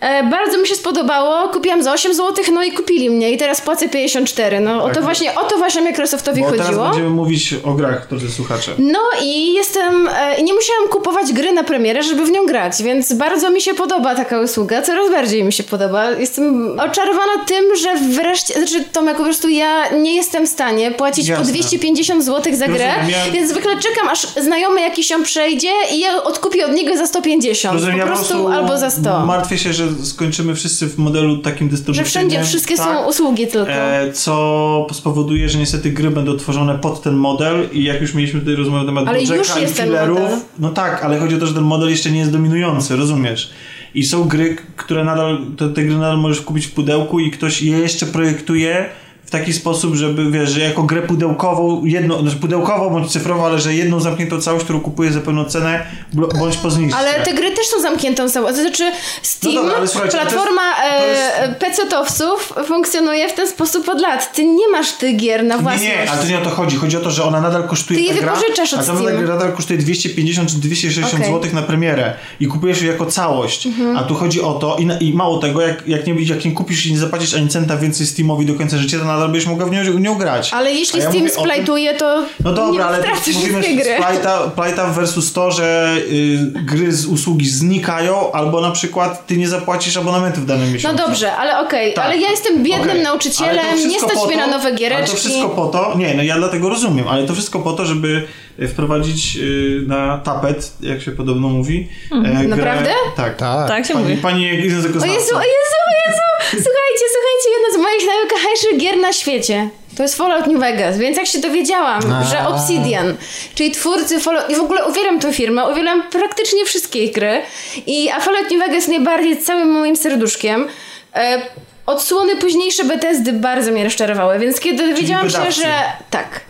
E, 0.00 0.24
bardzo 0.24 0.58
mi 0.58 0.66
się 0.66 0.74
spodobało, 0.74 1.48
kupiłam 1.48 1.82
za 1.82 1.92
8 1.92 2.14
zł, 2.14 2.44
no 2.52 2.62
i 2.64 2.72
kupili 2.72 3.10
mnie 3.10 3.30
i 3.30 3.36
teraz 3.38 3.60
płacę 3.60 3.88
54. 3.88 4.60
No 4.60 4.82
o 4.84 4.86
Tak. 4.86 4.94
to 4.94 5.02
właśnie, 5.02 5.34
o 5.34 5.44
to 5.44 5.56
właśnie 5.58 5.82
Microsoftowi 5.82 6.42
Bo 6.42 6.50
teraz 6.50 6.66
chodziło. 6.66 6.84
będziemy 6.84 7.10
mówić 7.10 7.54
o 7.64 7.72
grach, 7.74 8.08
drodzy 8.08 8.30
słuchacze. 8.32 8.72
No 8.78 8.98
i 9.22 9.52
jestem, 9.54 10.08
e, 10.08 10.42
nie 10.42 10.54
musiałam 10.54 10.88
kupować 10.88 11.32
gry 11.32 11.52
na 11.52 11.64
premierę, 11.64 12.02
żeby 12.02 12.24
w 12.24 12.30
nią 12.30 12.46
grać, 12.46 12.82
więc 12.82 13.12
bardzo 13.12 13.50
mi 13.50 13.60
się 13.62 13.74
podoba 13.74 14.14
taka 14.14 14.40
usługa, 14.40 14.82
coraz 14.82 15.10
bardziej 15.10 15.44
mi 15.44 15.52
się 15.52 15.62
podoba. 15.62 16.10
Jestem 16.10 16.80
oczarowana 16.80 17.44
tym, 17.46 17.76
że 17.76 17.88
wreszcie, 18.14 18.54
znaczy 18.54 18.84
Tomek, 18.92 19.16
po 19.16 19.24
prostu 19.24 19.48
ja 19.48 19.88
nie 19.90 20.16
jestem 20.16 20.46
w 20.46 20.50
stanie 20.50 20.90
płacić 20.90 21.28
Jasne. 21.28 21.44
po 21.44 21.50
250 21.50 22.24
zł 22.24 22.56
za 22.56 22.68
grę, 22.68 22.92
Rozumiem, 22.96 23.10
ja- 23.26 23.32
więc 23.32 23.50
zwykle 23.50 23.72
czekam, 23.76 24.08
aż 24.08 24.26
znajomy 24.26 24.80
jakiś 24.80 25.10
ją 25.10 25.22
przejdzie 25.22 25.70
i 25.92 26.00
ja 26.00 26.22
odkupię 26.22 26.66
od 26.70 26.76
niego 26.76 26.96
za 26.96 27.06
150, 27.06 27.74
Rozumiem, 27.74 27.94
po 28.00 28.06
ja 28.06 28.12
prostu 28.12 28.48
albo 28.48 28.78
za 28.78 28.90
100. 28.90 29.26
Martwię 29.26 29.58
się, 29.58 29.72
że 29.72 29.84
skończymy 30.02 30.54
wszyscy 30.54 30.88
w 30.88 30.98
modelu 30.98 31.38
takim 31.38 31.66
Że 31.66 31.70
dystrybucyjnym. 31.70 32.10
wszędzie 32.10 32.44
wszystkie 32.44 32.76
tak, 32.76 32.86
są 32.86 33.08
usługi 33.08 33.46
tylko. 33.46 33.72
E, 33.72 34.12
co 34.12 34.86
spowoduje, 34.92 35.48
że 35.48 35.58
niestety 35.58 35.90
gry 35.90 36.10
będą 36.10 36.36
tworzone 36.36 36.78
pod 36.78 37.02
ten 37.02 37.14
model 37.14 37.68
i 37.72 37.84
jak 37.84 38.00
już 38.00 38.14
mieliśmy 38.14 38.40
tutaj 38.40 38.54
rozmowę 38.54 38.80
na 38.80 38.86
temat 38.86 39.08
Ale 39.08 39.22
już 39.22 39.56
i 39.58 39.62
jest 39.62 39.76
ten 39.76 39.90
model. 39.90 40.28
no 40.58 40.70
tak, 40.70 41.04
ale 41.04 41.18
chodzi 41.18 41.34
o 41.34 41.38
to, 41.38 41.46
że 41.46 41.54
ten 41.54 41.64
model 41.64 41.90
jeszcze 41.90 42.10
nie 42.10 42.18
jest 42.18 42.32
dominujący, 42.32 42.96
rozumiesz? 42.96 43.50
I 43.94 44.04
są 44.04 44.24
gry, 44.24 44.56
które 44.76 45.04
nadal, 45.04 45.38
te, 45.58 45.68
te 45.68 45.82
gry 45.82 45.94
nadal 45.94 46.18
możesz 46.18 46.40
kupić 46.40 46.66
w 46.66 46.72
pudełku 46.72 47.20
i 47.20 47.30
ktoś 47.30 47.62
je 47.62 47.78
jeszcze 47.78 48.06
projektuje 48.06 48.86
w 49.30 49.32
taki 49.32 49.52
sposób, 49.52 49.94
żeby 49.94 50.30
wiesz, 50.30 50.50
że 50.50 50.60
jako 50.60 50.82
grę 50.82 51.02
pudełkową, 51.02 51.84
jedną, 51.84 52.20
znaczy 52.22 52.36
pudełkową 52.36 52.90
bądź 52.90 53.10
cyfrową, 53.12 53.46
ale 53.46 53.58
że 53.60 53.74
jedną 53.74 54.00
zamkniętą 54.00 54.40
całość, 54.40 54.64
którą 54.64 54.80
kupuje 54.80 55.12
za 55.12 55.20
pełną 55.20 55.44
cenę, 55.44 55.86
bądź 56.12 56.56
po 56.56 56.70
zniżce. 56.70 56.96
Ale 56.98 57.14
te 57.24 57.34
gry 57.34 57.50
też 57.50 57.66
są 57.66 57.80
zamkniętą 57.80 58.28
całością. 58.30 58.56
To 58.56 58.62
znaczy 58.62 58.92
Steam, 59.22 59.54
No 59.54 59.60
dobra, 59.62 59.76
to 59.76 59.82
jest- 59.82 59.94
platforma 59.94 60.62
to 61.00 61.06
jest- 61.06 61.22
e, 61.38 61.54
PC-towców 61.54 62.54
funkcjonuje 62.66 63.28
w 63.28 63.32
ten 63.32 63.48
sposób 63.48 63.88
od 63.88 64.00
lat. 64.00 64.32
Ty 64.34 64.44
nie 64.44 64.68
masz 64.68 64.92
tych 64.92 65.16
gier 65.16 65.44
na 65.44 65.56
Nie, 65.56 65.62
własność. 65.62 65.84
nie, 65.88 66.10
ale 66.10 66.22
to 66.22 66.28
nie 66.28 66.38
o 66.38 66.42
to 66.42 66.50
chodzi. 66.50 66.76
Chodzi 66.76 66.96
o 66.96 67.00
to, 67.00 67.10
że 67.10 67.24
ona 67.24 67.40
nadal 67.40 67.68
kosztuje 67.68 67.98
Ty 68.00 68.04
je 68.06 68.14
ta 68.14 68.20
gra, 68.20 68.34
wypożyczasz 68.34 68.72
od 68.74 68.82
Steam. 68.84 69.02
gra 69.04 69.34
nadal 69.34 69.52
kosztuje 69.52 69.78
250 69.78 70.48
czy 70.50 70.56
260 70.56 71.14
Okej. 71.24 71.34
zł 71.34 71.50
na 71.54 71.62
premierę 71.62 72.14
i 72.40 72.46
kupujesz 72.46 72.82
ją 72.82 72.92
jako 72.92 73.06
całość. 73.06 73.66
Mhm. 73.66 73.96
A 73.96 74.02
tu 74.02 74.14
chodzi 74.14 74.42
o 74.42 74.52
to, 74.52 74.76
i, 75.00 75.04
i 75.08 75.14
mało 75.14 75.38
tego, 75.38 75.60
jak, 75.60 75.88
jak, 75.88 76.06
nie, 76.06 76.14
jak 76.22 76.44
nie 76.44 76.52
kupisz 76.52 76.86
i 76.86 76.92
nie 76.92 76.98
zapłacisz 76.98 77.34
ani 77.34 77.48
centa 77.48 77.76
więcej 77.76 78.06
Steamowi 78.06 78.46
do 78.46 78.54
końca 78.54 78.78
życia, 78.78 78.98
to 78.98 79.04
nadal 79.04 79.19
będziesz 79.28 79.46
mogła 79.46 79.66
w 79.66 79.70
nią, 79.70 79.82
w 79.92 80.00
nią 80.00 80.14
grać. 80.14 80.52
Ale 80.52 80.72
jeśli 80.72 81.00
ja 81.00 81.10
Steam 81.10 81.28
splajtuje, 81.28 81.94
to 81.94 82.22
No 82.44 82.52
dobra, 82.52 82.84
nie 82.84 82.84
ale 82.84 83.06
mówimy 83.34 83.60
gry. 83.60 83.94
Plajta, 83.98 84.38
plajta 84.38 84.86
versus 84.86 85.32
to, 85.32 85.50
że 85.50 85.96
y, 86.12 86.38
gry 86.64 86.92
z 86.92 87.06
usługi 87.06 87.48
znikają, 87.48 88.32
albo 88.32 88.60
na 88.60 88.70
przykład 88.70 89.26
ty 89.26 89.36
nie 89.36 89.48
zapłacisz 89.48 89.96
abonamentu 89.96 90.40
w 90.40 90.46
danym 90.46 90.66
No 90.66 90.72
miesiącu. 90.74 90.96
dobrze, 90.96 91.36
ale 91.36 91.60
okej, 91.60 91.94
Tak. 91.94 92.04
ale 92.04 92.16
ja 92.18 92.30
jestem 92.30 92.62
biednym. 92.62 92.90
Ale 92.90 93.02
nauczycielem, 93.02 93.88
nie 93.88 94.00
stać 94.00 94.26
mnie 94.26 94.36
na 94.36 94.46
nowe 94.46 94.68
Ale 94.68 94.74
giereczki. 94.74 95.10
to 95.10 95.16
wszystko 95.16 95.48
po 95.48 95.66
to, 95.66 95.94
nie, 95.98 96.14
no 96.14 96.22
ja 96.22 96.36
dlatego 96.36 96.68
rozumiem, 96.68 97.08
ale 97.08 97.26
to 97.26 97.32
wszystko 97.34 97.58
po 97.60 97.72
to, 97.72 97.86
żeby 97.86 98.26
wprowadzić 98.68 99.36
y, 99.36 99.82
na 99.86 100.18
tapet, 100.18 100.72
jak 100.80 101.02
się 101.02 101.10
podobno 101.10 101.48
mówi. 101.48 101.88
e, 102.12 102.14
grę- 102.14 102.48
Naprawdę? 102.48 102.90
Tak. 103.16 103.36
Tak. 103.36 103.68
Tak 103.68 103.86
się 103.86 103.94
Pani, 103.94 104.04
mówi. 104.08 104.16
pani 104.22 104.50
O 104.50 104.54
językoznawca. 104.54 105.06
Jezu, 105.14 105.36
o 105.36 105.40
Jezu, 105.40 105.76
o 105.86 105.92
Jezu! 106.08 106.20
Słuchajcie, 106.50 107.04
słuchajcie, 107.14 107.48
jedna 107.56 107.78
z 107.78 107.82
moich 107.82 108.06
najkochańszych 108.16 108.78
gier 108.78 108.96
na 109.00 109.12
świecie. 109.12 109.68
To 109.96 110.02
jest 110.02 110.16
Fallout 110.16 110.46
New 110.46 110.60
Vegas, 110.60 110.98
więc 110.98 111.16
jak 111.16 111.26
się 111.26 111.38
dowiedziałam, 111.38 112.00
A. 112.12 112.24
że 112.24 112.46
Obsidian, 112.48 113.14
czyli 113.54 113.70
twórcy 113.70 114.20
Fallout, 114.20 114.50
i 114.50 114.56
w 114.56 114.60
ogóle 114.60 114.84
uwielbiam 114.84 115.20
tę 115.20 115.32
firmę, 115.32 115.64
uwielbiam 115.68 116.02
praktycznie 116.10 116.64
wszystkie 116.64 117.04
ich 117.04 117.12
gry, 117.12 117.42
i, 117.86 118.10
a 118.10 118.20
Fallout 118.20 118.50
New 118.50 118.60
Vegas 118.66 118.88
najbardziej 118.88 119.38
całym 119.38 119.68
moim 119.70 119.96
serduszkiem. 119.96 120.68
E, 121.14 121.42
odsłony 121.86 122.36
późniejsze 122.36 122.84
Bethesdy 122.84 123.32
bardzo 123.32 123.70
mnie 123.72 123.84
rozczarowały, 123.84 124.38
więc 124.38 124.60
kiedy 124.60 124.88
dowiedziałam 124.90 125.30
się, 125.30 125.52
że... 125.52 125.74
Tak. 126.10 126.40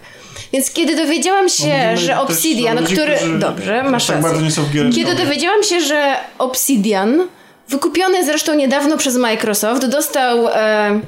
Więc 0.53 0.71
kiedy 0.71 0.97
dowiedziałam 0.97 1.49
się, 1.49 1.65
mówimy 1.65 1.97
że 1.97 2.21
Obsidian, 2.21 2.81
ludzi, 2.81 2.95
który... 2.95 3.17
którzy 3.17 3.39
Dobrze, 3.39 3.81
aż 3.81 3.91
masz 3.91 4.07
tak 4.07 4.17
rację. 4.17 4.31
bardzo 4.31 4.45
nie 4.45 4.51
są 4.51 4.63
w 4.63 4.71
giereczkowie. 4.71 5.05
Kiedy 5.05 5.25
dowiedziałam 5.25 5.63
się, 5.63 5.81
że 5.81 6.17
Obsidian, 6.39 7.29
wykupiony 7.69 8.25
zresztą 8.25 8.55
niedawno 8.55 8.97
przez 8.97 9.17
Microsoft, 9.17 9.87
dostał 9.87 10.49
e, 10.49 11.01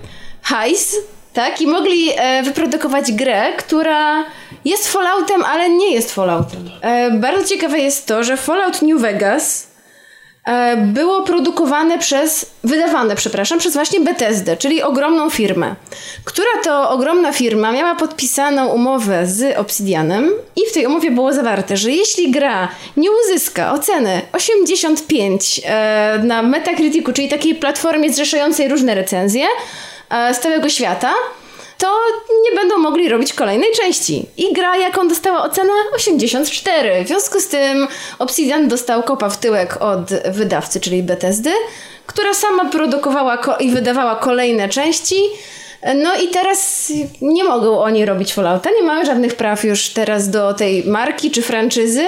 hajs, 0.42 0.96
tak? 1.32 1.60
I 1.60 1.66
mogli 1.66 2.08
e, 2.16 2.42
wyprodukować 2.42 3.12
grę, 3.12 3.52
która 3.58 4.24
jest 4.64 4.88
Falloutem, 4.92 5.44
ale 5.44 5.70
nie 5.70 5.94
jest 5.94 6.14
Falloutem. 6.14 6.70
E, 6.80 7.10
bardzo 7.10 7.48
ciekawe 7.48 7.78
jest 7.78 8.06
to, 8.06 8.24
że 8.24 8.36
Fallout 8.36 8.82
New 8.82 9.00
Vegas 9.00 9.71
było 10.76 11.22
produkowane 11.22 11.98
przez, 11.98 12.50
wydawane, 12.64 13.16
przepraszam, 13.16 13.58
przez 13.58 13.74
właśnie 13.74 14.00
Bethesdę, 14.00 14.56
czyli 14.56 14.82
ogromną 14.82 15.30
firmę, 15.30 15.74
która 16.24 16.50
to 16.64 16.90
ogromna 16.90 17.32
firma 17.32 17.72
miała 17.72 17.94
podpisaną 17.94 18.66
umowę 18.68 19.26
z 19.26 19.56
Obsidianem 19.56 20.30
i 20.56 20.70
w 20.70 20.72
tej 20.72 20.86
umowie 20.86 21.10
było 21.10 21.32
zawarte, 21.32 21.76
że 21.76 21.90
jeśli 21.90 22.30
gra 22.30 22.68
nie 22.96 23.08
uzyska 23.10 23.72
oceny 23.72 24.20
85 24.32 25.60
e, 25.64 26.20
na 26.24 26.42
Metacriticu, 26.42 27.12
czyli 27.12 27.28
takiej 27.28 27.54
platformie 27.54 28.12
zrzeszającej 28.12 28.68
różne 28.68 28.94
recenzje 28.94 29.46
e, 30.10 30.34
z 30.34 30.40
całego 30.40 30.68
świata, 30.68 31.12
to 31.82 31.98
nie 32.50 32.56
będą 32.56 32.78
mogli 32.78 33.08
robić 33.08 33.32
kolejnej 33.32 33.68
części. 33.72 34.26
I 34.36 34.52
gra, 34.52 34.76
jaką 34.76 35.08
dostała 35.08 35.42
ocenę 35.42 35.72
84. 35.94 37.04
W 37.04 37.08
związku 37.08 37.40
z 37.40 37.46
tym 37.48 37.88
Obsidian 38.18 38.68
dostał 38.68 39.02
kopa 39.02 39.28
w 39.30 39.36
tyłek 39.40 39.76
od 39.80 40.10
wydawcy, 40.32 40.80
czyli 40.80 41.02
Bethesdy, 41.02 41.50
która 42.06 42.34
sama 42.34 42.64
produkowała 42.64 43.36
ko- 43.38 43.56
i 43.56 43.70
wydawała 43.70 44.16
kolejne 44.16 44.68
części. 44.68 45.16
No 45.94 46.14
i 46.16 46.28
teraz 46.28 46.92
nie 47.20 47.44
mogą 47.44 47.78
oni 47.78 48.04
robić 48.04 48.34
Fallouta, 48.34 48.70
nie 48.80 48.82
mają 48.82 49.04
żadnych 49.04 49.34
praw 49.34 49.64
już 49.64 49.88
teraz 49.88 50.30
do 50.30 50.54
tej 50.54 50.84
marki 50.84 51.30
czy 51.30 51.42
franczyzy. 51.42 52.04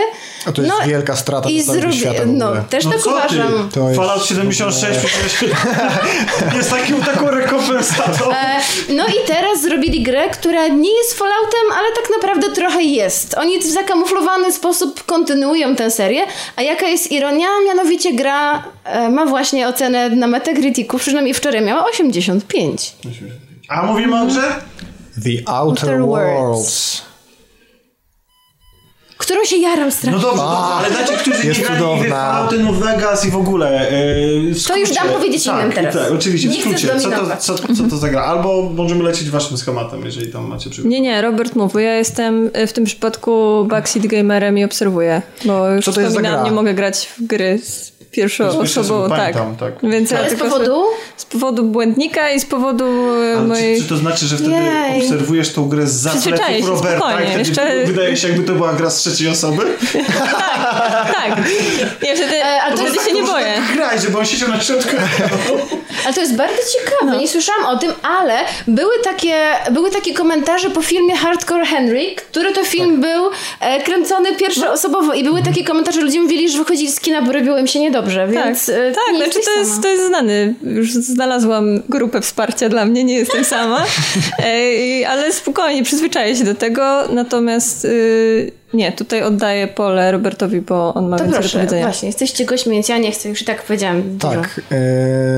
A 0.46 0.52
to 0.52 0.62
jest 0.62 0.74
no, 0.80 0.86
wielka 0.86 1.16
strata 1.16 1.48
i 1.48 1.62
zrobi- 1.62 1.92
świata 1.92 2.22
w 2.22 2.26
No, 2.26 2.52
też 2.70 2.84
No 2.84 2.90
tak 2.90 3.06
uważam. 3.06 3.68
To 3.74 3.88
jest 3.88 3.96
Fallout 3.96 4.26
76 4.26 4.98
przecież 4.98 5.52
jest 6.56 6.70
takim, 6.70 7.02
taką 7.02 7.30
rekompensatą. 7.30 8.30
E, 8.32 8.60
No 8.88 9.06
i 9.06 9.26
teraz 9.26 9.62
zrobili 9.62 10.02
grę, 10.02 10.30
która 10.30 10.68
nie 10.68 10.98
jest 10.98 11.14
Falloutem, 11.18 11.72
ale 11.78 11.88
tak 11.96 12.10
naprawdę 12.16 12.50
trochę 12.50 12.82
jest. 12.82 13.34
Oni 13.34 13.58
w 13.58 13.64
zakamuflowany 13.64 14.52
sposób 14.52 15.04
kontynuują 15.04 15.76
tę 15.76 15.90
serię, 15.90 16.22
a 16.56 16.62
jaka 16.62 16.86
jest 16.86 17.12
ironia? 17.12 17.48
Mianowicie 17.66 18.12
gra 18.12 18.64
e, 18.84 19.08
ma 19.08 19.26
właśnie 19.26 19.68
ocenę 19.68 20.10
na 20.10 20.26
Metacriticu, 20.26 20.98
przynajmniej 20.98 21.34
wczoraj 21.34 21.62
miała 21.62 21.86
85. 21.86 22.94
A 23.68 23.82
mówimy 23.86 24.22
o 24.22 24.26
grze? 24.26 24.60
The 25.24 25.30
Outer, 25.52 25.90
Outer 25.90 26.00
Worlds. 26.00 26.40
Worlds. 26.40 27.02
Którą 29.18 29.44
się 29.44 29.56
jaram 29.56 29.84
No 29.84 29.90
strasznie. 29.90 30.20
dobrze, 30.20 30.36
dobrze, 30.36 30.52
ale 30.74 30.90
dla 30.90 31.04
tych, 31.04 31.18
którzy 31.18 31.46
jest 31.46 31.60
nie 31.60 31.66
grali 31.66 32.02
w. 32.02 32.08
Fallouty 32.08 32.58
New 32.58 32.76
Vegas 32.76 33.26
i 33.26 33.30
w 33.30 33.36
ogóle 33.36 33.90
yy, 34.44 34.54
w 34.54 34.66
To 34.66 34.76
już 34.76 34.90
dam 34.90 35.08
powiedzieć 35.08 35.44
tak, 35.44 35.56
innym 35.60 35.72
teraz. 35.72 35.94
Tak, 35.94 36.12
oczywiście, 36.12 36.48
w 36.48 36.52
Nie 36.52 36.60
chcę 36.60 36.78
skrócie. 36.78 37.00
Co 37.00 37.10
to, 37.10 37.36
co, 37.36 37.54
co 37.74 37.84
to 37.90 37.96
za 37.96 38.08
gra? 38.08 38.22
Albo 38.24 38.62
możemy 38.62 39.02
lecieć 39.04 39.30
waszym 39.30 39.56
schematem, 39.56 40.04
jeżeli 40.04 40.32
tam 40.32 40.48
macie 40.48 40.70
przygód. 40.70 40.90
Nie, 40.90 41.00
nie, 41.00 41.22
Robert 41.22 41.56
mów, 41.56 41.72
bo 41.72 41.78
ja 41.78 41.94
jestem 41.94 42.50
y, 42.56 42.66
w 42.66 42.72
tym 42.72 42.84
przypadku 42.84 43.64
backseat 43.68 44.06
gamerem 44.06 44.58
i 44.58 44.64
obserwuję, 44.64 45.22
bo 45.44 45.68
już 45.68 45.84
Co 45.84 45.92
to 45.92 46.00
jest 46.00 46.12
za 46.12 46.18
wspominałam, 46.18 46.40
gra? 46.44 46.50
nie 46.50 46.56
mogę 46.56 46.74
grać 46.74 47.06
w 47.18 47.22
gry 47.26 47.58
z 47.58 47.92
pierwszą 48.14 48.58
osobą, 48.60 49.08
tak. 49.08 49.18
pamiętam, 49.18 49.56
tak. 49.56 49.90
Więc 49.90 50.10
ja 50.10 50.18
Ale 50.18 50.30
z 50.30 50.34
powodu? 50.34 50.82
z 51.16 51.24
powodu 51.24 51.64
błędnika 51.64 52.30
i 52.30 52.40
z 52.40 52.46
powodu 52.46 52.84
e, 53.22 53.36
Ale 53.38 53.46
mojej... 53.46 53.76
czy, 53.76 53.82
czy 53.82 53.88
to 53.88 53.96
znaczy, 53.96 54.26
że 54.26 54.36
wtedy 54.36 54.50
Jej. 54.52 55.02
obserwujesz 55.02 55.52
tą 55.52 55.68
grę 55.68 55.86
z 55.86 55.92
zapleców 55.92 56.68
Roberta 56.68 56.98
spokojnie, 56.98 57.24
i 57.40 57.44
wtedy 57.44 57.48
jeszcze- 57.48 57.84
wydaje 57.86 58.16
się, 58.16 58.28
jakby 58.28 58.44
to 58.46 58.52
była 58.52 58.72
gra 58.72 58.90
z 58.90 58.96
trzeciej 58.96 59.28
osoby? 59.28 59.62
Tak, 61.14 61.38
ja 62.02 62.14
wtedy, 62.14 62.34
E, 62.44 62.62
ale 62.62 62.76
to 62.76 62.82
wtedy 62.84 62.98
się 63.08 63.12
nie 63.14 63.22
boję. 63.22 63.46
tak 63.56 63.76
grać, 63.76 64.02
żeby 64.02 64.18
on 64.18 64.24
siedział 64.26 64.48
na 64.48 64.60
środku. 64.60 64.96
Ale 66.04 66.14
to 66.14 66.20
jest 66.20 66.36
bardzo 66.36 66.56
ciekawe, 66.78 67.18
nie 67.18 67.28
słyszałam 67.28 67.64
o 67.66 67.78
tym, 67.78 67.92
ale 68.02 68.34
były 68.68 68.94
takie, 69.04 69.36
były 69.70 69.90
takie 69.90 70.14
komentarze 70.14 70.70
po 70.70 70.82
filmie 70.82 71.16
Hardcore 71.16 71.66
Henry, 71.66 72.14
który 72.16 72.52
to 72.52 72.64
film 72.64 73.00
był 73.00 73.30
e, 73.60 73.82
kręcony 73.82 74.36
pierwszoosobowo 74.36 75.14
i 75.14 75.24
były 75.24 75.42
takie 75.42 75.64
komentarze, 75.64 76.00
ludzie 76.00 76.20
mówili, 76.20 76.48
że 76.50 76.58
wychodzili 76.58 76.92
z 76.92 77.00
kina, 77.00 77.22
bo 77.22 77.32
robiło 77.32 77.58
im 77.58 77.66
się 77.66 77.80
niedobrze, 77.80 78.03
więc 78.04 78.66
tak, 78.66 78.74
e, 78.74 78.92
tak 78.92 79.04
nie 79.12 79.18
znaczy 79.18 79.38
to 79.44 79.58
jest, 79.58 79.70
sama. 79.70 79.82
to 79.82 79.88
jest 79.88 80.06
znany. 80.06 80.54
Już 80.62 80.92
znalazłam 80.92 81.82
grupę 81.88 82.20
wsparcia 82.20 82.68
dla 82.68 82.84
mnie, 82.84 83.04
nie 83.04 83.14
jestem 83.14 83.44
sama. 83.44 83.84
Ale 85.08 85.32
spokojnie, 85.32 85.82
przyzwyczaję 85.82 86.36
się 86.36 86.44
do 86.44 86.54
tego. 86.54 87.08
Natomiast 87.12 87.84
y, 87.84 88.52
nie, 88.74 88.92
tutaj 88.92 89.22
oddaję 89.22 89.68
pole 89.68 90.12
Robertowi, 90.12 90.60
bo 90.60 90.94
on 90.94 91.08
ma 91.08 91.16
To 91.18 91.24
więcej 91.24 91.40
do 91.40 91.42
proszę, 91.42 91.58
powiedzenia. 91.58 91.84
właśnie, 91.84 92.08
jesteście 92.08 92.44
gośćmi, 92.44 92.72
więc 92.72 92.88
ja 92.88 92.98
nie 92.98 93.12
chcę, 93.12 93.28
już 93.28 93.42
i 93.42 93.44
tak 93.44 93.62
powiedziałam 93.62 94.18
dużo. 94.18 94.34
Tak. 94.34 94.60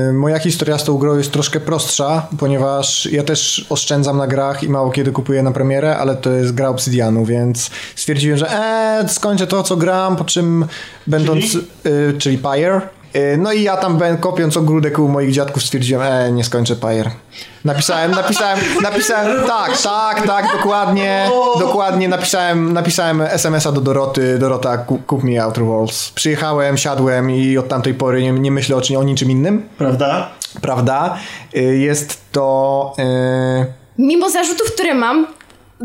e, 0.09 0.13
moja 0.13 0.39
historia 0.39 0.77
z 0.77 0.83
tą 0.83 0.97
grą 0.97 1.17
jest 1.17 1.31
troszkę 1.31 1.59
prostsza, 1.59 2.27
ponieważ 2.39 3.05
ja 3.05 3.23
też 3.23 3.65
oszczędzam 3.69 4.17
na 4.17 4.27
grach 4.27 4.63
i 4.63 4.69
mało 4.69 4.91
kiedy 4.91 5.11
kupuję 5.11 5.43
na 5.43 5.51
premierę, 5.51 5.97
ale 5.97 6.15
to 6.15 6.31
jest 6.31 6.53
gra 6.53 6.69
Obsidianu, 6.69 7.25
więc 7.25 7.69
stwierdziłem, 7.95 8.37
że 8.37 8.49
e, 8.51 9.05
skończę 9.07 9.47
to, 9.47 9.63
co 9.63 9.77
gram, 9.77 10.15
po 10.15 10.23
czym 10.25 10.65
będąc... 11.07 11.51
Czyli? 11.51 11.65
e, 12.09 12.17
czyli 12.17 12.37
Pyre. 12.37 12.81
E, 13.17 13.37
No 13.37 13.51
i 13.53 13.63
ja 13.63 13.77
tam 13.77 13.97
ben- 13.97 14.17
kopiąc 14.17 14.57
ogródek 14.57 14.99
u 14.99 15.07
moich 15.07 15.31
dziadków 15.31 15.63
stwierdziłem, 15.63 16.01
e, 16.01 16.31
nie 16.31 16.43
skończę 16.43 16.75
Pyre. 16.75 17.11
Napisałem, 17.65 18.11
napisałem, 18.11 18.59
napisałem, 18.81 19.47
tak, 19.47 19.77
tak, 19.81 20.27
tak, 20.27 20.45
dokładnie, 20.57 21.29
dokładnie, 21.59 22.09
napisałem, 22.09 22.73
napisałem 22.73 23.21
SMS-a 23.21 23.71
do 23.71 23.81
Doroty, 23.81 24.37
Dorota, 24.39 24.77
kup, 24.77 25.23
mi 25.23 25.39
Outer 25.39 25.63
Worlds. 25.63 26.11
Przyjechałem, 26.11 26.77
siadłem 26.77 27.31
i 27.31 27.57
od 27.57 27.67
tamtej 27.67 27.93
pory 27.93 28.21
nie, 28.23 28.31
nie 28.31 28.51
myślę 28.51 28.75
o, 28.75 28.99
o 28.99 29.03
niczym 29.03 29.31
innym, 29.31 29.69
Prawda? 29.77 30.29
prawda? 30.61 31.17
Y, 31.55 31.77
Jest 31.77 32.21
to... 32.31 32.93
y, 32.99 33.65
Mimo 33.97 34.29
zarzutów, 34.29 34.71
które 34.73 34.93
mam, 34.93 35.27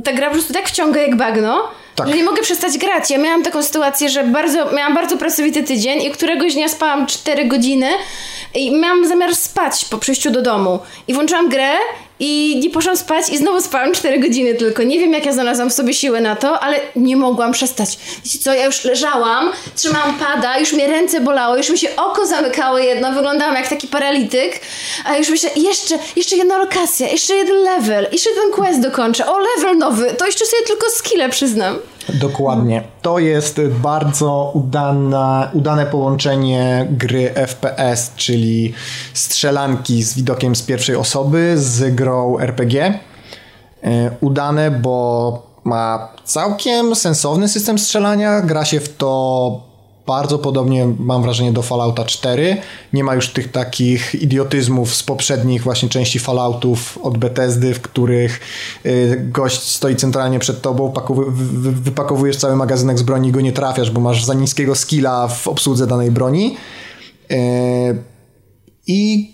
ta 0.05 0.13
gra 0.13 0.27
po 0.27 0.33
prostu 0.33 0.53
tak 0.55 0.69
wciąga 0.69 1.01
jak 1.01 1.17
bagno, 1.17 1.63
Tak. 1.95 2.09
że 2.09 2.17
nie 2.17 2.25
mogę 2.25 2.43
przestać 2.43 2.79
grać. 2.79 3.11
Ja 3.11 3.19
miałam 3.19 3.43
taką 3.43 3.63
sytuację, 3.63 4.09
że 4.09 4.25
bardzo, 4.25 4.73
miałam 4.73 4.95
bardzo 4.95 5.17
pracowity 5.17 5.63
tydzień 5.63 6.03
i 6.03 6.11
któregoś 6.11 6.55
dnia 6.55 6.69
spałam 6.69 7.07
4 7.07 7.45
godziny 7.45 7.89
i 8.55 8.71
miałam 8.71 9.09
zamiar 9.09 9.37
spać 9.37 9.85
po 9.85 9.99
przyjściu 9.99 10.31
do 10.31 10.43
domu. 10.43 10.79
I 11.09 11.15
włączyłam 11.15 11.49
grę 11.49 11.71
i 12.21 12.61
nie 12.63 12.71
poszłam 12.71 12.97
spać 12.97 13.29
i 13.29 13.39
znowu 13.39 13.61
spałam 13.61 13.93
4 13.93 14.19
godziny 14.19 14.55
tylko. 14.55 14.83
Nie 14.83 14.99
wiem, 14.99 15.13
jak 15.13 15.27
ja 15.27 15.33
znalazłam 15.33 15.71
w 15.71 15.73
sobie 15.73 15.95
siłę 15.95 16.21
na 16.21 16.37
to, 16.37 16.61
ale 16.61 16.81
nie 16.97 17.17
mogłam 17.17 17.53
przestać. 17.53 17.99
Wiecie 18.25 18.39
co, 18.39 18.55
ja 18.55 18.67
już 18.67 18.85
leżałam, 18.85 19.51
trzymałam 19.77 20.19
pada, 20.19 20.59
już 20.59 20.73
mnie 20.73 20.87
ręce 20.87 21.21
bolały, 21.21 21.59
już 21.59 21.71
mi 21.71 21.79
się 21.79 21.97
oko 21.97 22.27
zamykało 22.27 22.79
jedno, 22.79 23.13
wyglądałam 23.13 23.55
jak 23.55 23.69
taki 23.69 23.89
paralityk, 23.89 24.61
a 25.05 25.17
już 25.17 25.29
myślę, 25.29 25.51
jeszcze, 25.57 25.99
jeszcze 26.17 26.37
jedna 26.37 26.59
lokacja, 26.59 27.09
jeszcze 27.09 27.35
jeden 27.35 27.57
level, 27.57 28.09
jeszcze 28.13 28.31
jeden 28.31 28.51
quest 28.53 28.81
dokończę, 28.81 29.27
o 29.27 29.39
level 29.39 29.79
nowy, 29.79 30.15
to 30.19 30.27
jeszcze 30.27 30.47
sobie 30.47 30.63
tylko 30.63 30.91
skille 30.91 31.29
przyznam. 31.29 31.79
Dokładnie. 32.09 32.83
To 33.03 33.19
jest 33.19 33.61
bardzo 33.83 34.53
udane 35.53 35.87
połączenie 35.91 36.87
gry 36.91 37.31
FPS, 37.35 38.13
czyli 38.17 38.75
strzelanki 39.15 40.03
z 40.03 40.15
widokiem 40.15 40.57
z 40.57 40.63
pierwszej 40.63 40.97
osoby 40.97 41.55
z 41.57 41.95
grą 41.95 42.39
RPG. 42.39 42.99
E, 43.85 44.11
Udane, 44.21 44.71
bo 44.71 45.47
ma 45.65 46.09
całkiem 46.25 46.95
sensowny 46.95 47.49
system 47.49 47.79
strzelania. 47.79 48.41
Gra 48.41 48.65
się 48.65 48.81
w 48.81 48.97
to 48.97 49.72
bardzo 50.07 50.39
podobnie, 50.39 50.87
mam 50.99 51.23
wrażenie, 51.23 51.53
do 51.53 51.63
Fallouta 51.63 52.05
4. 52.05 52.57
Nie 52.93 53.05
ma 53.05 53.15
już 53.15 53.33
tych 53.33 53.51
takich 53.51 54.15
idiotyzmów 54.15 54.95
z 54.95 55.03
poprzednich 55.03 55.63
właśnie 55.63 55.89
części 55.89 56.19
Falloutów 56.19 56.99
od 57.03 57.19
Bethesdy, 57.19 57.75
w 57.75 57.81
których 57.81 58.41
y, 58.87 59.29
gość 59.33 59.63
stoi 59.63 59.97
centralnie 59.97 60.39
przed 60.39 60.63
tobą, 60.63 60.93
wypakowujesz 61.73 62.37
cały 62.37 62.57
magazynek 62.57 62.99
z 62.99 63.03
broni 63.03 63.29
i 63.29 63.33
go 63.33 63.41
nie 63.41 63.53
trafiasz, 63.53 63.91
bo 63.91 64.01
masz 64.01 64.25
za 64.25 64.35
niskiego 64.35 64.75
skilla 64.75 65.29
w 65.29 65.49
obsłudze 65.49 65.87
danej 65.87 66.11
broni. 66.11 66.57
Y, 67.31 67.37
I 68.87 69.33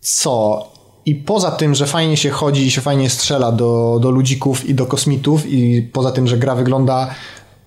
co? 0.00 0.68
I 1.06 1.14
poza 1.14 1.50
tym, 1.50 1.74
że 1.74 1.86
fajnie 1.86 2.16
się 2.16 2.30
chodzi 2.30 2.66
i 2.66 2.70
się 2.70 2.80
fajnie 2.80 3.10
strzela 3.10 3.52
do, 3.52 3.98
do 4.02 4.10
ludzików 4.10 4.68
i 4.68 4.74
do 4.74 4.86
kosmitów, 4.86 5.46
i 5.46 5.82
poza 5.82 6.12
tym, 6.12 6.26
że 6.26 6.38
gra 6.38 6.54
wygląda 6.54 7.14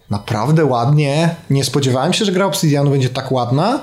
naprawdę 0.09 0.65
ładnie, 0.65 1.35
nie 1.49 1.63
spodziewałem 1.63 2.13
się, 2.13 2.25
że 2.25 2.31
gra 2.31 2.45
Obsidianu 2.45 2.89
będzie 2.91 3.09
tak 3.09 3.31
ładna. 3.31 3.79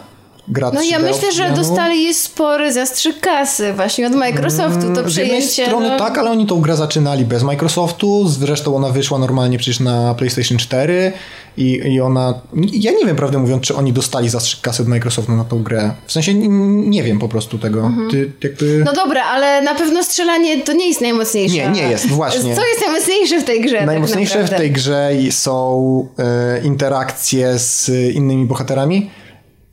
Gra 0.49 0.71
No 0.75 0.83
ja 0.83 0.99
3D 0.99 1.03
myślę, 1.03 1.33
że 1.33 1.51
dostali 1.51 2.15
spory 2.15 2.73
zastrzyk 2.73 3.21
kasy 3.21 3.73
właśnie 3.73 4.07
od 4.07 4.15
Microsoftu, 4.15 4.81
to 4.81 4.87
Mm, 5.01 5.11
Z 5.11 5.17
jednej 5.17 5.41
przejęcie. 5.41 5.67
strony 5.67 5.89
no. 5.89 5.97
tak, 5.99 6.19
ale 6.19 6.31
oni 6.31 6.47
tą 6.47 6.61
grę 6.61 6.77
zaczynali 6.77 7.25
bez 7.25 7.43
Microsoftu, 7.43 8.29
zresztą 8.29 8.77
ona 8.77 8.89
wyszła 8.89 9.19
normalnie 9.19 9.59
przecież 9.59 9.81
na 9.81 10.15
PlayStation 10.15 10.59
4 10.59 11.13
i, 11.57 11.81
i 11.85 12.01
ona... 12.01 12.35
Ja 12.73 12.93
nie 12.93 13.07
wiem, 13.07 13.17
prawdę 13.17 13.39
mówiąc, 13.39 13.63
czy 13.63 13.77
oni 13.77 13.93
dostali 13.93 14.29
zastrzyk 14.29 14.61
kasy 14.61 14.83
od 14.83 14.89
Microsoftu 14.89 15.33
na 15.33 15.45
tą 15.45 15.63
grę. 15.63 15.95
W 16.07 16.13
sensie 16.13 16.35
nie 16.35 17.03
wiem 17.03 17.19
po 17.19 17.29
prostu 17.29 17.59
tego. 17.59 17.91
Ty 18.11 18.33
jakby... 18.43 18.83
No 18.85 18.93
dobra, 18.93 19.25
ale 19.25 19.63
na 19.63 19.75
pewno 19.75 20.05
strzelanie 20.05 20.61
to 20.63 20.73
nie 20.73 20.89
jest 20.89 21.01
najmocniejsze. 21.01 21.57
Nie, 21.57 21.69
nie 21.69 21.83
jest, 21.83 22.07
właśnie. 22.21 22.57
Co 22.57 22.67
jest 22.67 22.81
najmocniejsze 22.81 23.41
w 23.41 23.45
tej 23.45 23.61
grze? 23.61 23.87
Najmocniejsze 23.87 24.39
tak 24.39 24.47
w 24.47 24.51
tej 24.51 24.71
grze 24.71 25.11
są 25.31 26.09
e, 26.19 26.61
interakcje 26.67 27.59
z 27.59 27.91
innymi 28.15 28.47
bohaterami, 28.47 29.11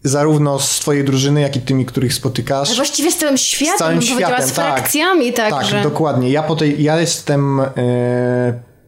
zarówno 0.04 0.60
z 0.60 0.80
twojej 0.80 1.04
drużyny, 1.04 1.42
jak 1.42 1.56
i 1.56 1.62
tymi, 1.62 1.86
których 1.86 2.14
spotykasz. 2.14 2.72
A 2.72 2.76
właściwie 2.76 3.12
z 3.12 3.18
całym 3.18 3.38
światem, 3.38 3.76
z 3.76 3.80
całym 3.80 4.02
światem, 4.02 4.48
z 4.48 4.54
tak. 4.54 4.76
frakcjami 4.76 5.34
także. 5.34 5.72
Tak, 5.72 5.84
dokładnie. 5.84 6.30
Ja, 6.30 6.44
po 6.44 6.56
tej, 6.56 6.84
ja 6.84 7.00
jestem 7.00 7.60
e, 7.60 7.64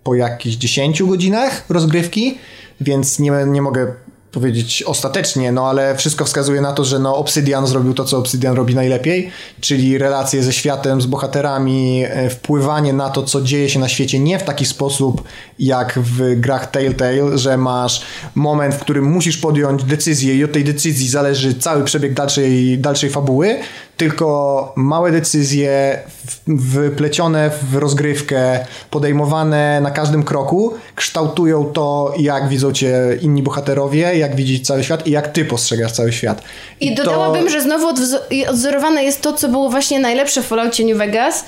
po 0.04 0.16
jakichś 0.16 0.56
10 0.56 1.04
godzinach 1.04 1.66
rozgrywki, 1.70 2.38
więc 2.82 3.20
nie, 3.20 3.32
nie 3.48 3.62
mogę 3.62 3.94
powiedzieć 4.36 4.84
ostatecznie, 4.84 5.52
no 5.52 5.70
ale 5.70 5.96
wszystko 5.96 6.26
wskazuje 6.26 6.62
na 6.62 6.74
to, 6.74 6.86
że 6.86 7.00
no 7.00 7.16
Obsidian 7.16 7.68
zrobił 7.68 7.94
to, 7.94 8.06
co 8.06 8.18
Obsidian 8.18 8.56
robi 8.56 8.76
najlepiej, 8.76 9.32
czyli 9.62 9.98
relacje 9.98 10.44
ze 10.44 10.54
światem, 10.54 11.02
z 11.02 11.06
bohaterami, 11.06 12.04
e, 12.06 12.30
wpływanie 12.30 12.94
na 12.94 13.10
to, 13.10 13.24
co 13.24 13.42
dzieje 13.42 13.70
się 13.70 13.80
na 13.80 13.88
świecie, 13.88 14.20
nie 14.20 14.40
w 14.40 14.44
taki 14.44 14.66
sposób 14.66 15.24
jak 15.60 16.00
w 16.00 16.40
grach 16.40 16.72
Telltale, 16.72 17.38
że 17.38 17.58
masz 17.58 18.02
moment, 18.36 18.76
w 18.76 18.80
którym 18.80 19.06
musisz 19.06 19.38
podjąć 19.38 19.84
decyzję 19.84 20.36
i 20.36 20.44
od 20.44 20.52
tej 20.52 20.64
decyzji 20.64 21.10
zależy 21.10 21.54
cały 21.54 21.84
przebieg 21.84 22.14
dalszej, 22.14 22.80
dalszej 22.80 23.10
fabuły, 23.10 23.60
tylko 23.98 24.74
małe 24.76 25.12
decyzje 25.12 26.00
w- 26.48 26.70
wyplecione 26.74 27.50
w 27.72 27.76
rozgrywkę, 27.76 28.66
podejmowane 28.92 29.82
na 29.82 29.92
każdym 29.92 30.24
kroku, 30.24 30.74
kształtują 30.96 31.66
to, 31.66 32.14
jak 32.18 32.48
widzą 32.50 32.72
cię 32.74 32.94
inni 33.22 33.44
bohaterowie, 33.44 34.18
jak 34.18 34.36
widzi 34.36 34.62
cały 34.62 34.84
świat 34.84 35.08
i 35.08 35.12
jak 35.12 35.28
ty 35.28 35.46
postrzegasz 35.46 35.92
cały 35.92 36.14
świat. 36.14 36.42
I 36.80 36.96
to- 36.96 37.04
dodałabym, 37.04 37.50
że 37.50 37.62
znowu 37.62 37.88
odwzo- 37.94 38.20
i 38.32 38.48
odzorowane 38.48 39.04
jest 39.04 39.22
to, 39.22 39.34
co 39.34 39.50
było 39.50 39.70
właśnie 39.70 40.00
najlepsze 40.00 40.42
w 40.44 40.46
Falloutie 40.46 40.86
New 40.86 40.98
Vegas, 40.98 41.46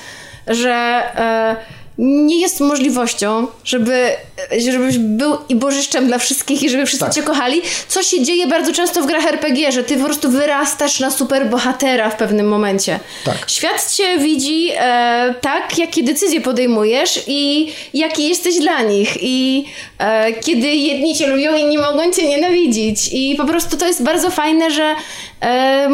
że 0.47 0.71
e, 1.15 1.55
nie 1.97 2.41
jest 2.41 2.59
możliwością, 2.59 3.47
żeby, 3.63 4.09
żebyś 4.57 4.97
był 4.97 5.37
i 5.49 5.55
bożyszczem 5.55 6.07
dla 6.07 6.17
wszystkich 6.17 6.63
i 6.63 6.69
żeby 6.69 6.85
wszyscy 6.85 7.05
Tak. 7.05 7.13
cię 7.13 7.23
kochali, 7.23 7.61
co 7.87 8.03
się 8.03 8.23
dzieje 8.23 8.47
bardzo 8.47 8.73
często 8.73 9.01
w 9.01 9.05
grach 9.05 9.25
RPG, 9.25 9.71
że 9.71 9.83
ty 9.83 9.97
po 9.97 10.05
prostu 10.05 10.29
wyrastasz 10.29 10.99
na 10.99 11.11
super 11.11 11.49
bohatera 11.49 12.09
w 12.09 12.15
pewnym 12.15 12.47
momencie. 12.47 12.99
Tak. 13.25 13.49
Świat 13.49 13.91
cię 13.93 14.17
widzi 14.19 14.69
e, 14.77 15.33
tak, 15.41 15.77
jakie 15.77 16.03
decyzje 16.03 16.41
podejmujesz 16.41 17.23
i 17.27 17.71
jaki 17.93 18.29
jesteś 18.29 18.59
dla 18.59 18.81
nich. 18.81 19.17
I 19.21 19.65
e, 19.99 20.33
kiedy 20.33 20.67
jedni 20.67 21.15
cię 21.15 21.27
lubią, 21.27 21.55
inni 21.55 21.77
mogą 21.77 22.11
cię 22.11 22.27
nienawidzić. 22.27 23.09
I 23.11 23.35
po 23.35 23.45
prostu 23.45 23.77
to 23.77 23.87
jest 23.87 24.03
bardzo 24.03 24.31
fajne, 24.31 24.71
że 24.71 24.95
e, 25.41 25.89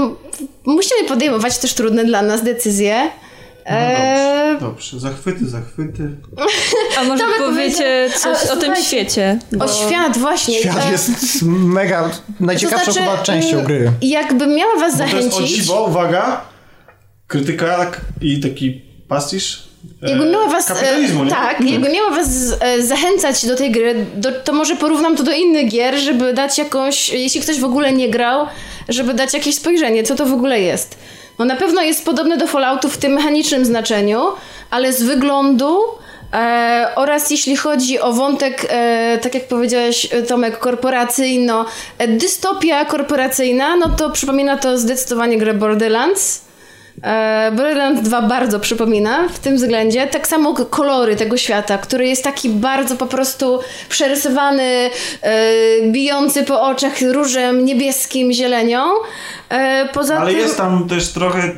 musimy 0.65 1.03
podejmować 1.07 1.57
też 1.57 1.73
trudne 1.73 2.05
dla 2.05 2.21
nas 2.21 2.43
decyzje. 2.43 3.09
No 3.65 3.71
E, 3.77 4.55
dobrze, 4.59 4.65
dobrze. 4.67 4.99
Zachwyty, 4.99 5.49
zachwyty. 5.49 6.09
A 6.99 7.03
może 7.03 7.23
To 7.23 7.29
by 7.29 7.45
powiecie 7.45 8.09
coś 8.19 8.37
A, 8.49 8.53
o 8.53 8.55
tym 8.57 8.75
świecie? 8.75 9.39
o 9.59 9.67
świat, 9.67 10.17
właśnie. 10.17 10.59
Świat 10.59 10.85
E, 10.87 10.91
jest 10.91 11.09
mega, 11.43 12.09
najciekawszą 12.39 12.85
to 12.85 12.91
znaczy, 12.91 13.09
chyba 13.09 13.23
częścią 13.23 13.63
gry. 13.63 13.91
Jakbym 14.01 14.55
miała 14.55 14.75
was 14.79 14.97
Bo 14.97 15.03
to 15.03 15.15
jest 15.15 15.27
o 15.27 15.31
zachęcić. 15.31 15.55
dziwo, 15.57 15.83
uwaga, 15.83 16.41
krytyka 17.27 17.91
i 18.21 18.39
taki 18.39 18.81
pastisz 19.07 19.63
e, 20.03 20.09
Jakbym 20.09 20.31
miała 20.31 20.47
was, 20.47 20.65
kapitalizmu, 20.67 21.21
e, 21.21 21.25
nie? 21.25 21.31
tak, 21.31 21.61
jakbym 21.61 21.91
miała 21.91 22.09
was 22.09 22.27
e, 22.59 22.81
zachęcać 22.83 23.45
do 23.45 23.55
tej 23.55 23.71
gry, 23.71 24.05
do, 24.15 24.31
to 24.31 24.53
może 24.53 24.75
porównam 24.75 25.17
to 25.17 25.23
do 25.23 25.31
innych 25.31 25.69
gier, 25.69 25.97
żeby 25.99 26.33
dać 26.33 26.57
jakąś, 26.57 27.09
jeśli 27.09 27.41
ktoś 27.41 27.59
w 27.59 27.65
ogóle 27.65 27.91
nie 27.93 28.09
grał, 28.09 28.47
żeby 28.89 29.13
dać 29.13 29.33
jakieś 29.33 29.55
spojrzenie, 29.55 30.03
co 30.03 30.15
to 30.15 30.25
w 30.25 30.33
ogóle 30.33 30.61
jest. 30.61 30.97
No 31.39 31.45
na 31.45 31.55
pewno 31.55 31.81
jest 31.81 32.05
podobny 32.05 32.37
do 32.37 32.47
Falloutu 32.47 32.89
w 32.89 32.97
tym 32.97 33.11
mechanicznym 33.11 33.65
znaczeniu, 33.65 34.21
ale 34.69 34.93
z 34.93 35.03
wyglądu 35.03 35.79
e, 36.33 36.91
oraz 36.95 37.31
jeśli 37.31 37.55
chodzi 37.55 37.99
o 37.99 38.13
wątek, 38.13 38.65
e, 38.69 39.19
tak 39.21 39.33
jak 39.33 39.47
powiedziałeś 39.47 40.09
Tomek, 40.27 40.59
korporacyjno, 40.59 41.65
e, 41.97 42.07
dystopia 42.07 42.85
korporacyjna, 42.85 43.75
no 43.75 43.89
to 43.89 44.09
przypomina 44.09 44.57
to 44.57 44.77
zdecydowanie 44.77 45.37
grę 45.37 45.53
Borderlands. 45.53 46.52
E, 47.03 47.51
Borderlands 47.55 48.01
2 48.01 48.21
bardzo 48.21 48.59
przypomina 48.59 49.29
w 49.29 49.39
tym 49.39 49.55
względzie. 49.55 50.07
Tak 50.07 50.27
samo 50.27 50.53
kolory 50.53 51.15
tego 51.15 51.37
świata, 51.37 51.77
który 51.77 52.07
jest 52.07 52.23
taki 52.23 52.49
bardzo 52.49 52.95
po 52.95 53.05
prostu 53.07 53.59
przerysowany, 53.89 54.89
e, 55.21 55.51
bijący 55.91 56.43
po 56.43 56.61
oczach 56.61 56.93
różem 57.11 57.65
niebieskim, 57.65 58.33
zielenią. 58.33 58.83
E, 59.49 59.89
poza 59.93 60.17
Ale 60.17 60.31
tym... 60.31 60.39
jest 60.39 60.57
tam 60.57 60.87
też 60.89 61.07
trochę, 61.09 61.51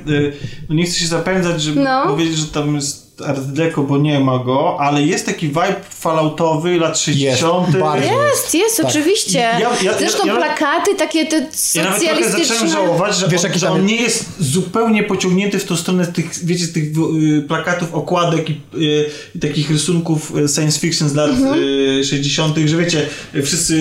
no 0.69 0.75
nie 0.75 0.83
chcę 0.85 0.99
się 0.99 1.07
zapędzać, 1.07 1.61
żeby 1.61 1.81
No. 1.81 2.07
powiedzieć, 2.07 2.37
że 2.37 2.47
tam 2.47 2.75
jest 2.75 3.04
Art 3.27 3.39
Deco, 3.41 3.83
bo 3.83 3.97
nie 3.97 4.19
ma 4.19 4.39
go, 4.39 4.77
ale 4.79 5.03
jest 5.03 5.25
taki 5.25 5.47
vibe 5.47 5.75
falloutowy 5.89 6.77
lat 6.77 6.97
60. 6.99 7.77
bardzo. 7.77 8.07
Jest, 8.07 8.53
jest, 8.55 8.77
Tak. 8.77 8.85
oczywiście. 8.85 9.39
Ja- 9.39 9.59
ja- 9.83 9.97
Zresztą 9.97 10.25
ja- 10.27 10.33
ja- 10.33 10.39
plakaty 10.39 10.95
takie 10.95 11.25
te 11.25 11.35
Ja 11.35 11.41
nawet 11.43 11.55
trochę 11.75 11.99
socjalistyczne. 11.99 12.45
zacząłem 12.45 12.69
żałować, 12.73 13.15
że, 13.17 13.27
Wiesz, 13.27 13.41
on, 13.41 13.47
jaki 13.47 13.59
że 13.59 13.65
tam- 13.67 13.75
on 13.75 13.85
nie 13.85 13.95
jest 13.95 14.25
zupełnie 14.39 15.03
pociągnięty 15.03 15.59
w 15.59 15.63
tą 15.65 15.75
stronę 15.75 16.07
tych, 16.07 16.45
wiecie, 16.45 16.67
tych 16.67 16.83
y, 16.83 17.41
plakatów, 17.47 17.93
okładek 17.93 18.49
i, 18.49 18.53
y, 18.53 19.05
i 19.35 19.39
takich 19.39 19.71
rysunków 19.71 20.37
y, 20.37 20.47
science 20.47 20.79
fiction 20.79 21.09
z 21.09 21.13
lat 21.15 21.29
Mhm. 21.29 21.59
y, 21.99 22.03
60., 22.03 22.67
że 22.67 22.77
wiecie, 22.77 23.05
y, 23.35 23.41
wszyscy 23.43 23.73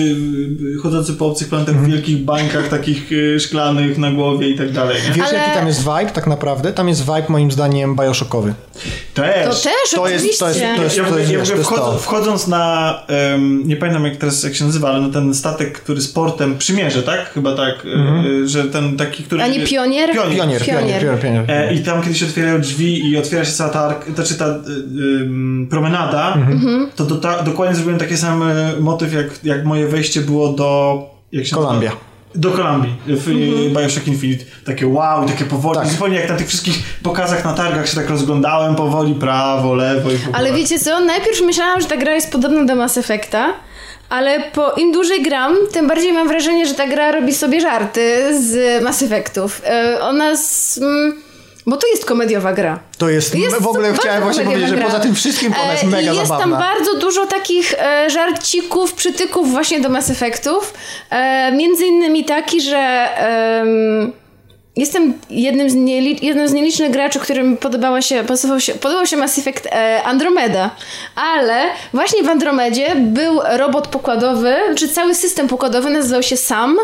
y, 0.75 0.79
chodzący 0.83 1.13
po 1.13 1.25
obcych 1.25 1.47
planetach 1.47 1.75
Mhm. 1.75 1.91
w 1.91 1.93
wielkich 1.95 2.17
bańkach 2.17 2.67
takich 2.69 3.11
y, 3.11 3.39
szklanych 3.39 3.97
na 3.97 4.11
głowie 4.11 4.49
i 4.49 4.57
tak 4.57 4.71
dalej. 4.71 4.97
Nie? 5.07 5.13
Wiesz, 5.13 5.25
Ale- 5.29 5.37
jaki 5.39 5.51
tam 5.51 5.67
jest 5.67 5.79
vibe 5.79 6.11
tak 6.13 6.27
naprawdę? 6.27 6.73
Tam 6.73 6.89
jest 6.89 7.01
vibe 7.01 7.25
moim 7.29 7.51
zdaniem 7.51 7.95
bioshockowy. 7.95 8.53
Też. 9.33 9.45
To 9.45 9.69
też, 9.69 9.91
To 9.95 10.07
jest- 10.07 10.15
oczywiście. 10.23 10.39
to 10.39 10.47
jest- 10.49 10.59
to 10.77 10.83
jest- 10.83 10.97
Ja, 10.97 11.03
ja 11.39 11.45
to 11.45 11.51
jest 11.55 11.63
wchodzą, 11.63 11.81
to. 11.85 11.97
wchodząc 11.97 12.47
na, 12.47 12.95
em, 13.07 13.67
nie 13.67 13.75
pamiętam 13.75 14.05
jak 14.05 14.15
teraz 14.17 14.43
jak 14.43 14.55
się 14.55 14.65
nazywa, 14.65 14.89
ale 14.89 15.01
no 15.01 15.09
ten 15.09 15.33
statek, 15.33 15.79
który 15.81 16.01
z 16.01 16.07
portem 16.07 16.57
przymierze, 16.57 17.03
tak? 17.03 17.29
Chyba 17.33 17.55
tak, 17.55 17.75
e, 18.43 18.47
że 18.47 18.63
ten 18.63 18.97
taki, 18.97 19.23
który... 19.23 19.43
A 19.43 19.47
nie 19.47 19.59
pionier? 19.67 20.11
Pionier. 20.13 20.35
Pionier, 20.37 20.61
pionier, 20.65 21.01
Pionier. 21.01 21.01
pionier. 21.01 21.45
pionier. 21.45 21.51
E, 21.51 21.73
I 21.73 21.79
tam 21.83 22.01
kiedyś 22.03 22.23
otwierają 22.23 22.61
drzwi 22.61 23.09
i 23.09 23.17
otwiera 23.17 23.45
się 23.45 23.51
cała 23.51 23.69
ta, 23.69 23.79
ark- 23.89 24.15
znaczy 24.15 24.35
ta 24.35 24.47
y, 24.47 25.67
promenada, 25.69 26.33
Mhm. 26.33 26.87
to 26.95 27.05
do, 27.05 27.15
ta, 27.15 27.43
dokładnie 27.43 27.75
zrobiłem 27.75 27.99
taki 27.99 28.17
sam 28.17 28.43
motyw, 28.79 29.13
jak, 29.13 29.27
jak 29.43 29.65
moje 29.65 29.87
wejście 29.87 30.21
było 30.21 30.49
do... 30.53 30.99
Jak 31.31 31.45
się 31.45 31.55
Columbia. 31.55 31.73
nazywa? 31.89 32.14
Do 32.35 32.51
Kolumbii 32.51 32.93
w 33.07 33.27
Mhm. 33.27 33.73
Bioshock 33.73 34.07
Infinite. 34.07 34.45
Takie 34.65 34.87
wow, 34.87 35.25
takie 35.27 35.45
powoli, 35.45 35.79
Tak. 35.79 35.87
zupełnie 35.87 36.19
jak 36.19 36.29
na 36.29 36.35
tych 36.35 36.47
wszystkich 36.47 36.75
pokazach 37.03 37.45
na 37.45 37.53
targach 37.53 37.89
się 37.89 37.95
tak 37.95 38.09
rozglądałem 38.09 38.75
powoli, 38.75 39.13
prawo, 39.15 39.73
lewo 39.75 40.11
i. 40.11 40.15
Ale 40.33 40.53
wiecie 40.53 40.79
co? 40.79 40.99
Najpierw 40.99 41.41
myślałam, 41.41 41.81
że 41.81 41.87
ta 41.87 41.97
gra 41.97 42.13
jest 42.13 42.31
podobna 42.31 42.65
do 42.65 42.75
Mass 42.75 42.97
Effecta, 42.97 43.53
ale 44.09 44.39
po 44.51 44.71
im 44.71 44.91
dłużej 44.91 45.23
gram, 45.23 45.55
tym 45.71 45.87
bardziej 45.87 46.13
mam 46.13 46.27
wrażenie, 46.27 46.65
że 46.65 46.73
ta 46.73 46.87
gra 46.87 47.11
robi 47.11 47.33
sobie 47.33 47.61
żarty 47.61 48.23
z 48.41 48.83
Mass 48.83 49.01
Effectów. 49.03 49.61
E, 49.65 50.01
Ona 50.01 50.35
z... 50.37 50.77
mm, 50.77 51.13
Bo 51.67 51.77
to 51.77 51.87
jest 51.87 52.05
komediowa 52.05 52.53
gra. 52.53 52.79
To 52.97 53.09
jest, 53.09 53.35
Jest 53.35 53.61
w 53.61 53.67
ogóle 53.67 53.93
chciałem 53.93 54.23
właśnie 54.23 54.43
powiedzieć, 54.43 54.69
że 54.69 54.75
gra. 54.75 54.85
poza 54.85 54.99
tym 54.99 55.15
wszystkim 55.15 55.53
to 55.53 55.71
jest 55.71 55.83
E, 55.83 55.87
mega 55.87 56.11
jest 56.13 56.27
zabawna. 56.27 56.57
tam 56.57 56.75
bardzo 56.75 56.95
dużo 56.99 57.25
takich 57.25 57.73
e, 57.79 58.09
żarcików, 58.09 58.93
przytyków 58.93 59.51
właśnie 59.51 59.81
do 59.81 59.89
Mass 59.89 60.09
Effectów. 60.09 60.73
E, 61.09 61.51
między 61.51 61.85
innymi 61.85 62.25
taki, 62.25 62.61
że 62.61 62.77
em, 63.17 64.11
jestem 64.75 65.13
jednym 65.29 65.69
z, 65.69 65.73
jednym 66.21 66.47
z 66.47 66.53
nielicznych 66.53 66.91
graczy, 66.91 67.19
którym 67.19 67.57
podobała 67.57 68.01
się, 68.01 68.23
podobał 68.23 68.59
się, 68.59 68.73
podobał 68.73 69.05
się 69.05 69.17
Mass 69.17 69.37
Effect 69.39 69.65
e, 69.71 70.03
Andromeda. 70.03 70.69
Ale 71.15 71.63
właśnie 71.93 72.23
w 72.23 72.29
Andromedzie 72.29 72.95
był 72.95 73.39
robot 73.57 73.87
pokładowy, 73.87 74.55
czy 74.75 74.87
cały 74.89 75.15
system 75.15 75.47
pokładowy 75.47 75.89
nazywał 75.89 76.23
się 76.23 76.37
SAM, 76.37 76.77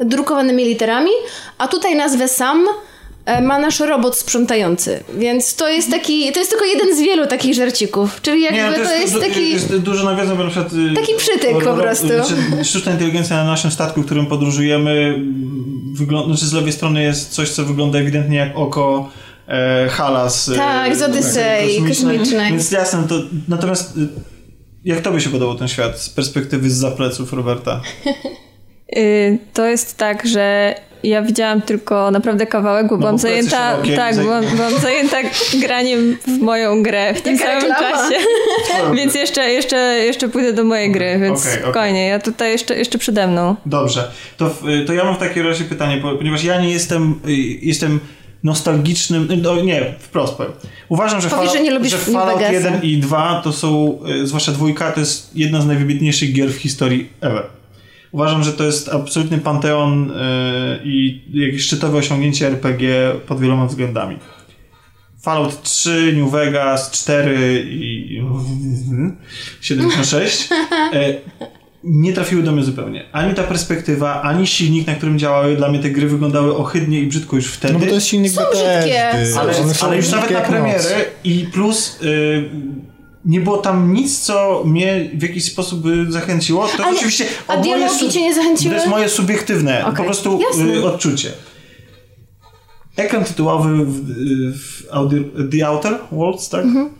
drukowanymi 0.00 0.64
literami, 0.64 1.10
a 1.58 1.68
tutaj 1.68 1.96
nazwę 1.96 2.28
SAM 2.28 2.66
ma 3.42 3.58
nasz 3.58 3.80
robot 3.80 4.16
sprzątający. 4.16 5.00
Więc 5.18 5.54
to 5.56 5.68
jest 5.68 5.90
taki, 5.90 6.32
to 6.32 6.38
jest 6.38 6.50
tylko 6.50 6.64
jeden 6.64 6.96
z 6.96 7.00
wielu 7.00 7.26
takich 7.26 7.54
żarcików. 7.54 8.20
Czyli 8.22 8.42
jakby 8.42 8.58
Nie, 8.58 8.84
to, 8.86 8.94
jest, 8.94 9.12
du- 9.14 9.20
taki... 9.20 9.50
jest 9.50 9.76
dużo 9.76 10.04
nawiązań, 10.04 10.36
bo 10.36 10.44
na 10.44 10.50
przykład... 10.50 10.72
y, 10.72 10.94
Taki 10.94 11.12
przytyk 11.16 11.64
po 11.64 11.74
prostu. 11.74 12.06
Znaczy, 12.06 12.34
sztuczna 12.64 12.92
inteligencja 12.92 13.36
na 13.36 13.44
naszym 13.44 13.70
statku, 13.70 14.02
którym 14.02 14.26
podróżujemy, 14.26 15.18
wygląda, 15.94 16.26
znaczy 16.28 16.46
z 16.46 16.52
lewej 16.52 16.72
strony 16.72 17.02
jest 17.02 17.30
coś, 17.30 17.50
co 17.50 17.64
wygląda 17.64 17.98
ewidentnie 17.98 18.36
jak 18.36 18.56
oko 18.58 19.10
e, 19.48 19.88
Halas. 19.90 20.48
e, 20.48 20.54
Tak, 20.54 20.96
z 20.96 21.02
Odysei 21.02 21.82
kosmicznej. 21.88 22.50
Więc 22.50 22.70
jasne, 22.70 23.04
to 23.08 23.14
natomiast 23.48 23.96
y, 23.96 24.08
jak 24.84 25.00
tobie 25.00 25.20
się 25.20 25.30
podobał 25.30 25.58
ten 25.58 25.68
świat 25.68 26.00
z 26.00 26.10
perspektywy 26.10 26.70
z 26.70 26.74
zapleców 26.74 27.32
Roberta? 27.32 27.80
Y, 28.96 29.38
To 29.52 29.66
jest 29.66 29.96
tak, 29.98 30.26
że 30.26 30.74
ja 31.04 31.22
widziałam 31.22 31.62
tylko 31.62 32.10
naprawdę 32.10 32.46
kawałek, 32.46 32.88
bo 32.88 32.96
byłam 32.98 33.14
bo 33.14 33.18
zajęta. 33.18 33.70
szerokie, 33.70 33.96
tak, 33.96 34.14
zaj- 34.14 34.22
byłam, 34.22 34.44
byłam 34.56 34.78
zajęta 34.80 35.16
graniem 35.60 36.16
w 36.26 36.38
moją 36.38 36.82
grę 36.82 37.14
w 37.14 37.22
tym 37.22 37.36
Jaka 37.36 37.46
samym 37.46 37.62
reklama. 37.72 37.96
czasie. 38.08 38.20
więc 38.98 39.14
jeszcze, 39.14 39.50
jeszcze, 39.50 39.76
jeszcze 40.06 40.28
pójdę 40.28 40.52
do 40.52 40.64
mojej 40.64 40.92
gry, 40.92 41.18
więc 41.18 41.40
Okej, 41.40 41.52
okej. 41.52 41.62
spokojnie, 41.62 42.06
ja 42.06 42.18
tutaj 42.18 42.52
jeszcze, 42.52 42.78
jeszcze 42.78 42.98
przede 42.98 43.26
mną. 43.26 43.56
Dobrze, 43.66 44.10
to, 44.36 44.46
y, 44.46 44.84
to 44.86 44.92
ja 44.92 45.04
mam 45.04 45.14
w 45.14 45.18
takim 45.18 45.46
razie 45.46 45.64
pytanie, 45.64 45.98
po- 46.02 46.16
ponieważ 46.16 46.44
ja 46.44 46.60
nie 46.60 46.70
jestem, 46.70 47.20
y, 47.28 47.32
jestem 47.62 48.00
nostalgicznym, 48.44 49.30
y, 49.30 49.36
no 49.36 49.60
nie, 49.62 49.94
wprost 49.98 50.34
powiem. 50.34 50.52
Uważam, 50.88 51.20
że, 51.20 51.28
Powiedz, 51.28 51.44
Fallout- 51.50 51.56
że 51.56 51.62
nie 51.62 51.70
lubisz 51.70 51.90
że 51.90 51.98
Fallout 51.98 52.34
Vegasa. 52.38 52.52
1 52.52 52.82
i 52.82 52.96
2 52.98 53.40
to 53.44 53.52
są, 53.52 53.98
zwłaszcza 54.24 54.52
dwójka, 54.52 54.92
to 54.92 55.00
jest 55.00 55.30
jedna 55.36 55.60
z 55.60 55.66
najwybitniejszych 55.66 56.32
gier 56.32 56.50
w 56.52 56.56
historii 56.56 57.08
ever. 57.20 57.42
Uważam, 58.12 58.44
że 58.44 58.52
to 58.52 58.64
jest 58.64 58.88
absolutny 58.88 59.38
panteon 59.38 60.10
y, 60.10 60.14
i 60.84 61.22
jakieś 61.32 61.62
szczytowe 61.62 61.98
osiągnięcie 61.98 62.46
RPG 62.46 63.12
pod 63.26 63.40
wieloma 63.40 63.66
względami. 63.66 64.16
Fallout 65.22 65.62
3, 65.62 66.12
New 66.16 66.32
Vegas 66.32 66.90
4 66.90 67.64
i 67.68 68.22
76 69.60 70.48
e, 70.52 71.14
nie 71.84 72.12
trafiły 72.12 72.42
do 72.42 72.52
mnie 72.52 72.64
zupełnie. 72.64 73.04
Ani 73.12 73.34
ta 73.34 73.42
perspektywa, 73.42 74.22
ani 74.22 74.46
silnik, 74.46 74.86
na 74.86 74.94
którym 74.94 75.18
działały. 75.18 75.56
Dla 75.56 75.68
mnie 75.68 75.78
te 75.78 75.90
gry 75.90 76.08
wyglądały 76.08 76.56
ohydnie 76.56 77.00
i 77.00 77.06
brzydko 77.06 77.36
już 77.36 77.46
wtedy. 77.46 77.74
No 77.74 77.80
bo 77.80 77.86
to 77.86 77.94
jest 77.94 78.06
silnik 78.06 78.32
Są 78.32 78.40
Bethesdy. 78.40 78.64
brzydkie, 78.64 79.40
ale, 79.40 79.54
są 79.74 79.86
ale 79.86 79.96
już 79.96 80.10
nawet 80.10 80.30
na 80.30 80.40
premierę 80.40 81.04
i 81.24 81.46
plus 81.52 81.98
y, 82.02 82.50
nie 83.24 83.40
było 83.40 83.56
tam 83.58 83.92
nic, 83.92 84.20
co 84.20 84.62
mnie 84.66 85.10
w 85.14 85.22
jakiś 85.22 85.44
sposób 85.44 85.80
by 85.82 86.12
zachęciło. 86.12 86.68
To 86.76 86.84
Ale- 86.84 86.96
oczywiście 86.96 87.24
a 87.48 87.56
dialogi 87.56 87.98
sub- 87.98 88.12
cię 88.12 88.20
nie 88.22 88.34
zachęciły? 88.34 88.70
To 88.74 88.76
jest 88.80 88.90
moje 88.90 89.08
subiektywne 89.08 89.80
po 89.84 89.88
Okej, 89.90 90.04
prostu 90.04 90.40
y, 90.74 90.84
odczucie. 90.86 91.32
Ekran 92.96 93.24
tytułowy 93.24 93.84
w, 93.86 93.92
w 94.58 94.88
Audi- 94.90 95.48
The 95.58 95.66
Outer 95.66 95.98
Worlds, 96.12 96.48
tak? 96.48 96.64
Mhm. 96.64 96.90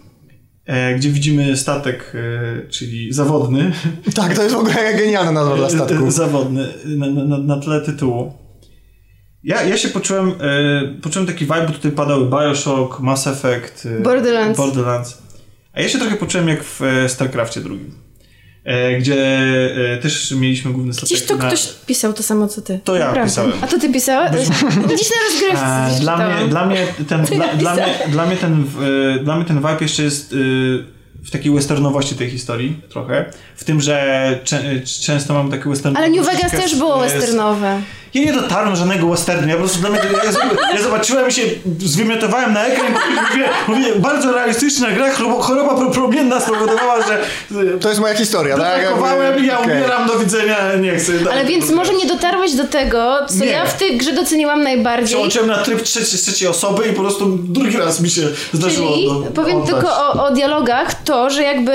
E, 0.66 0.94
gdzie 0.94 1.10
widzimy 1.10 1.56
statek, 1.56 2.12
e, 2.14 2.68
czyli 2.68 3.12
zawodny. 3.12 3.72
Tak, 4.14 4.34
to 4.36 4.42
jest 4.42 4.54
w 4.54 4.58
ogóle 4.58 4.94
genialna 4.98 5.32
nazwa 5.32 5.56
dla 5.56 5.70
statku. 5.70 6.10
zawodny 6.10 6.66
na, 6.84 7.06
na, 7.24 7.38
na 7.38 7.60
tle 7.60 7.80
tytułu. 7.80 8.32
Ja, 9.44 9.62
ja 9.62 9.76
się 9.76 9.88
poczułem, 9.88 10.28
e, 10.40 10.94
poczułem 11.02 11.26
taki 11.26 11.44
vibe, 11.44 11.66
bo 11.66 11.72
tutaj 11.72 11.92
padały 11.92 12.30
Bioshock, 12.30 13.00
Mass 13.00 13.26
Effect, 13.26 13.86
e, 13.86 14.00
Borderlands. 14.02 14.56
Borderlands. 14.56 15.22
A 15.74 15.80
ja 15.80 15.88
się 15.88 15.98
trochę 15.98 16.16
poczułem 16.16 16.48
jak 16.48 16.64
w 16.64 16.82
e, 16.82 17.08
StarCraftie 17.08 17.60
drugim. 17.60 17.94
E, 18.64 18.98
gdzie 18.98 19.38
e, 19.94 19.98
też 19.98 20.30
mieliśmy 20.30 20.72
główny 20.72 20.92
statek. 20.92 21.08
Gdzieś 21.08 21.26
to 21.26 21.36
na- 21.36 21.46
ktoś 21.46 21.68
pisał 21.86 22.12
to 22.12 22.22
samo, 22.22 22.48
co 22.48 22.62
ty. 22.62 22.80
To 22.84 22.94
ja 22.96 23.06
Naprawdę. 23.06 23.30
pisałem. 23.30 23.52
A 23.60 23.66
to 23.66 23.78
ty 23.78 23.92
pisałeś? 23.92 24.30
Gdzieś 24.86 25.10
na 25.10 25.22
rozgrywce 25.28 26.00
dla, 26.00 26.16
mnie, 26.16 26.48
dla, 26.48 26.66
mnie 26.66 26.86
ten, 27.08 27.24
dla, 27.38 27.54
dla, 27.54 27.74
mnie, 27.74 27.86
dla, 28.08 28.26
mnie 28.26 28.36
ten, 28.36 28.64
dla 29.24 29.36
mnie 29.36 29.44
ten 29.44 29.56
vibe 29.56 29.78
jeszcze 29.80 30.02
jest 30.02 30.34
w 31.24 31.30
takiej 31.30 31.54
westernowości 31.54 32.14
tej 32.14 32.30
historii 32.30 32.80
trochę. 32.88 33.24
W 33.56 33.64
tym, 33.64 33.80
że 33.80 34.38
często 35.00 35.34
mam 35.34 35.50
takie 35.50 35.70
westernowe... 35.70 36.04
Ale 36.04 36.16
New 36.16 36.26
Vegas 36.26 36.50
też 36.50 36.76
było 36.76 36.98
westernowe. 36.98 37.82
Ja 38.14 38.22
nie 38.22 38.32
dotarłem 38.32 38.70
do 38.70 38.76
żadnego 38.76 39.06
westernu. 39.08 39.48
Ja 39.48 39.54
po 39.54 39.60
prostu 39.60 39.80
dla 39.80 39.90
mnie, 39.90 39.98
ja, 40.24 40.32
ja 40.76 40.82
zobaczyłem 40.82 41.28
i 41.28 41.32
się 41.32 41.42
zwymiotowałem 41.78 42.52
na 42.52 42.64
ekran 42.66 42.86
i 42.92 43.32
mówię, 43.32 43.48
mówię 43.68 44.00
bardzo 44.00 44.32
realistyczna 44.32 44.90
gra, 44.90 45.12
choroba, 45.12 45.42
choroba 45.42 45.74
pro- 45.74 45.90
promienna 45.90 46.40
spowodowała, 46.40 46.96
że 47.02 47.18
To 47.80 47.88
jest 47.88 48.00
moja 48.00 48.14
historia, 48.14 48.56
tak? 48.58 48.82
ja 48.82 49.58
Okej. 49.60 49.76
umieram, 49.76 50.06
do 50.08 50.18
widzenia, 50.18 50.56
nie 50.80 50.96
chcę. 50.96 51.12
Ale 51.32 51.44
więc 51.44 51.70
może 51.70 51.94
nie 51.94 52.06
dotarłeś 52.06 52.52
do 52.54 52.64
tego, 52.66 53.18
co 53.38 53.44
Nie. 53.44 53.50
ja 53.50 53.66
w 53.66 53.76
tej 53.78 53.98
grze 53.98 54.12
doceniłam 54.12 54.62
najbardziej. 54.62 55.06
Przełączyłem 55.08 55.48
na 55.48 55.58
tryb 55.58 55.82
trzeci, 55.82 56.18
trzeciej 56.18 56.48
osoby 56.48 56.88
i 56.88 56.92
po 56.92 57.00
prostu 57.02 57.26
drugi 57.38 57.76
raz 57.76 58.00
mi 58.00 58.10
się 58.10 58.22
zdarzyło 58.52 58.92
Czyli 58.92 59.06
do, 59.08 59.14
powiem 59.34 59.56
oddać. 59.56 59.70
tylko 59.74 59.88
o, 59.96 60.26
o 60.26 60.30
dialogach, 60.30 61.02
to, 61.02 61.30
że 61.30 61.42
jakby 61.42 61.72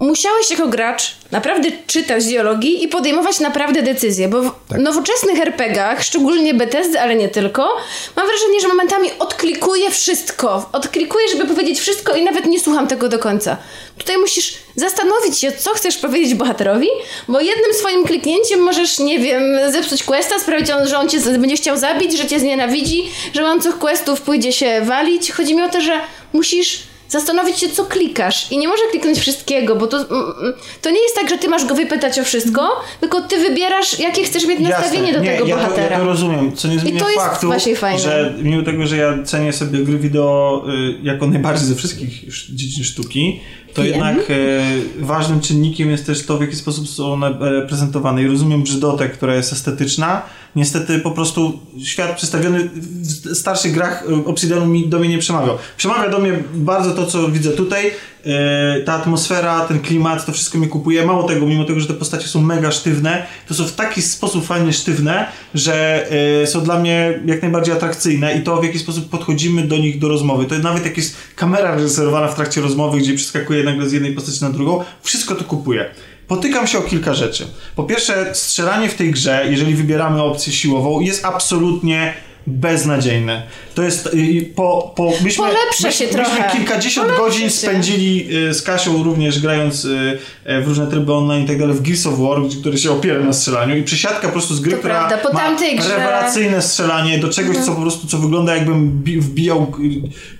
musiałeś 0.00 0.50
jako 0.50 0.68
gracz 0.68 1.14
naprawdę 1.30 1.68
czytać 1.86 2.24
dialogi 2.24 2.84
i 2.84 2.88
podejmować 2.88 3.40
naprawdę 3.40 3.82
decyzje, 3.82 4.28
bo 4.28 4.42
w 4.42 4.50
Tak. 4.68 4.80
nowoczesnych 4.80 5.40
RPGach, 5.40 6.02
szczególnie 6.04 6.54
Bethesdy, 6.54 7.00
ale 7.00 7.16
nie 7.16 7.28
tylko, 7.28 7.76
mam 8.16 8.26
wrażenie, 8.26 8.60
że 8.60 8.68
momentami 8.68 9.08
odklikuję 9.18 9.90
wszystko. 9.90 10.68
Odklikuję, 10.72 11.28
żeby 11.28 11.46
powiedzieć 11.46 11.80
wszystko 11.80 12.14
i 12.14 12.22
nawet 12.22 12.46
nie 12.46 12.60
słucham 12.60 12.86
tego 12.86 13.08
do 13.08 13.18
końca. 13.18 13.56
Tutaj 13.98 14.18
musisz 14.18 14.54
zastanowić 14.76 15.38
się, 15.38 15.52
co 15.52 15.70
chcesz 15.70 15.96
powiedzieć 15.96 16.34
bohaterowi, 16.34 16.88
bo 17.28 17.40
jednym 17.40 17.74
swoim 17.74 18.04
kliknięciem 18.04 18.60
możesz, 18.60 18.98
nie 18.98 19.18
wiem, 19.18 19.42
zepsuć 19.72 20.02
questa, 20.02 20.38
sprawić, 20.38 20.68
że 20.84 20.98
on 20.98 21.08
cię 21.08 21.20
będzie 21.20 21.56
chciał 21.56 21.76
zabić, 21.76 22.18
że 22.18 22.26
cię 22.26 22.40
znienawidzi, 22.40 23.10
że 23.34 23.42
łańcuch 23.42 23.78
questów 23.78 24.20
pójdzie 24.20 24.52
się 24.52 24.80
walić. 24.80 25.32
Chodzi 25.32 25.54
mi 25.54 25.62
o 25.62 25.68
to, 25.68 25.80
że 25.80 26.00
musisz 26.32 26.89
zastanowić 27.10 27.58
się, 27.58 27.68
co 27.68 27.84
klikasz. 27.84 28.52
I 28.52 28.58
nie 28.58 28.68
może 28.68 28.82
kliknąć 28.90 29.18
wszystkiego, 29.18 29.76
bo 29.76 29.86
to, 29.86 29.96
mm, 29.96 30.10
mm, 30.40 30.52
to 30.82 30.90
nie 30.90 31.00
jest 31.02 31.14
tak, 31.14 31.28
że 31.30 31.38
ty 31.38 31.48
masz 31.48 31.64
go 31.64 31.74
wypytać 31.74 32.18
o 32.18 32.24
wszystko, 32.24 32.68
tylko 33.00 33.20
ty 33.20 33.38
wybierasz, 33.38 33.98
jakie 33.98 34.24
chcesz 34.24 34.46
mieć 34.46 34.60
nastawienie 34.60 35.12
do 35.12 35.20
nie, 35.20 35.32
tego 35.32 35.46
ja 35.46 35.56
To, 35.56 35.62
bohatera. 35.62 35.90
ja 35.96 35.98
to 35.98 36.04
rozumiem, 36.04 36.52
co 36.56 36.68
nie 36.68 36.78
zmienia 36.78 37.00
to 37.00 37.10
jest 37.10 37.22
faktu, 37.22 37.46
właśnie 37.46 37.76
fajne. 37.76 37.98
że 38.00 38.34
mimo 38.42 38.62
tego, 38.62 38.86
że 38.86 38.96
ja 38.96 39.22
cenię 39.24 39.52
sobie 39.52 39.78
gry 39.78 39.98
wideo 39.98 40.64
y, 40.68 40.94
jako 41.02 41.26
najbardziej 41.26 41.66
ze 41.66 41.74
wszystkich 41.74 42.24
sz- 42.28 42.56
dziedzin 42.56 42.84
sztuki, 42.84 43.40
to 43.74 43.82
Wiem. 43.82 43.92
jednak 43.94 44.30
y, 44.30 44.60
ważnym 44.98 45.40
czynnikiem 45.40 45.90
jest 45.90 46.06
też 46.06 46.26
to, 46.26 46.38
w 46.38 46.40
jaki 46.40 46.56
sposób 46.56 46.88
są 46.88 47.12
one 47.12 47.36
reprezentowane. 47.40 48.22
I 48.22 48.26
rozumiem 48.26 48.62
brzydotę, 48.62 49.08
która 49.08 49.34
jest 49.34 49.52
estetyczna. 49.52 50.22
Niestety 50.56 50.98
po 50.98 51.10
prostu 51.10 51.58
świat 51.84 52.16
przedstawiony 52.16 52.70
w 52.74 53.34
starszych 53.34 53.72
grach 53.72 54.04
y, 54.08 54.26
Obsidianu 54.26 54.66
mi, 54.66 54.88
do 54.88 54.98
mnie 54.98 55.08
nie 55.08 55.18
przemawiał. 55.18 55.58
Przemawia 55.76 56.10
do 56.10 56.18
mnie 56.18 56.32
bardzo 56.54 56.90
to, 56.90 57.06
co 57.06 57.28
widzę 57.28 57.50
tutaj. 57.50 57.86
Y, 57.86 58.84
ta 58.84 58.92
atmosfera, 58.92 59.60
ten 59.60 59.80
klimat, 59.80 60.26
to 60.26 60.32
wszystko 60.32 60.58
mi 60.58 60.68
kupuje. 60.68 61.06
Mało 61.06 61.22
tego, 61.22 61.46
mimo 61.46 61.64
tego, 61.64 61.80
że 61.80 61.86
te 61.86 61.94
postacie 61.94 62.28
są 62.28 62.40
mega 62.42 62.70
sztywne, 62.70 63.26
to 63.48 63.54
są 63.54 63.64
w 63.64 63.72
taki 63.72 64.02
sposób 64.02 64.46
fajnie 64.46 64.72
sztywne, 64.72 65.26
że 65.54 66.06
y, 66.42 66.46
są 66.46 66.60
dla 66.60 66.78
mnie 66.78 67.20
jak 67.26 67.42
najbardziej 67.42 67.74
atrakcyjne 67.74 68.34
i 68.34 68.42
to 68.42 68.60
w 68.60 68.64
jaki 68.64 68.78
sposób 68.78 69.08
podchodzimy 69.08 69.62
do 69.62 69.76
nich 69.76 69.98
do 69.98 70.08
rozmowy. 70.08 70.44
To 70.44 70.58
nawet 70.58 70.84
jak 70.84 70.96
jest 70.96 71.16
kamera 71.36 71.74
reżyserowana 71.74 72.28
w 72.28 72.34
trakcie 72.34 72.60
rozmowy, 72.60 72.98
gdzie 72.98 73.14
przeskakuje 73.14 73.64
nagle 73.64 73.88
z 73.88 73.92
jednej 73.92 74.14
postaci 74.14 74.44
na 74.44 74.50
drugą, 74.50 74.84
wszystko 75.02 75.34
to 75.34 75.44
kupuję. 75.44 75.90
Potykam 76.30 76.66
się 76.66 76.78
o 76.78 76.82
kilka 76.82 77.14
rzeczy. 77.14 77.46
Po 77.76 77.84
pierwsze, 77.84 78.34
strzelanie 78.34 78.88
w 78.88 78.94
tej 78.94 79.10
grze, 79.10 79.46
jeżeli 79.50 79.74
wybieramy 79.74 80.22
opcję 80.22 80.52
siłową, 80.52 81.00
jest 81.00 81.24
absolutnie 81.24 82.14
beznadziejne. 82.46 83.42
To 83.74 83.82
jest 83.82 84.06
y, 84.06 84.52
po, 84.56 84.92
po 84.96 85.12
myśmy, 85.22 85.44
Polepsza 85.44 85.60
myśmy, 85.88 85.92
się 85.92 86.04
myśmy 86.04 86.22
trochę. 86.24 86.50
kilkadziesiąt 86.56 87.06
Polepsza 87.08 87.24
godzin 87.26 87.50
się. 87.50 87.56
spędzili 87.56 88.36
y, 88.48 88.54
z 88.54 88.62
Kasią 88.62 89.02
również 89.02 89.40
grając 89.40 89.84
y, 89.84 90.18
y, 90.50 90.62
w 90.62 90.68
różne 90.68 90.86
tryby 90.86 91.14
online 91.14 91.44
i 91.44 91.46
tak 91.46 91.58
dalej 91.58 91.74
w 91.74 91.82
Gears 91.82 92.06
of 92.06 92.18
War, 92.18 92.38
który 92.60 92.78
się 92.78 92.90
opiera 92.92 93.24
na 93.24 93.32
strzelaniu 93.32 93.76
i 93.76 93.82
przesiadka 93.82 94.26
po 94.26 94.32
prostu 94.32 94.54
z 94.54 94.60
gry, 94.60 94.72
To 94.72 94.78
która 94.78 94.94
prawda, 95.08 95.18
po 95.28 95.32
ma 95.32 95.40
grze- 95.56 95.70
Mhm. 95.72 96.00
rewelacyjne 96.00 96.62
strzelanie 96.62 97.18
do 97.18 97.28
czegoś, 97.28 97.56
co 97.56 97.72
po 97.74 97.80
prostu 97.80 98.06
co 98.06 98.18
wygląda 98.18 98.56
jakbym 98.56 98.90
bi- 98.90 99.20
wbijał 99.20 99.72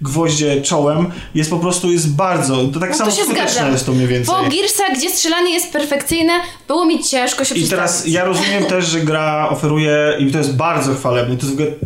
gwoździe 0.02 0.62
czołem, 0.62 1.06
jest 1.34 1.50
po 1.50 1.58
prostu 1.58 1.92
jest 1.92 2.14
bardzo, 2.14 2.56
to 2.68 2.80
tak 2.80 2.90
No 2.90 2.96
samo 2.96 3.10
to 3.10 3.16
skuteczne 3.16 3.70
jest 3.70 3.86
to 3.86 3.92
mniej 3.92 4.06
więcej. 4.08 4.34
Po 4.34 4.42
Gearsach, 4.50 4.96
gdzie 4.98 5.10
strzelanie 5.10 5.54
jest 5.54 5.72
perfekcyjne, 5.72 6.32
było 6.68 6.84
mi 6.84 7.04
ciężko 7.04 7.44
się 7.44 7.54
I 7.54 7.68
teraz 7.68 8.08
ja 8.08 8.24
rozumiem 8.24 8.64
też, 8.64 8.86
że 8.86 9.00
gra 9.00 9.48
oferuje, 9.50 10.16
i 10.18 10.30
to 10.32 10.38
jest 10.38 10.56
bardzo 10.56 10.94
chwalebne, 10.94 11.36
to 11.36 11.46
jest 11.46 11.56
w 11.56 11.60
ogóle, 11.60 11.76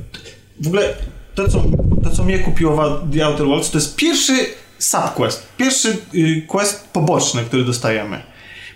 w 0.61 0.67
ogóle 0.67 0.95
to, 1.35 1.49
co, 1.49 1.65
to, 2.03 2.11
co 2.11 2.25
mnie 2.25 2.39
kupiło 2.39 3.01
The 3.13 3.27
Outer 3.27 3.47
Worlds, 3.47 3.71
to 3.71 3.79
jest 3.79 3.97
pierwszy 3.97 4.47
subquest, 4.79 5.47
pierwszy 5.57 5.97
y, 6.15 6.43
quest 6.49 6.89
poboczny, 6.93 7.45
który 7.45 7.65
dostajemy. 7.65 8.23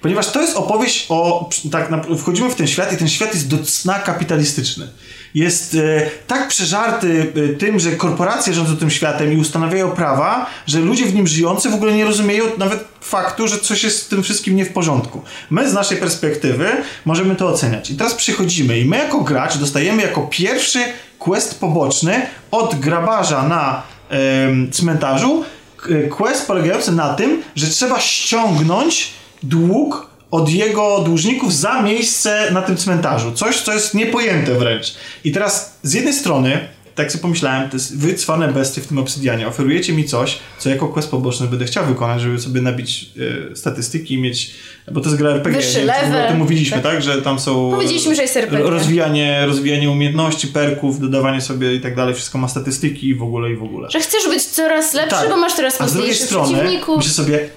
Ponieważ 0.02 0.32
to 0.32 0.40
jest 0.40 0.56
opowieść 0.56 1.06
o. 1.08 1.50
Tak, 1.70 1.90
wchodzimy 2.18 2.50
w 2.50 2.54
ten 2.54 2.66
świat 2.66 2.92
i 2.92 2.96
ten 2.96 3.08
świat 3.08 3.34
jest 3.34 3.48
do 3.48 3.58
cna 3.58 3.98
kapitalistyczny. 3.98 4.88
Jest 5.34 5.74
e, 5.74 6.10
tak 6.26 6.48
przeżarty 6.48 7.32
e, 7.52 7.54
tym, 7.54 7.80
że 7.80 7.92
korporacje 7.92 8.54
rządzą 8.54 8.76
tym 8.76 8.90
światem 8.90 9.32
i 9.32 9.36
ustanawiają 9.36 9.90
prawa, 9.90 10.46
że 10.66 10.78
ludzie 10.80 11.06
w 11.06 11.14
nim 11.14 11.26
żyjący 11.26 11.68
w 11.70 11.74
ogóle 11.74 11.92
nie 11.92 12.04
rozumieją 12.04 12.44
nawet 12.58 12.84
faktu, 13.00 13.48
że 13.48 13.58
coś 13.58 13.84
jest 13.84 14.02
z 14.02 14.08
tym 14.08 14.22
wszystkim 14.22 14.56
nie 14.56 14.64
w 14.64 14.72
porządku. 14.72 15.22
My 15.50 15.70
z 15.70 15.72
naszej 15.74 15.98
perspektywy 15.98 16.68
możemy 17.04 17.36
to 17.36 17.48
oceniać. 17.48 17.90
I 17.90 17.94
teraz 17.96 18.14
przychodzimy 18.14 18.78
i 18.78 18.84
my 18.84 18.96
jako 18.98 19.20
gracz 19.20 19.56
dostajemy 19.56 20.02
jako 20.02 20.22
pierwszy 20.30 20.80
quest 21.18 21.60
poboczny 21.60 22.26
od 22.50 22.74
grabarza 22.74 23.48
na 23.48 23.82
em, 24.10 24.70
cmentarzu 24.72 25.44
k- 25.76 25.88
quest 26.16 26.46
polegający 26.46 26.92
na 26.92 27.14
tym, 27.14 27.42
że 27.56 27.66
trzeba 27.66 28.00
ściągnąć 28.00 29.10
dług 29.42 30.07
od 30.30 30.50
jego 30.50 31.00
dłużników 31.00 31.54
za 31.54 31.82
miejsce 31.82 32.50
na 32.50 32.62
tym 32.62 32.76
cmentarzu. 32.76 33.32
Coś, 33.32 33.60
co 33.60 33.72
jest 33.72 33.94
niepojęte 33.94 34.54
wręcz. 34.54 34.94
I 35.24 35.32
teraz 35.32 35.78
z 35.82 35.92
jednej 35.94 36.14
strony, 36.14 36.68
tak 36.98 37.12
sobie 37.12 37.22
pomyślałem, 37.22 37.70
to 37.70 37.76
jest 37.76 37.98
wy 37.98 38.14
cwane 38.14 38.52
bestie 38.52 38.80
w 38.80 38.86
tym 38.86 38.98
obsydianie. 38.98 39.48
Oferujecie 39.48 39.92
mi 39.92 40.04
coś, 40.04 40.38
co 40.58 40.70
jako 40.70 40.88
quest 40.88 41.10
poboczny 41.10 41.46
będę 41.46 41.64
chciał 41.64 41.86
wykonać, 41.86 42.20
żeby 42.22 42.38
sobie 42.40 42.60
nabić 42.60 43.10
e, 43.52 43.56
statystyki 43.56 44.14
i 44.14 44.18
mieć, 44.18 44.54
bo 44.92 45.00
to 45.00 45.06
jest 45.08 45.18
gra 45.18 45.30
RPG. 45.30 45.60
Wyższy 45.60 45.78
nie 45.80 45.86
wiem, 45.86 45.90
ogóle 45.94 46.08
o 46.08 46.12
level. 46.12 46.28
tym 46.28 46.38
mówiliśmy, 46.38 46.76
Tak. 46.82 46.92
tak? 46.92 47.02
Że 47.02 47.22
tam 47.22 47.38
są... 47.38 47.70
Powiedzieliśmy, 47.70 48.14
że 48.14 48.22
jest 48.22 48.36
RPG. 48.36 48.70
Rozwijanie, 48.70 49.46
rozwijanie 49.46 49.90
umiejętności, 49.90 50.46
perków, 50.48 51.00
dodawanie 51.00 51.40
sobie 51.40 51.74
i 51.74 51.80
tak 51.80 51.96
dalej. 51.96 52.14
Wszystko 52.14 52.38
ma 52.38 52.48
statystyki 52.48 53.08
i 53.08 53.14
w 53.14 53.22
ogóle, 53.22 53.52
i 53.52 53.56
w 53.56 53.62
ogóle. 53.62 53.90
Że 53.90 54.00
chcesz 54.00 54.28
być 54.28 54.44
coraz 54.44 54.94
lepszy, 54.94 55.16
Tak. 55.16 55.28
bo 55.28 55.36
masz 55.36 55.54
coraz 55.54 55.80
A 55.80 55.88
z 55.88 55.92
drugiej 55.92 56.10
mocniejszych 56.10 56.26
strony 56.26 56.52
przeciwników. 56.54 56.96
myślę 56.96 57.12
sobie, 57.12 57.48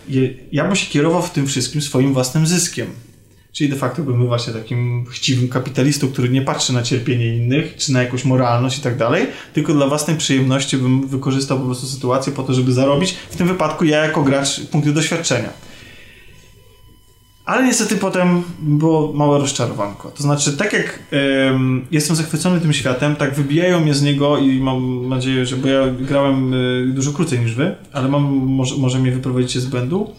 ja 0.52 0.66
bym 0.66 0.76
się 0.76 0.86
kierował 0.92 1.22
w 1.22 1.30
tym 1.30 1.48
wszystkim 1.48 1.82
swoim 1.82 2.14
własnym 2.14 2.48
zyskiem. 2.48 2.88
Czyli 3.54 3.70
de 3.70 3.76
facto 3.76 4.04
bym 4.04 4.18
był 4.18 4.28
właśnie 4.28 4.54
takim 4.54 5.06
chciwym 5.06 5.50
kapitalistą, 5.50 6.08
który 6.08 6.30
nie 6.30 6.42
patrzy 6.42 6.74
na 6.74 6.84
cierpienie 6.84 7.36
innych, 7.36 7.76
czy 7.78 7.94
na 7.94 8.04
jakąś 8.04 8.26
moralność 8.26 8.78
i 8.78 8.82
tak 8.82 8.98
dalej, 8.98 9.28
tylko 9.54 9.74
dla 9.74 9.88
własnej 9.88 10.18
przyjemności 10.18 10.78
bym 10.78 11.08
wykorzystał 11.08 11.60
po 11.60 11.66
prostu 11.66 11.88
sytuację 11.88 12.34
po 12.34 12.44
to, 12.44 12.54
żeby 12.54 12.72
zarobić. 12.74 13.16
W 13.30 13.36
tym 13.36 13.48
wypadku 13.48 13.86
ja 13.86 14.06
jako 14.06 14.24
gracz 14.24 14.60
punkty 14.60 14.94
doświadczenia. 14.94 15.50
Ale 17.46 17.66
niestety 17.66 17.96
potem 17.96 18.44
było 18.60 19.14
małe 19.14 19.40
rozczarowanko. 19.40 20.12
To 20.12 20.24
znaczy, 20.24 20.58
tak 20.58 20.74
jak 20.74 21.00
em, 21.12 21.86
jestem 21.92 22.16
zachwycony 22.16 22.62
tym 22.62 22.74
światem, 22.74 23.16
tak 23.16 23.34
wybijają 23.36 23.80
mnie 23.80 23.94
z 23.94 24.02
niego 24.02 24.38
i 24.38 24.60
mam 24.60 25.10
nadzieję, 25.10 25.46
że, 25.46 25.58
bo 25.58 25.68
ja 25.68 25.88
grałem 25.88 26.54
y, 26.54 26.92
dużo 26.94 27.12
krócej 27.12 27.40
niż 27.40 27.56
wy, 27.56 27.76
ale 27.94 28.08
mam, 28.08 28.24
może, 28.34 28.78
może 28.78 29.00
mnie 29.00 29.12
wyprowadzicie 29.12 29.60
z 29.60 29.66
błędu. 29.66 30.12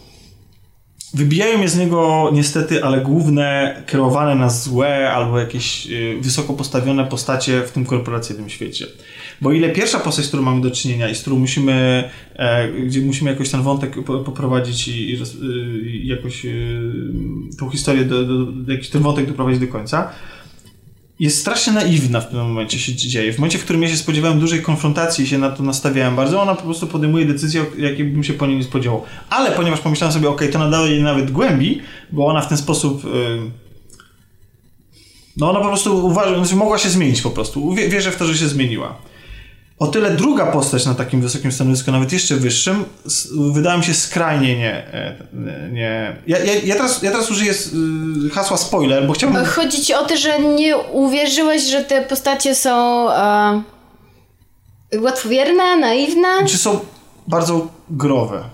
Wybijają 1.15 1.59
mnie 1.59 1.69
z 1.69 1.79
niego 1.79 2.31
niestety, 2.33 2.85
ale 2.85 3.01
główne 3.01 3.77
kierowane 3.87 4.35
na 4.35 4.51
złe 4.51 5.11
albo 5.13 5.39
jakieś 5.39 5.87
y, 5.91 6.19
wysoko 6.21 6.53
postawione 6.53 7.05
postacie 7.07 7.63
w 7.63 7.71
tym 7.71 7.85
korporacyjnym 7.85 8.49
świecie. 8.49 8.87
Bo 9.41 9.53
ile 9.53 9.71
pierwsza 9.71 10.01
postać, 10.01 10.25
z 10.25 10.29
którą 10.29 10.43
mamy 10.43 10.61
do 10.61 10.71
czynienia 10.71 11.09
i 11.09 11.15
z 11.15 11.21
którą 11.21 11.39
musimy, 11.39 12.05
e, 12.37 12.69
gdzie 12.73 13.01
musimy 13.01 13.31
jakoś 13.31 13.51
ten 13.51 13.63
wątek 13.63 14.05
po- 14.05 14.19
poprowadzić 14.19 14.89
i, 14.89 15.11
i 15.11 15.15
y, 15.15 16.07
jakoś 16.07 16.45
y, 16.45 16.81
tą 17.59 17.71
historię, 17.71 18.05
do, 18.05 18.25
do, 18.25 18.47
do, 18.47 18.73
jakiś 18.73 18.89
ten 18.89 19.03
wątek 19.03 19.27
doprowadzić 19.27 19.61
do 19.61 19.69
końca, 19.69 20.11
jest 21.23 21.41
strasznie 21.41 21.73
naiwna 21.73 22.21
w 22.21 22.25
pewnym 22.25 22.47
momencie 22.47 22.79
się 22.79 22.95
dzieje. 22.95 23.33
W 23.33 23.39
momencie, 23.39 23.59
w 23.59 23.65
którym 23.65 23.83
ja 23.83 23.89
się 23.89 23.97
spodziewałem 23.97 24.41
dużej 24.41 24.63
konfrontacji 24.63 25.25
i 25.25 25.29
się 25.29 25.39
na 25.39 25.51
to 25.51 25.63
nastawiałem 25.63 26.17
bardzo, 26.17 26.43
ona 26.43 26.55
po 26.55 26.63
prostu 26.63 26.87
podejmuje 26.87 27.25
decyzję, 27.25 27.65
jakiej 27.79 28.05
bym 28.05 28.25
się 28.25 28.33
po 28.33 28.47
niej 28.47 28.57
nie 28.57 28.65
spodziewał. 28.65 29.03
Ale 29.31 29.51
ponieważ 29.53 29.81
pomyślałem 29.81 30.13
sobie, 30.15 30.29
okej, 30.29 30.51
to 30.51 30.59
nadaje 30.59 30.93
jej 30.93 31.03
nawet 31.03 31.31
głębi, 31.31 31.81
bo 32.13 32.27
ona 32.27 32.41
w 32.41 32.49
ten 32.49 32.59
sposób... 32.59 33.05
Yy, 33.05 33.51
no 35.37 35.51
ona 35.51 35.61
po 35.61 35.67
prostu 35.69 36.07
uważa, 36.07 36.35
znaczy 36.39 36.57
mogła 36.57 36.79
się 36.79 36.91
zmienić 36.91 37.23
po 37.23 37.31
prostu. 37.31 37.75
Wie- 37.75 37.89
Wierzę 37.89 38.11
w 38.11 38.17
to, 38.17 38.27
że 38.27 38.39
się 38.39 38.49
zmieniła. 38.49 38.99
O 39.83 39.87
tyle 39.87 40.11
druga 40.11 40.47
postać 40.47 40.87
na 40.87 40.95
takim 40.95 41.21
wysokim 41.21 41.53
stanowisku, 41.53 41.93
nawet 41.93 42.13
jeszcze 42.13 42.37
wyższym, 42.37 42.85
wydała 43.53 43.77
mi 43.77 43.85
się 43.85 43.95
skrajnie 43.95 44.59
nie... 44.59 44.75
e, 44.93 45.17
nie 45.73 46.17
ja, 46.27 46.39
ja, 46.39 46.55
ja, 46.65 46.75
teraz, 46.75 47.03
ja 47.03 47.11
teraz 47.11 47.31
użyję 47.31 47.53
y, 47.53 48.31
hasła 48.31 48.57
spoiler, 48.57 49.07
bo 49.07 49.13
chciałbym... 49.13 49.45
Chodzi 49.45 49.83
ci 49.83 49.95
o 49.95 50.05
to, 50.05 50.17
że 50.17 50.39
nie 50.39 50.77
uwierzyłeś, 50.77 51.63
że 51.63 51.85
te 51.85 52.03
postacie 52.03 52.55
są 52.55 53.11
e, 53.11 53.63
łatwowierne, 55.01 55.77
naiwne? 55.77 56.29
czy 56.47 56.59
są 56.59 56.81
bardzo 57.29 57.69
growe. 57.91 58.45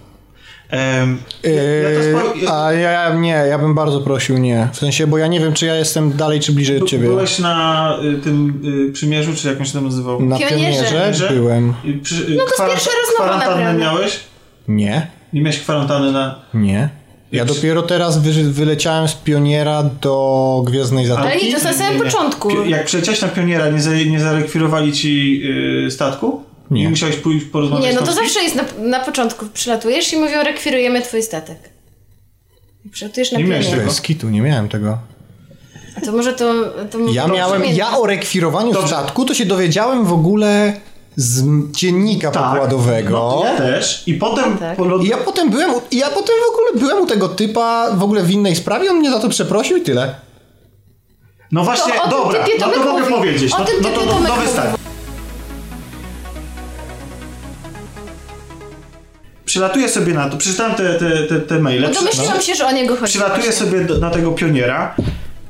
Spo- 0.70 2.52
a 2.52 2.72
ja 2.72 3.14
nie, 3.14 3.28
ja 3.30 3.58
bym 3.58 3.74
bardzo 3.74 4.00
prosił 4.00 4.38
nie. 4.38 4.68
W 4.72 4.76
sensie, 4.76 5.06
bo 5.06 5.18
ja 5.18 5.26
nie 5.26 5.40
wiem, 5.40 5.52
czy 5.52 5.66
ja 5.66 5.74
jestem 5.74 6.12
dalej, 6.16 6.40
czy 6.40 6.52
bliżej 6.52 6.82
od 6.82 6.88
ciebie. 6.88 7.08
Byłeś 7.08 7.38
na 7.38 7.97
y, 8.05 8.18
tym 8.18 8.62
y, 8.88 8.92
przymierzu, 8.92 9.34
czy 9.36 9.48
jak 9.48 9.58
on 9.58 9.64
się 9.64 9.72
tam 9.72 9.84
nazywał? 9.84 10.22
Na 10.22 10.38
Pionierze. 10.38 10.84
pionierze 10.84 11.30
byłem. 11.32 11.74
I 11.84 11.92
Przy, 11.92 12.14
y, 12.22 12.36
No 12.36 12.44
to 12.44 12.50
jest 12.64 12.74
pierwsza 12.74 12.90
rozmowa 13.08 13.40
Kwarantannę 13.40 13.78
miałeś? 13.78 14.20
Nie, 14.68 15.06
Nie 15.32 15.40
miałeś 15.40 15.58
kwarantanny 15.60 16.12
na... 16.12 16.34
nie. 16.55 16.88
Ja 17.32 17.44
dopiero 17.44 17.82
teraz 17.82 18.22
wy, 18.22 18.32
wyleciałem 18.52 19.08
z 19.08 19.14
pioniera 19.14 19.82
do 19.82 20.62
Gwiezdnej 20.66 21.06
Zatoki. 21.06 21.28
Ale 21.28 21.36
nie, 21.36 21.56
to 21.58 21.64
na 21.64 21.72
samym 21.72 22.02
początku. 22.02 22.64
Jak 22.64 22.84
przyleciałeś 22.84 23.22
na 23.22 23.28
pioniera, 23.28 23.68
nie, 23.70 23.80
za, 23.80 23.94
nie 23.94 24.20
zarekwirowali 24.20 24.92
ci 24.92 25.42
y, 25.86 25.90
statku? 25.90 26.42
Nie. 26.70 26.84
I 26.84 26.88
musiałeś 26.88 27.16
pójść 27.16 27.47
porozmawiać 27.47 27.86
Nie, 27.86 27.92
no 27.92 28.02
z 28.02 28.08
to 28.08 28.12
zawsze 28.14 28.42
jest 28.42 28.55
na, 28.55 28.64
na 28.82 29.00
początku. 29.00 29.47
Przylatujesz 29.55 30.12
i 30.12 30.16
mówią, 30.16 30.42
rekwirujemy 30.44 31.02
twój 31.02 31.22
statek. 31.22 31.58
Przelatujesz 32.92 33.32
na 33.32 33.38
Nie 33.38 33.44
miałeś 33.44 33.66
tego? 33.68 33.90
Kitu, 34.02 34.28
nie 34.30 34.40
miałem 34.42 34.68
tego. 34.68 34.98
To 36.05 36.12
może 36.12 36.32
to... 36.32 36.55
to 36.90 36.98
Ja 37.12 37.26
to 37.26 37.32
miałem, 37.34 37.64
ja 37.64 37.98
o 37.98 38.06
rekwirowaniu 38.06 38.72
Dobrze. 38.72 38.88
statku 38.88 39.24
to 39.24 39.34
się 39.34 39.47
dowiedziałem 39.47 40.05
w 40.05 40.12
ogóle 40.12 40.80
z 41.16 41.44
dziennika 41.72 42.30
pokładowego. 42.30 43.10
No, 43.44 43.50
ja 43.50 43.56
też. 43.56 44.02
I 44.06 44.14
potem 44.14 44.58
Tak. 44.58 44.76
po. 44.76 44.97
I 44.98 45.08
ja 45.08 45.16
potem 45.16 45.50
byłem, 45.50 45.74
u- 45.74 45.82
i 45.90 45.97
ja 45.97 46.06
potem 46.10 46.34
w 46.47 46.52
ogóle 46.52 46.80
byłem 46.88 47.05
u 47.05 47.06
tego 47.06 47.28
typa 47.28 47.90
w 47.97 48.02
ogóle 48.02 48.22
w 48.22 48.30
innej 48.30 48.56
sprawie, 48.56 48.90
on 48.90 48.97
mnie 48.97 49.10
za 49.10 49.20
to 49.20 49.28
przeprosił 49.28 49.76
i 49.76 49.80
tyle. 49.82 50.14
No 51.52 51.64
właśnie, 51.64 51.92
To 51.92 52.08
dobra, 52.10 52.44
no 52.60 52.68
to 52.70 52.78
mogę 52.84 53.00
mówi. 53.00 53.12
powiedzieć. 53.14 53.52
O 53.52 53.58
No, 53.58 53.64
tym 53.64 53.74
no 53.82 53.88
to 53.88 54.06
no, 54.06 54.12
mówi. 54.18 54.40
wystarczy. 54.47 54.77
Przylatuję 59.59 59.89
sobie 59.89 60.15
na 60.15 60.28
to, 60.31 60.37
przeczytałem 60.37 60.75
te, 60.75 60.95
te, 60.95 61.11
te, 61.23 61.41
te 61.41 61.59
maile. 61.59 61.81
No 61.83 61.89
domyśliłam 61.91 62.41
się, 62.43 62.55
że 62.55 62.67
o 62.67 62.70
niego 62.73 62.97
chodzi. 62.97 63.12
Przylatuję 63.19 63.53
sobie 63.53 63.81
do, 63.81 63.99
na 63.99 64.11
tego 64.11 64.33
pioniera 64.33 64.95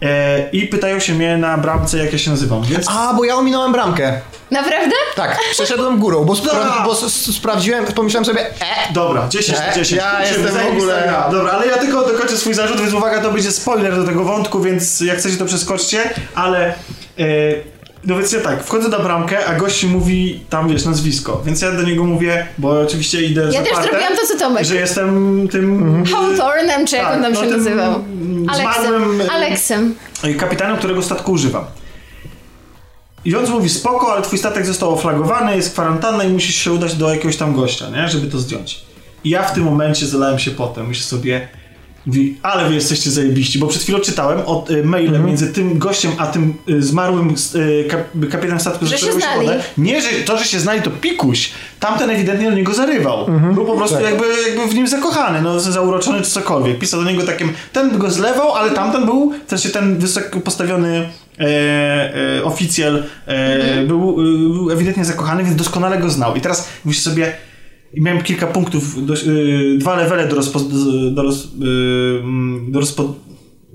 e, 0.02 0.50
i 0.50 0.66
pytają 0.66 0.98
się 1.00 1.14
mnie 1.14 1.36
na 1.36 1.58
bramce, 1.58 1.98
jak 1.98 2.12
ja 2.12 2.18
się 2.18 2.30
nazywam, 2.30 2.62
więc... 2.64 2.86
A, 2.90 3.14
bo 3.14 3.24
ja 3.24 3.36
ominąłem 3.36 3.72
bramkę. 3.72 4.20
Naprawdę? 4.50 4.94
Tak, 5.16 5.38
przeszedłem 5.52 5.98
górą, 5.98 6.24
bo, 6.24 6.32
spra- 6.34 6.84
bo 6.84 6.92
s- 6.92 7.34
sprawdziłem, 7.36 7.84
pomyślałem 7.84 8.24
sobie, 8.24 8.40
e, 8.40 8.92
Dobra, 8.92 9.28
10 9.28 9.58
Nie, 9.58 9.66
na 9.66 9.72
10. 9.72 10.02
ja 10.02 10.20
jestem 10.20 10.46
w 10.46 10.72
ogóle-. 10.72 11.12
Dobra, 11.32 11.52
ale 11.52 11.66
ja 11.66 11.76
tylko 11.78 12.06
dokończę 12.06 12.36
swój 12.36 12.54
zarzut, 12.54 12.80
więc 12.80 12.92
uwaga, 12.92 13.22
to 13.22 13.30
będzie 13.30 13.52
spoiler 13.52 13.96
do 13.96 14.04
tego 14.04 14.24
wątku, 14.24 14.60
więc 14.60 15.00
jak 15.00 15.18
chcecie 15.18 15.36
to 15.36 15.44
przeskoczcie, 15.44 16.10
ale... 16.34 16.66
E, 17.18 17.24
no 18.08 18.16
więc 18.16 18.32
ja 18.32 18.40
tak, 18.40 18.64
wchodzę 18.64 18.88
na 18.88 18.98
bramkę, 18.98 19.46
a 19.46 19.54
gość 19.54 19.84
mówi 19.84 20.40
tam, 20.50 20.68
wiesz, 20.68 20.84
nazwisko. 20.84 21.42
Więc 21.44 21.62
ja 21.62 21.72
do 21.72 21.82
niego 21.82 22.04
mówię, 22.04 22.46
bo 22.58 22.80
oczywiście 22.80 23.22
idę 23.22 23.48
Ja 23.52 23.62
też 23.62 23.74
zrobiłam 23.74 24.16
to, 24.16 24.26
co 24.26 24.38
Tomek. 24.38 24.64
Że 24.64 24.74
jestem 24.74 25.48
tym... 25.48 26.04
Hawthornem, 26.04 26.86
czy 26.86 26.96
jak 26.96 27.04
Tak, 27.04 27.16
on 27.16 27.22
tam 27.22 27.32
no 27.32 27.40
się 27.40 27.46
nazywał? 27.46 28.04
Aleksem. 28.48 29.30
Aleksem. 29.30 29.94
kapitanem, 30.38 30.76
którego 30.76 31.02
statku 31.02 31.32
używam. 31.32 31.64
I 33.24 33.36
on 33.36 33.50
mówi, 33.50 33.68
spoko, 33.68 34.12
ale 34.12 34.22
twój 34.22 34.38
statek 34.38 34.66
został 34.66 34.94
oflagowany, 34.94 35.56
jest 35.56 35.72
kwarantanna 35.72 36.24
i 36.24 36.28
musisz 36.28 36.54
się 36.54 36.72
udać 36.72 36.94
do 36.94 37.14
jakiegoś 37.14 37.36
tam 37.36 37.54
gościa, 37.54 37.90
nie? 37.90 38.08
Żeby 38.08 38.26
to 38.26 38.38
zdjąć. 38.38 38.80
I 39.24 39.30
ja 39.30 39.42
w 39.42 39.52
tym 39.52 39.64
momencie 39.64 40.06
zalałem 40.06 40.38
się 40.38 40.50
potem. 40.50 40.88
Myślę 40.88 41.04
sobie, 41.04 41.48
mówi, 42.08 42.36
ale 42.42 42.68
wy 42.68 42.74
jesteście 42.74 43.10
zajebiści, 43.10 43.58
bo 43.58 43.66
przed 43.66 43.82
chwilą 43.82 43.98
czytałem 43.98 44.40
od 44.46 44.70
y, 44.70 44.84
maile 44.84 45.08
Mhm. 45.08 45.26
między 45.26 45.48
tym 45.52 45.78
gościem, 45.78 46.12
a 46.18 46.26
tym 46.26 46.54
y, 46.68 46.82
zmarłym 46.82 47.34
y, 47.54 47.84
kap, 47.90 48.00
kapitanem 48.30 48.60
statku, 48.60 48.86
Że 48.86 48.98
się 48.98 49.12
znali. 49.12 49.46
wodę. 49.46 49.60
Nie, 49.78 50.00
że 50.02 50.08
to, 50.24 50.38
że 50.38 50.44
się 50.44 50.60
znali, 50.60 50.82
to 50.82 50.90
pikuś. 50.90 51.50
Tamten 51.80 52.10
ewidentnie 52.10 52.50
do 52.50 52.56
niego 52.56 52.74
zarywał. 52.74 53.26
Mhm. 53.26 53.54
Był 53.54 53.64
po 53.66 53.76
prostu 53.76 53.96
Tak. 53.96 54.04
jakby, 54.04 54.24
jakby 54.48 54.66
w 54.72 54.74
nim 54.74 54.88
zakochany, 54.88 55.42
no 55.42 55.60
zauroczony 55.60 56.20
czy 56.22 56.30
cokolwiek. 56.30 56.78
Pisał 56.78 57.04
do 57.04 57.10
niego 57.10 57.22
takim, 57.26 57.52
ten 57.72 57.98
go 57.98 58.10
zlewał, 58.10 58.52
ale 58.54 58.70
tamten 58.70 59.04
był, 59.04 59.32
w 59.46 59.50
sensie 59.50 59.68
ten 59.68 59.98
wysoko 59.98 60.40
postawiony 60.40 61.08
e, 61.40 61.44
e, 62.38 62.44
oficjel 62.44 63.04
e, 63.26 63.82
był, 63.82 64.10
e, 64.10 64.14
był 64.54 64.70
ewidentnie 64.70 65.04
zakochany, 65.04 65.44
więc 65.44 65.56
doskonale 65.56 65.98
go 65.98 66.10
znał. 66.10 66.36
I 66.36 66.40
teraz 66.40 66.68
myślę 66.84 67.02
sobie, 67.12 67.32
i 67.94 68.00
miałem 68.00 68.22
kilka 68.22 68.46
punktów, 68.46 69.06
do, 69.06 69.14
e, 69.14 69.16
dwa 69.78 69.96
levele 69.96 70.28
do, 70.28 70.36
rozpo, 70.36 70.60
do, 71.10 71.22
roz, 71.22 71.44
e, 71.44 71.48
mm, 72.20 72.72
do 72.72 72.80
rozpo, 72.80 73.14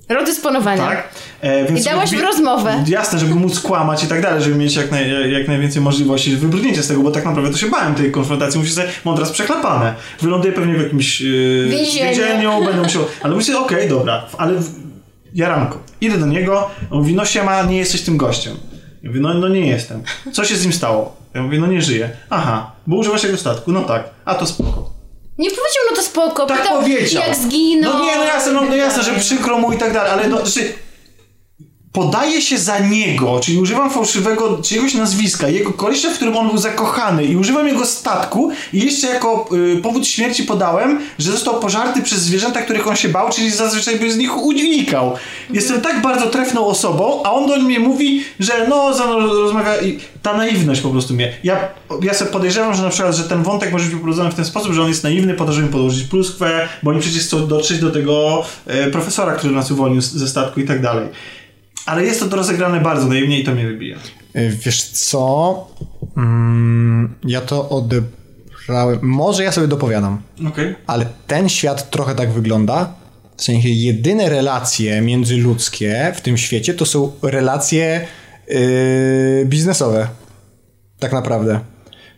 Rodysponowania. 0.09 0.87
tak? 0.87 1.09
E, 1.41 1.65
więc 1.65 1.81
I 1.81 1.83
dałaś 1.83 2.09
żeby- 2.09 2.21
w 2.21 2.25
rozmowę. 2.25 2.83
Jasne, 2.87 3.19
żeby 3.19 3.35
móc 3.35 3.59
kłamać 3.59 4.03
i 4.03 4.07
tak 4.07 4.21
dalej, 4.21 4.43
żeby 4.43 4.55
mieć 4.55 4.75
jak, 4.75 4.91
naj, 4.91 5.31
jak 5.31 5.47
najwięcej 5.47 5.81
możliwości 5.81 6.35
wybrnięcia 6.35 6.83
z 6.83 6.87
tego, 6.87 7.01
bo 7.01 7.11
tak 7.11 7.25
naprawdę 7.25 7.51
to 7.51 7.57
się 7.57 7.69
bałem 7.69 7.95
tej 7.95 8.11
konfrontacji. 8.11 8.59
Muszę 8.59 8.71
sobie, 8.73 8.87
mam 9.05 9.15
teraz 9.15 9.31
przeklepane. 9.31 9.95
Wyląduję 10.21 10.53
pewnie 10.53 10.73
w 10.73 10.81
jakimś 10.81 11.21
yy, 11.21 11.67
Więzieniu. 11.69 12.05
więzieniu, 12.05 12.65
będę 12.65 12.81
musiał, 12.81 13.05
ale 13.21 13.35
myślę, 13.35 13.59
okej, 13.59 13.89
dobra, 13.89 14.25
ale 14.37 14.53
w, 14.59 14.69
jaranko. 15.33 15.79
Idę 16.01 16.17
do 16.17 16.25
niego, 16.25 16.69
on 16.91 16.97
mówi, 16.99 17.15
no 17.15 17.25
siema, 17.25 17.63
nie 17.63 17.77
jesteś 17.77 18.01
tym 18.01 18.17
gościem. 18.17 18.55
Ja 19.03 19.09
mówię, 19.09 19.21
no, 19.21 19.33
no 19.33 19.47
nie 19.47 19.67
jestem. 19.67 20.01
Co 20.33 20.45
się 20.45 20.55
z 20.55 20.63
nim 20.63 20.73
stało? 20.73 21.15
Ja 21.33 21.43
mówię, 21.43 21.59
no 21.59 21.67
nie 21.67 21.81
żyje. 21.81 22.09
Aha, 22.29 22.71
bo 22.87 22.95
używasz 22.95 23.23
jego 23.23 23.37
statku. 23.37 23.71
No 23.71 23.81
tak, 23.81 24.09
a 24.25 24.35
to 24.35 24.45
spoko. 24.45 24.89
Nie 25.37 25.49
powiedział, 25.49 25.83
no 25.89 25.95
to 25.95 26.01
spoko. 26.01 26.45
Tak 26.45 26.61
pytał, 26.61 26.79
powiedział. 26.81 27.23
Jak 27.27 27.35
zginął. 27.35 27.93
No 27.93 28.05
nie, 28.05 28.15
no 28.15 28.23
jasne, 28.23 28.51
no, 28.51 28.61
no 28.61 28.75
jasne, 28.75 29.03
że 29.03 29.13
przykro 29.19 29.57
mu 29.57 29.73
i 29.73 29.77
tak 29.77 29.93
dalej, 29.93 30.11
ale 30.11 30.27
no, 30.27 30.37
znaczy, 30.45 30.73
podaje 31.93 32.41
się 32.41 32.57
za 32.57 32.79
niego, 32.79 33.39
czyli 33.39 33.59
używam 33.59 33.89
fałszywego 33.89 34.59
czyjegoś 34.63 34.93
nazwiska, 34.93 35.49
jego 35.49 35.73
kolesia, 35.73 36.09
w 36.09 36.13
którym 36.13 36.37
on 36.37 36.47
był 36.47 36.57
zakochany 36.57 37.25
i 37.25 37.35
używam 37.35 37.67
jego 37.67 37.85
statku 37.85 38.51
i 38.73 38.85
jeszcze 38.85 39.07
jako 39.07 39.49
y, 39.77 39.81
powód 39.81 40.07
śmierci 40.07 40.43
podałem, 40.43 40.99
że 41.19 41.31
został 41.31 41.59
pożarty 41.59 42.01
przez 42.01 42.19
zwierzęta, 42.19 42.61
których 42.61 42.87
on 42.87 42.95
się 42.95 43.09
bał, 43.09 43.29
czyli 43.29 43.51
zazwyczaj 43.51 43.99
by 43.99 44.11
z 44.11 44.17
nich 44.17 44.37
unikał. 44.37 45.13
Jestem 45.49 45.81
tak 45.81 46.01
bardzo 46.01 46.25
trefną 46.25 46.65
osobą, 46.65 47.23
a 47.23 47.31
on 47.31 47.47
do 47.47 47.57
mnie 47.57 47.79
mówi, 47.79 48.23
że 48.39 48.67
no, 48.69 48.93
za 48.93 49.05
mną 49.05 49.19
rozmawia 49.19 49.81
i 49.81 49.99
ta 50.21 50.37
naiwność 50.37 50.81
po 50.81 50.89
prostu 50.89 51.13
mnie. 51.13 51.33
Ja, 51.43 51.67
ja 52.01 52.13
sobie 52.13 52.31
podejrzewam, 52.31 52.73
że 52.75 52.83
na 52.83 52.89
przykład, 52.89 53.15
że 53.15 53.23
ten 53.23 53.43
wątek 53.43 53.71
może 53.71 53.85
być 53.85 53.93
poprowadzony 53.93 54.31
w 54.31 54.35
ten 54.35 54.45
sposób, 54.45 54.73
że 54.73 54.81
on 54.81 54.87
jest 54.87 55.03
naiwny 55.03 55.33
po 55.33 55.45
to, 55.45 55.53
żeby 55.53 55.67
podłożyć 55.67 56.07
pluskwę, 56.07 56.67
bo 56.83 56.91
oni 56.91 56.99
przecież 56.99 57.23
chcą 57.23 57.47
dotrzeć 57.47 57.79
do 57.79 57.91
tego 57.91 58.43
e, 58.67 58.87
profesora, 58.87 59.33
który 59.33 59.53
nas 59.53 59.71
uwolnił 59.71 60.01
ze 60.01 60.27
statku 60.27 60.59
i 60.59 60.65
tak 60.65 60.81
dalej. 60.81 61.07
Ale 61.85 62.03
jest 62.05 62.19
to 62.29 62.35
rozegrane 62.35 62.81
bardzo 62.81 63.07
naiwnie 63.07 63.39
i 63.39 63.43
to 63.43 63.51
mnie 63.51 63.67
wybija. 63.67 63.97
Y, 64.35 64.57
Wiesz 64.65 64.83
co? 64.83 65.67
Mm, 66.17 67.15
ja 67.25 67.41
to 67.41 67.69
odebrałem. 67.69 68.99
Może 69.01 69.43
ja 69.43 69.51
sobie 69.51 69.67
dopowiadam, 69.67 70.21
Okej. 70.47 70.75
ale 70.87 71.05
ten 71.27 71.49
świat 71.49 71.89
trochę 71.89 72.15
tak 72.15 72.31
wygląda. 72.31 72.93
W 73.37 73.43
sensie 73.43 73.69
jedyne 73.69 74.29
relacje 74.29 75.01
międzyludzkie 75.01 76.11
w 76.15 76.21
tym 76.21 76.37
świecie 76.37 76.73
to 76.73 76.85
są 76.85 77.11
relacje 77.21 78.07
yy, 78.47 79.45
biznesowe. 79.45 80.07
Tak 80.99 81.11
naprawdę. 81.11 81.59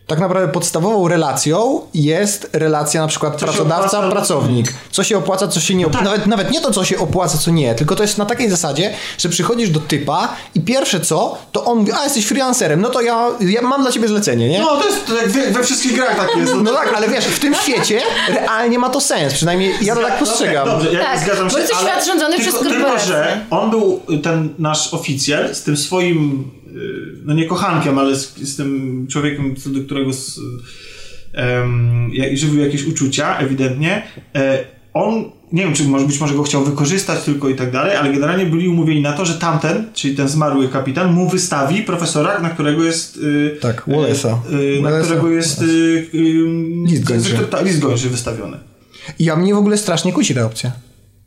Tak 0.06 0.18
naprawdę 0.18 0.52
podstawową 0.52 1.08
relacją 1.08 1.80
jest 1.94 2.50
relacja 2.52 3.00
na 3.00 3.06
przykład 3.08 3.36
pracodawca-pracownik. 3.42 4.66
Co 4.90 5.04
się 5.04 5.18
opłaca, 5.18 5.48
co 5.48 5.60
się 5.60 5.74
nie 5.74 5.86
opłaca. 5.86 6.04
tak. 6.04 6.12
Nawet, 6.12 6.26
nawet 6.26 6.50
nie 6.50 6.60
to, 6.60 6.70
co 6.72 6.84
się 6.84 6.98
opłaca, 6.98 7.38
co 7.38 7.50
nie, 7.50 7.74
tylko 7.74 7.96
to 7.96 8.02
jest 8.02 8.18
na 8.18 8.26
takiej 8.26 8.50
zasadzie, 8.50 8.94
że 9.18 9.28
przychodzisz 9.28 9.70
do 9.70 9.80
typa 9.80 10.28
i 10.54 10.60
pierwsze 10.60 11.00
co, 11.00 11.38
to 11.52 11.64
on 11.64 11.78
mówi, 11.78 11.92
a 11.92 12.04
jesteś 12.04 12.26
freelancerem, 12.26 12.80
no 12.80 12.88
to 12.88 13.00
ja, 13.00 13.26
ja 13.40 13.62
mam 13.62 13.82
dla 13.82 13.92
ciebie 13.92 14.08
zlecenie, 14.08 14.48
nie? 14.48 14.60
No 14.60 14.76
to 14.76 14.86
jest 14.86 15.06
to 15.06 15.16
jak 15.16 15.28
we, 15.28 15.50
we 15.50 15.62
wszystkich 15.64 15.94
grach 15.94 16.16
tak 16.16 16.36
jest. 16.36 16.52
No 16.62 16.72
tak, 16.72 16.92
ale 16.96 17.08
wiesz, 17.08 17.24
w 17.24 17.38
tym 17.40 17.54
świecie 17.54 18.00
realnie 18.28 18.78
ma 18.78 18.88
to 18.90 19.00
sens, 19.00 19.32
przynajmniej 19.34 19.74
ja 19.82 19.94
to 19.94 20.02
tak 20.02 20.18
postrzegam. 20.18 20.68
Dobrze, 20.68 20.92
ja 20.92 21.04
Tak, 21.04 21.20
zgadzam 21.20 21.50
się. 21.50 21.52
bo 21.54 21.58
jest 21.58 21.74
świat 21.74 22.06
rządzony 22.06 22.36
tylko, 22.36 22.50
przez 22.50 22.60
Tylko, 22.62 22.74
korporacje. 22.76 23.08
że 23.08 23.40
on 23.50 23.70
był, 23.70 24.00
ten 24.22 24.54
nasz 24.58 24.94
oficjel, 24.94 25.54
z 25.54 25.62
tym 25.62 25.76
swoim, 25.76 26.50
no 27.24 27.34
nie 27.34 27.46
kochankiem, 27.46 27.98
ale 27.98 28.16
z, 28.16 28.36
z 28.38 28.56
tym 28.56 29.06
człowiekiem, 29.10 29.56
co 29.56 29.70
do 29.70 29.80
którego 29.80 30.12
z, 30.12 30.40
um, 31.36 32.10
żywił 32.34 32.60
jakieś 32.60 32.84
uczucia, 32.86 33.38
ewidentnie. 33.38 34.02
E, 34.34 34.64
on, 34.94 35.24
nie 35.52 35.62
wiem, 35.64 35.74
czy 35.74 35.84
może 35.84 36.06
być 36.06 36.20
może 36.20 36.34
go 36.34 36.42
chciał 36.42 36.64
wykorzystać 36.64 37.24
tylko 37.24 37.48
i 37.48 37.54
tak 37.54 37.70
dalej, 37.72 37.96
ale 37.96 38.12
generalnie 38.12 38.46
byli 38.46 38.68
umówieni 38.68 39.02
na 39.02 39.12
to, 39.12 39.24
że 39.24 39.34
tamten, 39.34 39.84
czyli 39.94 40.14
ten 40.16 40.28
zmarły 40.28 40.68
kapitan, 40.68 41.12
mu 41.12 41.28
wystawi 41.28 41.82
profesora, 41.82 42.38
na 42.38 42.50
którego 42.50 42.84
jest... 42.84 43.16
y, 43.16 43.56
Tak, 43.60 43.86
Wallace'a. 43.88 44.36
y, 44.78 44.82
na 44.82 44.88
Wallace'a. 44.90 45.04
którego 45.04 45.30
jest... 45.30 45.62
y, 45.62 45.64
y, 46.14 46.44
List 46.86 47.04
gończy. 47.04 47.38
List 47.64 47.80
gończy 47.80 48.08
wystawiony. 48.10 48.56
Ja 49.18 49.36
mnie 49.36 49.54
w 49.54 49.58
ogóle 49.58 49.78
strasznie 49.78 50.12
kusi 50.12 50.34
ta 50.34 50.46
opcja. 50.46 50.72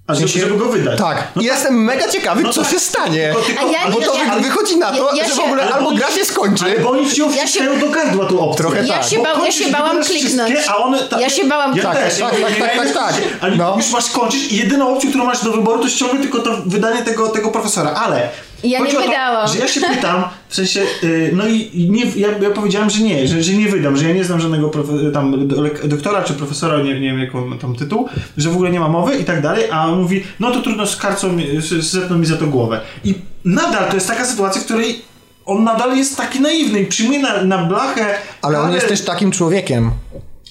A 0.10 0.16
żeby, 0.16 0.28
sensie- 0.28 0.40
żeby 0.40 0.58
go 0.58 0.66
wydać. 0.66 1.00
Tak, 1.00 1.28
No 1.36 1.42
I 1.42 1.46
jestem 1.46 1.84
mega 1.84 2.08
ciekawy, 2.08 2.42
No 2.44 2.54
co 2.54 2.62
tak. 2.62 2.72
się 2.72 2.80
stanie. 2.80 3.26
Tylko- 3.34 3.42
tylko- 3.42 3.62
A 3.68 3.72
ja- 3.72 3.92
Bo 3.92 4.02
to 4.02 4.16
ja- 4.18 4.36
wy- 4.36 4.42
wychodzi 4.42 4.78
na 4.78 4.92
to, 4.92 5.16
ja 5.16 5.24
że 5.26 5.32
w 5.34 5.36
się- 5.36 5.44
ogóle 5.44 5.64
ale 5.64 5.72
albo 5.74 5.92
gra 5.92 6.12
się 6.12 6.26
skończy. 6.26 6.64
Ale 6.66 6.80
bo 6.80 6.90
oni 6.90 7.10
ci 7.10 7.16
się- 7.16 7.30
wciskają 7.30 7.80
do 7.80 7.90
gardła 7.90 8.26
tu 8.26 8.42
opcję. 8.42 8.58
Trochę 8.66 8.86
Ja 8.86 8.94
tak. 8.94 9.04
się, 9.10 9.24
bał, 9.24 9.46
ja 9.46 9.52
się 9.52 9.70
bałam 9.72 10.04
kliknąć. 10.04 10.52
wszystkie, 10.54 10.72
A 10.74 10.78
one, 10.78 11.00
ta, 11.00 11.20
Ja 11.22 11.30
się 11.30 11.46
bałam 11.46 11.78
ja 11.78 11.84
Tak, 11.84 11.98
też. 11.98 12.20
tak, 12.20 12.32
tak, 12.32 12.42
tak, 12.60 12.76
ja, 12.76 12.84
tak, 12.84 12.94
tak. 12.94 13.14
Ale 13.42 13.56
No. 13.56 13.74
już 13.78 13.92
masz 13.92 14.04
skończyć 14.04 14.52
i 14.52 14.58
jedyną 14.58 14.94
opcją, 14.96 15.10
którą 15.10 15.26
masz 15.26 15.44
do 15.44 15.52
wyboru, 15.52 15.84
to 15.84 15.90
ściągnąć 15.90 16.22
tylko 16.22 16.40
to 16.40 16.52
wydanie 16.66 17.02
tego, 17.02 17.28
tego 17.30 17.52
profesora. 17.52 17.92
Ale 17.92 18.30
Ja 18.64 18.80
chodzi 18.80 18.92
nie 18.98 19.00
to, 19.04 19.08
wydałam. 19.10 19.48
Że 19.48 19.60
ja 19.60 19.68
się 19.68 19.82
pytam, 19.82 20.24
w 20.50 20.56
sensie, 20.56 20.82
y, 21.04 21.32
no 21.36 21.48
i 21.48 21.88
nie, 21.90 22.06
ja, 22.22 22.28
ja 22.42 22.50
powiedziałem, 22.50 22.90
że 22.90 23.02
nie, 23.04 23.28
że, 23.28 23.44
że 23.44 23.54
nie 23.54 23.68
wydam, 23.68 23.98
że 23.98 24.08
ja 24.08 24.14
nie 24.16 24.24
znam 24.24 24.40
żadnego 24.42 24.70
profe, 24.70 24.94
tam 25.14 25.48
doktora 25.84 26.24
czy 26.24 26.34
profesora, 26.34 26.78
nie, 26.82 26.94
nie 27.00 27.10
wiem 27.10 27.20
jaką 27.20 27.58
tam 27.58 27.76
tytuł, 27.76 28.10
że 28.38 28.50
w 28.50 28.54
ogóle 28.54 28.70
nie 28.72 28.80
ma 28.80 28.88
mowy 28.88 29.16
i 29.18 29.24
tak 29.24 29.42
dalej, 29.42 29.64
a 29.72 29.88
on 29.88 30.02
mówi, 30.02 30.24
no 30.40 30.52
to 30.52 30.62
trudno 30.62 30.88
z 30.88 30.96
karcą, 30.96 31.34
mi- 31.34 31.62
z- 31.62 31.84
zetną 31.92 32.18
mi 32.18 32.26
za 32.26 32.38
to 32.38 32.48
głowę. 32.48 32.82
I 33.04 33.16
nadal 33.46 33.90
to 33.90 33.96
jest 33.96 34.08
taka 34.08 34.26
sytuacja, 34.26 34.62
w 34.62 34.66
której 34.66 35.02
on 35.46 35.64
nadal 35.64 35.98
jest 35.98 36.18
taki 36.18 36.40
naiwny 36.42 36.80
i 36.80 36.86
przyjmuje 36.86 37.20
na, 37.20 37.44
na 37.44 37.58
blachę 37.58 38.06
Ale 38.42 38.60
on 38.60 38.70
karę- 38.72 38.74
jest 38.76 38.88
też 38.88 39.02
takim 39.02 39.32
człowiekiem. 39.32 39.92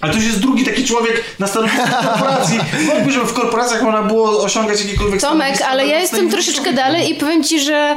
Ale 0.01 0.13
to 0.13 0.19
już 0.19 0.27
jest 0.27 0.41
drugi 0.41 0.65
taki 0.65 0.85
człowiek 0.85 1.25
na 1.39 1.47
stanowisku 1.47 1.87
korporacji. 1.87 2.59
Wątpię, 2.87 3.13
żeby 3.13 3.27
w 3.27 3.33
korporacjach 3.33 3.83
można 3.83 4.03
było 4.03 4.43
osiągać 4.43 4.81
jakiekolwiek 4.81 5.21
Tomek, 5.21 5.63
ale 5.63 5.87
ja 5.87 6.01
jestem 6.01 6.31
troszeczkę 6.31 6.63
człowieka. 6.63 6.83
dalej 6.83 7.11
i 7.11 7.15
powiem 7.15 7.45
ci, 7.45 7.61
że 7.61 7.97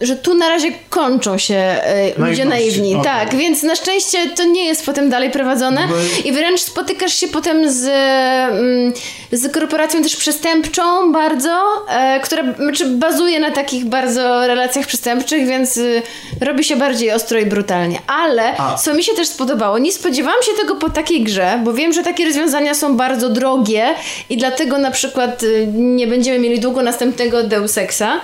że 0.00 0.16
tu 0.16 0.34
na 0.34 0.48
razie 0.48 0.72
kończą 0.90 1.38
się 1.38 1.54
e, 1.54 2.18
ludzie 2.18 2.44
naiwni. 2.44 2.94
okej. 2.96 3.04
Tak, 3.04 3.34
więc 3.34 3.62
na 3.62 3.74
szczęście 3.74 4.18
to 4.36 4.44
nie 4.44 4.64
jest 4.64 4.86
potem 4.86 5.10
dalej 5.10 5.30
prowadzone 5.30 5.88
Bo- 5.88 6.28
i 6.28 6.32
wręcz 6.32 6.60
spotykasz 6.60 7.14
się 7.14 7.28
potem 7.28 7.70
z, 7.72 7.84
mm, 7.84 8.92
z 9.32 9.52
korporacją 9.52 10.02
też 10.02 10.16
przestępczą 10.16 11.12
bardzo, 11.12 11.62
e, 11.88 12.20
która 12.20 12.42
znaczy 12.58 12.86
bazuje 12.86 13.40
na 13.40 13.50
takich 13.50 13.84
bardzo 13.84 14.46
relacjach 14.46 14.86
przestępczych, 14.86 15.46
więc 15.46 15.76
y, 15.76 16.02
robi 16.40 16.64
się 16.64 16.76
bardziej 16.76 17.12
ostro 17.12 17.38
i 17.38 17.46
brutalnie. 17.46 17.98
Ale 18.06 18.56
A. 18.58 18.74
co 18.74 18.94
mi 18.94 19.04
się 19.04 19.12
też 19.12 19.28
spodobało, 19.28 19.78
nie 19.78 19.92
spodziewałam 19.92 20.42
się 20.42 20.52
tego 20.60 20.76
po 20.76 20.90
takiej 20.90 21.22
grze, 21.22 21.60
bo 21.64 21.72
wiem, 21.72 21.92
że 21.92 22.02
takie 22.02 22.24
rozwiązania 22.24 22.74
są 22.74 22.96
bardzo 22.96 23.28
drogie 23.28 23.86
i 24.30 24.36
dlatego 24.36 24.78
na 24.78 24.90
przykład 24.90 25.42
y, 25.42 25.66
nie 25.74 26.06
będziemy 26.06 26.38
mieli 26.38 26.60
długo 26.60 26.82
następnego 26.82 27.42
Deus 27.42 27.78
Exa, 27.78 28.20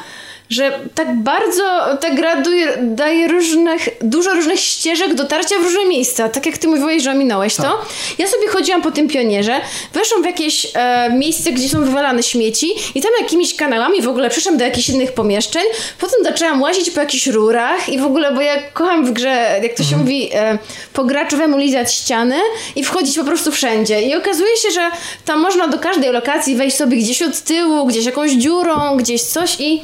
że 0.50 0.72
tak 0.94 1.16
bardzo 1.16 1.62
ta 2.00 2.10
gra 2.10 2.42
daje, 2.42 2.76
daje 2.82 3.28
różnych, 3.28 3.88
dużo 4.00 4.34
różnych 4.34 4.60
ścieżek 4.60 5.14
dotarcia 5.14 5.58
w 5.58 5.62
różne 5.62 5.86
miejsca. 5.86 6.28
Tak 6.28 6.46
jak 6.46 6.58
ty 6.58 6.68
mówiłeś, 6.68 7.02
że 7.02 7.10
ominąłeś 7.10 7.56
to. 7.56 7.80
Ja 8.18 8.26
sobie 8.26 8.48
chodziłam 8.48 8.82
po 8.82 8.90
tym 8.90 9.08
pionierze, 9.08 9.60
weszłam 9.94 10.22
w 10.22 10.26
jakieś 10.26 10.66
e, 10.74 11.10
miejsce, 11.12 11.52
gdzie 11.52 11.68
są 11.68 11.84
wywalane 11.84 12.22
śmieci 12.22 12.66
i 12.94 13.02
tam 13.02 13.10
jakimiś 13.20 13.54
kanałami 13.56 14.02
w 14.02 14.08
ogóle 14.08 14.30
przeszłam 14.30 14.56
do 14.56 14.64
jakichś 14.64 14.88
innych 14.88 15.12
pomieszczeń. 15.12 15.62
Potem 16.00 16.24
zaczęłam 16.24 16.62
łazić 16.62 16.90
po 16.90 17.00
jakichś 17.00 17.26
rurach 17.26 17.88
i 17.88 17.98
w 17.98 18.04
ogóle, 18.04 18.32
bo 18.32 18.40
ja 18.40 18.62
kocham 18.72 19.06
w 19.06 19.12
grze, 19.12 19.60
jak 19.62 19.74
to 19.74 19.82
się 19.82 19.96
mówi, 19.96 20.30
e, 20.34 20.58
po 20.92 21.04
graczowemu 21.04 21.58
lizać 21.58 21.94
ściany 21.94 22.36
i 22.76 22.84
wchodzić 22.84 23.16
po 23.16 23.24
prostu 23.24 23.52
wszędzie. 23.52 24.02
I 24.02 24.14
okazuje 24.14 24.56
się, 24.56 24.70
że 24.70 24.90
tam 25.24 25.40
można 25.40 25.68
do 25.68 25.78
każdej 25.78 26.12
lokacji 26.12 26.56
wejść 26.56 26.76
sobie 26.76 26.96
gdzieś 26.96 27.22
od 27.22 27.40
tyłu, 27.40 27.86
gdzieś 27.86 28.04
jakąś 28.04 28.30
dziurą, 28.30 28.96
gdzieś 28.96 29.22
coś 29.22 29.60
i 29.60 29.82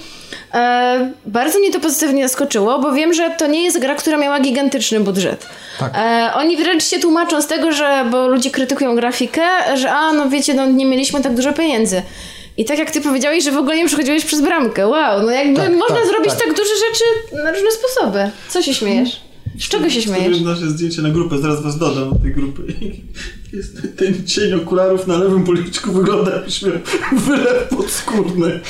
E, 0.54 1.12
bardzo 1.26 1.58
mnie 1.58 1.72
to 1.72 1.80
pozytywnie 1.80 2.28
zaskoczyło, 2.28 2.78
bo 2.78 2.92
wiem, 2.92 3.14
że 3.14 3.30
to 3.38 3.46
nie 3.46 3.64
jest 3.64 3.80
gra, 3.80 3.94
która 3.94 4.16
miała 4.16 4.40
gigantyczny 4.40 5.00
budżet. 5.00 5.46
Tak. 5.78 5.92
E, 5.96 6.30
oni 6.34 6.56
wręcz 6.56 6.84
się 6.84 6.98
tłumaczą 6.98 7.42
z 7.42 7.46
tego, 7.46 7.72
że, 7.72 8.06
bo 8.10 8.28
ludzie 8.28 8.50
krytykują 8.50 8.96
grafikę, 8.96 9.42
że 9.76 9.92
a, 9.92 10.12
no 10.12 10.28
wiecie, 10.28 10.54
no 10.54 10.66
nie 10.66 10.86
mieliśmy 10.86 11.22
tak 11.22 11.34
dużo 11.34 11.52
pieniędzy. 11.52 12.02
I 12.56 12.64
tak 12.64 12.78
jak 12.78 12.90
ty 12.90 13.00
powiedziałeś, 13.00 13.44
że 13.44 13.52
w 13.52 13.56
ogóle 13.56 13.76
nie 13.76 13.86
przechodziłeś 13.86 14.24
przez 14.24 14.40
bramkę. 14.40 14.88
Wow, 14.88 15.22
no 15.22 15.30
jakby 15.30 15.56
Tak, 15.56 15.72
można 15.72 15.96
tak, 15.96 16.06
zrobić 16.06 16.30
tak. 16.30 16.38
tak. 16.38 16.56
duże 16.56 16.70
rzeczy 16.88 17.04
na 17.44 17.50
różne 17.52 17.70
sposoby. 17.70 18.30
Co 18.48 18.62
się 18.62 18.74
śmiejesz? 18.74 19.20
Z 19.60 19.68
czego 19.68 19.90
się 19.90 20.02
śmiejesz? 20.02 20.24
Zrobiłem 20.36 20.54
nasze 20.54 20.70
zdjęcie 20.70 21.02
na 21.02 21.10
grupę, 21.10 21.38
zaraz 21.38 21.62
was 21.62 21.78
dodam 21.78 22.10
do 22.10 22.18
tej 22.18 22.32
grupy. 22.32 22.62
Jest 23.52 23.96
ten 23.96 24.26
cień 24.26 24.54
okularów 24.54 25.06
na 25.06 25.18
lewym 25.18 25.44
policzku 25.44 25.92
wygląda 25.92 26.32
jakbyś 26.32 26.62
miał 26.62 26.72
wylew 27.12 27.68
podskórny. 27.68 28.60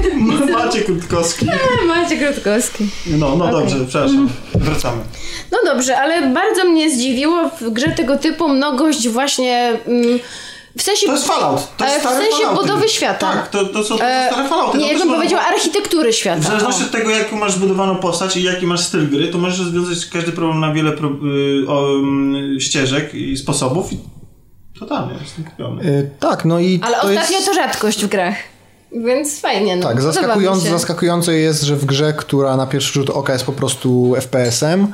Macie 0.64 0.80
Krótkowski. 0.80 1.46
Macie 1.86 2.16
Krótkowski. 2.16 2.84
No, 3.06 3.36
no 3.36 3.48
dobrze, 3.52 3.76
przepraszam. 3.88 4.28
Wracamy. 4.54 5.02
No 5.52 5.58
dobrze, 5.64 5.98
ale 5.98 6.26
bardzo 6.30 6.64
mnie 6.64 6.90
zdziwiło 6.90 7.50
w 7.60 7.70
grze 7.70 7.88
tego 7.88 8.16
typu 8.18 8.48
mnogość 8.48 9.08
właśnie... 9.08 9.72
Mm, 9.86 10.18
w 10.78 10.82
sensie, 10.82 11.06
To 11.06 11.12
jest 11.12 11.26
Fallout. 11.26 11.76
To 11.76 11.84
jest 11.86 12.06
ale 12.06 12.16
w 12.16 12.22
sensie 12.22 12.44
Fallouty. 12.44 12.62
budowy 12.66 12.88
świata. 12.88 13.32
Tak, 13.32 13.48
to, 13.48 13.64
to 13.64 13.84
są 13.84 13.98
to 13.98 14.04
E, 14.04 14.28
stare 14.32 14.48
Fallouty. 14.48 14.78
Nie, 14.78 14.84
To 14.84 14.88
jak 14.90 14.92
też 14.92 14.98
bym 14.98 15.08
można- 15.08 15.16
powiedziała, 15.24 15.42
architektury 15.46 16.12
świata. 16.12 16.40
W 16.40 16.44
zależności 16.44 16.82
od 16.84 16.90
tego, 16.90 17.10
jaką 17.10 17.36
masz 17.36 17.52
zbudowaną 17.52 17.96
postać 17.96 18.36
i 18.36 18.42
jaki 18.42 18.66
masz 18.66 18.80
styl 18.80 19.08
gry, 19.10 19.28
to 19.28 19.38
możesz 19.38 19.58
rozwiązać 19.58 20.06
każdy 20.06 20.32
problem 20.32 20.60
na 20.60 20.72
wiele 20.72 20.92
pro, 20.92 21.08
y, 21.08 21.68
o, 21.68 21.88
mm, 21.98 22.60
ścieżek 22.60 23.14
i 23.14 23.36
sposobów. 23.36 23.92
I 23.92 23.98
totalnie, 24.78 25.14
jestem 25.22 25.44
kupiony. 25.44 25.84
Y, 25.84 26.10
tak, 26.20 26.44
no 26.44 26.60
i 26.60 26.80
Ale 26.82 26.96
to 26.96 27.02
ostatnio 27.08 27.36
jest... 27.36 27.46
to 27.46 27.54
rzadkość 27.54 28.04
w 28.04 28.08
grach. 28.08 28.34
Więc 29.04 29.40
fajnie. 29.40 29.76
No. 29.76 29.88
Tak, 29.88 30.02
zaskakujące, 30.02 30.64
się. 30.66 30.70
zaskakujące 30.70 31.34
jest, 31.34 31.62
że 31.62 31.76
w 31.76 31.84
grze, 31.84 32.12
która 32.12 32.56
na 32.56 32.66
pierwszy 32.66 32.92
rzut 32.92 33.10
oka 33.10 33.32
jest 33.32 33.44
po 33.44 33.52
prostu 33.52 34.14
FPS-em, 34.20 34.86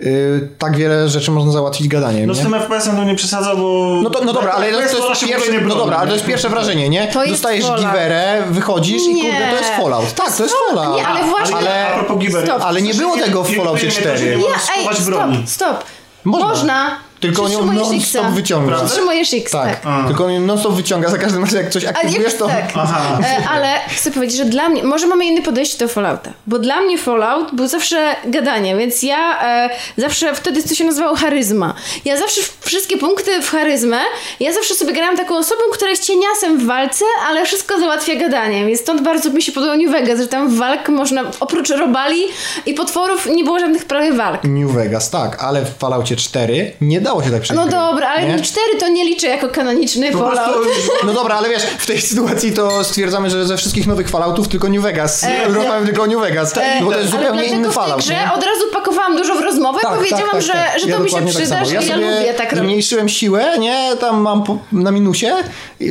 y, 0.00 0.48
tak 0.58 0.76
wiele 0.76 1.08
rzeczy 1.08 1.30
można 1.30 1.52
załatwić 1.52 1.88
gadaniem. 1.88 2.26
No 2.26 2.34
z 2.34 2.38
tym 2.40 2.54
FPS-em 2.54 2.96
to 2.96 3.04
nie 3.04 3.14
przesadzał, 3.14 3.56
bo... 3.56 4.00
No, 4.02 4.10
to, 4.10 4.24
no 4.24 4.32
dobra, 4.32 4.52
ale 4.52 4.66
to, 4.70 4.76
to 4.76 4.80
jest 4.82 4.94
w 4.94 4.98
ogóle 4.98 5.16
pierwsze, 5.26 5.60
no 5.60 5.74
dobra, 5.74 5.96
ale 5.96 6.08
to 6.08 6.14
jest 6.14 6.26
pierwsze 6.26 6.48
wrażenie, 6.48 6.88
nie? 6.88 7.06
To 7.06 7.24
jest 7.24 7.34
Dostajesz 7.34 7.64
giwerę, 7.78 8.42
wychodzisz 8.50 9.02
i 9.02 9.14
Nie. 9.14 9.22
kurde, 9.22 9.48
to 9.50 9.56
jest 9.56 9.70
Fallout. 9.70 10.14
Tak, 10.14 10.36
to 10.36 10.42
jest 10.42 10.54
Fallout. 10.68 10.96
Nie, 10.96 11.06
ale 11.06 11.24
właśnie- 11.24 11.56
Ale, 11.56 11.88
A 11.88 11.98
propos 11.98 12.18
givery. 12.18 12.46
Stop. 12.46 12.62
ale 12.62 12.82
nie 12.82 12.94
było 12.94 13.16
tego 13.16 13.44
w 13.44 13.50
Nie- 13.50 13.56
Falloutie 13.56 13.82
nie- 13.86 13.88
nie- 13.88 13.94
to 13.94 14.00
się 14.00 14.16
4. 14.16 14.36
nie 14.36 14.44
ej, 14.76 14.96
stop, 15.02 15.30
stop. 15.46 15.84
Można. 16.24 16.48
Można. 16.48 16.90
Tylko 17.20 17.42
on 17.42 17.52
ją 17.52 17.72
non-stop 17.72 18.26
wyciąga. 18.26 18.76
Przytrzymujesz 18.76 19.34
X, 19.34 19.52
tak. 19.52 19.80
Tak, 19.80 20.06
tylko 20.06 20.24
on 20.24 20.32
ją 20.32 20.40
non-stop 20.40 20.72
wyciąga, 20.72 21.10
za 21.10 21.18
każdym 21.18 21.44
razem 21.44 21.62
jak 21.62 21.72
coś 21.72 21.84
aktywujesz, 21.84 22.34
to... 22.34 22.46
tak. 22.46 22.64
Aha. 22.74 23.18
E, 23.22 23.48
ale 23.48 23.68
chcę 23.88 24.10
powiedzieć, 24.10 24.36
że 24.36 24.44
dla 24.44 24.68
mnie, 24.68 24.84
może 24.84 25.06
mamy 25.06 25.24
inne 25.24 25.42
podejście 25.42 25.78
do 25.78 25.88
Fallouta, 25.88 26.30
bo 26.46 26.58
dla 26.58 26.80
mnie 26.80 26.98
Fallout 26.98 27.54
był 27.54 27.66
zawsze 27.68 28.16
gadanie, 28.24 28.76
więc 28.76 29.02
ja 29.02 29.42
e, 29.42 29.70
zawsze, 29.96 30.34
wtedy 30.34 30.62
to 30.62 30.74
się 30.74 30.84
nazywało 30.84 31.16
charyzma. 31.16 31.74
Ja 32.04 32.16
zawsze 32.16 32.40
wszystkie 32.60 32.96
punkty 32.96 33.42
w 33.42 33.50
charyzmę, 33.50 33.98
ja 34.40 34.52
zawsze 34.52 34.74
sobie 34.74 34.92
grałam 34.92 35.16
taką 35.16 35.36
osobą, 35.36 35.60
która 35.72 35.90
jest 35.90 36.06
cieniasem 36.06 36.58
w 36.58 36.66
walce, 36.66 37.04
ale 37.28 37.44
wszystko 37.44 37.80
załatwia 37.80 38.14
gadaniem. 38.14 38.70
I 38.70 38.76
stąd 38.76 39.02
bardzo 39.02 39.30
mi 39.30 39.42
się 39.42 39.52
podobał 39.52 39.76
New 39.76 39.90
Vegas, 39.90 40.20
że 40.20 40.26
tam 40.26 40.56
walk 40.56 40.88
można, 40.88 41.22
oprócz 41.40 41.70
robali 41.70 42.20
i 42.66 42.74
potworów 42.74 43.26
nie 43.26 43.44
było 43.44 43.58
żadnych 43.58 43.84
prawie 43.84 44.12
walk. 44.12 44.44
New 44.44 44.72
Vegas, 44.72 45.10
tak, 45.10 45.42
ale 45.42 45.64
w 45.64 45.78
Falloutie 45.78 46.16
4 46.16 46.72
nie 46.80 47.00
dało 47.08 47.22
się 47.22 47.30
tak 47.30 47.42
przejść. 47.42 47.62
No 47.64 47.68
dobra, 47.70 48.08
ale 48.08 48.26
nie? 48.28 48.40
4 48.40 48.66
to 48.80 48.88
nie 48.88 49.04
liczę 49.04 49.26
jako 49.26 49.48
kanoniczny 49.48 50.12
Po 50.12 50.18
Fallout. 50.18 50.54
prostu... 50.54 50.92
No 51.06 51.12
dobra, 51.12 51.34
ale 51.36 51.48
wiesz, 51.48 51.62
w 51.78 51.86
tej 51.86 52.00
sytuacji 52.00 52.52
to 52.52 52.84
stwierdzamy, 52.84 53.30
że 53.30 53.46
ze 53.46 53.56
wszystkich 53.56 53.86
nowych 53.86 54.08
Falloutów 54.08 54.48
tylko 54.48 54.68
New 54.68 54.82
Vegas. 54.82 55.24
E, 55.24 55.44
Rozmawiamy 55.44 55.86
tylko 55.86 56.02
o 56.02 56.06
New 56.06 56.20
Vegas, 56.20 56.54
no 56.80 56.86
bo 56.86 56.92
to 56.92 56.98
jest 56.98 57.10
zupełnie 57.10 57.44
inny 57.44 57.70
Fallout. 57.70 58.10
nie? 58.10 58.30
od 58.34 58.42
razu 58.44 58.64
pakowałam 58.72 59.16
dużo 59.16 59.34
w 59.34 59.40
rozmowę, 59.40 59.78
powiedziałam, 59.96 60.40
że, 60.40 60.52
że 60.80 60.86
to 60.86 60.88
Ja 60.88 60.98
mi 60.98 61.10
się 61.10 61.16
tak 61.16 61.26
przyda, 61.26 61.46
samo. 61.46 61.66
że 61.66 61.74
ja, 61.74 61.80
ja, 61.82 61.96
lubię 61.96 62.34
tak 62.34 62.52
robić. 62.52 62.64
zmniejszyłem 62.64 63.08
siłę, 63.08 63.58
nie? 63.58 63.90
Tam 64.00 64.20
mam 64.20 64.44
po, 64.44 64.58
na 64.72 64.90
minusie, 64.90 65.32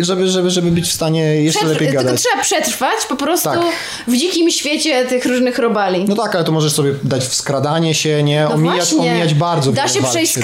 żeby, 0.02 0.28
żeby, 0.30 0.50
żeby 0.50 0.72
być 0.72 0.86
w 0.90 0.94
stanie 0.94 1.22
jeszcze 1.44 1.60
Przetr- 1.60 1.70
lepiej 1.70 1.88
tylko 1.88 2.04
gadać. 2.04 2.22
trzeba 2.22 2.42
przetrwać 2.44 3.06
po 3.10 3.16
prostu 3.16 3.50
Tak. 3.50 3.60
w 4.08 4.16
dzikim 4.16 4.52
świecie 4.52 5.06
tych 5.06 5.26
różnych 5.26 5.58
robali. 5.60 6.06
No 6.08 6.16
tak, 6.16 6.36
ale 6.36 6.44
to 6.44 6.52
możesz 6.52 6.74
sobie 6.74 6.94
dać 7.04 7.24
w 7.26 7.34
skradanie 7.36 7.94
się, 7.94 8.24
nie? 8.24 8.44
No 8.50 8.54
omijać, 8.56 8.76
właśnie. 8.94 9.12
omijać 9.12 9.34
bardzo 9.34 9.72
Da 9.72 9.88
się 9.88 10.04
przejść 10.04 10.36
da. 10.36 10.42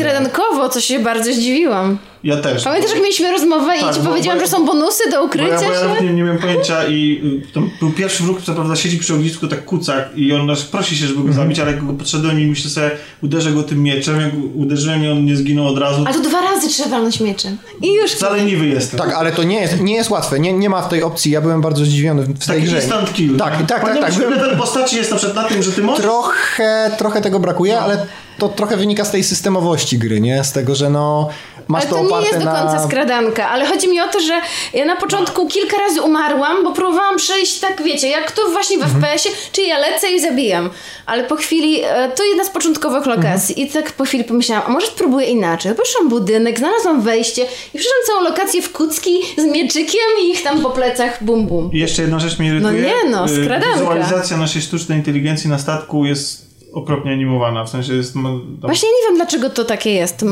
Skradankowo, 0.64 0.70
co 0.70 0.82
się 0.82 1.00
bardzo 1.00 1.34
zdziwiłam. 1.34 1.98
Ja 2.24 2.38
też. 2.38 2.64
Pamiętasz, 2.64 2.92
jak 2.92 3.02
mieliśmy 3.02 3.32
rozmowę 3.32 3.78
i 3.78 3.80
Tak, 3.80 3.94
ci 3.96 4.00
bo- 4.02 4.10
powiedziałam, 4.10 4.40
bo- 4.40 4.46
że 4.46 4.52
są 4.52 4.66
bonusy 4.66 5.04
do 5.06 5.12
Bo 5.12 5.16
ja, 5.18 5.22
ukrycia 5.22 5.56
bo 5.56 5.74
ja 5.74 5.80
się? 5.80 5.86
nawet 5.88 6.02
nie, 6.02 6.14
nie 6.14 6.24
miałem 6.24 6.38
pojęcia 6.42 6.88
i 6.88 7.22
y, 7.50 7.54
tam 7.54 7.70
był 7.80 7.92
pierwszy 7.92 8.24
wróg, 8.24 8.42
co 8.42 8.54
prawda 8.54 8.76
siedzi 8.76 8.98
przy 8.98 9.14
ognisku, 9.14 9.48
tak 9.48 9.66
kucak 9.66 10.10
i 10.16 10.34
on 10.34 10.46
nas 10.46 10.62
prosi 10.64 10.98
się, 10.98 11.06
żeby 11.08 11.20
go 11.22 11.28
Mhm. 11.28 11.44
zabić, 11.48 11.60
ale 11.60 11.72
jak 11.72 11.86
go 11.88 11.94
podszedłem 11.94 12.40
i 12.40 12.46
myślę 12.46 12.70
sobie, 12.72 12.92
uderzę 13.24 13.52
go 13.52 13.64
tym 13.64 13.84
mieczem, 13.84 14.22
jak 14.22 14.32
uderzyłem 14.56 15.04
i 15.04 15.08
on 15.08 15.26
nie 15.26 15.36
zginął 15.36 15.68
od 15.68 15.78
razu. 15.78 16.04
Ale 16.08 16.16
to 16.16 16.22
dwa 16.22 16.42
razy 16.42 16.68
trzeba 16.70 16.90
walnąć 16.90 17.20
mieczem. 17.20 17.58
I 17.82 17.94
już. 17.94 18.18
Za 18.18 18.30
leniwy 18.30 18.68
jestem. 18.68 19.00
Tak, 19.00 19.14
ale 19.14 19.32
to 19.32 19.44
nie 19.44 19.62
jest, 19.62 19.80
nie 19.82 19.96
jest 19.96 20.10
łatwe. 20.10 20.40
Nie, 20.40 20.54
nie 20.54 20.70
ma 20.70 20.82
w 20.82 20.90
tej 20.90 21.04
opcji. 21.04 21.32
Ja 21.32 21.42
byłem 21.42 21.62
bardzo 21.62 21.86
zdziwiony 21.86 22.24
w 22.24 22.28
tej 22.28 22.48
Taki 22.48 22.62
grze. 22.62 22.76
instant 22.76 23.14
kill. 23.14 23.38
Tak, 23.38 23.58
tak, 23.58 23.68
tak, 23.68 23.82
Pamiętam, 23.82 24.04
tak. 24.04 24.14
że 24.14 24.28
Byłem, 24.30 24.58
postaci 24.58 24.96
jest 24.96 25.12
na 25.12 25.18
przykład 25.18 25.36
na 25.44 25.50
tym, 25.50 25.64
że 25.64 25.72
ty 25.72 25.82
możesz... 25.82 26.02
trochę, 26.02 26.92
trochę 26.98 27.22
tego 27.22 27.40
brakuje, 27.40 27.80
ale 27.80 28.06
to 28.38 28.50
trochę 28.50 28.78
wynika 28.78 29.06
z 29.06 29.12
tej 29.12 29.24
systemowości 29.24 29.98
gry, 30.00 30.22
nie? 30.22 30.44
Z 30.44 30.52
tego, 30.52 30.76
że 30.76 30.90
no 30.90 31.30
masz 31.68 31.82
Ale 31.84 31.90
to, 31.92 32.10
to 32.10 32.20
nie 32.22 32.26
jest 32.28 32.40
do 32.40 32.46
na... 32.46 32.62
końca 32.62 32.88
skradanka, 32.88 33.50
ale 33.50 33.66
chodzi 33.66 33.88
mi 33.88 34.02
o 34.02 34.08
to, 34.08 34.20
że 34.20 34.34
ja 34.74 34.86
na 34.86 34.96
początku 34.96 35.48
kilka 35.48 35.78
razy 35.78 36.02
umarłam, 36.02 36.64
bo 36.64 36.72
próbowałam 36.74 37.18
przejść 37.18 37.60
tak, 37.60 37.84
wiecie, 37.84 38.08
jak 38.10 38.32
to 38.32 38.42
właśnie 38.52 38.78
w 38.78 38.82
Mhm. 38.84 39.02
FPS-ie, 39.04 39.36
czyli 39.52 39.68
ja 39.68 39.78
lecę 39.78 40.12
i 40.12 40.20
zabijam. 40.22 40.70
Ale 41.06 41.24
po 41.24 41.36
chwili, 41.36 41.82
e, 41.84 42.10
to 42.16 42.24
jedna 42.24 42.44
z 42.44 42.50
początkowych 42.50 43.06
lokacji 43.06 43.56
Mhm. 43.56 43.68
i 43.68 43.72
tak 43.72 43.92
po 43.92 44.04
chwili 44.06 44.24
pomyślałam, 44.24 44.64
a 44.68 44.70
może 44.70 44.88
spróbuję 44.88 45.26
inaczej. 45.28 45.76
Poszłam 45.76 46.10
budynek, 46.10 46.60
znalazłam 46.60 47.02
wejście 47.02 47.42
i 47.74 47.78
przyszłam 47.78 47.98
całą 48.08 48.22
lokację 48.24 48.62
w 48.62 48.72
kucki 48.72 49.18
z 49.38 49.46
mieczykiem 49.46 50.02
i 50.24 50.30
ich 50.30 50.44
tam 50.44 50.62
po 50.62 50.70
plecach 50.70 51.24
bum 51.24 51.48
bum. 51.48 51.70
I 51.74 51.80
jeszcze 51.80 52.02
jedna 52.02 52.20
rzecz 52.20 52.40
mnie 52.40 52.50
irytuje. 52.50 52.82
No 52.82 52.88
nie 52.88 53.10
no, 53.12 53.26
Y, 53.26 53.44
skradanka. 53.44 53.78
Wizualizacja 53.80 54.38
naszej 54.38 54.62
sztucznej 54.62 54.98
inteligencji 54.98 55.50
na 55.50 55.60
statku 55.60 56.06
jest 56.06 56.53
okropnie 56.74 57.12
animowana, 57.12 57.64
w 57.64 57.70
sensie 57.70 57.94
jest... 57.94 58.16
ma- 58.16 58.30
Tam, 58.30 58.42
Właśnie 58.62 58.90
nie 58.90 59.08
wiem, 59.08 59.16
dlaczego 59.18 59.50
to 59.50 59.66
takie 59.66 59.92
jest. 59.92 60.26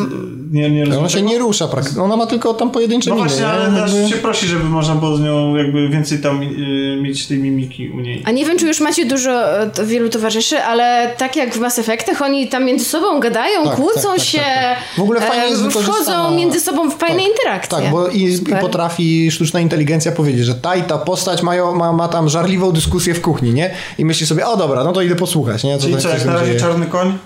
Nie, 0.52 0.70
nie 0.70 0.80
rozumiem 0.80 1.00
Ona 1.00 1.10
się 1.10 1.22
nie 1.22 1.38
rusza 1.38 1.68
praktycznie. 1.68 2.04
Ona 2.04 2.18
ma 2.18 2.26
tylko 2.26 2.54
tam 2.54 2.72
pojedyncze 2.72 3.10
No 3.10 3.16
miny, 3.16 3.28
właśnie, 3.28 3.46
nie? 3.46 3.52
ale 3.52 3.82
też 3.82 3.94
Jakby- 3.94 4.10
się 4.10 4.16
prosi, 4.16 4.48
żeby 4.48 4.64
można 4.64 4.96
było 4.96 5.18
z 5.18 5.22
nią 5.22 5.56
jakby 5.56 5.90
więcej 5.90 6.20
tam 6.20 6.42
y, 6.42 7.00
mieć 7.02 7.28
tej 7.28 7.38
mimiki 7.38 7.90
u 7.90 8.00
niej. 8.00 8.24
A 8.26 8.32
nie 8.32 8.46
wiem, 8.46 8.58
czy 8.58 8.68
już 8.68 8.80
macie 8.80 9.06
dużo, 9.06 9.60
e, 9.62 9.70
to 9.70 9.86
wielu 9.88 10.10
towarzyszy, 10.10 10.60
ale 10.60 11.14
tak 11.18 11.36
jak 11.36 11.54
w 11.56 11.60
Mass 11.60 11.80
Effectach, 11.80 12.22
oni 12.22 12.48
tam 12.48 12.66
między 12.66 12.86
sobą 12.86 13.20
gadają, 13.20 13.64
Tak, 13.64 13.76
kłócą 13.76 14.02
tak, 14.02 14.18
tak, 14.18 14.26
się, 14.26 14.38
tak, 14.38 14.78
tak. 14.78 14.98
W 14.98 15.02
ogóle 15.02 15.22
fajnie 15.22 15.44
e, 15.46 15.50
jest 15.50 15.64
wchodzą 15.64 16.32
między 16.36 16.60
sobą 16.60 16.90
w 16.90 16.98
fajne 16.98 17.24
interakcje. 17.24 17.78
Tak, 17.78 17.92
bo 17.92 18.08
i, 18.08 18.24
i 18.24 18.56
potrafi 18.62 19.32
sztuczna 19.32 19.60
inteligencja 19.60 20.12
powiedzieć, 20.12 20.46
że 20.46 20.56
ta 20.56 20.76
i 20.76 20.84
ta 20.84 20.98
postać 20.98 21.44
mają, 21.44 21.76
ma, 21.76 21.94
ma 21.94 22.08
tam 22.08 22.30
żarliwą 22.30 22.72
dyskusję 22.72 23.14
w 23.14 23.22
kuchni, 23.22 23.54
nie? 23.54 23.74
I 23.98 24.06
myśli 24.06 24.28
sobie, 24.28 24.48
o 24.48 24.58
dobra, 24.58 24.84
no 24.84 24.92
to 24.94 25.02
idę 25.02 25.16
posłuchać, 25.16 25.64
nie? 25.64 25.78
Czyli 25.80 25.94
tam 25.94 26.02
co, 26.02 26.10
jak 26.10 26.31
z 26.32 26.34
tym 26.34 26.34
na 26.34 26.40
razie 26.40 26.60
dzieje. 26.60 26.60
czarny 26.60 26.86
koń? 26.86 27.18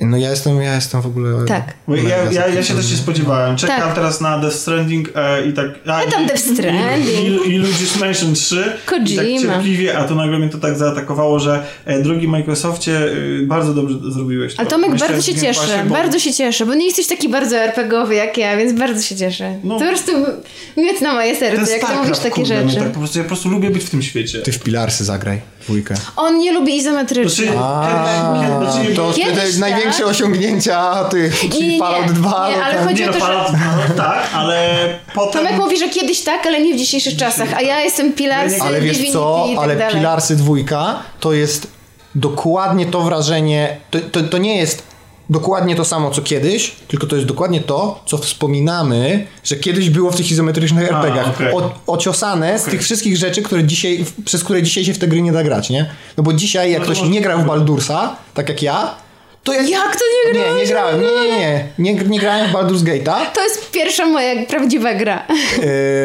No 0.00 0.16
ja 0.16 0.30
jestem, 0.30 0.62
ja 0.62 0.74
jestem 0.74 1.02
w 1.02 1.06
ogóle... 1.06 1.44
Tak. 1.44 1.74
Bo 1.88 1.96
ja, 1.96 2.16
ja, 2.32 2.48
ja 2.48 2.62
się 2.62 2.74
też 2.74 2.90
nie 2.90 2.96
spodziewałem. 2.96 3.56
Czekam 3.56 3.80
Tak. 3.80 3.94
teraz 3.94 4.20
na 4.20 4.38
Death 4.38 4.56
Stranding 4.56 5.08
e, 5.14 5.46
i 5.46 5.52
tak... 5.52 5.66
A, 5.86 6.04
Ja 6.04 6.10
tam 6.10 6.24
i- 6.24 6.26
Death 6.26 6.40
Stranding. 6.42 7.08
I, 7.46 7.50
i, 7.50 7.54
i 7.54 7.60
Luigi's 7.62 8.00
Mansion 8.00 8.34
3. 8.34 8.56
I 8.56 8.80
tak 8.80 8.84
Kojima. 9.16 9.40
cierpliwie, 9.40 9.98
a 9.98 10.04
to 10.04 10.14
nagle 10.14 10.38
mnie 10.38 10.48
to 10.48 10.58
tak 10.58 10.78
zaatakowało, 10.78 11.38
że 11.38 11.64
e, 11.84 12.02
drogi 12.02 12.28
Microsoftie, 12.28 12.92
e, 12.98 13.46
bardzo 13.46 13.74
dobrze 13.74 13.98
zrobiłeś 14.12 14.54
to. 14.54 14.60
Ale 14.60 14.70
Tomek, 14.70 14.90
Myślę, 14.90 15.08
bardzo 15.08 15.22
się 15.32 15.34
cieszę, 15.40 15.84
bo- 15.88 15.94
bardzo 15.94 16.18
się 16.18 16.32
cieszę, 16.32 16.66
bo 16.66 16.74
nie 16.74 16.86
jesteś 16.86 17.06
taki 17.06 17.28
bardzo 17.28 17.56
RPGowy 17.56 18.14
jak 18.14 18.36
ja, 18.38 18.56
więc 18.56 18.78
bardzo 18.78 19.02
się 19.02 19.16
cieszę. 19.16 19.54
No. 19.64 19.74
to 19.78 19.80
po 19.84 19.90
prostu 19.90 20.12
miód 20.76 21.00
na 21.00 21.12
moje 21.14 21.36
serce, 21.36 21.56
jak 21.56 21.60
ty 21.60 21.66
StarCraft, 21.66 22.02
mówisz 22.02 22.18
takie 22.18 22.34
kurde, 22.34 22.62
rzeczy. 22.68 22.76
No 22.78 22.84
tak, 22.84 22.92
po 22.92 22.98
prostu, 22.98 23.18
ja 23.18 23.24
po 23.24 23.28
prostu 23.28 23.48
lubię 23.48 23.70
być 23.70 23.84
w 23.84 23.90
tym 23.90 24.02
świecie. 24.02 24.38
Ty 24.38 24.52
w 24.52 24.58
Pilarsy 24.58 25.04
zagraj, 25.04 25.40
dwójkę. 25.62 25.94
On 26.16 26.38
nie 26.38 26.52
lubi 26.52 26.76
izometrycznych. 26.76 27.48
Znaczy, 27.52 27.58
A, 27.62 29.44
znaczy, 29.50 29.81
to 29.84 29.90
tak. 29.90 29.98
największe 30.00 30.04
osiągnięcia 30.24 31.04
tych, 31.04 31.40
czyli 31.40 31.68
nie, 31.68 31.78
Fallout 31.78 32.06
nie, 32.06 32.12
2. 32.12 32.48
nie, 32.50 32.56
no 32.56 32.62
ale 32.64 32.74
tam- 32.74 32.84
chodzi 32.88 33.02
nie 33.02 33.08
o 33.10 33.12
no, 33.12 33.18
to, 33.18 33.26
że- 33.26 33.32
Fallout, 33.32 33.52
no, 33.88 33.94
tak, 33.96 34.28
ale 34.34 34.68
potem... 35.14 35.32
Tomek 35.44 35.60
mówi, 35.60 35.78
że 35.78 35.88
kiedyś 35.88 36.20
tak, 36.20 36.46
ale 36.46 36.60
nie 36.62 36.74
w 36.74 36.78
dzisiejszych 36.78 37.16
czasach, 37.16 37.54
a 37.54 37.60
ja 37.62 37.80
jestem 37.80 38.12
Pilarsy, 38.12 38.60
Ale 38.60 38.80
wiesz 38.80 38.92
Divinity 38.96 39.18
co, 39.18 39.46
tak 39.54 39.64
ale 39.64 39.76
dalej. 39.76 39.94
Pilarsy 39.94 40.36
dwójka 40.36 40.98
to 41.20 41.32
jest 41.32 41.66
dokładnie 42.14 42.86
to 42.86 43.00
wrażenie, 43.00 43.76
to, 43.90 43.98
to, 44.00 44.22
to 44.22 44.38
nie 44.38 44.56
jest 44.56 44.82
dokładnie 45.30 45.76
to 45.76 45.84
samo 45.84 46.10
co 46.10 46.22
kiedyś, 46.22 46.72
tylko 46.88 47.06
to 47.06 47.16
jest 47.16 47.28
dokładnie 47.28 47.60
to, 47.60 48.02
co 48.06 48.18
wspominamy, 48.18 49.26
że 49.44 49.56
kiedyś 49.56 49.90
było 49.90 50.10
w 50.10 50.16
tych 50.16 50.30
izometrycznych 50.30 50.92
A, 50.92 50.98
RPGach. 51.02 51.28
okej. 51.28 51.52
O, 51.52 51.70
ociosane 51.86 52.58
z 52.58 52.64
tych 52.64 52.82
wszystkich 52.82 53.16
rzeczy, 53.16 53.42
które 53.42 53.64
dzisiaj, 53.64 54.04
przez 54.24 54.44
które 54.44 54.62
dzisiaj 54.62 54.84
się 54.84 54.94
w 54.94 54.98
te 54.98 55.08
gry 55.08 55.22
nie 55.22 55.32
da 55.32 55.42
grać, 55.44 55.70
nie? 55.70 55.90
No 56.16 56.22
bo 56.22 56.32
dzisiaj 56.32 56.70
jak 56.72 56.80
No 56.80 56.86
to 56.86 56.90
ktoś 56.92 56.98
może- 57.00 57.10
nie 57.12 57.20
grał 57.20 57.38
w 57.40 57.44
Baldursa, 57.44 58.16
tak 58.34 58.48
jak 58.48 58.62
ja, 58.62 58.94
to 59.44 59.52
jak... 59.52 59.68
Jak 59.68 59.96
to 59.96 60.04
nie 60.26 60.32
Nie, 60.32 60.44
grałeś? 60.44 60.60
nie 60.60 60.66
grałem, 60.74 61.02
nie, 61.02 61.08
nie, 61.08 61.38
nie, 61.78 61.94
nie, 61.94 62.04
nie 62.04 62.18
grałem 62.20 62.50
w 62.50 62.52
Baldur's 62.52 62.82
Gate'a. 62.84 63.26
To 63.34 63.42
jest 63.42 63.70
pierwsza 63.70 64.06
moja 64.06 64.46
prawdziwa 64.46 64.94
gra. 64.94 65.26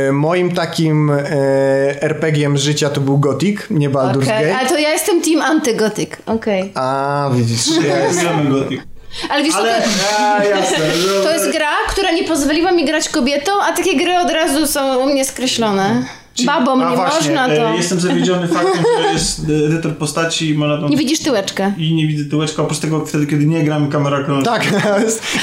E, 0.07 0.11
moim 0.11 0.51
takim 0.55 1.09
e, 1.11 2.01
RPG-iem 2.01 2.57
życia 2.57 2.89
to 2.89 3.01
był 3.01 3.17
Gothic, 3.17 3.59
nie 3.69 3.89
Baldur's 3.89 4.23
Okej, 4.23 4.45
Gate. 4.45 4.57
ale 4.57 4.69
to 4.69 4.77
ja 4.77 4.89
jestem 4.89 5.21
team 5.21 5.41
antygotyk, 5.41 6.17
okej. 6.25 6.71
A, 6.75 7.29
widzisz, 7.33 7.65
ja 7.87 7.99
jest... 7.99 8.23
Lubimy 8.23 8.49
Gothic. 8.59 8.81
Ale 9.29 9.43
wiesz 9.43 9.55
Ale, 9.55 9.81
to, 9.81 9.87
a, 10.27 10.43
jasne. 10.43 10.77
to 11.23 11.31
jest 11.33 11.51
gra, 11.51 11.71
która 11.89 12.11
nie 12.11 12.23
pozwoliła 12.23 12.71
mi 12.71 12.85
grać 12.85 13.09
kobietą, 13.09 13.51
a 13.69 13.71
takie 13.73 13.95
gry 13.95 14.17
od 14.17 14.29
razu 14.31 14.67
są 14.67 14.97
u 14.97 15.05
mnie 15.05 15.25
skreślone. 15.25 16.05
Babom 16.45 16.81
A 16.81 16.89
nie 16.89 16.95
właśnie, 16.95 17.17
można 17.35 17.47
to. 17.55 17.69
e, 17.69 17.75
Jestem 17.77 17.99
zawiedziony 17.99 18.47
faktem, 18.47 18.83
że 19.07 19.13
jest 19.13 19.41
edytor 19.67 19.95
postaci 19.97 20.49
i 20.49 20.53
można 20.53 20.77
tam... 20.81 20.89
Nie 20.89 20.97
widzisz 20.97 21.19
tyłeczka. 21.19 21.71
I 21.77 21.93
nie 21.93 22.07
widzę 22.07 22.29
tyłeczka, 22.29 22.61
oprócz 22.63 22.79
tego 22.79 23.05
wtedy, 23.05 23.27
kiedy 23.27 23.45
nie 23.45 23.63
gram 23.63 23.89
kamera 23.89 24.23
krąży. 24.23 24.45
Tak, 24.45 24.65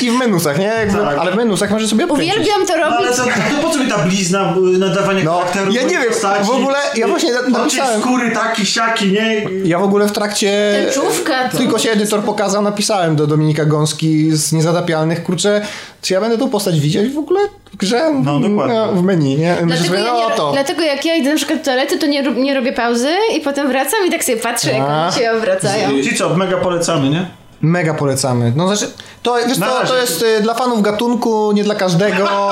i 0.02 0.10
w 0.10 0.14
menusach, 0.14 0.58
nie? 0.58 0.64
Jakby, 0.64 0.98
Tak. 0.98 1.18
Ale 1.18 1.32
w 1.32 1.36
menusach 1.36 1.70
możesz 1.70 1.90
sobie 1.90 2.04
odkręcić. 2.04 2.34
Uwielbiam 2.36 2.66
to 2.66 2.76
No, 2.76 2.82
robić. 2.84 2.98
ale 2.98 3.12
co, 3.12 3.24
to 3.24 3.62
po 3.62 3.70
co 3.70 3.78
mi 3.84 3.90
ta 3.90 3.98
blizna 3.98 4.54
y, 4.74 4.78
nadawania 4.78 5.24
No, 5.24 5.32
charakteru? 5.38 5.72
ja 5.72 5.82
nie 5.82 5.88
wiem, 5.88 6.08
postaci? 6.08 6.44
w 6.46 6.50
ogóle 6.50 6.76
ja 6.96 7.08
właśnie 7.08 7.30
napisałem- 7.50 8.00
skóry 8.00 8.30
taki, 8.30 8.66
siaki, 8.66 9.12
nie? 9.12 9.42
Ja 9.64 9.78
w 9.78 9.82
ogóle 9.82 10.08
w 10.08 10.12
trakcie... 10.12 10.74
Tęczówka. 10.84 11.48
to- 11.48 11.58
Tylko 11.58 11.78
się 11.78 11.90
edytor 11.90 12.20
pokazał, 12.22 12.62
napisałem 12.62 13.16
do 13.16 13.26
Dominika 13.26 13.64
Gąski 13.64 14.30
z 14.32 14.52
Niezatapialnych, 14.52 15.22
kurczę, 15.22 15.66
czy 16.02 16.14
ja 16.14 16.20
będę 16.20 16.38
tą 16.38 16.50
postać 16.50 16.80
widzieć 16.80 17.12
w 17.12 17.18
ogóle 17.18 17.40
w 17.74 17.76
grze? 17.76 18.10
No, 18.24 18.40
dokładnie. 18.40 18.86
w 18.92 19.02
menu, 19.02 19.36
nie? 19.36 19.56
Dlatego, 19.66 19.94
ja 19.94 20.04
no 20.04 20.28
nie, 20.28 20.36
to. 20.36 20.52
dlatego 20.52 20.82
jak 20.82 21.04
ja 21.04 21.14
idę 21.14 21.30
na 21.30 21.36
przykład 21.36 21.58
do 21.58 21.64
toalety, 21.64 21.98
to 21.98 22.06
nie, 22.06 22.22
nie 22.22 22.54
robię 22.54 22.72
pauzy 22.72 23.10
i 23.36 23.40
potem 23.40 23.68
wracam 23.68 24.06
i 24.08 24.10
tak 24.10 24.24
sobie 24.24 24.38
patrzę, 24.38 24.72
jak 24.72 24.88
oni 24.88 25.12
się 25.12 25.32
obracają. 25.32 26.02
Ci 26.02 26.16
co, 26.16 26.34
mega 26.34 26.56
polecamy, 26.56 27.08
nie? 27.08 27.26
Mega 27.60 27.94
polecamy. 27.94 28.52
No 28.56 28.76
znaczy, 28.76 28.92
to, 29.22 29.36
wiesz, 29.48 29.58
to, 29.88 29.96
jest 29.96 30.22
y, 30.22 30.42
dla 30.42 30.54
fanów 30.54 30.82
gatunku, 30.82 31.52
nie 31.52 31.64
dla 31.64 31.74
każdego. 31.74 32.50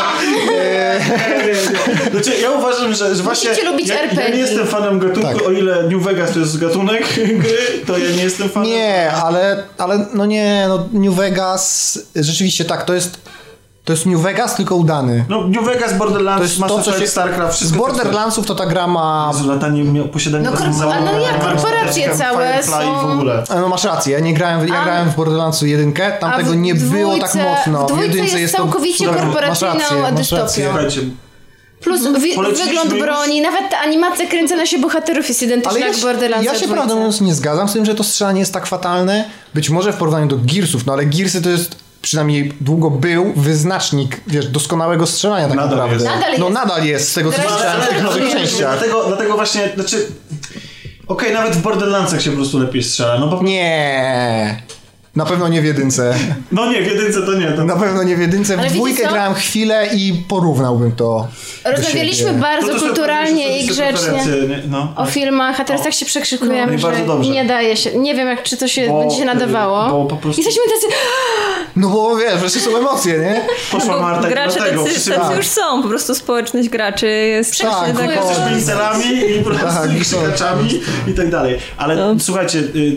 Y, 0.48 2.10
Znaczy, 2.12 2.40
ja 2.42 2.50
uważam, 2.50 2.94
że, 2.94 3.14
że 3.14 3.22
właśnie... 3.22 3.50
lubić 3.64 3.88
ja, 3.88 3.94
ja 3.94 4.02
RPG. 4.02 4.30
nie 4.30 4.38
jestem 4.38 4.66
fanem 4.66 4.98
gatunku, 4.98 5.38
Tak. 5.38 5.46
o 5.46 5.50
ile 5.50 5.82
New 5.82 6.02
Vegas 6.02 6.32
to 6.32 6.38
jest 6.38 6.58
gatunek 6.58 7.02
gry, 7.42 7.84
to 7.86 7.98
ja 7.98 8.10
nie 8.16 8.22
jestem 8.22 8.48
fanem... 8.48 8.68
Nie, 8.68 9.12
ale, 9.12 9.62
ale 9.78 10.06
no 10.14 10.26
nie, 10.26 10.64
no 10.68 10.88
New 10.92 11.14
Vegas, 11.14 11.98
rzeczywiście 12.16 12.64
tak, 12.64 12.84
to 12.84 12.94
jest, 12.94 13.18
to 13.84 13.92
jest 13.92 14.06
New 14.06 14.20
Vegas, 14.20 14.54
tylko 14.56 14.76
udany. 14.76 15.24
No 15.28 15.48
New 15.48 15.64
Vegas, 15.64 15.98
Borderlands, 15.98 16.38
To 16.38 16.42
jest 16.44 16.58
Mass 16.58 16.68
to, 16.70 16.82
co 16.82 16.90
Effect, 16.90 17.00
się... 17.00 17.06
StarCraft, 17.10 17.52
Z 17.54 17.56
wszystko 17.56 17.78
to, 17.78 17.86
co- 17.86 17.92
Borderlandsów 17.94 18.46
to 18.46 18.54
ta 18.54 18.66
gra 18.66 18.86
ma... 18.86 19.30
Jezu, 19.34 19.48
latanie 19.48 19.84
miał 19.84 20.08
posiadanie 20.08 20.44
No, 20.44 20.52
korpo- 20.52 20.72
z 20.72 20.80
no 20.80 21.20
jak, 21.20 21.42
Mark 21.42 21.62
korporacje 21.62 22.14
całe 22.16 22.62
w 22.62 22.66
są- 22.66 23.12
ogóle. 23.12 23.44
No 23.50 23.68
masz 23.68 23.84
rację, 23.84 24.12
ja 24.12 24.20
nie 24.20 24.34
grałem, 24.34 24.68
ja 24.68 24.80
A- 24.80 24.84
grałem 24.84 25.10
w 25.10 25.16
Borderlandsu 25.16 25.66
jedynkę, 25.66 26.12
tam 26.20 26.30
A 26.32 26.36
tego 26.36 26.50
w 26.50 26.56
nie 26.56 26.74
było 26.74 27.18
tak 27.18 27.30
dwójce- 27.30 27.48
mocno. 27.50 27.86
w 27.86 27.92
dwójce 27.92 28.40
jest 28.40 28.56
to 28.56 28.62
całkowicie 28.62 28.98
cudowne. 28.98 29.20
korporacyjną 29.22 30.14
dystopią. 30.16 30.70
Plus 31.80 32.00
wi- 32.20 32.34
Poleciliśmy 32.34 32.66
wygląd 32.66 32.92
już? 32.92 33.00
broni, 33.02 33.40
nawet 33.40 33.70
ta 33.70 33.78
animacja 33.78 34.26
kręcenia 34.26 34.66
się 34.66 34.78
bohaterów 34.78 35.28
jest 35.28 35.42
identyczna 35.42 35.70
Ale 35.70 35.80
ja, 35.80 35.86
jak 35.86 35.94
w 35.96 35.98
się- 35.98 36.06
Borderlands 36.06 36.46
ja 36.46 36.54
się 36.58 36.68
prawdę 36.68 36.94
mówiąc 36.94 37.20
nie 37.20 37.34
zgadzam 37.34 37.68
z 37.68 37.72
tym, 37.72 37.84
że 37.84 37.94
to 37.94 38.04
strzelanie 38.04 38.40
jest 38.40 38.52
tak 38.52 38.66
fatalne. 38.66 39.24
Być 39.54 39.70
może 39.70 39.92
w 39.92 39.96
porównaniu 39.96 40.26
do 40.26 40.36
Gearsów, 40.54 40.86
no 40.86 40.92
ale 40.92 41.06
Gearsy 41.06 41.42
to 41.42 41.48
jest 41.50 41.76
przynajmniej 42.02 42.52
długo 42.60 42.90
był 42.90 43.32
wyznacznik, 43.36 44.20
wiesz, 44.26 44.46
doskonałego 44.46 45.06
strzelania 45.06 45.48
tak 45.48 45.56
Nadal 45.56 45.70
naprawdę. 45.70 46.04
jest. 46.04 46.06
Nadal 46.06 46.38
no 46.38 46.44
jest. 46.44 46.54
nadal 46.54 46.84
jest, 46.84 47.08
z 47.10 47.14
tego 47.14 47.32
co 47.32 47.42
słyszałem 47.42 47.80
w 47.80 47.84
tych 47.84 47.92
jest. 47.92 48.04
nowych 48.04 48.32
częściach. 48.32 48.78
Dlatego, 48.78 49.04
dlatego 49.08 49.34
właśnie, 49.34 49.72
znaczy... 49.74 50.06
Okej, 51.08 51.32
nawet 51.32 51.56
w 51.56 51.62
Borderlandsach 51.62 52.22
się 52.22 52.30
po 52.30 52.36
prostu 52.36 52.58
lepiej 52.58 52.82
strzela, 52.82 53.18
no 53.18 53.28
bo... 53.28 53.42
Nie. 53.42 54.62
Na 55.16 55.24
pewno 55.26 55.48
nie 55.48 55.62
w 55.62 55.64
jedynce. 55.64 56.14
No 56.52 56.70
nie, 56.72 56.82
w 56.82 56.86
jedynce 56.86 57.22
to 57.22 57.32
nie. 57.34 57.52
To... 57.52 57.64
Na 57.64 57.76
pewno 57.76 58.02
nie 58.02 58.16
w 58.16 58.20
jedynce. 58.20 58.56
W 58.56 58.60
Ale 58.60 58.70
dwójkę 58.70 59.08
grałem 59.08 59.34
chwilę 59.34 59.88
i 59.94 60.12
porównałbym 60.28 60.92
to. 60.92 61.28
Rozmawialiśmy 61.64 62.32
bardzo 62.32 62.66
To 62.66 62.72
też 62.72 62.82
kulturalnie 62.82 63.58
i 63.58 63.66
grzecznie? 63.66 64.24
No. 64.68 64.92
o 64.96 65.06
filmach, 65.06 65.60
a 65.60 65.64
teraz 65.64 65.82
tak 65.82 65.92
się 65.94 66.06
przekrzykujemy, 66.06 66.72
No 66.72 66.78
że 66.96 67.06
dobrze. 67.06 67.30
nie 67.30 67.44
daje 67.44 67.76
się. 67.76 67.98
Nie 67.98 68.14
wiem, 68.14 68.28
jak, 68.28 68.42
czy 68.42 68.56
to 68.56 68.68
się 68.68 68.88
Bo, 68.88 69.00
będzie 69.00 69.16
się 69.16 69.24
nadawało. 69.24 69.90
bo 69.90 70.06
po 70.10 70.16
prostu- 70.16 70.42
Jesteśmy 70.42 70.62
tacy... 70.74 70.86
No 71.76 71.88
bo 71.88 72.16
wiesz, 72.16 72.34
wreszcie 72.34 72.60
są 72.60 72.76
emocje, 72.76 73.18
nie? 73.18 73.40
Poszła 73.72 74.00
Marta 74.00 74.28
i 74.28 74.32
gracze 74.32 74.56
dlatego. 74.56 74.84
tacy, 74.84 75.10
tacy 75.10 75.36
już 75.36 75.46
są, 75.46 75.82
po 75.82 75.88
prostu 75.88 76.14
społeczność 76.14 76.68
graczy 76.68 77.06
jest 77.08 77.58
Tak, 77.58 77.96
tak, 77.96 78.22
o. 78.24 78.34
z 78.34 78.48
pincelami 78.54 79.06
i 79.30 79.44
po 79.44 79.50
prostu 79.50 79.66
Tak, 79.66 79.96
i 79.96 80.00
krzykaczami 80.00 80.80
i 81.08 81.12
tak 81.14 81.30
dalej. 81.30 81.58
Ale 81.76 81.96
No. 81.96 82.14
słuchajcie, 82.20 82.58
y, 82.58 82.62
y, 82.78 82.96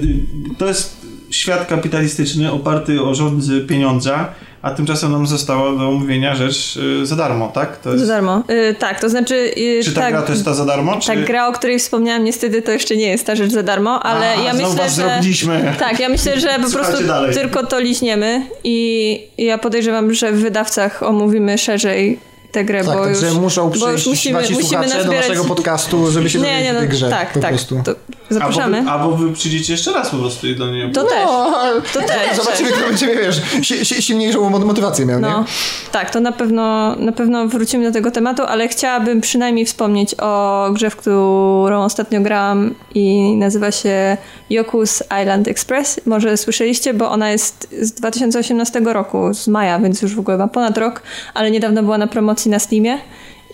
to 0.57 0.65
jest 0.67 0.94
świat 1.35 1.67
kapitalistyczny 1.67 2.51
oparty 2.51 3.01
o 3.01 3.15
rządzy 3.15 3.61
pieniądza, 3.61 4.27
a 4.61 4.71
tymczasem 4.71 5.11
nam 5.11 5.27
została 5.27 5.77
do 5.77 5.87
omówienia 5.89 6.35
rzecz 6.35 6.77
y, 7.01 7.05
za 7.05 7.15
darmo, 7.15 7.47
tak? 7.47 7.77
To 7.77 7.89
Za 7.89 7.95
jest, 7.95 8.07
darmo. 8.07 8.43
Y, 8.49 8.75
tak, 8.79 8.99
to 9.01 9.09
znaczy... 9.09 9.35
Y, 9.57 9.81
czy 9.83 9.93
ta 9.93 10.01
tak, 10.01 10.13
gra 10.13 10.21
to 10.21 10.31
jest 10.31 10.45
ta 10.45 10.53
za 10.53 10.65
darmo? 10.65 10.99
Czy... 10.99 11.07
Ta 11.07 11.15
gra, 11.15 11.47
o 11.47 11.51
której 11.51 11.79
wspomniałam, 11.79 12.23
niestety 12.23 12.61
to 12.61 12.71
jeszcze 12.71 12.95
nie 12.95 13.07
jest 13.07 13.25
ta 13.25 13.35
rzecz 13.35 13.51
za 13.51 13.63
darmo, 13.63 14.03
ale 14.03 14.29
A, 14.29 14.35
ja 14.43 14.53
znowu 14.55 14.69
myślę, 14.73 14.83
was 14.85 14.95
że... 14.95 15.03
zrobiliśmy. 15.03 15.73
Tak, 15.79 15.99
ja 15.99 16.09
myślę, 16.09 16.39
że 16.39 16.59
po 16.63 16.71
prostu 16.71 17.07
dalej. 17.07 17.33
tylko 17.33 17.65
to 17.65 17.79
liźniemy 17.79 18.41
i 18.63 19.19
ja 19.37 19.57
podejrzewam, 19.57 20.13
że 20.13 20.31
w 20.31 20.41
wydawcach 20.41 21.03
omówimy 21.03 21.57
szerzej 21.57 22.19
tę 22.51 22.65
grę, 22.65 22.83
Tak, 22.83 22.97
bo 22.97 23.07
już... 23.07 23.33
muszą 23.41 23.69
bo 23.69 23.75
już 23.75 24.01
przyjść 24.01 24.05
musimy, 24.07 24.39
musimy 24.41 24.63
słuchacze 24.63 24.89
do 24.89 24.97
nazbierać... 24.97 25.27
naszego 25.27 25.45
podcastu, 25.45 26.11
żeby 26.11 26.29
się 26.29 26.39
Nie, 26.39 26.43
dowiedzieć 26.45 26.65
nie, 26.67 26.73
no, 26.73 26.79
tej 26.79 26.89
grze. 26.89 27.09
tak, 27.09 27.33
po 27.33 27.39
tak, 27.39 27.49
prostu. 27.49 27.81
to 27.85 27.95
zapraszamy. 28.29 28.77
Albo 28.77 28.85
wy, 28.85 28.91
albo 28.91 29.11
wy 29.17 29.33
przyjdziecie 29.33 29.73
jeszcze 29.73 29.93
raz 29.93 30.09
po 30.09 30.17
prostu 30.17 30.47
i 30.47 30.55
do 30.55 30.71
niej. 30.71 30.91
To 30.91 31.03
też, 31.03 31.25
No, 31.25 31.51
to 31.93 31.99
też. 31.99 32.37
Zobaczymy, 32.37 32.71
kto 32.71 32.87
będzie, 32.87 33.07
wiesz, 33.15 33.41
si, 33.61 33.85
si, 33.85 34.01
silniejszą 34.01 34.49
mo- 34.49 34.59
motywację 34.59 35.05
miał, 35.05 35.19
No, 35.19 35.39
nie? 35.39 35.45
tak, 35.91 36.09
to 36.11 36.19
na 36.19 36.31
pewno, 36.31 36.95
na 36.95 37.11
pewno 37.11 37.47
wrócimy 37.47 37.83
do 37.85 37.91
tego 37.91 38.11
tematu, 38.11 38.43
ale 38.43 38.67
chciałabym 38.67 39.21
przynajmniej 39.21 39.65
wspomnieć 39.65 40.15
o 40.19 40.67
grze, 40.73 40.89
w 40.89 40.95
którą 40.95 41.83
ostatnio 41.83 42.21
grałam 42.21 42.75
i 42.95 43.35
nazywa 43.37 43.71
się 43.71 44.17
Yoku's 44.51 45.01
Island 45.21 45.47
Express. 45.47 46.01
Może 46.05 46.37
słyszeliście, 46.37 46.93
bo 46.93 47.11
ona 47.11 47.31
jest 47.31 47.67
z 47.81 47.91
2018 47.91 48.79
roku, 48.85 49.33
z 49.33 49.47
maja, 49.47 49.79
więc 49.79 50.01
już 50.01 50.15
w 50.15 50.19
ogóle 50.19 50.37
ma 50.37 50.47
ponad 50.47 50.77
rok, 50.77 51.01
ale 51.33 51.51
niedawno 51.51 51.83
była 51.83 51.97
na 51.97 52.07
promocji 52.07 52.51
na 52.51 52.59
Steamie 52.59 52.97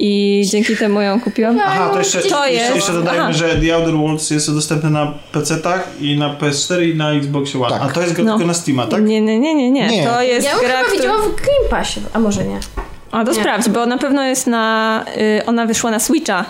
i 0.03 0.43
dzięki 0.51 0.77
temu 0.77 1.01
ją 1.01 1.21
kupiłam. 1.21 1.59
Aha, 1.65 1.89
to 1.93 1.99
jeszcze, 1.99 2.21
To 2.21 2.47
jest- 2.47 2.75
jeszcze 2.75 2.93
dodajmy, 2.93 3.21
aha. 3.23 3.33
że 3.33 3.55
The 3.55 3.75
Outer 3.75 3.93
Worlds 3.93 4.29
jest 4.29 4.53
dostępny 4.53 4.89
na 4.89 5.13
PC-tach 5.33 5.87
i 6.01 6.17
na 6.17 6.29
PS4 6.35 6.89
i 6.89 6.95
na 6.95 7.11
Xbox 7.11 7.55
One. 7.55 7.69
Tak. 7.69 7.81
A 7.81 7.87
to 7.93 8.01
jest 8.01 8.13
gra 8.13 8.23
No. 8.23 8.33
tylko 8.33 8.47
na 8.47 8.53
Steama, 8.53 8.87
tak? 8.87 9.03
Nie, 9.03 9.21
nie, 9.21 9.39
nie, 9.39 9.55
nie, 9.55 9.71
nie. 9.71 9.87
Nie. 9.87 10.07
To 10.07 10.21
jest 10.21 10.47
Ja 10.47 10.59
gra, 10.59 10.77
chyba 10.83 10.91
widziałam 10.97 11.21
w 11.21 11.25
Game 11.35 11.69
Passie, 11.69 11.99
a 12.13 12.19
może 12.19 12.43
nie. 12.43 12.59
A 13.11 13.25
to 13.25 13.31
Nie. 13.31 13.39
sprawdź, 13.39 13.69
bo 13.69 13.85
na 13.85 13.97
pewno 13.97 14.23
jest 14.23 14.47
na... 14.47 15.05
Y, 15.39 15.45
ona 15.45 15.65
wyszła 15.65 15.91
na 15.91 15.99
Switcha. 15.99 16.45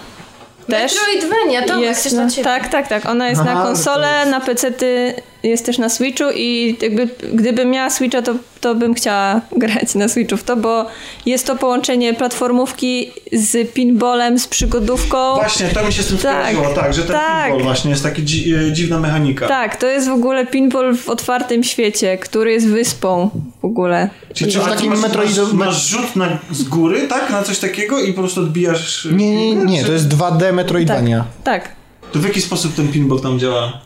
Też. 0.67 0.95
Metroidvania, 0.95 1.67
to 1.67 1.79
jest 1.81 1.99
chcesz 2.01 2.13
na, 2.13 2.23
na 2.23 2.29
ciebie. 2.29 2.43
Tak, 2.43 2.67
tak, 2.67 2.87
tak. 2.87 3.05
Ona 3.05 3.29
jest 3.29 3.41
Aha, 3.41 3.53
na 3.55 3.61
konsole, 3.63 4.07
jest- 4.19 4.31
na 4.31 4.39
pecety 4.41 5.13
jest 5.43 5.65
też 5.65 5.77
na 5.77 5.89
Switchu 5.89 6.23
i 6.35 6.77
jakby 6.81 7.09
gdybym 7.33 7.69
miała 7.69 7.89
Switcha, 7.89 8.21
to, 8.21 8.33
to 8.61 8.75
bym 8.75 8.93
chciała 8.93 9.41
grać 9.57 9.95
na 9.95 10.07
Switchu 10.07 10.37
w 10.37 10.43
to, 10.43 10.55
bo 10.57 10.85
jest 11.25 11.47
to 11.47 11.55
połączenie 11.55 12.13
platformówki 12.13 13.11
z 13.33 13.73
pinballem, 13.73 14.39
z 14.39 14.47
przygodówką. 14.47 15.35
Właśnie, 15.35 15.67
to 15.67 15.83
mi 15.85 15.93
się 15.93 16.03
z 16.03 16.07
tym 16.07 16.17
Tak. 16.17 16.55
tak, 16.75 16.93
że 16.93 17.01
ten 17.03 17.11
Tak. 17.15 17.45
pinball 17.45 17.63
właśnie 17.63 17.91
jest 17.91 18.03
taki 18.03 18.21
dzi- 18.23 18.53
e, 18.55 18.71
dziwna 18.73 18.99
mechanika. 18.99 19.47
Tak, 19.47 19.75
to 19.75 19.87
jest 19.87 20.07
w 20.07 20.11
ogóle 20.11 20.45
pinball 20.45 20.95
w 20.97 21.09
otwartym 21.09 21.63
świecie, 21.63 22.17
który 22.17 22.51
jest 22.51 22.67
wyspą 22.67 23.29
w 23.61 23.65
ogóle. 23.65 24.09
Czyli 24.33 24.51
Czy 24.51 24.59
w 24.59 24.63
takim 24.65 24.89
masz, 24.89 24.99
Metroido- 24.99 25.53
masz, 25.53 25.53
masz 25.53 25.87
rzut 25.87 26.15
na, 26.15 26.39
z 26.51 26.63
góry, 26.63 27.07
tak? 27.07 27.29
Na 27.29 27.43
coś 27.43 27.59
takiego 27.59 27.99
i 28.01 28.13
po 28.13 28.21
prostu 28.21 28.41
odbijasz... 28.41 29.05
e, 29.05 29.13
Nie, 29.13 29.35
nie, 29.55 29.55
nie, 29.65 29.83
to 29.85 29.91
jest 29.91 30.07
2D 30.07 30.53
Metroidvania. 30.53 31.25
Tak. 31.43 31.69
To 32.11 32.19
w 32.19 32.23
jaki 32.23 32.41
sposób 32.41 32.75
ten 32.75 32.87
pinball 32.87 33.19
tam 33.21 33.39
działa? 33.39 33.81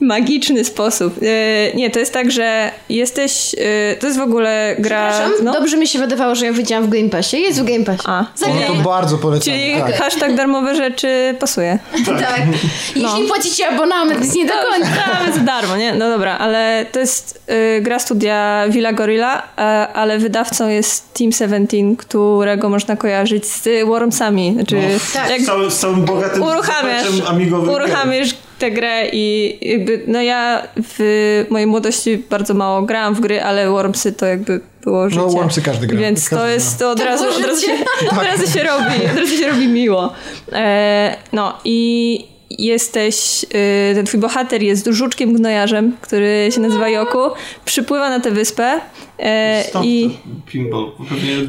Magiczny 0.00 0.64
sposób. 0.64 1.14
E, 1.22 1.76
nie, 1.76 1.90
to 1.90 1.98
jest 1.98 2.12
tak, 2.12 2.30
że 2.30 2.70
jesteś. 2.88 3.54
e, 3.58 3.96
to 3.96 4.06
jest 4.06 4.18
w 4.18 4.22
ogóle 4.22 4.76
gra. 4.78 5.10
Przepraszam, 5.10 5.44
No, 5.44 5.52
dobrze 5.52 5.76
mi 5.76 5.86
się 5.86 5.98
wydawało, 5.98 6.34
że 6.34 6.46
ja 6.46 6.52
widziałam 6.52 6.84
w 6.86 6.88
Game 6.88 7.08
Passie. 7.08 7.40
Jest 7.40 7.62
w 7.62 7.64
Game 7.64 7.84
Passie. 7.84 8.02
A. 8.06 8.20
No 8.20 8.26
Zagraj. 8.46 8.66
to 8.66 8.74
bardzo 8.74 9.18
polecam. 9.18 9.44
czyli 9.54 9.74
tak. 9.80 9.94
hashtag 9.96 10.34
darmowe 10.34 10.74
rzeczy 10.76 11.34
pasuje. 11.40 11.78
Tak. 12.06 12.42
Jeśli 12.96 13.24
płacicie 13.28 13.68
abonament, 13.68 14.20
więc 14.20 14.34
nie 14.34 14.46
do 14.46 14.52
końca. 14.52 14.88
Mamy 15.20 15.32
za 15.32 15.40
darmo, 15.40 15.76
nie? 15.76 15.94
No 15.94 16.10
dobra, 16.10 16.38
ale 16.38 16.86
to 16.92 17.00
jest 17.00 17.42
y, 17.78 17.80
gra 17.80 17.98
studia 17.98 18.64
Villa 18.68 18.92
Gorilla, 18.92 19.42
e, 19.58 19.60
ale 19.92 20.18
wydawcą 20.18 20.68
jest 20.68 21.14
Team 21.14 21.32
17, 21.32 21.76
którego 21.98 22.68
można 22.68 22.96
kojarzyć 22.96 23.46
z 23.46 23.68
Wormsami. 23.86 24.52
Znaczy, 24.54 24.76
tak. 25.14 25.30
jak 25.30 25.40
Z, 25.40 25.46
całym, 25.46 25.70
z 25.70 25.78
całym 25.78 26.04
bogatym 26.04 26.42
uruchamiasz, 26.42 27.06
amigowym 27.28 27.74
gier. 27.74 27.82
uruchamiasz 27.82 28.28
tę 28.58 28.70
grę 28.70 29.08
i 29.12 29.58
jakby, 29.90 30.12
no 30.12 30.22
ja 30.22 30.62
w 30.88 31.46
mojej 31.50 31.66
młodości 31.66 32.18
bardzo 32.30 32.54
mało 32.54 32.82
grałam 32.82 33.14
w 33.14 33.20
gry, 33.20 33.42
ale 33.42 33.70
Wormsy 33.70 34.12
to 34.12 34.26
jakby 34.26 34.60
było 34.84 35.10
życie. 35.10 35.22
No, 35.22 35.28
Wormsy 35.28 35.62
każdy 35.62 35.86
gra. 35.86 35.98
Więc 35.98 36.28
Każdy 36.28 36.36
to 36.36 36.48
jest, 36.48 36.78
to 36.78 36.90
od 36.90 37.00
razu, 37.00 37.24
od 37.28 37.46
razu, 37.46 37.66
się, 37.66 37.72
od 38.10 38.22
razu 38.22 38.52
się 38.52 38.62
robi, 38.62 39.06
od 39.12 39.18
razu 39.18 39.36
się 39.36 39.48
robi 39.48 39.68
miło. 39.68 40.12
E, 40.52 41.16
no 41.32 41.58
i 41.64 42.26
jesteś, 42.58 43.44
y, 43.44 43.94
ten 43.94 44.06
twój 44.06 44.20
bohater 44.20 44.62
jest 44.62 44.86
żuczkiem 44.86 45.32
gnojarzem, 45.32 45.96
który 46.00 46.48
się 46.54 46.60
nazywa 46.60 46.88
Joku, 46.88 47.18
przypływa 47.64 48.10
na 48.10 48.20
tę 48.20 48.30
wyspę 48.30 48.80
e, 49.18 49.64
i 49.82 50.18
pinball. 50.46 50.92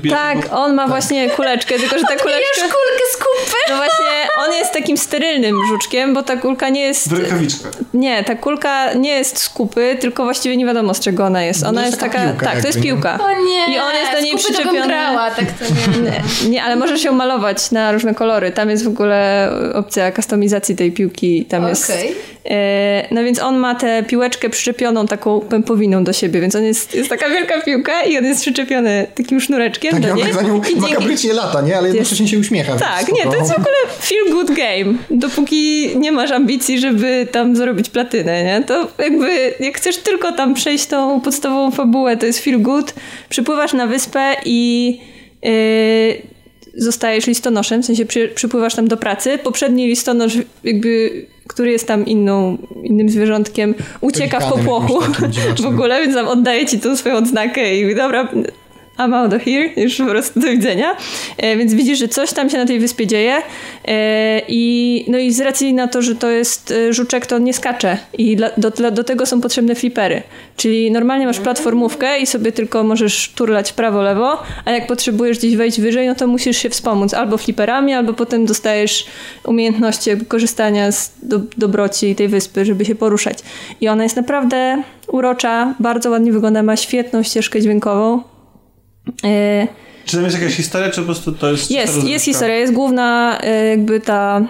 Tak, 0.09 0.37
on 0.51 0.73
ma 0.73 0.87
właśnie 0.87 1.29
kuleczkę, 1.29 1.75
tylko 1.79 1.97
że 1.97 2.03
ta 2.03 2.15
kuleczka... 2.15 2.61
kulkę 2.61 3.03
z 3.11 3.17
kupy. 3.17 3.57
No 3.69 3.75
właśnie, 3.77 4.27
on 4.45 4.53
jest 4.53 4.73
takim 4.73 4.97
sterylnym 4.97 5.55
żuczkiem, 5.69 6.13
bo 6.13 6.23
ta 6.23 6.37
kulka 6.37 6.69
nie 6.69 6.81
jest... 6.81 7.09
W 7.09 7.19
rękawiczkach. 7.19 7.71
Nie, 7.93 8.23
ta 8.23 8.35
kulka 8.35 8.93
nie 8.93 9.09
jest 9.09 9.37
z 9.37 9.49
kupy, 9.49 9.97
tylko 9.99 10.23
właściwie 10.23 10.57
nie 10.57 10.65
wiadomo 10.65 10.93
z 10.93 10.99
czego 10.99 11.25
ona 11.25 11.43
jest. 11.43 11.63
Ona 11.63 11.81
No 11.81 11.87
jest, 11.87 11.99
taka 11.99 12.25
piłka 12.27 12.45
tak, 12.45 12.61
to 12.61 12.67
jest 12.67 12.81
piłka. 12.81 13.19
O 13.21 13.45
nie. 13.45 13.75
I 13.75 13.79
on 13.79 13.95
jest 13.95 14.11
do 14.11 14.21
niej 14.21 14.37
przyczepiony. 14.37 14.87
grała, 14.87 15.31
tak 15.31 15.45
to 15.51 15.65
nie. 15.65 16.11
Nie, 16.11 16.21
nie, 16.51 16.63
ale 16.63 16.75
możesz 16.75 17.03
ją 17.03 17.13
malować 17.13 17.71
na 17.71 17.91
różne 17.91 18.15
kolory. 18.15 18.51
Tam 18.51 18.69
jest 18.69 18.83
w 18.83 18.87
ogóle 18.87 19.51
opcja 19.73 20.11
kustomizacji 20.11 20.75
tej 20.75 20.90
piłki. 20.91 21.45
Tam 21.45 21.67
jest. 21.67 21.89
Okej. 21.89 22.15
E, 22.45 23.07
no 23.11 23.23
więc 23.23 23.39
on 23.39 23.57
ma 23.57 23.75
tę 23.75 24.03
piłeczkę 24.07 24.49
przyczepioną 24.49 25.07
taką 25.07 25.39
pępowiną 25.39 26.03
do 26.03 26.13
siebie, 26.13 26.41
więc 26.41 26.55
on 26.55 26.63
jest, 26.63 26.95
jest 26.95 27.09
taka 27.09 27.29
wielka 27.29 27.61
piłka 27.61 28.03
i 28.03 28.17
on 28.17 28.25
jest 28.25 28.41
przyczepiony 28.41 29.07
takim 29.15 29.41
sznureczkiem 29.41 29.91
Tak, 29.91 30.01
do 30.01 30.15
niej. 30.15 30.23
tak 30.25 30.33
za 30.33 30.41
nią 30.41 30.57
I 30.61 30.65
dzięki- 30.65 30.81
makabrycznie 30.81 31.33
lata, 31.33 31.61
nie? 31.61 31.77
Ale 31.77 31.87
jednocześnie 31.87 32.27
się 32.27 32.39
uśmiecha. 32.39 32.75
tak, 32.75 33.11
nie, 33.13 33.23
to 33.23 33.35
jest 33.35 33.49
w 33.51 33.59
ogóle 33.59 33.75
feel 34.01 34.29
good 34.31 34.47
game. 34.51 34.97
Dopóki 35.11 35.89
nie 35.97 36.11
masz 36.11 36.31
ambicji, 36.31 36.79
żeby 36.79 37.27
tam 37.31 37.55
zrobić 37.55 37.89
platynę, 37.89 38.43
nie? 38.43 38.63
To 38.67 38.87
jakby, 38.97 39.53
jak 39.59 39.77
chcesz 39.77 39.97
tylko 39.97 40.31
tam 40.31 40.53
przejść 40.53 40.85
tą 40.85 41.21
podstawową 41.21 41.71
fabułę, 41.71 42.17
to 42.17 42.25
jest 42.25 42.39
feel 42.43 42.61
good. 42.61 42.93
Przypływasz 43.29 43.73
na 43.73 43.87
wyspę 43.87 44.35
i 44.45 44.99
yy, 45.43 45.51
zostajesz 46.73 47.27
listonoszem, 47.27 47.83
w 47.83 47.85
sensie 47.85 48.05
przy, 48.05 48.27
przypływasz 48.27 48.75
tam 48.75 48.87
do 48.87 48.97
pracy. 48.97 49.37
Poprzedni 49.37 49.87
listonosz 49.87 50.37
jakby 50.63 51.25
który 51.47 51.71
jest 51.71 51.87
tam 51.87 52.05
inną, 52.05 52.57
innym 52.83 53.09
zwierzątkiem, 53.09 53.75
ucieka 54.01 54.39
w 54.39 54.49
popłochu 54.49 55.01
w 55.63 55.65
ogóle, 55.65 56.01
więc 56.01 56.15
tam 56.15 56.27
oddaje 56.27 56.65
ci 56.65 56.79
tą 56.79 56.97
swoją 56.97 57.15
odznakę 57.15 57.75
i 57.75 57.95
dobra, 57.95 58.27
I'm 59.05 59.13
out 59.13 59.33
of 59.33 59.41
here, 59.41 59.69
już 59.77 59.97
po 59.97 60.05
prostu 60.05 60.39
do 60.39 60.47
widzenia. 60.47 60.97
E, 61.37 61.57
więc 61.57 61.73
widzisz, 61.73 61.99
że 61.99 62.07
coś 62.07 62.33
tam 62.33 62.49
się 62.49 62.57
na 62.57 62.65
tej 62.65 62.79
wyspie 62.79 63.07
dzieje 63.07 63.35
e, 63.85 64.41
i, 64.47 65.05
no 65.07 65.17
i 65.17 65.31
z 65.31 65.39
racji 65.39 65.73
na 65.73 65.87
to, 65.87 66.01
że 66.01 66.15
to 66.15 66.29
jest 66.29 66.71
e, 66.71 66.93
żuczek, 66.93 67.25
to 67.25 67.35
on 67.35 67.43
nie 67.43 67.53
skacze 67.53 67.97
i 68.17 68.35
dla, 68.35 68.49
do, 68.57 68.71
dla, 68.71 68.91
do 68.91 69.03
tego 69.03 69.25
są 69.25 69.41
potrzebne 69.41 69.75
flipery. 69.75 70.23
Czyli 70.57 70.91
normalnie 70.91 71.25
masz 71.25 71.39
platformówkę 71.39 72.19
i 72.19 72.25
sobie 72.25 72.51
tylko 72.51 72.83
możesz 72.83 73.29
turlać 73.35 73.73
prawo, 73.73 74.01
lewo, 74.01 74.43
a 74.65 74.71
jak 74.71 74.87
potrzebujesz 74.87 75.37
gdzieś 75.37 75.55
wejść 75.55 75.81
wyżej, 75.81 76.07
no 76.07 76.15
to 76.15 76.27
musisz 76.27 76.57
się 76.57 76.69
wspomóc 76.69 77.13
albo 77.13 77.37
fliperami, 77.37 77.93
albo 77.93 78.13
potem 78.13 78.45
dostajesz 78.45 79.05
umiejętności 79.45 80.11
korzystania 80.27 80.91
z 80.91 81.11
do, 81.23 81.39
dobroci 81.57 82.15
tej 82.15 82.27
wyspy, 82.27 82.65
żeby 82.65 82.85
się 82.85 82.95
poruszać. 82.95 83.37
I 83.81 83.87
ona 83.87 84.03
jest 84.03 84.15
naprawdę 84.15 84.83
urocza, 85.07 85.75
bardzo 85.79 86.09
ładnie 86.09 86.31
wygląda, 86.31 86.63
ma 86.63 86.75
świetną 86.75 87.23
ścieżkę 87.23 87.61
dźwiękową. 87.61 88.23
Czy 90.05 90.17
tam 90.17 90.25
jest 90.25 90.39
jakaś 90.39 90.55
historia, 90.55 90.89
czy 90.89 91.01
po 91.01 91.05
prostu 91.05 91.31
to 91.31 91.51
jest... 91.51 91.71
jest, 91.71 92.03
jest 92.03 92.25
historia, 92.25 92.55
jest 92.55 92.73
główna 92.73 93.39
e, 93.41 93.65
jakby 93.65 93.99
ta, 93.99 94.41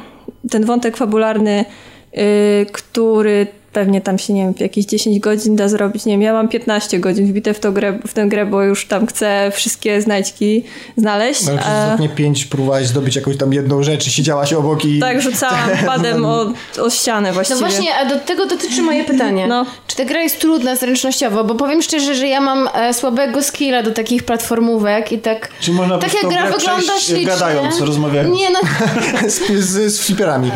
ten 0.50 0.66
wątek 0.66 0.98
fabularny, 0.98 1.66
e, 2.12 2.66
który 2.66 3.48
pewnie 3.74 4.02
tam 4.02 4.20
się, 4.20 4.34
nie 4.34 4.42
wiem, 4.44 4.54
jakieś 4.60 4.86
10 4.86 5.20
godzin 5.20 5.56
da 5.56 5.68
zrobić. 5.68 6.06
Nie 6.06 6.14
wiem, 6.14 6.22
ja 6.22 6.34
mam 6.34 6.48
15 6.48 7.00
godzin 7.00 7.26
wbite 7.28 7.54
w, 7.54 7.60
to 7.60 7.72
grę, 7.72 8.00
w 8.08 8.14
tę 8.14 8.28
grę, 8.28 8.46
bo 8.46 8.64
już 8.64 8.88
tam 8.88 9.08
chcę 9.08 9.52
wszystkie 9.54 10.02
znajdźki 10.02 10.64
znaleźć. 10.98 11.48
Ale 11.48 11.58
przez 11.58 11.70
a- 11.72 11.84
ostatnie 11.84 12.10
pięć 12.10 12.46
próbowałeś 12.46 12.88
zdobyć 12.88 13.16
jakąś 13.16 13.38
tam 13.38 13.54
jedną 13.54 13.84
rzecz 13.84 14.08
i 14.08 14.12
siedziałaś 14.12 14.54
obok 14.54 14.86
i... 14.86 15.00
tak, 15.00 15.22
rzucałam 15.22 15.70
padem 15.86 16.26
o, 16.26 16.54
o 16.82 16.90
ścianę 16.90 17.28
No 17.30 17.34
właściwie. 17.34 17.60
właśnie, 17.60 17.96
a 17.96 18.06
do 18.06 18.20
tego 18.20 18.46
dotyczy 18.46 18.82
moje 18.82 19.04
pytanie. 19.04 19.48
No. 19.48 19.66
Czy 19.88 19.96
ta 19.96 20.06
gra 20.06 20.22
jest 20.22 20.40
trudna 20.40 20.76
zręcznościowo? 20.76 21.44
Bo 21.44 21.56
powiem 21.56 21.82
szczerze, 21.82 22.16
że 22.16 22.28
ja 22.28 22.42
mam 22.42 22.70
e, 22.74 22.94
słabego 22.94 23.44
skilla 23.44 23.84
do 23.84 23.92
takich 23.92 24.24
platformówek 24.24 25.12
i 25.12 25.18
tak... 25.20 25.50
Czy 25.60 25.72
można 25.72 25.98
tak 25.98 26.14
jak 26.14 26.32
gra 26.32 26.42
wygląda 26.52 26.82
przejść, 26.82 27.06
ślicznie. 27.06 27.26
gadając, 27.26 27.82
rozmawiając? 27.82 28.40
Nie, 28.40 28.50
no, 28.50 28.60
z, 29.30 29.52
z, 29.64 29.94
z 29.94 30.02
fliperami. 30.02 30.52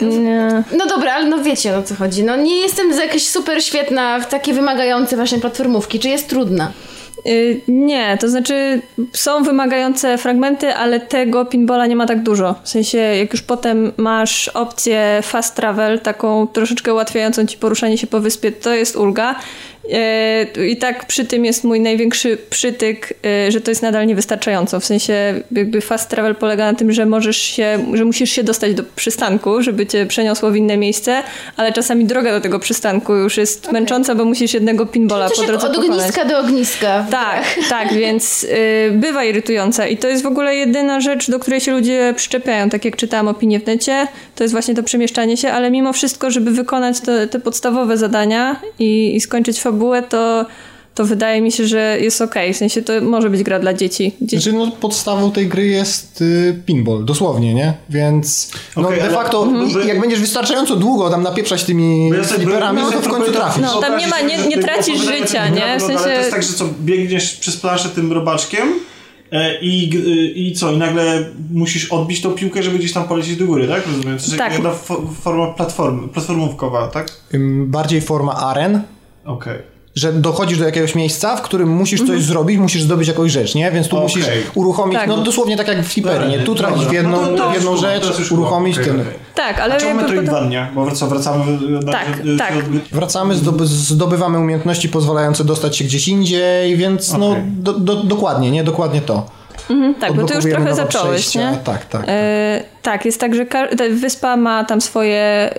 no, 0.00 0.62
no 0.78 0.86
dobra, 0.86 1.12
ale 1.14 1.26
no 1.26 1.42
wiecie 1.42 1.76
o 1.76 1.82
co 1.82 1.94
chodzi. 1.94 2.24
No 2.24 2.35
nie 2.36 2.56
jestem 2.60 2.90
jakaś 2.90 3.22
super 3.22 3.64
świetna 3.64 4.20
w 4.20 4.28
takie 4.28 4.52
wymagające 4.52 5.16
właśnie 5.16 5.38
platformówki. 5.38 5.98
Czy 5.98 6.08
jest 6.08 6.28
trudna? 6.28 6.72
Y, 7.26 7.60
Nie, 7.68 8.18
to 8.20 8.28
znaczy 8.28 8.80
są 9.12 9.42
wymagające 9.42 10.18
fragmenty, 10.18 10.74
ale 10.74 11.00
tego 11.00 11.44
pinballa 11.44 11.86
nie 11.86 11.96
ma 11.96 12.06
tak 12.06 12.22
dużo. 12.22 12.54
W 12.62 12.68
sensie, 12.68 12.98
jak 12.98 13.32
już 13.32 13.42
potem 13.42 13.92
masz 13.96 14.48
opcję 14.48 15.20
fast 15.22 15.54
travel, 15.54 16.00
taką 16.00 16.46
troszeczkę 16.46 16.92
ułatwiającą 16.92 17.46
ci 17.46 17.58
poruszanie 17.58 17.98
się 17.98 18.06
po 18.06 18.20
wyspie, 18.20 18.52
to 18.52 18.74
jest 18.74 18.96
ulga. 18.96 19.34
Y, 20.56 20.66
I 20.66 20.76
tak 20.76 21.06
przy 21.06 21.24
tym 21.24 21.44
jest 21.44 21.64
mój 21.64 21.80
największy 21.80 22.38
przytyk, 22.50 23.14
y, 23.46 23.52
że 23.52 23.60
to 23.60 23.70
jest 23.70 23.82
nadal 23.82 24.06
niewystarczająco. 24.06 24.80
W 24.80 24.84
sensie, 24.84 25.34
jakby 25.52 25.80
fast 25.80 26.10
travel 26.10 26.34
polega 26.34 26.72
na 26.72 26.78
tym, 26.78 26.92
że 26.92 27.06
możesz 27.06 27.36
się, 27.36 27.86
że 27.94 28.04
musisz 28.04 28.30
się 28.30 28.44
dostać 28.44 28.74
do 28.74 28.82
przystanku, 28.96 29.62
żeby 29.62 29.86
cię 29.86 30.06
przeniosło 30.06 30.50
w 30.50 30.56
inne 30.56 30.76
miejsce, 30.76 31.22
ale 31.56 31.72
czasami 31.72 32.04
droga 32.04 32.32
do 32.32 32.40
tego 32.40 32.58
przystanku 32.58 33.14
już 33.14 33.36
jest 33.36 33.72
męcząca, 33.72 34.14
bo 34.14 34.24
musisz 34.24 34.54
jednego 34.54 34.86
pinballa 34.86 35.28
Coś 35.28 35.38
po 35.38 35.44
drodze 35.44 35.66
od 35.66 35.74
pokonać. 35.74 35.98
ogniska 35.98 36.24
do 36.24 36.38
ogniska. 36.38 37.06
Tak, 37.10 37.44
tak, 37.68 37.94
więc 37.94 38.44
y, 38.44 38.90
bywa 38.94 39.24
irytująca 39.24 39.86
i 39.86 39.96
to 39.96 40.08
jest 40.08 40.22
w 40.22 40.26
ogóle 40.26 40.56
jedyna 40.56 41.00
rzecz, 41.00 41.30
do 41.30 41.38
której 41.38 41.60
się 41.60 41.72
ludzie 41.72 42.14
przyczepiają. 42.16 42.70
Tak 42.70 42.84
jak 42.84 42.96
czytałam 42.96 43.28
opinię 43.28 43.60
w 43.60 43.66
necie, 43.66 44.06
to 44.36 44.44
jest 44.44 44.54
właśnie 44.54 44.74
to 44.74 44.82
przemieszczanie 44.82 45.36
się, 45.36 45.52
ale 45.52 45.70
mimo 45.70 45.92
wszystko, 45.92 46.30
żeby 46.30 46.50
wykonać 46.50 47.00
te, 47.00 47.26
te 47.28 47.40
podstawowe 47.40 47.96
zadania 47.98 48.60
i, 48.78 49.16
i 49.16 49.20
skończyć 49.20 49.60
fabułę, 49.60 50.02
to, 50.02 50.46
to 50.94 51.04
wydaje 51.04 51.40
mi 51.42 51.52
się, 51.52 51.66
że 51.66 51.98
jest 52.00 52.20
okej. 52.22 52.54
W 52.54 52.56
sensie 52.56 52.82
to 52.82 52.92
może 53.02 53.30
być 53.30 53.42
gra 53.42 53.58
dla 53.58 53.74
dzieci. 53.74 54.12
dzieci 54.20 54.42
Znaczy, 54.42 54.58
no, 54.58 54.70
podstawą 54.80 55.30
tej 55.30 55.46
gry 55.46 55.66
jest 55.66 56.20
y, 56.20 56.62
pinball, 56.66 57.04
dosłownie, 57.04 57.54
nie? 57.54 57.74
Więc 57.90 58.50
no, 58.76 58.82
Okej, 58.88 58.98
de 58.98 59.04
ale- 59.04 59.14
facto, 59.14 59.42
Mhm. 59.42 59.84
i- 59.84 59.88
jak 59.88 60.00
będziesz 60.00 60.20
wystarczająco 60.20 60.76
długo 60.76 61.10
tam 61.10 61.22
napieprzać 61.22 61.64
tymi 61.64 62.08
Bo 62.10 62.14
ja 62.16 62.72
no 62.72 62.90
to 62.90 63.00
w 63.00 63.08
końcu 63.08 63.32
trafisz. 63.32 63.62
No, 63.62 63.80
tam 63.80 63.98
nie 63.98 64.06
ma- 64.06 64.20
nie- 64.20 64.46
nie 64.46 64.58
tracisz 64.58 65.00
życia, 65.00 65.44
tego 65.44 65.56
nie? 65.56 65.78
W 65.78 65.82
sensie- 65.82 66.04
Ale 66.04 66.12
to 66.14 66.18
jest 66.18 66.30
tak, 66.30 66.42
że 66.42 66.52
co, 66.52 66.64
biegniesz 66.80 67.34
przez 67.36 67.56
planszę 67.56 67.88
tym 67.88 68.12
robaczkiem 68.12 68.68
i, 69.60 69.88
g- 69.88 70.00
i 70.34 70.52
co, 70.52 70.72
i 70.72 70.76
nagle 70.76 71.24
musisz 71.52 71.92
odbić 71.92 72.20
tą 72.22 72.32
piłkę, 72.32 72.62
żeby 72.62 72.78
gdzieś 72.78 72.92
tam 72.92 73.08
polecieć 73.08 73.36
do 73.36 73.46
góry, 73.46 73.68
tak? 73.68 73.86
Rozumiem? 73.86 74.18
To 74.18 74.24
jest 74.24 74.36
Tak. 74.38 74.52
jedna 74.52 74.70
fo- 74.70 75.12
forma 75.22 75.46
platformy, 75.46 76.08
platformówkowa, 76.08 76.88
tak? 76.88 77.08
Bardziej 77.66 78.00
forma 78.00 78.34
aren, 78.34 78.82
Okej. 79.24 79.58
Że 79.96 80.12
dochodzisz 80.12 80.58
do 80.58 80.64
jakiegoś 80.64 80.94
miejsca, 80.94 81.36
w 81.36 81.42
którym 81.42 81.68
musisz 81.68 82.06
coś 82.06 82.22
zrobić, 82.24 82.58
musisz 82.58 82.82
zdobyć 82.82 83.08
jakąś 83.08 83.32
rzecz, 83.32 83.54
nie? 83.54 83.70
Więc 83.70 83.88
tu 83.88 83.96
Okej. 83.96 84.02
musisz 84.08 84.26
uruchomić, 84.54 84.98
Tak. 84.98 85.08
no 85.08 85.16
dosłownie 85.16 85.56
tak 85.56 85.68
jak 85.68 85.82
w 85.82 85.92
Hiperii, 85.92 86.30
nie? 86.30 86.38
Tu 86.38 86.54
tracisz 86.54 86.86
w 86.86 86.92
jedną, 86.92 87.20
no 87.20 87.26
to- 87.28 87.36
to 87.36 87.54
jedną 87.54 87.76
rzecz, 87.76 88.32
uruchomić 88.32 88.78
okej, 88.78 88.86
ten... 88.86 89.04
Tak, 89.34 89.60
ale 89.60 89.74
A 89.74 89.78
czemu 89.78 89.94
Metroidvania? 90.00 90.70
Bo 90.74 90.84
wraca- 90.84 91.06
wracamy 91.08 91.58
do... 91.58 91.92
Tak, 91.92 92.22
do- 92.24 92.36
tak. 92.38 92.52
Wracamy, 92.92 93.34
zdoby, 93.34 93.66
zdobywamy 93.66 94.38
umiejętności 94.38 94.88
pozwalające 94.88 95.44
dostać 95.44 95.76
się 95.76 95.84
gdzieś 95.84 96.08
indziej, 96.08 96.76
więc 96.76 97.12
no 97.12 97.30
Okej. 97.30 97.42
do, 97.46 97.72
do, 97.72 97.96
dokładnie, 97.96 98.50
nie? 98.50 98.64
Dokładnie 98.64 99.00
to. 99.00 99.26
Mhm, 99.70 99.94
tak, 99.94 100.12
bo 100.12 100.24
ty 100.24 100.34
już 100.34 100.44
trochę 100.44 100.74
zacząłeś, 100.74 101.20
przejścia. 101.20 101.50
nie? 101.50 101.56
Tak, 101.56 101.84
tak. 101.86 102.04
E, 102.08 102.64
tak, 102.86 103.04
jest 103.04 103.20
tak, 103.20 103.34
że 103.34 103.46
wyspa 103.90 104.36
ma 104.36 104.64
tam 104.64 104.80
swoje 104.80 105.50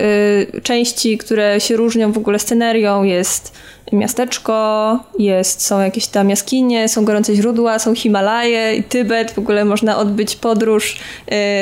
y, 0.55 0.61
części, 0.61 1.17
które 1.17 1.59
się 1.59 1.75
różnią 1.75 2.11
w 2.11 2.17
ogóle 2.17 2.39
scenerią. 2.39 3.03
Jest 3.03 3.53
miasteczko, 3.91 4.99
jest, 5.19 5.61
są 5.61 5.81
jakieś 5.81 6.07
tam 6.07 6.29
jaskinie, 6.29 6.89
są 6.89 7.05
gorące 7.05 7.35
źródła, 7.35 7.79
są 7.79 7.95
Himalaje 7.95 8.75
i 8.75 8.83
Tybet. 8.83 9.31
W 9.31 9.39
ogóle 9.39 9.65
można 9.65 9.97
odbyć 9.97 10.35
podróż 10.35 10.99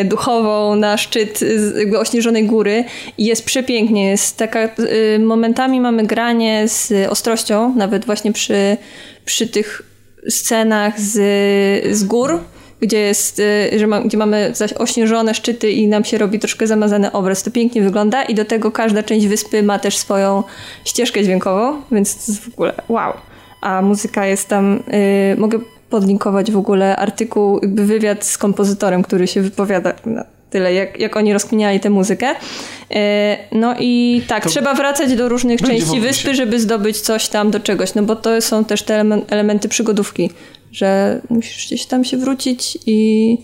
y, 0.01 0.05
duchową 0.05 0.75
na 0.75 0.97
szczyt 0.97 1.39
jakby 1.77 1.99
ośnieżonej 1.99 2.45
góry. 2.45 2.83
I 3.17 3.25
jest 3.25 3.45
przepięknie. 3.45 4.09
Jest 4.09 4.37
taka, 4.37 4.69
y, 5.15 5.19
momentami 5.19 5.81
mamy 5.81 6.03
granie 6.03 6.67
z 6.67 6.93
ostrością, 7.09 7.75
nawet 7.75 8.05
właśnie 8.05 8.33
przy, 8.33 8.77
przy 9.25 9.47
tych 9.47 9.81
scenach 10.29 10.99
z, 10.99 11.17
z 11.97 12.03
gór, 12.03 12.39
gdzie 12.81 12.99
jest, 12.99 13.39
y, 13.39 13.79
że 13.79 13.87
ma, 13.87 14.01
gdzie 14.01 14.17
mamy 14.17 14.51
zaś 14.53 14.73
ośnieżone 14.73 15.33
szczyty 15.33 15.71
i 15.71 15.87
nam 15.87 16.03
się 16.03 16.17
robi 16.17 16.39
troszkę 16.39 16.67
zamazany 16.67 17.11
obraz. 17.11 17.43
To 17.43 17.51
pięknie 17.51 17.81
wygląda 17.81 18.23
i 18.23 18.35
do 18.35 18.45
tego 18.45 18.71
każda 18.71 19.03
część 19.03 19.27
wyspy 19.27 19.63
ma 19.63 19.79
też 19.79 19.97
swoją 19.97 20.43
ścieżkę 20.85 21.23
dźwiękową, 21.23 21.81
więc 21.91 22.25
to 22.25 22.31
jest 22.31 22.43
w 22.43 22.53
ogóle 22.53 22.73
wow. 22.89 23.13
A 23.61 23.81
muzyka 23.81 24.25
jest 24.25 24.47
tam, 24.47 24.83
y, 25.33 25.35
mogę 25.39 25.59
podlinkować 25.89 26.51
w 26.51 26.57
ogóle 26.57 26.95
artykuł, 26.95 27.59
jakby 27.61 27.85
wywiad 27.85 28.25
z 28.25 28.37
kompozytorem, 28.37 29.03
który 29.03 29.27
się 29.27 29.41
wypowiada 29.41 29.93
na 30.05 30.25
tyle, 30.49 30.73
jak, 30.73 30.99
jak 30.99 31.17
oni 31.17 31.33
rozkminiali 31.33 31.79
tę 31.79 31.89
muzykę. 31.89 32.31
Y, 32.31 32.95
No 33.51 33.75
i 33.79 34.21
tak, 34.27 34.43
To 34.43 34.49
trzeba 34.49 34.73
wracać 34.73 35.15
do 35.15 35.29
różnych 35.29 35.61
części 35.61 35.99
wyspy, 35.99 36.35
żeby 36.35 36.59
zdobyć 36.59 37.01
coś 37.01 37.27
tam 37.27 37.51
do 37.51 37.59
czegoś, 37.59 37.93
no 37.95 38.03
bo 38.03 38.15
to 38.15 38.41
są 38.41 38.65
też 38.65 38.83
te 38.83 38.93
elemen- 39.03 39.21
elementy 39.29 39.69
przygodówki, 39.69 40.29
że 40.75 41.21
musisz 41.29 41.65
gdzieś 41.67 41.85
tam 41.85 42.05
się 42.05 42.17
wrócić 42.17 42.77
i 42.85 43.37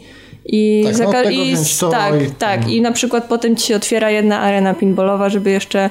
i, 0.45 0.81
Tak, 0.85 0.93
no 0.93 1.05
zaka- 1.05 1.23
tego 1.23 1.29
i 1.43 1.55
tak, 1.91 2.21
i- 2.21 2.31
tak. 2.31 2.69
I 2.69 2.81
na 2.81 2.91
przykład 2.91 3.23
potem 3.25 3.55
ci 3.55 3.67
się 3.67 3.75
otwiera 3.75 4.11
jedna 4.11 4.39
arena 4.39 4.73
pinballowa, 4.73 5.29
żeby 5.29 5.51
jeszcze 5.51 5.89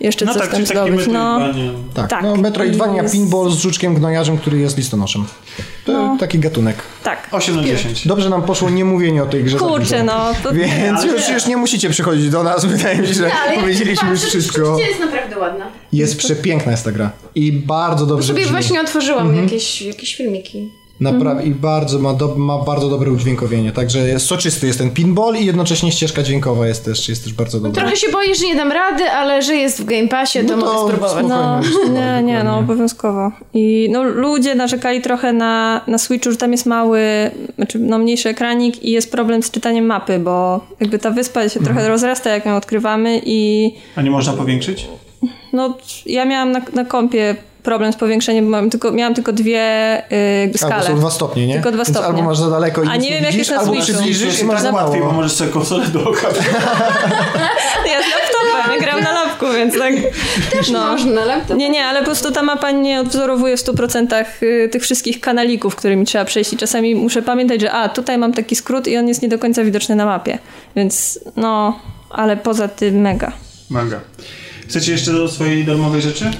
jeszcze 0.00 0.24
No 0.24 0.32
coś 0.34 0.42
tak, 0.42 0.50
tam 0.52 0.66
zdobyć. 0.66 1.06
No. 1.06 1.40
Tak, 1.94 2.10
Tak. 2.10 2.22
no 2.22 2.36
Metroidvania 2.36 3.02
Jest- 3.02 3.14
pinball 3.14 3.50
z 3.50 3.58
żuczkiem 3.58 3.94
gnojarzem, 3.94 4.38
który 4.38 4.58
jest 4.58 4.76
listonoszem. 4.76 5.24
To 5.84 5.92
No. 5.92 6.16
taki 6.20 6.38
gatunek. 6.38 6.76
tak. 7.02 7.28
8 7.32 7.56
na 7.56 7.62
10. 7.64 8.08
Dobrze 8.08 8.30
nam 8.30 8.42
poszło 8.42 8.70
nie 8.70 8.84
mówienie 8.84 9.22
o 9.22 9.26
tej 9.26 9.44
grze. 9.44 9.58
za 9.58 9.64
Kurczę, 9.66 10.02
no. 10.02 10.32
To, 10.42 10.52
Więc 10.52 10.98
ale 11.00 11.12
już, 11.12 11.28
nie. 11.28 11.34
już 11.34 11.46
nie 11.46 11.56
musicie 11.56 11.90
przychodzić 11.90 12.30
do 12.30 12.42
nas, 12.42 12.64
wydaje 12.74 12.98
mi 12.98 13.06
się, 13.06 13.14
że 13.14 13.30
ale 13.34 13.60
powiedzieliśmy 13.60 14.10
już 14.10 14.20
wszystko. 14.20 14.58
rzeczywiście 14.64 14.88
jest 14.88 15.00
naprawdę 15.00 15.38
ładna. 15.38 15.66
Jest 15.92 16.18
przepiękna 16.18 16.72
jest 16.72 16.84
ta 16.84 16.92
gra. 16.92 17.10
I 17.34 17.52
bardzo 17.52 18.06
dobrze 18.06 18.28
Sobie 18.28 18.40
brzmi. 18.40 18.52
właśnie 18.52 18.80
otworzyłam 18.80 19.26
Mhm. 19.26 19.44
jakieś, 19.44 19.82
jakieś 19.82 20.16
filmiki. 20.16 20.70
Naprawdę 21.00 21.44
i 21.44 21.50
bardzo 21.50 21.98
ma, 21.98 22.14
do, 22.14 22.34
ma 22.36 22.58
bardzo 22.58 22.88
dobre 22.88 23.10
udźwiękowienie. 23.10 23.72
Także 23.72 24.08
jest 24.08 24.26
soczysty 24.26 24.66
jest 24.66 24.78
ten 24.78 24.90
pinball 24.90 25.36
i 25.36 25.46
jednocześnie 25.46 25.92
ścieżka 25.92 26.22
dźwiękowa 26.22 26.66
jest 26.66 26.84
też, 26.84 27.08
jest 27.08 27.24
też 27.24 27.32
bardzo 27.32 27.60
dobra. 27.60 27.82
Trochę 27.82 27.96
się 27.96 28.08
boję, 28.12 28.34
że 28.34 28.46
nie 28.46 28.56
dam 28.56 28.72
rady, 28.72 29.04
ale 29.10 29.42
że 29.42 29.54
jest 29.54 29.82
w 29.82 29.84
Game 29.84 30.08
Passie, 30.08 30.38
to, 30.44 30.56
No 30.56 30.62
to 30.66 30.72
mogę 30.74 30.94
spróbować. 30.94 31.24
no, 31.28 31.60
Spokojnie, 31.62 32.00
nie, 32.00 32.22
nie, 32.22 32.44
no 32.44 32.58
obowiązkowo. 32.58 33.32
I 33.54 33.88
no, 33.92 34.02
ludzie 34.02 34.54
narzekali 34.54 35.00
trochę 35.02 35.32
na, 35.32 35.80
na 35.86 35.98
Switchu, 35.98 36.30
że 36.30 36.36
tam 36.36 36.52
jest 36.52 36.66
mały, 36.66 37.00
znaczy 37.56 37.78
no, 37.78 37.98
mniejszy 37.98 38.28
ekranik 38.28 38.82
i 38.84 38.90
jest 38.90 39.12
problem 39.12 39.42
z 39.42 39.50
czytaniem 39.50 39.86
mapy, 39.86 40.18
bo 40.18 40.60
jakby 40.80 40.98
ta 40.98 41.10
wyspa 41.10 41.48
się 41.48 41.60
trochę 41.60 41.88
rozrasta, 41.88 42.30
jak 42.30 42.46
ją 42.46 42.56
odkrywamy 42.56 43.20
i 43.24 43.70
A 43.96 44.02
nie 44.02 44.10
można 44.10 44.32
powiększyć? 44.32 44.86
no, 45.52 45.76
ja 46.06 46.24
miałam 46.24 46.52
na, 46.52 46.60
na 46.72 46.84
kompie 46.84 47.36
problem 47.64 47.92
z 47.92 47.96
powiększeniem, 47.96 48.44
bo 48.44 48.50
mam 48.50 48.70
tylko, 48.70 48.92
miałam 48.92 49.14
tylko 49.14 49.32
dwie 49.32 49.62
y, 50.12 50.40
jakby 50.40 50.58
Albo 50.62 50.74
skale. 50.76 50.86
są 50.86 50.98
dwa 50.98 51.10
stopnie, 51.10 51.46
nie? 51.46 51.54
Tylko 51.54 51.70
dwa 51.72 51.84
Więc 51.84 51.88
stopnie. 51.88 52.06
albo 52.08 52.22
masz 52.22 52.38
za 52.38 52.50
daleko 52.50 52.82
i 52.82 52.88
A 52.88 52.96
nie 52.96 53.10
wiem, 53.10 53.24
jak 53.24 53.32
widzisz, 53.32 53.38
jest 53.38 53.50
na 53.50 53.58
albo 53.58 53.72
Switchu. 53.72 53.92
przybliżysz 53.92 54.40
i 54.40 54.44
masz 54.44 54.60
za 54.60 54.72
tak 54.72 54.74
łatwiej, 54.74 55.00
bo 55.00 55.12
możesz 55.12 55.32
sobie 55.32 55.50
konsolę 55.50 55.86
do 55.86 56.10
oka 56.10 56.28
Ja 57.92 58.02
z 58.02 58.06
laptopem, 58.10 58.72
ja 58.74 58.80
gram 58.80 59.00
na 59.00 59.12
lapku, 59.12 59.46
więc 59.54 59.78
tak... 59.78 59.94
Też 60.50 60.70
no. 60.70 60.86
można, 60.86 61.24
laptop. 61.24 61.56
Nie, 61.56 61.70
nie, 61.70 61.84
ale 61.84 61.98
po 61.98 62.04
prostu 62.04 62.32
ta 62.32 62.42
mapa 62.42 62.70
nie 62.70 63.00
odwzorowuje 63.00 63.56
w 63.56 63.60
100% 63.60 64.24
y, 64.42 64.68
tych 64.72 64.82
wszystkich 64.82 65.20
kanalików, 65.20 65.76
którymi 65.76 66.06
trzeba 66.06 66.24
przejść 66.24 66.52
i 66.52 66.56
czasami 66.56 66.94
muszę 66.94 67.22
pamiętać, 67.22 67.60
że 67.60 67.72
a, 67.72 67.88
tutaj 67.88 68.18
mam 68.18 68.32
taki 68.32 68.56
skrót 68.56 68.88
i 68.88 68.96
on 68.96 69.08
jest 69.08 69.22
nie 69.22 69.28
do 69.28 69.38
końca 69.38 69.64
widoczny 69.64 69.94
na 69.96 70.06
mapie. 70.06 70.38
Więc 70.76 71.20
no, 71.36 71.78
ale 72.10 72.36
poza 72.36 72.68
tym 72.68 73.00
mega. 73.00 73.32
Manga. 73.70 74.00
Chcecie 74.68 74.92
jeszcze 74.92 75.12
do 75.12 75.28
swojej 75.28 75.64
darmowej 75.64 76.02
rzeczy? 76.02 76.30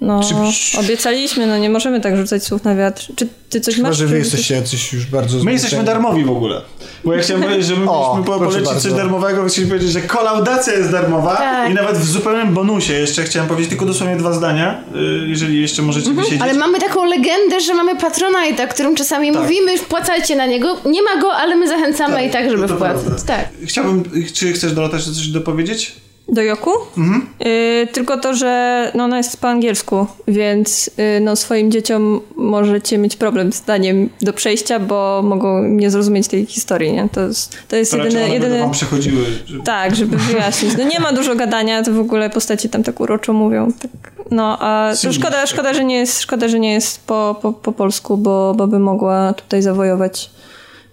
No, 0.00 0.20
Czy- 0.52 0.78
obiecaliśmy, 0.78 1.46
no 1.46 1.58
nie 1.58 1.70
możemy 1.70 2.00
tak 2.00 2.16
rzucać 2.16 2.44
słów 2.44 2.64
na 2.64 2.74
wiatr. 2.74 3.06
Czy 3.16 3.28
ty 3.50 3.60
coś 3.60 3.74
Chyba, 3.76 3.88
masz? 3.88 3.96
że 3.96 4.06
wy 4.06 4.18
jesteście 4.18 4.54
jacyś 4.54 4.92
już 4.92 5.06
bardzo 5.06 5.44
My 5.44 5.52
jesteśmy 5.52 5.84
darmowi 5.84 6.24
w 6.24 6.30
ogóle. 6.30 6.60
Bo 7.04 7.14
ja 7.14 7.22
chciałem 7.22 7.42
powiedzieć, 7.42 7.66
że 7.66 7.76
my 7.76 7.86
O, 7.90 8.14
mieliśmy 8.14 8.32
po- 8.32 8.38
polecić 8.38 8.66
bardzo. 8.66 8.80
coś 8.80 8.92
darmowego, 8.92 9.40
więc 9.40 9.52
chciałem 9.52 9.68
powiedzieć, 9.68 9.90
że 9.90 10.00
kolaudacja 10.00 10.72
jest 10.72 10.90
darmowa 10.90 11.36
Tak. 11.36 11.70
i 11.70 11.74
nawet 11.74 11.96
w 11.98 12.04
zupełnym 12.10 12.54
bonusie 12.54 12.92
jeszcze 12.92 13.24
chciałem 13.24 13.48
powiedzieć 13.48 13.68
tylko 13.70 13.86
dosłownie 13.86 14.16
dwa 14.16 14.32
zdania, 14.32 14.84
y, 15.24 15.28
jeżeli 15.28 15.62
jeszcze 15.62 15.82
możecie 15.82 16.12
wysiedzieć. 16.12 16.40
Ale 16.42 16.54
mamy 16.54 16.78
taką 16.80 17.04
legendę, 17.04 17.60
że 17.60 17.74
mamy 17.74 17.94
Patronite'a, 17.94 18.64
o 18.64 18.68
którym 18.68 18.94
czasami 18.96 19.32
Tak. 19.32 19.42
mówimy, 19.42 19.78
wpłacajcie 19.78 20.36
na 20.36 20.46
niego. 20.46 20.76
Nie 20.84 21.02
ma 21.02 21.20
go, 21.20 21.32
ale 21.32 21.56
my 21.56 21.68
zachęcamy 21.68 22.14
Tak, 22.14 22.24
i 22.26 22.30
tak, 22.30 22.50
żeby 22.50 22.68
to 22.68 22.74
wpłacać. 22.74 23.22
Tak. 23.26 23.48
Chciałbym, 23.64 24.04
czy 24.34 24.52
chcesz 24.52 24.72
Dorota 24.72 24.96
jeszcze 24.96 25.12
coś 25.12 25.28
dopowiedzieć? 25.28 25.92
Do 26.28 26.42
Joku? 26.42 26.70
Mhm. 26.96 27.26
Y, 27.46 27.88
tylko 27.92 28.18
to, 28.18 28.34
że 28.34 28.92
no, 28.94 29.04
ona 29.04 29.16
jest 29.16 29.40
po 29.40 29.48
angielsku, 29.48 30.06
więc 30.28 30.90
y, 31.16 31.20
no, 31.20 31.36
swoim 31.36 31.70
dzieciom 31.70 32.20
możecie 32.36 32.98
mieć 32.98 33.16
problem 33.16 33.52
z 33.52 33.62
daniem 33.62 34.08
do 34.22 34.32
przejścia, 34.32 34.78
bo 34.78 35.22
mogą 35.24 35.62
nie 35.62 35.90
zrozumieć 35.90 36.28
tej 36.28 36.46
historii, 36.46 36.92
nie? 36.92 37.08
To 37.12 37.20
jest, 37.20 37.56
to 37.68 37.76
jest 37.76 37.90
To 37.90 37.96
jedyny... 37.96 38.28
jedyny... 38.28 38.58
wam 38.58 38.70
przechodziły. 38.70 39.24
Że... 39.46 39.60
Tak, 39.60 39.96
żeby 39.96 40.16
wyjaśnić. 40.16 40.72
No 40.78 40.84
nie 40.84 41.00
ma 41.00 41.12
dużo 41.12 41.36
gadania, 41.36 41.82
to 41.82 41.92
w 41.92 42.00
ogóle 42.00 42.30
postaci 42.30 42.68
tam 42.68 42.82
tak 42.82 43.00
uroczo 43.00 43.32
mówią. 43.32 43.72
Tak, 43.72 44.12
no, 44.30 44.58
a 44.60 44.92
szkoda, 45.12 45.46
szkoda, 45.46 45.74
że 45.74 45.84
nie 45.84 45.96
jest, 45.96 46.20
szkoda, 46.20 46.48
że 46.48 46.60
nie 46.60 46.72
jest 46.72 47.06
po, 47.06 47.38
po, 47.42 47.52
po 47.52 47.72
polsku, 47.72 48.16
bo, 48.16 48.54
bo 48.56 48.66
by 48.66 48.78
mogła 48.78 49.34
tutaj 49.34 49.62
zawojować 49.62 50.30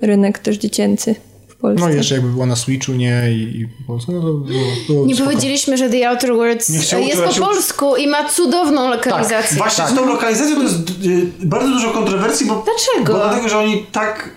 rynek 0.01 0.39
też 0.39 0.57
dziecięcy 0.57 1.15
Polsce. 1.63 1.85
No 1.87 1.93
i 1.93 1.95
jeszcze 1.97 2.15
jakby 2.15 2.29
była 2.29 2.45
na 2.45 2.55
Switchu, 2.55 2.91
nie? 2.93 3.23
I, 3.31 3.61
i 3.61 3.67
po 3.87 3.93
prostu, 3.93 4.11
no 4.11 4.21
to 4.21 4.33
było, 4.33 4.61
było 4.87 5.05
Nie 5.05 5.15
spoko. 5.15 5.29
powiedzieliśmy, 5.29 5.77
że 5.77 5.89
The 5.89 6.09
Outer 6.09 6.35
Worlds 6.35 6.69
jest 6.69 6.91
po 7.25 7.31
się- 7.31 7.41
polsku 7.41 7.95
i 7.95 8.07
ma 8.07 8.29
cudowną 8.29 8.89
lokalizację. 8.89 9.57
Właśnie 9.57 9.83
Tak. 9.83 9.93
z 9.93 9.95
tą 9.95 10.05
lokalizacją 10.07 10.55
to 10.55 10.63
jest 10.63 10.75
y, 11.05 11.27
bardzo 11.47 11.69
dużo 11.69 11.89
kontrowersji, 11.91 12.45
bo, 12.47 12.53
Dlaczego? 12.65 13.13
bo 13.13 13.19
dlatego, 13.19 13.49
że 13.49 13.57
oni 13.59 13.85
tak 13.91 14.29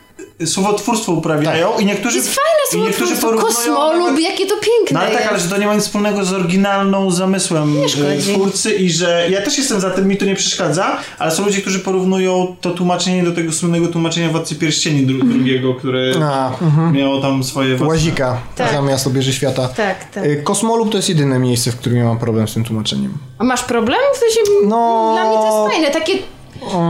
słowotwórstwo 0.44 1.12
uprawiają 1.12 1.78
i 1.78 1.86
niektórzy 1.86 2.16
Jest 2.16 2.34
fajne 2.34 2.84
i 2.84 2.88
niektórzy 2.88 3.16
słowo 3.16 3.36
porównują 3.36 3.54
kosmolub, 3.56 4.06
nawet- 4.08 4.20
jakie 4.24 4.46
to 4.46 4.54
piękne 4.54 5.00
No 5.00 5.00
ale 5.00 5.10
tak, 5.18 5.26
ale 5.26 5.38
że 5.40 5.48
to 5.48 5.56
nie 5.58 5.66
ma 5.66 5.74
nic 5.74 5.84
wspólnego 5.84 6.24
z 6.24 6.32
oryginalną 6.32 7.10
zamysłem 7.10 7.74
szkodzi. 7.88 8.32
twórcy 8.34 8.74
i 8.74 8.90
że 8.90 9.26
ja 9.30 9.42
też 9.42 9.58
jestem 9.58 9.80
za 9.80 9.90
tym, 9.90 10.08
mi 10.08 10.16
to 10.16 10.24
nie 10.24 10.34
przeszkadza, 10.34 10.98
ale 11.18 11.30
są 11.30 11.44
ludzie, 11.44 11.60
którzy 11.60 11.78
porównują 11.80 12.56
to 12.60 12.70
tłumaczenie 12.70 13.22
do 13.24 13.32
tego 13.32 13.52
słynnego 13.52 13.88
tłumaczenia 13.88 14.28
Władcy 14.28 14.54
Pierścieni 14.54 15.06
dru- 15.06 15.28
drugiego, 15.28 15.74
które 15.74 16.12
A, 16.22 16.48
mhm. 16.64 16.92
miało 16.92 17.20
tam 17.20 17.44
swoje 17.44 17.76
własne... 17.76 17.94
Łazika 17.94 18.38
Tak. 18.56 18.72
zamiast 18.72 19.06
obieży 19.06 19.32
świata. 19.32 19.68
Tak, 19.68 20.10
tak. 20.10 20.24
Y, 20.24 20.40
Kosmolub 20.44 20.90
to 20.90 20.96
jest 20.96 21.08
jedyne 21.08 21.38
miejsce, 21.38 21.72
w 21.72 21.76
którym 21.76 21.98
ja 21.98 22.04
mam 22.04 22.18
problem 22.18 22.48
z 22.48 22.54
tym 22.54 22.64
tłumaczeniem. 22.64 23.12
A 23.38 23.44
masz 23.44 23.62
problem? 23.62 23.98
W 24.14 24.16
sensie, 24.18 24.40
No. 24.64 25.12
dla 25.14 25.24
mnie 25.28 25.38
to 25.38 25.46
jest 25.68 25.74
fajne, 25.76 25.90
takie 26.00 26.18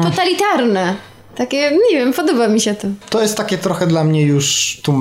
totalitarne. 0.02 0.94
Takie, 1.36 1.70
nie 1.90 1.98
wiem, 1.98 2.12
podoba 2.12 2.48
mi 2.48 2.60
się 2.60 2.74
to. 2.74 2.88
To 3.10 3.22
jest 3.22 3.36
takie 3.36 3.58
trochę 3.58 3.86
dla 3.86 4.04
mnie 4.04 4.22
już 4.22 4.78
too 4.82 4.94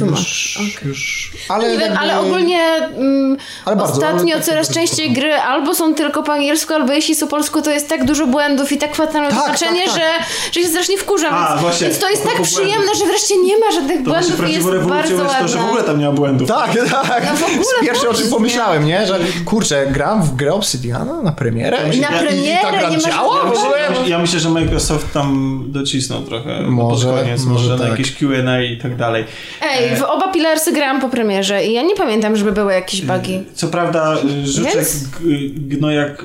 much, 0.00 0.18
już, 0.18 0.56
okej. 0.56 0.88
już, 0.88 1.30
ale, 1.48 1.64
Nie 1.64 1.70
wiem, 1.70 1.80
jakby- 1.80 1.98
ale 1.98 2.20
ogólnie 2.20 2.58
mm, 2.96 3.36
Ale 3.64 3.76
bardzo, 3.76 3.92
ostatnio 3.92 4.34
ale 4.34 4.44
tak 4.44 4.44
coraz 4.44 4.66
bardzo 4.68 4.80
częściej 4.80 5.12
gry 5.12 5.34
albo 5.34 5.74
są 5.74 5.94
tylko 5.94 6.22
po 6.22 6.32
angielsku, 6.32 6.74
albo 6.74 6.92
jeśli 6.92 7.14
są 7.14 7.26
po 7.26 7.30
polsku, 7.30 7.62
to 7.62 7.70
jest 7.70 7.88
tak 7.88 8.04
dużo 8.04 8.26
błędów 8.26 8.72
i 8.72 8.78
tak 8.78 8.94
fatalne 8.96 9.28
Tak, 9.30 9.38
tłumaczenie, 9.38 9.84
tak, 9.84 9.94
tak. 9.94 10.02
Że, 10.02 10.52
że 10.52 10.60
się 10.62 10.68
strasznie 10.68 10.98
wkurzam. 10.98 11.34
A, 11.34 11.48
więc, 11.48 11.60
właśnie, 11.60 11.86
więc 11.86 11.98
to 11.98 12.10
jest 12.10 12.24
tak 12.24 12.42
przyjemne, 12.42 12.74
błędów. 12.76 12.98
że 12.98 13.06
wreszcie 13.06 13.36
nie 13.36 13.58
ma 13.58 13.70
żadnych 13.74 13.98
To 13.98 14.10
błędów 14.10 14.48
i 14.48 14.52
jest 14.52 14.66
bardzo 14.88 15.16
ładne. 15.16 15.38
to, 15.40 15.48
że 15.48 15.58
w 15.58 15.64
ogóle 15.64 15.82
tam 15.82 15.98
nie 15.98 16.06
ma 16.06 16.12
błędów. 16.12 16.48
Tak, 16.48 16.70
tak. 16.90 17.24
No 17.30 17.36
w 17.36 17.42
ogóle 17.44 17.64
Pierwsze 17.80 18.08
o 18.08 18.14
czym 18.14 18.30
pomyślałem, 18.30 18.86
nie? 18.86 19.06
Że 19.06 19.18
kurczę, 19.44 19.86
gram 19.86 20.22
w 20.22 20.34
grę 20.36 20.52
Obsidiana 20.52 21.22
na 21.22 21.32
premierę 21.32 21.78
I 21.94 22.00
na 22.00 22.08
i, 22.08 22.14
i 22.14 22.26
premierę 22.26 22.90
nie 22.90 22.96
ma 22.96 23.02
działa 23.10 23.36
Ja 23.44 23.50
myślę, 23.50 23.78
ja, 23.80 23.90
myślę, 23.90 24.08
ja 24.08 24.18
myślę, 24.18 24.40
że 24.40 24.48
Microsoft 24.50 25.12
tam 25.12 25.60
docisnął 25.68 26.22
trochę 26.22 26.62
Może, 26.62 27.06
pod 27.06 27.16
koniec, 27.20 27.44
może 27.44 27.62
może, 27.68 27.76
na 27.76 27.78
tak. 27.88 27.90
jakieś 27.98 28.12
Q&A 28.16 28.60
i 28.62 28.78
tak 28.78 28.96
dalej. 28.96 29.24
Ej, 29.62 29.83
Ej, 29.90 29.96
w 29.96 30.02
oba 30.02 30.28
Pilarsy 30.32 30.72
grałam 30.72 31.00
po 31.00 31.08
premierze 31.08 31.64
i 31.64 31.72
ja 31.72 31.82
nie 31.82 31.94
pamiętam, 31.96 32.36
żeby 32.36 32.52
były 32.52 32.72
jakieś 32.72 33.02
bugi. 33.02 33.42
Co 33.54 33.68
prawda, 33.68 34.16
y, 34.44 34.46
Żuczek 34.46 34.74
Więc? 34.74 35.02
g- 35.02 35.08
gnojak... 35.56 36.24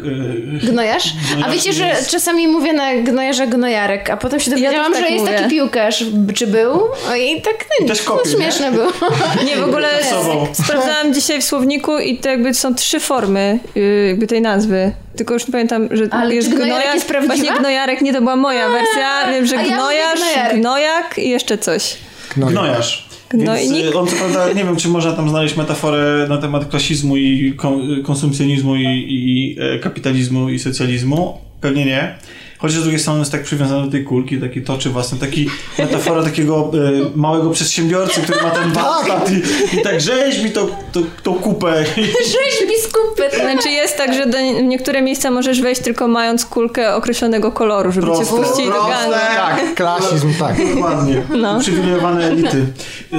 Gnojarz? 0.64 1.14
A 1.46 1.50
wiecie, 1.52 1.74
że 1.74 1.88
jest- 1.88 2.10
czasami 2.12 2.48
mówię 2.48 2.74
na 2.74 2.94
gnojarza 2.96 3.48
gnojarek, 3.48 4.10
a 4.10 4.18
potem 4.18 4.40
się 4.40 4.52
dowiedziałam, 4.52 4.94
że 4.96 5.02
tak 5.02 5.12
jest 5.12 5.26
mówię. 5.26 5.38
taki 5.38 5.50
piłkarz. 5.50 6.04
Czy 6.36 6.48
był? 6.48 6.72
O, 7.12 7.16
I 7.16 7.42
tak 7.42 7.66
no, 7.82 7.88
też 7.88 8.02
kopił, 8.02 8.32
no, 8.34 8.40
nie? 8.40 8.44
śmieszne 8.46 8.72
było. 8.72 8.92
Nie, 9.48 9.56
w 9.58 9.64
ogóle 9.64 9.88
sprawdzałam 10.64 11.14
dzisiaj 11.14 11.42
w 11.42 11.46
słowniku 11.46 12.00
i 12.00 12.18
to 12.18 12.30
jakby 12.30 12.54
są 12.54 12.76
trzy 12.76 13.00
formy 13.00 13.60
y, 13.78 14.08
jakby 14.08 14.28
tej 14.28 14.42
nazwy. 14.42 14.92
Tylko 15.18 15.34
już 15.34 15.48
nie 15.48 15.52
pamiętam, 15.52 15.88
że 15.92 16.04
Ale 16.12 16.36
jest 16.36 16.50
gnojarek 16.50 16.94
jest 16.94 17.08
prawdziwa? 17.08 17.36
Właśnie 17.36 17.52
gnojarek 17.60 18.02
nie 18.02 18.14
to 18.14 18.20
była 18.22 18.36
moja 18.36 18.70
wersja. 18.70 19.32
Wiem, 19.32 19.46
że 19.46 19.56
ja 19.56 19.64
gnojarz, 19.64 20.20
gnojak 20.56 21.18
i 21.18 21.30
jeszcze 21.30 21.58
coś. 21.58 21.96
No, 22.38 22.48
Gnojarz. 22.48 23.09
Gnojnik? 23.30 23.84
Więc 23.84 23.96
y, 23.96 24.00
on 24.00 24.08
co 24.08 24.16
prawda, 24.16 24.48
nie 24.54 24.64
wiem, 24.66 24.76
czy 24.76 24.88
można 24.88 25.12
tam 25.12 25.30
znaleźć 25.30 25.58
metaforę 25.58 26.26
na 26.30 26.38
temat 26.38 26.66
klasizmu 26.70 27.18
i 27.18 27.54
kon- 27.58 28.04
konsumpcjonizmu 28.04 28.76
i, 28.76 28.86
i 29.10 29.56
e, 29.60 29.80
kapitalizmu 29.80 30.50
i 30.50 30.60
socjalizmu. 30.60 31.38
Pewnie 31.62 31.86
nie. 31.86 32.18
Chociaż 32.58 32.78
z 32.80 32.82
drugiej 32.82 33.00
strony 33.00 33.20
jest 33.20 33.32
tak 33.32 33.44
przywiązany 33.44 33.86
do 33.86 33.92
tej 33.92 34.04
kulki, 34.04 34.38
taki 34.38 34.62
toczy 34.62 34.90
własny, 34.90 35.20
taki 35.20 35.50
metafora 35.80 36.24
takiego 36.24 36.72
e, 36.74 37.18
małego 37.18 37.50
przedsiębiorcy, 37.50 38.22
który 38.22 38.42
ma 38.42 38.50
ten 38.50 38.72
warsztat 38.82 39.32
i, 39.32 39.36
i 39.78 39.82
tak 39.82 40.02
rzeźbi 40.02 40.52
tą, 40.52 40.68
tą, 40.92 41.04
tą 41.24 41.34
kupę. 41.34 41.86
Rzeź 42.34 42.68
biskupy. 42.68 43.42
Znaczy 43.42 43.70
jest 43.70 43.98
tak, 43.98 44.14
że 44.14 44.26
do 44.26 44.38
w 44.38 44.64
niektóre 44.64 45.02
miejsca 45.02 45.32
możesz 45.32 45.62
wejść 45.62 45.82
tylko 45.82 46.08
mając 46.08 46.46
kulkę 46.46 46.96
określonego 46.96 47.52
koloru, 47.52 47.92
żeby 47.92 48.08
cię 48.08 48.14
Proste, 48.14 48.36
wpuścili 48.36 48.68
do 48.68 48.74
proste. 48.74 48.92
gangu. 48.92 49.14
tak, 49.36 49.76
klasizm, 49.76 50.34
tak. 50.40 50.56
Dokładnie. 50.76 51.22
No. 51.38 51.58
Uprzywilejowane 51.58 52.26
elity 52.28 52.66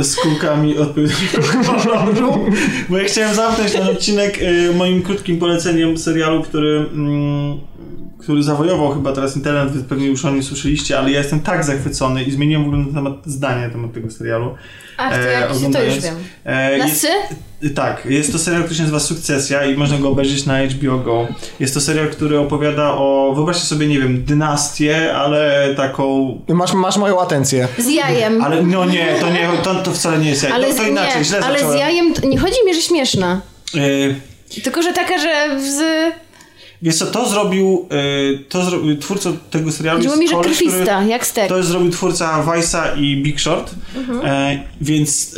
z 0.00 0.16
kulkami 0.16 0.78
odpowiedniego 0.78 1.38
koloru. 1.66 2.46
Bo 2.88 2.98
ja 2.98 3.04
chciałem 3.04 3.34
zamknąć 3.34 3.72
ten 3.72 3.88
odcinek 3.88 4.38
y, 4.42 4.74
moim 4.74 5.02
krótkim 5.02 5.38
poleceniem 5.38 5.98
serialu, 5.98 6.42
który, 6.42 6.86
mm, 6.92 7.69
który 8.20 8.42
zawojował 8.42 8.94
chyba 8.94 9.12
teraz 9.12 9.36
internet, 9.36 9.70
wy 9.72 9.82
pewnie 9.84 10.06
już 10.06 10.24
o 10.24 10.30
nim 10.30 10.42
słyszeliście, 10.42 10.98
ale 10.98 11.10
ja 11.10 11.18
jestem 11.18 11.40
tak 11.40 11.64
zachwycony 11.64 12.24
i 12.24 12.30
zmieniłem 12.30 12.64
w 12.64 12.66
ogóle 12.66 12.82
na 12.82 12.92
temat 12.94 13.14
zdania 13.26 13.66
na 13.66 13.72
temat 13.72 13.92
tego 13.92 14.10
serialu. 14.10 14.54
Ach, 14.96 15.12
to 15.12 15.18
e, 15.18 15.32
jak 15.32 15.72
to 15.72 15.82
już 15.82 15.98
wiem. 16.00 16.14
E, 16.44 16.78
Na 16.78 16.86
jest- 16.86 17.06
tak, 17.74 18.06
jest 18.10 18.32
to 18.32 18.38
serial, 18.38 18.62
który 18.62 18.76
się 18.76 18.82
nazywa 18.82 19.00
Sukcesja 19.00 19.64
i 19.64 19.76
można 19.76 19.98
go 19.98 20.08
obejrzeć 20.08 20.46
na 20.46 20.62
HBO 20.64 20.98
Go. 20.98 21.28
Jest 21.60 21.74
to 21.74 21.80
serial, 21.80 22.08
który 22.08 22.38
opowiada 22.38 22.92
o, 22.94 23.32
wyobraźcie 23.34 23.64
sobie, 23.64 23.86
nie 23.86 23.98
wiem, 24.00 24.24
dynastię, 24.24 25.14
ale 25.14 25.68
taką 25.76 26.38
Masz, 26.48 26.72
masz 26.72 26.96
moją 26.96 27.20
atencję. 27.20 27.68
Z 27.78 27.88
jajem. 27.88 28.44
ale 28.44 28.62
no 28.62 28.84
nie, 28.84 29.14
to 29.20 29.30
nie, 29.30 29.48
to, 29.62 29.74
to 29.74 29.90
wcale 29.92 30.18
nie 30.18 30.30
jest 30.30 30.42
jaj. 30.42 30.52
Ale, 30.52 30.66
to, 30.68 30.74
to 30.74 30.82
z, 30.84 30.86
inaczej, 30.88 31.18
nie, 31.18 31.24
źle 31.24 31.40
ale 31.40 31.58
z 31.58 31.60
zacząłem. 31.60 31.78
jajem 31.80 32.14
to, 32.14 32.26
nie 32.26 32.38
chodzi 32.38 32.56
mi, 32.66 32.74
że 32.74 32.82
śmieszna. 32.82 33.40
Y, 33.74 34.60
Tylko, 34.62 34.82
że 34.82 34.92
taka, 34.92 35.18
że 35.18 35.60
z... 35.60 35.80
wiesz 36.82 36.96
co, 36.96 37.06
to 37.06 37.28
zrobił, 37.28 37.88
y, 37.92 38.44
to 38.48 38.64
zrobił 38.64 38.96
twórca 38.98 39.30
tego 39.50 39.72
serialu 39.72 39.98
Chodziło 39.98 40.16
mi, 40.16 40.28
że 40.28 40.34
koleś, 40.34 40.56
który- 40.56 40.70
krwista, 40.70 41.02
jak 41.02 41.26
stek. 41.26 41.48
To 41.48 41.56
jest 41.56 41.68
zrobił 41.68 41.90
twórca 41.90 42.44
Vice'a 42.46 43.00
i 43.02 43.22
Big 43.22 43.40
Short, 43.40 43.74
e, 44.24 44.58
więc 44.80 45.36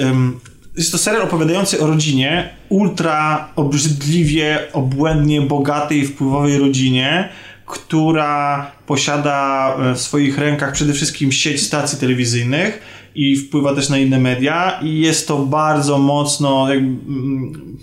jest 0.77 0.93
to 0.93 0.99
serial 0.99 1.23
opowiadający 1.23 1.81
o 1.81 1.87
rodzinie, 1.87 2.55
ultra 2.69 3.49
obrzydliwie, 3.57 4.59
obłędnie 4.73 5.41
bogatej, 5.41 5.99
i 5.99 6.07
wpływowej 6.07 6.59
rodzinie, 6.59 7.29
która 7.67 8.71
posiada 8.87 9.77
e, 9.79 9.95
w 9.95 10.01
swoich 10.01 10.39
rękach 10.39 10.73
przede 10.73 10.93
wszystkim 10.93 11.33
sieć 11.33 11.63
stacji 11.63 11.99
telewizyjnych 11.99 12.83
i 13.15 13.37
wpływa 13.37 13.75
też 13.75 13.89
na 13.89 13.99
inne 13.99 14.19
media 14.19 14.81
i 14.83 15.01
jest 15.01 15.29
to 15.29 15.39
bardzo 15.39 15.99
mocno 15.99 16.75
jakby, 16.75 16.87
mm, 17.13 17.79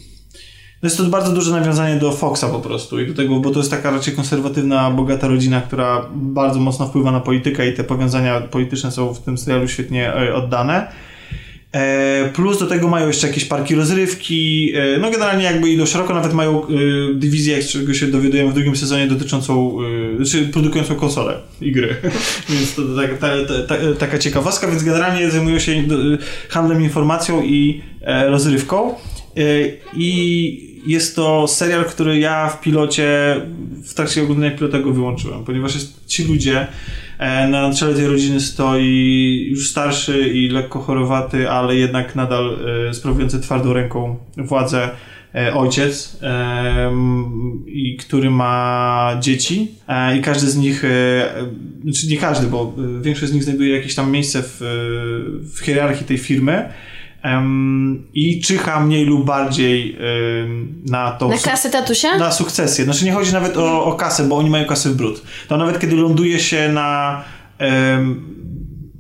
no 0.82 0.88
jest 0.88 0.98
to 0.98 1.04
bardzo 1.04 1.32
duże 1.32 1.52
nawiązanie 1.52 1.96
do 1.96 2.12
Foxa 2.12 2.44
po 2.52 2.60
prostu 2.60 3.00
i 3.00 3.08
do 3.08 3.14
tego, 3.14 3.40
bo 3.40 3.50
to 3.50 3.60
jest 3.60 3.72
taka 3.72 3.92
raczej 3.92 4.16
konserwatywna, 4.16 4.92
bogata 4.92 5.28
rodzina, 5.28 5.62
która 5.62 6.06
bardzo 6.16 6.60
mocno 6.60 6.88
wpływa 6.88 7.12
na 7.12 7.20
politykę 7.20 7.70
i 7.70 7.74
te 7.74 7.84
powiązania 7.84 8.42
polityczne 8.42 8.92
są 8.92 9.14
w 9.14 9.22
tym 9.22 9.38
serialu 9.38 9.68
świetnie 9.68 10.14
e, 10.14 10.36
oddane. 10.36 10.88
E, 11.72 12.30
plus 12.34 12.60
do 12.60 12.66
tego 12.66 12.88
mają 12.88 13.08
jeszcze 13.08 13.28
jakieś 13.28 13.46
parki 13.46 13.76
rozrywki, 13.76 14.72
e, 14.76 15.00
no 15.00 15.12
generalnie 15.12 15.44
jakby 15.44 15.70
idą 15.70 15.86
szeroko, 15.86 16.14
nawet 16.14 16.34
mają 16.34 16.62
dywizję, 17.14 17.62
z 17.62 17.70
czego 17.70 17.94
się 17.94 18.08
dowiadujemy 18.08 18.52
w 18.52 18.54
drugim 18.54 18.76
sezonie 18.76 19.08
dotyczącą, 19.08 19.78
znaczy 20.16 20.48
produkującą 20.48 20.96
konsolę 20.96 21.38
i 21.62 21.72
gry, 21.72 21.96
więc 22.50 22.76
to 22.76 22.82
tak, 22.96 23.18
ta, 23.18 23.28
ta, 23.48 23.76
ta, 23.76 23.76
taka 24.00 24.18
ciekawostka, 24.18 24.68
więc 24.68 24.84
generalnie 24.84 25.32
zajmują 25.32 25.60
się 25.60 25.84
handlem 26.50 26.84
informacją 26.84 27.44
i 27.44 27.82
rozrywką. 28.28 28.96
E, 29.38 29.42
I 29.94 30.70
jest 30.86 31.16
to 31.16 31.48
serial, 31.48 31.86
który 31.86 32.20
ja 32.20 32.50
w 32.50 32.62
pilocie, 32.62 33.36
w 33.84 33.94
trakcie 33.94 34.24
oglądania 34.24 34.58
pilota 34.58 34.80
go 34.80 34.94
wyłączyłem, 34.94 35.44
ponieważ 35.44 35.74
jest, 35.74 36.06
ci 36.08 36.24
ludzie, 36.24 36.68
e, 37.20 37.48
na 37.48 37.74
czele 37.74 37.96
tej 37.96 38.08
rodziny 38.08 38.40
stoi 38.40 39.48
już 39.50 39.70
starszy 39.70 40.30
i 40.30 40.50
lekko 40.50 40.80
chorowaty, 40.80 41.50
ale 41.50 41.76
jednak 41.76 42.16
nadal 42.16 42.58
e, 42.90 42.94
sprawujący 42.94 43.40
twardą 43.40 43.74
ręką 43.74 44.18
władzę 44.38 44.90
e, 45.36 45.54
ojciec, 45.54 46.20
i 47.68 47.98
który 47.98 48.30
ma 48.30 49.18
dzieci 49.20 49.72
i 50.18 50.22
każdy 50.22 50.50
z 50.50 50.58
nich, 50.58 50.84
znaczy 51.84 52.08
nie 52.08 52.18
każdy, 52.18 52.48
bo 52.48 52.76
większość 53.02 53.32
z 53.32 53.36
nich 53.36 53.44
znajduje 53.44 53.76
jakieś 53.76 53.96
tam 53.96 54.12
miejsce 54.12 54.44
w, 54.44 54.58
w 55.56 55.60
hierarchii 55.60 56.06
tej 56.06 56.18
firmy. 56.18 56.70
I 58.14 58.42
czyha 58.42 58.80
mniej 58.80 59.06
lub 59.06 59.26
bardziej 59.26 59.98
na 60.90 61.12
tą 61.12 61.30
Na 61.30 61.38
kasę 61.38 61.70
tatusia? 61.70 62.18
na 62.18 62.32
sukcesję. 62.32 62.86
Znaczy 62.86 63.06
nie 63.06 63.12
chodzi 63.12 63.34
nawet 63.34 63.58
o, 63.58 63.86
o 63.86 63.94
kasę, 63.94 64.24
bo 64.24 64.38
oni 64.38 64.50
mają 64.50 64.66
kasę 64.66 64.90
w 64.90 64.96
brud. 64.96 65.22
To 65.48 65.58
nawet 65.58 65.80
kiedy 65.80 65.96
ląduje 65.96 66.40
się 66.40 66.70
na 66.74 67.22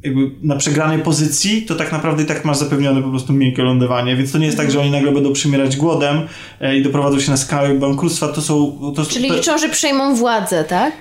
jakby 0.03 0.31
na 0.43 0.55
przegranej 0.55 0.99
pozycji, 0.99 1.65
to 1.65 1.75
tak 1.75 1.91
naprawdę 1.91 2.23
i 2.23 2.25
tak 2.25 2.45
masz 2.45 2.57
zapewnione 2.57 3.03
po 3.03 3.09
prostu 3.09 3.33
miękkie 3.33 3.63
lądowanie, 3.63 4.15
więc 4.15 4.31
to 4.31 4.37
nie 4.37 4.45
jest 4.45 4.57
tak, 4.57 4.71
że 4.71 4.79
oni 4.79 4.91
nagle 4.91 5.11
będą 5.11 5.33
przymierać 5.33 5.77
głodem 5.77 6.27
e, 6.61 6.77
i 6.77 6.83
doprowadzą 6.83 7.19
się 7.19 7.31
na 7.31 7.37
skałę 7.37 7.73
bankructwa, 7.73 8.27
to 8.27 8.41
są... 8.41 8.79
To, 8.95 9.05
Czyli 9.05 9.27
to, 9.29 9.35
liczą, 9.35 9.57
że 9.57 9.69
przejmą 9.69 10.15
władzę, 10.15 10.63
tak? 10.63 10.93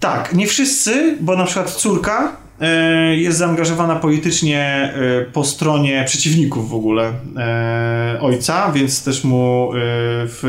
tak, 0.00 0.34
nie 0.34 0.46
wszyscy, 0.46 1.16
bo 1.20 1.36
na 1.36 1.44
przykład 1.44 1.70
córka 1.70 2.36
jest 3.16 3.38
zaangażowana 3.38 3.96
politycznie 3.96 4.60
e, 4.60 5.24
po 5.32 5.44
stronie 5.44 6.04
przeciwników 6.06 6.70
w 6.70 6.74
ogóle 6.74 7.12
e, 7.36 8.18
ojca, 8.20 8.72
więc 8.72 9.04
też 9.04 9.24
mu 9.24 9.70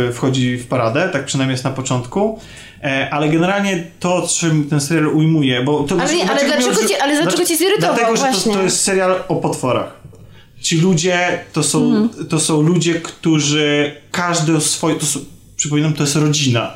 e, 0.07 0.11
wchodzi 0.11 0.57
w 0.57 0.67
paradę, 0.67 1.09
tak 1.13 1.25
przynajmniej 1.25 1.53
jest 1.53 1.63
na 1.63 1.69
początku. 1.71 2.39
E, 2.83 3.09
ale 3.11 3.29
generalnie 3.29 3.83
to, 3.99 4.27
czym 4.39 4.69
ten 4.69 4.81
serial 4.81 5.07
ujmuje, 5.07 5.63
bo 5.63 5.83
to 5.83 5.95
Ale 6.01 6.15
nie, 6.15 6.29
ale 6.31 6.45
dlaczego 6.45 6.87
cię- 6.87 7.03
ale 7.03 7.21
dlaczego 7.21 7.45
cię 7.45 7.57
zirytował? 7.57 7.95
Dlatego, 7.95 8.17
że 8.17 8.43
to, 8.43 8.53
to 8.53 8.63
jest 8.63 8.81
serial 8.81 9.15
o 9.27 9.35
potworach. 9.35 9.99
Ci 10.61 10.77
ludzie 10.81 11.39
to 11.53 11.63
są, 11.63 12.09
to 12.29 12.39
są 12.39 12.61
ludzie, 12.61 12.93
którzy 12.93 13.95
każdy 14.11 14.61
swoje, 14.61 14.95
to 14.95 15.05
są, 15.05 15.19
przypominam, 15.55 15.93
to 15.93 16.03
jest 16.03 16.15
rodzina, 16.15 16.71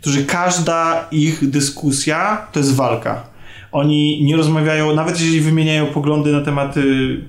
którzy 0.00 0.24
każda 0.24 1.08
ich 1.10 1.50
dyskusja 1.50 2.46
to 2.52 2.58
jest 2.60 2.74
walka. 2.74 3.33
Oni 3.74 4.24
nie 4.24 4.36
rozmawiają, 4.36 4.94
nawet 4.94 5.20
jeżeli 5.20 5.40
wymieniają 5.40 5.86
poglądy 5.86 6.32
na 6.32 6.40
tematy 6.40 6.82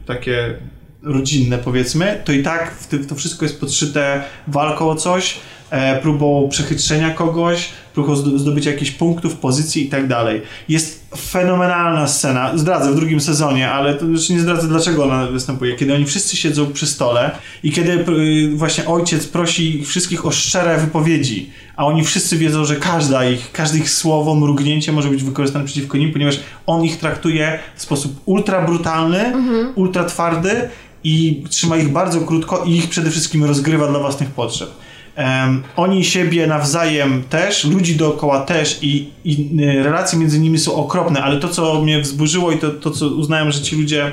takie 0.06 0.54
rodzinne, 1.04 1.58
powiedzmy, 1.58 2.22
to 2.26 2.32
i 2.32 2.44
tak 2.44 2.72
w 2.72 2.88
tym, 2.88 3.06
to 3.06 3.16
wszystko 3.16 3.46
jest 3.46 3.60
podszyte 3.60 4.24
walką 4.48 4.90
o 4.90 4.96
coś, 4.96 5.38
próbą 6.02 6.50
przechytrzenia 6.50 7.10
kogoś, 7.10 7.70
próbą 7.94 8.14
zdo- 8.14 8.38
zdobycia 8.38 8.72
jakichś 8.72 8.92
punktów, 8.92 9.36
pozycji 9.36 9.86
i 9.86 9.90
tak 9.90 10.08
dalej. 10.08 10.42
Jest 10.70 11.06
fenomenalna 11.18 12.08
scena, 12.08 12.58
zdradzę 12.58 12.92
w 12.92 12.96
drugim 12.96 13.22
sezonie, 13.22 13.72
ale 13.72 13.94
to 13.94 14.06
już 14.06 14.30
nie 14.30 14.40
zdradzę 14.40 14.68
dlaczego 14.68 15.04
ona 15.04 15.28
występuje, 15.28 15.76
kiedy 15.76 15.94
oni 15.96 16.06
wszyscy 16.06 16.38
siedzą 16.38 16.74
przy 16.74 16.88
stole 16.88 17.32
i 17.64 17.72
kiedy 17.72 17.92
y, 17.92 18.52
właśnie 18.56 18.86
ojciec 18.86 19.28
prosi 19.28 19.80
ich 19.80 19.88
wszystkich 19.88 20.26
o 20.26 20.32
szczere 20.32 20.78
wypowiedzi, 20.78 21.50
a 21.76 21.86
oni 21.86 22.04
wszyscy 22.04 22.38
wiedzą, 22.38 22.66
że 22.66 22.76
każda 22.76 23.26
ich, 23.26 23.52
każde 23.52 23.78
ich 23.78 23.90
słowo, 23.90 24.36
mrugnięcie 24.36 24.92
może 24.92 25.10
być 25.10 25.24
wykorzystane 25.24 25.66
przeciwko 25.66 25.98
nim, 25.98 26.14
ponieważ 26.14 26.40
on 26.66 26.86
ich 26.86 26.98
traktuje 27.00 27.60
w 27.76 27.82
sposób 27.82 28.22
ultra 28.26 28.62
brutalny, 28.66 29.34
ultra 29.76 30.04
twardy 30.04 30.70
i 31.04 31.44
trzyma 31.50 31.78
ich 31.78 31.90
bardzo 31.92 32.22
krótko 32.22 32.64
i 32.66 32.72
ich 32.76 32.90
przede 32.90 33.12
wszystkim 33.12 33.44
rozgrywa 33.44 33.88
dla 33.88 34.00
własnych 34.00 34.30
potrzeb. 34.30 34.70
Em, 35.16 35.64
oni 35.76 36.06
siebie 36.06 36.48
nawzajem 36.48 37.24
też, 37.30 37.64
ludzi 37.64 37.96
dookoła 37.96 38.40
też 38.40 38.80
i, 38.82 39.10
i 39.26 39.50
y, 39.62 39.84
relacje 39.84 40.20
między 40.20 40.40
nimi 40.40 40.60
są 40.60 40.76
okropne, 40.76 41.24
ale 41.24 41.40
to, 41.40 41.50
co 41.50 41.82
mnie 41.82 42.02
wzburzyło 42.02 42.52
i 42.52 42.58
to, 42.58 42.70
to, 42.70 42.92
co 42.92 43.08
uznałem, 43.08 43.52
że 43.52 43.62
ci 43.62 43.76
ludzie 43.76 44.12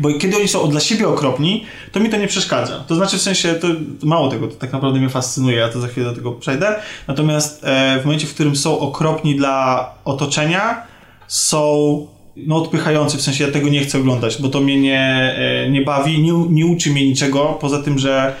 bo 0.00 0.18
kiedy 0.18 0.36
oni 0.36 0.48
są 0.48 0.68
dla 0.68 0.80
siebie 0.80 1.08
okropni, 1.08 1.64
to 1.92 2.00
mi 2.00 2.10
to 2.10 2.16
nie 2.16 2.28
przeszkadza. 2.28 2.84
To 2.86 2.94
znaczy 2.94 3.18
w 3.18 3.22
sensie, 3.22 3.54
to 3.54 3.68
mało 4.02 4.28
tego, 4.28 4.48
to 4.48 4.54
tak 4.54 4.72
naprawdę 4.72 5.00
mnie 5.00 5.08
fascynuje, 5.08 5.56
ja 5.56 5.68
to 5.68 5.80
za 5.80 5.88
chwilę 5.88 6.06
do 6.06 6.14
tego 6.14 6.32
przejdę. 6.32 6.74
Natomiast 7.08 7.64
e, 7.64 8.00
w 8.00 8.04
momencie, 8.04 8.26
w 8.26 8.34
którym 8.34 8.56
są 8.56 8.78
okropni 8.78 9.36
dla 9.36 9.90
otoczenia, 10.04 10.82
są 11.26 12.06
no, 12.36 12.56
odpychający, 12.56 13.16
w 13.18 13.22
sensie 13.22 13.44
ja 13.44 13.50
tego 13.50 13.68
nie 13.68 13.80
chcę 13.80 13.98
oglądać, 13.98 14.42
bo 14.42 14.48
to 14.48 14.60
mnie 14.60 14.80
nie, 14.80 15.00
e, 15.38 15.70
nie 15.70 15.82
bawi, 15.82 16.22
nie, 16.22 16.32
nie 16.50 16.66
uczy 16.66 16.90
mnie 16.90 17.06
niczego, 17.06 17.58
poza 17.60 17.82
tym, 17.82 17.98
że 17.98 18.34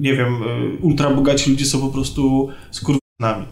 nie 0.00 0.14
wiem, 0.16 0.34
e, 0.42 0.76
ultra 0.80 1.10
bogaci 1.10 1.50
ludzie 1.50 1.64
są 1.64 1.80
po 1.80 1.88
prostu 1.88 2.48
skurwami. 2.70 3.46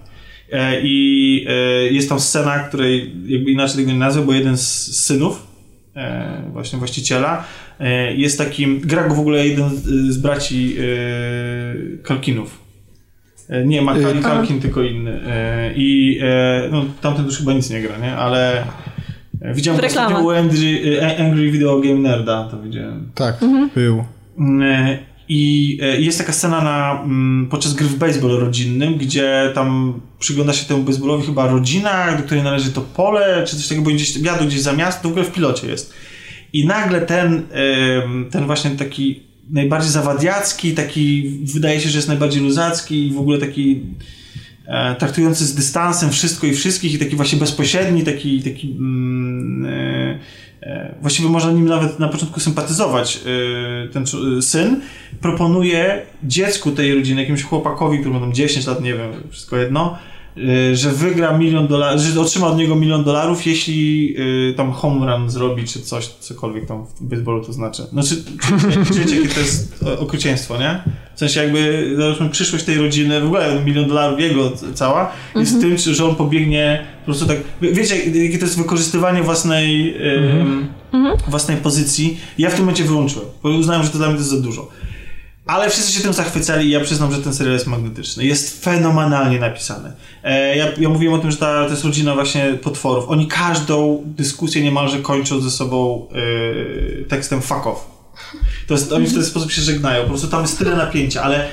E, 0.52 0.80
I 0.82 1.46
jest 1.90 2.08
tam 2.08 2.20
scena, 2.20 2.58
której 2.58 3.12
jakby 3.26 3.50
inaczej 3.50 3.76
tego 3.76 3.92
nie 3.92 3.98
nazwę, 3.98 4.22
bo 4.26 4.32
jeden 4.32 4.56
z 4.58 4.96
synów, 5.04 5.46
właśnie 6.52 6.78
właściciela, 6.78 7.44
jest 8.16 8.38
takim, 8.38 8.80
gra 8.80 9.08
go 9.08 9.14
w 9.14 9.20
ogóle 9.20 9.46
jeden 9.48 9.70
z- 9.76 10.16
braci 10.18 10.76
Kalkinów. 12.02 12.58
Nie, 13.64 13.80
Y, 13.82 14.22
Kalkin, 14.22 14.60
tylko 14.60 14.82
inny. 14.82 15.20
I 15.76 16.20
no, 16.72 16.84
tamten 17.00 17.24
już 17.24 17.38
chyba 17.38 17.52
nic 17.52 17.70
nie 17.70 17.80
gra, 17.82 17.98
nie? 17.98 18.16
Ale 18.16 18.64
widziałem 19.52 19.84
ostatnio 19.84 20.20
u 20.20 20.30
Angry, 20.30 20.98
e, 21.00 21.26
Angry 21.26 21.50
Video 21.50 21.80
Game 21.80 21.98
Nerda, 21.98 22.48
to 22.50 22.62
widziałem. 22.62 23.10
Tak, 23.14 23.40
był. 23.74 24.04
Mm, 24.38 24.98
I 25.28 25.78
e, 25.82 26.00
jest 26.00 26.18
taka 26.18 26.32
scena 26.32 26.60
na, 26.60 27.02
mm, 27.04 27.46
podczas 27.50 27.74
gry 27.74 27.86
w 27.86 27.96
baseball 27.96 28.30
rodzinnym, 28.30 28.94
gdzie 28.94 29.50
tam 29.54 30.00
przygląda 30.18 30.52
się 30.52 30.66
temu 30.66 30.82
baseballowi 30.82 31.26
chyba 31.26 31.46
rodzina, 31.46 32.16
do 32.16 32.22
której 32.22 32.44
należy 32.44 32.72
to 32.72 32.80
pole, 32.80 33.44
czy 33.46 33.56
coś 33.56 33.68
takiego, 33.68 33.84
bo 33.84 33.90
gdzieś 33.90 34.16
jadą 34.16 34.46
gdzieś 34.46 34.60
za 34.60 34.72
miasto, 34.72 35.08
w 35.08 35.10
ogóle 35.10 35.24
w 35.24 35.32
pilocie 35.32 35.66
jest. 35.66 35.94
I 36.52 36.66
nagle 36.66 37.00
ten, 37.00 37.42
ten 38.30 38.46
właśnie 38.46 38.70
taki 38.70 39.22
najbardziej 39.50 39.90
zawadiacki, 39.90 40.72
taki 40.72 41.30
wydaje 41.54 41.80
się, 41.80 41.88
że 41.88 41.98
jest 41.98 42.08
najbardziej 42.08 42.42
luzacki 42.42 43.06
i 43.06 43.12
w 43.12 43.18
ogóle 43.18 43.38
taki 43.38 43.82
e, 44.66 44.94
traktujący 44.94 45.46
z 45.46 45.54
dystansem 45.54 46.10
wszystko 46.10 46.46
i 46.46 46.52
wszystkich 46.52 46.94
i 46.94 46.98
taki 46.98 47.16
właśnie 47.16 47.38
bezpośredni, 47.38 48.04
taki, 48.04 48.42
taki 48.42 48.70
mm, 48.70 49.66
e, 49.66 50.18
e, 50.62 50.94
właściwie 51.00 51.28
można 51.28 51.52
nim 51.52 51.68
nawet 51.68 51.98
na 51.98 52.08
początku 52.08 52.40
sympatyzować 52.40 53.20
e, 53.86 53.88
ten 53.88 54.04
syn, 54.42 54.80
proponuje 55.20 56.02
dziecku 56.22 56.70
tej 56.70 56.94
rodziny, 56.94 57.20
jakimś 57.20 57.42
chłopakowi, 57.42 57.98
który 57.98 58.14
ma 58.14 58.20
tam 58.20 58.32
10 58.32 58.66
lat, 58.66 58.82
nie 58.82 58.94
wiem, 58.94 59.10
wszystko 59.30 59.56
jedno, 59.56 59.98
e, 60.36 60.76
że 60.76 60.90
wygra 60.90 61.38
milion 61.38 61.66
dolarów, 61.66 62.02
że 62.02 62.20
otrzyma 62.20 62.46
od 62.46 62.56
niego 62.56 62.76
milion 62.76 63.04
dolarów, 63.04 63.46
jeśli 63.46 64.14
e, 64.50 64.54
tam 64.54 64.72
home 64.72 65.06
run 65.06 65.30
zrobi, 65.30 65.64
czy 65.64 65.80
coś, 65.80 66.06
cokolwiek 66.06 66.66
tam 66.66 66.86
w 66.86 67.02
baseballu 67.02 67.44
to 67.44 67.52
znaczy. 67.52 67.82
Znaczy, 67.82 68.24
czujecie 68.92 69.16
jakie 69.16 69.34
to 69.34 69.40
jest 69.40 69.84
okrucieństwo, 69.98 70.58
nie? 70.58 70.82
W 71.14 71.18
sensie 71.18 71.42
jakby, 71.42 71.92
załóżmy, 71.98 72.30
przyszłość 72.30 72.64
tej 72.64 72.78
rodziny, 72.78 73.20
w 73.20 73.24
ogóle 73.26 73.60
milion 73.64 73.88
dolarów 73.88 74.20
jego 74.20 74.52
cała, 74.74 75.12
jest 75.36 75.56
w 75.56 75.60
tym, 75.60 75.78
że 75.94 76.04
on 76.04 76.14
pobiegnie 76.16 76.86
po 77.00 77.04
prostu 77.04 77.26
tak, 77.26 77.36
wie- 77.62 77.72
wiecie, 77.72 77.96
jakie 78.24 78.38
to 78.38 78.44
jest 78.44 78.58
wykorzystywanie 78.58 79.22
własnej, 79.22 79.96
em, 80.18 80.68
własnej 81.28 81.56
pozycji. 81.56 82.20
Ja 82.38 82.50
w 82.50 82.54
tym 82.54 82.60
momencie 82.64 82.84
wyłączyłem, 82.84 83.28
bo 83.42 83.48
uznałem, 83.48 83.82
że 83.82 83.88
to 83.90 83.98
dla 83.98 84.06
mnie 84.06 84.16
to 84.16 84.20
jest 84.20 84.30
za 84.30 84.40
dużo. 84.40 84.68
Ale 85.46 85.70
wszyscy 85.70 85.92
się 85.92 86.00
tym 86.00 86.12
zachwycali 86.12 86.66
i 86.66 86.70
ja 86.70 86.80
przyznam, 86.80 87.12
że 87.12 87.18
ten 87.18 87.34
serial 87.34 87.54
jest 87.54 87.66
magnetyczny. 87.66 88.24
Jest 88.24 88.64
fenomenalnie 88.64 89.38
napisany. 89.38 89.92
E, 90.22 90.56
ja, 90.56 90.66
ja 90.78 90.88
mówiłem 90.88 91.14
o 91.14 91.18
tym, 91.18 91.30
że 91.30 91.36
ta, 91.36 91.64
to 91.64 91.70
jest 91.70 91.84
rodzina 91.84 92.14
właśnie 92.14 92.58
potworów. 92.62 93.04
Oni 93.08 93.26
każdą 93.26 94.02
dyskusję 94.06 94.62
niemalże 94.62 94.98
kończą 94.98 95.40
ze 95.40 95.50
sobą 95.50 96.06
e, 97.00 97.04
tekstem 97.04 97.42
fuck 97.42 97.66
off. 97.66 97.93
To 98.66 98.74
jest, 98.74 98.92
oni 98.92 99.06
w 99.06 99.14
ten 99.14 99.24
sposób 99.24 99.52
się 99.52 99.62
żegnają. 99.62 100.02
Po 100.02 100.08
prostu 100.08 100.28
tam 100.28 100.42
jest 100.42 100.58
tyle 100.58 100.76
napięcia, 100.76 101.22
ale 101.22 101.48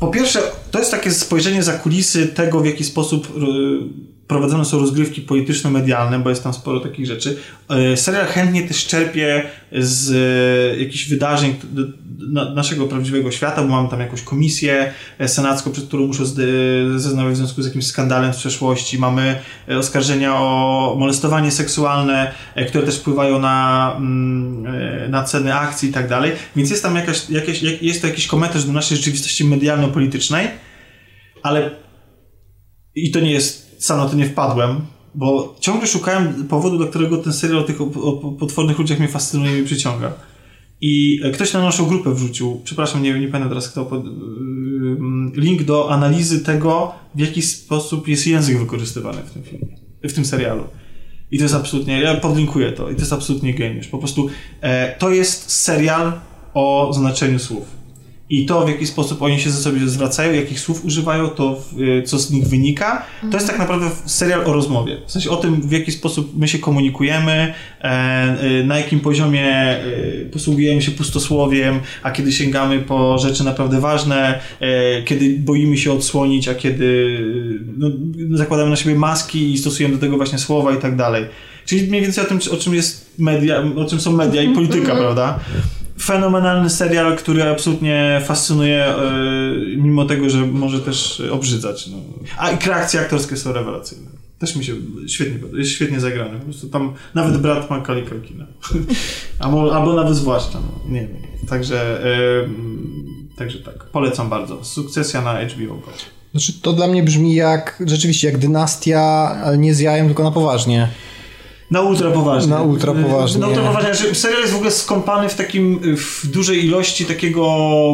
po 0.00 0.08
pierwsze, 0.08 0.42
to 0.70 0.78
jest 0.78 0.90
takie 0.90 1.10
spojrzenie 1.10 1.62
za 1.62 1.72
kulisy 1.72 2.26
tego, 2.26 2.60
w 2.60 2.66
jaki 2.66 2.84
sposób 2.84 3.26
y, 3.26 4.21
prowadzone 4.32 4.64
są 4.64 4.78
rozgrywki 4.78 5.20
polityczno-medialne, 5.20 6.18
bo 6.18 6.30
jest 6.30 6.42
tam 6.42 6.54
sporo 6.54 6.80
takich 6.80 7.06
rzeczy. 7.06 7.36
Y, 7.92 7.96
serial 7.96 8.26
chętnie 8.26 8.68
też 8.68 8.86
czerpie 8.86 9.42
z 9.72 10.10
y, 10.10 10.80
jakichś 10.80 11.08
wydarzeń 11.08 11.54
naszego 12.54 12.86
prawdziwego 12.86 13.30
świata, 13.30 13.62
bo 13.62 13.68
mamy 13.68 13.88
tam 13.88 14.00
jakąś 14.00 14.22
komisję 14.22 14.92
e, 15.18 15.28
senacką, 15.28 15.72
przed 15.72 15.84
którą 15.84 16.06
muszę 16.06 16.26
zeznawać 16.96 17.34
w 17.34 17.36
związku 17.36 17.62
z 17.62 17.66
jakimś 17.66 17.86
skandalem 17.86 18.34
z 18.34 18.36
przeszłości. 18.36 18.98
Mamy 18.98 19.40
e, 19.68 19.78
oskarżenia 19.78 20.34
o 20.36 20.96
molestowanie 20.98 21.50
seksualne, 21.50 22.32
e, 22.54 22.64
które 22.64 22.86
też 22.86 22.98
wpływają 22.98 23.38
na, 23.38 23.94
mm, 23.96 24.66
e, 24.66 25.08
na 25.08 25.24
ceny 25.24 25.54
akcji 25.54 25.88
i 25.88 25.92
tak 25.92 26.08
dalej. 26.08 26.32
Więc 26.56 26.70
jest 26.70 26.82
tam 26.82 26.96
jakaś, 26.96 27.30
jakaś, 27.30 27.62
jak- 27.62 27.82
jest 27.82 28.00
to 28.00 28.06
jakiś 28.06 28.26
komentarz 28.26 28.64
do 28.64 28.72
naszej 28.72 28.96
rzeczywistości 28.96 29.44
medialno-politycznej, 29.44 30.48
ale 31.42 31.70
i 32.94 33.10
to 33.10 33.20
nie 33.20 33.32
jest, 33.32 33.71
sam 33.82 33.98
na 33.98 34.08
to 34.08 34.16
nie 34.16 34.26
wpadłem, 34.26 34.80
bo 35.14 35.56
ciągle 35.60 35.86
szukałem 35.86 36.44
powodu, 36.48 36.78
dla 36.78 36.86
którego 36.86 37.18
ten 37.18 37.32
serial 37.32 37.58
o 37.58 37.62
tych 37.62 37.80
o, 37.80 37.84
o 37.84 38.32
potwornych 38.32 38.78
ludziach 38.78 38.98
mnie 38.98 39.08
fascynuje 39.08 39.58
i 39.58 39.64
przyciąga. 39.64 40.12
I 40.80 41.20
e, 41.24 41.30
ktoś 41.30 41.52
na 41.52 41.62
naszą 41.62 41.86
grupę 41.86 42.14
wrzucił, 42.14 42.60
przepraszam, 42.64 43.02
nie, 43.02 43.10
nie 43.12 43.28
pamiętam 43.28 43.48
teraz 43.48 43.68
kto, 43.68 43.84
pod, 43.84 44.04
ym, 44.06 45.32
link 45.36 45.62
do 45.62 45.90
analizy 45.90 46.40
tego, 46.40 46.92
w 47.14 47.20
jaki 47.20 47.42
sposób 47.42 48.08
jest 48.08 48.26
język 48.26 48.58
wykorzystywany 48.58 49.22
w 49.22 49.30
tym 49.30 49.42
filmie, 49.42 49.76
w 50.02 50.12
tym 50.12 50.24
serialu. 50.24 50.64
I 51.30 51.38
to 51.38 51.44
jest 51.44 51.54
absolutnie, 51.54 52.00
ja 52.00 52.14
podlinkuję 52.14 52.72
to, 52.72 52.90
i 52.90 52.94
to 52.94 53.00
jest 53.00 53.12
absolutnie 53.12 53.54
geniusz. 53.54 53.86
Po 53.86 53.98
prostu 53.98 54.28
e, 54.60 54.96
to 54.98 55.10
jest 55.10 55.50
serial 55.50 56.12
o 56.54 56.90
znaczeniu 56.94 57.38
słów. 57.38 57.81
I 58.32 58.46
to, 58.46 58.66
w 58.66 58.68
jaki 58.68 58.86
sposób 58.86 59.22
oni 59.22 59.40
się 59.40 59.50
ze 59.50 59.62
sobie 59.62 59.88
zwracają, 59.88 60.32
jakich 60.32 60.60
słów 60.60 60.84
używają, 60.84 61.28
to 61.28 61.60
y, 61.78 62.02
co 62.02 62.18
z 62.18 62.30
nich 62.30 62.48
wynika, 62.48 63.06
to 63.30 63.36
jest 63.36 63.46
tak 63.46 63.58
naprawdę 63.58 63.90
serial 64.06 64.44
o 64.44 64.52
rozmowie. 64.52 64.96
W 65.06 65.12
sensie 65.12 65.30
o 65.30 65.36
tym, 65.36 65.60
w 65.60 65.72
jaki 65.72 65.92
sposób 65.92 66.38
my 66.38 66.48
się 66.48 66.58
komunikujemy, 66.58 67.32
e, 67.80 67.84
e, 67.84 68.64
na 68.64 68.78
jakim 68.78 69.00
poziomie 69.00 69.46
e, 69.46 69.80
posługujemy 70.32 70.82
się 70.82 70.90
pustosłowiem, 70.90 71.80
a 72.02 72.10
kiedy 72.10 72.32
sięgamy 72.32 72.78
po 72.78 73.18
rzeczy 73.18 73.44
naprawdę 73.44 73.80
ważne, 73.80 74.40
e, 74.60 75.02
kiedy 75.02 75.38
boimy 75.38 75.78
się 75.78 75.92
odsłonić, 75.92 76.48
a 76.48 76.54
kiedy 76.54 76.84
y, 76.84 77.60
no, 77.76 77.90
zakładamy 78.36 78.70
na 78.70 78.76
siebie 78.76 78.94
maski 78.94 79.52
i 79.52 79.58
stosujemy 79.58 79.94
do 79.94 80.00
tego 80.00 80.16
właśnie 80.16 80.38
słowa 80.38 80.72
i 80.72 80.78
tak 80.78 80.96
dalej. 80.96 81.24
Czyli 81.66 81.88
mniej 81.88 82.02
więcej 82.02 82.24
o 82.24 82.26
tym, 82.26 82.38
o 82.52 82.56
czym 82.56 82.74
jest 82.74 83.14
media, 83.18 83.64
o 83.76 83.84
czym 83.84 84.00
są 84.00 84.12
media 84.12 84.42
i 84.42 84.48
polityka, 84.48 84.96
prawda? 84.96 85.40
Fenomenalny 86.02 86.70
serial, 86.70 87.16
który 87.16 87.42
absolutnie 87.42 88.20
fascynuje, 88.24 88.86
e, 88.86 89.12
mimo 89.76 90.04
tego, 90.04 90.30
że 90.30 90.46
może 90.46 90.80
też 90.80 91.22
obrzydzać. 91.30 91.86
No. 91.86 91.96
A 92.38 92.50
i 92.50 92.58
kreacje 92.58 93.00
aktorskie 93.00 93.36
są 93.36 93.52
rewelacyjne. 93.52 94.10
Też 94.38 94.56
mi 94.56 94.64
się 94.64 94.72
świetnie, 95.08 95.58
jest 95.58 95.70
świetnie 95.70 96.00
zagrany. 96.00 96.38
Po 96.38 96.44
prostu 96.44 96.68
tam 96.68 96.92
nawet 97.14 97.36
brat 97.38 97.70
Macaulay 97.70 98.08
Culkina. 98.08 98.46
albo, 99.38 99.76
albo 99.76 99.92
nawet 99.92 100.16
zwłaszcza, 100.16 100.58
no. 100.60 100.92
nie 100.92 101.00
wiem. 101.00 101.22
Także, 101.48 102.04
e, 102.04 102.48
także 103.36 103.58
tak, 103.58 103.84
polecam 103.84 104.28
bardzo. 104.28 104.64
Sukcesja 104.64 105.22
na 105.22 105.44
HBO 105.44 105.74
Go. 105.74 105.92
Znaczy, 106.32 106.52
to 106.62 106.72
dla 106.72 106.88
mnie 106.88 107.02
brzmi 107.02 107.34
jak, 107.34 107.82
rzeczywiście, 107.86 108.28
jak 108.28 108.38
dynastia, 108.38 109.00
ale 109.44 109.58
nie 109.58 109.74
z 109.74 109.80
jajem, 109.80 110.06
tylko 110.06 110.22
na 110.22 110.30
poważnie. 110.30 110.88
Na 111.72 111.80
ultra 111.80 112.10
poważnie. 112.10 112.50
Na 112.50 112.62
ultra 112.62 112.92
poważnie. 112.92 113.40
Na 113.40 113.48
ultra 113.48 113.62
poważnie. 113.62 113.94
Znaczy, 113.94 114.14
serial 114.14 114.40
jest 114.40 114.52
w 114.52 114.56
ogóle 114.56 114.70
skąpany 114.70 115.28
w 115.28 115.34
takim, 115.34 115.80
w 115.96 116.26
dużej 116.26 116.64
ilości 116.64 117.04
takiego 117.04 117.44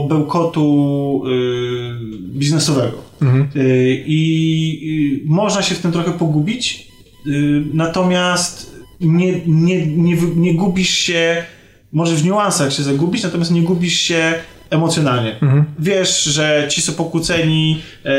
bełkotu 0.09 1.23
y, 1.27 1.99
biznesowego. 2.39 2.99
Y, 3.57 4.05
I 4.07 5.23
y, 5.25 5.29
można 5.29 5.63
się 5.63 5.75
w 5.75 5.79
tym 5.79 5.93
trochę 5.93 6.13
pogubić, 6.13 6.89
y, 7.27 7.65
natomiast 7.73 8.75
nie, 9.01 9.41
nie, 9.47 9.87
nie, 9.87 10.17
nie 10.37 10.55
gubisz 10.55 10.91
się, 10.91 11.45
może 11.93 12.17
w 12.17 12.25
niuansach 12.25 12.73
się 12.73 12.83
zagubić, 12.83 13.23
natomiast 13.23 13.51
nie 13.51 13.63
gubisz 13.63 14.01
się 14.01 14.35
emocjonalnie. 14.71 15.37
Wiesz, 15.79 16.23
że 16.23 16.67
ci 16.71 16.83
są 16.83 16.93
pokłóceni, 16.93 17.83
e, 18.05 18.11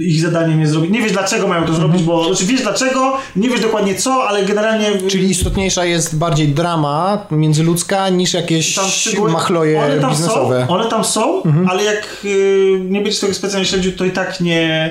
ich 0.00 0.20
zadaniem 0.20 0.60
jest 0.60 0.72
zrobić. 0.72 0.90
Nie 0.90 1.02
wiesz 1.02 1.12
dlaczego 1.12 1.48
mają 1.48 1.64
to 1.66 1.74
zrobić, 1.74 2.02
bo 2.02 2.24
znaczy 2.28 2.44
wiesz 2.44 2.62
dlaczego, 2.62 3.16
nie 3.36 3.48
wiesz 3.48 3.60
dokładnie 3.60 3.94
co, 3.94 4.24
ale 4.28 4.44
generalnie 4.44 4.86
Czyli 5.08 5.30
istotniejsza 5.30 5.84
jest 5.84 6.18
bardziej 6.18 6.48
drama 6.48 7.26
międzyludzka 7.30 8.08
niż 8.08 8.34
jakieś 8.34 8.74
tam 8.74 8.84
szczegóły- 8.84 9.32
machloje 9.32 9.80
one 9.82 10.00
tam 10.00 10.10
biznesowe. 10.10 10.60
Mhm. 10.60 10.68
Są, 10.68 10.74
one 10.74 10.90
tam 10.90 11.04
są, 11.04 11.42
ale 11.68 11.84
jak 11.84 12.08
y, 12.24 12.78
nie 12.84 13.00
będziesz 13.00 13.20
tego 13.20 13.34
specjalnie 13.34 13.66
śledził, 13.66 13.92
to 13.92 14.04
i 14.04 14.10
tak 14.10 14.40
nie... 14.40 14.90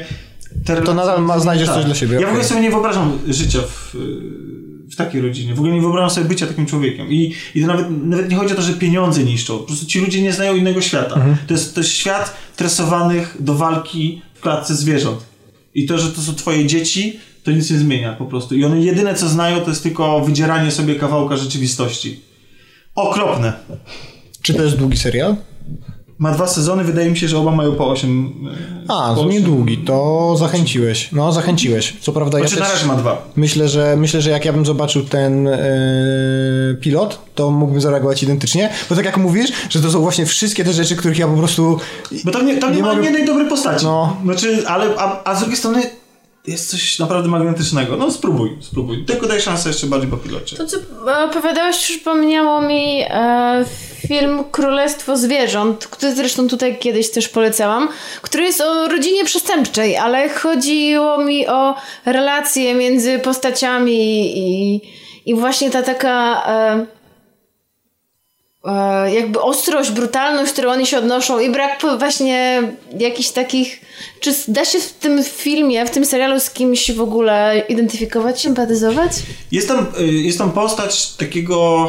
te 0.65 0.75
relacje- 0.75 0.95
nadal 0.95 1.21
ma- 1.21 1.39
znajdziesz 1.39 1.69
coś 1.69 1.85
dla 1.85 1.95
siebie, 1.95 2.19
Ja 2.21 2.27
w 2.27 2.29
ogóle 2.29 2.43
sobie 2.43 2.61
nie 2.61 2.69
wyobrażam 2.71 3.19
życia 3.27 3.59
w, 3.67 3.95
y, 3.95 4.52
w 4.93 4.95
takiej 4.95 5.21
rodzinie. 5.21 5.53
W 5.53 5.59
ogóle 5.59 5.73
nie 5.73 5.81
wyobrażam 5.81 6.09
sobie 6.09 6.27
bycia 6.27 6.47
takim 6.47 6.65
człowiekiem. 6.65 7.11
I, 7.11 7.33
i 7.55 7.61
to 7.61 7.67
nawet, 7.67 7.87
nawet 8.03 8.29
nie 8.29 8.35
chodzi 8.35 8.53
o 8.53 8.55
to, 8.55 8.61
że 8.61 8.73
pieniądze 8.73 9.23
niszczą. 9.23 9.57
Po 9.57 9.63
prostu 9.63 9.85
ci 9.85 9.99
ludzie 9.99 10.21
nie 10.21 10.33
znają 10.33 10.55
innego 10.55 10.81
świata. 10.81 11.15
Mhm. 11.15 11.37
To, 11.47 11.53
jest, 11.53 11.75
to 11.75 11.79
jest 11.79 11.91
świat 11.91 12.37
tresowanych 12.55 13.37
do 13.39 13.53
walki 13.53 14.21
w 14.33 14.39
klatce 14.39 14.75
zwierząt. 14.75 15.19
I 15.75 15.85
to, 15.85 15.97
że 15.97 16.11
to 16.11 16.21
są 16.21 16.35
twoje 16.35 16.65
dzieci, 16.65 17.19
to 17.43 17.51
nic 17.51 17.71
nie 17.71 17.77
zmienia 17.77 18.13
po 18.13 18.25
prostu. 18.25 18.55
I 18.55 18.65
one 18.65 18.81
jedyne 18.81 19.15
co 19.15 19.29
znają, 19.29 19.61
to 19.61 19.69
jest 19.69 19.83
tylko 19.83 20.21
wydzieranie 20.21 20.71
sobie 20.71 20.95
kawałka 20.95 21.37
rzeczywistości. 21.37 22.19
Okropne. 22.95 23.53
Czy 24.41 24.53
to 24.53 24.63
jest 24.63 24.77
długi 24.77 24.97
serial? 24.97 25.35
Ma 26.23 26.31
dwa 26.31 26.47
sezony, 26.47 26.83
wydaje 26.83 27.09
mi 27.11 27.17
się, 27.17 27.27
że 27.27 27.37
oba 27.37 27.51
mają 27.51 27.75
po 27.75 27.87
8. 27.89 28.33
A, 28.87 29.13
to 29.15 29.25
niedługi, 29.25 29.77
to 29.77 30.35
zachęciłeś. 30.39 31.09
No, 31.11 31.31
zachęciłeś. 31.31 31.93
Co 32.01 32.11
prawda 32.11 32.39
ja 32.39 32.47
Znaczy 32.47 32.59
też 32.61 32.67
na 32.69 32.73
razie 32.73 32.85
ma 32.87 32.95
dwa. 32.95 33.21
myślę, 33.35 33.69
że 33.69 33.95
myślę, 33.97 34.21
że 34.21 34.29
jak 34.29 34.45
ja 34.45 34.53
bym 34.53 34.65
zobaczył 34.65 35.03
ten 35.03 35.47
e, 35.47 35.59
pilot, 36.81 37.19
to 37.35 37.51
mógłbym 37.51 37.81
zareagować 37.81 38.23
identycznie, 38.23 38.69
bo 38.89 38.95
tak 38.95 39.05
jak 39.05 39.17
mówisz, 39.17 39.51
że 39.69 39.81
to 39.81 39.91
są 39.91 39.99
właśnie 40.01 40.25
wszystkie 40.25 40.63
te 40.63 40.73
rzeczy, 40.73 40.95
których 40.95 41.17
ja 41.19 41.27
po 41.27 41.37
prostu 41.37 41.79
Bo 42.23 42.31
tam 42.31 42.45
nie, 42.47 42.57
tam 42.57 42.69
nie, 42.71 42.77
Nie 42.77 42.83
ma 42.83 42.89
mogę- 42.93 43.03
jednej 43.03 43.25
dobrej 43.25 43.49
postaci. 43.49 43.85
No. 43.85 44.17
Znaczy, 44.23 44.67
ale, 44.67 44.85
a, 44.97 45.23
a 45.23 45.35
z 45.35 45.39
drugiej 45.39 45.57
strony 45.57 45.81
jest 46.47 46.69
coś 46.69 46.99
naprawdę 46.99 47.29
magnetycznego. 47.29 47.97
No 47.97 48.11
spróbuj, 48.11 48.57
spróbuj. 48.61 49.05
Tylko 49.05 49.27
daj 49.27 49.41
szansę 49.41 49.69
jeszcze 49.69 49.87
bardziej 49.87 50.09
po 50.09 50.17
pilocie. 50.17 50.57
To, 50.57 50.65
co 50.65 50.77
opowiadałeś, 51.29 51.77
przypomniało 51.77 52.61
mi 52.61 53.03
e, 53.09 53.65
film 54.07 54.43
Królestwo 54.51 55.17
Zwierząt, 55.17 55.87
który 55.87 56.15
zresztą 56.15 56.47
tutaj 56.47 56.79
kiedyś 56.79 57.11
też 57.11 57.29
polecałam, 57.29 57.89
który 58.21 58.43
jest 58.43 58.61
o 58.61 58.87
rodzinie 58.87 59.25
przestępczej, 59.25 59.97
ale 59.97 60.29
chodziło 60.29 61.17
mi 61.17 61.47
o 61.47 61.75
relacje 62.05 62.75
między 62.75 63.19
postaciami 63.19 64.37
i, 64.37 64.81
i 65.25 65.35
właśnie 65.35 65.71
ta 65.71 65.83
taka... 65.83 66.43
E, 66.47 67.02
jakby 69.13 69.41
ostrość, 69.41 69.91
brutalność, 69.91 70.51
którą 70.51 70.71
oni 70.71 70.85
się 70.85 70.97
odnoszą 70.97 71.39
i 71.39 71.49
brak 71.49 71.81
właśnie 71.99 72.63
jakichś 72.99 73.29
takich... 73.29 73.81
Czy 74.19 74.33
da 74.47 74.65
się 74.65 74.79
w 74.79 74.93
tym 74.93 75.23
filmie, 75.23 75.85
w 75.85 75.89
tym 75.89 76.05
serialu 76.05 76.39
z 76.39 76.49
kimś 76.49 76.91
w 76.91 77.01
ogóle 77.01 77.63
identyfikować, 77.69 78.41
sympatyzować? 78.41 79.11
Jest 79.51 79.67
tam, 79.67 79.87
y, 79.99 80.03
jest 80.05 80.37
tam 80.37 80.51
postać 80.51 81.07
takiego 81.13 81.87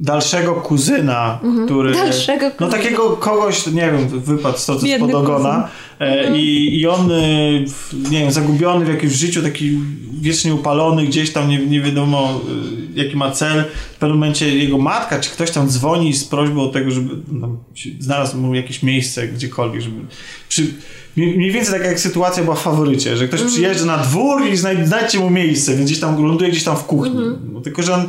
dalszego 0.00 0.54
kuzyna, 0.54 1.40
który... 1.64 1.88
Mhm. 1.90 2.08
Dalszego 2.08 2.44
No 2.46 2.50
kuzyna. 2.50 2.82
takiego 2.82 3.10
kogoś, 3.10 3.66
nie 3.66 3.92
wiem, 3.92 4.08
wypadł 4.08 4.58
z 4.58 4.84
Biedny 4.84 5.08
spod 5.08 5.22
ogona 5.22 5.68
e, 6.00 6.18
Mhm. 6.18 6.36
i, 6.36 6.78
i 6.80 6.86
on, 6.86 7.10
y, 7.10 7.64
nie 8.10 8.20
wiem, 8.20 8.30
zagubiony 8.30 8.84
w 8.84 8.88
jakimś 8.88 9.12
życiu, 9.12 9.42
taki 9.42 9.78
wiecznie 10.20 10.54
upalony 10.54 11.06
gdzieś 11.06 11.32
tam, 11.32 11.48
nie, 11.48 11.66
nie 11.66 11.80
wiadomo 11.80 12.40
y, 12.94 13.00
jaki 13.04 13.16
ma 13.16 13.30
cel. 13.30 13.64
W 13.94 13.98
pewnym 13.98 14.18
momencie 14.18 14.54
jego 14.58 14.78
matka, 14.78 15.20
czy 15.20 15.30
ktoś 15.30 15.50
tam 15.50 15.68
dzwoni 15.68 16.14
z 16.14 16.24
prośbą 16.24 16.60
o 16.62 16.68
tego, 16.68 16.90
żeby 16.90 17.14
no, 17.32 17.56
znalazł 17.98 18.36
mu 18.38 18.54
jakieś 18.54 18.82
miejsce 18.82 19.28
gdziekolwiek, 19.28 19.80
żeby... 19.82 19.96
Przy, 20.48 20.74
mniej 21.16 21.50
więcej 21.50 21.74
taka 21.74 21.86
jak 21.86 22.00
sytuacja 22.00 22.42
była 22.42 22.56
w 22.56 22.62
faworycie, 22.62 23.16
że 23.16 23.24
Mhm. 23.24 23.28
ktoś 23.28 23.52
przyjeżdża 23.52 23.84
na 23.86 23.98
dwór 23.98 24.46
i 24.46 24.56
znaj, 24.56 24.86
znajdźcie 24.86 25.18
mu 25.18 25.30
miejsce, 25.30 25.74
więc 25.76 25.90
gdzieś 25.90 26.00
tam 26.00 26.26
ląduje 26.26 26.50
gdzieś 26.50 26.64
tam 26.64 26.76
w 26.76 26.84
kuchni. 26.84 27.10
Mhm. 27.16 27.38
No, 27.52 27.60
tylko, 27.60 27.82
że 27.82 27.94
on 27.94 28.06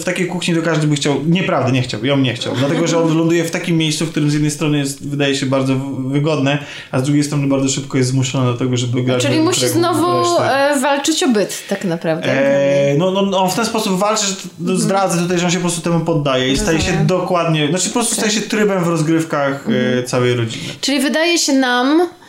w 0.00 0.04
takiej 0.04 0.26
kuchni 0.26 0.54
to 0.54 0.62
każdy 0.62 0.86
by 0.86 0.96
chciał, 0.96 1.14
nieprawda, 1.26 1.70
nie 1.70 1.82
chciał, 1.82 2.04
ja 2.04 2.14
bym 2.14 2.22
nie 2.22 2.34
chciał, 2.34 2.54
dlatego, 2.56 2.86
że 2.86 3.02
on 3.02 3.16
ląduje 3.18 3.44
w 3.44 3.50
takim 3.50 3.76
miejscu, 3.76 4.06
w 4.06 4.10
którym 4.10 4.30
z 4.30 4.32
jednej 4.32 4.50
strony 4.50 4.78
jest, 4.78 5.08
wydaje 5.08 5.36
się 5.36 5.46
bardzo 5.46 5.76
wygodne, 5.98 6.58
a 6.90 6.98
z 7.00 7.02
drugiej 7.02 7.24
strony 7.24 7.46
bardzo 7.46 7.68
szybko 7.68 7.98
jest 7.98 8.10
zmuszony 8.10 8.52
do 8.52 8.58
tego, 8.58 8.76
żeby 8.76 9.02
grać 9.02 9.22
Czyli 9.22 9.40
musi 9.40 9.68
znowu 9.68 10.06
e, 10.42 10.80
walczyć 10.80 11.22
o 11.22 11.28
byt, 11.28 11.62
tak 11.68 11.84
naprawdę. 11.84 12.24
Eee, 12.28 12.98
no, 12.98 13.10
no, 13.10 13.22
no, 13.22 13.38
on 13.42 13.50
w 13.50 13.54
ten 13.54 13.66
sposób 13.66 13.98
walczy, 13.98 14.26
że 14.66 14.78
zdradzę 14.78 15.18
tutaj, 15.22 15.38
że 15.38 15.44
on 15.44 15.50
się 15.50 15.58
po 15.58 15.62
prostu 15.62 15.80
temu 15.80 16.00
poddaje 16.00 16.52
i 16.52 16.58
staje 16.58 16.80
się 16.80 16.92
dokładnie, 17.06 17.68
znaczy 17.68 17.86
po 17.88 17.92
prostu 17.92 18.14
staje 18.14 18.32
się 18.32 18.40
trybem 18.40 18.84
w 18.84 18.88
rozgrywkach 18.88 19.66
e, 19.98 20.02
całej 20.02 20.34
rodziny. 20.34 20.64
Czyli 20.80 21.00
wydaje 21.00 21.38
się 21.38 21.52
nam, 21.52 22.00
e, 22.00 22.23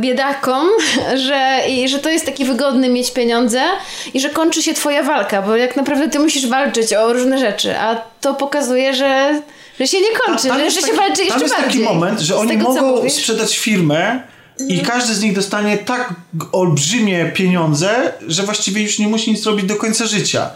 biedakom, 0.00 0.68
że, 1.26 1.60
i, 1.68 1.88
że 1.88 1.98
to 1.98 2.08
jest 2.10 2.26
taki 2.26 2.44
wygodny 2.44 2.88
mieć 2.88 3.12
pieniądze 3.12 3.62
i 4.14 4.20
że 4.20 4.30
kończy 4.30 4.62
się 4.62 4.74
twoja 4.74 5.02
walka, 5.02 5.42
bo 5.42 5.56
jak 5.56 5.76
naprawdę 5.76 6.08
ty 6.08 6.18
musisz 6.18 6.46
walczyć 6.46 6.92
o 6.94 7.12
różne 7.12 7.38
rzeczy, 7.38 7.78
a 7.78 7.96
to 8.20 8.34
pokazuje, 8.34 8.94
że, 8.94 9.40
że 9.80 9.86
się 9.86 10.00
nie 10.00 10.18
kończy, 10.26 10.48
tam 10.48 10.58
że, 10.58 10.64
jest 10.64 10.76
że 10.76 10.82
taki- 10.82 10.92
się 10.92 10.98
walczy 11.02 11.22
jeszcze 11.24 11.32
Tam 11.34 11.42
jest 11.42 11.54
bardziej. 11.54 11.82
taki 11.84 11.94
moment, 11.94 12.20
że 12.20 12.34
Z 12.34 12.36
oni 12.36 12.48
tego, 12.48 12.72
mogą 12.72 13.10
sprzedać 13.10 13.58
firmę 13.58 14.22
i 14.68 14.78
Mhm. 14.78 14.86
każdy 14.90 15.14
z 15.14 15.22
nich 15.22 15.32
dostanie 15.34 15.78
tak 15.78 16.14
olbrzymie 16.52 17.30
pieniądze, 17.34 18.12
że 18.26 18.42
właściwie 18.42 18.82
już 18.82 18.98
nie 18.98 19.08
musi 19.08 19.30
nic 19.30 19.46
robić 19.46 19.66
do 19.66 19.76
końca 19.76 20.06
życia. 20.06 20.50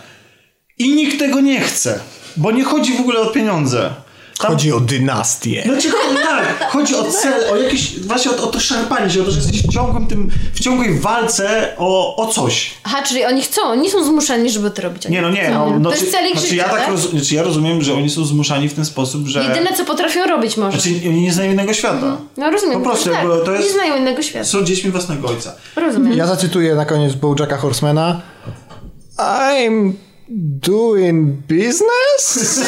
I 0.78 0.94
nikt 0.94 1.18
tego 1.18 1.40
nie 1.40 1.60
chce, 1.60 2.00
bo 2.36 2.50
nie 2.50 2.64
chodzi 2.64 2.92
w 2.96 3.00
ogóle 3.00 3.20
o 3.20 3.26
pieniądze. 3.26 3.90
Tam, 4.38 4.50
chodzi 4.50 4.72
o 4.72 4.80
dynastię. 4.80 5.62
Znaczy, 5.66 5.88
tak, 6.24 6.70
chodzi 6.70 6.94
o 6.94 7.04
cel, 7.04 7.52
o 7.52 7.56
jakieś, 7.56 8.00
właśnie 8.00 8.30
o, 8.30 8.42
o 8.42 8.46
to 8.46 8.60
szarpanie 8.60 9.10
się, 9.10 9.22
o 9.22 9.24
to, 9.24 9.30
że 9.30 9.36
jesteś 9.36 9.62
w, 9.62 9.72
ciągłym 9.72 10.06
tym, 10.06 10.30
w 10.54 10.60
ciągłej 10.60 10.98
walce 10.98 11.74
o, 11.78 12.16
o 12.16 12.26
coś. 12.26 12.70
Aha, 12.82 13.02
czyli 13.02 13.24
oni 13.24 13.42
chcą, 13.42 13.62
oni 13.62 13.90
są 13.90 14.04
zmuszeni, 14.04 14.50
żeby 14.50 14.70
to 14.70 14.82
robić. 14.82 15.08
Nie, 15.08 15.22
no 15.22 15.30
nie, 15.30 15.50
no, 15.50 15.78
no, 15.78 15.90
to 15.90 15.96
jest 15.96 16.06
czy, 16.06 16.12
cel 16.12 16.26
ich 16.26 16.38
znaczy, 16.38 16.56
ja, 16.56 16.64
życia, 16.64 16.76
tak 16.76 16.80
tak? 16.80 16.90
roz, 16.90 17.10
znaczy 17.10 17.34
ja 17.34 17.42
rozumiem, 17.42 17.82
że 17.82 17.94
oni 17.94 18.10
są 18.10 18.24
zmuszani 18.24 18.68
w 18.68 18.74
ten 18.74 18.84
sposób, 18.84 19.26
że... 19.26 19.44
Jedyne, 19.44 19.76
co 19.76 19.84
potrafią 19.84 20.26
robić 20.26 20.56
może. 20.56 20.80
Znaczy, 20.80 21.08
oni 21.08 21.20
nie 21.20 21.32
znają 21.32 21.52
innego 21.52 21.74
świata. 21.74 22.16
no 22.36 22.50
rozumiem. 22.50 22.82
po 22.82 22.88
prostu, 22.88 23.10
tak, 23.10 23.22
to 23.44 23.52
jest- 23.52 23.66
Nie 23.66 23.72
znają 23.72 23.96
innego 23.96 24.22
świata. 24.22 24.44
Są 24.44 24.62
dziećmi 24.62 24.90
własnego 24.90 25.28
ojca. 25.28 25.54
Rozumiem. 25.76 26.18
Ja 26.18 26.26
zacytuję 26.26 26.74
na 26.74 26.84
koniec 26.84 27.14
Bojacka 27.14 27.56
Horsemana. 27.56 28.20
I'm 29.18 29.92
doing 30.28 31.36
business? 31.48 32.60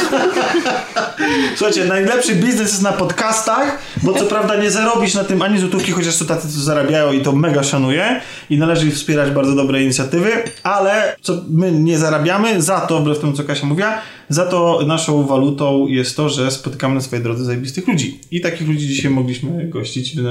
Słuchajcie, 1.57 1.85
najlepszy 1.85 2.35
biznes 2.35 2.71
jest 2.71 2.83
na 2.83 2.93
podcastach, 2.93 3.79
bo 4.03 4.15
co 4.15 4.27
prawda 4.27 4.57
nie 4.63 4.71
zarobisz 4.71 5.15
na 5.15 5.25
tym 5.25 5.43
ani 5.43 5.59
złotówki, 5.59 5.93
chociaż 5.93 6.15
są 6.15 6.27
tacy, 6.27 6.49
co 6.49 6.61
zarabiają 6.61 7.13
i 7.13 7.21
to 7.21 7.33
mega 7.33 7.63
szanuję 7.63 8.21
i 8.51 8.59
należy 8.59 8.91
wspierać 8.91 9.31
bardzo 9.31 9.55
dobre 9.55 9.83
inicjatywy, 9.83 10.31
ale 10.63 11.17
co 11.21 11.43
my 11.51 11.73
nie 11.73 11.99
zarabiamy, 11.99 12.63
za 12.63 12.81
to, 12.81 13.01
wbrew 13.01 13.19
temu 13.19 13.33
co 13.33 13.45
Kasia 13.45 13.67
mówiła, 13.67 13.99
za 14.29 14.47
to 14.47 14.81
naszą 14.87 15.27
walutą 15.27 15.87
jest 15.89 16.17
to, 16.17 16.29
że 16.29 16.51
spotykamy 16.51 16.95
na 16.95 17.01
swojej 17.01 17.23
drodze 17.23 17.45
zajebistych 17.45 17.89
ludzi. 17.89 18.21
I 18.31 18.41
takich 18.41 18.69
ludzi 18.69 18.89
dzisiaj 18.89 19.11
mogliśmy 19.11 19.69
gościć 19.69 20.17
w, 20.17 20.23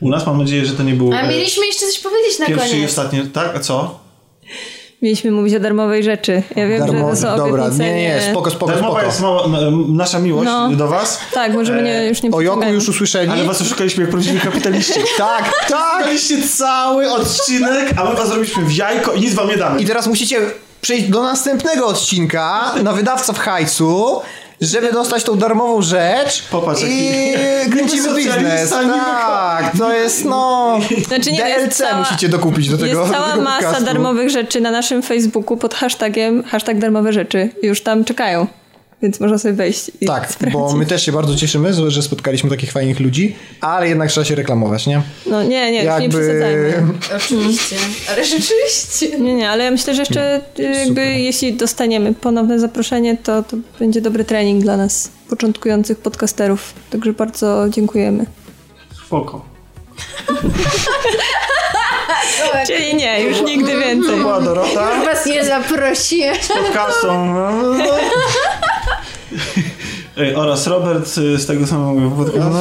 u 0.00 0.10
nas. 0.10 0.26
Mam 0.26 0.38
nadzieję, 0.38 0.66
że 0.66 0.72
to 0.72 0.82
nie 0.82 0.94
był 0.94 1.12
A 1.12 1.20
e, 1.20 1.28
mieliśmy 1.28 1.66
jeszcze 1.66 1.86
coś 1.86 1.98
powiedzieć 1.98 2.38
na 2.38 2.46
pierwszy 2.46 2.68
i 2.68 2.70
koniec. 2.70 2.90
ostatni. 2.90 3.20
Tak? 3.20 3.56
A 3.56 3.60
co? 3.60 4.00
Mieliśmy 5.04 5.30
mówić 5.30 5.54
o 5.54 5.60
darmowej 5.60 6.02
rzeczy. 6.02 6.42
Ja 6.56 6.68
wiem, 6.68 6.78
Darmo... 6.78 7.14
że 7.14 7.22
to 7.22 7.30
są 7.30 7.36
Dobra, 7.36 7.62
obietnice 7.62 7.84
nie, 7.84 7.94
nie, 7.94 8.22
spoko, 8.30 8.50
spoko, 8.50 8.72
Darmowa 8.72 8.92
spoko. 8.92 9.06
jest 9.06 9.20
mała, 9.20 9.44
nasza 9.88 10.18
miłość 10.18 10.44
No. 10.44 10.68
do 10.70 10.88
was. 10.88 11.18
Tak, 11.32 11.52
możemy 11.52 11.82
nie, 11.82 12.06
już 12.06 12.22
nie 12.22 12.30
O 12.30 12.40
Joku 12.40 12.64
już 12.64 12.88
usłyszeli? 12.88 13.30
Ale 13.30 13.44
was 13.44 13.60
oszukaliśmy 13.60 14.02
jak 14.02 14.10
prawdziwi 14.10 14.40
kapitaliści. 14.40 15.00
Tak, 15.18 15.52
tak! 15.68 16.04
Daliście 16.04 16.48
cały 16.48 17.10
odcinek, 17.10 17.90
a 17.96 18.04
my 18.04 18.14
was 18.16 18.28
zrobiliśmy 18.28 18.64
w 18.64 18.72
jajko 18.72 19.12
i 19.12 19.20
nic 19.20 19.34
wam 19.34 19.48
nie 19.48 19.56
damy. 19.56 19.80
I 19.80 19.84
teraz 19.84 20.06
musicie 20.06 20.40
przejść 20.80 21.08
do 21.08 21.22
następnego 21.22 21.86
odcinka 21.86 22.74
na 22.82 22.92
wydawca 22.92 23.32
w 23.32 23.38
hajcu, 23.38 24.20
żeby 24.60 24.92
dostać 24.92 25.24
tą 25.24 25.36
darmową 25.36 25.82
rzecz 25.82 26.48
Popatrz, 26.48 26.82
i 26.82 27.32
jaki- 27.32 27.70
kręcimy 27.72 28.14
biznes. 28.14 28.70
Tak, 28.70 29.72
to 29.78 29.92
jest 29.92 30.24
no... 30.24 30.78
Znaczy 31.06 31.32
nie, 31.32 31.38
DLC 31.38 31.76
cała- 31.76 31.98
musicie 31.98 32.28
dokupić 32.28 32.68
do 32.68 32.78
tego 32.78 33.00
Jest 33.00 33.12
cała 33.12 33.30
tego 33.30 33.42
masa 33.42 33.80
darmowych 33.80 34.30
rzeczy 34.30 34.60
na 34.60 34.70
naszym 34.70 35.02
Facebooku 35.02 35.56
pod 35.56 35.74
hashtagiem 35.74 36.42
hashtag 36.42 36.78
darmowe 36.78 37.12
rzeczy. 37.12 37.50
Już 37.62 37.82
tam 37.82 38.04
czekają, 38.04 38.46
więc 39.04 39.20
można 39.20 39.38
sobie 39.38 39.54
wejść 39.54 39.90
i 40.00 40.06
Tak, 40.06 40.30
sprawdzić. 40.32 40.60
bo 40.60 40.72
my 40.76 40.86
też 40.86 41.06
się 41.06 41.12
bardzo 41.12 41.36
cieszymy, 41.36 41.90
że 41.90 42.02
spotkaliśmy 42.02 42.50
takich 42.50 42.72
fajnych 42.72 43.00
ludzi, 43.00 43.36
ale 43.60 43.88
jednak 43.88 44.10
trzeba 44.10 44.24
się 44.24 44.34
reklamować, 44.34 44.86
nie? 44.86 45.02
No 45.26 45.42
nie, 45.42 45.72
nie, 45.72 45.84
już 45.84 46.00
nie 46.00 46.08
przesadzajmy. 46.08 46.82
Oczywiście, 47.16 47.76
ale 48.10 48.24
rzeczywiście. 48.24 49.18
Nie, 49.18 49.34
nie, 49.34 49.50
ale 49.50 49.64
ja 49.64 49.70
myślę, 49.70 49.94
że 49.94 50.02
jeszcze 50.02 50.40
jakby 50.58 51.00
jeśli 51.06 51.52
dostaniemy 51.54 52.14
ponowne 52.14 52.58
zaproszenie, 52.58 53.16
to, 53.16 53.42
to 53.42 53.56
będzie 53.78 54.00
dobry 54.00 54.24
trening 54.24 54.62
dla 54.62 54.76
nas, 54.76 55.10
początkujących 55.30 55.98
podcasterów. 55.98 56.72
Także 56.90 57.12
bardzo 57.12 57.64
dziękujemy. 57.68 58.26
Spoko. 59.06 59.44
Czyli 62.66 62.94
nie, 62.94 63.22
już 63.22 63.40
nigdy 63.42 63.72
To 63.72 63.78
więcej. 63.78 64.16
była 64.16 64.40
Dorota 64.40 65.04
Was 65.04 65.26
nie 65.26 65.44
zaprosiłem. 65.44 66.36
z 66.42 66.48
podcastą. 66.48 67.34
Oraz 70.42 70.66
Robert 70.66 71.18
y, 71.18 71.38
z 71.38 71.46
tego 71.46 71.66
samego 71.66 72.10
podcastu. 72.10 72.58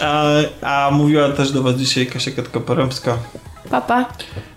A, 0.00 0.24
a 0.62 0.90
mówiła 0.90 1.28
też 1.28 1.52
do 1.52 1.62
was 1.62 1.76
dzisiaj 1.76 2.06
Kasia 2.06 2.30
Katka-Porębska 2.30 3.16
Papa. 3.70 4.08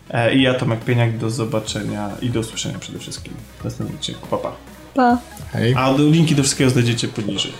e, 0.09 0.35
i 0.35 0.41
ja 0.41 0.53
Tomek 0.53 0.79
Pieniak. 0.79 1.17
Do 1.17 1.29
zobaczenia 1.29 2.09
i 2.21 2.29
do 2.29 2.39
usłyszenia 2.39 2.79
przede 2.79 2.99
wszystkim 2.99 3.33
w 3.59 3.63
następnym 3.63 3.97
odcinku. 3.97 4.27
Papa. 4.27 4.51
Pa. 4.93 5.17
Hej. 5.53 5.73
A 5.77 5.91
linki 5.97 6.35
do 6.35 6.43
wszystkiego 6.43 6.69
znajdziecie 6.69 7.07
poniżej. 7.07 7.53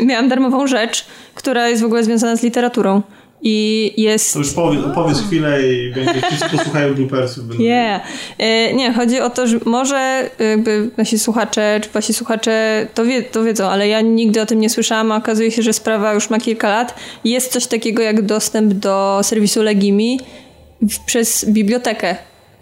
Miałam 0.00 0.28
darmową 0.28 0.66
rzecz, 0.66 1.06
która 1.34 1.68
jest 1.68 1.82
w 1.82 1.84
ogóle 1.84 2.04
związana 2.04 2.36
z 2.36 2.42
literaturą. 2.42 3.02
I 3.42 3.92
jest. 3.96 4.32
To 4.32 4.38
już 4.38 4.52
powiedz, 4.52 4.80
powiedz 4.94 5.18
chwilę 5.22 5.72
i 5.72 5.92
będzie 5.92 6.22
co 6.38 6.56
posłuchają 6.56 6.94
bloopersów. 6.94 7.58
Nie, 7.58 8.00
E, 8.38 8.74
nie, 8.74 8.92
chodzi 8.92 9.20
o 9.20 9.30
to, 9.30 9.46
że 9.46 9.58
może 9.64 10.30
jakby 10.50 10.90
nasi 10.96 11.18
słuchacze, 11.18 11.80
czy 11.82 11.90
wasi 11.90 12.14
słuchacze 12.14 12.86
to, 12.94 13.04
wie, 13.04 13.22
to 13.22 13.44
wiedzą, 13.44 13.66
ale 13.66 13.88
ja 13.88 14.00
nigdy 14.00 14.40
o 14.40 14.46
tym 14.46 14.60
nie 14.60 14.70
słyszałam, 14.70 15.12
a 15.12 15.16
okazuje 15.16 15.50
się, 15.50 15.62
że 15.62 15.72
sprawa 15.72 16.14
już 16.14 16.30
ma 16.30 16.38
kilka 16.38 16.68
lat. 16.68 16.94
Jest 17.24 17.52
coś 17.52 17.66
takiego 17.66 18.02
jak 18.02 18.22
dostęp 18.22 18.72
do 18.74 19.20
serwisu 19.22 19.62
Legimi 19.62 20.20
przez 21.06 21.44
bibliotekę, 21.50 22.16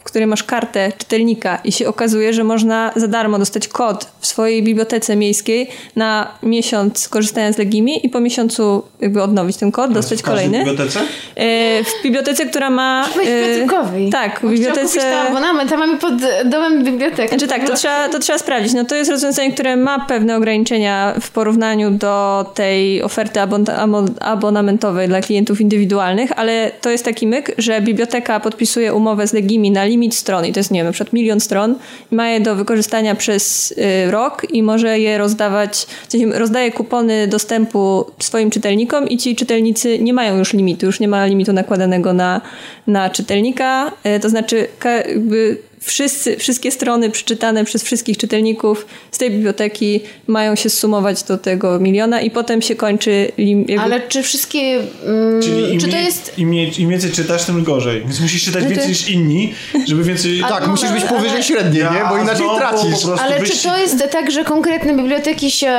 w 0.04 0.06
której 0.06 0.26
masz 0.26 0.42
kartę 0.42 0.92
czytelnika 0.98 1.58
i 1.64 1.72
się 1.72 1.88
okazuje, 1.88 2.32
że 2.32 2.44
można 2.44 2.92
za 2.96 3.08
darmo 3.08 3.38
dostać 3.38 3.68
kod 3.68 4.06
w 4.20 4.26
swojej 4.26 4.62
bibliotece 4.62 5.16
miejskiej 5.16 5.68
na 5.96 6.28
miesiąc 6.42 7.08
korzystając 7.08 7.56
z 7.56 7.58
Legimi 7.58 8.06
i 8.06 8.10
po 8.10 8.20
miesiącu 8.20 8.82
jakby 9.00 9.22
odnowić 9.22 9.56
ten 9.56 9.72
kod, 9.72 9.92
dostać 9.92 10.18
W 10.18 10.22
kolejny. 10.22 10.58
bibliotece? 10.58 11.00
E, 11.36 11.84
w 11.84 12.02
bibliotece, 12.02 12.46
która 12.46 12.70
ma... 12.70 13.08
E, 13.26 13.50
bibliotekowej. 13.50 14.10
Tak, 14.10 14.40
w 14.40 14.50
bibliotece... 14.50 15.00
tam 15.00 15.26
abonament, 15.26 15.72
a 15.72 15.76
mamy 15.76 15.98
pod 15.98 16.14
domem 16.44 16.84
bibliotekę. 16.84 17.28
Znaczy 17.28 17.46
tak, 17.46 17.66
to 17.66 17.74
trzeba, 17.74 18.08
to 18.08 18.18
trzeba 18.18 18.38
sprawdzić. 18.38 18.72
No 18.72 18.84
to 18.84 18.94
jest 18.94 19.10
rozwiązanie, 19.10 19.52
które 19.52 19.76
ma 19.76 20.00
pewne 20.06 20.36
ograniczenia 20.36 21.14
w 21.20 21.30
porównaniu 21.30 21.90
do 21.90 22.46
tej 22.54 23.02
oferty 23.02 23.40
abon- 23.40 24.14
abonamentowej 24.20 25.08
dla 25.08 25.20
klientów 25.20 25.60
indywidualnych, 25.60 26.30
ale 26.36 26.70
to 26.80 26.90
jest 26.90 27.04
taki 27.04 27.26
myk, 27.26 27.54
że 27.58 27.80
biblioteka 27.80 28.40
podpisuje 28.40 28.94
umowę 28.94 29.26
z 29.26 29.32
Legimi 29.32 29.70
na 29.70 29.86
limit 29.94 30.14
stron 30.14 30.46
i 30.46 30.52
to 30.52 30.60
jest, 30.60 30.70
nie 30.70 30.80
wiem, 30.80 30.86
na 30.86 30.92
przykład 30.92 31.12
milion 31.12 31.40
stron 31.40 31.74
i 32.12 32.14
ma 32.14 32.28
je 32.28 32.40
do 32.40 32.54
wykorzystania 32.56 33.14
przez 33.14 33.72
y, 33.72 34.10
rok 34.10 34.46
i 34.50 34.62
może 34.62 34.98
je 34.98 35.18
rozdawać, 35.18 35.86
w 36.08 36.12
sensie 36.12 36.38
rozdaje 36.38 36.72
kupony 36.72 37.28
dostępu 37.28 38.04
swoim 38.18 38.50
czytelnikom 38.50 39.08
i 39.08 39.18
ci 39.18 39.36
czytelnicy 39.36 39.98
nie 39.98 40.12
mają 40.12 40.38
już 40.38 40.52
limitu, 40.52 40.86
już 40.86 41.00
nie 41.00 41.08
ma 41.08 41.26
limitu 41.26 41.52
nakładanego 41.52 42.12
na, 42.12 42.40
na 42.86 43.10
czytelnika, 43.10 43.92
y, 44.16 44.20
to 44.20 44.28
znaczy 44.28 44.68
jakby 44.84 45.58
wszyscy, 45.84 46.36
wszystkie 46.36 46.70
strony 46.70 47.10
przeczytane 47.10 47.64
przez 47.64 47.82
wszystkich 47.82 48.18
czytelników 48.18 48.86
z 49.12 49.18
tej 49.18 49.30
biblioteki 49.30 50.00
mają 50.26 50.54
się 50.56 50.70
sumować 50.70 51.22
do 51.22 51.38
tego 51.38 51.80
miliona 51.80 52.20
i 52.20 52.30
potem 52.30 52.62
się 52.62 52.74
kończy 52.76 53.32
lim, 53.38 53.58
jakby, 53.68 53.84
Ale 53.84 54.00
czy 54.00 54.22
wszystkie... 54.22 54.58
Mm, 55.06 55.42
Czyli 55.42 55.72
im, 55.74 55.80
czy 55.80 55.88
to 55.88 55.96
jest... 55.96 56.38
im, 56.38 56.54
im 56.78 56.90
więcej 56.90 57.10
czytasz, 57.10 57.44
tym 57.44 57.64
gorzej. 57.64 58.00
Więc 58.00 58.20
musisz 58.20 58.44
czytać 58.44 58.62
No 58.62 58.68
to- 58.68 58.74
więcej 58.74 58.88
niż 58.88 59.08
inni, 59.10 59.54
żeby 59.88 60.04
więcej... 60.04 60.42
Ale 60.42 60.52
Tak, 60.60 60.66
musisz 60.68 60.92
być 60.92 61.02
ale- 61.02 61.10
powyżej 61.18 61.42
średniej, 61.42 61.82
nie? 61.82 62.00
Bo 62.10 62.16
inaczej 62.18 62.36
znowu 62.36 62.58
tracisz. 62.58 62.80
po 63.00 63.06
prostu 63.06 63.24
Ale 63.26 63.38
wyścig. 63.40 63.58
czy 63.58 63.68
to 63.68 63.78
jest 63.78 64.04
tak, 64.12 64.30
że 64.30 64.44
konkretne 64.44 64.96
biblioteki 64.96 65.50
się 65.50 65.72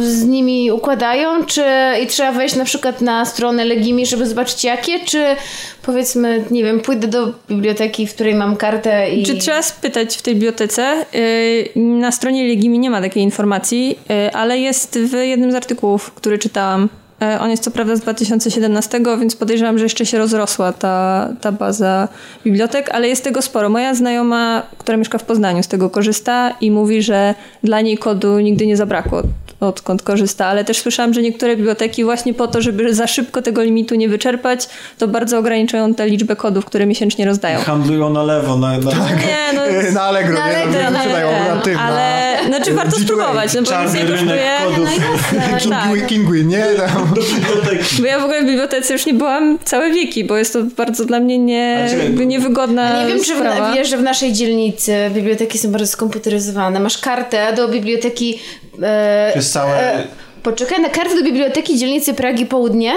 z 0.00 0.24
nimi 0.24 0.72
układają, 0.72 1.44
czy 1.44 1.64
i 2.02 2.06
trzeba 2.06 2.32
wejść 2.32 2.54
na 2.56 2.64
przykład 2.64 3.00
na 3.00 3.24
stronę 3.24 3.64
Legimi, 3.64 4.06
żeby 4.06 4.26
zobaczyć 4.26 4.64
jakie, 4.64 5.00
czy 5.04 5.24
powiedzmy, 5.82 6.44
nie 6.50 6.64
wiem, 6.64 6.80
pójdę 6.80 7.08
do 7.08 7.32
biblioteki, 7.50 8.06
w 8.06 8.14
której 8.14 8.34
mam 8.34 8.56
kartę 8.56 9.10
i... 9.10 9.22
Czy 9.26 9.38
trzeba 9.44 9.62
spytać 9.62 10.16
w 10.16 10.22
tej 10.22 10.34
bibliotece? 10.34 11.06
Yy, 11.76 11.82
Na 11.82 12.12
stronie 12.12 12.48
Legimi 12.48 12.78
nie 12.78 12.90
ma 12.90 13.00
takiej 13.00 13.22
informacji, 13.22 13.98
yy, 14.08 14.32
ale 14.32 14.58
jest 14.58 14.98
w 14.98 15.12
jednym 15.12 15.52
z 15.52 15.54
artykułów, 15.54 16.12
który 16.12 16.38
czytałam. 16.38 16.88
Yy, 17.20 17.40
On 17.40 17.50
jest 17.50 17.62
co 17.62 17.70
prawda 17.70 17.96
z 17.96 18.00
2017, 18.00 19.00
więc 19.20 19.36
podejrzewam, 19.36 19.78
że 19.78 19.84
jeszcze 19.84 20.06
się 20.06 20.18
rozrosła 20.18 20.72
ta, 20.72 21.28
ta 21.40 21.52
baza 21.52 22.08
bibliotek, 22.44 22.90
ale 22.90 23.08
jest 23.08 23.24
tego 23.24 23.42
sporo. 23.42 23.68
Moja 23.68 23.94
znajoma, 23.94 24.62
która 24.78 24.96
mieszka 24.96 25.18
w 25.18 25.24
Poznaniu, 25.24 25.62
z 25.62 25.68
tego 25.68 25.90
korzysta 25.90 26.54
i 26.60 26.70
mówi, 26.70 27.02
że 27.02 27.34
dla 27.62 27.80
niej 27.80 27.98
kodu 27.98 28.38
nigdy 28.38 28.66
nie 28.66 28.76
zabrakło 28.76 29.22
odkąd 29.60 30.02
korzysta, 30.02 30.46
ale 30.46 30.64
też 30.64 30.78
słyszałam, 30.78 31.14
że 31.14 31.22
niektóre 31.22 31.56
biblioteki 31.56 32.04
właśnie 32.04 32.34
po 32.34 32.46
to, 32.46 32.62
żeby 32.62 32.94
za 32.94 33.06
szybko 33.06 33.42
tego 33.42 33.62
limitu 33.62 33.94
nie 33.94 34.08
wyczerpać, 34.08 34.68
to 34.98 35.08
bardzo 35.08 35.38
ograniczają 35.38 35.94
tę 35.94 36.08
liczbę 36.08 36.36
kodów, 36.36 36.64
które 36.64 36.86
miesięcznie 36.86 37.24
rozdają. 37.26 37.60
Handlują 37.60 38.10
na 38.10 38.22
lewo. 38.22 38.56
Na, 38.58 38.68
na... 38.68 38.76
Nie, 38.76 39.52
no, 39.54 39.60
Na 39.94 40.02
Allegro, 40.02 40.38
Na 40.38 40.48
nie? 40.48 40.56
Allegro, 40.56 40.82
Na, 40.82 40.90
na 40.90 40.98
sprzedają 40.98 41.28
ale, 41.28 41.54
na 41.54 41.60
tym, 41.60 41.78
ale 41.78 42.24
znaczy 42.46 42.74
warto 42.74 42.96
G2A. 42.96 43.02
spróbować, 43.04 43.54
no 43.54 43.62
bo 43.62 43.84
nic 43.84 43.94
nie 43.94 44.00
kosztuje. 44.00 44.50
kodów 44.64 44.88
na 45.32 45.76
tak. 45.76 45.92
Kingwin, 45.92 46.06
Kingwin, 46.06 46.48
nie? 46.48 46.64
Tam. 46.76 47.14
do 47.14 47.22
biblioteki. 47.34 48.02
Bo 48.02 48.06
ja 48.06 48.18
w 48.18 48.24
ogóle 48.24 48.42
w 48.42 48.46
bibliotece 48.46 48.92
już 48.92 49.06
nie 49.06 49.14
byłam 49.14 49.58
całe 49.64 49.90
wieki, 49.90 50.24
bo 50.24 50.36
jest 50.36 50.52
to 50.52 50.62
bardzo 50.76 51.04
dla 51.04 51.20
mnie 51.20 51.38
nie, 51.38 51.88
niewygodna 52.26 53.02
Nie 53.02 53.08
wiem, 53.08 53.24
czy 53.24 53.34
w, 53.34 53.42
wiesz, 53.74 53.88
że 53.88 53.96
w 53.96 54.02
naszej 54.02 54.32
dzielnicy 54.32 54.94
biblioteki 55.14 55.58
są 55.58 55.70
bardzo 55.72 55.86
skomputeryzowane. 55.86 56.80
Masz 56.80 56.98
kartę 56.98 57.52
do 57.56 57.68
biblioteki... 57.68 58.40
E, 58.82 59.32
Jest 59.44 59.52
całe... 59.52 59.94
e, 59.94 60.06
poczekaj, 60.42 60.80
na 60.80 60.88
kartę 60.88 61.14
do 61.16 61.22
biblioteki 61.22 61.78
dzielnicy 61.78 62.14
Pragi 62.14 62.46
Południe 62.46 62.92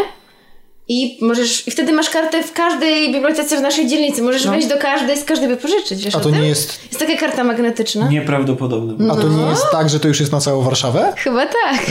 i 0.87 1.17
możesz... 1.21 1.67
I 1.67 1.71
wtedy 1.71 1.93
masz 1.93 2.09
kartę 2.09 2.43
w 2.43 2.53
każdej 2.53 3.13
bibliotece 3.13 3.57
w 3.57 3.61
naszej 3.61 3.87
dzielnicy. 3.87 4.21
Możesz 4.21 4.47
wejść 4.47 4.67
do 4.67 4.77
każdej, 4.77 5.17
z 5.17 5.23
każdej 5.23 5.47
wypożyczyć, 5.47 6.03
wiesz 6.03 6.15
A 6.15 6.19
to 6.19 6.29
nie 6.29 6.47
jest... 6.47 6.79
Jest 6.85 6.99
taka 6.99 7.15
karta 7.17 7.43
magnetyczna. 7.43 8.07
Nieprawdopodobne. 8.07 9.11
A 9.11 9.15
to 9.15 9.27
nie 9.29 9.43
jest 9.43 9.63
tak, 9.71 9.89
że 9.89 9.99
to 9.99 10.07
już 10.07 10.19
jest 10.19 10.31
na 10.31 10.39
całą 10.39 10.63
Warszawę? 10.63 11.13
Chyba 11.17 11.45
tak. 11.45 11.85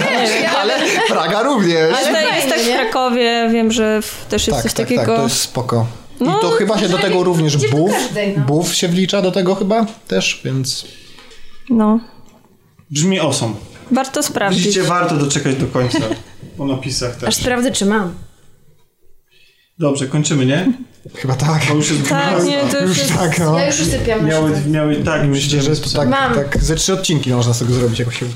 Ale 0.60 0.74
Praga 1.08 1.42
również. 1.42 1.96
Ale 2.06 2.22
to 2.22 2.34
jest 2.34 2.48
tak 2.48 2.60
w? 2.60 2.72
Krakowie, 2.72 3.48
wiem, 3.52 3.72
że 3.72 4.00
też 4.28 4.46
jest 4.46 4.56
Tak, 4.56 4.62
coś 4.62 4.72
tak, 4.72 4.86
takiego. 4.86 5.06
tak, 5.06 5.16
to 5.16 5.22
jest 5.22 5.40
spoko. 5.40 5.86
I 6.20 6.24
No, 6.24 6.38
to 6.38 6.50
chyba 6.50 6.78
się 6.78 6.88
do 6.88 6.98
tego 6.98 7.24
również 7.24 7.56
BUF, 7.56 7.92
no. 8.36 8.44
BUF 8.44 8.74
się 8.74 8.88
wlicza 8.88 9.22
do 9.22 9.32
tego 9.32 9.54
chyba 9.54 9.86
też, 10.08 10.40
więc... 10.44 10.86
No, 11.70 12.00
Brzmi 12.90 13.20
awesome. 13.20 13.54
Warto 13.90 14.22
sprawdzić. 14.22 14.62
Widzicie, 14.62 14.82
warto 14.82 15.16
doczekać 15.16 15.56
do 15.56 15.66
końca. 15.66 15.98
Po 16.56 16.66
napisach 16.66 17.14
Aż 17.14 17.20
też. 17.20 17.34
sprawdzę, 17.36 17.70
czy 17.72 17.86
mam. 17.86 18.14
Dobrze, 19.78 20.06
kończymy, 20.08 20.46
nie? 20.46 20.72
Chyba 21.14 21.34
tak. 21.34 21.62
Bo 21.68 21.74
już 21.74 21.90
jest 21.90 22.08
Tak, 22.08 22.44
nie, 22.44 22.58
to 22.60 22.80
już 22.80 22.88
Już 22.88 22.98
jest... 22.98 23.14
tak, 23.18 23.38
no. 23.38 23.58
Ja 23.58 23.66
już 23.66 23.80
usypiam. 23.80 24.26
Miały, 24.26 24.50
miały, 24.68 24.96
tak, 24.96 25.26
Myślę, 25.26 25.62
że 25.62 25.76
to 25.76 25.90
tak, 25.90 26.08
Mam. 26.08 26.34
tak 26.34 26.62
ze 26.62 26.74
trzy 26.76 26.92
odcinki 26.92 27.30
można 27.30 27.54
z 27.54 27.58
tego 27.58 27.72
zrobić, 27.74 27.98
jak 27.98 28.12
się 28.14 28.26